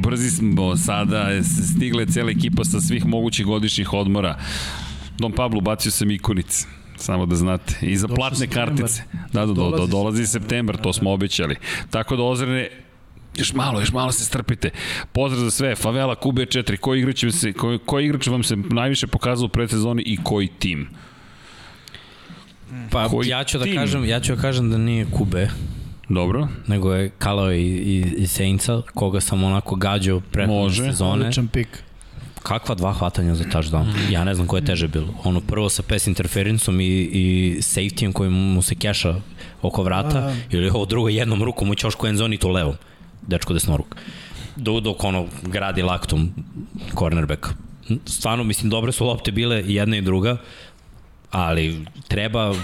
Brzi 0.00 0.30
smo 0.30 0.76
sada, 0.76 1.42
stigle 1.74 2.06
cela 2.06 2.30
ekipa 2.30 2.64
sa 2.64 2.80
svih 2.80 3.06
mogućih 3.06 3.46
godišnjih 3.46 3.92
odmora. 3.92 4.38
Dom 5.18 5.32
Pablo 5.32 5.60
bacio 5.60 5.90
sam 5.90 6.10
ikonice. 6.10 6.77
Samo 6.98 7.26
da 7.26 7.36
znate. 7.36 7.78
I 7.82 7.96
za 7.96 8.08
platne 8.08 8.46
kartice. 8.46 9.02
Da, 9.32 9.46
da, 9.46 9.52
do, 9.52 9.70
do, 9.70 9.86
dolazi 9.86 10.26
septembar, 10.26 10.76
to 10.76 10.92
smo 10.92 11.12
obećali. 11.12 11.56
Tako 11.90 12.16
da 12.16 12.22
ozrene 12.22 12.68
još 13.36 13.52
malo, 13.54 13.80
još 13.80 13.92
malo 13.92 14.12
se 14.12 14.24
strpite. 14.24 14.70
Pozdrav 15.12 15.44
za 15.44 15.50
sve, 15.50 15.76
Favela, 15.76 16.14
Kube 16.14 16.46
4, 16.46 16.76
koji 16.76 16.98
igrač, 17.00 17.24
se, 17.30 17.52
koji, 17.52 17.78
koji 17.78 18.04
igrač 18.04 18.26
vam 18.26 18.42
se 18.42 18.56
najviše 18.56 19.06
pokazao 19.06 19.46
u 19.46 19.48
predsezoni 19.48 20.02
i 20.02 20.18
koji 20.24 20.48
tim? 20.58 20.88
Pa 22.90 23.08
Koji 23.08 23.28
ja 23.28 23.44
ću 23.44 23.58
da 23.58 23.64
tim? 23.64 23.76
kažem, 23.76 24.04
ja 24.04 24.20
ću 24.20 24.34
da 24.34 24.42
kažem 24.42 24.70
da 24.70 24.78
nije 24.78 25.06
Kube. 25.18 25.48
Dobro. 26.08 26.48
Nego 26.66 26.94
je 26.94 27.10
Kalao 27.18 27.52
i, 27.52 27.62
i, 27.62 28.04
i 28.16 28.26
Sejnca, 28.26 28.82
koga 28.94 29.20
sam 29.20 29.44
onako 29.44 29.74
gađao 29.74 30.20
prethodne 30.20 30.90
sezone. 30.90 31.24
Može, 31.24 31.42
pik. 31.52 31.82
Kakva 32.42 32.74
dva 32.74 32.92
hvatanja 32.92 33.34
za 33.34 33.44
touchdown? 33.44 33.86
Ja 34.10 34.24
ne 34.24 34.34
znam 34.34 34.46
koje 34.46 34.60
je 34.60 34.64
teže 34.64 34.88
bilo. 34.88 35.14
Ono 35.24 35.40
prvo 35.40 35.68
sa 35.68 35.82
pass 35.82 36.06
interferencom 36.06 36.80
i, 36.80 36.86
i 36.86 37.56
safetyjem 37.62 38.12
koji 38.12 38.30
mu 38.30 38.62
se 38.62 38.74
keša 38.74 39.14
oko 39.62 39.82
vrata, 39.82 40.18
A. 40.18 40.34
ili 40.50 40.70
ovo 40.70 40.84
drugo 40.84 41.08
jednom 41.08 41.42
rukom 41.42 41.70
u 41.70 41.74
ćošku 41.74 42.06
enzoni 42.06 42.36
to 42.36 42.48
levom. 42.48 42.74
Dečko 43.26 43.52
desnoruk. 43.52 43.96
Dok, 44.56 44.82
dok 44.82 45.04
ono 45.04 45.26
gradi 45.42 45.82
laktom 45.82 46.30
cornerback. 46.98 47.46
Stvarno, 48.06 48.44
mislim, 48.44 48.70
dobre 48.70 48.92
su 48.92 49.06
lopte 49.06 49.32
bile 49.32 49.62
i 49.62 49.74
jedna 49.74 49.96
i 49.96 50.02
druga 50.02 50.36
ali 51.30 51.84
treba 52.08 52.54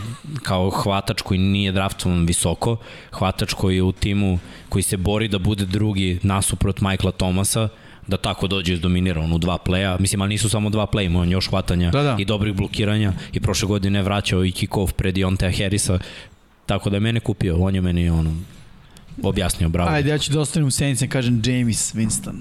kao 0.43 0.71
hvatač 0.71 1.23
koji 1.23 1.41
nije 1.41 1.73
draftovan 1.73 2.27
visoko, 2.27 2.77
hvatač 3.13 3.53
koji 3.53 3.77
je 3.77 3.83
u 3.83 3.93
timu 3.93 4.39
koji 4.69 4.83
se 4.83 4.97
bori 4.97 5.29
da 5.29 5.39
bude 5.39 5.67
drugi 5.67 6.19
nasuprot 6.23 6.81
Michaela 6.81 7.13
Thomasa, 7.13 7.69
da 8.07 8.17
tako 8.17 8.47
dođe 8.47 8.73
izdominira 8.73 9.21
on 9.21 9.33
u 9.33 9.39
dva 9.39 9.59
pleja. 9.59 9.97
Mislim, 10.01 10.23
ali 10.23 10.29
nisu 10.29 10.49
samo 10.49 10.71
dva 10.71 10.87
pleja, 10.87 11.07
ima 11.07 11.21
on 11.21 11.31
još 11.31 11.49
hvatanja 11.49 11.91
da, 11.91 12.03
da. 12.03 12.17
i 12.19 12.25
dobrih 12.25 12.55
blokiranja 12.55 13.13
i 13.33 13.41
prošle 13.41 13.69
godine 13.69 14.03
vraćao 14.03 14.45
i 14.45 14.51
kick-off 14.53 14.93
pred 14.93 15.19
Iontea 15.19 15.51
Harrisa, 15.59 15.99
tako 16.67 16.91
da 16.91 16.97
je 16.97 17.01
mene 17.01 17.21
kupio, 17.21 17.57
on 17.57 17.75
je 17.75 17.81
meni 17.81 18.11
ono, 18.11 18.35
objasnio, 19.23 19.69
bravo. 19.69 19.91
Ajde, 19.91 20.11
ja 20.11 20.19
ću 20.19 20.33
da 20.33 20.41
ostavim 20.41 20.69
u 20.69 20.71
sednici, 20.71 21.09
kažem 21.09 21.43
James 21.45 21.95
Winston. 21.95 22.35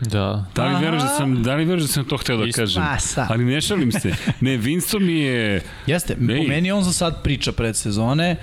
Da. 0.00 0.44
Da 0.54 0.66
li 0.66 0.84
veruješ 0.84 1.02
da 1.02 1.08
sam, 1.08 1.42
da 1.42 1.54
li 1.54 1.64
veruješ 1.64 1.82
da 1.82 1.92
sam 1.92 2.04
to 2.04 2.16
hteo 2.16 2.36
da 2.36 2.52
kažem? 2.52 2.82
Masa. 2.82 3.26
Ali 3.30 3.44
ne 3.44 3.60
šalim 3.60 3.92
se. 3.92 4.14
Ne, 4.40 4.58
Winston 4.58 5.00
mi 5.00 5.20
je... 5.20 5.62
Jeste, 5.86 6.16
ne. 6.20 6.36
po 6.36 6.42
meni 6.42 6.72
on 6.72 6.82
za 6.82 6.92
sad 6.92 7.22
priča 7.22 7.52
pred 7.52 7.76
sezone, 7.76 8.36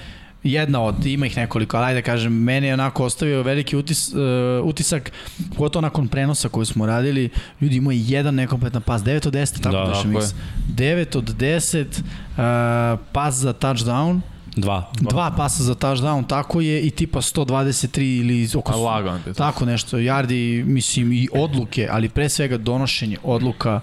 jedna 0.43 0.81
od, 0.81 1.05
ima 1.05 1.25
ih 1.25 1.37
nekoliko, 1.37 1.77
ali 1.77 1.85
ajde 1.85 2.01
da 2.01 2.05
kažem, 2.05 2.33
meni 2.33 2.67
je 2.67 2.73
onako 2.73 3.05
ostavio 3.05 3.43
veliki 3.43 3.77
utis, 3.77 4.13
uh, 4.13 4.19
utisak, 4.63 5.11
pogotovo 5.49 5.81
nakon 5.81 6.07
prenosa 6.07 6.49
koju 6.49 6.65
smo 6.65 6.85
radili, 6.85 7.29
ljudi 7.61 7.75
imaju 7.75 7.99
jedan 8.07 8.35
nekompletan 8.35 8.81
pas, 8.81 9.01
9 9.01 9.27
od 9.27 9.33
10, 9.33 9.61
tako 9.61 9.75
da, 9.75 9.83
da 9.83 10.03
mix. 10.03 10.33
9 10.75 11.17
od 11.17 11.35
10, 11.35 11.85
uh, 11.85 12.99
pas 13.11 13.35
za 13.35 13.53
touchdown, 13.53 14.19
Dva. 14.55 14.91
Dva 15.01 15.31
pasa 15.37 15.63
za 15.63 15.75
touchdown, 15.75 16.27
tako 16.27 16.61
je 16.61 16.81
i 16.81 16.89
tipa 16.89 17.21
123 17.21 18.19
ili 18.19 18.49
oko... 18.55 18.73
A 18.73 18.75
lagan. 18.75 19.21
Tako 19.37 19.65
nešto, 19.65 19.97
yardi, 19.97 20.63
mislim 20.65 21.13
i 21.13 21.27
odluke, 21.33 21.87
ali 21.91 22.09
pre 22.09 22.29
svega 22.29 22.57
donošenje 22.57 23.17
odluka 23.23 23.81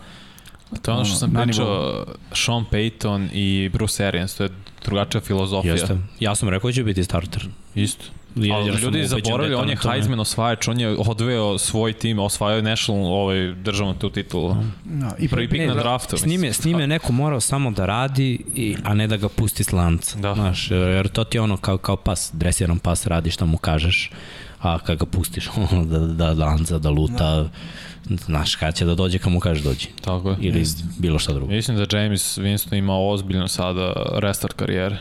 To 0.83 0.91
je 0.91 0.95
ono 0.95 1.05
što 1.05 1.17
sam 1.17 1.33
pričao, 1.43 2.05
Sean 2.33 2.65
Payton 2.71 3.29
i 3.33 3.69
Bruce 3.69 4.07
Arians, 4.07 4.35
to 4.35 4.43
je 4.43 4.51
drugačija 4.85 5.21
filozofija. 5.21 5.75
Jeste. 5.75 5.97
Ja 6.21 6.35
sam 6.35 6.49
rekao 6.49 6.71
da 6.71 6.75
će 6.75 6.85
biti 6.85 7.05
starter. 7.05 7.49
Isto. 7.75 8.05
Ja, 8.37 8.57
Ali 8.57 8.81
ljudi 8.81 9.07
zaboravili, 9.07 9.55
on 9.55 9.69
je 9.69 9.77
Heisman 9.77 10.21
osvajač, 10.21 10.69
on 10.69 10.81
je 10.81 10.89
odveo 10.89 11.59
svoj 11.59 11.93
tim, 11.93 12.19
osvajao 12.19 12.57
je 12.57 12.63
national 12.63 13.07
ovaj, 13.07 13.55
državnu 13.55 13.95
tu 13.95 14.11
titulu. 14.11 14.57
No, 14.85 15.11
i 15.19 15.29
Prvi 15.29 15.49
pik 15.49 15.61
na 15.67 15.75
draftu. 15.75 16.17
S 16.17 16.27
njime, 16.27 16.53
s 16.53 16.65
njime 16.65 16.87
neko 16.87 17.13
morao 17.13 17.41
samo 17.41 17.71
da 17.71 17.87
radi, 17.87 18.45
i, 18.55 18.77
a 18.85 18.95
ne 18.95 19.07
da 19.07 19.17
ga 19.17 19.29
pusti 19.29 19.65
s 19.65 19.73
lanca. 19.73 20.19
Da. 20.19 20.35
Znaš, 20.35 20.71
jer 20.71 21.09
to 21.09 21.25
ti 21.25 21.37
je 21.37 21.41
ono 21.41 21.57
kao, 21.57 21.79
kao 21.79 21.97
pas, 21.97 22.31
dresiran 22.33 22.79
pas, 22.79 23.07
radi 23.07 23.31
šta 23.31 23.45
mu 23.45 23.59
kažeš, 23.59 24.11
a 24.61 24.79
kad 24.79 24.99
ga 24.99 25.07
pustiš 25.07 25.49
da, 25.91 25.99
da, 25.99 26.35
da 26.35 26.45
lanca, 26.45 26.79
da 26.79 26.91
luta, 26.91 27.37
no. 27.37 27.49
Znaš, 28.05 28.55
kada 28.55 28.73
će 28.73 28.85
da 28.85 28.95
dođe 28.95 29.19
kad 29.19 29.33
mu 29.33 29.41
kažeš 29.41 29.65
dođi. 29.65 29.87
Tako 30.01 30.31
je. 30.31 30.37
Ili 30.41 30.59
Jest. 30.59 30.85
bilo 30.99 31.19
šta 31.19 31.33
drugo. 31.33 31.53
Mislim 31.53 31.77
da 31.77 31.99
James 31.99 32.39
Winston 32.39 32.79
ima 32.79 32.99
ozbiljno 32.99 33.49
sada 33.49 33.93
restart 34.13 34.53
karijere. 34.53 34.99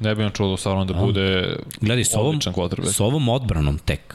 Ne 0.00 0.14
bi 0.14 0.24
on 0.24 0.30
čuo 0.30 0.56
stvarno 0.56 0.84
da 0.84 0.94
bude 0.94 1.56
Gledaj, 1.80 2.04
s 2.04 2.14
ovom, 2.14 2.40
s 2.84 3.00
ovom 3.00 3.28
odbranom 3.28 3.78
tek, 3.78 4.14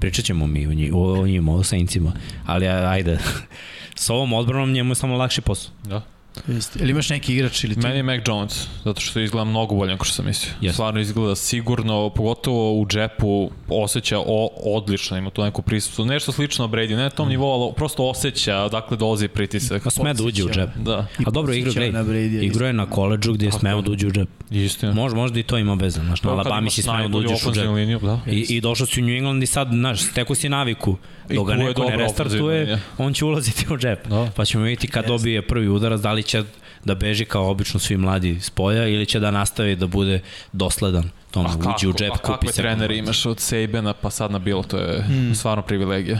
pričat 0.00 0.24
ćemo 0.24 0.46
mi 0.46 0.66
o, 0.66 0.72
njim, 0.72 0.94
o, 0.94 1.20
o 1.20 1.26
njima, 1.26 1.54
o 1.54 1.62
Saincima, 1.62 2.12
ali 2.46 2.68
ajde, 2.68 3.18
s 3.94 4.10
ovom 4.10 4.32
odbranom 4.32 4.72
njemu 4.72 4.90
je 4.90 4.94
samo 4.94 5.16
lakši 5.16 5.40
posao. 5.40 5.72
Da. 5.84 6.02
Jeste. 6.48 6.78
Ili 6.82 6.90
imaš 6.90 7.10
neki 7.10 7.34
igrač 7.34 7.64
ili 7.64 7.74
ti? 7.74 7.80
Meni 7.80 7.96
je 7.96 8.02
Mac 8.02 8.20
Jones, 8.26 8.66
zato 8.84 9.00
što 9.00 9.20
izgleda 9.20 9.44
mnogo 9.44 9.74
bolje 9.74 9.90
nego 9.90 10.04
što 10.04 10.14
sam 10.14 10.26
mislio. 10.26 10.52
Yes. 10.60 10.72
Stvarno 10.72 11.00
izgleda 11.00 11.36
sigurno, 11.36 12.10
pogotovo 12.10 12.80
u 12.80 12.86
džepu 12.86 13.50
osjeća 13.68 14.18
o, 14.18 14.48
odlično, 14.64 15.16
ima 15.16 15.30
to 15.30 15.44
neku 15.44 15.62
prisutu. 15.62 16.04
Nešto 16.04 16.32
slično 16.32 16.66
Brady, 16.66 16.90
ne 16.90 17.02
na 17.02 17.10
tom 17.10 17.26
mm. 17.26 17.30
nivou, 17.30 17.62
ali 17.62 17.72
prosto 17.76 18.08
osjeća 18.08 18.56
odakle 18.56 18.96
dolazi 18.96 19.28
pritisak. 19.28 19.86
A 19.86 19.90
sme 19.90 20.14
da 20.14 20.24
uđe 20.24 20.44
u 20.44 20.48
džep. 20.48 20.68
Da. 20.76 21.06
A 21.26 21.30
dobro, 21.30 21.52
igra, 21.52 21.72
gledaj, 21.72 22.44
igra 22.44 22.66
je 22.66 22.72
na 22.72 22.86
koleđu 22.86 23.32
gde 23.32 23.46
je 23.46 23.52
smeo 23.52 23.82
da 23.82 23.90
uđe 23.90 24.06
u 24.06 24.10
džep. 24.10 24.28
Istina. 24.50 24.92
Može, 24.92 25.16
možda 25.16 25.40
i 25.40 25.42
to 25.42 25.58
ima 25.58 25.74
veze, 25.74 26.00
znaš, 26.00 26.22
na 26.22 26.30
Alabama 26.30 26.70
si 26.70 26.82
smeo 26.82 27.08
da 27.08 27.18
uđeš 27.18 27.46
u 27.46 27.52
džep. 27.52 27.66
Liniju, 27.66 27.98
da. 27.98 28.20
I, 28.26 28.46
I 28.48 28.60
došao 28.60 28.86
si 28.86 29.02
u 29.02 29.04
New 29.04 29.16
England 29.16 29.42
i 29.42 29.46
sad, 29.46 29.68
znaš, 29.70 30.02
steko 30.02 30.34
si 30.34 30.48
naviku. 30.48 30.96
Dok 31.34 31.48
ga 31.48 31.54
neko 31.54 31.84
ne 31.84 31.96
restartuje, 31.96 32.78
on 32.98 33.14
će 33.14 33.24
ulaziti 33.24 33.66
u 33.74 33.78
džep. 33.78 34.06
Da. 34.06 34.30
Pa 34.36 34.44
ćemo 34.44 34.64
vidjeti 34.64 34.88
kad 34.88 35.06
dobije 35.06 35.42
prvi 35.42 35.68
udarac, 35.68 36.00
da 36.00 36.12
li 36.12 36.22
će 36.22 36.42
da 36.84 36.94
beži 36.94 37.24
kao 37.24 37.50
obično 37.50 37.80
svi 37.80 37.96
mladi 37.96 38.40
s 38.40 38.50
polja 38.50 38.88
ili 38.88 39.06
će 39.06 39.20
da 39.20 39.30
nastavi 39.30 39.76
da 39.76 39.86
bude 39.86 40.20
dosledan 40.52 41.10
tom 41.30 41.46
uđe 41.46 41.88
u 41.88 41.92
džep, 41.92 42.12
kupi 42.22 42.46
se. 42.46 42.62
Trenere 42.62 42.96
imaš 42.96 43.26
od 43.26 43.40
Sabena 43.40 43.92
pa 43.92 44.10
sad 44.10 44.30
na 44.30 44.38
bilo, 44.38 44.62
to 44.62 44.78
je 44.78 45.02
hmm. 45.02 45.34
stvarno 45.34 45.62
privilegija. 45.62 46.18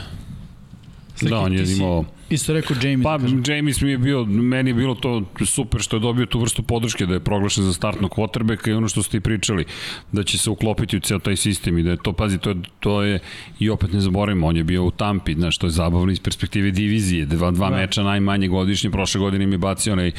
Da, 1.21 1.39
on 1.39 1.53
je 1.53 1.71
imao 1.71 2.05
Isto 2.33 2.53
rekao 2.53 2.77
James. 2.83 3.03
Pa, 3.03 3.17
da 3.17 3.53
James 3.53 3.81
mi 3.81 3.91
je 3.91 3.97
bio, 3.97 4.25
meni 4.25 4.69
je 4.69 4.73
bilo 4.73 4.95
to 4.95 5.23
super 5.45 5.81
što 5.81 5.95
je 5.95 5.99
dobio 5.99 6.25
tu 6.25 6.39
vrstu 6.39 6.63
podrške 6.63 7.05
da 7.05 7.13
je 7.13 7.19
proglašen 7.19 7.63
za 7.63 7.73
startnog 7.73 8.11
quarterbacka 8.11 8.69
i 8.69 8.73
ono 8.73 8.87
što 8.87 9.03
ste 9.03 9.17
i 9.17 9.19
pričali, 9.19 9.65
da 10.11 10.23
će 10.23 10.37
se 10.37 10.49
uklopiti 10.49 10.97
u 10.97 10.99
ceo 10.99 11.19
taj 11.19 11.35
sistem 11.35 11.77
i 11.77 11.83
da 11.83 11.91
je 11.91 11.97
to, 12.03 12.13
pazi, 12.13 12.37
to 12.37 12.49
je, 12.49 12.55
to 12.79 13.01
je 13.03 13.19
i 13.59 13.69
opet 13.69 13.93
ne 13.93 13.99
zaboravimo, 13.99 14.47
on 14.47 14.57
je 14.57 14.63
bio 14.63 14.83
u 14.83 14.91
Tampi, 14.91 15.33
znaš, 15.33 15.57
to 15.57 15.67
je 15.67 15.71
zabavno 15.71 16.11
iz 16.11 16.19
perspektive 16.19 16.71
divizije, 16.71 17.25
dva, 17.25 17.51
dva 17.51 17.69
da. 17.69 17.75
meča 17.75 18.03
najmanje 18.03 18.47
godišnje, 18.47 18.89
prošle 18.89 19.19
godine 19.19 19.51
je 19.51 19.57
bacio 19.57 19.93
onaj 19.93 20.11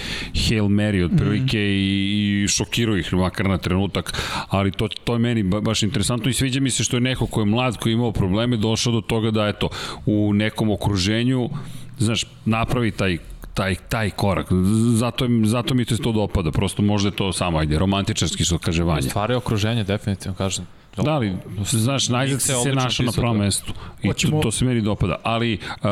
Hail 0.48 0.64
Mary 0.64 1.04
od 1.04 1.10
prilike 1.16 1.58
mm 1.58 1.60
-hmm. 1.60 2.40
i, 2.40 2.42
i 2.44 2.48
šokirao 2.48 2.96
ih, 2.96 3.12
makar 3.12 3.48
na 3.48 3.58
trenutak, 3.58 4.12
ali 4.48 4.70
to, 4.70 4.88
to 4.88 5.12
je 5.12 5.18
meni 5.18 5.42
baš 5.42 5.82
interesantno 5.82 6.30
i 6.30 6.32
sviđa 6.32 6.60
mi 6.60 6.70
se 6.70 6.84
što 6.84 6.96
je 6.96 7.00
neko 7.00 7.26
ko 7.26 7.40
je 7.40 7.46
mlad, 7.46 7.76
koji 7.76 7.92
je 7.92 7.94
imao 7.94 8.12
probleme, 8.12 8.56
došao 8.56 8.92
do 8.92 9.00
toga 9.00 9.30
da, 9.30 9.48
eto, 9.48 9.68
u 10.06 10.32
nekom 10.34 10.70
okruženju 10.70 11.48
znaš, 11.98 12.24
napravi 12.44 12.90
taj 12.90 13.18
taj, 13.54 13.74
taj 13.74 14.10
korak. 14.10 14.46
Zato, 14.94 15.28
zato 15.44 15.74
mi 15.74 15.84
se 15.84 15.96
to 15.96 16.12
dopada. 16.12 16.50
Prosto 16.50 16.82
možda 16.82 17.08
je 17.08 17.16
to 17.16 17.32
samo, 17.32 17.58
ajde, 17.58 17.78
romantičarski 17.78 18.44
što 18.44 18.58
kaže 18.58 18.82
Vanja. 18.82 19.02
Stvari 19.02 19.34
okruženje, 19.34 19.84
definitivno, 19.84 20.34
kažem. 20.34 20.66
Da, 20.96 21.10
ali, 21.10 21.32
znaš, 21.70 22.08
najzad 22.08 22.42
se, 22.42 22.54
se 22.62 22.72
našao 22.72 23.06
na 23.06 23.12
pravom 23.12 23.38
mestu. 23.38 23.72
I 24.02 24.08
Hoćemo, 24.08 24.36
to, 24.36 24.42
to 24.42 24.50
se 24.50 24.64
meni 24.64 24.80
dopada. 24.80 25.16
Ali, 25.22 25.54
uh, 25.54 25.88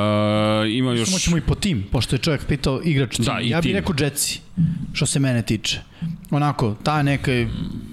ima 0.69 0.93
još... 0.93 1.09
Samo 1.09 1.19
ćemo 1.19 1.37
i 1.37 1.41
po 1.41 1.55
tim, 1.55 1.87
pošto 1.93 2.17
je 2.17 2.21
čovjek 2.21 2.47
pitao 2.47 2.81
igrač 2.85 3.17
tim. 3.17 3.25
Da, 3.25 3.39
ja 3.43 3.61
bih 3.61 3.75
rekao 3.75 3.95
Jetsi, 3.99 4.41
što 4.93 5.07
se 5.07 5.21
mene 5.21 5.43
tiče. 5.43 5.81
Onako, 6.31 6.75
ta 6.83 7.03
neka, 7.03 7.31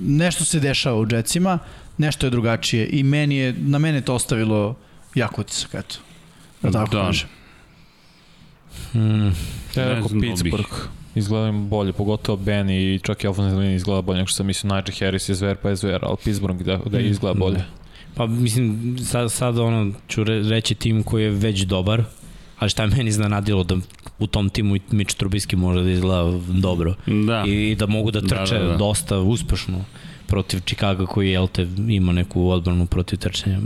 nešto 0.02 0.46
se 0.46 0.60
dešava 0.60 1.00
u 1.00 1.08
Jetsima, 1.12 1.60
nešto 1.98 2.26
je 2.26 2.30
drugačije 2.30 2.90
i 2.92 3.04
meni 3.04 3.36
je, 3.36 3.54
na 3.54 3.80
mene 3.80 4.02
to 4.02 4.16
ostavilo 4.16 4.76
jako 5.16 5.42
utisak, 5.42 5.74
eto. 5.74 5.96
Da 6.62 6.72
tako 6.72 6.96
da. 6.96 7.02
kažem. 7.02 7.39
Hmm, 8.92 9.36
ja 9.76 9.88
rekao 9.88 10.10
Pittsburgh. 10.22 10.74
Izgleda 11.16 11.48
im 11.48 11.70
bolje, 11.70 11.94
pogotovo 11.94 12.38
Ben 12.38 12.70
i 12.70 13.00
čak 13.04 13.24
i 13.24 13.28
Alfonso 13.28 13.58
linija 13.58 13.76
izgleda 13.76 14.02
bolje 14.02 14.18
nego 14.18 14.28
što 14.28 14.36
sam 14.36 14.46
mislio. 14.46 14.76
Nigel 14.76 14.96
Harris 15.00 15.30
je 15.30 15.36
zver 15.36 15.58
pa 15.58 15.70
je 15.70 15.76
zver, 15.76 16.00
ali 16.02 16.18
Pittsburgh 16.24 16.62
da, 16.64 16.80
da 16.86 17.00
izgleda 17.00 17.34
hmm. 17.34 17.40
bolje. 17.40 17.64
Pa 18.16 18.28
mislim, 18.28 18.98
sad, 19.06 19.32
sad 19.32 19.60
ono, 19.60 19.92
ću 20.08 20.24
reći 20.24 20.76
tim 20.76 21.04
koji 21.04 21.24
je 21.24 21.30
već 21.30 21.62
dobar, 21.62 22.04
ali 22.60 22.70
šta 22.70 22.84
je 22.84 22.90
meni 22.90 23.10
iznenadilo 23.10 23.64
da 23.64 23.78
u 24.20 24.28
tom 24.28 24.50
timu 24.50 24.76
Mitch 24.92 25.16
Trubisky 25.16 25.56
može 25.56 25.84
da 25.84 25.90
izgleda 25.90 26.40
dobro. 26.48 26.96
Da. 27.28 27.44
I, 27.48 27.72
i 27.72 27.76
da 27.76 27.86
mogu 27.86 28.12
da 28.12 28.22
trče 28.22 28.54
da, 28.54 28.60
da, 28.60 28.68
da. 28.68 28.78
dosta 28.78 29.20
uspešno 29.20 29.84
protiv 30.28 30.60
Chicago 30.60 31.06
koji 31.06 31.32
je 31.32 31.48
te 31.48 31.68
ima 31.88 32.12
neku 32.12 32.50
odbranu 32.50 32.86
protiv 32.86 33.20
trčanja. 33.20 33.60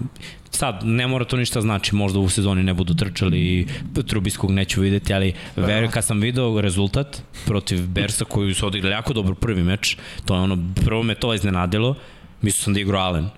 Sad, 0.55 0.79
ne 0.83 1.07
mora 1.07 1.25
to 1.25 1.37
ništa 1.37 1.61
znači, 1.61 1.95
možda 1.95 2.19
u 2.19 2.29
sezoni 2.29 2.63
ne 2.63 2.73
budu 2.73 2.93
trčali 2.93 3.39
i 3.39 3.67
Trubiskog 4.07 4.51
neću 4.51 4.81
videti, 4.81 5.13
ali 5.13 5.33
verujem 5.55 5.91
kad 5.91 6.05
sam 6.05 6.21
video 6.21 6.61
rezultat 6.61 7.21
protiv 7.45 7.87
Bersa 7.87 8.25
koji 8.25 8.53
su 8.53 8.67
odigrali 8.67 8.93
jako 8.93 9.13
dobro 9.13 9.35
prvi 9.35 9.63
meč, 9.63 9.97
to 10.25 10.35
je 10.35 10.41
ono, 10.41 10.57
prvo 10.85 11.03
me 11.03 11.15
to 11.15 11.33
iznenadilo, 11.33 11.95
mislio 12.41 12.63
sam 12.63 12.73
da 12.73 12.79
igrao 12.79 13.01
Allen, 13.01 13.29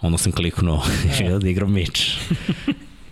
onda 0.00 0.18
sam 0.18 0.32
kliknuo 0.32 0.82
da 1.42 1.48
igra 1.48 1.66
Mitch. 1.66 2.00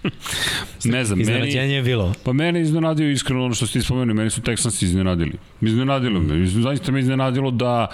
ne 0.85 1.05
znam, 1.05 1.19
meni... 1.19 1.53
je 1.53 1.83
bilo. 1.83 2.15
Pa 2.25 2.33
mene 2.33 2.61
iznenadio 2.61 3.11
iskreno 3.11 3.45
ono 3.45 3.55
što 3.55 3.67
ste 3.67 3.83
spomenuli, 3.83 4.15
meni 4.15 4.31
su 4.31 4.41
Texans 4.41 4.85
iznenadili. 4.85 5.33
Iznenadilo 5.61 6.20
me, 6.20 6.47
zaista 6.47 6.93
me 6.93 7.01
iznenadilo 7.01 7.51
da 7.51 7.87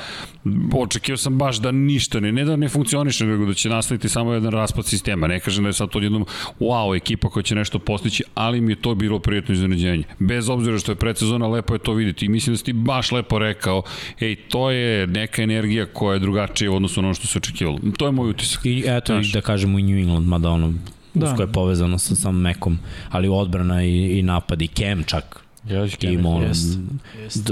očekio 0.75 1.17
sam 1.17 1.39
baš 1.39 1.57
da 1.57 1.73
ništa 1.73 2.21
ne, 2.21 2.33
ne 2.33 2.45
da 2.45 2.57
ne 2.57 2.69
funkcioniše, 2.69 3.27
nego 3.27 3.47
da 3.47 3.55
će 3.55 3.69
nastaviti 3.69 4.09
samo 4.09 4.33
jedan 4.33 4.53
raspad 4.53 4.87
sistema. 4.87 5.27
Ne 5.27 5.41
kažem 5.41 5.65
da 5.65 5.69
je 5.69 5.73
sad 5.73 5.91
to 5.91 6.01
jednom 6.01 6.25
wow, 6.61 6.97
ekipa 6.97 7.29
koja 7.29 7.43
će 7.43 7.55
nešto 7.55 7.79
postići, 7.79 8.25
ali 8.35 8.61
mi 8.61 8.73
je 8.73 8.77
to 8.77 8.95
bilo 8.95 9.19
prijetno 9.19 9.55
iznenađenje. 9.55 10.05
Bez 10.19 10.49
obzira 10.49 10.79
što 10.79 10.93
je 10.93 10.97
predsezona, 10.97 11.49
lepo 11.49 11.75
je 11.75 11.79
to 11.79 11.93
videti 11.93 12.27
i 12.27 12.29
mislim 12.29 12.55
da 12.55 12.59
si 12.59 12.65
ti 12.65 12.73
baš 12.73 13.13
lepo 13.13 13.39
rekao, 13.39 13.83
ej, 14.21 14.37
to 14.37 14.71
je 14.71 15.07
neka 15.07 15.43
energija 15.43 15.87
koja 15.87 16.15
je 16.15 16.21
drugačija 16.21 16.71
u 16.71 16.77
odnosu 16.77 17.03
na 17.03 17.09
ono 17.09 17.15
što 17.15 17.27
se 17.27 17.39
očekivalo. 17.39 17.79
To 17.99 18.07
je 18.07 18.13
moj 18.13 18.31
utisak. 18.31 18.67
I 18.67 18.85
eto, 18.87 19.13
Znaš, 19.13 19.33
da 19.33 19.41
kažemo 19.41 19.79
i 19.79 19.83
New 19.83 19.99
England, 19.99 20.27
mada 20.27 20.51
ono, 20.51 20.75
da. 21.21 21.27
usko 21.27 21.43
je 21.43 21.53
povezano 21.53 21.99
sa 21.99 22.15
sam 22.15 22.41
Mekom, 22.41 22.79
ali 23.11 23.29
odbrana 23.29 23.85
i, 23.85 24.19
i 24.19 24.23
napad 24.23 24.63
i 24.63 24.69
Cam 24.69 25.05
čak 25.05 25.47
Ja, 25.71 26.11
ima 26.11 26.29
ono, 26.29 26.47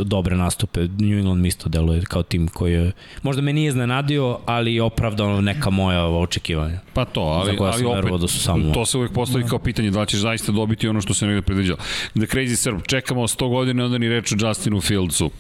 dobre 0.05 0.37
nastupe. 0.37 0.81
New 0.81 1.19
England 1.19 1.41
mi 1.41 1.49
isto 1.49 1.69
deluje 1.69 2.03
kao 2.03 2.23
tim 2.23 2.49
koji 2.49 2.73
je, 2.73 2.93
možda 3.23 3.43
me 3.43 3.53
nije 3.53 3.69
iznenadio, 3.69 4.39
ali 4.47 4.81
opravdano 4.81 5.41
neka 5.41 5.71
moja 5.71 6.05
očekivanja. 6.05 6.81
Pa 6.93 7.05
to, 7.05 7.21
ali, 7.21 7.59
ali 7.61 7.85
opet, 7.85 8.21
da 8.21 8.29
su 8.29 8.39
samo... 8.39 8.75
to 8.75 8.87
se 8.87 8.99
uvek 8.99 9.13
postavi 9.13 9.45
da. 9.45 9.51
kao 9.51 9.59
pitanje 9.59 9.91
da 9.91 10.01
li 10.01 10.07
ćeš 10.07 10.21
zaista 10.21 10.53
dobiti 10.53 10.89
ono 10.89 11.01
što 11.01 11.15
se 11.15 11.27
negde 11.27 11.43
predviđao. 11.43 11.77
The 12.11 12.27
Crazy 12.27 12.57
Serb, 12.57 12.81
čekamo 12.87 13.23
100 13.23 13.49
godina, 13.49 13.85
onda 13.85 13.99
ni 13.99 14.09
reč 14.09 14.33
o 14.33 14.37
Justinu 14.39 14.81
Fieldsu. 14.81 15.31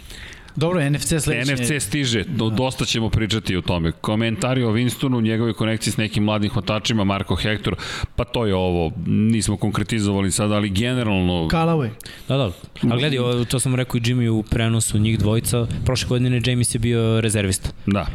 Dobro, 0.57 0.91
NFC 0.91 1.15
sledeće. 1.21 1.55
NFC 1.55 1.83
stiže, 1.83 2.25
do, 2.25 2.51
dosta 2.51 2.85
ćemo 2.85 3.11
pričati 3.11 3.57
o 3.57 3.61
tome. 3.61 3.93
Komentari 3.93 4.65
o 4.65 4.73
Winstonu, 4.73 5.23
njegove 5.23 5.53
konekcije 5.53 5.93
s 5.93 5.97
nekim 5.97 6.25
mladim 6.25 6.51
hvatačima, 6.51 7.05
Marko 7.05 7.35
Hector, 7.35 7.77
pa 8.17 8.25
to 8.25 8.47
je 8.47 8.55
ovo, 8.55 8.93
nismo 9.07 9.57
konkretizovali 9.57 10.31
sad, 10.31 10.53
ali 10.53 10.71
generalno... 10.71 11.49
Kalaway. 11.49 11.89
Da, 12.29 12.37
da, 12.37 12.53
ali 12.91 13.01
gledaj, 13.01 13.45
to 13.45 13.61
sam 13.61 13.75
rekao 13.75 13.99
i 13.99 14.01
Jimmy 14.01 14.29
u 14.29 14.43
prenosu 14.43 14.99
njih 14.99 15.19
dvojica, 15.19 15.67
prošle 15.85 16.09
godine 16.09 16.41
James 16.45 16.75
je 16.75 16.79
bio 16.79 17.21
rezervista. 17.21 17.69
Da. 17.87 18.07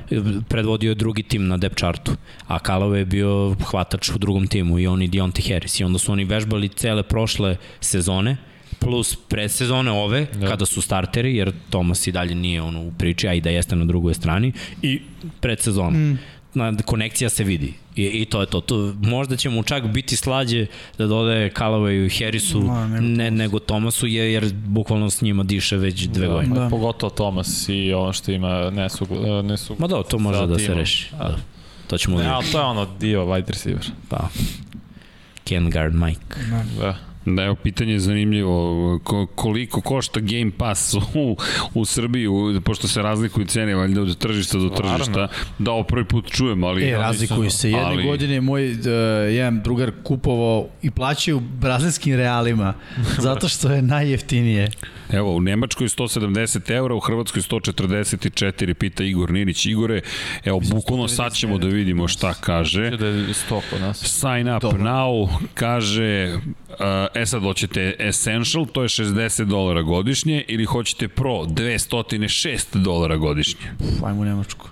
Predvodio 0.49 0.93
drugi 0.93 1.23
tim 1.23 1.47
na 1.47 1.57
depth 1.57 1.77
chartu, 1.77 2.11
a 2.47 2.59
Kalaway 2.59 2.95
je 2.95 3.05
bio 3.05 3.55
hvatač 3.65 4.09
u 4.09 4.17
drugom 4.17 4.47
timu 4.47 4.79
i 4.79 4.87
oni 4.87 5.09
Deontay 5.09 5.53
Harris 5.53 5.79
i 5.79 5.83
onda 5.83 5.99
su 5.99 6.11
oni 6.11 6.23
vežbali 6.23 6.69
cele 6.69 7.03
prošle 7.03 7.57
sezone, 7.79 8.37
plus 8.79 9.15
predsezone 9.15 9.91
ove, 9.91 10.27
da. 10.33 10.47
kada 10.47 10.65
su 10.65 10.81
starteri, 10.81 11.35
jer 11.35 11.51
Tomas 11.69 12.07
i 12.07 12.11
dalje 12.11 12.35
nije 12.35 12.61
ono 12.61 12.81
u 12.81 12.91
priči, 12.91 13.27
a 13.27 13.33
i 13.33 13.41
da 13.41 13.49
jeste 13.49 13.75
na 13.75 13.85
drugoj 13.85 14.13
strani, 14.13 14.51
i 14.81 15.01
predsezone. 15.39 15.97
Mm 15.97 16.19
na, 16.53 16.77
konekcija 16.85 17.29
se 17.29 17.43
vidi. 17.43 17.73
I, 17.95 18.05
I 18.05 18.25
to 18.25 18.41
je 18.41 18.45
to. 18.47 18.61
to. 18.61 18.93
Možda 19.01 19.35
će 19.35 19.49
mu 19.49 19.63
čak 19.63 19.87
biti 19.87 20.15
slađe 20.15 20.65
da 20.97 21.07
dodaje 21.07 21.51
Callaway 21.51 22.05
i 22.05 22.09
Harrisu 22.09 22.59
no, 22.59 22.87
ne, 22.87 23.31
nego 23.31 23.59
Tomasu, 23.59 24.07
jer, 24.07 24.43
jer 24.43 24.53
bukvalno 24.53 25.09
s 25.09 25.21
njima 25.21 25.43
diše 25.43 25.77
već 25.77 26.07
dve 26.07 26.27
da, 26.27 26.33
godine. 26.33 26.59
Da. 26.59 26.69
Pogotovo 26.69 27.09
Tomas 27.09 27.69
i 27.69 27.93
ono 27.93 28.13
što 28.13 28.31
ima 28.31 28.69
nesu, 28.69 29.07
nesu 29.43 29.75
Ma 29.79 29.87
da, 29.87 30.03
to 30.03 30.19
može 30.19 30.47
da 30.47 30.59
se 30.59 30.73
reši. 30.73 31.09
Da. 31.17 31.37
To 31.87 31.97
ćemo 31.97 32.17
vidjeti. 32.17 32.47
Ja, 32.47 32.51
to 32.51 32.59
je 32.59 32.65
ono 32.65 32.87
dio 32.99 33.25
wide 33.25 33.47
receiver. 33.47 33.85
Pa. 34.09 34.29
Ken 35.43 35.69
Guard 35.71 35.93
Mike. 35.93 36.21
Da. 36.49 36.81
da. 36.81 37.08
Da, 37.25 37.43
evo, 37.43 37.55
pitanje 37.55 37.93
je 37.93 37.99
zanimljivo. 37.99 38.99
Ko, 39.03 39.25
koliko 39.25 39.81
košta 39.81 40.19
Game 40.19 40.51
Pass 40.57 40.93
u, 40.93 41.37
u 41.73 41.85
Srbiji, 41.85 42.27
u, 42.27 42.61
pošto 42.61 42.87
se 42.87 43.01
razlikuju 43.01 43.45
cene, 43.45 43.75
valjda 43.75 44.01
od 44.01 44.17
tržišta 44.17 44.57
do 44.57 44.69
tržišta. 44.69 45.27
Da, 45.59 45.71
ovo 45.71 45.83
prvi 45.83 46.05
put 46.05 46.31
čujem, 46.31 46.63
ali... 46.63 46.89
E, 46.89 46.97
razlikuju 46.97 47.49
se. 47.49 47.71
Jedne 47.71 47.85
ali... 47.85 48.03
godine 48.03 48.41
moj 48.41 48.71
uh, 48.71 48.77
jedan 49.29 49.61
drugar 49.61 49.91
kupovao 50.03 50.67
i 50.81 50.91
plaćaju 50.91 51.39
brazilskim 51.39 52.15
realima, 52.15 52.73
zato 53.27 53.47
što 53.47 53.71
je 53.71 53.81
najjeftinije. 53.81 54.71
Evo, 55.11 55.35
u 55.35 55.41
Nemačkoj 55.41 55.87
170 55.87 56.71
eura, 56.71 56.95
u 56.95 56.99
Hrvatskoj 56.99 57.41
144, 57.41 58.73
pita 58.73 59.03
Igor 59.03 59.31
Ninić. 59.31 59.65
Igore, 59.65 60.01
evo, 60.45 60.59
bukvalno 60.71 61.07
sad 61.07 61.33
ćemo 61.33 61.57
da 61.57 61.67
vidimo 61.67 62.07
šta 62.07 62.33
kaže. 62.33 62.89
Da 62.89 63.07
je 63.07 63.27
100 63.27 63.61
kod 63.69 63.81
nas. 63.81 63.99
Sign 63.99 64.55
up 64.55 64.61
Dobro. 64.61 64.83
now, 64.83 65.29
kaže, 65.53 66.33
uh, 66.69 66.75
e 67.15 67.25
sad 67.25 67.41
hoćete 67.41 67.95
Essential, 67.99 68.65
to 68.65 68.81
je 68.81 68.87
60 68.87 69.45
dolara 69.45 69.81
godišnje, 69.81 70.43
ili 70.47 70.65
hoćete 70.65 71.07
Pro, 71.07 71.31
206 71.31 72.65
dolara 72.73 73.17
godišnje. 73.17 73.71
Uf, 73.79 74.03
ajmo 74.03 74.21
u 74.21 74.25
Nemačku. 74.25 74.65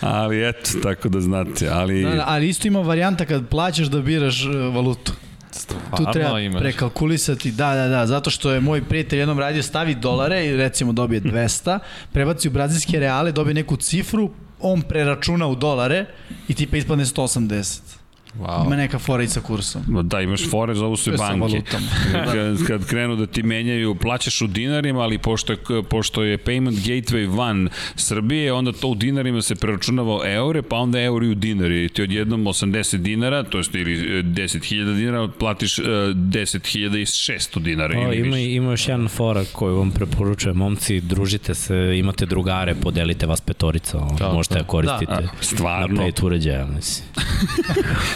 ali 0.00 0.48
eto, 0.48 0.70
tako 0.82 1.08
da 1.08 1.20
znate. 1.20 1.68
Ali... 1.68 2.02
Da, 2.02 2.10
da, 2.10 2.24
ali 2.26 2.48
isto 2.48 2.68
ima 2.68 2.80
varijanta 2.80 3.24
kad 3.24 3.48
plaćaš 3.48 3.86
da 3.86 4.00
biraš 4.00 4.44
e, 4.44 4.48
valutu. 4.48 5.12
Stvarno 5.50 5.96
tu 5.96 6.04
treba 6.12 6.40
imaš. 6.40 6.60
prekalkulisati, 6.60 7.50
da, 7.50 7.74
da, 7.74 7.88
da, 7.88 8.06
zato 8.06 8.30
što 8.30 8.52
je 8.52 8.60
moj 8.60 8.84
prijatelj 8.84 9.18
jednom 9.18 9.38
radio 9.38 9.62
stavi 9.62 9.94
dolare 9.94 10.46
i 10.46 10.56
recimo 10.56 10.92
dobije 10.92 11.22
200, 11.22 11.78
prebaci 12.12 12.48
u 12.48 12.50
brazilske 12.50 13.00
reale, 13.00 13.32
dobije 13.32 13.54
neku 13.54 13.76
cifru, 13.76 14.30
on 14.60 14.82
preračuna 14.82 15.46
u 15.46 15.54
dolare 15.54 16.06
i 16.48 16.54
tipa 16.54 16.76
ispadne 16.76 17.04
180. 17.04 17.93
Wow. 18.40 18.66
Ima 18.66 18.76
neka 18.76 18.98
fora 18.98 19.22
i 19.22 19.28
sa 19.28 19.40
kursom. 19.40 19.82
Da, 20.02 20.20
imaš 20.20 20.50
fore, 20.50 20.74
zovu 20.74 20.96
se 20.96 21.10
banke. 21.10 21.62
kad, 22.32 22.66
kad 22.66 22.86
krenu 22.86 23.16
da 23.16 23.26
ti 23.26 23.42
menjaju, 23.42 23.94
plaćaš 23.94 24.40
u 24.42 24.46
dinarima, 24.46 25.00
ali 25.00 25.18
pošto 25.18 25.52
je, 25.52 25.58
pošto 25.90 26.22
je 26.22 26.38
payment 26.38 26.76
gateway 26.86 27.36
van 27.36 27.68
Srbije, 27.96 28.52
onda 28.52 28.72
to 28.72 28.88
u 28.88 28.94
dinarima 28.94 29.42
se 29.42 29.54
preračunava 29.54 30.20
eure, 30.24 30.62
pa 30.62 30.76
onda 30.76 31.00
euri 31.00 31.28
u 31.28 31.34
dinari. 31.34 31.88
Ti 31.88 32.02
odjednom 32.02 32.44
80 32.44 32.96
dinara, 32.96 33.42
to 33.42 33.58
je 33.58 33.64
ili 33.74 34.22
10.000 34.22 34.92
e, 34.92 34.94
dinara, 34.94 35.28
platiš 35.38 35.76
10.600 35.78 37.58
e, 37.58 37.62
dinara. 37.62 37.98
O, 37.98 38.12
ima, 38.12 38.38
ima 38.38 38.70
još 38.70 38.88
jedan 38.88 39.08
fora 39.08 39.44
koju 39.52 39.76
vam 39.76 39.90
preporučujem. 39.90 40.56
Momci, 40.56 41.00
družite 41.00 41.54
se, 41.54 41.98
imate 41.98 42.26
drugare, 42.26 42.74
podelite 42.74 43.26
vas 43.26 43.40
petorica. 43.40 43.98
Da, 44.18 44.32
možete 44.32 44.58
da 44.58 44.64
koristite. 44.64 45.12
Da. 45.12 45.18
A, 45.18 45.28
stvarno? 45.40 45.96
Na 45.96 46.06
pet 46.06 46.22
uređaja, 46.22 46.66
mislim. 46.66 47.08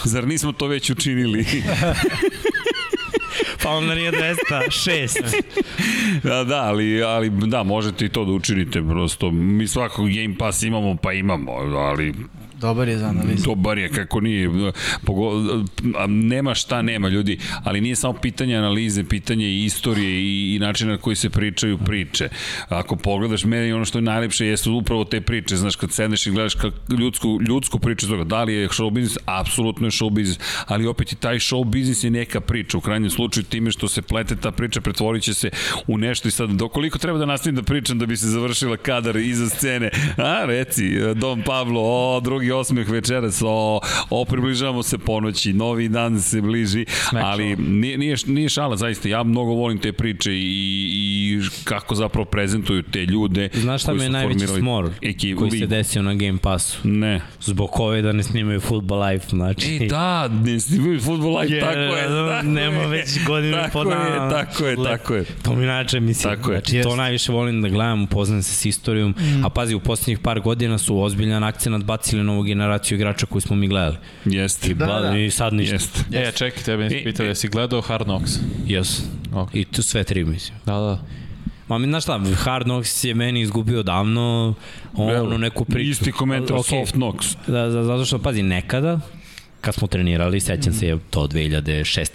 Zar 0.09 0.27
nismo 0.27 0.51
to 0.51 0.67
već 0.67 0.89
učinili? 0.89 1.45
pa 3.63 3.69
onda 3.69 3.95
nije 3.95 4.11
200, 4.11 4.35
6. 4.67 5.41
da, 6.23 6.43
da, 6.43 6.63
ali, 6.63 7.03
ali 7.03 7.29
da, 7.29 7.63
možete 7.63 8.05
i 8.05 8.09
to 8.09 8.25
da 8.25 8.31
učinite, 8.31 8.81
prosto. 8.89 9.31
Mi 9.31 9.67
svakog 9.67 10.09
Game 10.09 10.37
Pass 10.37 10.63
imamo, 10.63 10.95
pa 10.95 11.13
imamo, 11.13 11.51
ali 11.51 12.13
Dobar 12.59 12.87
je 12.87 12.97
za 12.97 13.05
analizu. 13.05 13.45
Dobar 13.45 13.77
je, 13.77 13.89
kako 13.89 14.21
nije. 14.21 14.49
Pogo, 15.05 15.31
nema 16.07 16.55
šta 16.55 16.81
nema, 16.81 17.09
ljudi, 17.09 17.39
ali 17.63 17.81
nije 17.81 17.95
samo 17.95 18.13
pitanje 18.13 18.55
analize, 18.55 19.03
pitanje 19.03 19.55
istorije 19.55 20.21
i, 20.21 20.55
i 20.55 20.59
načina 20.59 20.91
na 20.91 20.97
koji 20.97 21.15
se 21.15 21.29
pričaju 21.29 21.77
priče. 21.77 22.29
Ako 22.69 22.95
pogledaš, 22.95 23.43
meni 23.43 23.73
ono 23.73 23.85
što 23.85 23.97
je 23.97 24.01
najlepše 24.01 24.45
jesu 24.45 24.73
upravo 24.73 25.03
te 25.03 25.21
priče, 25.21 25.55
znaš, 25.55 25.75
kad 25.75 25.91
sedneš 25.91 26.27
i 26.27 26.31
gledaš 26.31 26.55
kak, 26.55 26.73
ljudsku, 26.99 27.39
ljudsku 27.47 27.79
priču, 27.79 28.07
toga, 28.07 28.23
da 28.23 28.43
li 28.43 28.53
je 28.53 28.67
show 28.67 28.91
biznis, 28.91 29.17
apsolutno 29.25 29.87
je 29.87 29.91
show 29.91 30.09
biznis, 30.09 30.39
ali 30.65 30.87
opet 30.87 31.11
i 31.11 31.15
taj 31.15 31.35
show 31.35 31.65
biznis 31.65 32.03
je 32.03 32.09
neka 32.09 32.41
priča, 32.41 32.77
u 32.77 32.81
krajnjem 32.81 33.09
slučaju 33.09 33.43
time 33.43 33.71
što 33.71 33.87
se 33.87 34.01
plete 34.01 34.35
ta 34.35 34.51
priča 34.51 34.81
pretvorit 34.81 35.23
će 35.23 35.33
se 35.33 35.49
u 35.87 35.97
nešto 35.97 36.27
i 36.27 36.31
sad, 36.31 36.49
dokoliko 36.49 36.97
treba 36.97 37.17
da 37.17 37.25
nastavim 37.25 37.55
da 37.55 37.63
pričam 37.63 37.99
da 37.99 38.05
bi 38.05 38.17
se 38.17 38.27
završila 38.27 38.77
kadar 38.77 39.17
iza 39.17 39.49
scene, 39.49 39.89
a, 40.17 40.45
reci, 40.45 41.13
Dom 41.15 41.41
Pablo, 41.41 41.81
o, 41.81 42.19
drugi 42.19 42.48
drugi 42.49 42.59
osmeh 42.59 42.89
večeras, 42.89 43.41
o, 43.45 43.79
o 44.09 44.25
približavamo 44.25 44.83
se 44.83 44.97
ponoći, 44.97 45.53
novi 45.53 45.89
dan 45.89 46.21
se 46.21 46.41
bliži, 46.41 46.85
Smek 47.09 47.23
ali 47.25 47.55
nije, 47.55 47.97
nije, 47.97 48.15
nije 48.27 48.49
šala, 48.49 48.77
zaista, 48.77 49.09
ja 49.09 49.23
mnogo 49.23 49.51
volim 49.51 49.77
te 49.77 49.91
priče 49.91 50.31
i, 50.33 50.39
i 50.39 51.41
kako 51.63 51.95
zapravo 51.95 52.25
prezentuju 52.25 52.83
te 52.83 53.05
ljude. 53.05 53.49
Znaš 53.53 53.81
šta 53.81 53.93
mi 53.93 54.03
je 54.03 54.09
najveći 54.09 54.47
smor 54.47 54.89
ekip, 55.01 55.37
koji 55.37 55.51
se 55.51 55.67
desio 55.67 56.01
na 56.01 56.13
Game 56.13 56.37
Passu? 56.37 56.77
Ne. 56.83 57.21
Zbog 57.41 57.69
ove 57.79 58.01
da 58.01 58.11
ne 58.11 58.23
snimaju 58.23 58.59
Football 58.59 59.03
Life, 59.03 59.27
znači. 59.29 59.79
E, 59.81 59.87
da, 59.87 60.27
ne 60.27 60.59
snimaju 60.59 60.99
Football 60.99 61.39
Life, 61.39 61.55
yeah, 61.55 61.59
tako 61.59 61.95
je. 61.95 62.03
Tako 62.03 62.47
nema 62.47 62.81
je. 62.81 62.87
već 62.87 63.25
godinu 63.27 63.57
po 63.73 63.83
dana. 63.83 64.29
Tako 64.29 64.65
je, 64.65 64.75
tako 64.83 65.15
je. 65.15 65.25
To 65.43 65.55
mi 65.55 65.63
inače 65.63 65.99
mislim. 65.99 66.35
Tako 66.35 66.51
je. 66.51 66.59
Znači, 66.59 66.81
to 66.81 66.95
najviše 66.95 67.31
volim 67.31 67.61
da 67.61 67.69
gledam, 67.69 68.03
upoznam 68.03 68.43
se 68.43 68.55
s 68.55 68.65
istorijom, 68.65 69.11
mm. 69.11 69.45
a 69.45 69.49
pazi, 69.49 69.75
u 69.75 69.79
poslednjih 69.79 70.19
par 70.19 70.39
godina 70.39 70.77
su 70.77 71.01
ozbiljan 71.01 71.43
akcent 71.43 71.83
bacili 71.83 72.23
na 72.23 72.38
ovu 72.39 72.45
generaciju 72.45 72.95
igrača 72.95 73.25
koju 73.25 73.41
smo 73.41 73.55
mi 73.55 73.67
gledali. 73.67 73.97
Jeste. 74.25 74.71
I, 74.71 74.73
da, 74.73 74.85
da. 74.85 75.17
I 75.17 75.31
sad 75.31 75.53
ništa. 75.53 75.73
Jeste. 75.73 75.99
E, 76.13 76.21
ja, 76.21 76.31
čekaj, 76.31 76.63
tebe 76.63 76.83
nisi 76.83 77.03
pitao, 77.03 77.25
jesi 77.25 77.47
gledao 77.47 77.81
Hard 77.81 78.03
Knocks? 78.03 78.31
Jes. 78.65 79.01
Okay. 79.31 79.49
I 79.53 79.65
tu 79.65 79.83
sve 79.83 80.03
tri, 80.03 80.25
mislim. 80.25 80.57
Da, 80.65 80.73
da. 80.73 80.99
Ma 81.67 81.77
mi, 81.77 81.87
znaš 81.87 82.03
šta, 82.03 82.21
Hard 82.35 82.63
Knocks 82.63 83.03
je 83.03 83.13
meni 83.15 83.41
izgubio 83.41 83.83
davno 83.83 84.53
ono 84.93 85.37
neku 85.37 85.65
priču. 85.65 85.89
Isti 85.89 86.11
komentar 86.11 86.57
okay. 86.57 86.69
Soft 86.69 86.91
Knocks. 86.91 87.35
Da, 87.47 87.67
da, 87.67 87.83
zato 87.83 88.05
što, 88.05 88.19
pazi, 88.19 88.43
nekada, 88.43 88.99
kad 89.61 89.73
smo 89.75 89.87
trenirali, 89.87 90.39
sećam 90.39 90.73
se 90.73 90.97
to 91.09 91.27
2006. 91.27 92.07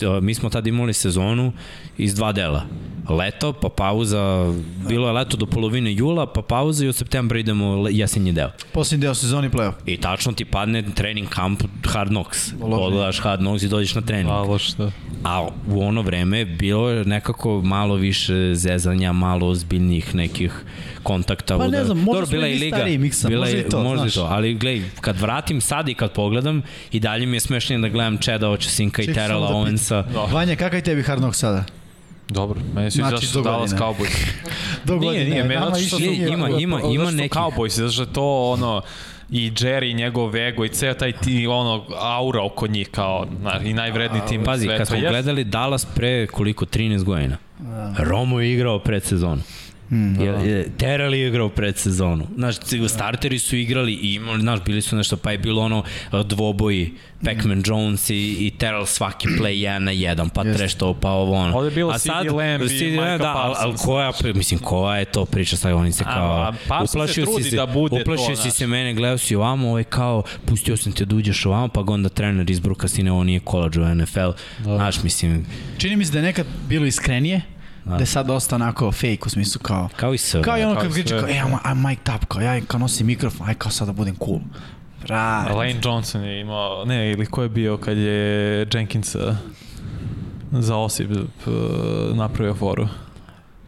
7. 0.00 0.20
Mi 0.20 0.34
smo 0.34 0.50
tad 0.50 0.66
imali 0.66 0.92
sezonu 0.92 1.52
iz 1.98 2.14
dva 2.14 2.32
dela. 2.32 2.66
Leto, 3.08 3.52
pa 3.52 3.68
pauza, 3.68 4.52
bilo 4.88 5.06
je 5.06 5.12
leto 5.12 5.36
do 5.36 5.46
polovine 5.46 5.94
jula, 5.94 6.32
pa 6.32 6.42
pauza 6.42 6.84
i 6.84 6.88
od 6.88 6.94
septembra 6.94 7.38
idemo 7.38 7.88
jesenji 7.90 8.32
deo. 8.32 8.50
Posljednji 8.72 9.02
deo 9.02 9.14
sezoni 9.14 9.48
play-off. 9.48 9.72
I 9.86 9.96
tačno 9.96 10.32
ti 10.32 10.44
padne 10.44 10.82
trening 10.94 11.28
kamp 11.28 11.62
Hard 11.84 12.08
Knocks. 12.08 12.52
Odgledaš 12.60 13.20
Hard 13.20 13.40
Knocks 13.40 13.62
i 13.62 13.68
dođeš 13.68 13.94
na 13.94 14.00
trening. 14.00 14.30
Alo 14.30 14.58
što. 14.58 14.90
A 15.24 15.48
u 15.68 15.82
ono 15.82 16.02
vreme 16.02 16.44
bilo 16.44 16.90
je 16.90 17.04
nekako 17.04 17.62
malo 17.62 17.94
više 17.94 18.54
zezanja, 18.54 19.12
malo 19.12 19.46
ozbiljnih 19.46 20.14
nekih 20.14 20.64
kontakta. 21.04 21.58
Pa 21.58 21.68
ne 21.68 21.84
znam, 21.84 21.98
možda 21.98 22.20
Dobro, 22.20 22.26
bila 22.26 22.48
i 22.48 22.58
liga, 22.58 22.76
stariji 22.76 22.98
miksa, 22.98 23.28
bila 23.28 23.48
je, 23.48 23.68
to, 23.68 23.82
možda 23.82 24.02
znaš. 24.02 24.14
to, 24.14 24.24
ali 24.30 24.54
gledaj, 24.54 24.82
kad 25.00 25.20
vratim 25.20 25.60
sad 25.60 25.88
i 25.88 25.94
kad 25.94 26.12
pogledam, 26.12 26.62
i 26.92 27.00
dalje 27.00 27.26
mi 27.26 27.36
je 27.36 27.40
smešnije 27.40 27.78
da 27.78 27.88
gledam 27.88 28.18
Cheda 28.18 28.50
Očesinka 28.50 29.02
i 29.02 29.06
Terrella 29.06 29.48
da 29.48 29.54
Owensa. 29.54 30.04
Da. 30.12 30.20
Vanja, 30.20 30.56
kakav 30.56 30.78
je 30.78 30.82
tebi 30.82 31.02
Hard 31.02 31.20
Knocks 31.20 31.38
sada? 31.38 31.64
Dobro, 32.28 32.60
meni 32.74 32.90
se 32.90 32.96
znači, 32.96 33.26
zašto 33.26 33.42
Dallas 33.42 33.70
Cowboys. 33.70 34.26
do 34.86 34.98
godine. 34.98 35.24
Nije, 35.24 35.30
nije, 35.30 35.44
meni 35.44 35.60
zato 35.64 35.78
što 35.78 35.98
ima, 35.98 36.48
ima, 36.48 36.80
ima 36.92 37.10
neki... 37.10 37.34
Cowboys, 37.34 37.68
zato 37.68 37.92
što 37.92 38.06
to 38.06 38.50
ono, 38.52 38.82
i 39.30 39.50
Jerry, 39.50 39.94
njegov 39.94 40.36
ego 40.36 40.64
i 40.64 40.68
ceo 40.68 40.94
taj 40.94 41.12
ti, 41.12 41.46
ono, 41.46 41.84
aura 42.00 42.42
oko 42.42 42.66
njih 42.66 42.88
kao 42.90 43.26
na, 43.42 43.60
i 43.64 43.72
najvredniji 43.72 44.22
tim 44.28 44.44
Pazi, 44.44 44.68
kad 44.68 44.86
smo 44.86 45.00
gledali 45.00 45.44
Dallas 45.44 45.84
pre 45.84 46.26
koliko, 46.26 46.64
13 46.64 47.02
godina, 47.02 47.36
Romo 47.98 48.40
je 48.40 48.52
igrao 48.52 48.78
pred 48.78 49.04
sezonu. 49.04 49.42
Mm, 49.94 50.22
je, 50.22 50.50
je, 50.50 50.68
terali 50.78 51.20
je 51.20 51.28
igrao 51.28 51.48
pred 51.48 51.78
sezonu. 51.78 52.26
Znaš, 52.36 52.56
starteri 52.88 53.38
su 53.38 53.56
igrali 53.56 53.92
i 53.92 54.14
imali, 54.14 54.40
znaš, 54.40 54.60
bili 54.64 54.82
su 54.82 54.96
nešto, 54.96 55.16
pa 55.16 55.30
je 55.30 55.38
bilo 55.38 55.62
ono 55.62 55.84
dvoboji, 56.24 56.92
Pac-Man 57.24 57.62
Jones 57.66 58.10
i, 58.10 58.36
i 58.40 58.52
Terrell 58.58 58.86
svaki 58.86 59.28
play 59.28 59.48
jedan 59.48 59.84
na 59.84 59.90
jedan, 59.90 60.28
pa 60.28 60.44
yes. 60.44 60.56
trešto, 60.56 60.94
pa 60.94 61.10
ovo 61.10 61.34
ono. 61.34 61.56
Ovde 61.56 61.68
je 61.68 61.74
bilo 61.74 61.98
CD 61.98 62.08
Lamb 62.32 62.62
i 62.62 62.90
Micah 62.90 63.18
da, 63.18 63.32
al, 63.36 63.54
al, 63.56 63.76
koja, 63.76 64.12
mislim, 64.34 64.60
koja 64.60 64.98
je 64.98 65.04
to 65.04 65.24
priča 65.24 65.56
sa 65.56 65.76
oni 65.76 65.92
se 65.92 66.04
kao, 66.04 66.32
a, 66.32 66.52
a 66.68 66.84
uplašio 66.84 67.26
se 67.26 67.42
si 67.42 67.50
se, 67.50 67.56
da 67.56 67.66
bude 67.66 68.00
uplašio 68.02 68.36
to, 68.36 68.42
si 68.42 68.50
se 68.50 68.66
mene, 68.66 68.94
gledao 68.94 69.18
si 69.18 69.34
ovamo, 69.34 69.68
ovaj 69.68 69.84
kao, 69.84 70.22
pustio 70.44 70.76
sam 70.76 70.92
te 70.92 71.04
da 71.04 71.16
uđeš 71.16 71.46
ovamo, 71.46 71.68
pa 71.68 71.84
onda 71.86 72.08
trener 72.08 72.50
izbruka 72.50 72.88
sine, 72.88 73.12
ovo 73.12 73.24
nije 73.24 73.40
college 73.50 73.80
u 73.80 73.94
NFL, 73.94 74.30
da. 74.58 74.76
znaš, 74.76 75.02
mislim. 75.02 75.46
Čini 75.78 75.96
mi 75.96 76.04
se 76.04 76.12
da 76.12 76.18
je 76.18 76.22
nekad 76.22 76.46
bilo 76.68 76.86
iskrenije, 76.86 77.40
Da. 77.84 77.96
je 77.96 78.06
sad 78.06 78.26
dosta 78.26 78.54
onako 78.54 78.92
fake 78.92 79.18
u 79.26 79.28
smislu 79.28 79.60
kao... 79.62 79.88
Kao 79.96 80.14
i 80.14 80.18
sve. 80.18 80.42
Kao 80.42 80.58
i 80.58 80.62
ono 80.62 80.80
kad 80.80 80.92
priča 80.92 81.18
kao, 81.18 81.28
e, 81.28 81.32
I'm, 81.32 81.58
I'm 81.64 81.88
mic'd 81.88 82.14
up, 82.16 82.24
kao 82.28 82.42
ja 82.42 82.60
kao 82.60 82.80
nosim 82.80 83.06
mikrofon, 83.06 83.48
aj 83.48 83.54
kao 83.54 83.70
sad 83.70 83.86
da 83.86 83.92
budem 83.92 84.16
cool. 84.16 84.40
Right. 85.00 85.56
Lane 85.56 85.80
Johnson 85.84 86.24
je 86.24 86.40
imao, 86.40 86.84
ne, 86.84 87.12
ili 87.12 87.26
ko 87.26 87.42
je 87.42 87.48
bio 87.48 87.76
kad 87.76 87.96
je 87.96 88.66
Jenkins 88.72 89.14
uh, 89.14 89.34
za 90.52 90.76
osip 90.76 91.10
uh, 91.10 91.22
napravio 92.16 92.54
foru. 92.54 92.88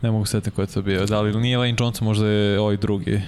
Ne 0.02 0.10
mogu 0.10 0.26
setiti 0.26 0.56
ko 0.56 0.62
je 0.62 0.66
to 0.66 0.82
bio. 0.82 1.06
Da 1.06 1.20
li 1.20 1.40
nije 1.40 1.58
Lane 1.58 1.74
Johnson, 1.78 2.04
možda 2.04 2.26
je 2.26 2.60
ovaj 2.60 2.76
drugi. 2.76 3.20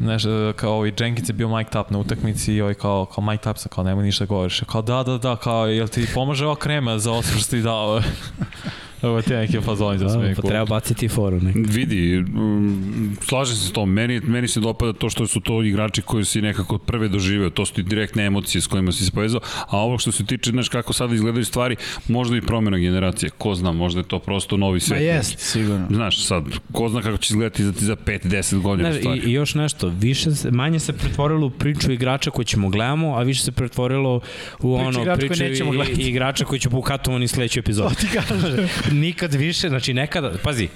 Nešto, 0.00 0.52
kao 0.56 0.72
ovaj 0.72 0.92
Jenkins 0.98 1.28
je 1.28 1.32
bio 1.32 1.56
Mike 1.56 1.70
Tap 1.70 1.90
na 1.90 1.98
utakmici 1.98 2.54
i 2.54 2.60
ovaj 2.60 2.74
kao, 2.74 3.04
kao 3.04 3.24
Mike 3.24 3.42
Tap 3.42 3.58
sa 3.58 3.68
kao 3.68 3.84
nema 3.84 4.02
ništa 4.02 4.24
govoriš. 4.24 4.60
Kao 4.60 4.82
da, 4.82 5.02
da, 5.02 5.18
da, 5.18 5.36
kao 5.36 5.66
jel 5.66 5.88
ti 5.88 6.06
pomaže 6.14 6.46
ova 6.46 6.56
krema 6.56 6.98
za 6.98 7.12
osip 7.12 7.38
što 7.38 7.50
ti 7.50 7.62
dao? 7.62 8.00
Ovo 9.06 9.22
ti 9.22 9.32
neki 9.32 9.60
fazon 9.60 9.98
za 9.98 10.08
sve. 10.08 10.34
Pa 10.34 10.42
treba 10.42 10.64
baciti 10.64 11.08
foru. 11.08 11.40
Ne? 11.40 11.52
Vidi, 11.54 12.18
um, 12.18 13.16
slažem 13.22 13.56
se 13.56 13.66
s 13.66 13.72
tom. 13.72 13.92
Meni, 13.92 14.20
meni 14.20 14.48
se 14.48 14.60
dopada 14.60 14.92
to 14.92 15.10
što 15.10 15.26
su 15.26 15.40
to 15.40 15.62
igrači 15.62 16.02
koji 16.02 16.24
si 16.24 16.42
nekako 16.42 16.78
prve 16.78 17.08
doživeo. 17.08 17.50
To 17.50 17.66
su 17.66 17.74
ti 17.74 17.82
direktne 17.82 18.26
emocije 18.26 18.62
s 18.62 18.66
kojima 18.66 18.92
si 18.92 19.04
se 19.04 19.10
povezao. 19.10 19.40
A 19.68 19.78
ovo 19.78 19.98
što 19.98 20.12
se 20.12 20.26
tiče, 20.26 20.50
znaš, 20.50 20.68
kako 20.68 20.92
sada 20.92 21.14
izgledaju 21.14 21.44
stvari, 21.44 21.76
možda 22.08 22.36
i 22.36 22.40
promjena 22.40 22.78
generacije. 22.78 23.30
Ko 23.30 23.54
zna, 23.54 23.72
možda 23.72 24.00
je 24.00 24.04
to 24.04 24.18
prosto 24.18 24.56
novi 24.56 24.80
svet. 24.80 25.00
Ma 25.00 25.04
jest, 25.04 25.38
sigurno. 25.38 25.86
Znaš, 25.90 26.24
sad, 26.24 26.44
ko 26.72 26.88
zna 26.88 27.02
kako 27.02 27.16
će 27.16 27.32
izgledati 27.32 27.64
za, 27.64 27.72
za 27.76 27.96
5-10 27.96 28.62
godina 28.62 28.90
znaš, 28.92 29.00
stvari. 29.00 29.20
I, 29.20 29.30
I 29.30 29.32
još 29.32 29.54
nešto, 29.54 29.88
više, 29.88 30.30
manje 30.50 30.80
se 30.80 30.92
pretvorilo 30.92 31.46
u 31.46 31.50
priču 31.50 31.92
igrača 31.92 32.30
koji 32.30 32.44
ćemo 32.44 32.68
gledamo, 32.68 33.14
a 33.14 33.22
više 33.22 33.42
se 33.42 33.52
pretvorilo 33.52 34.20
u 34.60 34.78
priču 34.78 35.00
ono, 35.00 35.16
priču 35.16 35.44
i, 35.44 36.02
i, 36.02 36.08
igrača 36.08 36.44
koji 36.44 36.60
će 36.60 36.68
bukatovani 36.68 37.28
sledeću 37.28 37.60
epizodu. 37.60 37.94
Ti 37.94 38.06
kaže 38.12 38.68
nikad 39.00 39.34
više, 39.34 39.68
znači 39.68 39.94
nekada, 39.94 40.32
pazi, 40.42 40.68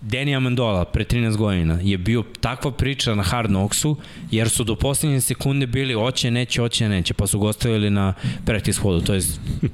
Danny 0.00 0.36
Amendola 0.36 0.84
pre 0.84 1.04
13 1.04 1.36
godina 1.36 1.78
je 1.82 1.98
bio 1.98 2.24
takva 2.40 2.70
priča 2.70 3.14
na 3.14 3.22
Hard 3.22 3.48
Knocksu, 3.48 3.96
jer 4.30 4.48
su 4.48 4.64
do 4.64 4.74
poslednje 4.74 5.20
sekunde 5.20 5.66
bili 5.66 5.94
oće, 5.94 6.30
neće, 6.30 6.62
oće, 6.62 6.88
neće, 6.88 7.14
pa 7.14 7.26
su 7.26 7.40
ga 7.40 7.46
ostavili 7.46 7.90
na 7.90 8.14
practice 8.44 8.80
hodu, 8.80 9.00
to 9.00 9.14
je 9.14 9.20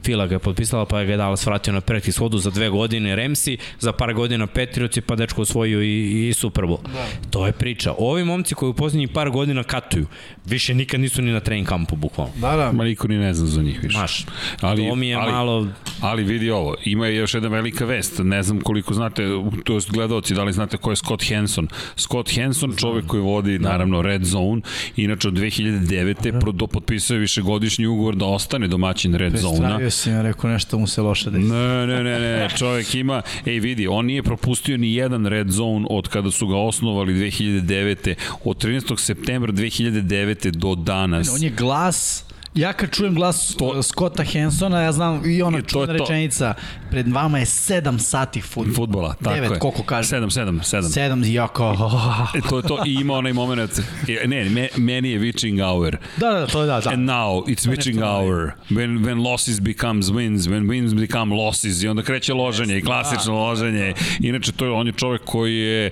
Fila 0.05 0.27
ga 0.27 0.35
je 0.35 0.39
potpisala, 0.39 0.87
pa 0.87 1.01
je 1.01 1.07
ga 1.07 1.17
Dallas 1.17 1.47
vratio 1.47 1.73
na 1.73 1.81
practice 1.81 2.19
hodu 2.19 2.39
za 2.39 2.51
dve 2.51 2.71
godine 2.71 3.17
Remsi, 3.17 3.57
za 3.81 3.93
par 3.93 4.15
godina 4.15 4.47
Patriotsi, 4.47 5.01
pa 5.01 5.17
dečko 5.17 5.43
osvojio 5.43 5.83
i, 5.83 6.29
i 6.29 6.33
Super 6.33 6.65
Bowl. 6.65 6.83
Da. 6.83 7.07
To 7.31 7.47
je 7.47 7.53
priča. 7.53 7.95
Ovi 7.99 8.25
momci 8.25 8.55
koji 8.55 8.71
u 8.71 8.75
poslednjih 8.75 9.09
par 9.09 9.31
godina 9.31 9.63
katuju, 9.63 10.07
više 10.45 10.75
nikad 10.75 11.01
nisu 11.01 11.23
ni 11.23 11.33
na 11.33 11.41
trening 11.41 11.69
kampu, 11.69 11.97
bukvalno. 11.97 12.33
Da, 12.37 12.57
da. 12.57 12.73
Ma 12.73 12.85
niko 12.85 13.09
ni 13.09 13.19
ne 13.19 13.35
zna 13.35 13.47
za 13.47 13.63
njih 13.63 13.83
više. 13.83 13.99
Maš, 13.99 14.27
ali, 14.61 14.89
to 14.89 14.95
mi 14.95 15.09
je 15.09 15.17
ali, 15.17 15.33
malo... 15.33 15.69
Ali 16.01 16.25
vidi 16.25 16.51
ovo, 16.51 16.75
ima 16.85 17.07
još 17.07 17.35
jedna 17.35 17.49
velika 17.49 17.85
vest, 17.85 18.21
ne 18.23 18.43
znam 18.43 18.61
koliko 18.61 18.95
znate, 18.95 19.23
to 19.65 19.75
je 19.75 19.81
gledaoci, 20.15 20.35
da 20.35 20.45
li 20.45 20.53
znate 20.53 20.77
ko 20.77 20.91
je 20.91 20.97
Scott 20.97 21.25
Hanson. 21.29 21.69
Scott 21.97 22.35
Hanson, 22.37 22.75
čovek 22.77 23.07
koji 23.07 23.23
vodi, 23.23 23.59
naravno, 23.59 24.03
Red 24.03 24.25
Zone, 24.25 24.63
inače 24.97 25.29
od 25.29 25.35
2009. 25.35 26.41
Pro, 26.41 26.53
do, 26.53 26.67
potpisao 26.67 27.15
je 27.15 27.21
višegodišnji 27.21 27.87
ugovor 27.87 28.17
da 28.17 28.27
ostane 28.27 28.69
domaćin 28.69 29.15
Red 29.15 29.37
Zone. 29.37 29.59
Prestravio 29.59 29.91
si 29.91 30.11
mi 30.11 30.23
rekao 30.23 30.51
nešto 30.51 30.79
mu 30.79 30.87
se 30.87 31.03
loše 31.03 31.31
desi. 31.31 31.45
Ne, 31.45 31.87
ne, 31.87 32.05
ne, 32.05 32.19
ne, 32.19 32.49
čovek 32.59 32.95
ima, 32.95 33.23
ej 33.47 33.59
vidi, 33.61 33.87
on 33.87 34.07
nije 34.07 34.23
propustio 34.23 34.77
ni 34.77 34.95
jedan 34.95 35.27
Red 35.27 35.51
Zone 35.51 35.87
od 35.91 36.09
kada 36.09 36.31
su 36.31 36.47
ga 36.47 36.57
osnovali 36.57 37.15
2009. 37.15 38.15
Od 38.45 38.65
13. 38.65 38.99
septembra 38.99 39.53
2009. 39.53 40.51
do 40.51 40.75
danas. 40.75 41.29
On 41.35 41.43
je 41.43 41.51
glas 41.51 42.25
Ja 42.55 42.73
kad 42.73 42.91
čujem 42.91 43.15
glas 43.15 43.55
to, 43.59 43.83
Scotta 43.83 44.25
Hansona, 44.33 44.81
ja 44.81 44.93
znam 44.93 45.23
i 45.31 45.43
ona 45.43 45.63
čudna 45.63 45.93
rečenica, 45.93 46.55
pred 46.91 47.09
vama 47.09 47.39
je 47.39 47.45
7 47.45 47.99
sati 47.99 48.41
futbola. 48.41 48.75
Futbola, 48.75 49.15
tako 49.15 49.37
9, 49.37 49.53
je. 49.53 49.59
koliko 49.59 49.83
kaže? 49.83 50.17
7, 50.17 50.25
7, 50.25 50.77
7. 50.77 50.83
7, 50.83 51.33
ja 51.33 51.49
kao... 51.49 51.91
e, 52.35 52.41
to 52.49 52.57
je 52.57 52.63
to, 52.63 52.83
i 52.87 52.93
ima 52.93 53.15
onaj 53.15 53.33
moment, 53.33 53.81
ne, 54.27 54.45
me, 54.45 54.69
meni 54.77 55.11
je 55.11 55.21
witching 55.21 55.73
hour. 55.73 55.97
Da, 56.17 56.31
da, 56.31 56.47
to 56.47 56.61
je 56.61 56.67
da, 56.67 56.81
da. 56.81 56.91
And 56.91 57.09
now, 57.09 57.45
it's 57.47 57.69
witching 57.69 58.03
hour. 58.03 58.53
When, 58.71 59.05
when 59.05 59.23
losses 59.23 59.61
becomes 59.61 60.07
wins, 60.07 60.49
when 60.49 60.67
wins 60.67 60.95
become 61.01 61.35
losses, 61.35 61.83
i 61.83 61.89
onda 61.89 62.03
kreće 62.03 62.35
loženje, 62.35 62.79
i 62.79 62.83
klasično 62.83 63.33
da, 63.33 63.41
loženje. 63.41 63.95
Inače, 64.21 64.53
to 64.53 64.65
je, 64.65 64.71
on 64.71 64.87
je 64.87 64.93
čovek 64.93 65.23
koji 65.25 65.57
je, 65.57 65.91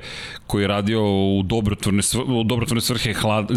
koji 0.52 0.62
je 0.62 0.68
radio 0.68 1.00
u 1.38 1.42
dobrotvorne, 1.42 2.02
svr, 2.02 2.22
u 2.26 2.44
dobrotvorne 2.44 2.80
svrhe 2.80 3.12
hlad, 3.12 3.50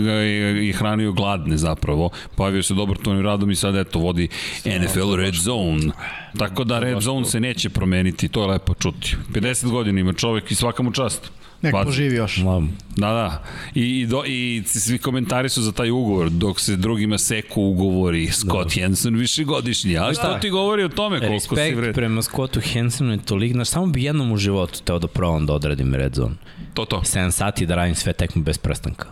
i 0.62 0.74
hranio 0.74 1.12
gladne 1.12 1.58
zapravo. 1.58 2.10
Pojavio 2.36 2.64
se 2.64 2.74
dobrotvornim 2.74 3.26
radom 3.26 3.52
i 3.52 3.56
sad 3.56 3.76
eto 3.76 4.00
vodi 4.00 4.28
NFL 4.66 5.16
Red 5.16 5.34
Zone. 5.34 5.92
Tako 6.38 6.64
da 6.64 6.80
Red 6.80 7.02
Zone 7.02 7.26
se 7.26 7.40
neće 7.40 7.70
promeniti, 7.70 8.28
to 8.28 8.42
je 8.42 8.48
lepo 8.48 8.74
čuti. 8.74 9.16
50 9.34 9.72
godina 9.72 10.00
ima 10.00 10.14
čovek 10.14 10.52
i 10.52 10.56
svaka 10.56 10.84
mu 10.84 10.92
čast. 10.92 11.32
Nek 11.62 11.74
poživi 11.86 12.16
još. 12.16 12.38
Da, 12.96 13.08
da. 13.08 13.44
I, 13.76 14.00
i, 14.00 14.06
do, 14.06 14.24
I 14.28 14.64
svi 14.66 14.98
komentari 14.98 15.50
su 15.50 15.62
za 15.62 15.72
taj 15.72 15.92
ugovor, 15.92 16.30
dok 16.30 16.60
se 16.60 16.76
drugima 16.76 17.18
seku 17.18 17.62
ugovori 17.62 18.28
Scott 18.28 18.76
da. 18.76 18.82
Jensen 18.82 19.16
višegodišnji. 19.16 19.98
Ali 19.98 20.16
šta 20.16 20.34
da. 20.34 20.40
ti 20.40 20.50
govori 20.50 20.84
o 20.84 20.90
tome 20.90 21.20
koliko 21.20 21.34
Respekt 21.34 21.62
si 21.62 21.76
vred? 21.76 21.78
Respekt 21.78 21.96
prema 21.96 22.22
Scottu 22.22 22.60
Jensenu 22.74 23.12
je 23.12 23.18
tolik, 23.18 23.52
znaš, 23.52 23.68
samo 23.68 23.86
bi 23.86 24.04
jednom 24.04 24.32
u 24.32 24.38
životu 24.38 24.82
teo 24.84 25.00
da 25.00 25.08
probam 25.08 25.46
da 25.46 25.54
odradim 25.54 25.96
Red 25.96 26.14
Zone. 26.16 26.36
To, 26.76 26.86
to. 26.86 27.02
7 27.06 27.32
sati 27.32 27.66
da 27.66 27.76
radim 27.76 27.96
sve 27.96 28.14
tekme 28.14 28.42
bez 28.42 28.58
prstanka. 28.58 29.08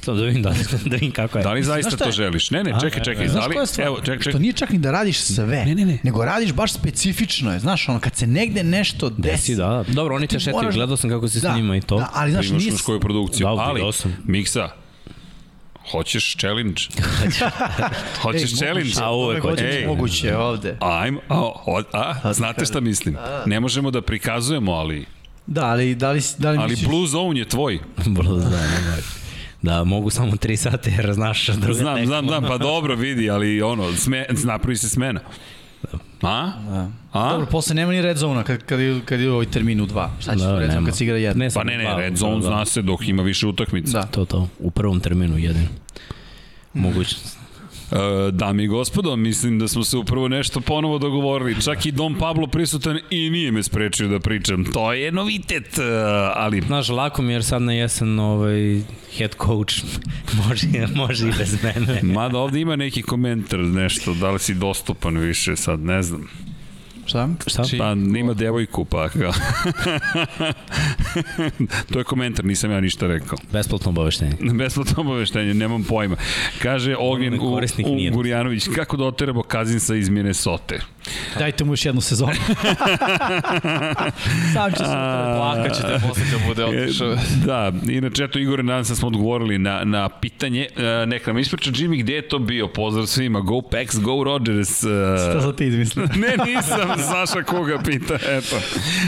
Samo 0.00 0.16
da 0.16 0.24
vidim, 0.24 0.42
da, 0.42 0.50
da 0.84 0.96
vidim 0.96 1.10
kako 1.12 1.38
je. 1.38 1.44
Da 1.44 1.52
li 1.52 1.62
zaista 1.62 1.96
to 1.96 2.10
želiš? 2.10 2.50
Ne, 2.50 2.64
ne, 2.64 2.74
čekaj, 2.80 3.02
čekaj. 3.02 3.28
Znaš 3.28 3.46
koja 3.46 3.60
je 3.60 3.66
stvar? 3.66 3.86
Evo, 3.86 3.96
čekaj, 3.96 4.18
čekaj. 4.18 4.32
Što 4.32 4.38
nije 4.38 4.52
čak 4.52 4.70
ni 4.70 4.78
da 4.78 4.90
radiš 4.90 5.18
sve, 5.20 5.64
ne, 5.64 5.74
ne, 5.74 5.84
ne. 5.84 5.98
nego 6.02 6.24
radiš 6.24 6.52
baš 6.52 6.72
specifično. 6.72 7.52
Je. 7.52 7.58
Znaš, 7.58 7.88
ono, 7.88 8.00
kad 8.00 8.16
se 8.16 8.26
negde 8.26 8.62
nešto 8.62 9.10
desi. 9.10 9.30
desi 9.30 9.54
da, 9.54 9.66
da. 9.66 9.84
Dobro, 9.92 10.14
oni 10.14 10.26
te 10.26 10.40
šetaju, 10.40 10.70
gledao 10.72 10.96
sam 10.96 11.10
kako 11.10 11.28
se 11.28 11.40
da, 11.40 11.52
snima 11.52 11.76
i 11.76 11.80
to. 11.80 11.96
Da, 11.96 12.10
ali 12.14 12.30
znaš, 12.30 12.50
nije... 12.50 12.68
Imaš 12.68 12.82
koju 12.82 13.00
produkciju. 13.00 13.44
Da, 13.44 13.50
ali. 13.50 13.82
Miksa, 14.24 14.68
Hoćeš 15.90 16.36
challenge? 16.36 16.82
Hoćeš 18.22 18.52
Ej, 18.52 18.56
challenge? 18.56 18.90
A 19.02 19.12
uvek 19.12 19.42
hoćeš. 19.42 19.66
Ej, 19.74 19.86
moguće 19.86 20.36
ovde. 20.36 20.76
Ajmo, 20.80 21.20
a, 21.28 21.50
a, 21.92 22.14
a, 22.22 22.32
znate 22.32 22.64
šta 22.64 22.80
mislim? 22.80 23.16
Ne 23.46 23.60
možemo 23.60 23.90
da 23.90 24.02
prikazujemo, 24.02 24.72
ali... 24.72 25.06
Da, 25.48 25.64
ali 25.66 25.94
da 25.94 26.10
li, 26.10 26.20
da 26.38 26.50
li 26.50 26.58
ali 26.58 26.70
misliš... 26.70 26.88
Blue 26.88 27.06
Zone 27.06 27.40
je 27.40 27.48
tvoj. 27.48 27.78
Blue 28.16 28.40
Zone, 28.40 28.56
ne 28.56 29.18
da 29.62 29.84
mogu 29.84 30.10
samo 30.10 30.32
3 30.32 30.56
sata 30.56 30.90
jer 30.90 31.12
znaš 31.12 31.46
druga 31.46 31.74
Znam, 31.74 31.94
tekma. 31.94 32.06
znam, 32.06 32.26
znam, 32.26 32.42
pa 32.42 32.58
dobro 32.58 32.94
vidi, 32.94 33.30
ali 33.30 33.62
ono, 33.62 33.92
sme, 33.92 34.26
napravi 34.44 34.76
se 34.76 34.88
smena. 34.88 35.20
Da. 35.92 35.98
A? 36.28 36.52
Da. 36.70 36.90
A? 37.12 37.30
Dobro, 37.30 37.46
posle 37.46 37.74
nema 37.74 37.92
ni 37.92 38.02
red 38.02 38.16
zona 38.16 38.42
kad, 38.42 38.62
kad, 38.62 38.80
kad 39.04 39.20
je 39.20 39.30
ovaj 39.30 39.46
termin 39.46 39.80
u 39.80 39.86
dva. 39.86 40.10
Šta 40.20 40.36
će 40.36 40.44
da, 40.44 40.58
red 40.58 40.70
zone 40.70 40.86
kad 40.86 40.96
se 40.96 41.04
igra 41.04 41.16
jedna? 41.16 41.44
Ne, 41.44 41.50
pa 41.54 41.64
ne, 41.64 41.78
ne, 41.78 41.96
red 41.96 42.16
zone 42.16 42.42
zna 42.42 42.64
se 42.64 42.82
dok 42.82 43.08
ima 43.08 43.22
više 43.22 43.46
utakmica. 43.46 44.00
Da. 44.00 44.06
To, 44.06 44.24
to, 44.24 44.48
u 44.58 44.70
prvom 44.70 45.00
terminu 45.00 45.38
jedan. 45.38 45.68
Mogućnost. 46.74 47.37
E, 47.92 48.30
dame 48.30 48.64
i 48.64 48.66
gospodo, 48.66 49.16
mislim 49.16 49.58
da 49.58 49.68
smo 49.68 49.84
se 49.84 49.96
upravo 49.96 50.28
nešto 50.28 50.60
ponovo 50.60 50.98
dogovorili. 50.98 51.62
Čak 51.62 51.86
i 51.86 51.92
Dom 51.92 52.14
Pablo 52.14 52.46
prisutan 52.46 52.98
i 53.10 53.30
nije 53.30 53.52
me 53.52 53.62
sprečio 53.62 54.08
da 54.08 54.20
pričam. 54.20 54.64
To 54.64 54.92
je 54.92 55.12
novitet, 55.12 55.78
e, 55.78 55.82
ali... 56.34 56.60
Znaš, 56.60 56.88
lako 56.88 57.22
mi 57.22 57.32
jer 57.32 57.44
sad 57.44 57.62
na 57.62 57.72
jesen 57.72 58.18
ovaj, 58.18 58.80
head 59.18 59.34
coach 59.46 59.74
može, 60.48 60.66
može 60.94 61.28
i 61.28 61.32
bez 61.38 61.62
mene. 61.62 62.00
Mada 62.02 62.38
ovde 62.38 62.60
ima 62.60 62.76
neki 62.76 63.02
komentar, 63.02 63.58
nešto, 63.58 64.14
da 64.14 64.30
li 64.30 64.38
si 64.38 64.54
dostupan 64.54 65.16
više, 65.16 65.56
sad 65.56 65.80
ne 65.80 66.02
znam. 66.02 66.47
Šta? 67.08 67.28
Šta? 67.46 67.62
Pa 67.78 67.94
nima 67.94 68.34
devojku, 68.34 68.84
pa 68.84 69.08
kao. 69.08 69.32
to 71.92 71.98
je 71.98 72.04
komentar, 72.04 72.44
nisam 72.44 72.70
ja 72.70 72.80
ništa 72.80 73.06
rekao. 73.06 73.38
Besplatno 73.52 73.90
obaveštenje. 73.90 74.32
Besplatno 74.58 75.02
obaveštenje, 75.02 75.54
nemam 75.54 75.84
pojma. 75.84 76.16
Kaže 76.62 76.96
Ognjen 76.98 77.34
u, 77.40 77.56
u 77.84 78.10
Gurjanović, 78.12 78.68
kako 78.74 78.96
da 78.96 79.04
oteramo 79.04 79.42
Kazinsa 79.42 79.94
iz 79.94 80.08
Minnesota? 80.08 80.74
Dajte 81.38 81.64
mu 81.64 81.72
još 81.72 81.86
jednu 81.86 82.00
sezonu. 82.00 82.32
Sam 84.54 84.70
će 84.70 84.76
se 84.76 84.84
plakaćete 85.36 86.00
posle 86.08 86.22
kad 86.32 86.40
bude 86.48 86.64
otišao. 86.64 87.16
Da, 87.46 87.72
inače, 87.88 88.24
eto, 88.24 88.38
Igore, 88.38 88.62
nadam 88.62 88.84
se 88.84 88.92
da 88.92 88.96
smo 88.96 89.08
odgovorili 89.08 89.58
na, 89.58 89.84
na 89.84 90.08
pitanje. 90.08 90.66
E, 90.76 91.06
neka 91.06 91.30
nam 91.32 91.38
ispriča 91.38 91.70
Jimmy, 91.70 92.02
gde 92.02 92.12
je 92.12 92.28
to 92.28 92.38
bio? 92.38 92.68
Pozdrav 92.68 93.06
svima. 93.06 93.40
Go 93.40 93.62
Packs, 93.62 93.98
go 93.98 94.24
Rodgers. 94.24 94.78
Šta 94.78 95.40
sam 95.40 95.56
ti 95.56 95.66
izmislio? 95.66 96.08
ne, 96.16 96.36
nisam. 96.46 96.90
Saša 97.02 97.42
koga 97.42 97.78
pita, 97.78 98.14
eto. 98.14 98.56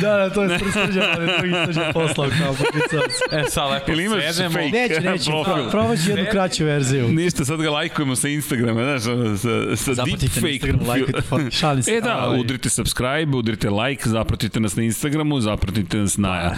Da, 0.00 0.16
da, 0.16 0.30
to 0.30 0.42
je 0.42 0.58
srđan, 0.58 1.04
ali 1.16 1.26
drugi 1.38 1.54
srđan 1.66 1.92
poslao 1.92 2.28
kao 2.38 2.54
pokricao 2.54 3.00
E, 3.32 3.44
sad 3.50 3.70
lepo 3.72 3.92
Ili 3.92 4.04
imaš 4.04 4.24
sedemo. 4.34 4.54
fake 4.54 4.70
Neće, 4.70 5.00
neće, 5.00 5.30
pro, 5.44 5.68
probat 5.70 5.98
ću 6.04 6.10
jednu 6.10 6.24
kraću 6.30 6.64
verziju. 6.64 7.08
Ništa, 7.08 7.44
sad 7.44 7.60
ga 7.60 7.70
lajkujemo 7.70 8.16
sa 8.16 8.28
Instagrama, 8.28 8.82
znaš, 8.82 9.02
sa, 9.40 9.76
sa 9.76 9.94
Zapratite 9.94 10.26
deepfake. 10.26 10.52
Instagram, 10.52 10.88
lajkujte 10.88 11.50
šalim 11.50 11.82
se. 11.82 11.92
E 11.92 12.00
da, 12.00 12.26
ovaj. 12.26 12.40
udrite 12.40 12.68
subscribe, 12.70 13.36
udrite 13.36 13.70
like, 13.70 14.08
zapratite 14.08 14.60
nas 14.60 14.76
na 14.76 14.82
Instagramu, 14.82 15.40
zapratite 15.40 15.96
nas 15.96 16.16
na 16.16 16.28
da, 16.28 16.56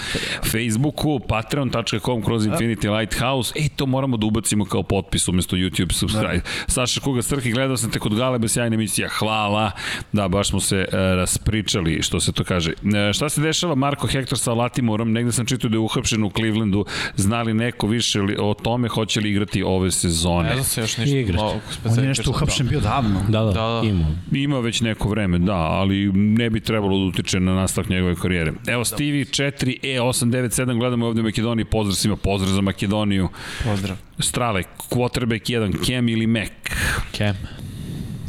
Facebooku, 0.50 1.20
patreon.com 1.28 2.22
kroz 2.24 2.46
Infinity 2.46 2.98
Lighthouse. 2.98 3.52
E, 3.56 3.68
to 3.76 3.86
moramo 3.86 4.16
da 4.16 4.26
ubacimo 4.26 4.64
kao 4.64 4.82
potpis 4.82 5.28
umesto 5.28 5.56
YouTube 5.56 5.92
subscribe. 5.92 6.40
Da. 6.66 6.72
Saša 6.72 7.00
Kuga 7.00 7.22
Srki, 7.22 7.52
gledao 7.52 7.76
sam 7.76 7.90
te 7.90 7.98
kod 7.98 8.14
Galebe, 8.14 8.48
sjajna 8.48 8.74
emisija, 8.74 9.08
hvala. 9.08 9.70
Da, 10.12 10.28
baš 10.28 10.48
smo 10.48 10.60
se 10.60 10.86
uh, 10.92 11.21
raspričali, 11.22 12.02
što 12.02 12.20
se 12.20 12.32
to 12.32 12.44
kaže. 12.44 12.72
Uh, 12.82 13.12
šta 13.14 13.28
se 13.28 13.40
dešava 13.40 13.74
Marko 13.74 14.06
Hector 14.06 14.38
sa 14.38 14.52
Latimorom? 14.54 15.12
Negde 15.12 15.32
sam 15.32 15.46
čitao 15.46 15.70
da 15.70 15.76
je 15.76 15.80
uhapšen 15.80 16.24
u 16.24 16.30
Clevelandu. 16.30 16.84
Znali 17.16 17.54
neko 17.54 17.86
više 17.86 18.20
o 18.38 18.54
tome 18.54 18.88
hoće 18.88 19.20
li 19.20 19.30
igrati 19.30 19.62
ove 19.62 19.90
sezone? 19.90 20.48
Ne 20.48 20.54
znam 20.54 20.64
se 20.64 20.80
još 20.80 20.96
ništa. 20.96 21.16
Igrati. 21.16 21.42
On 21.84 21.98
je 21.98 22.08
nešto 22.08 22.30
uhapšen 22.30 22.68
bio 22.68 22.80
davno. 22.80 23.22
Da, 23.28 23.40
da, 23.40 23.52
da, 23.52 23.52
da. 23.52 23.88
Ima. 23.88 24.06
Ima 24.32 24.60
već 24.60 24.80
neko 24.80 25.08
vreme, 25.08 25.38
da, 25.38 25.56
ali 25.56 26.12
ne 26.12 26.50
bi 26.50 26.60
trebalo 26.60 26.98
da 26.98 27.04
utiče 27.04 27.40
na 27.40 27.54
nastavak 27.54 27.90
njegove 27.90 28.14
karijere. 28.14 28.52
Evo 28.66 28.84
Stevie 28.84 29.24
4E897, 29.24 30.78
gledamo 30.78 31.06
ovde 31.06 31.20
u 31.20 31.24
Makedoniji, 31.24 31.64
pozdrav 31.64 31.94
svima, 31.94 32.16
pozdrav 32.16 32.54
za 32.54 32.60
Makedoniju. 32.60 33.28
Pozdrav. 33.64 33.96
Strale, 34.18 34.62
quarterback 34.90 35.50
1, 35.50 35.86
Cam 35.86 36.08
ili 36.08 36.26
Mac? 36.26 36.48
Cam. 37.12 37.36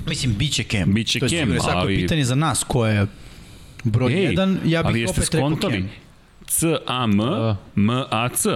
Mislim, 0.08 0.36
bit 0.38 0.54
će 0.54 0.64
Cam. 0.64 0.94
Biće 0.94 1.20
Cam, 1.20 1.52
ali... 1.52 1.60
Svako 1.60 1.88
pitanje 1.88 2.24
za 2.24 2.36
nas 2.36 2.64
ko 2.64 2.86
je 2.86 3.08
broj 3.84 4.12
1, 4.12 4.58
ja 4.66 4.84
bih 4.84 5.10
opet 5.10 5.34
rekao 5.34 5.56
Cam. 5.56 5.90
C-A-M, 6.48 7.20
M-A-C. 7.76 8.50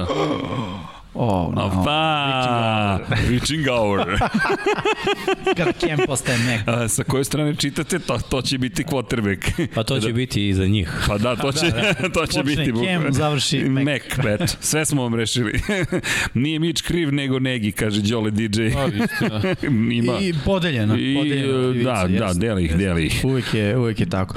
Oh, 1.19 1.49
no. 1.55 1.83
Pa, 1.83 2.99
reaching 3.29 3.67
hour. 3.67 4.05
Kada 5.57 5.71
Cam 5.71 5.97
postaje. 6.05 6.63
A, 6.65 6.87
sa 6.87 7.03
koje 7.03 7.23
strane 7.23 7.55
čitate, 7.55 7.99
to, 7.99 8.19
to 8.29 8.41
će 8.41 8.57
biti 8.57 8.83
quarterback. 8.83 9.67
Pa 9.75 9.83
to 9.83 9.99
će 9.99 10.07
da. 10.07 10.13
biti 10.13 10.49
i 10.49 10.53
za 10.53 10.65
njih. 10.65 10.91
Pa 11.07 11.17
da, 11.17 11.35
to 11.35 11.51
će, 11.59 11.65
da, 11.65 11.93
da. 12.01 12.09
to 12.15 12.25
će 12.25 12.39
Počne 12.39 12.43
biti. 12.43 12.73
Cam, 12.85 13.13
završi 13.13 13.63
Mac. 13.63 13.83
Mac, 13.83 14.25
bet. 14.25 14.57
Sve 14.59 14.85
smo 14.85 15.03
vam 15.03 15.15
rešili. 15.15 15.61
Nije 16.33 16.59
Mić 16.59 16.81
kriv, 16.81 17.13
nego 17.13 17.39
Negi, 17.39 17.71
kaže 17.71 18.01
Đole 18.01 18.31
DJ. 18.31 18.61
Da, 18.69 18.87
Ima. 19.91 20.13
I 20.21 20.33
podeljena. 20.45 20.95
I, 20.97 21.15
podeljena 21.15 21.71
krivica, 21.71 22.07
da, 22.07 22.27
da, 22.27 22.33
deli 22.33 22.65
ih, 22.65 22.75
deli 22.75 23.05
ih. 23.05 23.21
Uvijek 23.23 23.53
je, 23.53 23.77
uvijek 23.77 23.99
je 23.99 24.09
tako. 24.09 24.35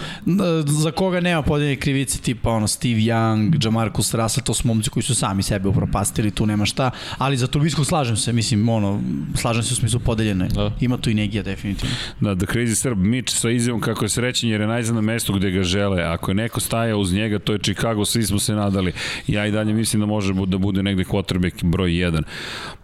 Za 0.66 0.90
koga 0.90 1.20
nema 1.20 1.42
podeljene 1.42 1.76
krivice, 1.76 2.18
tipa 2.18 2.50
ono 2.50 2.66
Steve 2.66 3.00
Young, 3.00 3.64
Jamarcus 3.64 4.14
Russell, 4.14 4.44
to 4.44 4.54
su 4.54 4.68
momci 4.68 4.90
koji 4.90 5.02
su 5.02 5.14
sami 5.14 5.42
sebe 5.42 5.68
upropastili, 5.68 6.30
tu 6.30 6.46
nema 6.46 6.66
šta, 6.70 6.90
ali 7.18 7.36
za 7.36 7.46
Turbiskog 7.46 7.86
slažem 7.86 8.16
se, 8.16 8.32
mislim, 8.32 8.68
ono, 8.68 9.00
slažem 9.34 9.62
se 9.62 9.72
u 9.72 9.76
smislu 9.76 10.00
podeljene. 10.00 10.48
Da. 10.48 10.72
Ima 10.80 10.96
tu 10.96 11.10
i 11.10 11.14
Negija, 11.14 11.42
definitivno. 11.42 11.94
Da, 12.20 12.34
The 12.34 12.46
Crazy 12.46 12.74
Serb, 12.74 12.98
Mitch 12.98 13.34
sa 13.34 13.50
izjavom 13.50 13.80
kako 13.80 14.04
je 14.04 14.08
srećen 14.08 14.50
jer 14.50 14.60
je 14.60 14.66
najzad 14.66 14.94
na 14.94 15.00
mestu 15.00 15.32
gde 15.32 15.50
ga 15.50 15.62
žele. 15.62 16.02
Ako 16.02 16.30
je 16.30 16.34
neko 16.34 16.60
staja 16.60 16.96
uz 16.96 17.12
njega, 17.12 17.38
to 17.38 17.52
je 17.52 17.58
Chicago, 17.58 18.04
svi 18.04 18.22
smo 18.22 18.38
se 18.38 18.54
nadali. 18.54 18.92
Ja 19.26 19.46
i 19.46 19.50
dalje 19.50 19.74
mislim 19.74 20.00
da 20.00 20.06
može 20.06 20.34
da 20.46 20.58
bude 20.58 20.82
negde 20.82 21.04
quarterback 21.04 21.64
broj 21.64 21.90
1. 21.90 22.22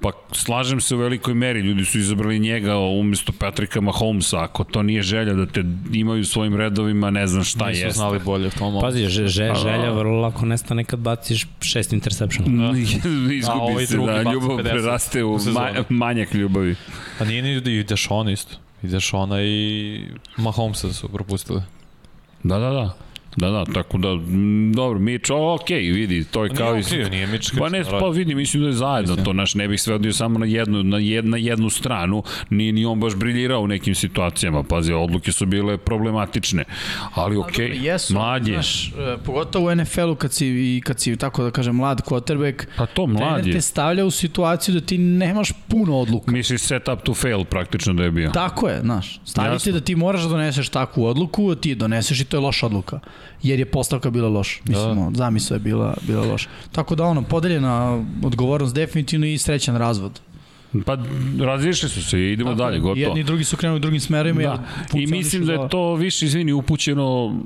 Pa 0.01 0.11
slažem 0.33 0.81
se 0.81 0.95
u 0.95 0.99
velikoj 0.99 1.35
meri, 1.35 1.61
ljudi 1.61 1.85
su 1.85 1.99
izabrali 1.99 2.39
njega 2.39 2.77
umesto 2.77 3.33
Patricka 3.33 3.81
Mahomesa, 3.81 4.43
ako 4.43 4.65
to 4.65 4.83
nije 4.83 5.03
želja 5.03 5.35
da 5.35 5.47
te 5.47 5.65
imaju 5.93 6.21
u 6.21 6.25
svojim 6.25 6.57
redovima, 6.57 7.11
ne 7.11 7.27
znam 7.27 7.45
šta 7.45 7.71
je. 7.71 7.87
Nisu 7.87 7.99
znali 7.99 8.19
bolje 8.25 8.47
u 8.47 8.51
tom 8.51 8.81
Pazi, 8.81 9.09
že, 9.09 9.29
že, 9.29 9.55
želja 9.63 9.93
vrlo 9.93 10.21
lako 10.21 10.47
nestane 10.47 10.85
kad 10.85 10.99
baciš 10.99 11.47
šest 11.61 11.93
interceptiona. 11.93 12.47
Da. 12.67 12.79
Izgubi 12.79 13.66
ovaj 13.67 13.87
se, 13.87 13.97
da, 13.97 14.33
ljubav 14.33 14.59
preraste 14.59 15.25
u 15.25 15.39
ma, 15.53 15.85
manjak 15.89 16.35
ljubavi. 16.35 16.77
Pa 17.19 17.25
nije 17.25 17.43
ni 17.43 17.79
i 17.79 17.85
Dešon 17.85 18.29
isto. 18.29 18.57
I 18.83 18.87
Dešona 18.87 19.43
i 19.43 20.01
Mahomesa 20.37 20.93
su 20.93 21.09
propustili. 21.09 21.63
Da, 22.43 22.59
da, 22.59 22.71
da. 22.71 23.06
Da, 23.37 23.51
da, 23.51 23.65
tako 23.65 23.99
da, 23.99 24.09
dobro, 24.75 24.99
Mič, 24.99 25.31
ok, 25.31 25.69
vidi, 25.71 26.25
to 26.25 26.45
je 26.45 26.51
kao... 26.51 26.77
Nije 26.91 27.11
nije 27.11 27.27
Mič 27.27 27.53
Pa 27.59 27.69
ne, 27.69 27.85
pa 27.85 28.09
vidi, 28.09 28.35
mislim 28.35 28.63
da 28.63 28.69
je 28.69 28.73
zajedno 28.73 29.13
mislim. 29.13 29.25
to, 29.25 29.33
naš, 29.33 29.55
ne 29.55 29.69
bih 29.69 29.83
sve 29.83 29.95
odio 29.95 30.13
samo 30.13 30.39
na 30.39 30.47
jednu, 30.47 30.83
na, 30.83 30.99
jed, 30.99 31.25
na 31.25 31.37
jednu 31.37 31.71
stranu, 31.71 32.23
nije 32.51 32.73
ni 32.73 32.85
on 32.85 33.01
baš 33.01 33.15
briljirao 33.15 33.61
u 33.61 33.67
nekim 33.67 33.95
situacijama, 33.95 34.63
pazi, 34.63 34.93
odluke 34.93 35.33
su 35.33 35.47
bile 35.47 35.79
problematične, 35.79 36.65
ali 37.15 37.37
ok, 37.37 37.59
jesu, 37.59 38.15
mlad 38.15 38.49
je. 38.49 38.55
Znaš, 38.55 38.89
e, 38.89 39.17
pogotovo 39.25 39.67
u 39.67 39.75
NFL-u 39.75 40.15
kad 40.15 40.33
si, 40.33 40.47
i 40.47 40.83
kad 40.85 41.01
si, 41.01 41.17
tako 41.17 41.45
da 41.45 41.51
kažem, 41.51 41.77
mlad 41.77 42.03
quarterback, 42.03 42.67
pa 42.77 42.87
to 42.87 43.07
mlad 43.07 43.47
je. 43.47 43.53
te 43.53 43.61
stavlja 43.61 44.05
u 44.05 44.11
situaciju 44.11 44.75
da 44.75 44.81
ti 44.81 44.99
nemaš 44.99 45.53
puno 45.69 45.99
odluka. 45.99 46.33
Misliš 46.33 46.61
set 46.61 46.89
up 46.89 47.03
to 47.03 47.15
fail 47.15 47.45
praktično 47.45 47.95
da 47.95 48.03
je 48.03 48.11
bio. 48.11 48.31
Tako 48.31 48.69
je, 48.69 48.81
znaš, 48.81 49.21
stavite 49.25 49.73
da 49.73 49.81
ti 49.81 49.95
moraš 49.95 50.23
da 50.23 50.29
doneseš 50.29 50.69
takvu 50.69 51.05
odluku, 51.05 51.55
ti 51.55 51.75
doneseš 51.75 52.21
i 52.21 52.25
to 52.25 52.37
je 52.37 52.41
loša 52.41 52.67
odluka 52.67 53.01
jer 53.43 53.59
je 53.59 53.67
postavka 53.67 54.11
bila 54.11 54.29
loša. 54.29 54.61
Mislim, 54.65 54.95
da. 54.95 55.19
zamisla 55.19 55.57
je 55.57 55.61
bila, 55.61 55.95
bila 56.07 56.27
loša. 56.27 56.49
Tako 56.73 56.95
da 56.95 57.05
ono, 57.05 57.23
podeljena 57.23 58.05
odgovornost 58.25 58.75
definitivno 58.75 59.27
i 59.27 59.39
srećan 59.39 59.77
razvod. 59.77 60.21
Pa 60.85 60.99
različili 61.41 61.91
su 61.91 62.03
se 62.03 62.19
i 62.21 62.33
idemo 62.33 62.51
Tako, 62.51 62.63
dalje, 62.63 62.79
gotovo. 62.79 63.07
Jedni 63.07 63.21
i 63.21 63.25
drugi 63.25 63.45
su 63.45 63.57
krenuli 63.57 63.81
drugim 63.81 64.01
smerima. 64.01 64.43
Da. 64.43 64.65
I 64.99 65.07
mislim 65.07 65.47
da 65.47 65.53
je 65.53 65.69
to 65.69 65.95
više, 65.95 66.27
izvini, 66.27 66.53
upućeno 66.53 67.37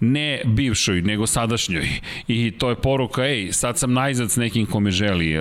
ne 0.00 0.42
bivšoj, 0.44 1.02
nego 1.02 1.26
sadašnjoj. 1.26 1.88
I 2.28 2.50
to 2.50 2.70
je 2.70 2.76
poruka, 2.76 3.24
ej, 3.24 3.52
sad 3.52 3.78
sam 3.78 3.92
najzad 3.92 4.30
s 4.30 4.36
nekim 4.36 4.66
kome 4.66 4.90
želi. 4.90 5.34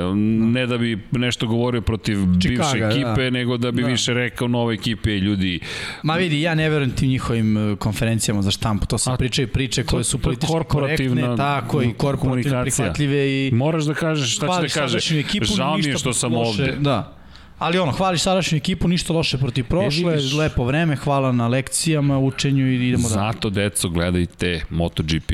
Ne 0.53 0.67
da 0.67 0.77
bi 0.77 0.99
nešto 1.11 1.47
govorio 1.47 1.81
protiv 1.81 2.17
Chicago, 2.39 2.71
bivše 2.71 2.79
da. 2.79 2.89
ekipe, 2.89 3.23
da. 3.23 3.29
nego 3.29 3.57
da 3.57 3.71
bi 3.71 3.81
da. 3.81 3.87
više 3.87 4.13
rekao 4.13 4.47
nove 4.47 4.73
ekipe 4.73 5.09
ljudi. 5.09 5.59
Ma 6.03 6.15
vidi, 6.15 6.41
ja 6.41 6.55
ne 6.55 6.69
verujem 6.69 6.91
tim 6.91 7.09
njihovim 7.09 7.57
e, 7.57 7.75
konferencijama 7.75 8.41
za 8.41 8.51
štampu. 8.51 8.85
To 8.85 8.97
su 8.97 9.11
priče 9.17 9.43
i 9.43 9.47
priče 9.47 9.83
koje 9.83 10.03
su 10.03 10.19
politički 10.19 10.53
korektne, 10.67 11.37
tako 11.37 11.81
i 11.81 11.93
korporativno 11.93 12.61
prihvatljive. 12.61 13.31
I 13.31 13.51
Moraš 13.53 13.83
da 13.83 13.93
kažeš 13.93 14.35
šta 14.35 14.61
ćeš 14.61 14.73
da 14.73 14.81
kažeš. 14.81 15.11
Žao 15.55 15.77
mi 15.77 15.85
je 15.85 15.97
što 15.97 16.13
sam 16.13 16.33
ovde. 16.33 16.75
Da. 16.79 17.20
Ali 17.61 17.79
ono, 17.79 17.91
hvališ 17.91 18.21
sadašnju 18.21 18.57
ekipu, 18.57 18.87
ništa 18.87 19.13
loše 19.13 19.37
protiv 19.37 19.65
prošle, 19.67 20.13
e, 20.13 20.35
lepo 20.37 20.63
vreme, 20.63 20.95
hvala 20.95 21.31
na 21.31 21.47
lekcijama, 21.47 22.19
učenju 22.19 22.67
i 22.67 22.87
idemo 22.87 23.03
da. 23.03 23.13
Zato, 23.13 23.49
deco, 23.49 23.89
gledajte 23.89 24.63
MotoGP. 24.69 25.31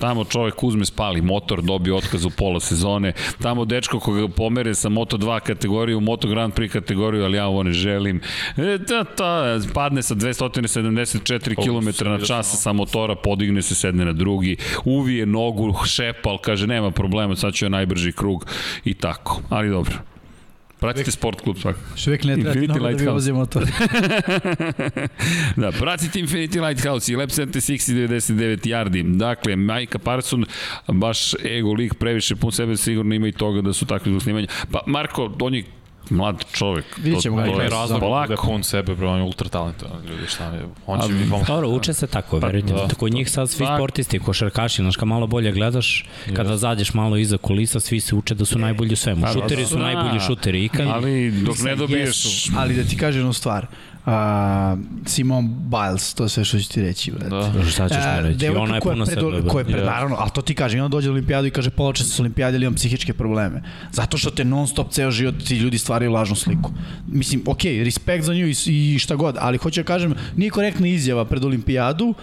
Tamo 0.00 0.24
čovek 0.24 0.62
uzme, 0.62 0.84
spali 0.84 1.22
motor, 1.22 1.62
dobije 1.62 1.94
otkaz 1.94 2.24
u 2.24 2.30
pola 2.30 2.60
sezone. 2.60 3.12
Tamo 3.42 3.64
dečko 3.64 4.00
koga 4.00 4.28
pomere 4.28 4.74
sa 4.74 4.88
Moto2 4.88 5.40
kategoriju, 5.40 6.00
Moto 6.00 6.28
Grand 6.28 6.54
Prix 6.54 6.72
kategoriju, 6.72 7.24
ali 7.24 7.36
ja 7.36 7.46
ovo 7.46 7.62
ne 7.62 7.72
želim. 7.72 8.20
E, 8.56 8.78
da, 8.78 9.04
ta, 9.04 9.58
padne 9.74 10.02
sa 10.02 10.14
274 10.14 11.54
km 11.64 12.08
na 12.08 12.18
čas 12.18 12.62
sa 12.62 12.72
motora, 12.72 13.14
podigne 13.14 13.62
se, 13.62 13.74
sedne 13.74 14.04
na 14.04 14.12
drugi, 14.12 14.56
uvije 14.84 15.26
nogu, 15.26 15.74
šepal, 15.86 16.38
kaže 16.38 16.66
nema 16.66 16.90
problema, 16.90 17.36
sad 17.36 17.54
ću 17.54 17.64
ja 17.64 17.68
najbrži 17.68 18.12
krug 18.12 18.46
i 18.84 18.94
tako. 18.94 19.40
Ali 19.48 19.70
dobro. 19.70 20.15
Pratite 20.86 21.10
Sport 21.10 21.40
klub 21.40 21.58
svak. 21.58 21.76
Što 21.96 22.10
uvijek 22.10 22.24
ne 22.24 22.36
treba 22.36 22.52
ti 22.52 22.78
da 22.78 22.90
bi 22.98 23.06
vozi 23.06 23.32
motor. 23.32 23.62
da, 25.62 25.72
pratite 25.72 26.20
Infinity 26.20 26.68
Lighthouse 26.68 27.12
i 27.12 27.16
Lab 27.16 27.28
76 27.28 27.92
99 27.92 28.66
yardi. 28.66 29.16
Dakle, 29.16 29.56
Majka 29.56 29.98
Parson, 29.98 30.44
baš 30.88 31.34
ego 31.44 31.72
lik 31.72 31.94
previše 31.94 32.36
pun 32.36 32.52
sebe, 32.52 32.76
sigurno 32.76 33.14
ima 33.14 33.28
i 33.28 33.32
toga 33.32 33.60
da 33.60 33.72
su 33.72 33.86
takvi 33.86 34.10
zbog 34.10 34.22
snimanja. 34.22 34.46
Pa 34.72 34.80
Marko, 34.86 35.36
on 35.40 35.54
je 35.54 35.64
mlad 36.10 36.44
čovek. 36.52 36.84
Vidjet 36.96 37.22
ćemo 37.22 37.36
ga. 37.36 37.46
Ima 37.46 37.62
je 37.62 37.68
razlog 37.68 38.00
da 38.00 38.32
je 38.32 38.36
pun 38.44 38.62
sebe, 38.62 38.94
bro, 38.94 39.10
on 39.10 39.18
je 39.18 39.24
ultra 39.24 39.48
talentovan, 39.48 40.02
ljudi, 40.08 40.26
šta 40.26 40.50
mi, 40.50 40.58
on 40.86 41.00
će 41.00 41.12
mi 41.12 41.30
pomoći. 41.30 41.52
Dobro, 41.52 41.68
uče 41.68 41.94
se 41.94 42.06
tako, 42.06 42.40
pa, 42.40 42.46
verujte. 42.46 42.72
Da. 42.72 42.88
Tako 42.88 43.08
njih 43.08 43.30
sad 43.30 43.50
svi 43.50 43.66
tak. 43.66 43.78
sportisti, 43.78 44.18
košarkaši, 44.18 44.82
znaš, 44.82 44.96
kad 44.96 45.08
malo 45.08 45.26
bolje 45.26 45.52
gledaš, 45.52 46.04
kada 46.36 46.52
yes. 46.52 46.56
zađeš 46.56 46.94
malo 46.94 47.16
iza 47.16 47.38
kulisa, 47.38 47.80
svi 47.80 48.00
se 48.00 48.14
uče 48.14 48.34
da 48.34 48.44
su 48.44 48.58
najbolji 48.58 48.92
u 48.92 48.96
svemu. 48.96 49.22
Pa, 49.22 49.32
šuteri 49.32 49.62
da, 49.62 49.68
su 49.68 49.78
najbolji 49.78 50.20
šuteri 50.20 50.64
ikad. 50.64 50.86
Ali 50.86 51.30
dok 51.30 51.58
ne 51.58 51.76
dobiješ... 51.76 52.46
Ali 52.56 52.74
da 52.74 52.84
ti 52.84 52.96
kažem 52.96 53.20
jednu 53.20 53.32
stvar, 53.32 53.66
uh, 54.06 54.12
Simon 55.06 55.48
Biles, 55.70 56.14
to 56.14 56.24
je 56.24 56.28
sve 56.28 56.44
što 56.44 56.58
ću 56.58 56.68
ti 56.68 56.82
reći. 56.82 57.12
Da. 57.30 57.52
Šta 57.70 57.88
ćeš 57.88 57.96
mi 57.96 58.28
reći? 58.28 58.48
Ona 58.48 58.74
je 58.74 58.80
puno 58.80 59.06
sebe. 59.06 59.20
Koja 59.48 59.60
je 59.60 59.64
pred, 59.64 59.82
yeah. 59.82 59.86
naravno, 59.86 60.16
ali 60.18 60.30
to 60.30 60.42
ti 60.42 60.54
kaže, 60.54 60.78
ona 60.78 60.88
dođe 60.88 61.08
na 61.08 61.12
olimpijadu 61.12 61.46
i 61.46 61.50
kaže 61.50 61.70
poloče 61.70 62.04
se 62.04 62.10
s 62.10 62.20
olimpijade 62.20 62.56
ili 62.56 62.64
imam 62.64 62.74
psihičke 62.74 63.14
probleme. 63.14 63.62
Zato 63.92 64.18
što 64.18 64.30
te 64.30 64.44
non 64.44 64.66
stop 64.66 64.90
ceo 64.90 65.10
život 65.10 65.34
ti 65.44 65.56
ljudi 65.56 65.78
stvaraju 65.78 66.12
lažnu 66.12 66.36
sliku. 66.36 66.70
Mislim, 67.06 67.42
ok, 67.46 67.64
respekt 67.64 68.24
za 68.24 68.34
nju 68.34 68.46
i, 68.46 68.54
i 68.66 68.98
šta 68.98 69.14
god, 69.14 69.36
ali 69.40 69.58
hoću 69.58 69.80
da 69.80 69.84
kažem, 69.84 70.14
nije 70.36 70.50
korektna 70.50 70.88
izjava 70.88 71.24
pred 71.24 71.44
olimpijadu 71.44 72.06
uh, 72.06 72.14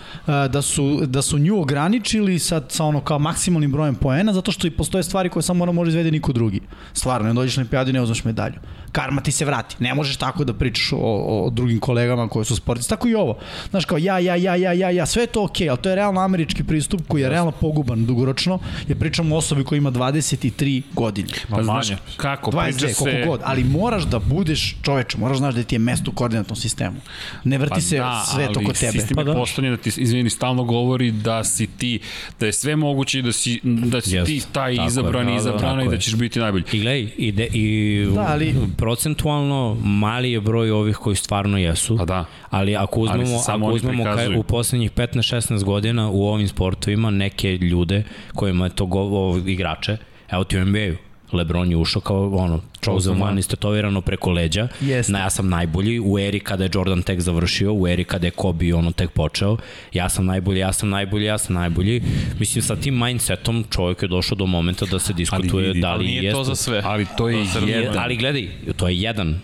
da, 0.52 0.62
su, 0.62 1.02
da 1.06 1.22
su 1.22 1.40
nju 1.40 1.62
ograničili 1.62 2.40
sad 2.40 2.66
sa 2.70 2.86
ono 2.86 3.02
kao 3.02 3.20
maksimalnim 3.20 3.72
brojem 3.72 3.95
poena, 3.95 4.34
zato 4.34 4.52
što 4.52 4.68
i 4.68 4.72
postoje 4.72 5.03
stvari 5.03 5.30
koje 5.30 5.44
samo 5.44 5.58
mora 5.58 5.72
može 5.72 5.90
izvede 5.90 6.12
niko 6.12 6.34
drugi. 6.34 6.60
Stvarno, 6.94 7.28
ne 7.28 7.34
dođeš 7.34 7.58
na 7.58 7.62
olimpijadu 7.62 7.90
i 7.90 7.94
ne 7.94 8.02
uzmaš 8.02 8.24
medalju. 8.24 8.56
Karma 8.93 9.22
ti 9.22 9.31
se 9.31 9.45
vrati. 9.45 9.75
Ne 9.80 9.93
možeš 9.93 10.17
tako 10.17 10.43
da 10.43 10.53
pričaš 10.53 10.93
o, 10.93 10.97
o 10.97 11.49
drugim 11.49 11.80
kolegama 11.80 12.27
koji 12.27 12.45
su 12.45 12.55
sportisti. 12.55 12.89
Tako 12.89 13.07
i 13.07 13.15
ovo. 13.15 13.38
Znaš 13.69 13.85
kao 13.85 13.97
ja, 13.97 14.19
ja, 14.19 14.35
ja, 14.35 14.55
ja, 14.55 14.73
ja, 14.73 14.89
ja, 14.89 15.05
sve 15.05 15.23
je 15.23 15.27
to 15.27 15.43
okej, 15.43 15.67
okay, 15.67 15.69
ali 15.69 15.80
to 15.81 15.89
je 15.89 15.95
realno 15.95 16.22
američki 16.22 16.63
pristup 16.63 17.01
koji 17.07 17.22
je 17.22 17.30
realno 17.30 17.51
poguban 17.51 18.05
dugoročno. 18.05 18.59
Je 18.88 18.95
pričamo 18.95 19.35
o 19.35 19.38
osobi 19.38 19.63
koja 19.63 19.77
ima 19.77 19.91
23 19.91 20.81
godine. 20.93 21.33
Pa 21.49 21.63
znaš, 21.63 21.88
kako? 22.17 22.51
22, 22.51 22.88
se... 22.88 22.93
koliko 22.93 23.30
god, 23.30 23.41
ali 23.43 23.63
moraš 23.63 24.03
da 24.03 24.19
budeš 24.19 24.75
čoveč, 24.81 25.15
moraš 25.15 25.38
znaš 25.38 25.55
da 25.55 25.63
ti 25.63 25.75
je 25.75 25.80
mesto 25.80 26.11
u 26.11 26.13
koordinatnom 26.13 26.55
sistemu. 26.55 26.97
Ne 27.43 27.57
vrti 27.57 27.69
pa 27.69 27.81
se 27.81 27.97
da, 27.97 28.23
sve 28.33 28.53
to 28.53 28.59
kod 28.65 28.80
tebe. 28.80 28.91
Sistem 28.91 29.15
pa 29.15 29.23
da. 29.23 29.33
da 29.69 29.77
ti, 29.77 29.91
izvini, 29.97 30.30
stalno 30.30 30.63
govori 30.63 31.11
da 31.11 31.43
si 31.43 31.67
ti, 31.67 31.99
da 32.39 32.45
je 32.45 32.53
sve 32.53 32.75
moguće 32.75 33.22
da 33.22 33.31
si, 33.31 33.59
da 33.63 34.01
si 34.01 34.09
yes. 34.09 34.25
ti 34.25 34.41
taj 34.51 34.75
tako 34.75 34.88
izabrani, 34.88 35.31
je, 35.31 35.35
da, 35.35 35.39
izabrana 35.39 35.75
da, 35.75 35.83
i 35.83 35.89
da 35.89 35.97
ćeš 35.97 36.15
biti 36.15 36.39
najbolji. 36.39 36.63
I 36.72 36.80
gledaj, 36.80 37.11
i, 37.17 37.31
de, 37.31 37.47
i 37.53 38.07
da, 38.15 38.22
ali, 38.22 38.55
procentualno 38.84 39.78
mali 39.84 40.32
je 40.32 40.42
broj 40.42 40.72
ovih 40.72 40.95
koji 40.98 41.16
stvarno 41.16 41.58
jesu. 41.58 41.98
Pa 41.98 42.06
da. 42.06 42.26
Ali 42.50 42.76
ako 42.76 43.00
uzmemo, 43.00 43.40
ali 43.48 43.64
ako 43.64 43.74
uzmemo 43.74 44.03
kaj, 44.03 44.36
u 44.36 44.44
poslednjih 44.44 44.92
15-16 44.92 45.64
godina 45.64 46.10
u 46.10 46.28
ovim 46.28 46.48
sportovima 46.48 47.12
neke 47.12 47.58
ljude 47.58 48.03
kojima 48.36 48.66
je 48.66 48.76
to 48.76 48.86
go, 48.86 49.38
igrače, 49.45 49.98
evo 50.32 50.44
ti 50.44 50.58
u 50.58 50.66
NBA-u, 50.66 50.95
Lebron 51.34 51.72
je 51.72 51.78
ušao 51.78 52.02
kao 52.02 52.36
ono, 52.36 52.62
chosen 52.84 53.22
one, 53.22 53.40
istetovirano 53.40 54.02
preko 54.02 54.32
leđa. 54.32 54.68
Yes. 54.82 55.12
Na, 55.12 55.20
ja 55.20 55.30
sam 55.30 55.50
najbolji 55.50 56.00
u 56.00 56.20
eri 56.20 56.40
kada 56.40 56.64
je 56.64 56.70
Jordan 56.74 57.02
tek 57.02 57.20
završio, 57.20 57.74
u 57.74 57.88
eri 57.88 58.03
kada 58.03 58.28
je 58.28 58.32
Kobe 58.32 58.74
ono 58.74 58.92
tek 58.92 59.10
počeo. 59.12 59.58
Ja 59.94 60.10
sam 60.10 60.26
najbolji, 60.26 60.60
ja 60.60 60.74
sam 60.74 60.90
najbolji, 60.90 61.26
ja 61.26 61.38
sam 61.38 61.56
najbolji. 61.56 62.02
Mislim, 62.40 62.62
sa 62.62 62.76
tim 62.76 63.00
mindsetom 63.00 63.66
čovjek 63.70 64.02
je 64.02 64.08
došao 64.08 64.36
do 64.36 64.45
momenta 64.45 64.86
da 64.86 65.00
se 65.00 65.14
diskutuje 65.14 65.70
ali, 65.70 65.82
da 65.82 65.95
li 65.95 66.06
nije 66.06 66.24
jest. 66.24 66.36
to 66.36 66.44
za 66.44 66.56
sve. 66.56 66.82
Ali 66.84 67.06
to 67.18 67.30
je 67.30 67.45
jedan. 67.66 67.98
Ali 67.98 68.18
gledaj, 68.18 68.48
to 68.78 68.88
je 68.88 69.02
jedan 69.02 69.40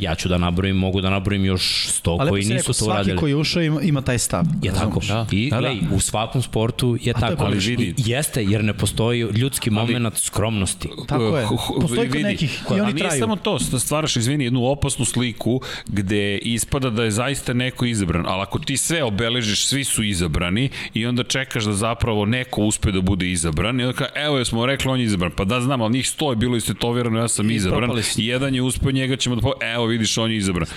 ja 0.00 0.14
ću 0.14 0.28
da 0.28 0.38
nabrojim, 0.38 0.76
mogu 0.76 1.00
da 1.00 1.10
nabrojim 1.10 1.44
još 1.44 1.88
100 2.04 2.16
Ali 2.20 2.30
koji 2.30 2.44
nisu 2.44 2.72
to 2.72 2.84
uradili. 2.84 3.04
Svaki 3.04 3.20
koji 3.20 3.30
je 3.30 3.36
ušao 3.36 3.62
ima, 3.62 3.82
ima 3.82 4.02
taj 4.02 4.18
stav. 4.18 4.44
Je 4.62 4.72
tako. 4.72 5.00
Da. 5.08 5.26
I 5.30 5.50
da, 5.50 5.60
da. 5.60 5.68
Lej, 5.68 5.78
u 5.92 6.00
svakom 6.00 6.42
sportu 6.42 6.98
je 7.02 7.12
A 7.16 7.20
tako. 7.20 7.44
Ali 7.44 7.58
vidi. 7.58 7.94
Jeste, 7.96 8.44
jer 8.44 8.64
ne 8.64 8.74
postoji 8.74 9.20
ljudski 9.20 9.70
moment 9.70 10.16
skromnosti. 10.16 10.88
Tako 11.08 11.36
je. 11.36 11.46
Postoji 11.80 12.10
kod 12.10 12.20
nekih 12.20 12.62
i 12.70 12.72
oni 12.72 12.78
traju. 12.78 12.90
A 12.90 12.92
nije 12.92 13.10
samo 13.20 13.36
to, 13.36 13.58
da 13.70 13.78
stvaraš, 13.78 14.16
izvini, 14.16 14.44
jednu 14.44 14.64
opasnu 14.64 15.04
sliku 15.04 15.60
gde 15.86 16.38
ispada 16.38 16.90
da 16.90 17.04
je 17.04 17.10
zaista 17.10 17.52
neko 17.52 17.84
izabran, 17.84 18.24
ali 18.26 18.42
ako 18.42 18.58
ti 18.58 18.76
sve 18.76 19.04
obeležiš, 19.04 19.66
svi 19.66 19.84
su 19.84 20.02
izabrani 20.02 20.70
i 20.94 21.06
onda 21.06 21.24
čekaš 21.24 21.64
da 21.64 21.72
zapravo 21.72 22.24
neko 22.24 22.62
uspe 22.62 22.92
da 22.92 23.00
bude 23.00 23.30
izabran 23.30 23.80
i 23.80 23.84
onda 23.84 23.96
kao, 23.96 24.06
evo 24.14 24.44
smo 24.44 24.66
rekli 24.66 24.90
on 24.90 25.00
je 25.00 25.04
izabran, 25.04 25.30
pa 25.36 25.44
da 25.44 25.60
znam, 25.60 25.80
ali 25.80 25.92
njih 25.92 26.08
sto 26.08 26.30
je 26.30 26.36
bilo 26.36 26.56
istetovirano, 26.56 27.18
ja 27.18 27.28
sam 27.28 27.50
I 27.50 27.54
izabran 27.54 27.90
i 28.16 28.26
jedan 28.26 28.54
je 28.54 28.62
uspeo, 28.62 28.90
njega 28.90 29.16
ćemo 29.16 29.36
da 29.36 29.42
po... 29.42 29.52
evo 29.60 29.85
vidiš, 29.86 30.18
on 30.18 30.30
je 30.30 30.36
izabran. 30.36 30.68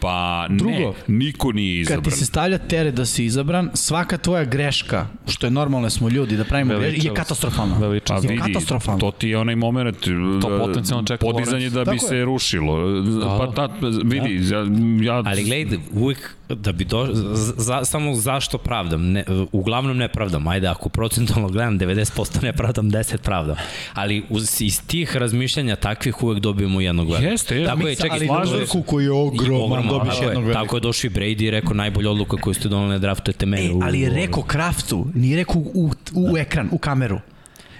Pa 0.00 0.46
Drugo, 0.50 0.72
ne, 0.78 0.92
niko 1.06 1.52
nije 1.52 1.80
izabran. 1.80 2.04
Kad 2.04 2.12
ti 2.12 2.18
se 2.18 2.26
stavlja 2.26 2.58
teret 2.58 2.94
da 2.94 3.06
si 3.06 3.24
izabran, 3.24 3.70
svaka 3.74 4.18
tvoja 4.18 4.44
greška, 4.44 5.06
što 5.26 5.46
je 5.46 5.50
normalno 5.50 5.90
smo 5.90 6.08
ljudi 6.08 6.36
da 6.36 6.44
pravimo 6.44 6.78
greške, 6.78 7.08
je 7.08 7.14
katastrofalna. 7.14 7.80
Pa 8.06 8.18
vidi, 8.18 8.38
katastrofalna. 8.38 9.00
to 9.00 9.10
ti 9.10 9.28
je 9.28 9.38
onaj 9.38 9.56
moment 9.56 9.96
to 10.42 10.56
e, 10.56 10.58
potencijalno 10.58 11.06
čeka 11.06 11.26
podizanje 11.26 11.70
da 11.70 11.80
bi 11.80 11.84
Tako 11.84 12.08
se 12.08 12.16
je. 12.16 12.24
rušilo. 12.24 13.00
Da, 13.00 13.38
pa 13.38 13.46
da. 13.46 13.68
ta, 13.68 13.74
vidi, 14.04 14.38
da. 14.38 14.56
ja, 14.56 14.64
ja... 15.02 15.22
Ali 15.26 15.44
gledaj, 15.44 15.78
uvijek 15.92 16.37
da 16.54 16.72
bi 16.72 16.84
do, 16.84 17.08
za, 17.56 17.84
samo 17.84 18.14
zašto 18.14 18.58
pravdam, 18.58 19.12
ne, 19.12 19.24
uglavnom 19.52 19.96
ne 19.96 20.08
pravdam, 20.08 20.48
ajde 20.48 20.66
ako 20.66 20.88
procentualno 20.88 21.48
gledam 21.48 21.78
90% 21.78 22.42
ne 22.42 22.52
pravdam, 22.52 22.90
10 22.90 23.16
pravdam, 23.16 23.56
ali 23.94 24.24
uz, 24.30 24.60
iz 24.60 24.82
tih 24.86 25.16
razmišljanja 25.16 25.76
takvih 25.76 26.22
uvek 26.22 26.38
dobijemo 26.40 26.80
jednog 26.80 27.10
velika. 27.10 27.30
Jeste, 27.30 27.56
jeste. 27.56 27.74
Tako 27.74 27.88
je, 27.88 27.96
čekaj, 27.96 28.26
slažem 28.26 28.82
koji 28.86 29.04
je 29.04 29.12
ogroman, 29.12 29.88
dobiš 29.88 30.14
jednog 30.22 30.44
velika. 30.44 30.60
Tako 30.60 30.76
je 30.76 30.80
došao 30.80 31.08
i 31.08 31.10
Brady 31.10 31.42
i 31.42 31.50
rekao 31.50 31.74
najbolja 31.74 32.10
odluka 32.10 32.36
koju 32.36 32.54
ste 32.54 32.68
donali 32.68 32.90
na 32.90 32.98
draftujete 32.98 33.46
mene. 33.46 33.66
E, 33.66 33.72
ali 33.82 34.00
je 34.00 34.10
rekao 34.10 34.42
Kraftu, 34.42 35.06
nije 35.14 35.36
rekao 35.36 35.60
u, 35.74 35.90
u 36.14 36.32
da. 36.32 36.40
ekran, 36.40 36.68
u 36.72 36.78
kameru. 36.78 37.20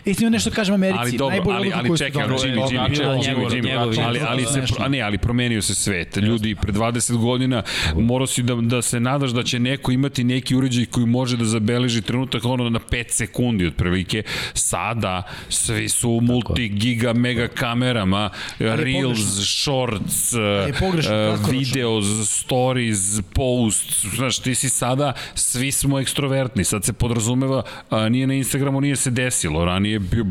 I 0.08 0.14
ti 0.14 0.30
nešto 0.30 0.50
kažem 0.50 0.74
Americi, 0.74 0.98
ali 1.00 1.12
dobro, 1.12 1.42
ali, 1.50 1.72
ali 1.74 1.98
čekaj, 1.98 2.22
ali 2.22 2.34
Jimmy, 2.34 2.70
Jimmy, 2.70 2.96
Jimmy, 2.96 3.24
Jimmy, 3.24 3.50
Jimmy, 3.50 4.04
ali, 4.04 4.20
ali, 4.28 4.44
se, 4.44 4.62
a 4.78 4.88
ne, 4.88 5.00
ali 5.00 5.18
promenio 5.18 5.62
se 5.62 5.74
svet. 5.74 6.16
Ljudi 6.16 6.54
pre 6.54 6.72
20 6.72 7.16
godina 7.16 7.62
morao 7.94 8.26
si 8.26 8.42
da, 8.42 8.54
da 8.54 8.82
se 8.82 9.00
nadaš 9.00 9.30
da 9.30 9.42
će 9.42 9.58
neko 9.58 9.92
imati 9.92 10.24
neki 10.24 10.56
uređaj 10.56 10.84
koji 10.84 11.06
može 11.06 11.36
da 11.36 11.44
zabeleži 11.44 12.02
trenutak 12.02 12.44
ono 12.44 12.70
na 12.70 12.78
5 12.78 13.04
sekundi 13.10 13.66
otprilike. 13.66 14.22
Sada 14.54 15.22
svi 15.48 15.88
su 15.88 16.10
u 16.10 16.20
multi, 16.20 16.68
giga, 16.68 17.12
mega 17.12 17.48
kamerama, 17.48 18.30
reels, 18.58 19.18
shorts, 19.60 20.32
uh, 20.32 21.50
videos, 21.50 22.04
stories, 22.30 23.20
post, 23.32 24.06
znaš, 24.16 24.38
ti 24.38 24.54
si 24.54 24.68
sada, 24.68 25.12
svi 25.34 25.72
smo 25.72 26.00
ekstrovertni, 26.00 26.64
sad 26.64 26.84
se 26.84 26.92
podrazumeva, 26.92 27.62
a, 27.90 28.08
nije 28.08 28.26
na 28.26 28.34
Instagramu, 28.34 28.80
nije 28.80 28.96
se 28.96 29.10
desilo, 29.10 29.64
ranije 29.64 29.97
je 29.98 30.08
bio 30.10 30.24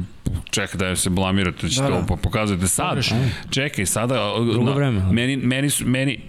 čekaj 0.49 0.77
da 0.77 0.95
se 0.95 1.09
blamirate, 1.09 1.69
ćete 1.69 1.81
da, 1.81 1.89
da. 1.89 1.95
ovo 1.95 2.17
pokazujete 2.23 2.67
sad. 2.67 2.89
Pogrešno. 2.89 3.17
Čekaj, 3.49 3.85
sada 3.85 4.33
Drugo 4.51 4.73
vreme. 4.73 5.01
Meni 5.11 5.37
meni 5.37 5.69
su 5.69 5.85
meni 5.85 6.19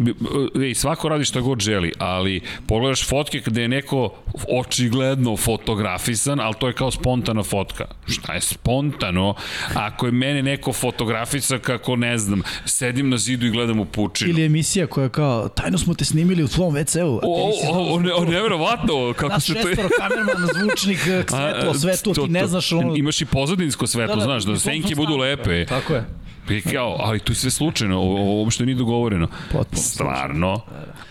ej 0.65 0.75
svako 0.75 1.09
radi 1.09 1.25
šta 1.25 1.41
god 1.41 1.61
želi, 1.61 1.93
ali 1.99 2.41
pogledaš 2.67 3.09
fotke 3.09 3.43
gde 3.47 3.63
je 3.63 3.69
neko 3.69 4.15
očigledno 4.61 5.37
fotografisan, 5.37 6.41
al 6.41 6.55
to 6.55 6.67
je 6.67 6.73
kao 6.73 6.91
spontana 6.91 7.43
fotka. 7.43 7.85
Šta 8.07 8.35
je 8.35 8.41
spontano? 8.41 9.35
Ako 9.75 10.07
je 10.07 10.13
meni 10.13 10.43
neko 10.43 10.73
fotografisa 10.73 11.59
kako 11.59 11.97
ne 11.97 12.19
znam, 12.19 12.43
sedim 12.65 13.11
na 13.11 13.19
zidu 13.19 13.47
i 13.47 13.51
gledam 13.51 13.81
u 13.81 13.85
pučinu. 13.85 14.31
Ili 14.31 14.45
emisija 14.45 14.87
koja 14.87 15.09
kao 15.09 15.49
tajno 15.49 15.79
smo 15.79 15.95
te 15.95 16.05
snimili 16.05 16.43
u 16.45 16.49
tvom 16.49 16.75
WC-u. 16.75 17.21
O, 17.23 17.53
o, 17.73 17.95
o, 17.95 18.01
ne, 18.01 18.15
o, 18.15 18.25
neverovatno 18.25 19.15
kako 19.17 19.41
se 19.41 19.55
to. 19.55 19.59
Naš 19.59 19.67
šestoro 19.69 19.89
kamerman, 19.99 20.49
zvučnik, 20.55 20.99
svetlo, 21.37 21.75
sve 21.75 21.97
to, 21.97 22.13
ti 22.13 22.29
ne 22.29 22.47
znaš 22.47 22.73
ono. 22.73 22.97
Imaš 22.97 23.18
i 23.21 23.25
pozadinsko 23.25 23.87
svetlo, 23.87 24.17
da, 24.17 24.21
da, 24.21 24.25
znaš, 24.25 24.45
da 24.45 24.59
senke 24.59 24.95
budu 24.95 25.17
lepe. 25.17 25.65
Tako 25.65 25.95
je. 25.95 26.05
I 26.51 26.61
kao, 26.61 26.97
ali 27.01 27.19
tu 27.19 27.33
je 27.33 27.37
sve 27.37 27.51
slučajno, 27.51 27.99
ovo 27.99 28.43
uopšte 28.43 28.67
nije 28.67 28.75
dogovoreno. 28.75 29.29
Potpuno. 29.53 29.83
Stvarno. 29.83 30.61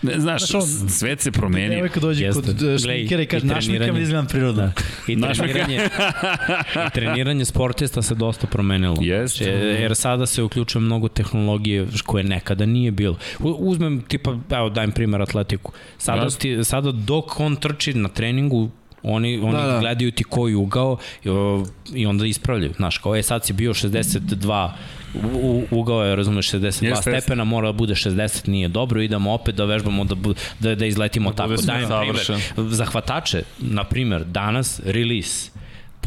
Ne, 0.02 0.20
znaš, 0.20 0.42
znaš 0.50 0.62
on, 0.62 0.88
svet 0.88 1.20
se 1.20 1.32
promeni. 1.32 1.74
Devojka 1.74 2.00
dođe 2.00 2.24
Jeste. 2.24 2.42
kod 2.42 2.80
šminkera 2.82 3.22
i 3.22 3.26
kaže, 3.26 3.46
naš 3.46 3.64
šminkam 3.64 3.96
izgledam 3.96 4.26
prirodno. 4.26 4.62
Da. 4.62 4.72
I 5.08 5.20
treniranje, 5.20 5.76
I 6.86 6.90
treniranje 6.94 7.44
sportista 7.44 8.02
se 8.02 8.14
dosta 8.14 8.46
promenilo. 8.46 8.96
Jeste. 9.00 9.44
Znači, 9.44 9.82
jer 9.82 9.96
sada 9.96 10.26
se 10.26 10.42
uključuje 10.42 10.82
mnogo 10.82 11.08
tehnologije 11.08 11.86
koje 12.06 12.24
nekada 12.24 12.66
nije 12.66 12.90
bilo. 12.90 13.16
Uzmem, 13.40 14.00
tipa, 14.08 14.36
evo, 14.50 14.70
dajem 14.70 14.92
primer 14.92 15.22
atletiku. 15.22 15.72
Sada, 15.98 16.30
ti, 16.30 16.64
sada 16.64 16.92
dok 16.92 17.40
on 17.40 17.56
trči 17.56 17.94
na 17.94 18.08
treningu, 18.08 18.70
Oni, 19.02 19.38
oni 19.38 19.52
da, 19.52 19.66
da. 19.66 19.78
gledaju 19.80 20.12
ti 20.12 20.24
koji 20.24 20.54
ugao 20.54 20.96
i, 21.24 21.28
i 21.94 22.06
onda 22.06 22.26
ispravljaju. 22.26 22.72
Znaš, 22.76 22.98
kao 22.98 23.14
je 23.14 23.22
sad 23.22 23.44
si 23.44 23.52
bio 23.52 23.74
62 23.74 24.70
u, 25.34 25.64
ugao 25.70 26.04
je, 26.04 26.16
razumeš, 26.16 26.52
62 26.52 26.84
Jeste, 26.84 27.20
stepena, 27.20 27.44
mora 27.44 27.68
da 27.68 27.72
bude 27.72 27.94
60, 27.94 28.48
nije 28.48 28.68
dobro, 28.68 29.02
idemo 29.02 29.32
opet 29.32 29.54
da 29.54 29.64
vežbamo 29.64 30.04
da, 30.04 30.14
da, 30.60 30.74
da 30.74 30.86
izletimo 30.86 31.30
da 31.30 31.36
tako. 31.36 31.54
Dajem 31.62 31.88
primer, 31.88 32.40
zahvatače, 32.56 33.42
na 33.58 33.84
primer, 33.84 34.24
danas, 34.24 34.80
release, 34.84 35.50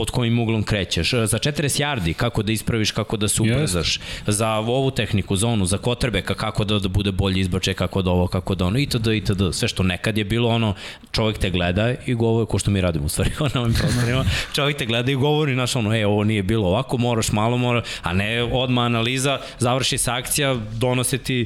pod 0.02 0.12
kojim 0.12 0.40
uglom 0.40 0.64
krećeš. 0.64 1.12
Za 1.12 1.38
40 1.40 1.82
yardi, 1.82 2.14
kako 2.14 2.44
da 2.44 2.52
ispraviš, 2.52 2.92
kako 2.92 3.18
da 3.18 3.28
se 3.28 3.42
ubrzaš. 3.42 4.00
Za 4.28 4.50
ovu 4.50 4.92
tehniku, 4.92 5.36
za 5.36 5.48
onu, 5.48 5.66
za 5.66 5.78
kotrbeka, 5.78 6.34
kako 6.34 6.64
da, 6.64 6.80
da 6.80 6.90
bude 6.90 7.12
bolji 7.12 7.40
izbačaj, 7.40 7.74
kako 7.74 8.02
da 8.02 8.10
ovo, 8.10 8.28
kako 8.28 8.56
da 8.56 8.66
ono, 8.66 8.80
itd. 8.80 9.08
itd. 9.08 9.42
Sve 9.52 9.68
što 9.68 9.84
nekad 9.84 10.18
je 10.18 10.24
bilo 10.24 10.50
ono, 10.50 10.74
čovjek 11.12 11.38
te 11.38 11.50
gleda 11.50 11.94
i 12.06 12.14
govori, 12.14 12.48
ko 12.50 12.60
što 12.60 12.72
mi 12.72 12.82
radimo 12.82 13.06
u 13.06 13.10
stvari 13.10 13.32
na 13.54 13.62
ovim 13.62 13.74
prostorima, 13.74 14.26
čovjek 14.54 14.78
te 14.78 14.86
gleda 14.86 15.12
i 15.12 15.16
govori, 15.16 15.56
naš 15.56 15.76
ono, 15.76 15.96
e, 15.96 16.06
ovo 16.06 16.24
nije 16.24 16.44
bilo 16.44 16.68
ovako, 16.68 16.98
moraš 16.98 17.32
malo, 17.32 17.58
mora, 17.58 17.84
a 18.02 18.14
ne 18.14 18.44
odma 18.44 18.82
analiza, 18.82 19.40
završi 19.60 19.98
se 19.98 20.12
akcija, 20.12 20.56
donose 20.72 21.18
ti 21.18 21.46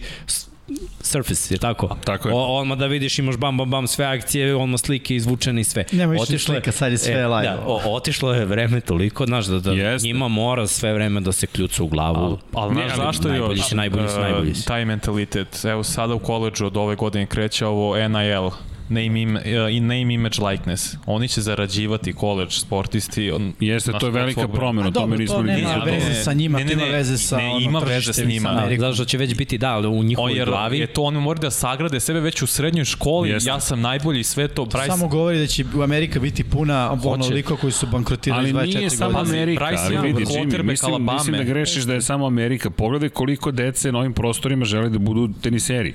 Surface, 1.02 1.54
je 1.54 1.58
tako? 1.58 1.98
Tako 2.04 2.28
je. 2.28 2.36
O, 2.36 2.38
odmah 2.38 2.78
da 2.78 2.86
vidiš 2.86 3.20
imaš 3.20 3.38
bam 3.38 3.58
bam 3.58 3.70
bam 3.72 3.88
sve 3.88 4.06
akcije, 4.06 4.56
odmah 4.56 4.80
slike 4.80 5.16
izvučene 5.16 5.62
i 5.62 5.64
sve. 5.64 5.86
Nema 5.92 6.14
više 6.14 6.40
slika, 6.40 6.72
sad 6.72 6.92
je 6.92 6.98
sve 6.98 7.14
e, 7.14 7.28
live. 7.28 7.48
Da, 7.48 7.64
o, 7.66 7.82
otišlo 7.86 8.34
je 8.34 8.46
vreme 8.46 8.82
toliko, 8.82 9.26
znaš, 9.26 9.46
da, 9.46 9.60
da 9.60 9.72
Jeste. 9.72 10.08
njima 10.08 10.28
mora 10.28 10.68
sve 10.68 10.94
vreme 10.94 11.22
da 11.22 11.32
se 11.32 11.48
kljuca 11.48 11.84
u 11.84 11.88
glavu. 11.88 12.18
Ali, 12.18 12.40
ali 12.54 12.74
znaš 12.74 12.96
zašto 12.96 13.28
je 13.28 13.40
najbolji 13.40 13.62
si, 13.62 13.76
najbolji 13.76 14.08
si, 14.10 14.20
najbolji 14.20 14.56
si. 14.56 14.66
Taj 14.66 14.86
mentalitet, 14.86 15.66
evo 15.66 15.84
sada 15.84 16.14
u 16.14 16.20
koleđu 16.20 16.66
od 16.66 16.78
ove 16.78 16.96
godine 16.96 17.26
kreće 17.26 17.66
ovo 17.66 18.08
NIL, 18.08 18.50
name, 18.90 19.22
im, 19.22 19.36
uh, 19.36 19.42
name 19.82 20.14
image 20.14 20.42
likeness. 20.50 20.96
Oni 21.06 21.28
će 21.28 21.42
zarađivati 21.42 22.14
college 22.14 22.52
sportisti. 22.52 23.32
On, 23.32 23.54
Jeste, 23.60 23.92
to 24.00 24.06
je 24.06 24.12
velika 24.12 24.48
promena, 24.48 24.92
to 24.92 25.08
me 25.08 25.18
nismo 25.18 25.44
ni 25.44 25.52
nema 25.52 25.84
veze 25.86 26.14
sa 26.24 26.34
njima, 26.34 26.58
ne, 26.58 26.66
ne, 26.66 26.76
ne, 26.76 26.84
ima 26.84 26.92
veze 26.92 27.18
sa 27.18 27.38
ne, 27.38 27.64
ima 27.64 27.80
veze 27.80 28.14
s 28.14 28.26
njima. 28.26 28.52
Da, 28.52 28.76
zato 28.78 28.94
što 28.94 29.06
će 29.06 29.18
već 29.18 29.36
biti 29.36 29.58
da, 29.58 29.78
u 29.80 30.04
njihovoj 30.04 30.34
jer, 30.34 30.50
glavi. 30.50 30.80
Je 30.80 30.88
to 30.88 31.04
oni 31.04 31.20
moraju 31.20 31.42
da 31.42 31.52
sagrade 31.52 32.00
sebe 32.00 32.20
već 32.20 32.42
u 32.42 32.48
srednjoj 32.48 32.86
školi, 32.86 33.30
Jeste. 33.30 33.50
ja 33.50 33.60
sam 33.60 33.82
najbolji 33.82 34.24
sve 34.24 34.48
to. 34.48 34.66
Bryce... 34.66 34.88
Samo 34.88 35.08
govori 35.08 35.40
da 35.40 35.48
će 35.48 35.66
u 35.76 35.82
Amerika 35.82 36.20
biti 36.20 36.44
puna 36.44 36.98
onoliko 37.04 37.58
koji 37.58 37.72
su 37.72 37.88
bankrotirali 37.88 38.54
24 38.54 38.54
godine. 38.54 38.74
Ali 38.74 38.80
nije 38.80 38.90
samo 38.90 39.20
Amerika, 39.20 39.66
ali 39.78 39.98
vidi 39.98 40.26
Jimmy, 40.26 40.64
mislim, 40.64 41.08
mislim 41.14 41.38
da 41.38 41.44
grešiš 41.44 41.84
da 41.84 41.94
je 41.94 42.02
samo 42.02 42.26
Amerika. 42.26 42.70
Pogledaj 42.70 43.10
koliko 43.10 43.52
dece 43.52 43.92
na 43.92 44.00
ovim 44.00 44.14
prostorima 44.14 44.66
žele 44.66 44.90
da 44.90 45.00
budu 45.00 45.30
teniseri. 45.42 45.94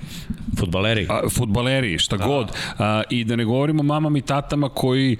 Futbaleri. 0.58 1.06
A, 1.10 1.28
futbaleri, 1.30 1.98
šta 1.98 2.16
da. 2.16 2.26
god. 2.26 2.52
I 3.10 3.24
da 3.24 3.36
ne 3.36 3.44
govorimo 3.44 3.82
mamama 3.82 4.18
i 4.18 4.22
tatama 4.22 4.68
koji 4.68 5.16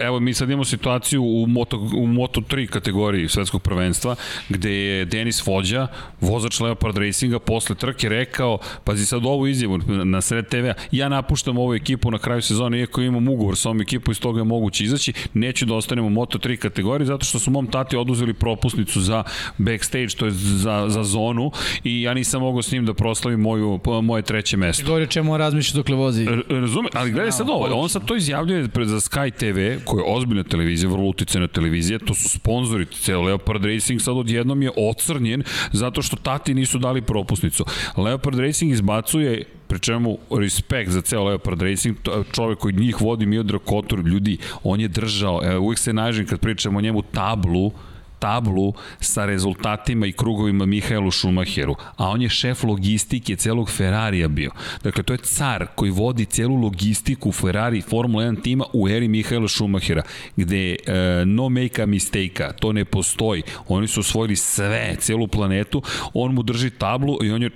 evo 0.00 0.20
mi 0.20 0.34
sad 0.34 0.50
imamo 0.50 0.64
situaciju 0.64 1.22
u 1.22 1.46
Moto, 1.46 1.76
u 1.96 2.06
Moto 2.06 2.40
3 2.40 2.66
kategoriji 2.66 3.28
svetskog 3.28 3.62
prvenstva, 3.62 4.16
gde 4.48 4.72
je 4.72 5.04
Denis 5.04 5.46
Vođa, 5.46 5.86
vozač 6.20 6.60
Leopard 6.60 6.98
Racinga, 6.98 7.38
posle 7.38 7.76
trke 7.76 8.08
rekao, 8.08 8.58
pazi 8.84 9.06
sad 9.06 9.24
ovu 9.24 9.46
izjavu 9.46 9.78
na 9.86 10.20
sred 10.20 10.48
TV-a, 10.48 10.74
ja 10.90 11.08
napuštam 11.08 11.58
ovu 11.58 11.74
ekipu 11.74 12.10
na 12.10 12.18
kraju 12.18 12.42
sezone, 12.42 12.80
iako 12.80 13.00
imam 13.00 13.28
ugovor 13.28 13.56
sa 13.56 13.68
ovom 13.68 13.80
ekipu, 13.80 14.10
iz 14.10 14.20
toga 14.20 14.40
je 14.40 14.44
moguće 14.44 14.84
izaći, 14.84 15.12
neću 15.34 15.66
da 15.66 15.74
ostanem 15.74 16.04
u 16.04 16.10
Moto 16.10 16.38
3 16.38 16.56
kategoriji, 16.56 17.06
zato 17.06 17.24
što 17.24 17.38
su 17.38 17.50
mom 17.50 17.66
tati 17.66 17.96
oduzeli 17.96 18.34
propusnicu 18.34 19.00
za 19.00 19.22
backstage, 19.58 20.08
to 20.08 20.24
je 20.24 20.30
za, 20.30 20.84
za 20.88 21.02
zonu, 21.04 21.50
i 21.84 22.02
ja 22.02 22.14
nisam 22.14 22.40
mogao 22.40 22.62
s 22.62 22.72
njim 22.72 22.86
da 22.86 22.94
proslavim 22.94 23.40
moju, 23.40 23.80
moje 24.02 24.22
treće 24.22 24.56
mesto. 24.56 24.86
Govori 24.86 25.04
o 25.04 25.06
čemu 25.06 25.32
on 25.32 25.38
razmišlja 25.38 25.76
dokle 25.76 25.96
vozi. 25.96 26.22
R 26.22 26.42
razume, 26.48 26.88
ali 26.94 27.10
gledaj 27.10 27.32
sad 27.32 27.48
ovo, 27.48 27.66
on 27.74 27.88
sad 27.88 28.04
to 28.04 28.16
izjavljuje 28.16 28.68
za 28.84 29.00
Sky 29.10 29.30
TV, 29.30 29.84
koja 29.84 30.04
je 30.04 30.12
ozbiljna 30.16 30.42
televizija, 30.42 30.90
vrlo 30.90 31.08
uticena 31.08 31.46
televizija, 31.48 31.98
to 31.98 32.14
su 32.14 32.28
sponzori, 32.28 32.86
ceo 32.86 33.22
Leopard 33.22 33.64
Racing 33.64 34.00
sad 34.00 34.16
odjednom 34.16 34.62
je 34.62 34.70
ocrnjen 34.76 35.42
zato 35.72 36.02
što 36.02 36.16
tati 36.16 36.54
nisu 36.54 36.78
dali 36.78 37.02
propusnicu. 37.02 37.64
Leopard 37.96 38.38
Racing 38.38 38.72
izbacuje 38.72 39.44
pri 39.68 39.80
čemu 39.80 40.18
respekt 40.30 40.90
za 40.90 41.00
ceo 41.00 41.24
Leopard 41.24 41.62
Racing, 41.62 41.96
čovek 42.32 42.58
koji 42.58 42.74
njih 42.74 43.00
vodi 43.00 43.26
Miodrag 43.26 43.60
Kotor, 43.64 43.98
ljudi, 43.98 44.38
on 44.64 44.80
je 44.80 44.88
držao, 44.88 45.40
uvijek 45.60 45.78
se 45.78 45.92
nažem 45.92 46.26
kad 46.26 46.40
pričamo 46.40 46.78
o 46.78 46.82
njemu 46.82 47.02
tablu, 47.02 47.72
tablu 48.20 48.72
sa 49.00 49.24
rezultatima 49.26 50.06
i 50.06 50.12
krugovima 50.12 50.66
Mihajlu 50.66 51.10
Šumacheru, 51.10 51.74
a 51.96 52.08
on 52.08 52.22
je 52.22 52.28
šef 52.28 52.62
logistike 52.62 53.36
celog 53.36 53.70
Ferrarija 53.70 54.28
bio. 54.28 54.50
Dakle, 54.84 55.02
to 55.02 55.12
je 55.12 55.18
car 55.18 55.66
koji 55.74 55.90
vodi 55.90 56.24
celu 56.24 56.56
logistiku 56.56 57.32
Ferrari 57.32 57.80
Formula 57.80 58.24
1 58.24 58.42
tima 58.42 58.64
u 58.72 58.88
eri 58.88 59.08
Mihajla 59.08 59.48
Šumahera, 59.48 60.02
gde 60.36 60.76
uh, 60.76 60.94
no 61.26 61.48
make 61.48 61.82
a 61.82 61.86
mistake 61.86 62.48
to 62.60 62.72
ne 62.72 62.84
postoji. 62.84 63.42
Oni 63.68 63.88
su 63.88 64.00
osvojili 64.00 64.36
sve, 64.36 64.96
celu 64.98 65.26
planetu, 65.26 65.82
on 66.14 66.34
mu 66.34 66.42
drži 66.42 66.70
tablu 66.70 67.18
i 67.22 67.30
on 67.32 67.42
je 67.42 67.50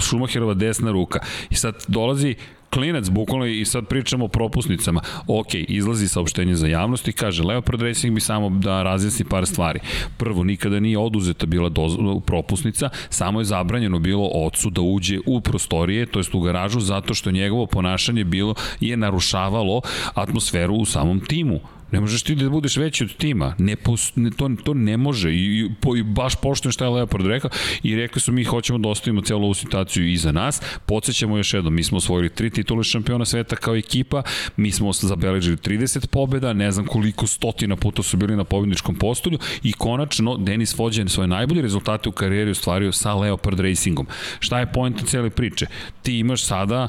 Šumacherova 0.00 0.54
desna 0.54 0.90
ruka. 0.90 1.20
I 1.50 1.54
sad 1.54 1.84
dolazi 1.88 2.34
klinac, 2.70 3.08
bukvalno 3.08 3.46
i 3.46 3.64
sad 3.64 3.86
pričamo 3.86 4.24
o 4.24 4.28
propusnicama. 4.28 5.00
Ok, 5.26 5.54
izlazi 5.54 6.08
saopštenje 6.08 6.54
za 6.54 6.66
javnost 6.66 7.08
i 7.08 7.12
kaže, 7.12 7.42
Leopard 7.42 7.82
Racing 7.82 8.14
bi 8.14 8.20
samo 8.20 8.50
da 8.50 8.82
razjasni 8.82 9.24
par 9.24 9.46
stvari. 9.46 9.80
Prvo, 10.16 10.44
nikada 10.44 10.80
nije 10.80 10.98
oduzeta 10.98 11.46
bila 11.46 11.68
dozvola, 11.68 12.20
propusnica, 12.20 12.88
samo 13.08 13.40
je 13.40 13.44
zabranjeno 13.44 13.98
bilo 13.98 14.30
ocu 14.34 14.70
da 14.70 14.80
uđe 14.80 15.18
u 15.26 15.40
prostorije, 15.40 16.06
to 16.06 16.18
jest 16.18 16.34
u 16.34 16.40
garažu, 16.40 16.80
zato 16.80 17.14
što 17.14 17.30
njegovo 17.30 17.66
ponašanje 17.66 18.24
bilo 18.24 18.54
je 18.80 18.96
narušavalo 18.96 19.80
atmosferu 20.14 20.74
u 20.74 20.84
samom 20.84 21.20
timu 21.20 21.60
Ne 21.92 22.00
možeš 22.00 22.22
ti 22.22 22.34
da 22.34 22.50
budeš 22.50 22.76
veći 22.76 23.04
od 23.04 23.16
tima. 23.16 23.54
Ne, 23.58 23.76
pos, 23.76 24.16
ne, 24.16 24.30
to, 24.30 24.50
to 24.64 24.74
ne 24.74 24.96
može. 24.96 25.32
I, 25.32 25.36
i, 25.36 25.70
po, 25.80 25.96
i 25.96 26.02
baš 26.02 26.34
poštujem 26.36 26.72
šta 26.72 26.84
je 26.84 26.90
Leopard 26.90 27.26
rekao. 27.26 27.50
I 27.82 27.96
rekli 27.96 28.20
su 28.20 28.32
mi 28.32 28.44
hoćemo 28.44 28.78
da 28.78 28.88
ostavimo 28.88 29.20
celu 29.22 29.44
ovu 29.44 29.54
situaciju 29.54 30.12
iza 30.12 30.32
nas. 30.32 30.62
Podsećamo 30.86 31.36
još 31.36 31.54
jednom, 31.54 31.74
mi 31.74 31.84
smo 31.84 31.98
osvojili 31.98 32.28
tri 32.28 32.50
titule 32.50 32.84
šampiona 32.84 33.24
sveta 33.24 33.56
kao 33.56 33.76
ekipa. 33.76 34.22
Mi 34.56 34.70
smo 34.70 34.92
zabeležili 34.92 35.56
30 35.56 36.06
pobeda, 36.06 36.52
ne 36.52 36.70
znam 36.72 36.86
koliko 36.86 37.26
stotina 37.26 37.76
puta 37.76 38.02
su 38.02 38.16
bili 38.16 38.36
na 38.36 38.44
pobedničkom 38.44 38.94
postolju 38.94 39.38
i 39.62 39.72
konačno 39.72 40.36
Denis 40.36 40.78
Vođen 40.78 41.08
svoje 41.08 41.28
najbolje 41.28 41.62
rezultate 41.62 42.08
u 42.08 42.12
karijeri 42.12 42.50
ostvario 42.50 42.92
sa 42.92 43.14
Leopard 43.14 43.60
Racingom. 43.60 44.06
Šta 44.40 44.58
je 44.58 44.72
point 44.72 45.04
cele 45.06 45.30
priče? 45.30 45.66
Ti 46.02 46.18
imaš 46.18 46.44
sada 46.44 46.88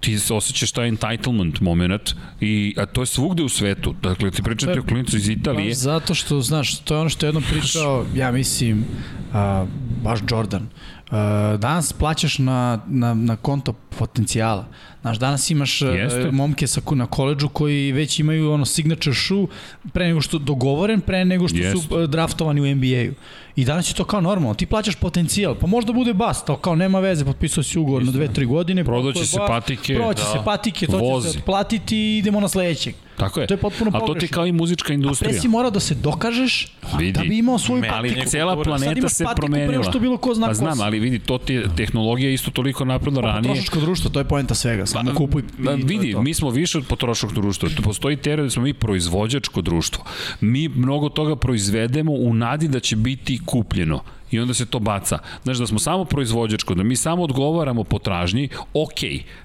ti 0.00 0.18
se 0.18 0.34
osjećaš 0.34 0.72
taj 0.72 0.88
entitlement 0.88 1.60
moment 1.60 2.10
i 2.40 2.74
a 2.76 2.86
to 2.86 3.02
je 3.02 3.06
svugde 3.06 3.42
u 3.42 3.48
svetu. 3.48 3.94
Dakle, 4.02 4.30
ti 4.30 4.42
pričate 4.42 4.80
o 4.80 4.82
klinicu 4.82 5.16
iz 5.16 5.28
Italije. 5.28 5.68
Baš 5.68 5.76
zato 5.76 6.14
što, 6.14 6.40
znaš, 6.40 6.78
to 6.78 6.94
je 6.94 7.00
ono 7.00 7.10
što 7.10 7.26
je 7.26 7.28
jednom 7.28 7.44
pričao, 7.50 8.06
ja 8.14 8.32
mislim, 8.32 8.84
a, 9.32 9.66
baš 10.02 10.20
Jordan. 10.30 10.68
A, 11.10 11.56
danas 11.60 11.92
plaćaš 11.92 12.38
na, 12.38 12.80
na, 12.86 13.14
na 13.14 13.36
konto 13.36 13.72
potencijala. 13.72 14.66
Znaš, 15.00 15.18
danas 15.18 15.50
imaš 15.50 15.82
Jeste. 15.82 16.30
momke 16.30 16.66
sa, 16.66 16.80
na 16.94 17.06
koleđu 17.06 17.48
koji 17.48 17.92
već 17.92 18.18
imaju 18.18 18.52
ono 18.52 18.64
signature 18.64 19.16
shoe 19.16 19.46
pre 19.92 20.06
nego 20.06 20.20
što 20.20 20.38
dogovoren, 20.38 21.00
pre 21.00 21.24
nego 21.24 21.48
što 21.48 21.58
Jeste. 21.58 21.78
su 21.88 22.06
draftovani 22.06 22.60
u 22.60 22.74
NBA-u. 22.74 23.14
I 23.56 23.64
danas 23.64 23.90
je 23.90 23.94
to 23.94 24.04
kao 24.04 24.20
normalno. 24.20 24.54
Ti 24.54 24.66
plaćaš 24.66 24.94
potencijal, 24.94 25.54
pa 25.54 25.66
možda 25.66 25.92
bude 25.92 26.14
bast, 26.14 26.46
to 26.46 26.56
kao 26.56 26.74
nema 26.74 27.00
veze, 27.00 27.24
potpisao 27.24 27.62
si 27.62 27.78
ugovor 27.78 28.04
na 28.04 28.12
2-3 28.12 28.46
godine. 28.46 28.84
Prodaće 28.84 29.26
se 29.26 29.38
patike. 29.46 29.94
Prodaće 29.94 30.22
da. 30.22 30.28
se 30.28 30.38
patike, 30.44 30.86
to 30.86 30.98
Vozi. 30.98 31.26
će 31.26 31.32
se 31.32 31.38
otplatiti 31.38 31.96
i 31.96 32.18
idemo 32.18 32.40
na 32.40 32.48
sledećeg. 32.48 32.94
Tako 33.20 33.40
je. 33.40 33.46
To 33.46 33.54
je 33.54 33.58
potpuno 33.58 33.90
pogrešno. 33.90 34.12
A 34.12 34.14
to 34.14 34.20
ti 34.20 34.28
kao 34.28 34.46
i 34.46 34.52
muzička 34.52 34.92
industrija. 34.92 35.28
A 35.28 35.32
pre 35.32 35.40
si 35.40 35.48
morao 35.48 35.70
da 35.70 35.80
se 35.80 35.94
dokažeš 35.94 36.72
vidi. 36.98 37.12
da 37.12 37.20
bi 37.20 37.38
imao 37.38 37.58
svoju 37.58 37.82
patiku. 37.88 38.28
Cela 38.28 38.62
planeta 38.62 39.08
se 39.08 39.24
promenila. 39.36 39.84
što 39.84 39.98
bilo 39.98 40.16
ko 40.16 40.34
zna 40.34 40.46
pa 40.46 40.54
znam, 40.54 40.80
ali 40.80 40.98
vidi, 40.98 41.18
to 41.18 41.38
ti 41.38 41.62
tehnologija 41.76 42.30
isto 42.30 42.50
toliko 42.50 42.84
napredno 42.84 43.20
pa, 43.20 43.26
ranije. 43.26 43.48
Potrošačko 43.48 43.80
društvo, 43.80 44.10
to 44.10 44.20
je 44.20 44.24
poenta 44.24 44.54
svega. 44.54 44.86
Samo 44.86 45.10
pa, 45.10 45.16
kupuj 45.16 45.42
pa, 45.64 45.72
vidi, 45.72 46.14
mi 46.14 46.34
smo 46.34 46.50
više 46.50 46.78
od 46.78 46.86
potrošačkog 46.86 47.34
društva. 47.34 47.68
Postoji 47.82 48.16
teorija 48.16 48.44
da 48.44 48.50
smo 48.50 48.62
mi 48.62 48.74
proizvođačko 48.74 49.62
društvo. 49.62 50.04
Mi 50.40 50.68
mnogo 50.68 51.08
toga 51.08 51.36
proizvedemo 51.36 52.12
u 52.12 52.34
nadi 52.34 52.68
da 52.68 52.80
će 52.80 52.96
biti 52.96 53.40
kupljeno 53.46 54.00
i 54.30 54.40
onda 54.40 54.54
se 54.54 54.66
to 54.66 54.78
baca. 54.78 55.18
Znaš, 55.42 55.58
da 55.58 55.66
smo 55.66 55.78
samo 55.78 56.04
proizvođačko, 56.04 56.74
da 56.74 56.82
mi 56.82 56.96
samo 56.96 57.22
odgovaramo 57.22 57.84
potražnji, 57.84 58.48
ok, 58.74 59.00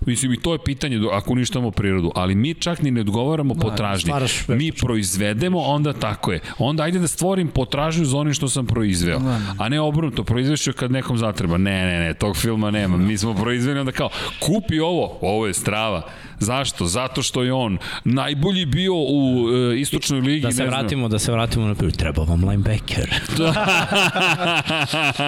mislim 0.05 0.33
i 0.33 0.37
to 0.37 0.53
je 0.53 0.59
pitanje 0.65 0.99
ako 1.11 1.31
uništamo 1.31 1.71
prirodu, 1.71 2.11
ali 2.15 2.35
mi 2.35 2.53
čak 2.53 2.81
ni 2.81 2.91
ne 2.91 3.01
odgovaramo 3.01 3.53
da, 3.53 3.61
potražnji. 3.61 4.13
Mi 4.47 4.71
proizvedemo, 4.71 5.59
onda 5.59 5.93
tako 5.93 6.31
je. 6.31 6.39
Onda 6.59 6.83
ajde 6.83 6.99
da 6.99 7.07
stvorim 7.07 7.47
potražnju 7.47 8.05
za 8.05 8.17
onim 8.17 8.33
što 8.33 8.49
sam 8.49 8.65
proizveo. 8.65 9.19
Da, 9.19 9.41
A 9.57 9.69
ne 9.69 9.79
obrnuto, 9.79 10.23
proizvešću 10.23 10.73
kad 10.73 10.91
nekom 10.91 11.17
zatreba. 11.17 11.57
Ne, 11.57 11.85
ne, 11.85 11.99
ne, 11.99 12.13
tog 12.13 12.37
filma 12.37 12.71
nema. 12.71 12.97
Mi 12.97 13.17
smo 13.17 13.33
proizveli 13.33 13.79
onda 13.79 13.91
kao, 13.91 14.09
kupi 14.39 14.79
ovo, 14.79 15.17
ovo 15.21 15.47
je 15.47 15.53
strava. 15.53 16.01
Zašto? 16.39 16.85
Zato 16.85 17.21
što 17.21 17.43
je 17.43 17.53
on 17.53 17.77
najbolji 18.03 18.65
bio 18.65 18.93
u 18.93 19.49
e, 19.73 19.79
istočnoj 19.79 20.19
ligi. 20.21 20.41
Da 20.41 20.51
se 20.51 20.65
vratimo, 20.65 21.07
da 21.07 21.19
se 21.19 21.31
vratimo 21.31 21.67
na 21.67 21.75
prvi, 21.75 21.91
treba 21.91 22.23
vam 22.23 22.49
linebacker. 22.49 23.09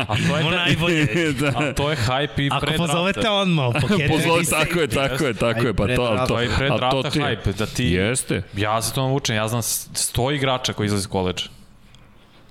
a 0.07 0.15
to 0.27 0.37
je 0.37 0.43
najbolje. 0.65 1.33
da. 1.33 1.47
A 1.55 1.73
to 1.73 1.89
je 1.89 1.97
hype 2.07 2.45
i 2.45 2.49
pre 2.61 2.73
Ako 2.73 2.77
pozovete 2.77 3.29
odmah, 3.29 3.65
Pozove, 4.11 4.43
tako 4.49 4.79
je, 4.79 4.87
tako 4.87 5.25
je, 5.25 5.33
tako 5.33 5.67
je, 5.67 5.73
pa 5.73 5.87
to, 5.87 5.95
to, 5.95 6.25
to 6.27 6.39
je 6.39 6.49
pre 6.57 6.69
drafta 6.69 7.09
ti, 7.09 7.19
hype, 7.19 7.57
da 7.57 7.65
ti, 7.65 7.85
jeste. 7.85 8.41
ja 8.57 8.81
se 8.81 8.93
to 8.93 9.05
učen, 9.05 9.35
ja 9.35 9.47
znam 9.47 9.61
100 9.61 10.35
igrača 10.35 10.73
koji 10.73 10.85
izlazi 10.85 11.01
iz 11.01 11.07
koleđa 11.07 11.43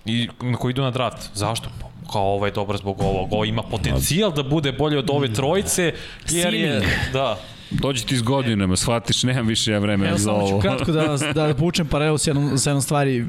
i 0.05 0.29
koji 0.59 0.71
idu 0.71 0.83
na 0.83 0.91
draft. 0.91 1.31
Zašto? 1.35 1.69
kao 2.13 2.35
ovaj 2.35 2.51
dobar 2.51 2.77
zbog 2.77 3.01
ovog, 3.01 3.33
ovo 3.33 3.45
ima 3.45 3.63
potencijal 3.63 4.33
da 4.33 4.43
bude 4.43 4.73
bolje 4.73 4.99
od 4.99 5.11
ove 5.11 5.33
trojice, 5.33 5.93
jer 6.31 6.55
je, 6.55 6.83
da, 7.13 7.39
Dođi 7.71 8.07
ti 8.07 8.17
s 8.17 8.23
godinama, 8.23 8.77
shvatiš, 8.77 9.23
nemam 9.23 9.47
više 9.47 9.73
ja 9.73 9.79
vremena 9.79 10.19
za 10.19 10.33
ovo. 10.33 10.47
Samo 10.49 10.59
ću 10.59 10.63
kratko 10.63 10.93
da, 10.93 11.17
da, 11.35 11.47
da 11.47 11.55
povučem 11.55 11.87
paralelu 11.87 12.19
s 12.19 12.27
jednom, 12.27 12.59
s 12.59 12.67
jednom 12.67 12.83
stvari, 12.83 13.27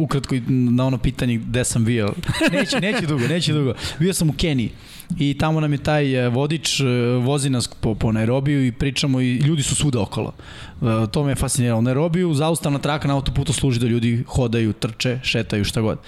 ukratko 0.00 0.34
na 0.48 0.86
ono 0.86 0.98
pitanje 0.98 1.36
gde 1.36 1.64
sam 1.64 1.84
bio. 1.84 2.12
Neće, 2.52 2.80
neće 2.80 3.06
dugo, 3.06 3.28
neće 3.28 3.52
dugo. 3.52 3.74
Bio 3.98 4.14
sam 4.14 4.30
u 4.30 4.32
Keniji 4.32 4.70
i 5.18 5.38
tamo 5.38 5.60
nam 5.60 5.72
je 5.72 5.78
taj 5.78 6.14
e, 6.14 6.28
vodič, 6.28 6.80
e, 6.80 6.84
vozi 7.22 7.50
nas 7.50 7.68
po, 7.68 7.94
po 7.94 8.12
Nairobiju 8.12 8.66
i 8.66 8.72
pričamo 8.72 9.20
i 9.20 9.36
ljudi 9.36 9.62
su 9.62 9.74
svuda 9.74 10.00
okolo. 10.00 10.32
E, 10.82 11.06
to 11.10 11.24
me 11.24 11.32
je 11.32 11.36
fasciniralo. 11.36 11.80
Nairobiju, 11.80 12.34
zaustavna 12.34 12.78
traka 12.78 13.08
na 13.08 13.14
autoputu 13.14 13.52
služi 13.52 13.80
da 13.80 13.86
ljudi 13.86 14.24
hodaju, 14.26 14.72
trče, 14.72 15.20
šetaju, 15.22 15.64
šta 15.64 15.80
god. 15.80 15.98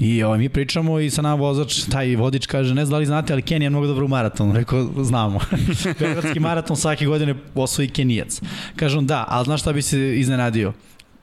I 0.00 0.22
ovaj, 0.22 0.38
mi 0.38 0.48
pričamo 0.48 1.00
i 1.00 1.10
sa 1.10 1.22
nama 1.22 1.34
vozač, 1.34 1.80
taj 1.90 2.16
vodič 2.16 2.46
kaže, 2.46 2.74
ne 2.74 2.86
znam 2.86 2.94
da 2.94 2.98
li 2.98 3.06
znate, 3.06 3.32
ali 3.32 3.42
Kenija 3.42 3.66
je 3.66 3.70
mnogo 3.70 3.86
dobro 3.86 4.04
u 4.04 4.08
maratonu. 4.08 4.52
Rekao, 4.52 4.88
znamo. 5.02 5.40
Beogradski 6.00 6.40
maraton 6.40 6.76
svake 6.76 7.06
godine 7.06 7.34
osvoji 7.54 7.88
Kenijac. 7.88 8.40
Kažem, 8.76 9.06
da, 9.06 9.24
ali 9.28 9.44
znaš 9.44 9.60
šta 9.60 9.72
bi 9.72 9.82
se 9.82 10.18
iznenadio? 10.18 10.72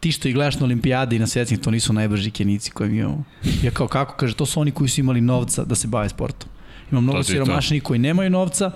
ti 0.01 0.11
što 0.11 0.27
i 0.27 0.34
gledaš 0.34 0.60
na 0.60 0.66
olimpijade 0.66 1.16
i 1.16 1.19
na 1.19 1.27
svetskim, 1.27 1.60
to 1.60 1.72
nisu 1.72 1.93
najbrži 1.93 2.32
kenici 2.32 2.72
koji 2.72 2.90
mi 2.90 2.98
imamo. 2.98 3.24
Ja 3.64 3.72
kao 3.72 3.88
kako, 3.88 4.16
kaže, 4.18 4.35
to 4.35 4.45
su 4.45 4.60
oni 4.60 4.72
koji 4.72 4.90
su 4.90 5.00
imali 5.00 5.22
novca 5.22 5.64
da 5.64 5.76
se 5.76 5.88
bave 5.88 6.10
sportom. 6.10 6.50
Ima 6.91 7.01
mnogo 7.01 7.23
siromašnih 7.23 7.83
koji 7.83 7.99
nemaju 7.99 8.29
novca 8.29 8.71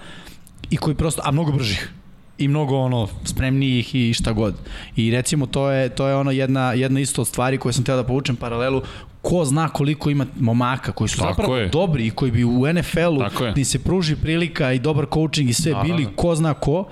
i 0.69 0.77
koji 0.77 0.95
prosto, 0.95 1.21
a 1.25 1.31
mnogo 1.31 1.51
bržih 1.51 1.89
i 2.37 2.47
mnogo 2.47 2.77
ono 2.77 3.07
spremnijih 3.23 3.95
i 3.95 4.13
šta 4.13 4.31
god. 4.31 4.55
I 4.95 5.11
recimo 5.11 5.45
to 5.45 5.71
je 5.71 5.89
to 5.89 6.07
je 6.07 6.15
ono 6.15 6.31
jedna 6.31 6.73
jedna 6.73 6.99
isto 6.99 7.21
od 7.21 7.27
stvari 7.27 7.57
koje 7.57 7.73
sam 7.73 7.83
teo 7.83 7.95
da 7.95 8.03
povučem 8.03 8.35
paralelu 8.35 8.81
ko 9.21 9.45
zna 9.45 9.69
koliko 9.69 10.09
ima 10.09 10.25
momaka 10.39 10.91
koji 10.91 11.07
su 11.07 11.17
Tako 11.17 11.29
zapravo 11.31 11.57
je. 11.57 11.67
dobri 11.69 12.07
i 12.07 12.11
koji 12.11 12.31
bi 12.31 12.43
u 12.43 12.73
NFL-u 12.73 13.21
ni 13.55 13.65
se 13.65 13.79
pruži 13.79 14.15
prilika 14.15 14.73
i 14.73 14.79
dobar 14.79 15.05
coaching 15.13 15.49
i 15.49 15.53
sve 15.53 15.71
Aha. 15.71 15.83
bili 15.83 16.07
ko 16.15 16.35
zna 16.35 16.53
ko 16.53 16.87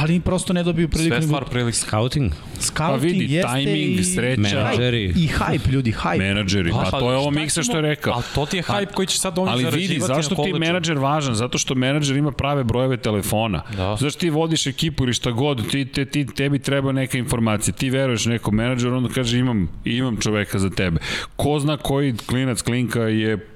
ali 0.00 0.20
prosto 0.20 0.52
ne 0.52 0.62
dobiju 0.62 0.88
priliku. 0.88 1.16
Sve 1.16 1.22
stvar 1.22 1.44
prilik. 1.44 1.74
Scouting. 1.74 2.32
Scouting 2.58 2.78
pa 2.78 2.96
vidi, 2.96 3.34
jeste 3.34 3.52
timing, 3.52 4.00
i... 4.00 4.04
sreća. 4.04 4.40
Menadžeri. 4.42 5.04
I 5.04 5.28
hype, 5.28 5.70
ljudi, 5.70 5.92
hype. 5.92 6.18
Menadžeri, 6.18 6.70
pa, 6.70 6.88
pa 6.90 6.98
to 7.00 7.10
je 7.10 7.16
ovo 7.16 7.30
miksa 7.30 7.62
što 7.62 7.76
je 7.76 7.82
rekao. 7.82 8.12
Ali 8.14 8.22
to 8.34 8.46
ti 8.46 8.56
je 8.56 8.62
hype 8.62 8.92
koji 8.94 9.06
će 9.06 9.18
sad 9.18 9.38
oni 9.38 9.50
ali 9.50 9.64
vidi, 9.64 10.00
zašto 10.00 10.34
ti 10.34 10.52
menadžer 10.52 10.98
važan? 10.98 11.34
Zato 11.34 11.58
što 11.58 11.74
menadžer 11.74 12.16
ima 12.16 12.32
prave 12.32 12.64
brojeve 12.64 12.96
telefona. 12.96 13.62
Da. 13.76 13.96
Zašto 14.00 14.20
ti 14.20 14.30
vodiš 14.30 14.66
ekipu 14.66 15.04
ili 15.04 15.14
šta 15.14 15.30
god, 15.30 15.70
ti, 15.70 15.84
te, 15.84 16.04
ti, 16.04 16.26
tebi 16.26 16.58
treba 16.58 16.92
neka 16.92 17.18
informacija. 17.18 17.74
Ti 17.74 17.90
veruješ 17.90 18.26
nekom 18.26 18.54
menadžeru, 18.54 18.96
onda 18.96 19.08
kaže 19.08 19.38
imam, 19.38 19.68
imam 19.84 20.16
čoveka 20.16 20.58
za 20.58 20.70
tebe. 20.70 21.00
Ko 21.36 21.58
zna 21.58 21.76
koji 21.76 22.16
klinac, 22.16 22.62
klinka 22.62 23.00
je 23.00 23.51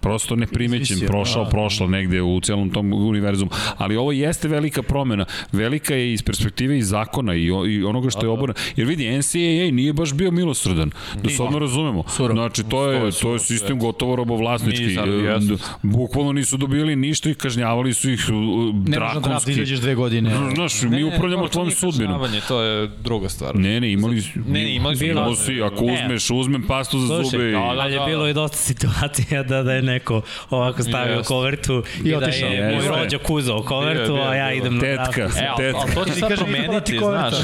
prosto 0.00 0.36
neprimećen, 0.36 0.98
prošao, 1.06 1.44
da. 1.44 1.50
prošlo 1.50 1.86
negde 1.86 2.22
u 2.22 2.40
celom 2.40 2.70
tom 2.70 2.92
univerzumu. 2.92 3.50
Ali 3.76 3.96
ovo 3.96 4.12
jeste 4.12 4.48
velika 4.48 4.82
promena. 4.82 5.24
Velika 5.52 5.94
je 5.94 6.12
iz 6.12 6.22
perspektive 6.22 6.78
i 6.78 6.82
zakona 6.82 7.34
i, 7.34 7.44
i 7.68 7.84
onoga 7.84 8.10
što 8.10 8.26
je 8.26 8.28
oborno. 8.28 8.54
Jer 8.76 8.86
vidi, 8.86 9.18
NCAA 9.18 9.70
nije 9.72 9.92
baš 9.92 10.12
bio 10.14 10.30
milosrdan. 10.30 10.90
Da 11.22 11.30
se 11.30 11.42
odmah 11.42 11.60
razumemo. 11.60 12.04
Znači, 12.32 12.62
to 12.64 12.90
je, 12.90 13.12
to 13.12 13.32
je 13.32 13.38
sistem 13.38 13.78
gotovo 13.78 14.16
robovlasnički. 14.16 14.98
Bukvalno 15.82 16.32
nisu 16.32 16.56
dobili 16.56 16.96
ništa 16.96 17.30
i 17.30 17.34
kažnjavali 17.34 17.94
su 17.94 18.10
ih 18.10 18.20
drakonski. 18.72 19.50
Ne 19.50 19.56
izađeš 19.56 19.78
dve 19.78 19.94
godine. 19.94 20.30
Znaš, 20.54 20.82
mi 20.82 21.04
upravljamo 21.04 21.48
tvojom 21.48 21.70
sudbinom. 21.70 22.30
To 22.48 22.62
je 22.62 22.90
druga 23.04 23.28
stvar. 23.28 23.56
Ne, 23.56 23.80
ne, 23.80 23.92
imali, 23.92 24.22
ne, 24.48 24.74
imali 24.74 24.96
su. 24.96 25.04
Bilo 25.04 25.34
si, 25.34 25.62
ako 25.62 25.84
uzmeš, 25.84 26.30
uzmem 26.30 26.62
pastu 26.62 26.98
za 26.98 27.22
zube. 27.22 27.50
Da, 27.50 27.58
ali 27.58 27.94
je 27.94 28.00
bilo 28.06 28.28
i 28.28 28.34
dosta 28.34 28.56
situacija 28.56 29.42
da, 29.42 29.62
da 29.62 29.72
je 29.72 29.82
neko 29.88 30.22
ovako 30.50 30.82
stavio 30.82 31.18
yes. 31.18 31.24
kovertu 31.24 31.82
i, 32.04 32.08
i 32.08 32.16
da 32.20 32.26
je 32.26 32.32
yes. 32.32 32.74
moj 32.74 32.88
rođak 32.88 33.30
uzao 33.30 33.62
kovertu, 33.62 34.14
a 34.14 34.34
ja 34.34 34.52
idem 34.52 34.74
na 34.74 34.80
tetka, 34.80 35.22
e, 35.22 35.50
tetka. 35.56 35.80
Ali 35.80 35.94
to 35.94 36.04
će 36.04 36.12
sad 36.20 36.36
promeniti, 36.36 36.98
znaš. 36.98 37.34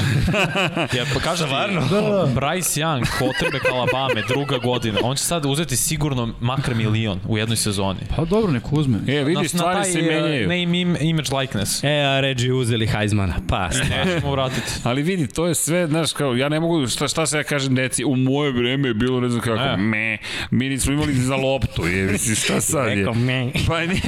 ja, 0.97 1.05
pa 1.13 1.19
kažem 1.19 1.47
ti, 1.47 1.93
da, 1.95 2.01
da. 2.01 2.27
Bryce 2.35 2.81
Young, 2.81 3.05
quarterback 3.19 3.71
Alabama, 3.73 4.21
druga 4.27 4.57
godina, 4.57 4.99
on 5.03 5.15
će 5.15 5.23
sad 5.23 5.45
uzeti 5.45 5.77
sigurno 5.77 6.33
makar 6.39 6.75
milion 6.75 7.19
u 7.27 7.37
jednoj 7.37 7.57
sezoni. 7.57 7.99
Pa 8.15 8.25
dobro, 8.25 8.51
nek 8.51 8.73
uzme. 8.73 8.97
E, 9.07 9.23
vidi, 9.23 9.47
stvari 9.47 9.81
taj, 9.81 9.91
se 9.91 9.99
e, 9.99 10.01
menjaju. 10.01 10.47
Name, 10.47 10.97
image, 11.01 11.29
likeness. 11.39 11.83
E, 11.83 11.87
a 11.87 12.19
Reggie 12.19 12.53
uzeli 12.53 12.87
Heismana, 12.87 13.35
pa. 13.49 13.67
Nećemo 13.67 14.31
vratiti. 14.31 14.71
Ali 14.83 15.03
vidi, 15.03 15.27
to 15.27 15.47
je 15.47 15.55
sve, 15.55 15.87
znaš, 15.87 16.13
kao, 16.13 16.35
ja 16.35 16.49
ne 16.49 16.59
mogu, 16.59 16.87
šta, 16.87 17.07
šta 17.07 17.25
se 17.25 17.37
ja 17.37 17.43
kažem 17.43 17.75
deci, 17.75 18.05
u 18.05 18.15
moje 18.15 18.51
vreme 18.51 18.87
je 18.87 18.93
bilo, 18.93 19.19
ne 19.19 19.29
znam 19.29 19.41
kako, 19.41 19.63
e. 19.63 19.77
me, 19.77 20.17
mi 20.51 20.69
nismo 20.69 20.93
imali 20.93 21.13
za 21.13 21.35
loptu, 21.35 21.87
je, 21.87 22.17
misli, 22.35 22.53
šta 22.53 22.61
sad 22.61 22.97
je? 22.97 23.11
me. 23.13 23.51
Pa 23.67 23.79
nije 23.79 24.01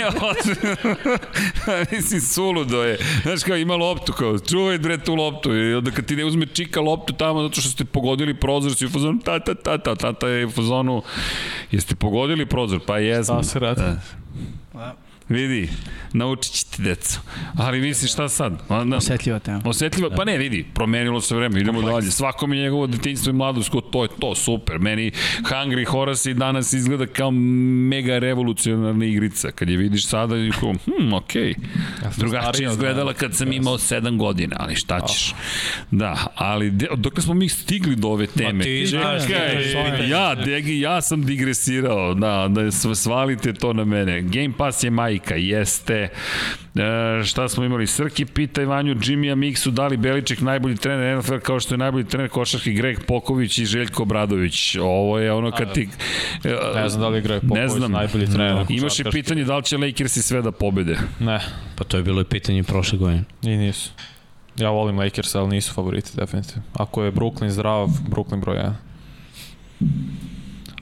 Mislim, 1.92 2.22
suludo 2.22 2.84
je. 2.84 2.98
Znaš 3.24 3.44
kao, 3.44 3.58
ima 3.58 3.76
loptu, 3.76 4.14
kao, 4.14 4.40
čuvaj 4.40 4.78
bre 4.78 4.98
tu 4.98 5.16
loptu. 5.16 5.56
I 5.56 5.74
onda 5.74 5.92
kad 5.92 6.06
ti 6.06 6.16
ne 6.16 6.26
uzme 6.26 6.46
čika 6.46 6.82
loptu 6.82 7.14
tamo 7.14 7.42
zato 7.42 7.62
što 7.62 7.70
ste 7.70 7.86
pogodili 7.86 8.34
prozor, 8.34 8.76
si 8.76 8.86
u 8.86 8.90
fazonu 8.90 9.20
ta 9.20 9.40
ta 9.40 9.54
ta 9.54 9.78
ta, 9.78 9.96
tata 9.96 10.28
je 10.28 10.46
u 10.46 10.52
fazonu, 10.52 11.02
jeste 11.72 11.96
pogodili 11.96 12.46
prozor? 12.46 12.80
Pa 12.88 12.98
jesmo. 12.98 13.36
Šta 13.36 13.44
se 13.44 13.60
radi? 13.60 13.82
Da. 14.74 15.07
Vidi, 15.30 15.70
naučit 16.14 16.54
ćete 16.54 16.84
decu. 16.84 17.20
Ali 17.58 17.82
misliš 17.82 18.14
šta 18.14 18.30
sad? 18.30 18.62
Osetljiva 18.98 19.40
tema. 19.40 19.62
Osetljiva, 19.66 20.10
pa 20.16 20.24
ne, 20.24 20.38
vidi, 20.38 20.66
promenilo 20.74 21.22
se 21.22 21.36
vreme, 21.36 21.60
idemo 21.60 21.80
Kompleks. 21.80 22.04
dalje. 22.04 22.12
Svako 22.12 22.48
mi 22.48 22.58
je 22.58 22.64
njegovo 22.64 22.88
detinjstvo 22.88 23.30
i 23.30 23.34
mladost, 23.34 23.72
to 23.92 24.04
je 24.04 24.10
to, 24.20 24.36
super. 24.36 24.80
Meni 24.80 25.12
Hungry 25.42 25.86
Horace 25.88 26.32
i 26.32 26.34
danas 26.34 26.74
izgleda 26.74 27.06
kao 27.06 27.32
mega 27.32 28.20
revolucionarna 28.20 29.06
igrica. 29.06 29.52
Kad 29.52 29.70
je 29.70 29.78
vidiš 29.78 30.08
sada, 30.08 30.36
je 30.36 30.52
kao, 30.52 30.74
hm, 30.74 31.14
okej. 31.14 31.54
Okay. 31.54 32.18
Drugačije 32.18 32.70
izgledala 32.72 33.14
kad 33.14 33.36
sam 33.36 33.52
imao 33.52 33.78
7 33.78 34.18
godina, 34.18 34.56
ali 34.60 34.76
šta 34.76 35.00
ćeš? 35.08 35.34
Da, 35.92 36.28
ali 36.36 36.72
dok 36.96 37.22
smo 37.22 37.34
mi 37.34 37.50
stigli 37.50 37.96
do 37.96 38.08
ove 38.08 38.28
teme. 38.28 38.54
Ma 38.54 38.64
ti 38.64 38.86
znaš, 38.86 39.22
ja, 40.10 40.36
Degi, 40.36 40.80
ja 40.80 41.02
sam 41.02 41.26
digresirao, 41.26 42.14
da, 42.14 42.48
da 42.50 42.72
svalite 42.96 43.54
to 43.54 43.74
na 43.74 43.86
mene. 43.86 44.22
Game 44.22 44.54
Pass 44.58 44.84
je 44.84 44.90
maj 44.90 45.17
majka, 45.18 45.36
jeste. 45.36 46.10
E, 46.76 47.24
šta 47.24 47.50
smo 47.50 47.64
imali? 47.64 47.88
Srki 47.88 48.26
pita 48.26 48.62
Ivanju 48.62 48.96
Jimmy 48.96 49.36
Miksu 49.36 49.72
da 49.72 49.88
li 49.88 49.98
Beliček 49.98 50.42
najbolji 50.42 50.76
trener 50.76 51.18
NFL 51.18 51.38
kao 51.38 51.60
što 51.60 51.74
je 51.74 51.78
najbolji 51.78 52.06
trener 52.06 52.30
košarki 52.30 52.74
Greg 52.74 52.98
Poković 53.08 53.58
i 53.58 53.66
Željko 53.66 54.06
Bradović. 54.06 54.76
Ovo 54.76 55.20
je 55.20 55.32
ono 55.34 55.52
kad 55.52 55.74
ti... 55.74 55.90
E, 56.44 56.56
ne 56.76 56.90
znam 56.90 57.02
da 57.02 57.08
li 57.08 57.18
je 57.18 57.22
Greg 57.22 57.42
Poković 57.42 57.62
ne 57.62 57.70
znam. 57.70 57.92
najbolji 57.92 58.26
trener. 58.26 58.56
No. 58.56 58.66
Imaš 58.70 59.00
i 59.00 59.04
pitanje 59.12 59.44
da 59.44 59.58
li 59.58 59.64
će 59.64 59.78
Lakersi 59.78 60.22
sve 60.22 60.42
da 60.42 60.52
pobede? 60.52 60.98
Ne. 61.20 61.40
Pa 61.76 61.84
to 61.84 61.98
je 61.98 62.04
bilo 62.04 62.22
i 62.22 62.26
pitanje 62.26 62.64
prošle 62.64 62.98
godine. 62.98 63.24
I 63.44 63.58
nisu. 63.58 63.92
Ja 64.58 64.70
volim 64.70 65.00
Lakers, 65.00 65.36
ali 65.36 65.48
nisu 65.48 65.74
favoriti 65.74 66.12
definitivno. 66.16 66.64
Ako 66.74 67.04
je 67.04 67.12
Brooklyn 67.12 67.50
zdrav, 67.50 67.88
Brooklyn 68.10 68.40
broj 68.40 68.58
1. 68.58 68.72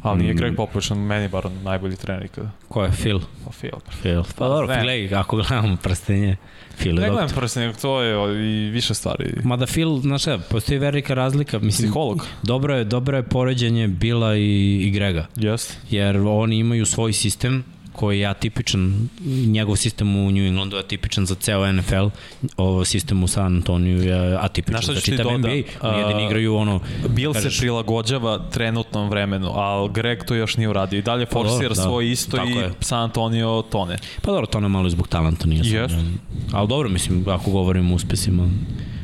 Ali 0.05 0.19
nije 0.19 0.33
mm. 0.33 0.37
Greg 0.37 0.55
Popovich, 0.55 0.91
meni 0.91 1.27
bar 1.27 1.51
najbolji 1.63 1.95
trener 1.95 2.25
ikada. 2.25 2.49
Ko 2.69 2.83
je? 2.83 2.91
Phil? 2.91 3.19
Pa 3.45 3.51
Phil. 3.51 3.79
Phil. 4.01 4.23
Pa 4.37 4.47
dobro, 4.47 4.67
ne. 4.67 4.83
gledaj, 4.83 5.19
ako 5.19 5.35
gledamo 5.35 5.77
prstenje, 5.83 6.37
Phil 6.77 6.95
Ne 6.95 7.09
gledam 7.09 7.29
prstenje, 7.35 7.73
to 7.81 8.01
je 8.01 8.35
i 8.47 8.69
više 8.69 8.93
stvari. 8.93 9.33
Mada 9.43 9.65
Phil, 9.65 9.99
znaš 9.99 10.21
šta, 10.21 10.37
postoji 10.49 10.79
velika 10.79 11.13
razlika. 11.13 11.59
Mislim, 11.59 11.89
Psiholog. 11.89 12.27
Dobro 12.43 12.75
je, 12.75 12.83
dobro 12.83 13.17
je 13.17 13.23
poređenje 13.23 13.87
Bila 13.87 14.35
i, 14.35 14.81
i 14.83 14.91
Grega. 14.91 15.27
Jeste. 15.35 15.73
Jer 15.89 16.17
oni 16.17 16.57
imaju 16.57 16.85
svoj 16.85 17.13
sistem, 17.13 17.63
koji 17.95 18.19
je 18.19 18.27
atipičan, 18.27 19.09
njegov 19.47 19.75
sistem 19.75 20.15
u 20.15 20.31
New 20.31 20.47
Englandu 20.47 20.75
je 20.75 20.79
atipičan 20.79 21.25
za 21.25 21.35
ceo 21.35 21.71
NFL, 21.71 22.07
ovo 22.57 22.85
sistem 22.85 23.23
u 23.23 23.27
San 23.27 23.55
Antoniju 23.55 24.03
je 24.03 24.37
atipičan 24.41 24.95
za 24.95 25.01
čitav 25.01 25.37
NBA, 25.39 25.49
oni 25.81 25.99
jedini 25.99 26.25
igraju 26.25 26.55
ono... 26.55 26.79
Bill 27.09 27.33
kažeš, 27.33 27.55
se 27.55 27.61
prilagođava 27.61 28.49
trenutnom 28.51 29.09
vremenu, 29.09 29.51
ali 29.53 29.89
Greg 29.93 30.23
to 30.23 30.35
još 30.35 30.57
nije 30.57 30.69
uradio 30.69 30.97
i 30.97 31.01
dalje 31.01 31.25
pa 31.25 31.31
forsira 31.31 31.69
da, 31.69 31.75
svoj 31.75 32.11
isto 32.11 32.37
i 32.45 32.51
je. 32.51 32.71
San 32.79 32.99
Antonio 32.99 33.63
tone. 33.71 33.97
Pa 34.21 34.31
dobro, 34.31 34.45
tone 34.45 34.67
malo 34.67 34.89
zbog 34.89 35.07
talenta 35.07 35.47
nije 35.47 35.63
yes. 35.63 35.89
sam. 35.89 36.19
Ali 36.51 36.67
dobro, 36.67 36.89
mislim, 36.89 37.25
ako 37.27 37.51
govorimo 37.51 37.93
o 37.93 37.95
uspesima, 37.95 38.49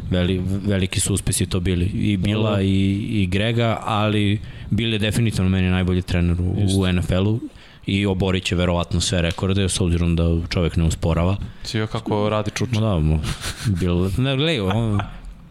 veli, 0.09 0.41
veliki 0.65 0.99
su 0.99 1.13
uspesi 1.13 1.45
to 1.45 1.59
bili. 1.59 1.85
I 1.85 2.17
Bila 2.17 2.61
i, 2.61 3.07
i 3.09 3.27
Grega, 3.27 3.81
ali 3.85 4.39
Bill 4.69 4.93
je 4.93 4.99
definitivno 4.99 5.49
meni 5.49 5.69
najbolji 5.69 6.01
trener 6.01 6.41
u, 6.41 6.55
u 6.77 6.93
NFL-u 6.93 7.39
i 7.85 8.05
oborit 8.05 8.43
će 8.43 8.55
verovatno 8.55 9.01
sve 9.01 9.21
rekorde, 9.21 9.69
s 9.69 9.81
obzirom 9.81 10.15
da 10.15 10.23
čovjek 10.49 10.75
ne 10.75 10.83
usporava. 10.83 11.37
Cijel 11.63 11.87
kako 11.87 12.29
radi 12.29 12.51
čuče. 12.51 12.79
Da, 12.79 12.99
mo, 12.99 13.19
bil, 13.79 14.09
ne, 14.17 14.35
gledaj, 14.35 14.59
on, 14.59 14.99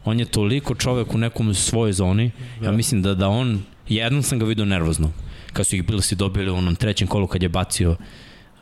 on 0.05 0.21
je 0.21 0.25
toliko 0.25 0.75
čovjek 0.75 1.15
u 1.15 1.19
nekom 1.19 1.55
svojoj 1.55 1.93
zoni, 1.93 2.31
ja 2.63 2.73
mislim 2.73 3.03
da, 3.03 3.15
da 3.15 3.29
on, 3.29 3.63
jednom 3.89 4.23
sam 4.23 4.39
ga 4.39 4.45
vidio 4.45 4.65
nervozno, 4.65 5.13
kad 5.53 5.67
su 5.67 5.77
ih 5.77 5.87
bili 5.87 6.03
si 6.03 6.17
dobili 6.17 6.51
u 6.51 6.57
onom 6.57 6.77
trećem 6.77 7.09
kolu 7.09 7.27
kad 7.27 7.43
je 7.43 7.49
bacio 7.49 7.97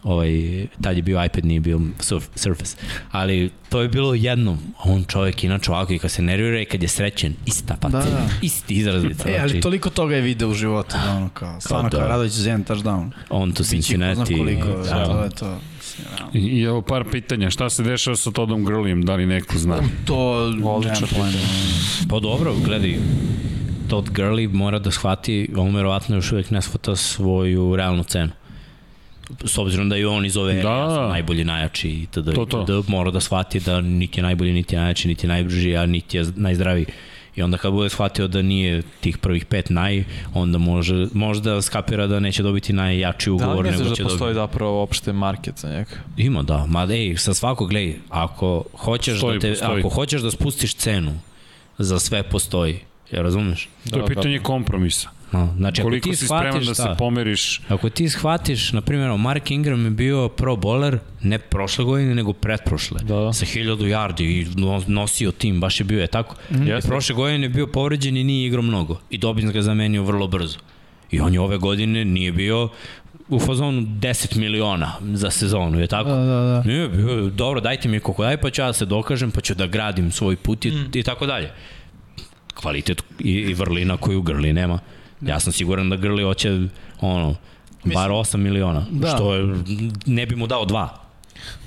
ovaj, 0.03 0.67
tad 0.83 0.97
je 0.97 1.03
bio 1.03 1.25
iPad, 1.25 1.45
nije 1.45 1.61
bio 1.61 1.81
surf, 2.01 2.25
Surface, 2.35 2.77
ali 3.11 3.51
to 3.69 3.81
je 3.81 3.89
bilo 3.89 4.15
jednom, 4.15 4.59
on 4.85 5.05
čovjek 5.05 5.45
inače 5.45 5.71
ovako 5.71 5.93
i 5.93 5.99
kad 5.99 6.11
se 6.11 6.23
nervira 6.23 6.61
i 6.61 6.65
kad 6.65 6.83
je 6.83 6.89
srećen, 6.89 7.35
ista 7.47 7.77
pa 7.81 7.89
da, 7.89 7.99
da. 7.99 8.29
isti 8.43 8.75
izrazlica. 8.75 9.29
E, 9.29 9.39
ali 9.41 9.49
znači, 9.49 9.63
toliko 9.63 9.91
toga 9.91 10.15
je 10.15 10.21
video 10.21 10.49
u 10.49 10.55
životu, 10.55 10.97
da 11.05 11.17
ono 11.17 11.29
kao, 11.29 11.61
stvarno 11.61 11.91
kao, 11.91 12.01
kao 12.01 12.09
Radović 12.09 12.33
za 12.33 12.51
jedan 12.51 12.65
touchdown. 12.65 13.11
On 13.31 13.53
to 13.53 13.65
Cincinnati. 13.65 14.37
koliko, 14.37 14.67
da, 14.67 15.05
to 15.05 15.25
je 15.25 15.31
to. 15.31 15.61
I, 16.33 16.39
I 16.39 16.63
evo 16.63 16.83
par 16.83 17.05
pitanja, 17.11 17.51
šta 17.51 17.71
se 17.71 17.83
dešava 17.83 18.17
sa 18.17 18.31
Todom 18.31 18.65
Grlijem, 18.65 19.03
da 19.03 19.15
li 19.15 19.27
neko 19.27 19.59
zna? 19.59 19.79
To, 20.05 20.17
odlično 20.65 21.07
pitanje. 21.07 21.39
Pa 22.09 22.21
dobro, 22.21 22.55
gledaj, 22.65 22.99
Todd 23.89 24.09
Gurley 24.09 24.53
mora 24.53 24.79
da 24.79 24.91
shvati, 24.91 25.51
on 25.57 25.75
verovatno 25.75 26.17
još 26.17 26.33
uvek 26.33 26.51
ne 26.51 26.63
shvata 26.63 26.97
svoju 26.97 27.77
realnu 27.77 28.05
cenu 28.05 28.31
s 29.45 29.59
obzirom 29.59 29.89
da 29.89 29.97
je 29.97 30.09
on 30.09 30.25
iz 30.25 30.37
ove 30.37 30.55
da. 30.55 30.71
ja 30.71 30.91
sam 30.91 31.09
najbolji 31.09 31.45
najjači 31.45 31.89
i 31.89 32.07
tada, 32.11 32.33
to, 32.33 32.45
to. 32.45 32.65
tada 32.65 32.83
mora 32.87 33.11
da 33.11 33.21
shvati 33.21 33.61
da 33.61 33.81
niti 33.81 34.21
je 34.21 34.23
najbolji, 34.23 34.53
niti 34.53 34.75
je 34.75 34.81
najjači, 34.81 35.09
niti 35.09 35.27
je 35.27 35.29
najbrži, 35.29 35.77
a 35.77 35.87
niti 35.87 36.17
je 36.17 36.27
najzdraviji. 36.37 36.87
I 37.37 37.43
onda 37.43 37.57
kad 37.57 37.73
bude 37.73 37.89
shvatio 37.89 38.29
da 38.29 38.43
nije 38.43 38.83
tih 39.01 39.19
prvih 39.19 39.45
pet 39.45 39.71
naj, 39.71 40.05
onda 40.35 40.59
može, 40.59 41.07
možda 41.13 41.63
skapira 41.63 42.07
da 42.07 42.21
neće 42.21 42.43
dobiti 42.43 42.73
najjači 42.73 43.31
ugovor. 43.31 43.65
Da 43.65 43.71
li 43.71 43.71
misliš 43.71 43.99
da 43.99 44.05
postoji 44.05 44.35
dobiti... 44.35 44.35
zapravo 44.35 44.83
opšte 44.83 45.13
market 45.13 45.59
za 45.59 45.69
njega? 45.69 45.91
Ima, 46.17 46.43
da. 46.43 46.67
Ma 46.67 46.87
ej, 46.91 47.17
sa 47.17 47.35
svakog, 47.35 47.69
gledaj, 47.69 47.95
ako 48.09 48.65
hoćeš, 48.77 49.19
stoji, 49.19 49.39
da 49.39 49.41
te, 49.41 49.51
postoji. 49.51 49.81
ako 49.81 49.89
hoćeš 49.89 50.23
da 50.23 50.31
spustiš 50.31 50.75
cenu, 50.75 51.19
za 51.79 51.99
sve 51.99 52.23
postoji. 52.23 52.79
Ja 53.13 53.23
razumeš? 53.23 53.69
Da, 53.85 53.91
to 53.91 53.99
je 53.99 54.07
pitanje 54.07 54.39
da. 54.39 54.45
kompromisa. 54.45 55.11
No, 55.33 55.55
znači, 55.57 55.83
Koliko 55.83 56.09
ako 56.09 56.11
ti 56.11 56.17
si 56.17 56.27
spreman 56.27 56.65
da 56.65 56.75
se 56.75 56.89
pomeriš? 56.99 57.61
Ako 57.69 57.91
ti 57.91 58.09
shvatiš, 58.09 58.73
na 58.73 58.81
primjer, 58.81 59.19
Mark 59.19 59.51
Ingram 59.51 59.85
je 59.85 59.91
bio 59.91 60.29
pro 60.29 60.57
bowler 60.57 60.99
ne 61.23 61.39
prošle 61.39 61.85
godine, 61.85 62.15
nego 62.15 62.33
pretprošle. 62.33 63.01
Da, 63.03 63.17
da. 63.17 63.33
Sa 63.33 63.47
1000 63.47 63.77
yardi 63.77 64.23
i 64.23 64.47
nosio 64.87 65.33
tim, 65.33 65.61
baš 65.61 65.81
je 65.81 65.85
bio, 65.85 66.01
je 66.01 66.07
tako? 66.07 66.35
Mm. 66.51 66.63
I 66.63 66.81
prošle 66.87 67.15
godine 67.15 67.45
je 67.45 67.49
bio 67.49 67.67
povređen 67.67 68.17
i 68.17 68.25
nije 68.25 68.47
igrao 68.47 68.63
mnogo. 68.63 69.01
I 69.11 69.19
Dobbins 69.19 69.53
ga 69.53 69.63
zamenio 69.63 70.03
vrlo 70.03 70.27
brzo. 70.27 70.59
I 71.11 71.21
on 71.21 71.35
je 71.35 71.41
ove 71.41 71.59
godine 71.59 72.05
nije 72.05 72.33
bio 72.33 72.69
u 73.29 73.41
fazonu 73.41 73.81
10 73.81 74.37
miliona 74.37 74.93
za 75.01 75.31
sezonu, 75.31 75.81
je 75.81 75.87
tako? 75.87 76.09
Da, 76.09 76.17
da, 76.17 76.25
da. 76.25 76.63
Nije, 76.63 76.89
bio, 76.89 77.31
dobro, 77.31 77.61
dajte 77.61 77.89
mi 77.89 78.01
koliko 78.01 78.23
daj, 78.23 78.37
pa 78.37 78.51
ću 78.51 78.63
ja 78.63 78.67
da 78.67 78.73
se 78.73 78.85
dokažem, 78.85 79.31
pa 79.31 79.41
ću 79.41 79.55
da 79.55 79.67
gradim 79.67 80.13
svoj 80.13 80.37
put 80.37 80.65
i, 80.65 80.71
mm. 80.71 80.91
i 80.95 81.03
tako 81.03 81.27
dalje. 81.27 81.51
Kvalitet 82.55 83.03
i, 83.19 83.31
i 83.31 83.55
vrlina 83.55 83.97
koju 83.97 84.23
grli 84.23 84.53
nema. 84.53 84.79
Ja 85.21 85.41
sam 85.41 85.53
siguran 85.53 85.91
da 85.91 85.97
Grli 85.97 86.23
hoće 86.23 86.61
ono, 87.01 87.37
bar 87.85 88.11
8 88.11 88.37
miliona, 88.37 88.87
da. 88.91 89.09
što 89.09 89.35
je, 89.35 89.55
ne 90.07 90.27
bi 90.27 90.37
mu 90.37 90.47
dao 90.47 90.65
dva. 90.65 91.09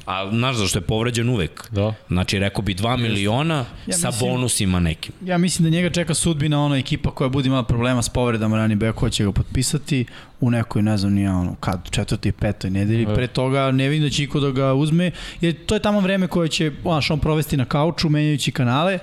A 0.05 0.29
znaš 0.29 0.55
zašto 0.55 0.79
je 0.79 0.81
povređen 0.81 1.29
uvek? 1.29 1.71
Da. 1.71 1.93
Znači, 2.07 2.39
rekao 2.39 2.61
bi 2.61 2.75
2 2.75 2.97
miliona 2.97 3.65
ja 3.87 3.97
sa 3.97 4.07
mislim, 4.07 4.29
bonusima 4.29 4.79
nekim. 4.79 5.13
Ja 5.25 5.37
mislim 5.37 5.63
da 5.63 5.69
njega 5.69 5.89
čeka 5.89 6.13
sudbina 6.13 6.63
ona 6.63 6.77
ekipa 6.77 7.11
koja 7.11 7.29
bude 7.29 7.47
imala 7.47 7.63
problema 7.63 8.01
s 8.01 8.09
povredama 8.09 8.57
rani 8.57 8.75
bek, 8.75 8.95
hoće 8.95 9.23
ga 9.23 9.31
potpisati 9.31 10.05
u 10.39 10.51
nekoj, 10.51 10.81
ne 10.81 10.97
znam, 10.97 11.13
nije 11.13 11.31
ono, 11.31 11.55
kad, 11.55 11.89
četvrti, 11.89 12.31
petoj 12.31 12.69
nedelji. 12.69 13.05
Pre 13.15 13.27
toga 13.27 13.71
ne 13.71 13.89
vidim 13.89 14.03
da 14.03 14.09
će 14.09 14.23
iko 14.23 14.39
da 14.39 14.51
ga 14.51 14.73
uzme, 14.73 15.11
jer 15.41 15.65
to 15.65 15.75
je 15.75 15.81
tamo 15.81 15.99
vreme 15.99 16.27
koje 16.27 16.47
će, 16.47 16.71
znaš, 16.81 17.11
on 17.11 17.19
provesti 17.19 17.57
na 17.57 17.65
kauču, 17.65 18.09
menjajući 18.09 18.51
kanale 18.51 18.99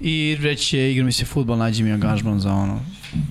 i 0.00 0.36
reći 0.40 0.78
je, 0.78 0.92
igra 0.92 1.04
mi 1.04 1.12
se 1.12 1.24
futbol, 1.24 1.56
nađi 1.56 1.82
mi 1.82 1.92
angažman 1.92 2.40
za 2.40 2.52
ono, 2.52 2.80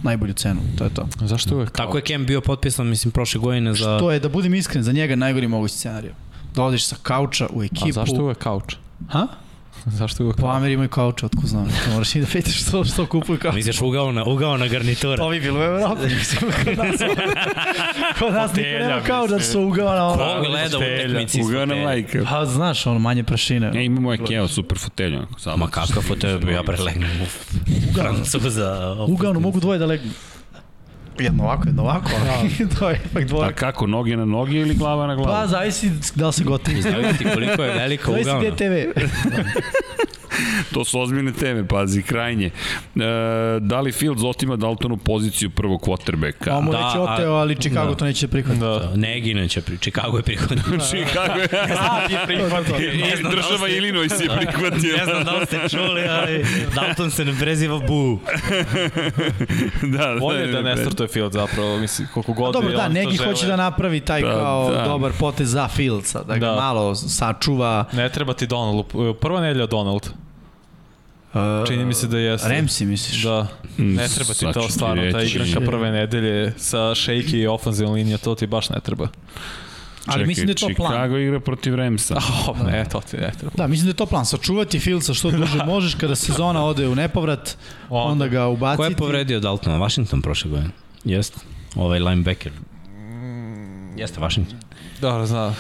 najbolju 0.04 0.34
cenu, 0.34 0.62
to 0.78 0.84
je 0.84 0.90
to. 0.90 1.08
Zašto 1.22 1.56
uvek? 1.56 1.72
Tako 1.72 1.98
je 1.98 2.02
Kem 2.02 2.26
bio 2.26 2.42
potpisan, 2.42 2.88
mislim, 2.88 3.12
prošle 3.12 3.42
godine 3.42 3.74
za... 3.74 3.98
Što 3.98 4.12
je, 4.12 4.20
da 4.20 4.30
budem 4.30 4.54
iskren, 4.54 4.84
za 4.84 4.92
njega 4.92 5.16
najgori 5.16 5.48
mogući 5.48 5.74
scenarij. 5.74 6.12
Dolaziš 6.56 6.86
sa 6.86 6.96
kauča 7.04 7.48
u 7.54 7.64
ekipu. 7.64 7.90
A 7.90 7.92
zašto 7.92 8.24
uvek 8.24 8.38
kauč? 8.38 8.76
Ha? 9.10 9.28
Zašto 9.86 10.24
uvek? 10.24 10.38
Po 10.38 10.48
Ameri 10.48 10.74
imaju 10.74 10.90
kauč, 10.90 11.24
otko 11.24 11.42
znam. 11.48 11.66
To 11.66 11.92
moraš 11.92 12.16
i 12.16 12.22
da 12.22 12.28
pitaš 12.28 12.62
što, 12.62 12.84
što 12.84 13.06
kupuju 13.06 13.40
kauč. 13.40 13.56
Misliš 13.56 13.82
ugao 13.82 14.12
na, 14.12 14.24
ugao 14.26 14.58
na 14.58 14.68
garnitura? 14.68 15.18
To 15.18 15.30
bi 15.30 15.40
bilo 15.40 15.60
u 15.60 15.64
Evropi. 15.64 16.02
kod 16.66 16.78
nas, 16.78 16.96
kod 18.20 18.34
nas 18.34 18.54
niko 18.56 18.70
nema 18.80 19.02
kauč, 19.02 19.30
da 19.30 19.40
su 19.40 19.62
ugao 19.62 19.96
na 19.96 20.08
ono. 20.08 20.18
Ko 20.18 20.50
gleda 20.50 20.78
utekmici 20.78 21.40
iz 21.40 21.46
Ugao 21.46 21.66
na 21.66 21.76
majke. 21.76 22.22
Pa 22.30 22.46
znaš, 22.46 22.88
ono 22.88 23.00
manje 23.00 23.24
prašine. 23.24 23.72
Ne, 23.72 23.86
imamo 23.86 24.14
Ekeo, 24.14 24.48
super 24.48 24.78
fotelju. 24.78 25.22
Ma 25.58 25.68
kakav 25.68 26.04
fotelju, 26.04 26.50
ja 26.52 26.64
prelegnem 26.64 27.10
u 27.22 27.26
Francuza. 27.96 28.96
Ugao, 29.08 29.34
mogu 29.34 29.60
dvoje 29.60 29.80
da 29.80 29.86
legnu. 29.86 30.12
Jedno 31.20 31.44
ovako, 31.44 31.64
jedno 31.68 31.84
ovako, 31.84 32.10
da. 32.10 32.66
to 32.80 32.90
je 32.90 33.02
ipak 33.06 33.26
dvoje. 33.26 33.50
A 33.50 33.52
kako, 33.52 33.88
noge 33.88 34.18
na 34.18 34.26
noge 34.26 34.58
ili 34.58 34.76
glava 34.76 35.08
na 35.08 35.16
glavu? 35.16 35.32
Pa, 35.32 35.48
zavisi 35.48 35.92
da 36.16 36.28
li 36.28 36.34
se 36.34 36.44
gotovi. 36.44 36.82
Zavisi 36.82 37.24
koliko 37.34 37.64
je 37.64 37.74
velika 37.74 38.12
ugavna. 38.12 38.32
Zavisi 38.32 38.52
gde 38.52 38.92
TV. 38.96 39.00
to 40.74 40.86
su 40.86 41.00
ozbiljne 41.00 41.32
teme, 41.32 41.68
pazi, 41.68 42.02
krajnje. 42.02 42.46
E, 42.46 42.52
da 43.60 43.82
li 43.82 43.92
Fields 43.92 44.24
otima 44.24 44.56
Daltonu 44.56 44.98
poziciju 44.98 45.50
prvog 45.50 45.82
quarterbacka? 45.82 46.62
Mu 46.62 46.72
da, 46.72 46.78
već 46.78 46.96
oteo, 46.98 47.34
ali 47.34 47.56
Chicago 47.56 47.90
da. 47.90 47.96
to 47.96 48.06
neće 48.06 48.28
prihvatiti. 48.28 48.66
Da. 48.66 48.80
da. 48.80 48.96
Negi 48.96 49.34
neće 49.34 49.62
prihvatiti, 49.62 49.92
Chicago 49.92 50.18
je 50.18 50.24
prihvatio. 50.24 50.58
Chicago 50.90 51.40
je, 51.40 51.48
je 52.20 52.26
prihvatio. 52.26 52.92
I 53.20 53.24
država 53.36 53.70
Illinois 53.70 54.12
je 54.12 54.30
prihvatio. 54.38 54.98
Ne 54.98 55.06
znam 55.06 55.24
da 55.24 55.32
li 55.32 55.46
ste 55.46 55.60
čuli, 55.70 56.02
ali 56.08 56.46
Dalton 56.76 57.12
se 57.12 57.26
ne 57.26 57.34
preziva 57.40 57.80
Bu. 57.88 58.20
da, 59.82 60.16
da, 60.32 60.38
je 60.38 60.48
da 60.48 60.62
ne 60.62 60.78
startuje 60.78 61.08
Fields 61.08 61.34
zapravo, 61.34 61.78
misli, 61.78 62.06
koliko 62.14 62.34
god 62.34 62.54
dobro, 62.54 62.72
da, 62.72 62.88
Negi 62.88 63.18
hoće 63.18 63.48
da 63.48 63.56
napravi 63.56 64.00
taj 64.00 64.22
da, 64.22 64.32
kao 64.32 64.72
da. 64.72 64.84
dobar 64.84 65.12
potez 65.20 65.50
za 65.50 65.68
Fieldsa, 65.68 66.24
da 66.24 66.38
ga 66.38 66.48
da. 66.48 66.56
malo 66.56 66.96
sačuva. 66.96 67.86
Ne 67.94 68.10
treba 68.10 68.34
ti 68.34 68.48
Donald, 68.48 68.86
prva 69.22 69.42
nedelja 69.42 69.66
Donald. 69.66 70.23
Uh, 71.34 71.68
Čini 71.68 71.86
mi 71.86 71.94
se 71.94 72.08
da 72.08 72.18
jeste. 72.18 72.50
Ramsey 72.50 72.86
misliš? 72.86 73.24
Da. 73.24 73.48
Mm, 73.78 73.96
ne 73.96 74.08
treba 74.08 74.34
ti 74.34 74.46
to 74.54 74.70
stvarno, 74.70 75.12
ta 75.12 75.22
igranka 75.22 75.60
prve 75.60 75.92
nedelje 75.92 76.54
sa 76.58 76.78
shaky 76.78 77.38
i 77.38 77.48
ofenzivna 77.48 77.94
linija, 77.94 78.18
to 78.18 78.36
ti 78.36 78.48
baš 78.48 78.70
ne 78.70 78.80
treba. 78.80 79.08
Ali 80.06 80.14
Čekaj, 80.14 80.26
mislim 80.28 80.48
da 80.48 80.52
je 80.52 80.56
to 80.56 80.70
plan. 80.76 80.92
Chicago 80.92 81.18
igra 81.18 81.40
protiv 81.40 81.76
Ramsa. 81.76 82.16
Oh, 82.48 82.66
ne, 82.66 82.86
to 82.92 83.02
ti 83.02 83.18
ne 83.18 83.32
treba. 83.40 83.52
Da, 83.58 83.68
mislim 83.68 83.86
da 83.86 83.90
je 83.90 83.96
to 83.96 84.06
plan. 84.06 84.26
Sačuvati 84.26 84.80
Filca 84.80 85.14
što 85.14 85.32
duže 85.32 85.64
možeš 85.74 85.96
kada 85.96 86.16
sezona 86.16 86.66
ode 86.66 86.88
u 86.88 86.96
nepovrat, 86.96 87.58
onda, 87.90 88.12
onda 88.12 88.28
ga 88.28 88.48
ubaciti. 88.48 88.78
Ko 88.78 88.86
je 88.86 88.96
povredio 88.96 89.40
Daltona? 89.40 89.78
Washington 89.78 90.22
prošle 90.22 90.52
godine? 90.52 90.70
Jeste. 91.04 91.38
Ovaj 91.76 92.00
linebacker. 92.00 92.52
Jeste 93.98 94.20
Washington. 94.20 94.60
Da, 95.02 95.26
zna. 95.26 95.54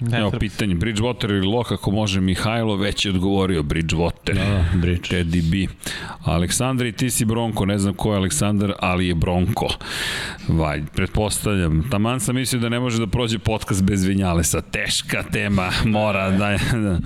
Ne 0.00 0.18
Evo 0.18 0.30
pitanje, 0.30 0.74
Bridgewater 0.74 1.30
ili 1.30 1.46
Lok, 1.46 1.72
ako 1.72 1.90
može 1.90 2.20
Mihajlo, 2.20 2.76
već 2.76 3.04
je 3.04 3.10
odgovorio 3.10 3.62
Bridgewater. 3.62 4.34
Da, 4.34 4.44
da, 4.44 4.64
Bridge. 4.74 5.08
Teddy 5.10 5.42
B. 5.42 5.72
Aleksandar 6.24 6.86
i 6.86 6.92
ti 6.92 7.10
si 7.10 7.24
Bronko, 7.24 7.66
ne 7.66 7.78
znam 7.78 7.94
ko 7.94 8.12
je 8.12 8.16
Aleksandar, 8.16 8.72
ali 8.80 9.08
je 9.08 9.14
Bronko. 9.14 9.68
Vaj, 10.48 10.82
pretpostavljam. 10.94 11.90
Taman 11.90 12.20
sam 12.20 12.34
mislio 12.34 12.60
da 12.60 12.68
ne 12.68 12.80
može 12.80 12.98
da 12.98 13.06
prođe 13.06 13.38
podcast 13.38 13.82
bez 13.82 14.04
Vinjalesa. 14.04 14.60
Teška 14.60 15.22
tema, 15.22 15.70
mora 15.84 16.30
da, 16.30 16.58
da, 16.72 16.98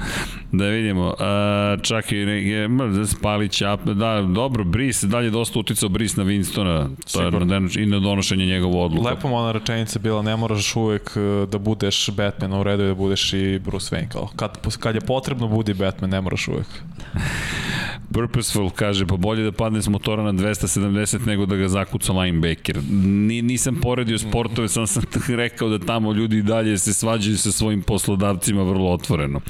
da 0.52 0.66
vidimo. 0.66 1.06
Uh, 1.06 1.82
čak 1.82 2.12
i 2.12 2.16
ne, 2.16 2.68
da 2.98 3.06
spali 3.06 3.48
čap, 3.48 3.84
da, 3.84 4.22
dobro, 4.22 4.64
Bris, 4.64 5.02
dalje 5.04 5.30
dosta 5.30 5.58
uticao 5.58 5.88
Bris 5.88 6.16
na 6.16 6.24
Winstona 6.24 6.88
to 7.12 7.22
je, 7.22 7.82
i 7.82 7.86
na 7.86 7.98
donošenje 7.98 8.46
njegovu 8.46 8.80
odluku. 8.80 9.08
Lepo 9.08 9.28
mu 9.28 9.36
ona 9.36 9.52
rečenica 9.52 9.98
bila, 9.98 10.22
ne 10.22 10.36
moraš 10.36 10.76
uvek 10.76 11.10
e, 11.16 11.46
da 11.46 11.58
budeš 11.58 12.10
Batman 12.10 12.52
u 12.52 12.62
redu 12.62 12.81
je 12.82 12.88
da 12.88 12.94
budeš 12.94 13.32
i 13.32 13.58
Bruce 13.64 13.96
Wayne. 13.96 14.08
Kao, 14.08 14.28
kad, 14.36 14.78
kad 14.78 14.94
je 14.94 15.00
potrebno, 15.00 15.48
budi 15.48 15.74
Batman, 15.74 16.10
ne 16.10 16.20
moraš 16.20 16.48
uvek. 16.48 16.66
Purposeful 18.12 18.70
kaže, 18.70 19.06
pa 19.06 19.16
bolje 19.16 19.44
da 19.44 19.52
padne 19.52 19.82
s 19.82 19.88
motora 19.88 20.22
na 20.22 20.32
270 20.32 21.26
nego 21.26 21.46
da 21.46 21.56
ga 21.56 21.68
zakuca 21.68 22.12
linebacker. 22.12 22.78
Ni, 23.02 23.42
nisam 23.42 23.80
poredio 23.82 24.18
sportove, 24.18 24.68
sam 24.68 24.86
sam 24.86 25.02
rekao 25.28 25.68
da 25.68 25.86
tamo 25.86 26.12
ljudi 26.12 26.42
dalje 26.42 26.78
se 26.78 26.92
svađaju 26.92 27.38
sa 27.38 27.52
svojim 27.52 27.82
poslodavcima 27.82 28.62
vrlo 28.62 28.92
otvoreno. 28.92 29.40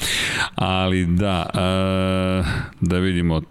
Ali 0.54 1.06
da, 1.06 1.46
uh, 1.54 2.46
da 2.80 2.98
vidimo, 2.98 3.42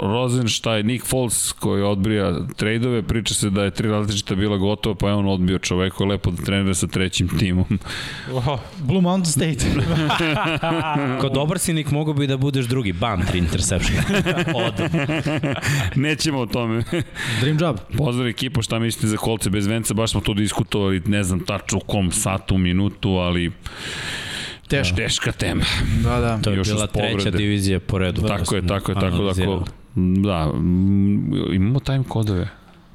Rosenstein, 0.00 0.86
Nick 0.86 1.06
Foles 1.06 1.52
koji 1.52 1.82
odbrija 1.82 2.38
trejdove, 2.56 3.02
priča 3.02 3.34
se 3.34 3.50
da 3.50 3.64
je 3.64 3.70
tri 3.70 3.88
različita 3.88 4.34
bila 4.34 4.56
gotova, 4.56 4.94
pa 4.94 5.08
je 5.08 5.14
on 5.14 5.28
odbio 5.28 5.58
čoveku 5.58 6.04
lepo 6.04 6.30
da 6.30 6.42
trenira 6.42 6.74
sa 6.74 6.86
trećim 6.86 7.28
timom. 7.38 7.78
Oh, 8.32 8.60
Blue 8.78 9.02
Mountain 9.02 9.32
State. 9.32 9.86
Ko 11.20 11.28
dobar 11.28 11.58
si 11.58 11.72
Nick, 11.72 11.90
mogo 11.90 12.12
bi 12.12 12.26
da 12.26 12.36
budeš 12.36 12.66
drugi. 12.66 12.92
Bam, 12.92 13.26
tri 13.26 13.38
interception. 13.38 13.98
Od. 14.66 14.74
Nećemo 15.94 16.38
o 16.38 16.46
tome. 16.46 16.82
Dream 17.40 17.58
job. 17.60 17.76
Pozdrav 17.96 18.28
ekipo, 18.28 18.62
šta 18.62 18.78
mislite 18.78 19.06
za 19.06 19.16
kolce 19.16 19.50
bez 19.50 19.66
venca, 19.66 19.94
baš 19.94 20.10
smo 20.10 20.20
to 20.20 20.34
diskutovali, 20.34 21.02
ne 21.06 21.22
znam 21.22 21.40
tačno 21.40 21.78
u 21.78 21.80
kom 21.80 22.12
satu, 22.12 22.58
minutu, 22.58 23.10
ali 23.10 23.52
Teška. 24.68 24.96
Teška 24.96 25.32
tema. 25.32 25.64
Da, 26.04 26.20
da. 26.20 26.38
To 26.42 26.50
je 26.50 26.56
Još 26.56 26.68
bila 26.68 26.86
treća 26.86 27.30
divizija 27.30 27.80
po 27.80 27.98
redu. 27.98 28.22
Tako 28.22 28.56
je, 28.56 28.66
tako 28.66 28.92
je, 28.92 28.94
tako 28.94 29.16
da, 29.16 29.32
da, 29.34 29.64
da, 29.96 30.52
imamo 31.54 31.80
time 31.80 32.04
kodove. 32.08 32.48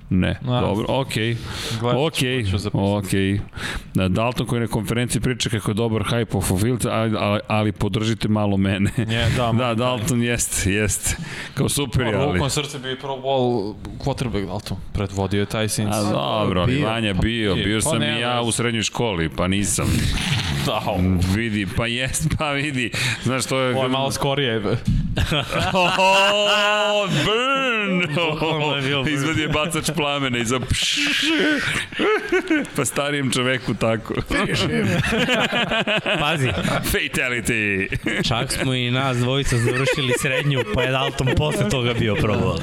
Ne, 0.10 0.40
no, 0.42 0.62
dobro, 0.62 0.86
okej. 0.90 1.36
Okay. 1.82 2.06
Okej, 2.08 2.44
okay. 2.44 2.98
okej. 2.98 3.40
Okay. 3.94 4.10
Dalton 4.10 4.48
koji 4.48 4.62
na 4.62 4.68
konferenciji 4.68 5.22
priča 5.22 5.50
kako 5.50 5.72
je 5.72 5.76
dobar 5.76 6.02
hype 6.02 6.38
of 6.38 6.62
Fields, 6.62 6.86
ali, 6.86 7.18
ali, 7.20 7.40
ali 7.48 7.72
podržite 7.72 8.28
malo 8.28 8.58
mene. 8.58 8.92
Je, 8.98 9.30
da, 9.38 9.52
da, 9.60 9.74
Dalton 9.74 10.24
jeste, 10.24 10.72
jeste. 10.72 11.16
Kao 11.54 11.70
super 11.70 12.02
je, 12.02 12.16
ali... 12.16 12.34
Rukom 12.34 12.50
srce 12.50 12.80
bi 12.80 13.00
pro 13.00 13.18
ball 13.18 13.74
quarterback 14.06 14.46
Dalton, 14.46 14.78
predvodio 14.94 15.40
je 15.40 15.46
taj 15.46 15.70
Saints. 15.70 15.98
A 15.98 16.12
dobro, 16.12 16.62
ali 16.62 16.84
Vanja 16.84 17.14
bio, 17.14 17.56
bio 17.56 17.78
pa, 17.78 17.90
sam 17.90 18.00
pa, 18.00 18.06
i 18.06 18.20
ja 18.20 18.42
u 18.42 18.52
srednjoj 18.52 18.84
školi, 18.84 19.30
pa 19.30 19.48
nisam. 19.48 19.88
Da, 20.66 20.82
vidi, 21.36 21.68
pa 21.78 21.88
jest, 21.88 22.28
pa 22.38 22.52
vidi. 22.52 22.92
Znaš, 23.24 23.46
to 23.46 23.60
je... 23.60 23.76
Ovo 23.76 23.84
je 23.84 23.90
malo 23.90 24.12
skorije. 24.12 24.58
oh, 25.74 27.10
burn! 27.26 28.18
Oh, 28.18 29.08
izvadio 29.08 29.50
bacač 29.50 29.92
plamena 29.94 30.38
i 30.38 30.46
za 30.46 30.60
pa 32.76 32.86
starijem 32.86 33.32
čoveku 33.32 33.74
tako. 33.74 34.14
Pazi. 36.20 36.50
Fatality. 36.92 37.88
Čak 38.28 38.52
smo 38.52 38.74
i 38.74 38.92
nas 38.92 39.18
dvojica 39.18 39.58
završili 39.58 40.14
srednju, 40.22 40.64
pa 40.74 40.82
je 40.84 40.92
Dalton 40.92 41.28
posle 41.38 41.70
toga 41.70 41.94
bio 41.94 42.16
probao. 42.16 42.58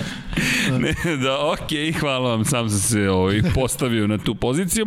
ne, 0.78 1.16
da, 1.16 1.46
okej, 1.46 1.78
okay, 1.78 2.00
hvala 2.00 2.30
vam, 2.30 2.44
sam 2.44 2.70
sam 2.70 2.78
se 2.78 3.10
ovaj, 3.10 3.40
postavio 3.54 4.06
na 4.06 4.18
tu 4.18 4.34
poziciju. 4.34 4.86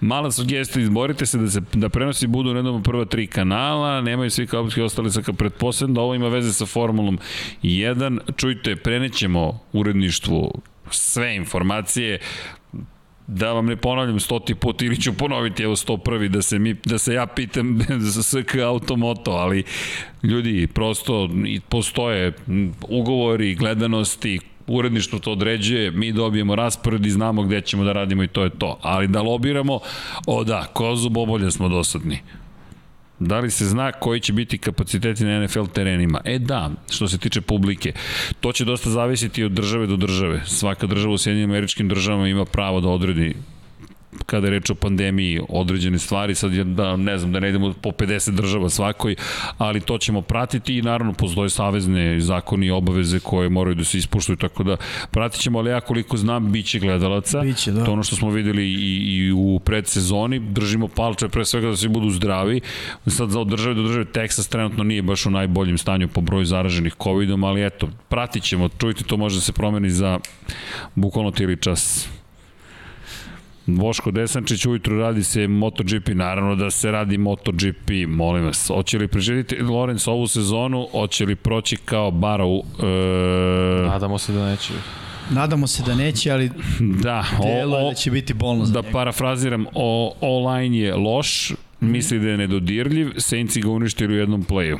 Mala 0.00 0.30
sugestija, 0.30 0.82
izborite 0.82 1.26
se 1.26 1.38
da, 1.38 1.50
se, 1.50 1.60
da 1.72 1.88
prenosi 1.88 2.26
budu 2.26 2.50
na 2.50 2.58
jednom 2.58 2.82
prva 2.82 3.04
tri 3.04 3.26
kanala, 3.26 4.00
nemaju 4.00 4.30
svi 4.30 4.46
kao 4.46 4.68
ostali 4.84 5.10
sa 5.10 5.22
pretpostavljam 5.32 5.94
da 5.94 6.00
ovo 6.00 6.14
ima 6.14 6.28
veze 6.28 6.52
sa 6.52 6.66
Formulom 6.66 7.18
1. 7.62 8.18
Čujte, 8.36 8.76
prenećemo 8.76 9.60
uredništvu 9.72 10.62
sve 10.90 11.36
informacije, 11.36 12.18
da 13.26 13.52
vam 13.52 13.66
ne 13.66 13.76
ponavljam 13.76 14.20
stoti 14.20 14.54
put 14.54 14.82
ili 14.82 15.00
ću 15.00 15.12
ponoviti 15.12 15.62
evo 15.62 15.76
sto 15.76 15.96
prvi 15.96 16.28
da 16.28 16.42
se, 16.42 16.58
mi, 16.58 16.74
da 16.74 16.98
se 16.98 17.14
ja 17.14 17.26
pitam 17.26 17.78
za 18.12 18.22
SK 18.22 18.54
Automoto, 18.66 19.30
ali 19.30 19.64
ljudi 20.22 20.66
prosto 20.74 21.30
postoje 21.68 22.32
ugovori, 22.88 23.54
gledanosti, 23.54 24.40
uredništvo 24.66 25.18
to 25.18 25.32
određuje, 25.32 25.90
mi 25.90 26.12
dobijemo 26.12 26.54
raspored 26.54 27.06
i 27.06 27.10
znamo 27.10 27.42
gde 27.42 27.60
ćemo 27.60 27.84
da 27.84 27.92
radimo 27.92 28.22
i 28.22 28.28
to 28.28 28.44
je 28.44 28.50
to. 28.50 28.78
Ali 28.82 29.08
da 29.08 29.22
lobiramo, 29.22 29.80
o 30.26 30.44
da, 30.44 30.64
kozu 30.72 31.08
bobolja 31.08 31.50
smo 31.50 31.68
dosadni. 31.68 32.18
Da 33.18 33.40
li 33.40 33.50
se 33.50 33.66
zna 33.66 33.92
koji 33.92 34.20
će 34.20 34.32
biti 34.32 34.58
kapaciteti 34.58 35.24
na 35.24 35.44
NFL 35.44 35.64
terenima? 35.64 36.20
E 36.24 36.38
da, 36.38 36.70
što 36.90 37.08
se 37.08 37.18
tiče 37.18 37.40
publike. 37.40 37.92
To 38.40 38.52
će 38.52 38.64
dosta 38.64 38.90
zavisiti 38.90 39.44
od 39.44 39.52
države 39.52 39.86
do 39.86 39.96
države. 39.96 40.42
Svaka 40.46 40.86
država 40.86 41.14
u 41.14 41.18
Sjedinim 41.18 41.50
američkim 41.50 41.88
državama 41.88 42.28
ima 42.28 42.44
pravo 42.44 42.80
da 42.80 42.88
odredi 42.88 43.34
kada 44.26 44.46
je 44.46 44.50
reč 44.50 44.70
o 44.70 44.74
pandemiji 44.74 45.40
određene 45.48 45.98
stvari, 45.98 46.34
sad 46.34 46.52
da 46.52 46.96
ne 46.96 47.18
znam 47.18 47.32
da 47.32 47.40
ne 47.40 47.48
idemo 47.48 47.74
po 47.82 47.90
50 47.90 48.30
država 48.30 48.70
svakoj, 48.70 49.16
ali 49.58 49.80
to 49.80 49.98
ćemo 49.98 50.22
pratiti 50.22 50.78
i 50.78 50.82
naravno 50.82 51.12
postoje 51.12 51.50
savezne 51.50 52.20
zakoni 52.20 52.66
i 52.66 52.70
obaveze 52.70 53.20
koje 53.20 53.48
moraju 53.48 53.74
da 53.74 53.84
se 53.84 53.98
ispuštuju, 53.98 54.36
tako 54.36 54.62
da 54.62 54.76
pratit 55.10 55.40
ćemo, 55.40 55.58
ali 55.58 55.70
ja 55.70 55.80
koliko 55.80 56.16
znam, 56.16 56.52
bit 56.52 56.66
će 56.66 56.78
gledalaca. 56.78 57.40
Biće, 57.40 57.72
da. 57.72 57.84
To 57.84 57.92
ono 57.92 58.02
što 58.02 58.16
smo 58.16 58.30
videli 58.30 58.64
i, 58.64 59.16
i 59.16 59.32
u 59.32 59.60
predsezoni, 59.64 60.38
držimo 60.38 60.88
palče 60.88 61.28
pre 61.28 61.44
svega 61.44 61.68
da 61.68 61.76
svi 61.76 61.88
budu 61.88 62.10
zdravi. 62.10 62.60
Sad 63.06 63.30
za 63.30 63.44
države 63.44 63.74
do 63.74 63.82
države 63.82 64.04
Texas 64.04 64.50
trenutno 64.50 64.84
nije 64.84 65.02
baš 65.02 65.26
u 65.26 65.30
najboljem 65.30 65.78
stanju 65.78 66.08
po 66.08 66.20
broju 66.20 66.44
zaraženih 66.44 66.94
COVID-om, 67.02 67.44
ali 67.44 67.66
eto, 67.66 67.88
pratit 68.08 68.42
ćemo, 68.42 68.68
čujte, 68.68 69.04
to 69.04 69.16
može 69.16 69.36
da 69.36 69.40
se 69.40 69.52
promeni 69.52 69.90
za 69.90 70.20
bukvalno 70.94 71.30
tili 71.30 71.56
čas. 71.56 72.08
Boško 73.66 74.10
Desančić 74.10 74.66
ujutru 74.66 74.98
radi 74.98 75.24
se 75.24 75.48
MotoGP, 75.48 76.08
naravno 76.08 76.56
da 76.56 76.70
se 76.70 76.90
radi 76.90 77.18
MotoGP, 77.18 77.90
molim 78.08 78.44
vas. 78.44 78.68
Hoće 78.68 78.98
li 78.98 79.08
preživiti 79.08 79.56
Lorenz 79.62 80.08
ovu 80.08 80.26
sezonu, 80.26 80.88
hoće 80.92 81.26
li 81.26 81.36
proći 81.36 81.76
kao 81.76 82.10
bara 82.10 82.44
u... 82.44 82.62
E... 82.82 83.86
Nadamo 83.88 84.18
se 84.18 84.32
da 84.32 84.50
neće. 84.50 84.72
Nadamo 85.30 85.66
se 85.66 85.82
da 85.82 85.94
neće, 85.94 86.30
ali 86.30 86.50
da, 87.02 87.24
o, 87.40 87.76
o, 87.76 87.88
da 87.88 87.94
će 87.94 88.10
biti 88.10 88.34
bolno 88.34 88.64
za 88.64 88.72
Da 88.72 88.80
njega. 88.80 88.92
parafraziram, 88.92 89.66
o, 89.74 90.14
online 90.20 90.78
je 90.78 90.94
loš, 90.94 91.52
misli 91.80 92.18
da 92.18 92.28
je 92.28 92.36
nedodirljiv, 92.36 93.12
Saints 93.18 93.56
ga 93.56 93.70
uništili 93.70 94.14
u 94.14 94.18
jednom 94.18 94.44
playu. 94.44 94.78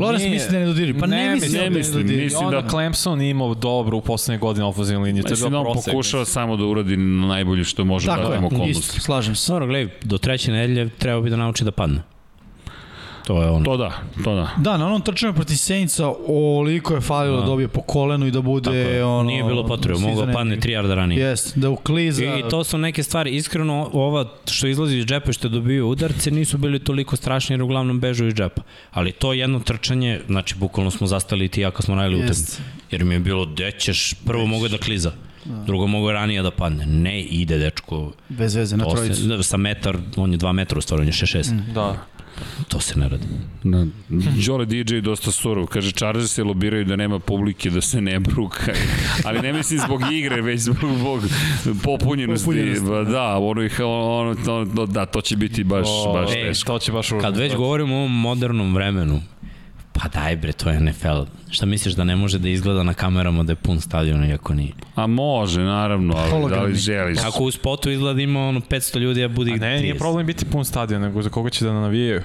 Hm. 0.00 0.04
Lorenz 0.04 0.24
misli 0.24 0.52
da 0.52 0.58
ne 0.58 0.66
dodiri. 0.66 0.98
Pa 0.98 1.06
ne, 1.06 1.16
ne 1.16 1.34
mislim, 1.34 1.52
ne 1.52 1.70
da 1.70 1.76
mislim, 1.76 2.06
ne 2.06 2.16
mislim 2.16 2.46
onda 2.46 2.60
da... 2.60 2.68
Clemson 2.68 3.22
imao 3.22 3.54
dobro 3.54 3.96
u 3.96 4.00
poslednje 4.00 4.38
godine 4.38 4.64
ofenzivne 4.64 5.04
linije. 5.04 5.24
Mislim 5.30 5.52
da 5.52 5.58
on 5.58 5.76
pokušava 5.84 6.24
samo 6.24 6.56
da 6.56 6.64
uradi 6.64 6.96
najbolje 6.96 7.64
što 7.64 7.84
može 7.84 8.06
Tako 8.06 8.28
da 8.28 8.64
je, 8.64 8.70
isto, 8.70 9.00
slažem 9.00 9.34
se. 9.34 9.52
Dobro, 9.52 9.66
gledaj, 9.66 9.94
do 10.02 10.18
treće 10.18 10.52
nedelje 10.52 10.88
treba 10.88 11.20
bi 11.20 11.30
da 11.30 11.36
nauči 11.36 11.64
da 11.64 11.70
padne. 11.70 12.02
To 13.30 13.42
je 13.42 13.50
ono. 13.50 13.64
To 13.64 13.76
da, 13.76 13.90
to 14.24 14.34
da. 14.34 14.50
Da, 14.56 14.76
na 14.76 14.86
onom 14.86 15.00
trčanju 15.00 15.34
protiv 15.34 15.54
Senica 15.56 16.12
oliko 16.28 16.94
je 16.94 17.00
falilo 17.00 17.36
da. 17.36 17.42
da 17.42 17.46
dobije 17.46 17.68
po 17.68 17.82
kolenu 17.82 18.26
i 18.26 18.30
da 18.30 18.40
bude 18.40 19.04
ono... 19.04 19.22
Nije 19.22 19.44
bilo 19.44 19.66
potrebe, 19.66 19.98
mogao 20.00 20.32
padne 20.32 20.56
3 20.56 20.70
jarda 20.70 20.94
ranije. 20.94 21.20
Jest, 21.20 21.58
da 21.58 21.70
ukliza. 21.70 22.24
I, 22.24 22.40
I 22.40 22.42
to 22.50 22.64
su 22.64 22.78
neke 22.78 23.02
stvari, 23.02 23.30
iskreno 23.30 23.90
ova 23.92 24.24
što 24.50 24.66
izlazi 24.66 24.96
iz 24.96 25.06
džepa 25.06 25.32
što 25.32 25.48
dobio 25.48 25.88
udarce 25.88 26.30
nisu 26.30 26.58
bili 26.58 26.78
toliko 26.78 27.16
strašni 27.16 27.54
jer 27.54 27.62
uglavnom 27.62 28.00
bežu 28.00 28.26
iz 28.26 28.34
džepa. 28.34 28.62
Ali 28.90 29.12
to 29.12 29.32
jedno 29.32 29.60
trčanje, 29.60 30.20
znači 30.26 30.54
bukvalno 30.54 30.90
smo 30.90 31.06
zastali 31.06 31.48
ti 31.48 31.60
ja 31.60 31.70
kad 31.70 31.84
smo 31.84 31.94
najeli 31.94 32.16
utakmicu. 32.16 32.62
Jer 32.90 33.04
mi 33.04 33.14
je 33.14 33.20
bilo, 33.20 33.44
dećeš, 33.44 34.14
prvo 34.26 34.46
mogu 34.46 34.68
da 34.68 34.78
kliza. 34.78 35.12
Da. 35.44 35.64
Drugo 35.64 35.86
mogu 35.86 36.12
ranije 36.12 36.42
da 36.42 36.50
padne. 36.50 36.86
Ne 36.86 37.22
ide 37.22 37.58
dečko. 37.58 38.12
Bez 38.28 38.54
veze 38.54 38.76
na 38.76 38.84
trojicu. 38.84 39.22
Da, 39.22 39.42
sa 39.42 39.56
metar, 39.56 39.96
on 40.16 40.32
je 40.32 40.38
2 40.38 40.52
metra 40.52 40.78
u 40.78 40.80
stvari, 40.80 41.00
on 41.00 41.06
je 41.06 41.12
6-6. 41.12 41.52
Mm. 41.52 41.74
Da. 41.74 41.96
To 42.68 42.80
se 42.80 42.98
ne 42.98 43.08
radi. 43.08 43.26
Na, 43.62 43.86
Jole 44.36 44.66
DJ 44.66 45.00
dosta 45.00 45.32
surov. 45.32 45.66
Kaže, 45.66 45.92
Chargers 45.92 46.32
se 46.32 46.44
lobiraju 46.44 46.84
da 46.84 46.96
nema 46.96 47.18
publike, 47.18 47.70
da 47.70 47.80
se 47.80 48.00
ne 48.00 48.20
bruka. 48.20 48.72
Ali 49.26 49.40
ne 49.40 49.52
mislim 49.52 49.80
zbog 49.80 50.00
igre, 50.12 50.42
već 50.42 50.60
zbog, 50.60 50.76
zbog 50.98 51.20
popunjenosti. 51.82 52.46
popunjenosti. 52.46 52.84
Ba, 52.88 53.04
da, 53.04 53.36
ono, 53.38 53.68
ono, 53.78 54.36
ono, 54.46 54.86
da, 54.86 55.06
to 55.06 55.20
će 55.20 55.36
biti 55.36 55.64
baš, 55.64 55.86
o, 55.88 56.12
baš 56.12 56.30
e, 56.30 56.34
teško. 56.34 56.72
To 56.72 56.78
će 56.78 56.92
baš 56.92 57.08
Kad 57.20 57.36
već 57.36 57.54
govorimo 57.56 57.94
o 57.94 57.98
ovom 57.98 58.20
modernom 58.20 58.74
vremenu, 58.74 59.20
Pa 59.92 60.08
daj 60.08 60.36
bre, 60.36 60.52
to 60.52 60.70
je 60.70 60.80
NFL. 60.80 61.22
Šta 61.50 61.66
misliš 61.66 61.94
da 61.94 62.04
ne 62.04 62.16
može 62.16 62.38
da 62.38 62.48
izgleda 62.48 62.82
na 62.82 62.94
kamerama 62.94 63.42
da 63.42 63.52
je 63.52 63.56
pun 63.56 63.80
stadion 63.80 64.24
iako 64.24 64.54
nije? 64.54 64.72
A 64.94 65.06
može, 65.06 65.60
naravno, 65.60 66.14
ali 66.16 66.30
Hologrami. 66.30 66.62
da 66.62 66.68
li 66.68 66.74
želiš? 66.74 67.18
Ako 67.18 67.44
u 67.44 67.50
spotu 67.50 67.90
izgleda 67.90 68.20
ima 68.20 68.48
ono 68.48 68.60
500 68.60 68.98
ljudi, 68.98 69.24
a 69.24 69.28
budi 69.28 69.50
a 69.52 69.56
ne, 69.56 69.76
30. 69.76 69.82
nije 69.82 69.98
problem 69.98 70.26
biti 70.26 70.44
pun 70.44 70.64
stadion, 70.64 71.02
nego 71.02 71.22
za 71.22 71.30
koga 71.30 71.50
će 71.50 71.64
da 71.64 71.72
navijaju. 71.72 72.22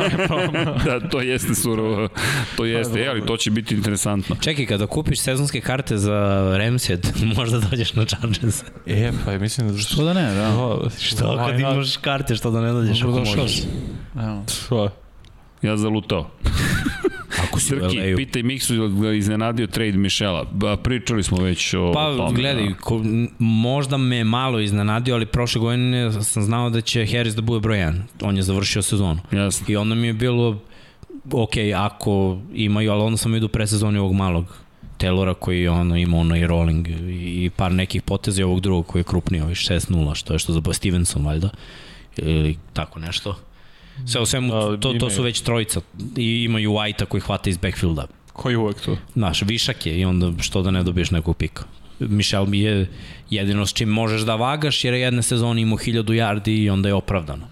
da, 0.84 1.08
to 1.10 1.20
jeste 1.20 1.54
surovo. 1.54 2.08
To 2.56 2.64
jeste, 2.64 3.00
e, 3.00 3.08
ali 3.08 3.26
to 3.26 3.36
će 3.36 3.50
biti 3.50 3.74
interesantno. 3.74 4.36
Čekaj, 4.40 4.66
kada 4.66 4.86
kupiš 4.86 5.20
sezonske 5.20 5.60
karte 5.60 5.98
za 5.98 6.48
Ramshead, 6.58 7.06
možda 7.36 7.58
dođeš 7.58 7.94
na 7.94 8.04
Chargers. 8.04 8.62
E, 8.86 9.12
pa 9.24 9.38
mislim 9.38 9.68
da... 9.68 9.78
Što 9.78 10.04
da 10.04 10.12
ne, 10.12 10.34
da. 10.34 10.78
Što 10.98 11.46
kad 11.46 11.60
imaš 11.60 11.96
karte, 11.96 12.34
što 12.34 12.50
da 12.50 12.60
ne 12.60 12.72
dođeš 12.72 13.02
ako 13.02 13.10
možeš. 13.10 13.62
Evo. 14.16 14.44
Ja 15.62 15.76
zalutao. 15.76 16.30
Ako 17.48 17.60
si 17.60 17.66
Srki, 17.66 17.98
LA-u. 17.98 18.16
pitaj 18.16 18.42
Miksu 18.42 18.88
da 18.88 19.12
iznenadio 19.12 19.66
trade 19.66 19.92
Mišela. 19.92 20.44
Pričali 20.82 21.22
smo 21.22 21.38
već 21.38 21.74
o 21.74 21.92
pa, 21.94 22.16
tome. 22.16 22.28
Pa, 22.28 22.40
gledaj, 22.40 22.74
ko, 22.80 23.02
možda 23.38 23.96
me 23.96 24.24
malo 24.24 24.60
iznenadio, 24.60 25.14
ali 25.14 25.26
prošle 25.26 25.60
godine 25.60 26.12
sam 26.22 26.42
znao 26.42 26.70
da 26.70 26.80
će 26.80 27.06
Harris 27.06 27.34
da 27.34 27.42
bude 27.42 27.60
broj 27.60 27.78
1. 27.78 28.00
On 28.22 28.36
je 28.36 28.42
završio 28.42 28.82
sezonu. 28.82 29.20
Jasno. 29.32 29.66
I 29.68 29.76
onda 29.76 29.94
mi 29.94 30.06
je 30.06 30.12
bilo, 30.12 30.58
ok, 31.32 31.52
ako 31.76 32.38
imaju, 32.54 32.92
ali 32.92 33.02
onda 33.02 33.16
sam 33.16 33.32
vidio 33.32 33.48
pre 33.48 33.66
sezoni 33.66 33.98
ovog 33.98 34.12
malog 34.12 34.58
Taylora 34.98 35.34
koji 35.34 35.68
ono, 35.68 35.96
ima 35.96 36.16
ono 36.16 36.36
i 36.36 36.46
rolling 36.46 36.88
i 37.10 37.50
par 37.56 37.72
nekih 37.72 38.02
poteza 38.02 38.40
i 38.40 38.44
ovog 38.44 38.60
drugog 38.60 38.86
koji 38.86 39.00
je 39.00 39.04
krupniji, 39.04 39.40
ovaj 39.40 39.54
6-0, 39.54 40.14
što 40.14 40.32
je 40.32 40.38
što 40.38 40.52
za 40.52 40.60
Stevenson 40.72 41.24
valjda, 41.24 41.50
ili 42.16 42.56
tako 42.72 42.98
nešto 42.98 43.36
Sve 44.06 44.20
u 44.20 44.26
svemu, 44.26 44.76
to, 44.76 44.92
to 44.92 45.10
su 45.10 45.22
već 45.22 45.40
trojica. 45.40 45.80
I 46.16 46.44
imaju 46.44 46.70
White-a 46.70 47.06
koji 47.06 47.20
hvata 47.20 47.50
iz 47.50 47.56
backfielda. 47.56 48.06
Koji 48.32 48.56
uvek 48.56 48.80
to? 48.80 48.96
Znaš, 49.12 49.42
višak 49.42 49.86
je 49.86 50.00
i 50.00 50.04
onda 50.04 50.32
što 50.40 50.62
da 50.62 50.70
ne 50.70 50.82
dobiješ 50.82 51.10
nekog 51.10 51.36
pika. 51.36 51.64
Michel 51.98 52.46
mi 52.46 52.60
je 52.60 52.90
jedino 53.30 53.66
s 53.66 53.72
čim 53.72 53.88
možeš 53.88 54.22
da 54.22 54.34
vagaš 54.34 54.84
jer 54.84 54.94
je 54.94 55.00
jedne 55.00 55.22
sezone 55.22 55.62
imao 55.62 55.78
1000 55.78 56.04
yardi 56.04 56.62
i 56.62 56.70
onda 56.70 56.88
je 56.88 56.94
opravdano. 56.94 57.46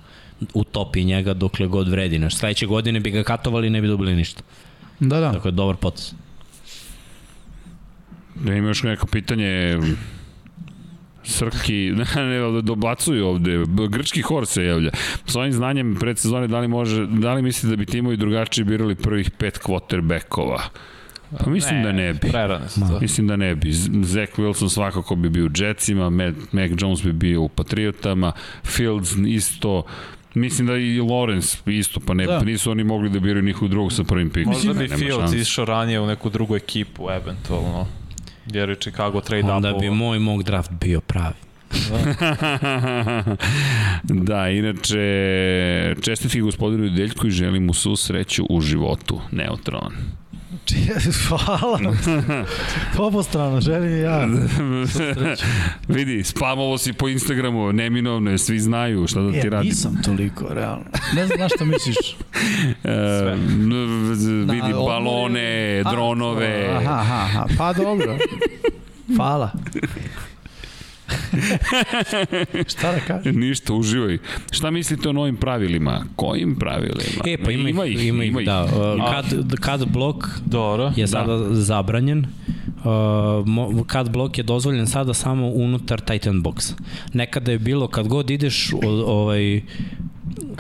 Utopi 0.55 1.05
njega 1.05 1.34
dokle 1.34 1.66
god 1.66 1.89
vredi. 1.89 2.18
Znaš, 2.18 2.36
sledeće 2.36 2.66
godine 2.66 3.00
bi 3.00 3.10
ga 3.10 3.23
katovali 3.23 3.66
i 3.66 3.70
ne 3.70 3.81
bi 3.81 3.89
dobili 3.89 4.15
ništa. 4.15 4.42
Da, 5.00 5.20
da. 5.20 5.31
Dakle, 5.31 5.50
dobar 5.50 5.76
potes. 5.76 6.15
Da 8.34 8.55
ima 8.55 8.68
još 8.68 8.83
neko 8.83 9.07
pitanje 9.07 9.78
Srki, 11.26 11.92
ne, 12.16 12.26
ne, 12.26 12.62
dobacuju 12.62 13.26
ovde, 13.26 13.64
grčki 13.88 14.22
hor 14.22 14.46
se 14.46 14.64
javlja. 14.64 14.90
S 15.26 15.36
ovim 15.36 15.52
znanjem 15.52 15.96
predsezone, 16.00 16.46
da 16.46 16.60
li, 16.60 16.68
može, 16.68 17.06
da 17.06 17.34
li 17.34 17.42
misli 17.42 17.70
da 17.70 17.76
bi 17.76 17.86
timovi 17.86 18.16
drugačije 18.16 18.64
birali 18.64 18.94
prvih 18.94 19.30
pet 19.30 19.60
quarterbackova? 19.64 20.60
Pa 21.44 21.50
mislim 21.50 21.76
ne, 21.76 21.82
da 21.82 21.92
ne 21.92 22.12
bi. 22.12 22.20
Prerane 22.30 22.68
su 22.68 22.80
to. 22.80 22.98
Mislim 23.00 23.26
da 23.26 23.36
ne 23.36 23.55
bi. 23.55 23.72
Zach 24.02 24.32
Wilson 24.36 24.68
svakako 24.68 25.16
bi 25.16 25.28
bio 25.28 25.46
u 25.46 25.50
Jetsima, 25.55 26.10
Mac, 26.10 26.34
Mac 26.52 26.70
Jones 26.78 27.02
bi 27.02 27.12
bio 27.12 27.42
u 27.42 27.48
Patriotama, 27.48 28.32
Fields 28.64 29.14
isto, 29.26 29.82
Mislim 30.34 30.66
da 30.66 30.76
i 30.76 31.00
Lawrence 31.00 31.78
isto, 31.78 32.00
pa 32.00 32.14
ne, 32.14 32.26
da. 32.26 32.40
nisu 32.40 32.70
oni 32.70 32.84
mogli 32.84 33.10
da 33.10 33.20
biraju 33.20 33.42
nikog 33.42 33.68
drugog 33.68 33.92
sa 33.92 34.05
prvim 34.05 34.30
pikom. 34.30 34.52
Možda 34.52 34.72
bi 34.72 34.88
Fields 34.88 35.32
išao 35.32 35.64
ranije 35.64 36.00
u 36.00 36.06
neku 36.06 36.30
drugu 36.30 36.56
ekipu, 36.56 37.10
eventualno. 37.10 37.86
Jer 38.47 38.68
je 38.68 38.76
Chicago 38.76 39.20
trade 39.20 39.44
up. 39.44 39.50
Onda 39.50 39.73
bi 39.73 39.91
moj 39.91 40.18
mog 40.18 40.42
draft 40.42 40.70
bio 40.70 41.00
pravi. 41.00 41.34
Da. 41.70 43.36
da, 44.28 44.49
inače, 44.49 45.94
čestitki 46.02 46.41
gospodinu 46.41 46.91
Deljku 46.91 47.26
i 47.26 47.31
želim 47.31 47.65
mu 47.65 47.75
svu 47.75 47.97
sreću 47.97 48.47
u 48.50 48.60
životu. 48.60 49.20
Neutron. 49.33 49.92
Hvala. 51.28 51.80
Obostrano, 53.06 53.60
želim 53.60 54.00
ja. 54.00 54.28
Vidi, 55.96 56.24
spamovo 56.24 56.78
si 56.78 56.92
po 56.92 57.08
Instagramu, 57.08 57.72
neminovno 57.72 58.30
je, 58.30 58.38
svi 58.38 58.60
znaju 58.60 59.06
šta 59.06 59.20
da 59.20 59.32
ti 59.32 59.46
e, 59.46 59.50
radi. 59.50 59.68
Nisam 59.68 60.02
toliko, 60.04 60.54
realno. 60.54 60.84
Ne 61.14 61.26
znam 61.26 61.38
na 61.38 61.48
što 61.48 61.64
misliš. 61.64 61.96
E, 62.84 63.34
vidi, 64.46 64.72
da, 64.72 64.78
balone, 64.78 65.82
dronove. 65.90 66.68
Aha, 66.76 66.92
aha, 66.92 67.14
aha, 67.14 67.46
pa 67.58 67.72
dobro. 67.72 68.18
Hvala. 69.16 69.50
Šta 72.72 72.92
da 72.92 73.00
kažem? 73.06 73.40
Ništa, 73.40 73.74
uživaj. 73.74 74.18
Šta 74.50 74.70
mislite 74.70 75.08
o 75.08 75.12
novim 75.12 75.36
pravilima? 75.36 76.04
Kojim 76.16 76.56
pravilima? 76.56 77.22
E, 77.26 77.36
pa 77.44 77.50
ima, 77.50 77.68
ima 77.68 77.84
ih, 77.84 78.06
ima 78.06 78.24
ih, 78.24 78.30
ima 78.30 78.40
ih. 78.40 78.46
da. 78.46 78.64
Uh, 78.64 79.10
kad, 79.10 79.60
kad 79.60 79.88
blok 79.88 80.28
Dobro, 80.44 80.92
je 80.96 81.06
sada 81.06 81.36
da. 81.36 81.54
zabranjen, 81.54 82.26
uh, 82.84 83.86
kad 83.86 84.10
blok 84.10 84.38
je 84.38 84.44
dozvoljen 84.44 84.86
sada 84.86 85.14
samo 85.14 85.48
unutar 85.48 86.00
Titan 86.00 86.42
box. 86.42 86.72
Nekada 87.12 87.52
je 87.52 87.58
bilo 87.58 87.88
kad 87.88 88.08
god 88.08 88.30
ideš 88.30 88.72
ovaj 89.06 89.60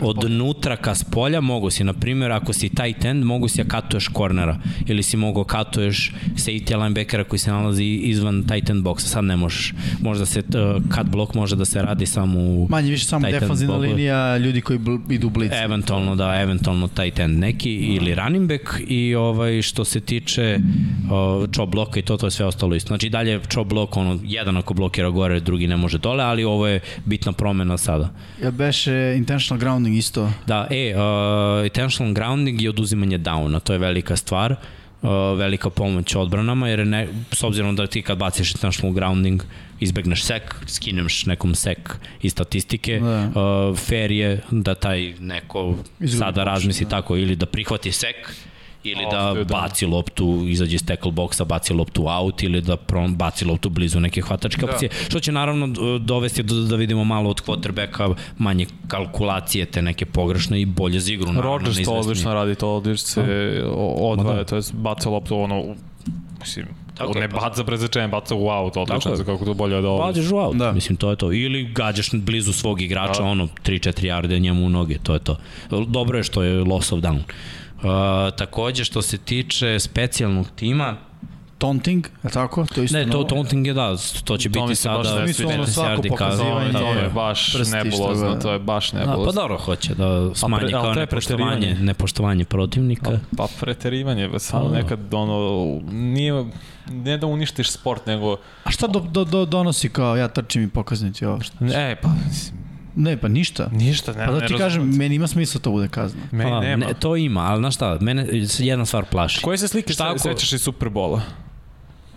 od 0.00 0.30
nutra 0.30 0.76
ka 0.76 0.94
spolja 0.94 1.40
mogu 1.40 1.70
si, 1.70 1.84
na 1.84 1.92
primjer, 1.92 2.32
ako 2.32 2.52
si 2.52 2.68
tight 2.68 3.04
end, 3.04 3.24
mogu 3.24 3.48
si 3.48 3.60
ja 3.60 3.64
katuješ 3.64 4.08
kornera 4.08 4.58
ili 4.86 5.02
si 5.02 5.16
mogu 5.16 5.44
katuješ 5.44 6.12
safety 6.34 6.76
linebackera 6.76 7.24
koji 7.24 7.38
se 7.38 7.50
nalazi 7.50 7.84
izvan 7.84 8.42
tight 8.42 8.70
end 8.70 8.84
boxa, 8.84 9.06
sad 9.06 9.24
ne 9.24 9.36
možeš. 9.36 9.74
Možda 10.00 10.26
se 10.26 10.38
uh, 10.40 10.82
cut 10.94 11.06
block 11.06 11.34
može 11.34 11.56
da 11.56 11.64
se 11.64 11.82
radi 11.82 12.06
samo 12.06 12.40
u 12.40 12.66
Manje 12.70 12.90
više 12.90 13.06
samo 13.06 13.28
defanzivna 13.30 13.76
linija, 13.76 14.36
ljudi 14.36 14.60
koji 14.60 14.78
idu 15.10 15.30
blitz. 15.30 15.52
Eventualno, 15.64 16.16
da, 16.16 16.40
eventualno 16.40 16.88
tight 16.88 17.18
end 17.18 17.38
neki 17.38 17.70
ili 17.72 18.14
running 18.14 18.48
back 18.48 18.62
i 18.88 19.14
ovaj 19.14 19.62
što 19.62 19.84
se 19.84 20.00
tiče 20.00 20.58
uh, 20.58 21.50
chop 21.54 21.70
bloka 21.70 22.00
i 22.00 22.02
to, 22.02 22.16
to 22.16 22.26
je 22.26 22.30
sve 22.30 22.46
ostalo 22.46 22.74
isto. 22.74 22.88
Znači 22.88 23.08
dalje 23.08 23.40
chop 23.52 23.68
block, 23.68 23.96
ono, 23.96 24.18
jedan 24.24 24.56
ako 24.56 24.74
blokira 24.74 25.10
gore, 25.10 25.40
drugi 25.40 25.66
ne 25.66 25.76
može 25.76 25.98
dole, 25.98 26.24
ali 26.24 26.44
ovo 26.44 26.66
je 26.66 26.80
bitna 27.04 27.32
promena 27.32 27.76
sada. 27.76 28.10
Ja 28.42 28.50
beše 28.50 29.14
intentional 29.16 29.60
grounding 29.66 29.96
isto. 29.96 30.30
Da, 30.46 30.66
e, 30.70 30.94
uh, 30.94 31.64
intentional 31.66 32.14
grounding 32.14 32.62
je 32.62 32.70
oduzimanje 32.70 33.18
downa, 33.18 33.60
to 33.60 33.72
je 33.72 33.78
velika 33.78 34.16
stvar. 34.16 34.56
Uh, 35.02 35.38
velika 35.38 35.70
pomoć 35.70 36.14
odbranama, 36.14 36.68
jer 36.68 36.86
ne, 36.86 37.08
s 37.32 37.42
obzirom 37.42 37.76
da 37.76 37.86
ti 37.86 38.02
kad 38.02 38.18
baciš 38.18 38.54
intentional 38.54 38.94
grounding, 38.94 39.42
izbegneš 39.80 40.24
sek, 40.24 40.54
skineš 40.66 41.26
nekom 41.26 41.54
sek 41.54 41.98
iz 42.22 42.32
statistike, 42.32 42.98
da. 43.00 43.28
uh, 43.28 43.76
fair 43.78 44.10
je 44.10 44.40
da 44.50 44.74
taj 44.74 45.14
neko 45.20 45.76
Izgleda 46.00 46.24
sada 46.24 46.44
razmisli 46.44 46.84
da. 46.84 46.90
tako 46.90 47.16
ili 47.16 47.36
da 47.36 47.46
prihvati 47.46 47.92
sek, 47.92 48.32
ili 48.84 49.04
da, 49.10 49.34
da 49.34 49.44
baci 49.44 49.86
loptu, 49.86 50.44
izađe 50.48 50.74
iz 50.74 50.86
tackle 50.86 51.10
boksa, 51.10 51.44
baci 51.44 51.72
loptu 51.72 52.06
out 52.08 52.42
ili 52.42 52.60
da 52.60 52.76
prom, 52.76 53.16
baci 53.16 53.44
loptu 53.44 53.70
blizu 53.70 54.00
neke 54.00 54.22
hvatačke 54.22 54.66
da. 54.66 54.72
opcije, 54.72 54.90
što 55.08 55.20
će 55.20 55.32
naravno 55.32 55.66
dovesti 55.98 56.42
do, 56.42 56.54
da 56.54 56.76
vidimo 56.76 57.04
malo 57.04 57.30
od 57.30 57.42
quarterbacka 57.42 58.14
manje 58.38 58.66
kalkulacije 58.88 59.66
te 59.66 59.82
neke 59.82 60.06
pogrešne 60.06 60.60
i 60.60 60.66
bolje 60.66 61.00
za 61.00 61.12
igru. 61.12 61.32
Rodgers 61.40 61.84
to 61.84 61.92
odlično 61.92 62.34
radi, 62.34 62.54
to 62.54 62.76
odlično 62.76 63.06
se 63.06 63.62
odvaja, 63.96 64.36
da. 64.36 64.44
to 64.44 64.56
je 64.56 64.62
baca 64.72 65.10
loptu 65.10 65.38
ono, 65.38 65.64
mislim, 66.40 66.66
Tako 66.96 67.18
ne 67.18 67.28
pa 67.28 67.40
baca 67.40 67.64
prezečenje, 67.64 68.08
baca 68.08 68.34
u 68.34 68.48
out, 68.48 68.76
odlično 68.76 69.16
za 69.16 69.24
kako 69.24 69.44
to 69.44 69.54
bolje 69.54 69.76
od 69.76 69.84
ovo. 69.84 69.98
Bađeš 69.98 70.30
u 70.30 70.36
out, 70.36 70.56
da. 70.56 70.72
mislim, 70.72 70.96
to 70.96 71.10
je 71.10 71.16
to. 71.16 71.32
Ili 71.32 71.64
gađaš 71.64 72.10
blizu 72.12 72.52
svog 72.52 72.80
igrača, 72.80 73.22
da. 73.22 73.28
ono, 73.28 73.48
3-4 73.64 74.04
jarde 74.04 74.38
njemu 74.38 74.66
u 74.66 74.68
noge, 74.68 74.98
to 74.98 75.12
je 75.12 75.18
to. 75.18 75.36
Dobro 75.86 76.18
je 76.18 76.24
što 76.24 76.42
je 76.42 76.64
loss 76.64 76.92
of 76.92 77.00
down. 77.00 77.20
Takođe, 78.36 78.84
što 78.84 79.02
se 79.02 79.18
tiče 79.18 79.78
specijalnog 79.78 80.46
tima, 80.56 80.96
Taunting, 81.58 82.06
je 82.24 82.30
tako? 82.30 82.66
To 82.74 82.82
isto 82.82 82.98
ne, 82.98 83.10
to 83.10 83.24
taunting 83.24 83.66
je 83.66 83.74
da, 83.74 83.96
to 84.24 84.36
će 84.36 84.50
to 84.50 84.66
biti 84.66 84.74
sada 84.74 85.24
mi 85.26 85.32
su 85.32 85.48
ono 85.48 85.66
svako 85.66 86.02
pokazivanje. 86.08 86.72
To 86.72 86.92
je 86.92 87.10
baš 87.14 87.54
nebulozno, 87.72 88.34
to 88.42 88.52
je 88.52 88.58
baš 88.58 88.92
nebulozno. 88.92 89.24
Da, 89.24 89.30
pa 89.30 89.40
dobro 89.40 89.58
hoće 89.58 89.94
da 89.94 90.34
smanji 90.34 90.60
pa 90.60 90.66
pre, 90.66 90.70
kao 90.70 90.94
nepoštovanje, 90.94 91.74
nepoštovanje 91.74 92.44
protivnika. 92.44 93.10
Pa, 93.10 93.18
pa 93.36 93.48
preterivanje, 93.60 94.30
samo 94.38 94.68
pa, 94.68 94.74
nekad 94.74 95.14
ono, 95.14 95.80
nije, 95.90 96.44
ne 96.90 97.18
da 97.18 97.26
uništiš 97.26 97.70
sport, 97.70 98.06
nego... 98.06 98.36
A 98.64 98.70
šta 98.70 98.86
do, 98.86 99.00
do, 99.00 99.24
do, 99.24 99.44
donosi 99.44 99.88
kao 99.88 100.16
ja 100.16 100.28
trčim 100.28 100.62
i 100.62 100.68
pokaznici 100.68 101.24
ovo? 101.24 101.38
Ne, 101.60 101.96
pa 102.02 102.08
mislim, 102.26 102.65
Ne, 102.96 103.16
pa 103.16 103.28
ništa. 103.28 103.68
Ništa, 103.72 104.12
ne. 104.12 104.26
Pa 104.26 104.32
da 104.32 104.46
ti 104.46 104.52
ne 104.52 104.58
kažem, 104.58 104.96
meni 104.96 105.14
ima 105.14 105.26
smisla 105.26 105.60
to 105.60 105.70
bude 105.70 105.88
kazna. 105.88 106.20
Meni 106.30 106.50
pa, 106.50 106.60
nema. 106.60 106.86
Ne, 106.86 106.94
to 106.94 107.16
ima, 107.16 107.40
ali 107.40 107.60
znaš 107.60 107.74
šta, 107.74 107.98
mene 108.00 108.26
jedna 108.58 108.86
stvar 108.86 109.04
plaši. 109.04 109.42
Koje 109.42 109.58
se 109.58 109.68
slike 109.68 109.92
šta 109.92 110.08
ako... 110.08 110.18
sećaš 110.18 110.52
iz 110.52 110.62
Superbola? 110.62 111.22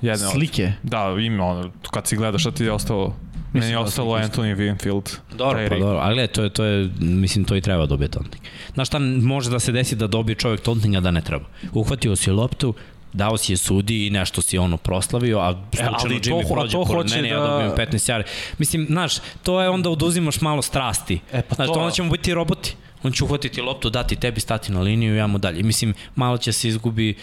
Jedne 0.01 0.27
Slike? 0.27 0.73
Od... 0.83 0.89
Da, 0.89 1.15
ima 1.21 1.45
ono, 1.45 1.71
kad 1.91 2.07
si 2.07 2.15
gledaš, 2.15 2.41
šta 2.41 2.51
ti 2.51 2.63
je 2.63 2.71
ostalo? 2.71 3.15
Meni 3.53 3.65
je 3.65 3.71
da 3.71 3.79
ostalo 3.79 4.15
Anthony 4.15 4.55
Winfield. 4.55 5.17
Dobro, 5.37 5.65
pa 5.69 5.75
dobro, 5.75 5.97
ali 5.97 6.27
to 6.27 6.43
je, 6.43 6.49
to 6.49 6.63
je, 6.63 6.89
mislim, 6.99 7.45
to 7.45 7.55
i 7.55 7.61
treba 7.61 7.85
dobije 7.85 8.07
tonting. 8.07 8.43
Znaš 8.73 8.87
šta, 8.87 8.99
može 8.99 9.49
da 9.49 9.59
se 9.59 9.71
desi 9.71 9.95
da 9.95 10.07
dobije 10.07 10.35
čovjek 10.35 10.61
tontinga 10.61 10.99
da 10.99 11.11
ne 11.11 11.21
treba. 11.21 11.45
Uhvatio 11.73 12.15
si 12.15 12.31
loptu, 12.31 12.73
dao 13.13 13.37
si 13.37 13.53
je 13.53 13.57
sudi 13.57 14.07
i 14.07 14.09
nešto 14.09 14.41
si 14.41 14.57
ono 14.57 14.77
proslavio, 14.77 15.39
a 15.39 15.49
e, 15.71 15.77
slučajno 15.77 16.15
e, 16.15 16.19
Jimmy 16.19 16.53
prođe 16.53 16.77
pored 16.87 17.09
mene, 17.09 17.29
da... 17.29 17.35
ja 17.35 17.47
dobijem 17.47 17.71
15 17.71 18.09
jari. 18.09 18.23
Mislim, 18.57 18.85
znaš, 18.89 19.13
to 19.43 19.61
je 19.61 19.69
onda 19.69 19.89
oduzimaš 19.89 20.41
malo 20.41 20.61
strasti. 20.61 21.19
E, 21.31 21.41
pa 21.41 21.55
znaš, 21.55 21.67
to... 21.67 21.73
onda 21.73 21.91
ćemo 21.91 22.11
biti 22.11 22.33
roboti 22.33 22.75
on 23.03 23.11
će 23.11 23.23
uhvatiti 23.23 23.61
loptu, 23.61 23.89
dati 23.89 24.15
tebi, 24.15 24.39
stati 24.39 24.71
na 24.71 24.81
liniju 24.81 25.13
i 25.13 25.17
ja 25.17 25.27
mu 25.27 25.37
dalje. 25.37 25.63
Mislim, 25.63 25.93
malo 26.15 26.37
će 26.37 26.51
se 26.51 26.67
izgubi 26.67 27.15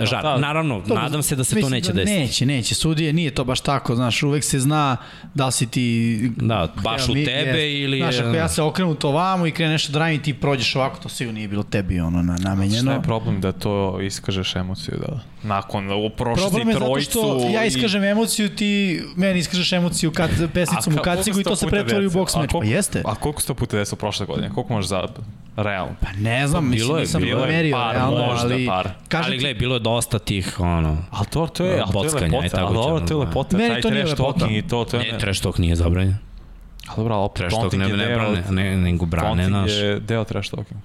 žar. 0.00 0.22
Da, 0.22 0.38
Naravno, 0.38 0.80
to, 0.88 0.94
nadam 0.94 1.22
se 1.22 1.36
da 1.36 1.44
se 1.44 1.60
to 1.60 1.68
neće 1.68 1.92
da 1.92 1.94
desiti. 1.94 2.20
Neće, 2.20 2.46
neće. 2.46 2.74
Sudije 2.74 3.12
nije 3.12 3.30
to 3.30 3.44
baš 3.44 3.60
tako, 3.60 3.94
znaš, 3.94 4.22
uvek 4.22 4.44
se 4.44 4.60
zna 4.60 4.96
da 5.34 5.50
si 5.50 5.66
ti... 5.66 6.30
Da, 6.36 6.68
baš 6.82 7.08
u 7.08 7.12
tebe 7.12 7.58
je, 7.58 7.82
ili... 7.82 7.98
Znaš, 7.98 8.18
ako 8.18 8.36
ja 8.36 8.48
se 8.48 8.62
okrenu 8.62 8.94
to 8.94 9.10
vamo 9.10 9.46
i 9.46 9.50
krene 9.50 9.72
nešto 9.72 9.92
da 9.92 9.98
radim, 9.98 10.22
ti 10.22 10.34
prođeš 10.34 10.76
ovako, 10.76 11.02
to 11.02 11.08
sigurno 11.08 11.36
nije 11.36 11.48
bilo 11.48 11.62
tebi 11.62 12.00
ono 12.00 12.22
na, 12.22 12.36
namenjeno. 12.40 12.82
Šta 12.82 12.92
je 12.92 13.02
problem 13.02 13.40
da 13.40 13.52
to 13.52 14.00
iskažeš 14.00 14.56
emociju, 14.56 14.98
da? 15.06 15.20
Nakon, 15.42 15.92
u 15.92 16.10
prošlosti 16.10 16.50
problem 16.50 16.68
je 16.68 16.74
zato 16.74 17.00
što 17.00 17.48
ja 17.48 17.64
iskažem 17.64 18.04
i... 18.04 18.06
emociju, 18.06 18.48
ti 18.56 19.02
meni 19.16 19.38
iskažeš 19.38 19.72
emociju 19.72 20.12
kad, 20.12 20.30
pesicom 20.54 20.94
u 20.94 21.02
kacigu 21.02 21.40
i 21.40 21.44
to 21.44 21.56
se 21.56 21.66
pretvori 21.66 22.06
u 22.06 22.10
boks 22.10 22.36
meč. 22.36 22.50
Pa 22.52 22.64
jeste. 22.64 23.02
A 23.04 23.14
koliko 23.14 23.40
sto 23.40 23.54
puta 23.54 23.76
desilo 23.76 23.96
prošle 23.96 24.26
godine? 24.26 24.50
Koliko 24.54 24.72
možeš 24.72 24.88
za 24.88 25.08
realno? 25.56 25.94
Pa 26.00 26.08
ne 26.18 26.46
znam, 26.46 26.70
pa, 26.70 26.76
bilo 26.76 26.96
je, 26.96 27.00
nisam 27.00 27.22
bilo 27.22 27.46
merio 27.46 27.76
par, 27.76 27.94
realno, 27.94 28.26
možda, 28.26 28.54
ali... 28.54 28.66
Par. 28.66 28.88
Kažem 29.08 29.26
ali 29.26 29.38
gledaj, 29.38 29.54
bilo 29.54 29.74
je 29.74 29.80
dosta 29.80 30.18
tih, 30.18 30.60
ono... 30.60 30.98
Ali 31.10 31.26
to, 31.26 31.46
to 31.46 31.64
je, 31.64 31.80
ali 31.80 31.92
to 31.92 32.18
je 32.18 32.24
lepota, 32.24 32.64
ali 32.64 32.74
dobro, 32.74 33.06
to 33.06 33.14
je 33.14 33.26
lepota, 33.26 33.56
Meni 33.56 33.80
to 33.80 33.90
nije 33.90 34.04
lepota. 34.04 34.46
I 34.50 34.62
to, 34.62 34.84
to 34.84 34.96
je... 34.96 35.12
Ne, 35.12 35.18
trash 35.18 35.42
talk 35.42 35.58
nije 35.58 35.76
zabranjen. 35.76 36.16
Ali 36.86 36.96
dobro, 36.96 37.14
ali 37.14 37.28
trash 37.34 37.56
talk 37.56 37.72
ne, 37.72 37.88
ne, 37.88 38.14
brane, 38.14 38.42
ne, 38.50 38.76
nego 38.76 39.06
brane 39.06 39.50
naš. 39.50 39.70
je 39.72 40.00
deo 40.00 40.24
trash 40.24 40.50
talking. 40.50 40.80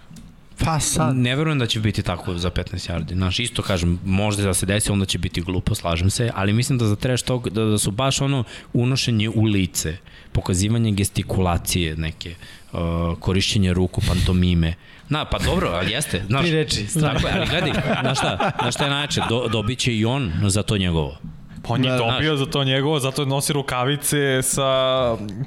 Pa 0.66 0.80
sad. 0.80 1.16
Ne 1.16 1.36
verujem 1.36 1.60
da 1.60 1.66
će 1.66 1.80
biti 1.80 2.04
tako 2.04 2.38
za 2.38 2.52
15 2.52 2.92
yardi. 2.92 3.14
Znaš, 3.14 3.40
isto 3.40 3.62
kažem, 3.62 4.00
možda 4.06 4.44
da 4.44 4.54
se 4.54 4.66
desi, 4.66 4.92
onda 4.92 5.06
će 5.06 5.18
biti 5.18 5.42
glupo, 5.42 5.76
slažem 5.76 6.10
se, 6.10 6.32
ali 6.36 6.54
mislim 6.54 6.78
da 6.78 6.86
za 6.86 6.96
trash 6.96 7.24
talk, 7.24 7.50
da, 7.50 7.66
da 7.66 7.78
su 7.78 7.92
baš 7.92 8.22
ono 8.22 8.44
unošenje 8.74 9.30
u 9.30 9.44
lice, 9.44 9.98
pokazivanje 10.32 10.92
gestikulacije 10.92 11.96
neke, 11.96 12.36
uh, 12.72 12.80
korišćenje 13.20 13.74
ruku, 13.74 14.02
pantomime, 14.08 14.74
Na, 15.10 15.26
pa 15.26 15.40
dobro, 15.40 15.70
ali 15.70 15.92
jeste. 15.92 16.24
Znaš, 16.28 16.42
Tri 16.42 16.52
reči. 16.52 16.86
Tako 17.02 17.28
ali 17.34 17.48
gledaj, 17.50 17.72
znaš 18.02 18.18
šta, 18.18 18.52
znaš 18.62 18.74
šta 18.74 18.84
je 18.84 18.90
najče, 18.90 19.22
do, 19.30 19.48
dobit 19.48 19.80
će 19.80 19.96
i 19.96 20.06
on 20.06 20.32
za 20.48 20.64
to 20.64 20.78
njegovo. 20.78 21.18
Pa 21.64 21.74
on 21.74 21.84
je 21.84 21.92
da, 21.92 21.98
dobio 21.98 22.36
znaš, 22.36 22.46
za 22.46 22.52
to 22.52 22.64
njegovo, 22.64 23.00
zato 23.00 23.26
nosi 23.26 23.54
rukavice 23.54 24.42
sa 24.42 24.66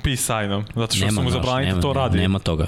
peace 0.04 0.22
signom, 0.22 0.64
zato 0.74 0.96
što 0.96 1.04
nema, 1.04 1.20
su 1.20 1.22
mu 1.22 1.30
zabraniti 1.30 1.74
da 1.74 1.80
to 1.80 1.92
radi. 1.92 2.18
Nema 2.18 2.38
toga. 2.38 2.66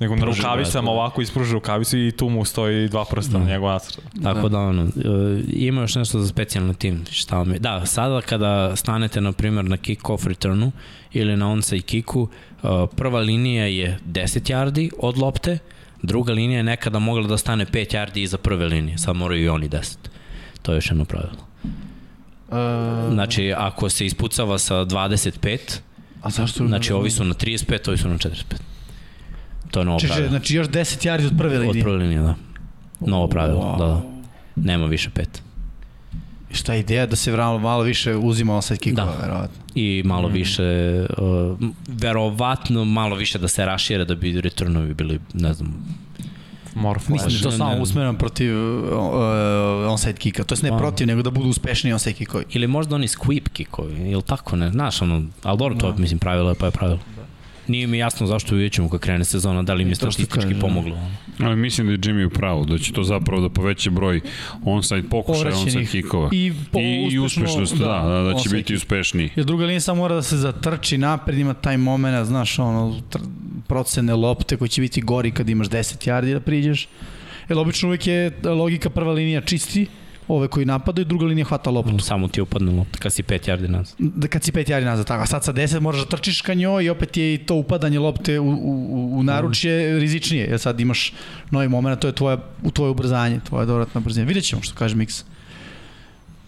Nego 0.00 0.16
na 0.16 0.24
rukavicama 0.24 0.90
ovako 0.90 1.22
ispruži 1.22 1.52
rukavicu 1.52 1.98
i 1.98 2.12
tu 2.12 2.28
mu 2.28 2.44
stoji 2.44 2.88
dva 2.88 3.04
prsta 3.04 3.38
na 3.38 3.44
mm. 3.44 3.48
njegov 3.48 3.68
nacrt. 3.68 4.00
Tako 4.22 4.42
da, 4.42 4.48
da 4.48 4.58
ono, 4.58 4.82
e, 4.82 4.88
ima 5.48 5.80
još 5.80 5.94
nešto 5.94 6.20
za 6.20 6.28
specijalni 6.28 6.74
tim. 6.74 7.04
Šta 7.10 7.44
mi, 7.44 7.58
da, 7.58 7.86
sada 7.86 8.20
kada 8.20 8.76
stanete, 8.76 9.20
na 9.20 9.32
primjer, 9.32 9.64
na 9.64 9.76
kick-off 9.76 10.26
returnu 10.26 10.72
ili 11.12 11.36
na 11.36 11.50
onside 11.50 11.82
kicku, 11.82 12.28
e, 12.62 12.66
prva 12.96 13.20
linija 13.20 13.66
je 13.66 13.98
10 14.06 14.52
yardi 14.52 14.90
od 14.98 15.18
lopte, 15.18 15.58
druga 16.02 16.32
linija 16.32 16.56
je 16.56 16.62
nekada 16.62 16.98
mogla 16.98 17.26
da 17.26 17.36
stane 17.36 17.66
5 17.66 17.94
yardi 17.94 18.18
iza 18.18 18.38
prve 18.38 18.66
linije, 18.66 18.98
sad 18.98 19.16
moraju 19.16 19.44
i 19.44 19.48
oni 19.48 19.68
10. 19.68 19.96
To 20.62 20.72
je 20.72 20.76
još 20.76 20.90
jedno 20.90 21.04
pravilo. 21.04 21.50
Uh, 22.48 22.56
znači, 23.12 23.54
ako 23.56 23.88
se 23.88 24.06
ispucava 24.06 24.58
sa 24.58 24.74
25, 24.74 25.80
a 26.22 26.30
zašto? 26.30 26.66
Znači, 26.66 26.92
ovi 26.92 27.10
su 27.10 27.24
na 27.24 27.34
35, 27.34 27.88
ovi 27.88 27.98
su 27.98 28.08
na 28.08 28.18
45. 28.18 28.32
To 29.70 29.80
je 29.80 29.84
novo 29.84 30.00
Čiže, 30.00 30.12
pravilo. 30.12 30.30
Znači, 30.30 30.54
još 30.56 30.68
10 30.68 31.08
yardi 31.08 31.26
od 31.26 31.38
prve 31.38 31.58
linije? 31.58 31.80
Od 31.80 31.84
prve 31.84 31.96
linije, 31.96 32.20
da. 32.20 32.34
Novo 33.00 33.28
pravilo, 33.28 33.60
wow. 33.60 33.78
da, 33.78 33.86
da. 33.86 34.02
Nema 34.56 34.86
više 34.86 35.10
pet. 35.10 35.42
Šta 36.50 36.74
je 36.74 36.80
ideja 36.80 37.06
da 37.06 37.16
se 37.16 37.32
vralo 37.32 37.58
malo 37.58 37.82
više 37.82 38.16
uzima 38.16 38.56
offside 38.56 38.78
kickova, 38.78 39.12
da. 39.12 39.22
verovatno? 39.22 39.62
I 39.74 40.02
malo 40.04 40.28
mm. 40.28 40.32
više, 40.32 41.06
uh, 41.18 41.68
verovatno 41.88 42.84
malo 42.84 43.16
više 43.16 43.38
da 43.38 43.48
se 43.48 43.64
rašire 43.64 44.04
da 44.04 44.14
bi 44.14 44.40
returnovi 44.40 44.94
bili, 44.94 45.20
ne 45.34 45.52
znam, 45.52 45.84
More 46.74 47.00
flash. 47.00 47.24
Mislim 47.24 47.42
da 47.42 47.48
je 47.48 47.52
to 47.52 47.58
samo 47.58 47.82
usmereno 47.82 48.18
protiv 48.18 48.54
uh, 48.56 49.90
onside 49.90 50.18
kicka. 50.18 50.44
To 50.44 50.54
je 50.54 50.70
ne 50.70 50.78
protiv, 50.78 51.06
nego 51.06 51.22
da 51.22 51.30
budu 51.30 51.48
uspešni 51.48 51.92
onside 51.92 52.12
kickovi. 52.12 52.44
Ili 52.50 52.66
možda 52.66 52.94
oni 52.94 53.08
squeep 53.08 53.48
kickovi, 53.52 54.10
ili 54.10 54.22
tako, 54.22 54.56
ne, 54.56 54.70
znaš, 54.70 55.02
ono, 55.02 55.22
ali 55.42 55.58
dobro, 55.58 55.74
to, 55.74 55.92
da. 55.92 55.98
mislim, 55.98 56.18
pravilo 56.18 56.50
je 56.50 56.54
pa 56.54 56.66
je 56.66 56.72
pravilo. 56.72 56.98
Nije 57.70 57.86
mi 57.86 57.98
jasno 57.98 58.26
zašto 58.26 58.54
vidjet 58.54 58.72
ćemo 58.72 58.88
kad 58.88 59.00
krene 59.00 59.24
sezona, 59.24 59.62
da 59.62 59.74
li 59.74 59.84
mi 59.84 59.90
je 59.90 59.94
statistički 59.94 60.54
pomoglo. 60.60 60.96
Ali 61.38 61.56
mislim 61.56 61.86
da 61.86 61.92
je 61.92 61.98
Jimmy 61.98 62.26
u 62.26 62.30
pravu, 62.30 62.64
da 62.64 62.78
će 62.78 62.92
to 62.92 63.04
zapravo 63.04 63.42
da 63.42 63.48
poveće 63.48 63.90
broj 63.90 64.20
onside 64.64 65.08
pokušaja, 65.08 65.56
onside 65.56 65.86
kikova. 65.86 66.28
I, 66.32 66.52
po, 66.72 66.78
I, 66.78 67.08
i 67.12 67.18
uspešnost, 67.18 67.76
da, 67.76 67.84
da, 67.84 68.08
da, 68.08 68.32
da 68.32 68.38
će 68.38 68.48
biti 68.48 68.74
uspešniji. 68.74 69.30
Jer 69.36 69.46
druga 69.46 69.64
linija 69.64 69.80
samo 69.80 69.98
mora 69.98 70.14
da 70.14 70.22
se 70.22 70.36
zatrči 70.36 70.98
napred, 70.98 71.38
ima 71.38 71.54
taj 71.54 71.76
moment, 71.76 72.26
znaš, 72.26 72.58
ono, 72.58 73.00
procene 73.66 74.14
lopte 74.14 74.56
koji 74.56 74.68
će 74.68 74.80
biti 74.80 75.00
gori 75.00 75.30
kad 75.30 75.48
imaš 75.48 75.68
10 75.68 76.08
yardi 76.08 76.32
da 76.32 76.40
priđeš. 76.40 76.88
Jer 77.48 77.58
obično 77.58 77.88
uvek 77.88 78.06
je 78.06 78.32
logika 78.44 78.90
prva 78.90 79.12
linija 79.12 79.40
čisti, 79.40 79.86
ove 80.30 80.48
koji 80.48 80.66
napadaju, 80.66 81.04
druga 81.04 81.26
linija 81.26 81.44
hvata 81.44 81.70
loptu. 81.70 81.98
Samo 81.98 82.28
ti 82.28 82.40
upadne 82.40 82.72
lopta 82.72 82.98
kad 82.98 83.12
si 83.12 83.22
5 83.22 83.50
yardi 83.50 83.68
nazad. 83.68 83.94
Da, 83.98 84.28
kad 84.28 84.44
si 84.44 84.52
5 84.52 84.70
yardi 84.70 84.84
nazad, 84.84 85.06
tako. 85.06 85.22
A 85.22 85.26
sad 85.26 85.44
sa 85.44 85.52
10 85.52 85.80
moraš 85.80 86.00
da 86.00 86.06
trčiš 86.06 86.40
ka 86.40 86.54
njoj 86.54 86.84
i 86.84 86.90
opet 86.90 87.16
je 87.16 87.34
i 87.34 87.38
to 87.38 87.54
upadanje 87.54 87.98
lopte 87.98 88.40
u, 88.40 88.50
u, 88.50 89.18
u 89.18 89.22
naručje 89.22 89.94
mm. 89.94 89.98
rizičnije. 89.98 90.46
Jer 90.46 90.60
sad 90.60 90.80
imaš 90.80 91.12
novi 91.50 91.68
moment, 91.68 92.00
to 92.00 92.06
je 92.06 92.12
tvoje, 92.12 92.38
u 92.62 92.70
tvoje 92.70 92.90
ubrzanje, 92.90 93.40
tvoja 93.48 93.64
dodatna 93.64 94.00
brzina. 94.00 94.26
Vidjet 94.26 94.44
ćemo 94.44 94.62
što 94.62 94.74
kaže 94.74 94.96
Miksa 94.96 95.24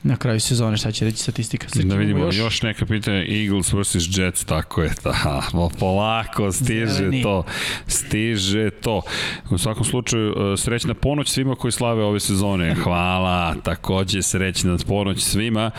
na 0.03 0.17
kraju 0.17 0.41
sezone 0.41 0.77
šta 0.77 0.93
će 0.93 1.05
reći 1.05 1.19
statistika. 1.19 1.69
Srki, 1.69 1.89
da 1.89 1.95
vidimo 1.95 2.25
još, 2.25 2.37
još 2.37 2.63
neka 2.63 2.87
pitanja 2.87 3.25
Eagles 3.29 3.73
vs 3.73 4.19
Jets, 4.19 4.45
tako 4.45 4.83
je, 4.83 4.91
da, 5.05 5.43
polako 5.79 6.53
stiže 6.53 6.87
Zeleni. 6.87 7.23
to, 7.23 7.45
stiže 7.87 8.71
to. 8.71 9.03
U 9.51 9.59
svakom 9.59 9.85
slučaju, 9.85 10.35
e, 10.53 10.57
srećna 10.57 10.95
ponoć 10.95 11.29
svima 11.29 11.55
koji 11.55 11.73
slave 11.73 12.05
ove 12.05 12.21
sezone. 12.21 12.75
Hvala, 12.75 13.55
takođe 13.63 14.23
srećna 14.23 14.77
ponoć 14.87 15.21
svima 15.21 15.71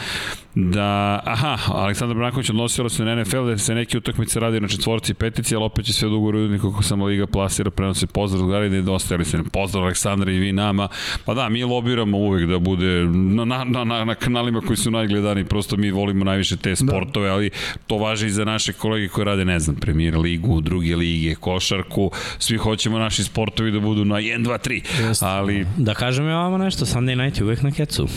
da, 0.56 1.20
aha, 1.26 1.58
Aleksandar 1.74 2.18
Branković 2.18 2.50
odnosilo 2.50 2.90
se 2.90 3.06
na 3.06 3.16
NFL 3.16 3.46
da 3.46 3.58
se 3.58 3.76
neke 3.76 3.98
utakmice 3.98 4.40
radi 4.40 4.60
na 4.60 4.68
četvorci 4.68 5.12
i 5.12 5.16
petici, 5.16 5.56
ali 5.56 5.66
opet 5.66 5.86
će 5.86 5.94
sve 5.94 6.10
dugo 6.10 6.32
ruditi 6.32 6.62
kako 6.62 6.84
samo 6.84 7.06
Liga 7.06 7.28
plasira, 7.28 7.72
prenosi 7.72 8.08
pozdrav, 8.08 8.46
gledaj 8.46 8.70
da 8.70 8.76
je 8.76 8.82
dosta, 8.82 9.16
ali 9.16 9.26
se 9.26 9.38
ne 9.38 9.44
pozdrav 9.44 9.84
Aleksandra 9.84 10.32
i 10.32 10.40
vi 10.40 10.52
nama. 10.52 10.88
Pa 11.26 11.34
da, 11.34 11.50
mi 11.50 11.64
lobiramo 11.64 12.18
uvek 12.18 12.50
da 12.50 12.60
bude 12.60 13.06
na, 13.06 13.46
na, 13.46 13.84
na, 13.84 14.06
na 14.06 14.16
kanalima 14.16 14.62
koji 14.62 14.78
su 14.78 14.92
najgledani, 14.92 15.46
prosto 15.46 15.78
mi 15.78 15.92
volimo 15.92 16.26
najviše 16.26 16.58
te 16.58 16.70
da. 16.70 16.76
sportove, 16.76 17.28
da. 17.28 17.34
ali 17.34 17.50
to 17.88 17.98
važi 17.98 18.28
i 18.28 18.30
za 18.30 18.46
naše 18.46 18.74
kolege 18.74 19.08
koji 19.08 19.26
rade, 19.26 19.46
ne 19.46 19.60
znam, 19.60 19.76
premier 19.76 20.18
ligu, 20.18 20.62
druge 20.62 20.96
lige, 20.96 21.36
košarku, 21.36 22.12
svi 22.40 22.58
hoćemo 22.58 23.00
naši 23.00 23.24
sportovi 23.24 23.72
da 23.72 23.80
budu 23.80 24.06
na 24.06 24.16
1, 24.16 24.46
2, 24.46 24.70
3, 25.00 25.08
Just. 25.08 25.24
ali... 25.24 25.66
Da 25.78 25.94
kažem 25.94 26.28
ja 26.28 26.38
vama 26.38 26.58
nešto, 26.58 26.86
Sunday 26.86 27.24
night 27.24 27.38
je 27.38 27.44
uvek 27.44 27.62
na 27.62 27.72
kecu. 27.72 28.08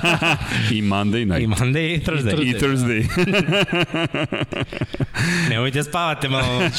I 0.76 0.82
Monday 0.82 1.24
night. 1.24 1.42
I 1.42 1.59
Monday 1.60 1.94
i 1.94 2.00
Thursday. 2.00 2.42
I 2.42 2.54
Thursday. 2.54 3.06
Nemojte 5.50 5.82
spavate 5.82 6.28
malo 6.28 6.46
noć. 6.60 6.72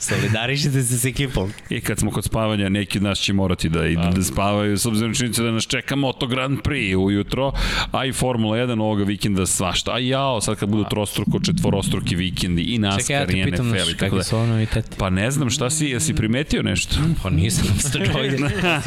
Solidarišite 0.00 0.82
se 0.82 0.98
s 0.98 1.04
ekipom. 1.04 1.52
I 1.70 1.80
kad 1.80 1.98
smo 1.98 2.10
kod 2.10 2.24
spavanja, 2.24 2.68
neki 2.68 2.98
od 2.98 3.02
nas 3.02 3.18
će 3.18 3.32
morati 3.32 3.68
da 3.68 3.86
idu 3.86 4.02
da, 4.02 4.10
da 4.10 4.22
spavaju, 4.22 4.78
s 4.78 4.86
obzirom 4.86 5.14
činjenica 5.14 5.42
da 5.42 5.50
nas 5.50 5.66
čeka 5.66 5.96
Moto 5.96 6.26
Grand 6.26 6.58
Prix 6.62 6.96
ujutro, 6.96 7.52
a 7.92 8.04
i 8.04 8.12
Formula 8.12 8.56
1 8.56 8.82
ovoga 8.82 9.04
vikenda 9.04 9.46
svašta. 9.46 9.92
A 9.92 9.98
jao, 9.98 10.40
sad 10.40 10.56
kad 10.56 10.68
budu 10.68 10.84
trostruko, 10.84 11.40
četvorostruki 11.40 12.16
vikendi 12.16 12.62
i 12.62 12.78
NASCAR 12.78 13.26
Čekaj, 13.26 13.40
ja 13.40 13.44
te 13.44 13.62
i 13.62 13.64
NFL 13.64 13.90
i 13.90 13.96
tako 13.96 14.16
da. 14.16 14.36
Ono 14.36 14.62
i 14.62 14.66
pa 14.98 15.10
ne 15.10 15.30
znam 15.30 15.50
šta 15.50 15.70
si, 15.70 15.86
jesi 15.86 16.14
primetio 16.14 16.62
nešto? 16.62 16.96
Pa 17.22 17.30
nisam, 17.30 17.64
ste 17.84 17.98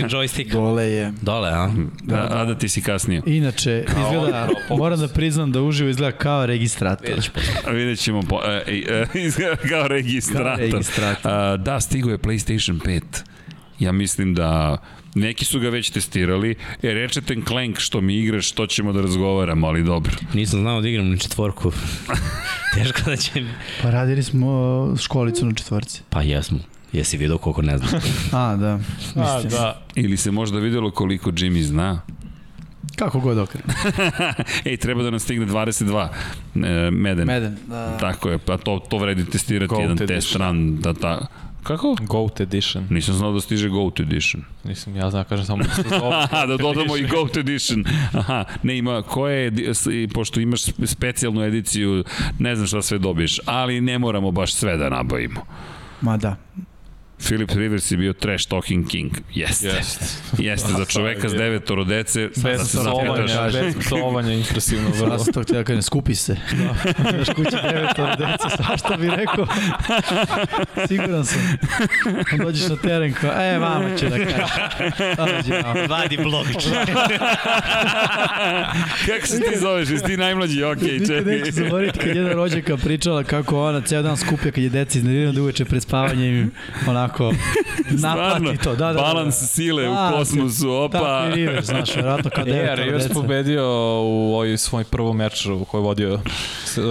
joystick. 0.10 0.52
Dole 0.52 0.86
je. 0.86 1.14
Dole, 1.22 1.50
a? 1.50 1.72
Da, 2.04 2.16
da. 2.16 2.42
a 2.42 2.46
da 2.46 2.58
ti 2.58 2.70
si 2.70 2.82
kasnije. 2.82 3.22
Inače, 3.26 3.86
izgleda, 3.88 4.50
moram 4.80 5.00
da 5.00 5.08
priznam 5.08 5.52
da 5.52 5.62
uživo 5.62 5.90
izgleda 5.90 6.18
kao 6.18 6.46
registrator. 6.46 7.30
Vidjet 7.72 8.00
ćemo, 8.00 8.22
po, 8.22 8.40
e, 8.46 8.64
e, 8.68 9.20
izgleda 9.28 9.56
kao 9.56 9.88
registrator. 9.88 10.46
Kao 10.46 10.56
registrator. 10.56 11.32
A, 11.32 11.58
da, 11.58 11.80
stigo 11.80 12.10
je 12.10 12.18
PlayStation 12.18 12.80
5. 12.80 13.02
Ja 13.80 13.92
mislim 13.92 14.34
da 14.34 14.78
Neki 15.16 15.46
su 15.46 15.60
ga 15.60 15.70
već 15.70 15.90
testirali. 15.90 16.56
E, 16.84 16.94
Ratchet 16.94 17.32
Clank 17.48 17.80
što 17.80 18.02
mi 18.02 18.16
igraš, 18.16 18.50
što 18.50 18.68
ćemo 18.68 18.94
da 18.94 19.02
razgovaramo, 19.02 19.68
ali 19.68 19.84
dobro. 19.84 20.12
Nisam 20.34 20.60
znao 20.60 20.82
da 20.82 20.88
igram 20.88 21.10
na 21.10 21.18
četvorku. 21.18 21.72
Teško 22.76 23.02
da 23.10 23.16
će 23.16 23.42
mi... 23.42 23.50
Pa 23.82 23.90
radili 23.90 24.24
smo 24.24 24.96
školicu 25.02 25.46
na 25.46 25.54
četvorci. 25.54 26.02
Pa 26.10 26.22
jesmo. 26.22 26.60
Jesi 26.94 27.18
vidio 27.18 27.38
koliko 27.38 27.62
ne 27.62 27.78
znam. 27.78 27.90
A, 28.32 28.56
da. 28.56 28.80
A, 29.16 29.42
da. 29.42 29.82
Ili 29.96 30.18
se 30.18 30.32
možda 30.32 30.60
videlo 30.60 30.92
koliko 30.92 31.32
Jimmy 31.32 31.62
zna. 31.62 32.02
Kako 32.96 33.20
god 33.20 33.38
okrenu. 33.38 33.66
Ej, 34.66 34.78
treba 34.78 35.04
da 35.04 35.10
nam 35.10 35.20
stigne 35.20 35.46
22 35.46 36.08
e, 36.56 36.92
Meden. 36.92 37.28
Meden, 37.28 37.58
da. 37.68 37.98
Tako 37.98 38.30
je, 38.30 38.38
pa 38.38 38.58
to, 38.58 38.80
to 38.90 38.98
vredi 38.98 39.26
testirati, 39.26 39.70
Goat 39.70 39.82
jedan 39.82 39.98
edition. 39.98 40.16
test 40.16 40.36
run. 40.36 40.78
Da, 40.82 40.94
ta, 40.94 41.28
Kako? 41.64 41.96
Goat 42.02 42.42
Edition. 42.42 42.88
Nisam 42.90 43.16
znao 43.16 43.34
da 43.34 43.42
stiže 43.42 43.70
Goat 43.70 44.00
Edition. 44.00 44.44
Nisam, 44.64 44.96
ja 44.96 45.10
znam, 45.10 45.24
kažem 45.24 45.46
samo 45.46 45.64
da 45.64 45.70
se 45.76 45.84
da 46.48 46.58
dodamo 46.58 46.98
i 46.98 47.08
Goat 47.08 47.38
Edition. 47.38 47.84
Aha, 48.14 48.44
ne 48.64 48.78
ima, 48.78 49.02
koje 49.02 49.44
je, 49.44 50.08
pošto 50.14 50.40
imaš 50.40 50.62
specijalnu 50.86 51.44
ediciju, 51.44 52.04
ne 52.40 52.56
znam 52.56 52.68
šta 52.68 52.82
sve 52.82 52.98
dobiješ, 52.98 53.40
ali 53.46 53.82
ne 53.82 54.00
moramo 54.00 54.32
baš 54.32 54.54
sve 54.54 54.78
da 54.78 54.90
nabavimo. 54.90 55.42
Ma 56.02 56.18
da, 56.18 56.36
Philip 57.18 57.52
Rivers 57.52 57.92
je 57.92 57.98
bio 57.98 58.14
trash 58.14 58.48
talking 58.48 58.90
king. 58.90 59.12
Jeste. 59.34 59.68
Jeste. 59.68 60.06
Jeste, 60.38 60.72
za 60.78 60.86
čoveka 60.94 61.30
s 61.30 61.34
devetoro 61.34 61.84
dece. 61.84 62.30
Bez 62.36 62.62
psovanja, 62.62 63.50
bez 63.52 63.76
psovanja, 63.80 64.34
impresivno. 64.34 64.94
Sada 64.94 65.18
to 65.34 65.44
htio 65.44 65.64
da 65.64 65.82
skupi 65.82 66.16
se. 66.16 66.36
Da. 66.52 66.76
Još 67.18 67.28
kuće 67.36 67.58
devetoro 67.70 68.16
dece, 68.16 68.64
svašta 68.64 68.98
bi 68.98 69.08
rekao. 69.08 69.48
Siguran 70.88 71.26
sam. 71.26 71.42
On 72.34 72.40
dođeš 72.40 72.70
na 72.70 72.76
teren 72.76 73.14
kao, 73.14 73.32
e, 73.32 73.60
mama 73.60 73.96
će 73.98 74.10
da 74.10 74.18
kaže. 74.18 74.84
Vadi 75.90 76.18
blok. 76.18 76.48
Kako 79.08 79.28
se 79.28 79.40
ti 79.40 79.60
zoveš? 79.60 79.90
Jesi 79.90 80.06
ti 80.06 80.18
najmlađi? 80.18 80.64
Ok, 80.64 80.80
čekaj. 80.80 80.98
Nikad 81.00 81.28
neću 81.28 81.52
zaboraviti 81.52 82.00
kad 82.00 82.16
jedna 82.16 82.34
rođaka 82.34 82.78
pričala 82.78 83.24
kako 83.24 83.64
ona 83.64 83.82
ceo 83.82 84.02
dan 84.02 84.18
skuplja 84.18 84.52
kad 84.52 84.64
je 84.64 84.70
deci 84.70 84.98
iznervirana 84.98 85.32
da 85.32 85.42
uveče 85.42 85.66
pred 85.66 85.84
spavanjem 85.84 86.36
im 86.36 86.52
onako 86.88 87.03
onako 87.04 87.34
naplati 88.04 88.58
to. 88.64 88.76
Da, 88.76 88.86
da, 88.86 88.94
da, 88.94 89.02
balans 89.02 89.36
da, 89.36 89.42
da. 89.42 89.48
sile 89.48 89.84
da, 89.84 90.12
u 90.14 90.18
kosmosu, 90.18 90.72
opa. 90.72 91.00
Tako 91.00 91.30
i 91.30 91.36
Rivers, 91.36 91.66
znaš, 91.66 91.96
vjerojatno 91.96 92.32
kao 92.36 92.44
devet. 92.54 92.68
Ja, 92.68 92.76
Rivers 92.76 93.14
pobedio 93.14 93.64
u 94.04 94.34
ovoj 94.34 94.58
svoj 94.58 94.84
prvom 94.84 95.18
meču 95.18 95.56
u 95.56 95.66
kojoj 95.66 95.82
je 95.82 95.86
vodio 95.86 96.20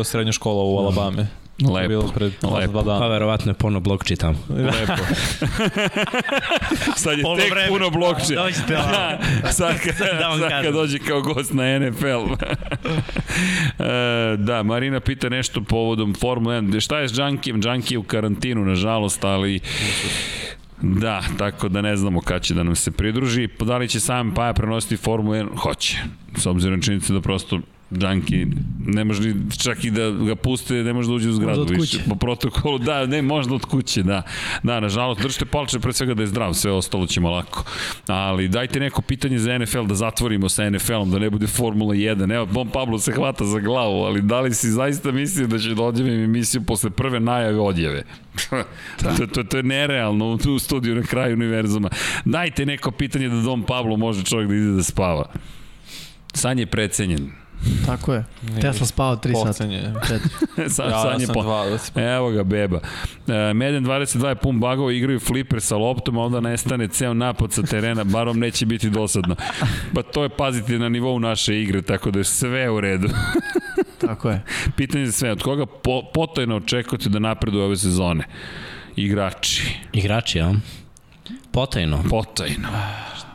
srednju 0.05 0.32
školu 0.32 0.74
u 0.74 0.78
Alabame. 0.78 1.42
Lepo. 1.70 1.89
Bilo 1.89 2.08
pred 2.15 2.32
lepo. 2.42 2.73
Dva 2.73 2.82
dana. 2.82 3.00
Pa 3.00 3.07
verovatno 3.07 3.50
je 3.50 3.55
puno 3.55 3.81
blok 3.81 4.05
čitam. 4.05 4.36
Lepo. 4.49 5.02
sad 7.02 7.18
je 7.18 7.24
tek 7.36 7.50
vreme. 7.50 7.68
puno 7.68 7.91
blok 7.91 8.20
čitam. 8.20 8.44
Dođite 8.44 8.78
ovo. 8.78 8.92
sad, 9.52 9.81
kad, 9.81 9.94
da 9.99 10.36
sad 10.39 10.62
kad 10.62 10.74
dođe 10.74 10.99
kao 10.99 11.20
gost 11.20 11.52
na 11.52 11.78
NFL. 11.78 12.07
e, 13.78 14.36
da, 14.36 14.62
Marina 14.62 15.00
pita 15.00 15.28
nešto 15.28 15.60
povodom 15.60 16.15
Formula 16.15 16.55
1. 16.55 16.81
Šta 16.81 16.99
je 16.99 17.08
s 17.08 17.18
Junkijem? 17.18 17.60
Junkie 17.65 17.99
u 17.99 18.02
karantinu, 18.02 18.65
nažalost, 18.65 19.24
ali... 19.24 19.60
Da, 20.82 21.23
tako 21.39 21.68
da 21.68 21.81
ne 21.81 21.97
znamo 21.97 22.20
kada 22.20 22.41
će 22.41 22.55
da 22.55 22.62
nam 22.62 22.76
se 22.76 22.91
pridruži. 22.91 23.49
Da 23.60 23.76
li 23.76 23.89
će 23.89 24.00
sam 24.00 24.34
Paja 24.34 24.52
prenositi 24.52 24.97
Formulu 24.97 25.34
1? 25.34 25.57
Hoće. 25.57 25.99
s 26.36 26.47
obzirom 26.47 26.78
na 26.78 26.82
činjenicu 26.82 27.12
da 27.12 27.20
prosto 27.20 27.60
Džanki, 27.99 28.47
ne 28.87 29.05
može 29.05 29.23
ni, 29.23 29.35
čak 29.59 29.85
i 29.85 29.91
da 29.91 30.11
ga 30.11 30.35
puste, 30.35 30.75
ne 30.75 30.93
može 30.93 31.09
da 31.09 31.15
uđe 31.15 31.29
u 31.29 31.33
zgradu 31.33 31.67
više. 31.69 31.99
Po 32.09 32.15
protokolu, 32.15 32.79
da, 32.79 33.07
ne, 33.07 33.23
možda 33.23 33.55
od 33.55 33.65
kuće, 33.65 34.03
da. 34.03 34.23
Da, 34.62 34.81
nažalost, 34.81 35.21
držite 35.21 35.45
palče 35.45 35.79
pre 35.79 35.93
svega 35.93 36.15
da 36.15 36.23
je 36.23 36.27
zdrav, 36.27 36.55
sve 36.55 36.73
ostalo 36.73 37.07
ćemo 37.07 37.31
lako. 37.31 37.65
Ali 38.07 38.49
dajte 38.49 38.81
neko 38.81 39.03
pitanje 39.03 39.39
za 39.39 39.59
NFL, 39.59 39.83
da 39.83 39.95
zatvorimo 39.95 40.49
sa 40.49 40.71
NFL-om, 40.71 41.11
da 41.11 41.19
ne 41.19 41.31
bude 41.31 41.47
Formula 41.47 41.95
1. 41.95 42.35
Evo, 42.35 42.47
Bon 42.47 42.69
Pablo 42.69 42.99
se 42.99 43.12
hvata 43.12 43.45
za 43.45 43.59
glavu, 43.61 44.03
ali 44.05 44.23
da 44.23 44.41
li 44.41 44.55
si 44.55 44.71
zaista 44.71 45.12
mislio 45.12 45.47
da 45.47 45.59
će 45.59 45.75
da 45.75 45.83
odjavim 45.83 46.25
emisiju 46.25 46.62
posle 46.62 46.91
prve 46.91 47.21
najave 47.21 47.61
odjave? 47.61 48.03
to, 49.19 49.27
to, 49.27 49.43
to 49.43 49.57
je 49.57 49.62
nerealno 49.62 50.39
u 50.55 50.59
studiju 50.59 50.95
na 50.95 51.03
kraju 51.03 51.35
univerzuma. 51.35 51.89
Dajte 52.25 52.67
neko 52.67 52.91
pitanje 52.91 53.29
da 53.29 53.41
Don 53.41 53.62
Pablo 53.62 53.97
može 53.97 54.25
čovjek 54.25 54.49
da 54.49 54.55
ide 54.55 54.71
da 54.71 54.83
spava. 54.83 55.25
San 56.35 56.59
je 56.59 56.67
precenjen. 56.67 57.42
Tako 57.86 58.15
je. 58.15 58.24
Tesla 58.60 58.86
spao 58.86 59.16
3 59.16 59.52
sata. 59.52 59.65
Sa, 60.74 60.84
ja, 60.84 61.02
sad 61.02 61.20
je 61.20 61.26
po... 61.26 61.42
Dva, 61.42 61.78
Evo 61.94 62.31
ga, 62.31 62.42
beba. 62.42 62.81
E, 63.28 63.55
Meden 63.55 63.86
22 63.86 64.28
je 64.28 64.34
pun 64.34 64.60
bagova, 64.60 64.92
igraju 64.92 65.20
fliper 65.20 65.60
sa 65.60 65.76
loptom, 65.76 66.18
a 66.18 66.23
onda 66.23 66.41
nestane 66.41 66.89
ceo 66.89 67.15
napad 67.15 67.52
sa 67.52 67.62
terena, 67.62 68.05
barom 68.05 68.39
neće 68.39 68.66
biti 68.66 68.91
dosadno. 68.91 69.36
Pa 69.94 70.02
to 70.02 70.23
je 70.23 70.28
paziti 70.28 70.78
na 70.78 70.89
nivou 70.89 71.18
naše 71.18 71.62
igre, 71.62 71.82
tako 71.82 72.10
da 72.10 72.18
je 72.18 72.24
sve 72.24 72.70
u 72.70 72.81
redu. 72.81 73.08
tako 74.07 74.31
je. 74.31 74.42
Pitanje 74.76 75.07
za 75.07 75.12
sve, 75.12 75.32
od 75.32 75.42
koga 75.42 75.66
po, 75.66 76.02
potojno 76.15 76.57
očekujete 76.57 77.08
da 77.08 77.18
napreduje 77.18 77.65
ove 77.65 77.76
sezone? 77.76 78.24
Igrači. 78.97 79.74
Igrači, 79.92 80.39
ja? 80.39 80.52
Potajno. 81.52 82.02
Potajno 82.10 82.68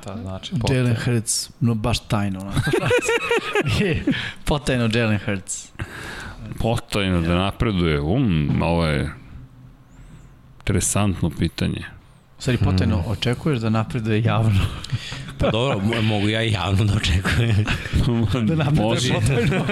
šta 0.08 0.22
znači 0.22 0.52
potajno. 0.60 0.82
Jalen 0.82 0.96
Hurts, 1.06 1.50
no 1.60 1.74
baš 1.74 2.00
tajno. 2.00 2.52
potajno 4.46 4.90
Jalen 4.94 5.20
Hurts. 5.26 5.70
Potajno 6.60 7.22
da 7.22 7.36
napreduje, 7.36 8.02
um, 8.02 8.62
ovo 8.62 8.86
je 8.86 9.14
interesantno 10.60 11.30
pitanje. 11.30 11.86
Stvari, 12.40 12.58
potajno, 12.58 12.96
hmm. 13.02 13.12
očekuješ 13.12 13.60
da 13.60 13.70
napreduje 13.70 14.24
javno? 14.24 14.60
Pa 15.40 15.50
dobro, 15.50 16.02
mogu 16.02 16.30
ja 16.30 16.44
i 16.44 16.52
javno 16.52 16.86
da 16.86 16.94
očekujem. 16.94 17.66
da 18.48 18.56
napreduje 18.56 19.14
potajno. 19.14 19.66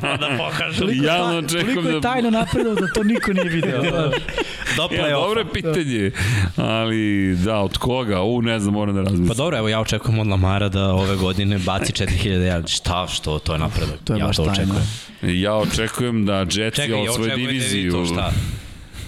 pa 0.00 0.16
da 0.16 0.28
pokažem. 0.38 0.78
Toliko, 0.78 1.04
javno 1.04 1.38
očekujem 1.38 1.74
toliko 1.74 1.88
je 1.88 1.94
da- 1.94 2.00
tajno 2.00 2.30
napredao 2.30 2.74
da 2.74 2.86
to 2.94 3.02
niko 3.02 3.32
nije 3.32 3.48
video. 3.48 3.82
Da. 3.82 4.10
Do 4.76 4.88
ja, 4.96 5.10
dobro 5.10 5.40
je 5.40 5.52
pitanje, 5.52 6.10
ali 6.56 7.36
da, 7.44 7.58
od 7.58 7.78
koga? 7.78 8.22
U, 8.22 8.42
ne 8.42 8.60
znam, 8.60 8.74
moram 8.74 8.94
da 8.94 9.00
razmislim. 9.00 9.28
Pa 9.28 9.34
dobro, 9.34 9.58
evo 9.58 9.68
ja 9.68 9.80
očekujem 9.80 10.18
od 10.18 10.26
Lamara 10.26 10.68
da 10.68 10.92
ove 10.92 11.16
godine 11.16 11.58
baci 11.58 11.92
4000 11.92 12.08
yardi. 12.24 12.68
Šta, 12.76 13.06
što, 13.06 13.38
to 13.38 13.52
je 13.52 13.58
napredak. 13.58 13.98
To 14.04 14.14
je 14.14 14.18
ja 14.18 14.26
baš 14.26 14.36
to 14.36 14.42
očekujem. 14.42 14.86
Ja 15.22 15.54
očekujem 15.54 16.26
da 16.26 16.38
Jetsi 16.38 16.92
od 17.08 17.14
svoje 17.14 17.36
diviziju... 17.36 17.92
Da, 17.92 18.04
šta? 18.06 18.32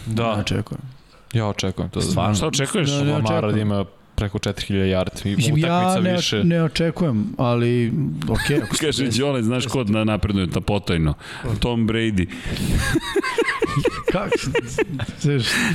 Da, 0.07 0.23
ja 0.23 0.33
očekujem. 0.33 0.90
Ja 1.33 1.47
očekujem 1.47 1.91
to. 1.91 2.01
Stvarno? 2.01 2.35
Šta 2.35 2.47
očekuješ? 2.47 2.91
Da, 2.91 3.05
ne 3.05 3.13
Lamara 3.13 3.53
da 3.53 3.61
ima 3.61 3.85
preko 4.21 4.39
4000 4.39 4.73
yardi 4.73 5.33
i 5.33 5.37
Mislim, 5.37 5.59
ja 5.59 6.01
ne, 6.01 6.13
više. 6.13 6.45
ne 6.45 6.63
očekujem, 6.63 7.27
ali 7.39 7.93
okej. 8.29 8.61
Okay, 8.61 8.81
Kaže 8.87 9.19
Đole, 9.19 9.43
znaš 9.43 9.67
kod 9.67 9.91
na 9.91 10.05
napreduje 10.05 10.51
ta 10.51 10.61
potajno? 10.61 11.15
Tom 11.61 11.89
Brady. 11.89 12.27
Kako? 14.13 14.37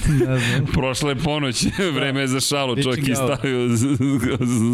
ne 0.09 0.39
znam. 0.39 0.65
Prošla 0.73 1.09
je 1.09 1.15
ponoć, 1.15 1.65
vreme 1.93 2.21
je 2.21 2.27
za 2.27 2.39
šalu, 2.39 2.83
čovjek 2.83 3.07
je 3.07 3.15
stavio 3.15 3.67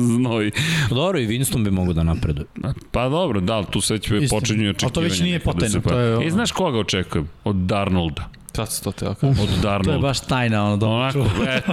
znoj. 0.08 0.52
Pa 0.90 0.96
dobro, 0.96 1.20
i 1.20 1.28
Winston 1.28 1.64
bi 1.64 1.72
mogu 1.72 1.94
da 1.94 2.04
napreduje. 2.04 2.46
Pa 2.92 3.10
dobro, 3.10 3.40
da, 3.40 3.64
tu 3.64 3.82
sve 3.82 4.00
će 4.00 4.10
počinju 4.30 4.70
očekivanje. 4.70 4.78
Ali 4.84 4.94
to 4.94 5.02
već 5.02 5.20
nije 5.20 5.40
potajno. 5.40 5.80
Da 5.80 5.90
to 5.90 6.00
je, 6.00 6.16
ono... 6.16 6.26
I 6.26 6.30
znaš 6.30 6.52
koga 6.52 6.80
očekujem? 6.80 7.30
Od 7.44 7.56
Darnolda. 7.56 8.30
Sad 8.54 8.72
se 8.72 8.84
to 8.84 8.92
teo 8.92 9.14
kažem. 9.14 9.44
Od 9.44 9.50
Darnolda. 9.62 9.92
To 9.92 9.92
je 9.92 10.00
baš 10.00 10.20
tajna, 10.20 10.66
ono, 10.66 10.78
dobro. 10.78 10.96
Onako, 10.96 11.26
eto, 11.48 11.72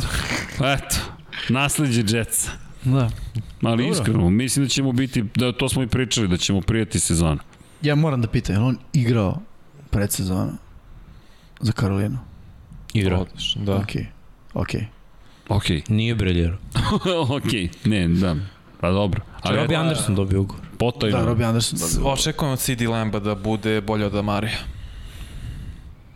eto. 0.65 1.18
Nasledđe 1.49 2.19
Jetsa. 2.19 2.51
Da. 2.85 3.11
Ali 3.63 3.83
Dobro. 3.83 3.93
iskreno, 3.93 4.31
mislim 4.31 4.65
da 4.65 4.69
ćemo 4.69 4.93
biti, 4.93 5.25
da 5.35 5.53
to 5.53 5.69
smo 5.69 5.83
i 5.83 5.87
pričali, 5.87 6.29
da 6.29 6.37
ćemo 6.37 6.61
prijeti 6.61 7.01
sezonu. 7.01 7.39
Ja 7.83 7.95
moram 7.95 8.23
da 8.23 8.29
pitam, 8.29 8.55
je 8.55 8.61
on 8.61 8.79
igrao 8.93 9.41
predsezona 9.91 10.53
za 11.61 11.73
Karolinu? 11.73 12.19
Igrao. 12.95 13.21
Odlično, 13.21 13.65
da. 13.65 13.77
Okej, 13.77 14.03
okay. 14.03 14.07
okej. 14.55 14.81
Okay. 14.81 14.87
Ok. 15.49 15.89
Nije 15.89 16.15
briljero. 16.15 16.59
ok, 17.37 17.53
ne, 17.85 18.09
da. 18.09 18.37
Pa 18.81 18.91
dobro. 18.91 19.21
Ali 19.43 19.57
Robbie 19.57 19.77
Anderson 19.77 20.15
dobio 20.15 20.41
ugovor. 20.41 20.67
Potajno. 20.79 21.19
Da, 21.19 21.25
Robbie 21.25 21.47
Anderson 21.47 21.79
dobio 21.79 22.13
Očekujem 22.13 22.53
od 22.53 22.59
CD 22.59 22.83
Lamba 22.83 23.19
da 23.19 23.35
bude 23.35 23.81
bolje 23.81 24.07
od 24.07 24.15
Amarija 24.15 24.59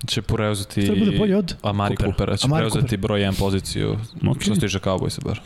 će 0.06 0.22
preuzeti 0.22 0.90
bude 0.98 1.18
bolje 1.18 1.36
od 1.36 1.54
Amari 1.62 1.96
Coopera, 1.96 2.12
Coopera 2.12 2.36
će 2.36 2.46
Amari 2.46 2.62
preuzeti 2.62 2.80
Cooper. 2.80 2.98
broj 2.98 3.20
1 3.20 3.38
poziciju 3.38 3.98
okay. 4.22 4.42
što 4.44 4.54
se 4.54 4.60
tiče 4.60 4.78
Cowboysa 4.78 5.24
bar. 5.24 5.40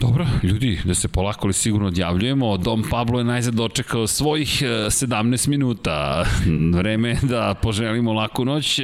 Dobro, 0.00 0.26
ljudi, 0.42 0.78
da 0.84 0.94
se 0.94 1.08
polako 1.08 1.46
li 1.46 1.52
sigurno 1.52 1.86
odjavljujemo. 1.86 2.56
Dom 2.56 2.84
Pablo 2.90 3.18
je 3.18 3.24
najzad 3.24 3.54
dočekao 3.54 4.06
svojih 4.06 4.62
17 4.62 5.46
e, 5.46 5.50
minuta. 5.50 6.24
Vreme 6.74 7.16
da 7.22 7.54
poželimo 7.62 8.12
laku 8.12 8.44
noć. 8.44 8.78
E, 8.78 8.82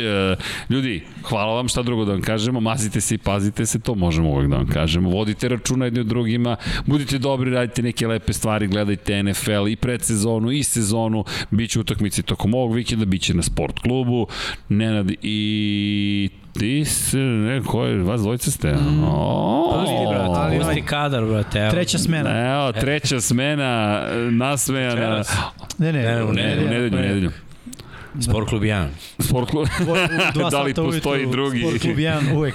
ljudi, 0.71 1.03
hvala 1.23 1.55
vam 1.55 1.69
šta 1.69 1.83
drugo 1.83 2.05
da 2.05 2.13
vam 2.13 2.23
kažemo. 2.23 2.61
Mazite 2.61 3.01
se 3.01 3.15
i 3.15 3.19
pazite 3.19 3.67
se, 3.67 3.81
to 3.81 3.95
možemo 3.95 4.31
uvek 4.31 4.49
da 4.49 4.57
vam 4.57 4.67
kažemo. 4.67 5.11
Vodite 5.11 5.49
računa 5.49 5.85
jedni 5.85 6.01
od 6.01 6.07
drugima, 6.07 6.57
budite 6.87 7.19
dobri, 7.19 7.51
radite 7.51 7.83
neke 7.83 8.07
lepe 8.07 8.33
stvari, 8.33 8.67
gledajte 8.67 9.23
NFL 9.23 9.69
i 9.69 9.77
predsezonu 9.77 10.51
i 10.51 10.63
sezonu. 10.63 11.25
Biće 11.51 11.81
utakmice 11.81 12.23
tokom 12.23 12.55
ovog 12.55 12.75
vikenda, 12.75 13.05
biće 13.05 13.35
na 13.35 13.43
sport 13.43 13.79
klubu. 13.79 14.27
Nenad 14.69 15.13
i 15.23 16.31
Ti 16.59 16.85
se, 16.85 17.19
ne, 17.19 17.63
ko 17.63 17.85
je, 17.85 18.03
vas 18.03 18.21
dvojica 18.21 18.51
ste? 18.51 18.73
Mm. 18.73 19.05
Oh, 19.05 19.81
pusti, 19.81 19.95
brate, 20.09 20.59
pusti 20.59 20.83
kadar, 20.83 21.25
brate. 21.25 21.59
Evo. 21.59 21.71
Treća 21.71 21.99
smena. 21.99 22.31
Evo, 22.31 22.73
treća 22.73 23.21
smena, 23.21 24.03
nasmejana. 24.31 25.23
Ne, 25.79 25.93
ne, 25.93 26.03
ne, 26.03 26.25
u 26.25 26.33
nedelju, 26.33 26.69
nedelju, 26.69 27.03
nedelju. 27.03 27.31
Sport 28.21 28.49
klub 28.49 28.63
1. 28.63 28.87
Sport 29.19 29.51
klub, 29.51 29.67
da 30.51 30.63
li 30.63 30.75
postoji 30.75 31.27
drugi? 31.27 31.61
Sport 31.61 31.83
klub 31.83 31.97
1 31.97 32.37
uvek. 32.37 32.55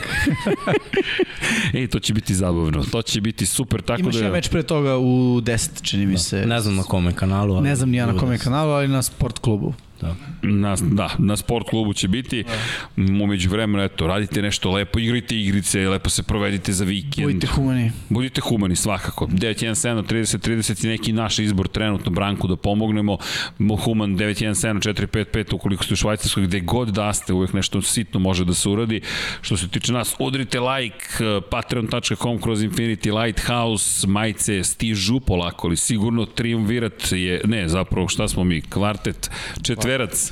Ej, 1.73 1.87
to 1.87 1.99
će 1.99 2.13
biti 2.13 2.35
zabavno, 2.35 2.83
to 2.91 3.01
će 3.01 3.21
biti 3.21 3.45
super. 3.45 3.81
Tako 3.81 3.99
Imaš 3.99 4.15
da... 4.15 4.25
ja 4.25 4.29
već 4.31 4.49
pre 4.49 4.63
toga 4.63 4.97
u 4.97 5.41
10, 5.41 5.81
čini 5.81 6.05
mi 6.05 6.13
da. 6.13 6.19
se. 6.19 6.45
Ne 6.45 6.59
znam 6.59 6.75
na 6.75 6.83
kome 6.83 7.13
kanalu. 7.13 7.55
Ali 7.55 7.63
ne 7.63 7.75
znam 7.75 7.89
ni 7.89 7.97
ja 7.97 8.05
na 8.05 8.17
kome 8.17 8.37
kanalu, 8.37 8.71
ali 8.71 8.87
na 8.87 9.01
sport 9.01 9.39
klubu. 9.39 9.73
Da. 10.01 10.15
Na, 10.41 10.75
da, 10.81 11.09
na 11.17 11.37
sport 11.37 11.69
klubu 11.69 11.93
će 11.93 12.07
biti. 12.07 12.43
Da. 12.43 13.23
Umeđu 13.23 13.49
vremena, 13.49 13.83
eto, 13.83 14.07
radite 14.07 14.41
nešto 14.41 14.71
lepo, 14.71 14.99
igrajte 14.99 15.39
igrice, 15.39 15.89
lepo 15.89 16.09
se 16.09 16.23
provedite 16.23 16.73
za 16.73 16.85
vikend. 16.85 17.27
Budite 17.27 17.47
humani. 17.47 17.91
Budite 18.09 18.41
humani, 18.41 18.75
svakako. 18.75 19.25
917 19.25 20.03
30 20.03 20.49
30 20.49 20.85
je 20.85 20.91
neki 20.91 21.13
naš 21.13 21.39
izbor 21.39 21.67
trenutno 21.67 22.11
Branku 22.11 22.47
da 22.47 22.55
pomognemo. 22.55 23.17
Human 23.83 24.17
917 24.17 24.93
455 24.93 25.55
ukoliko 25.55 25.83
ste 25.83 25.93
u 25.93 25.97
Švajcarskoj, 25.97 26.43
gde 26.43 26.59
god 26.59 26.89
da 26.89 27.13
ste, 27.13 27.33
uvek 27.33 27.53
nešto 27.53 27.81
sitno 27.81 28.19
može 28.19 28.45
da 28.45 28.53
se 28.53 28.69
uradi. 28.69 29.01
Što 29.41 29.57
se 29.57 29.67
tiče 29.67 29.93
nas, 29.93 30.15
udrite 30.19 30.59
like, 30.59 31.05
patreon.com 31.49 32.41
kroz 32.41 32.63
Infinity 32.63 33.23
Lighthouse, 33.23 34.07
majice 34.07 34.63
stižu 34.63 35.19
polako, 35.19 35.67
ali 35.67 35.77
sigurno 35.77 36.25
triumvirat 36.25 37.11
je, 37.11 37.41
ne, 37.45 37.67
zapravo 37.67 38.07
šta 38.07 38.27
smo 38.27 38.43
mi, 38.43 38.61
kvartet, 38.61 39.31
četvrti 39.61 39.90
Četverac. 39.91 40.31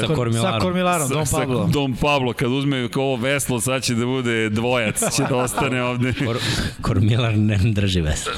sa 0.00 0.14
Kormilarom. 0.14 0.52
Sa 0.52 0.58
Kormilarom, 0.60 1.08
Dom 1.08 1.26
Pablo. 1.30 1.66
Sa 1.66 1.72
Dom 1.72 1.96
Pablo, 1.96 2.32
kad 2.32 2.50
uzme 2.50 2.88
ovo 2.96 3.16
veslo, 3.16 3.60
sad 3.60 3.82
će 3.82 3.94
da 3.94 4.06
bude 4.06 4.48
dvojac, 4.50 5.16
će 5.16 5.22
da 5.28 5.36
ostane 5.36 5.82
ovde. 5.82 6.12
Kor, 6.26 6.36
Kormilar 6.80 7.36
ne 7.36 7.58
drži 7.62 8.00
veslo. 8.00 8.32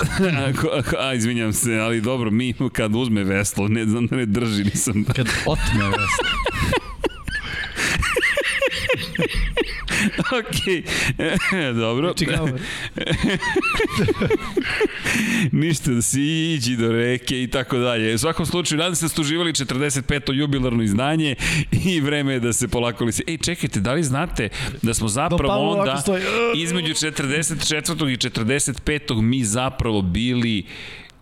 a, 1.04 1.14
izvinjam 1.14 1.52
se, 1.52 1.74
ali 1.74 2.00
dobro, 2.00 2.30
mi 2.30 2.54
kad 2.72 2.94
uzme 2.94 3.24
veslo, 3.24 3.68
ne 3.68 3.84
znam 3.84 4.06
da 4.06 4.16
ne 4.16 4.26
drži, 4.26 4.64
nisam... 4.64 5.04
Kad 5.04 5.28
otme 5.46 5.84
veslo. 5.84 6.59
ok, 10.40 10.56
dobro. 11.80 12.14
Ništa, 15.52 15.90
da 15.90 16.02
si 16.02 16.22
iđi 16.22 16.76
do 16.76 16.92
reke 16.92 17.42
i 17.42 17.46
tako 17.46 17.78
dalje. 17.78 18.14
U 18.14 18.18
svakom 18.18 18.46
slučaju, 18.46 18.78
nadam 18.78 18.94
se 18.94 19.04
da 19.04 19.08
ste 19.08 19.20
uživali 19.20 19.52
45. 19.52 20.32
jubilarno 20.32 20.82
izdanje 20.82 21.34
i 21.84 22.00
vreme 22.00 22.32
je 22.32 22.40
da 22.40 22.52
se 22.52 22.68
polako 22.68 23.04
li 23.04 23.12
se... 23.12 23.22
Ej, 23.26 23.36
čekajte, 23.36 23.80
da 23.80 23.92
li 23.92 24.02
znate 24.02 24.48
da 24.82 24.94
smo 24.94 25.08
zapravo 25.08 25.70
onda 25.70 26.02
između 26.56 26.94
44. 26.94 28.12
i 28.12 28.16
45. 28.16 29.22
mi 29.22 29.44
zapravo 29.44 30.02
bili 30.02 30.64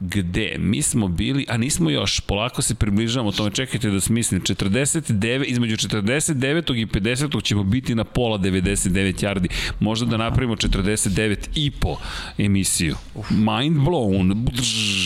gde 0.00 0.56
mi 0.58 0.82
smo 0.82 1.08
bili, 1.08 1.46
a 1.48 1.56
nismo 1.56 1.90
još, 1.90 2.20
polako 2.20 2.62
se 2.62 2.74
približavamo 2.74 3.32
tome, 3.32 3.50
čekajte 3.50 3.90
da 3.90 4.00
smislim, 4.00 4.40
49, 4.40 5.44
između 5.46 5.76
49. 5.76 6.80
i 6.82 6.86
50. 6.86 7.42
ćemo 7.42 7.62
biti 7.62 7.94
na 7.94 8.04
pola 8.04 8.38
99 8.38 9.24
yardi, 9.24 9.48
možda 9.80 10.06
da 10.06 10.16
napravimo 10.16 10.56
49 10.56 11.36
i 11.54 11.70
po 11.70 11.96
emisiju. 12.38 12.96
Mind 13.30 13.76
blown, 13.76 14.48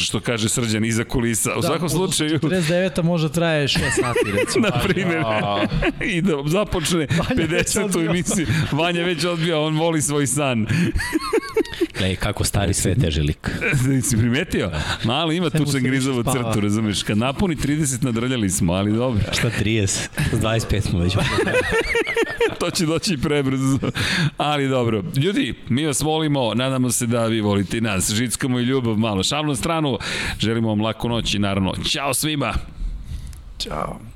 što 0.05 0.21
kaže 0.21 0.49
Srđan 0.49 0.85
iza 0.85 1.05
kulisa. 1.05 1.53
U 1.59 1.61
da, 1.61 1.67
svakom 1.67 1.89
slučaju... 1.89 2.39
49. 2.39 3.03
možda 3.03 3.29
traje 3.29 3.69
6 3.69 3.79
sati, 3.79 4.33
recimo. 4.41 4.67
na 4.69 4.81
primjer. 4.83 5.23
I 6.15 6.23
da 6.23 6.33
započne 6.47 7.07
50. 7.07 8.09
emisiju. 8.09 8.47
Vanja 8.73 9.05
već 9.05 9.25
odbija, 9.25 9.61
on 9.61 9.77
voli 9.77 10.03
svoj 10.03 10.27
san. 10.27 10.67
Gle, 11.99 12.17
kako 12.17 12.45
stari 12.45 12.75
sve 12.75 12.95
teže 12.95 13.23
lik. 13.23 13.51
si 14.09 14.17
primetio? 14.17 14.71
Mali 15.05 15.37
ima 15.37 15.51
tu 15.51 15.73
čangrizovu 15.73 16.23
crtu, 16.23 16.61
razumeš? 16.61 17.03
Kad 17.03 17.19
napuni 17.19 17.57
30 17.57 18.05
nadrljali 18.05 18.51
smo, 18.51 18.73
ali 18.73 18.93
dobro. 18.93 19.23
Šta 19.33 19.51
30? 19.61 20.09
25 20.33 20.81
smo 20.81 20.99
već. 20.99 21.13
to 22.61 22.71
će 22.71 22.87
doći 22.87 23.19
prebrzo. 23.23 23.79
Ali 24.37 24.69
dobro. 24.69 25.03
Ljudi, 25.17 25.55
mi 25.69 25.87
vas 25.87 26.01
volimo, 26.01 26.55
nadamo 26.55 26.91
se 26.91 27.07
da 27.07 27.27
vi 27.27 27.41
volite 27.41 27.79
i 27.79 27.81
nas. 27.81 28.11
Žickamo 28.11 28.61
i 28.61 28.65
ljubav 28.65 28.97
malo. 28.97 29.23
Šalno 29.23 29.55
stranu, 29.55 29.99
želimo 30.39 30.69
vam 30.69 30.81
laku 30.81 31.09
noć 31.09 31.35
i 31.35 31.39
naravno, 31.39 31.75
ćao 31.91 32.15
svima! 32.15 32.55
Ćao. 33.59 34.12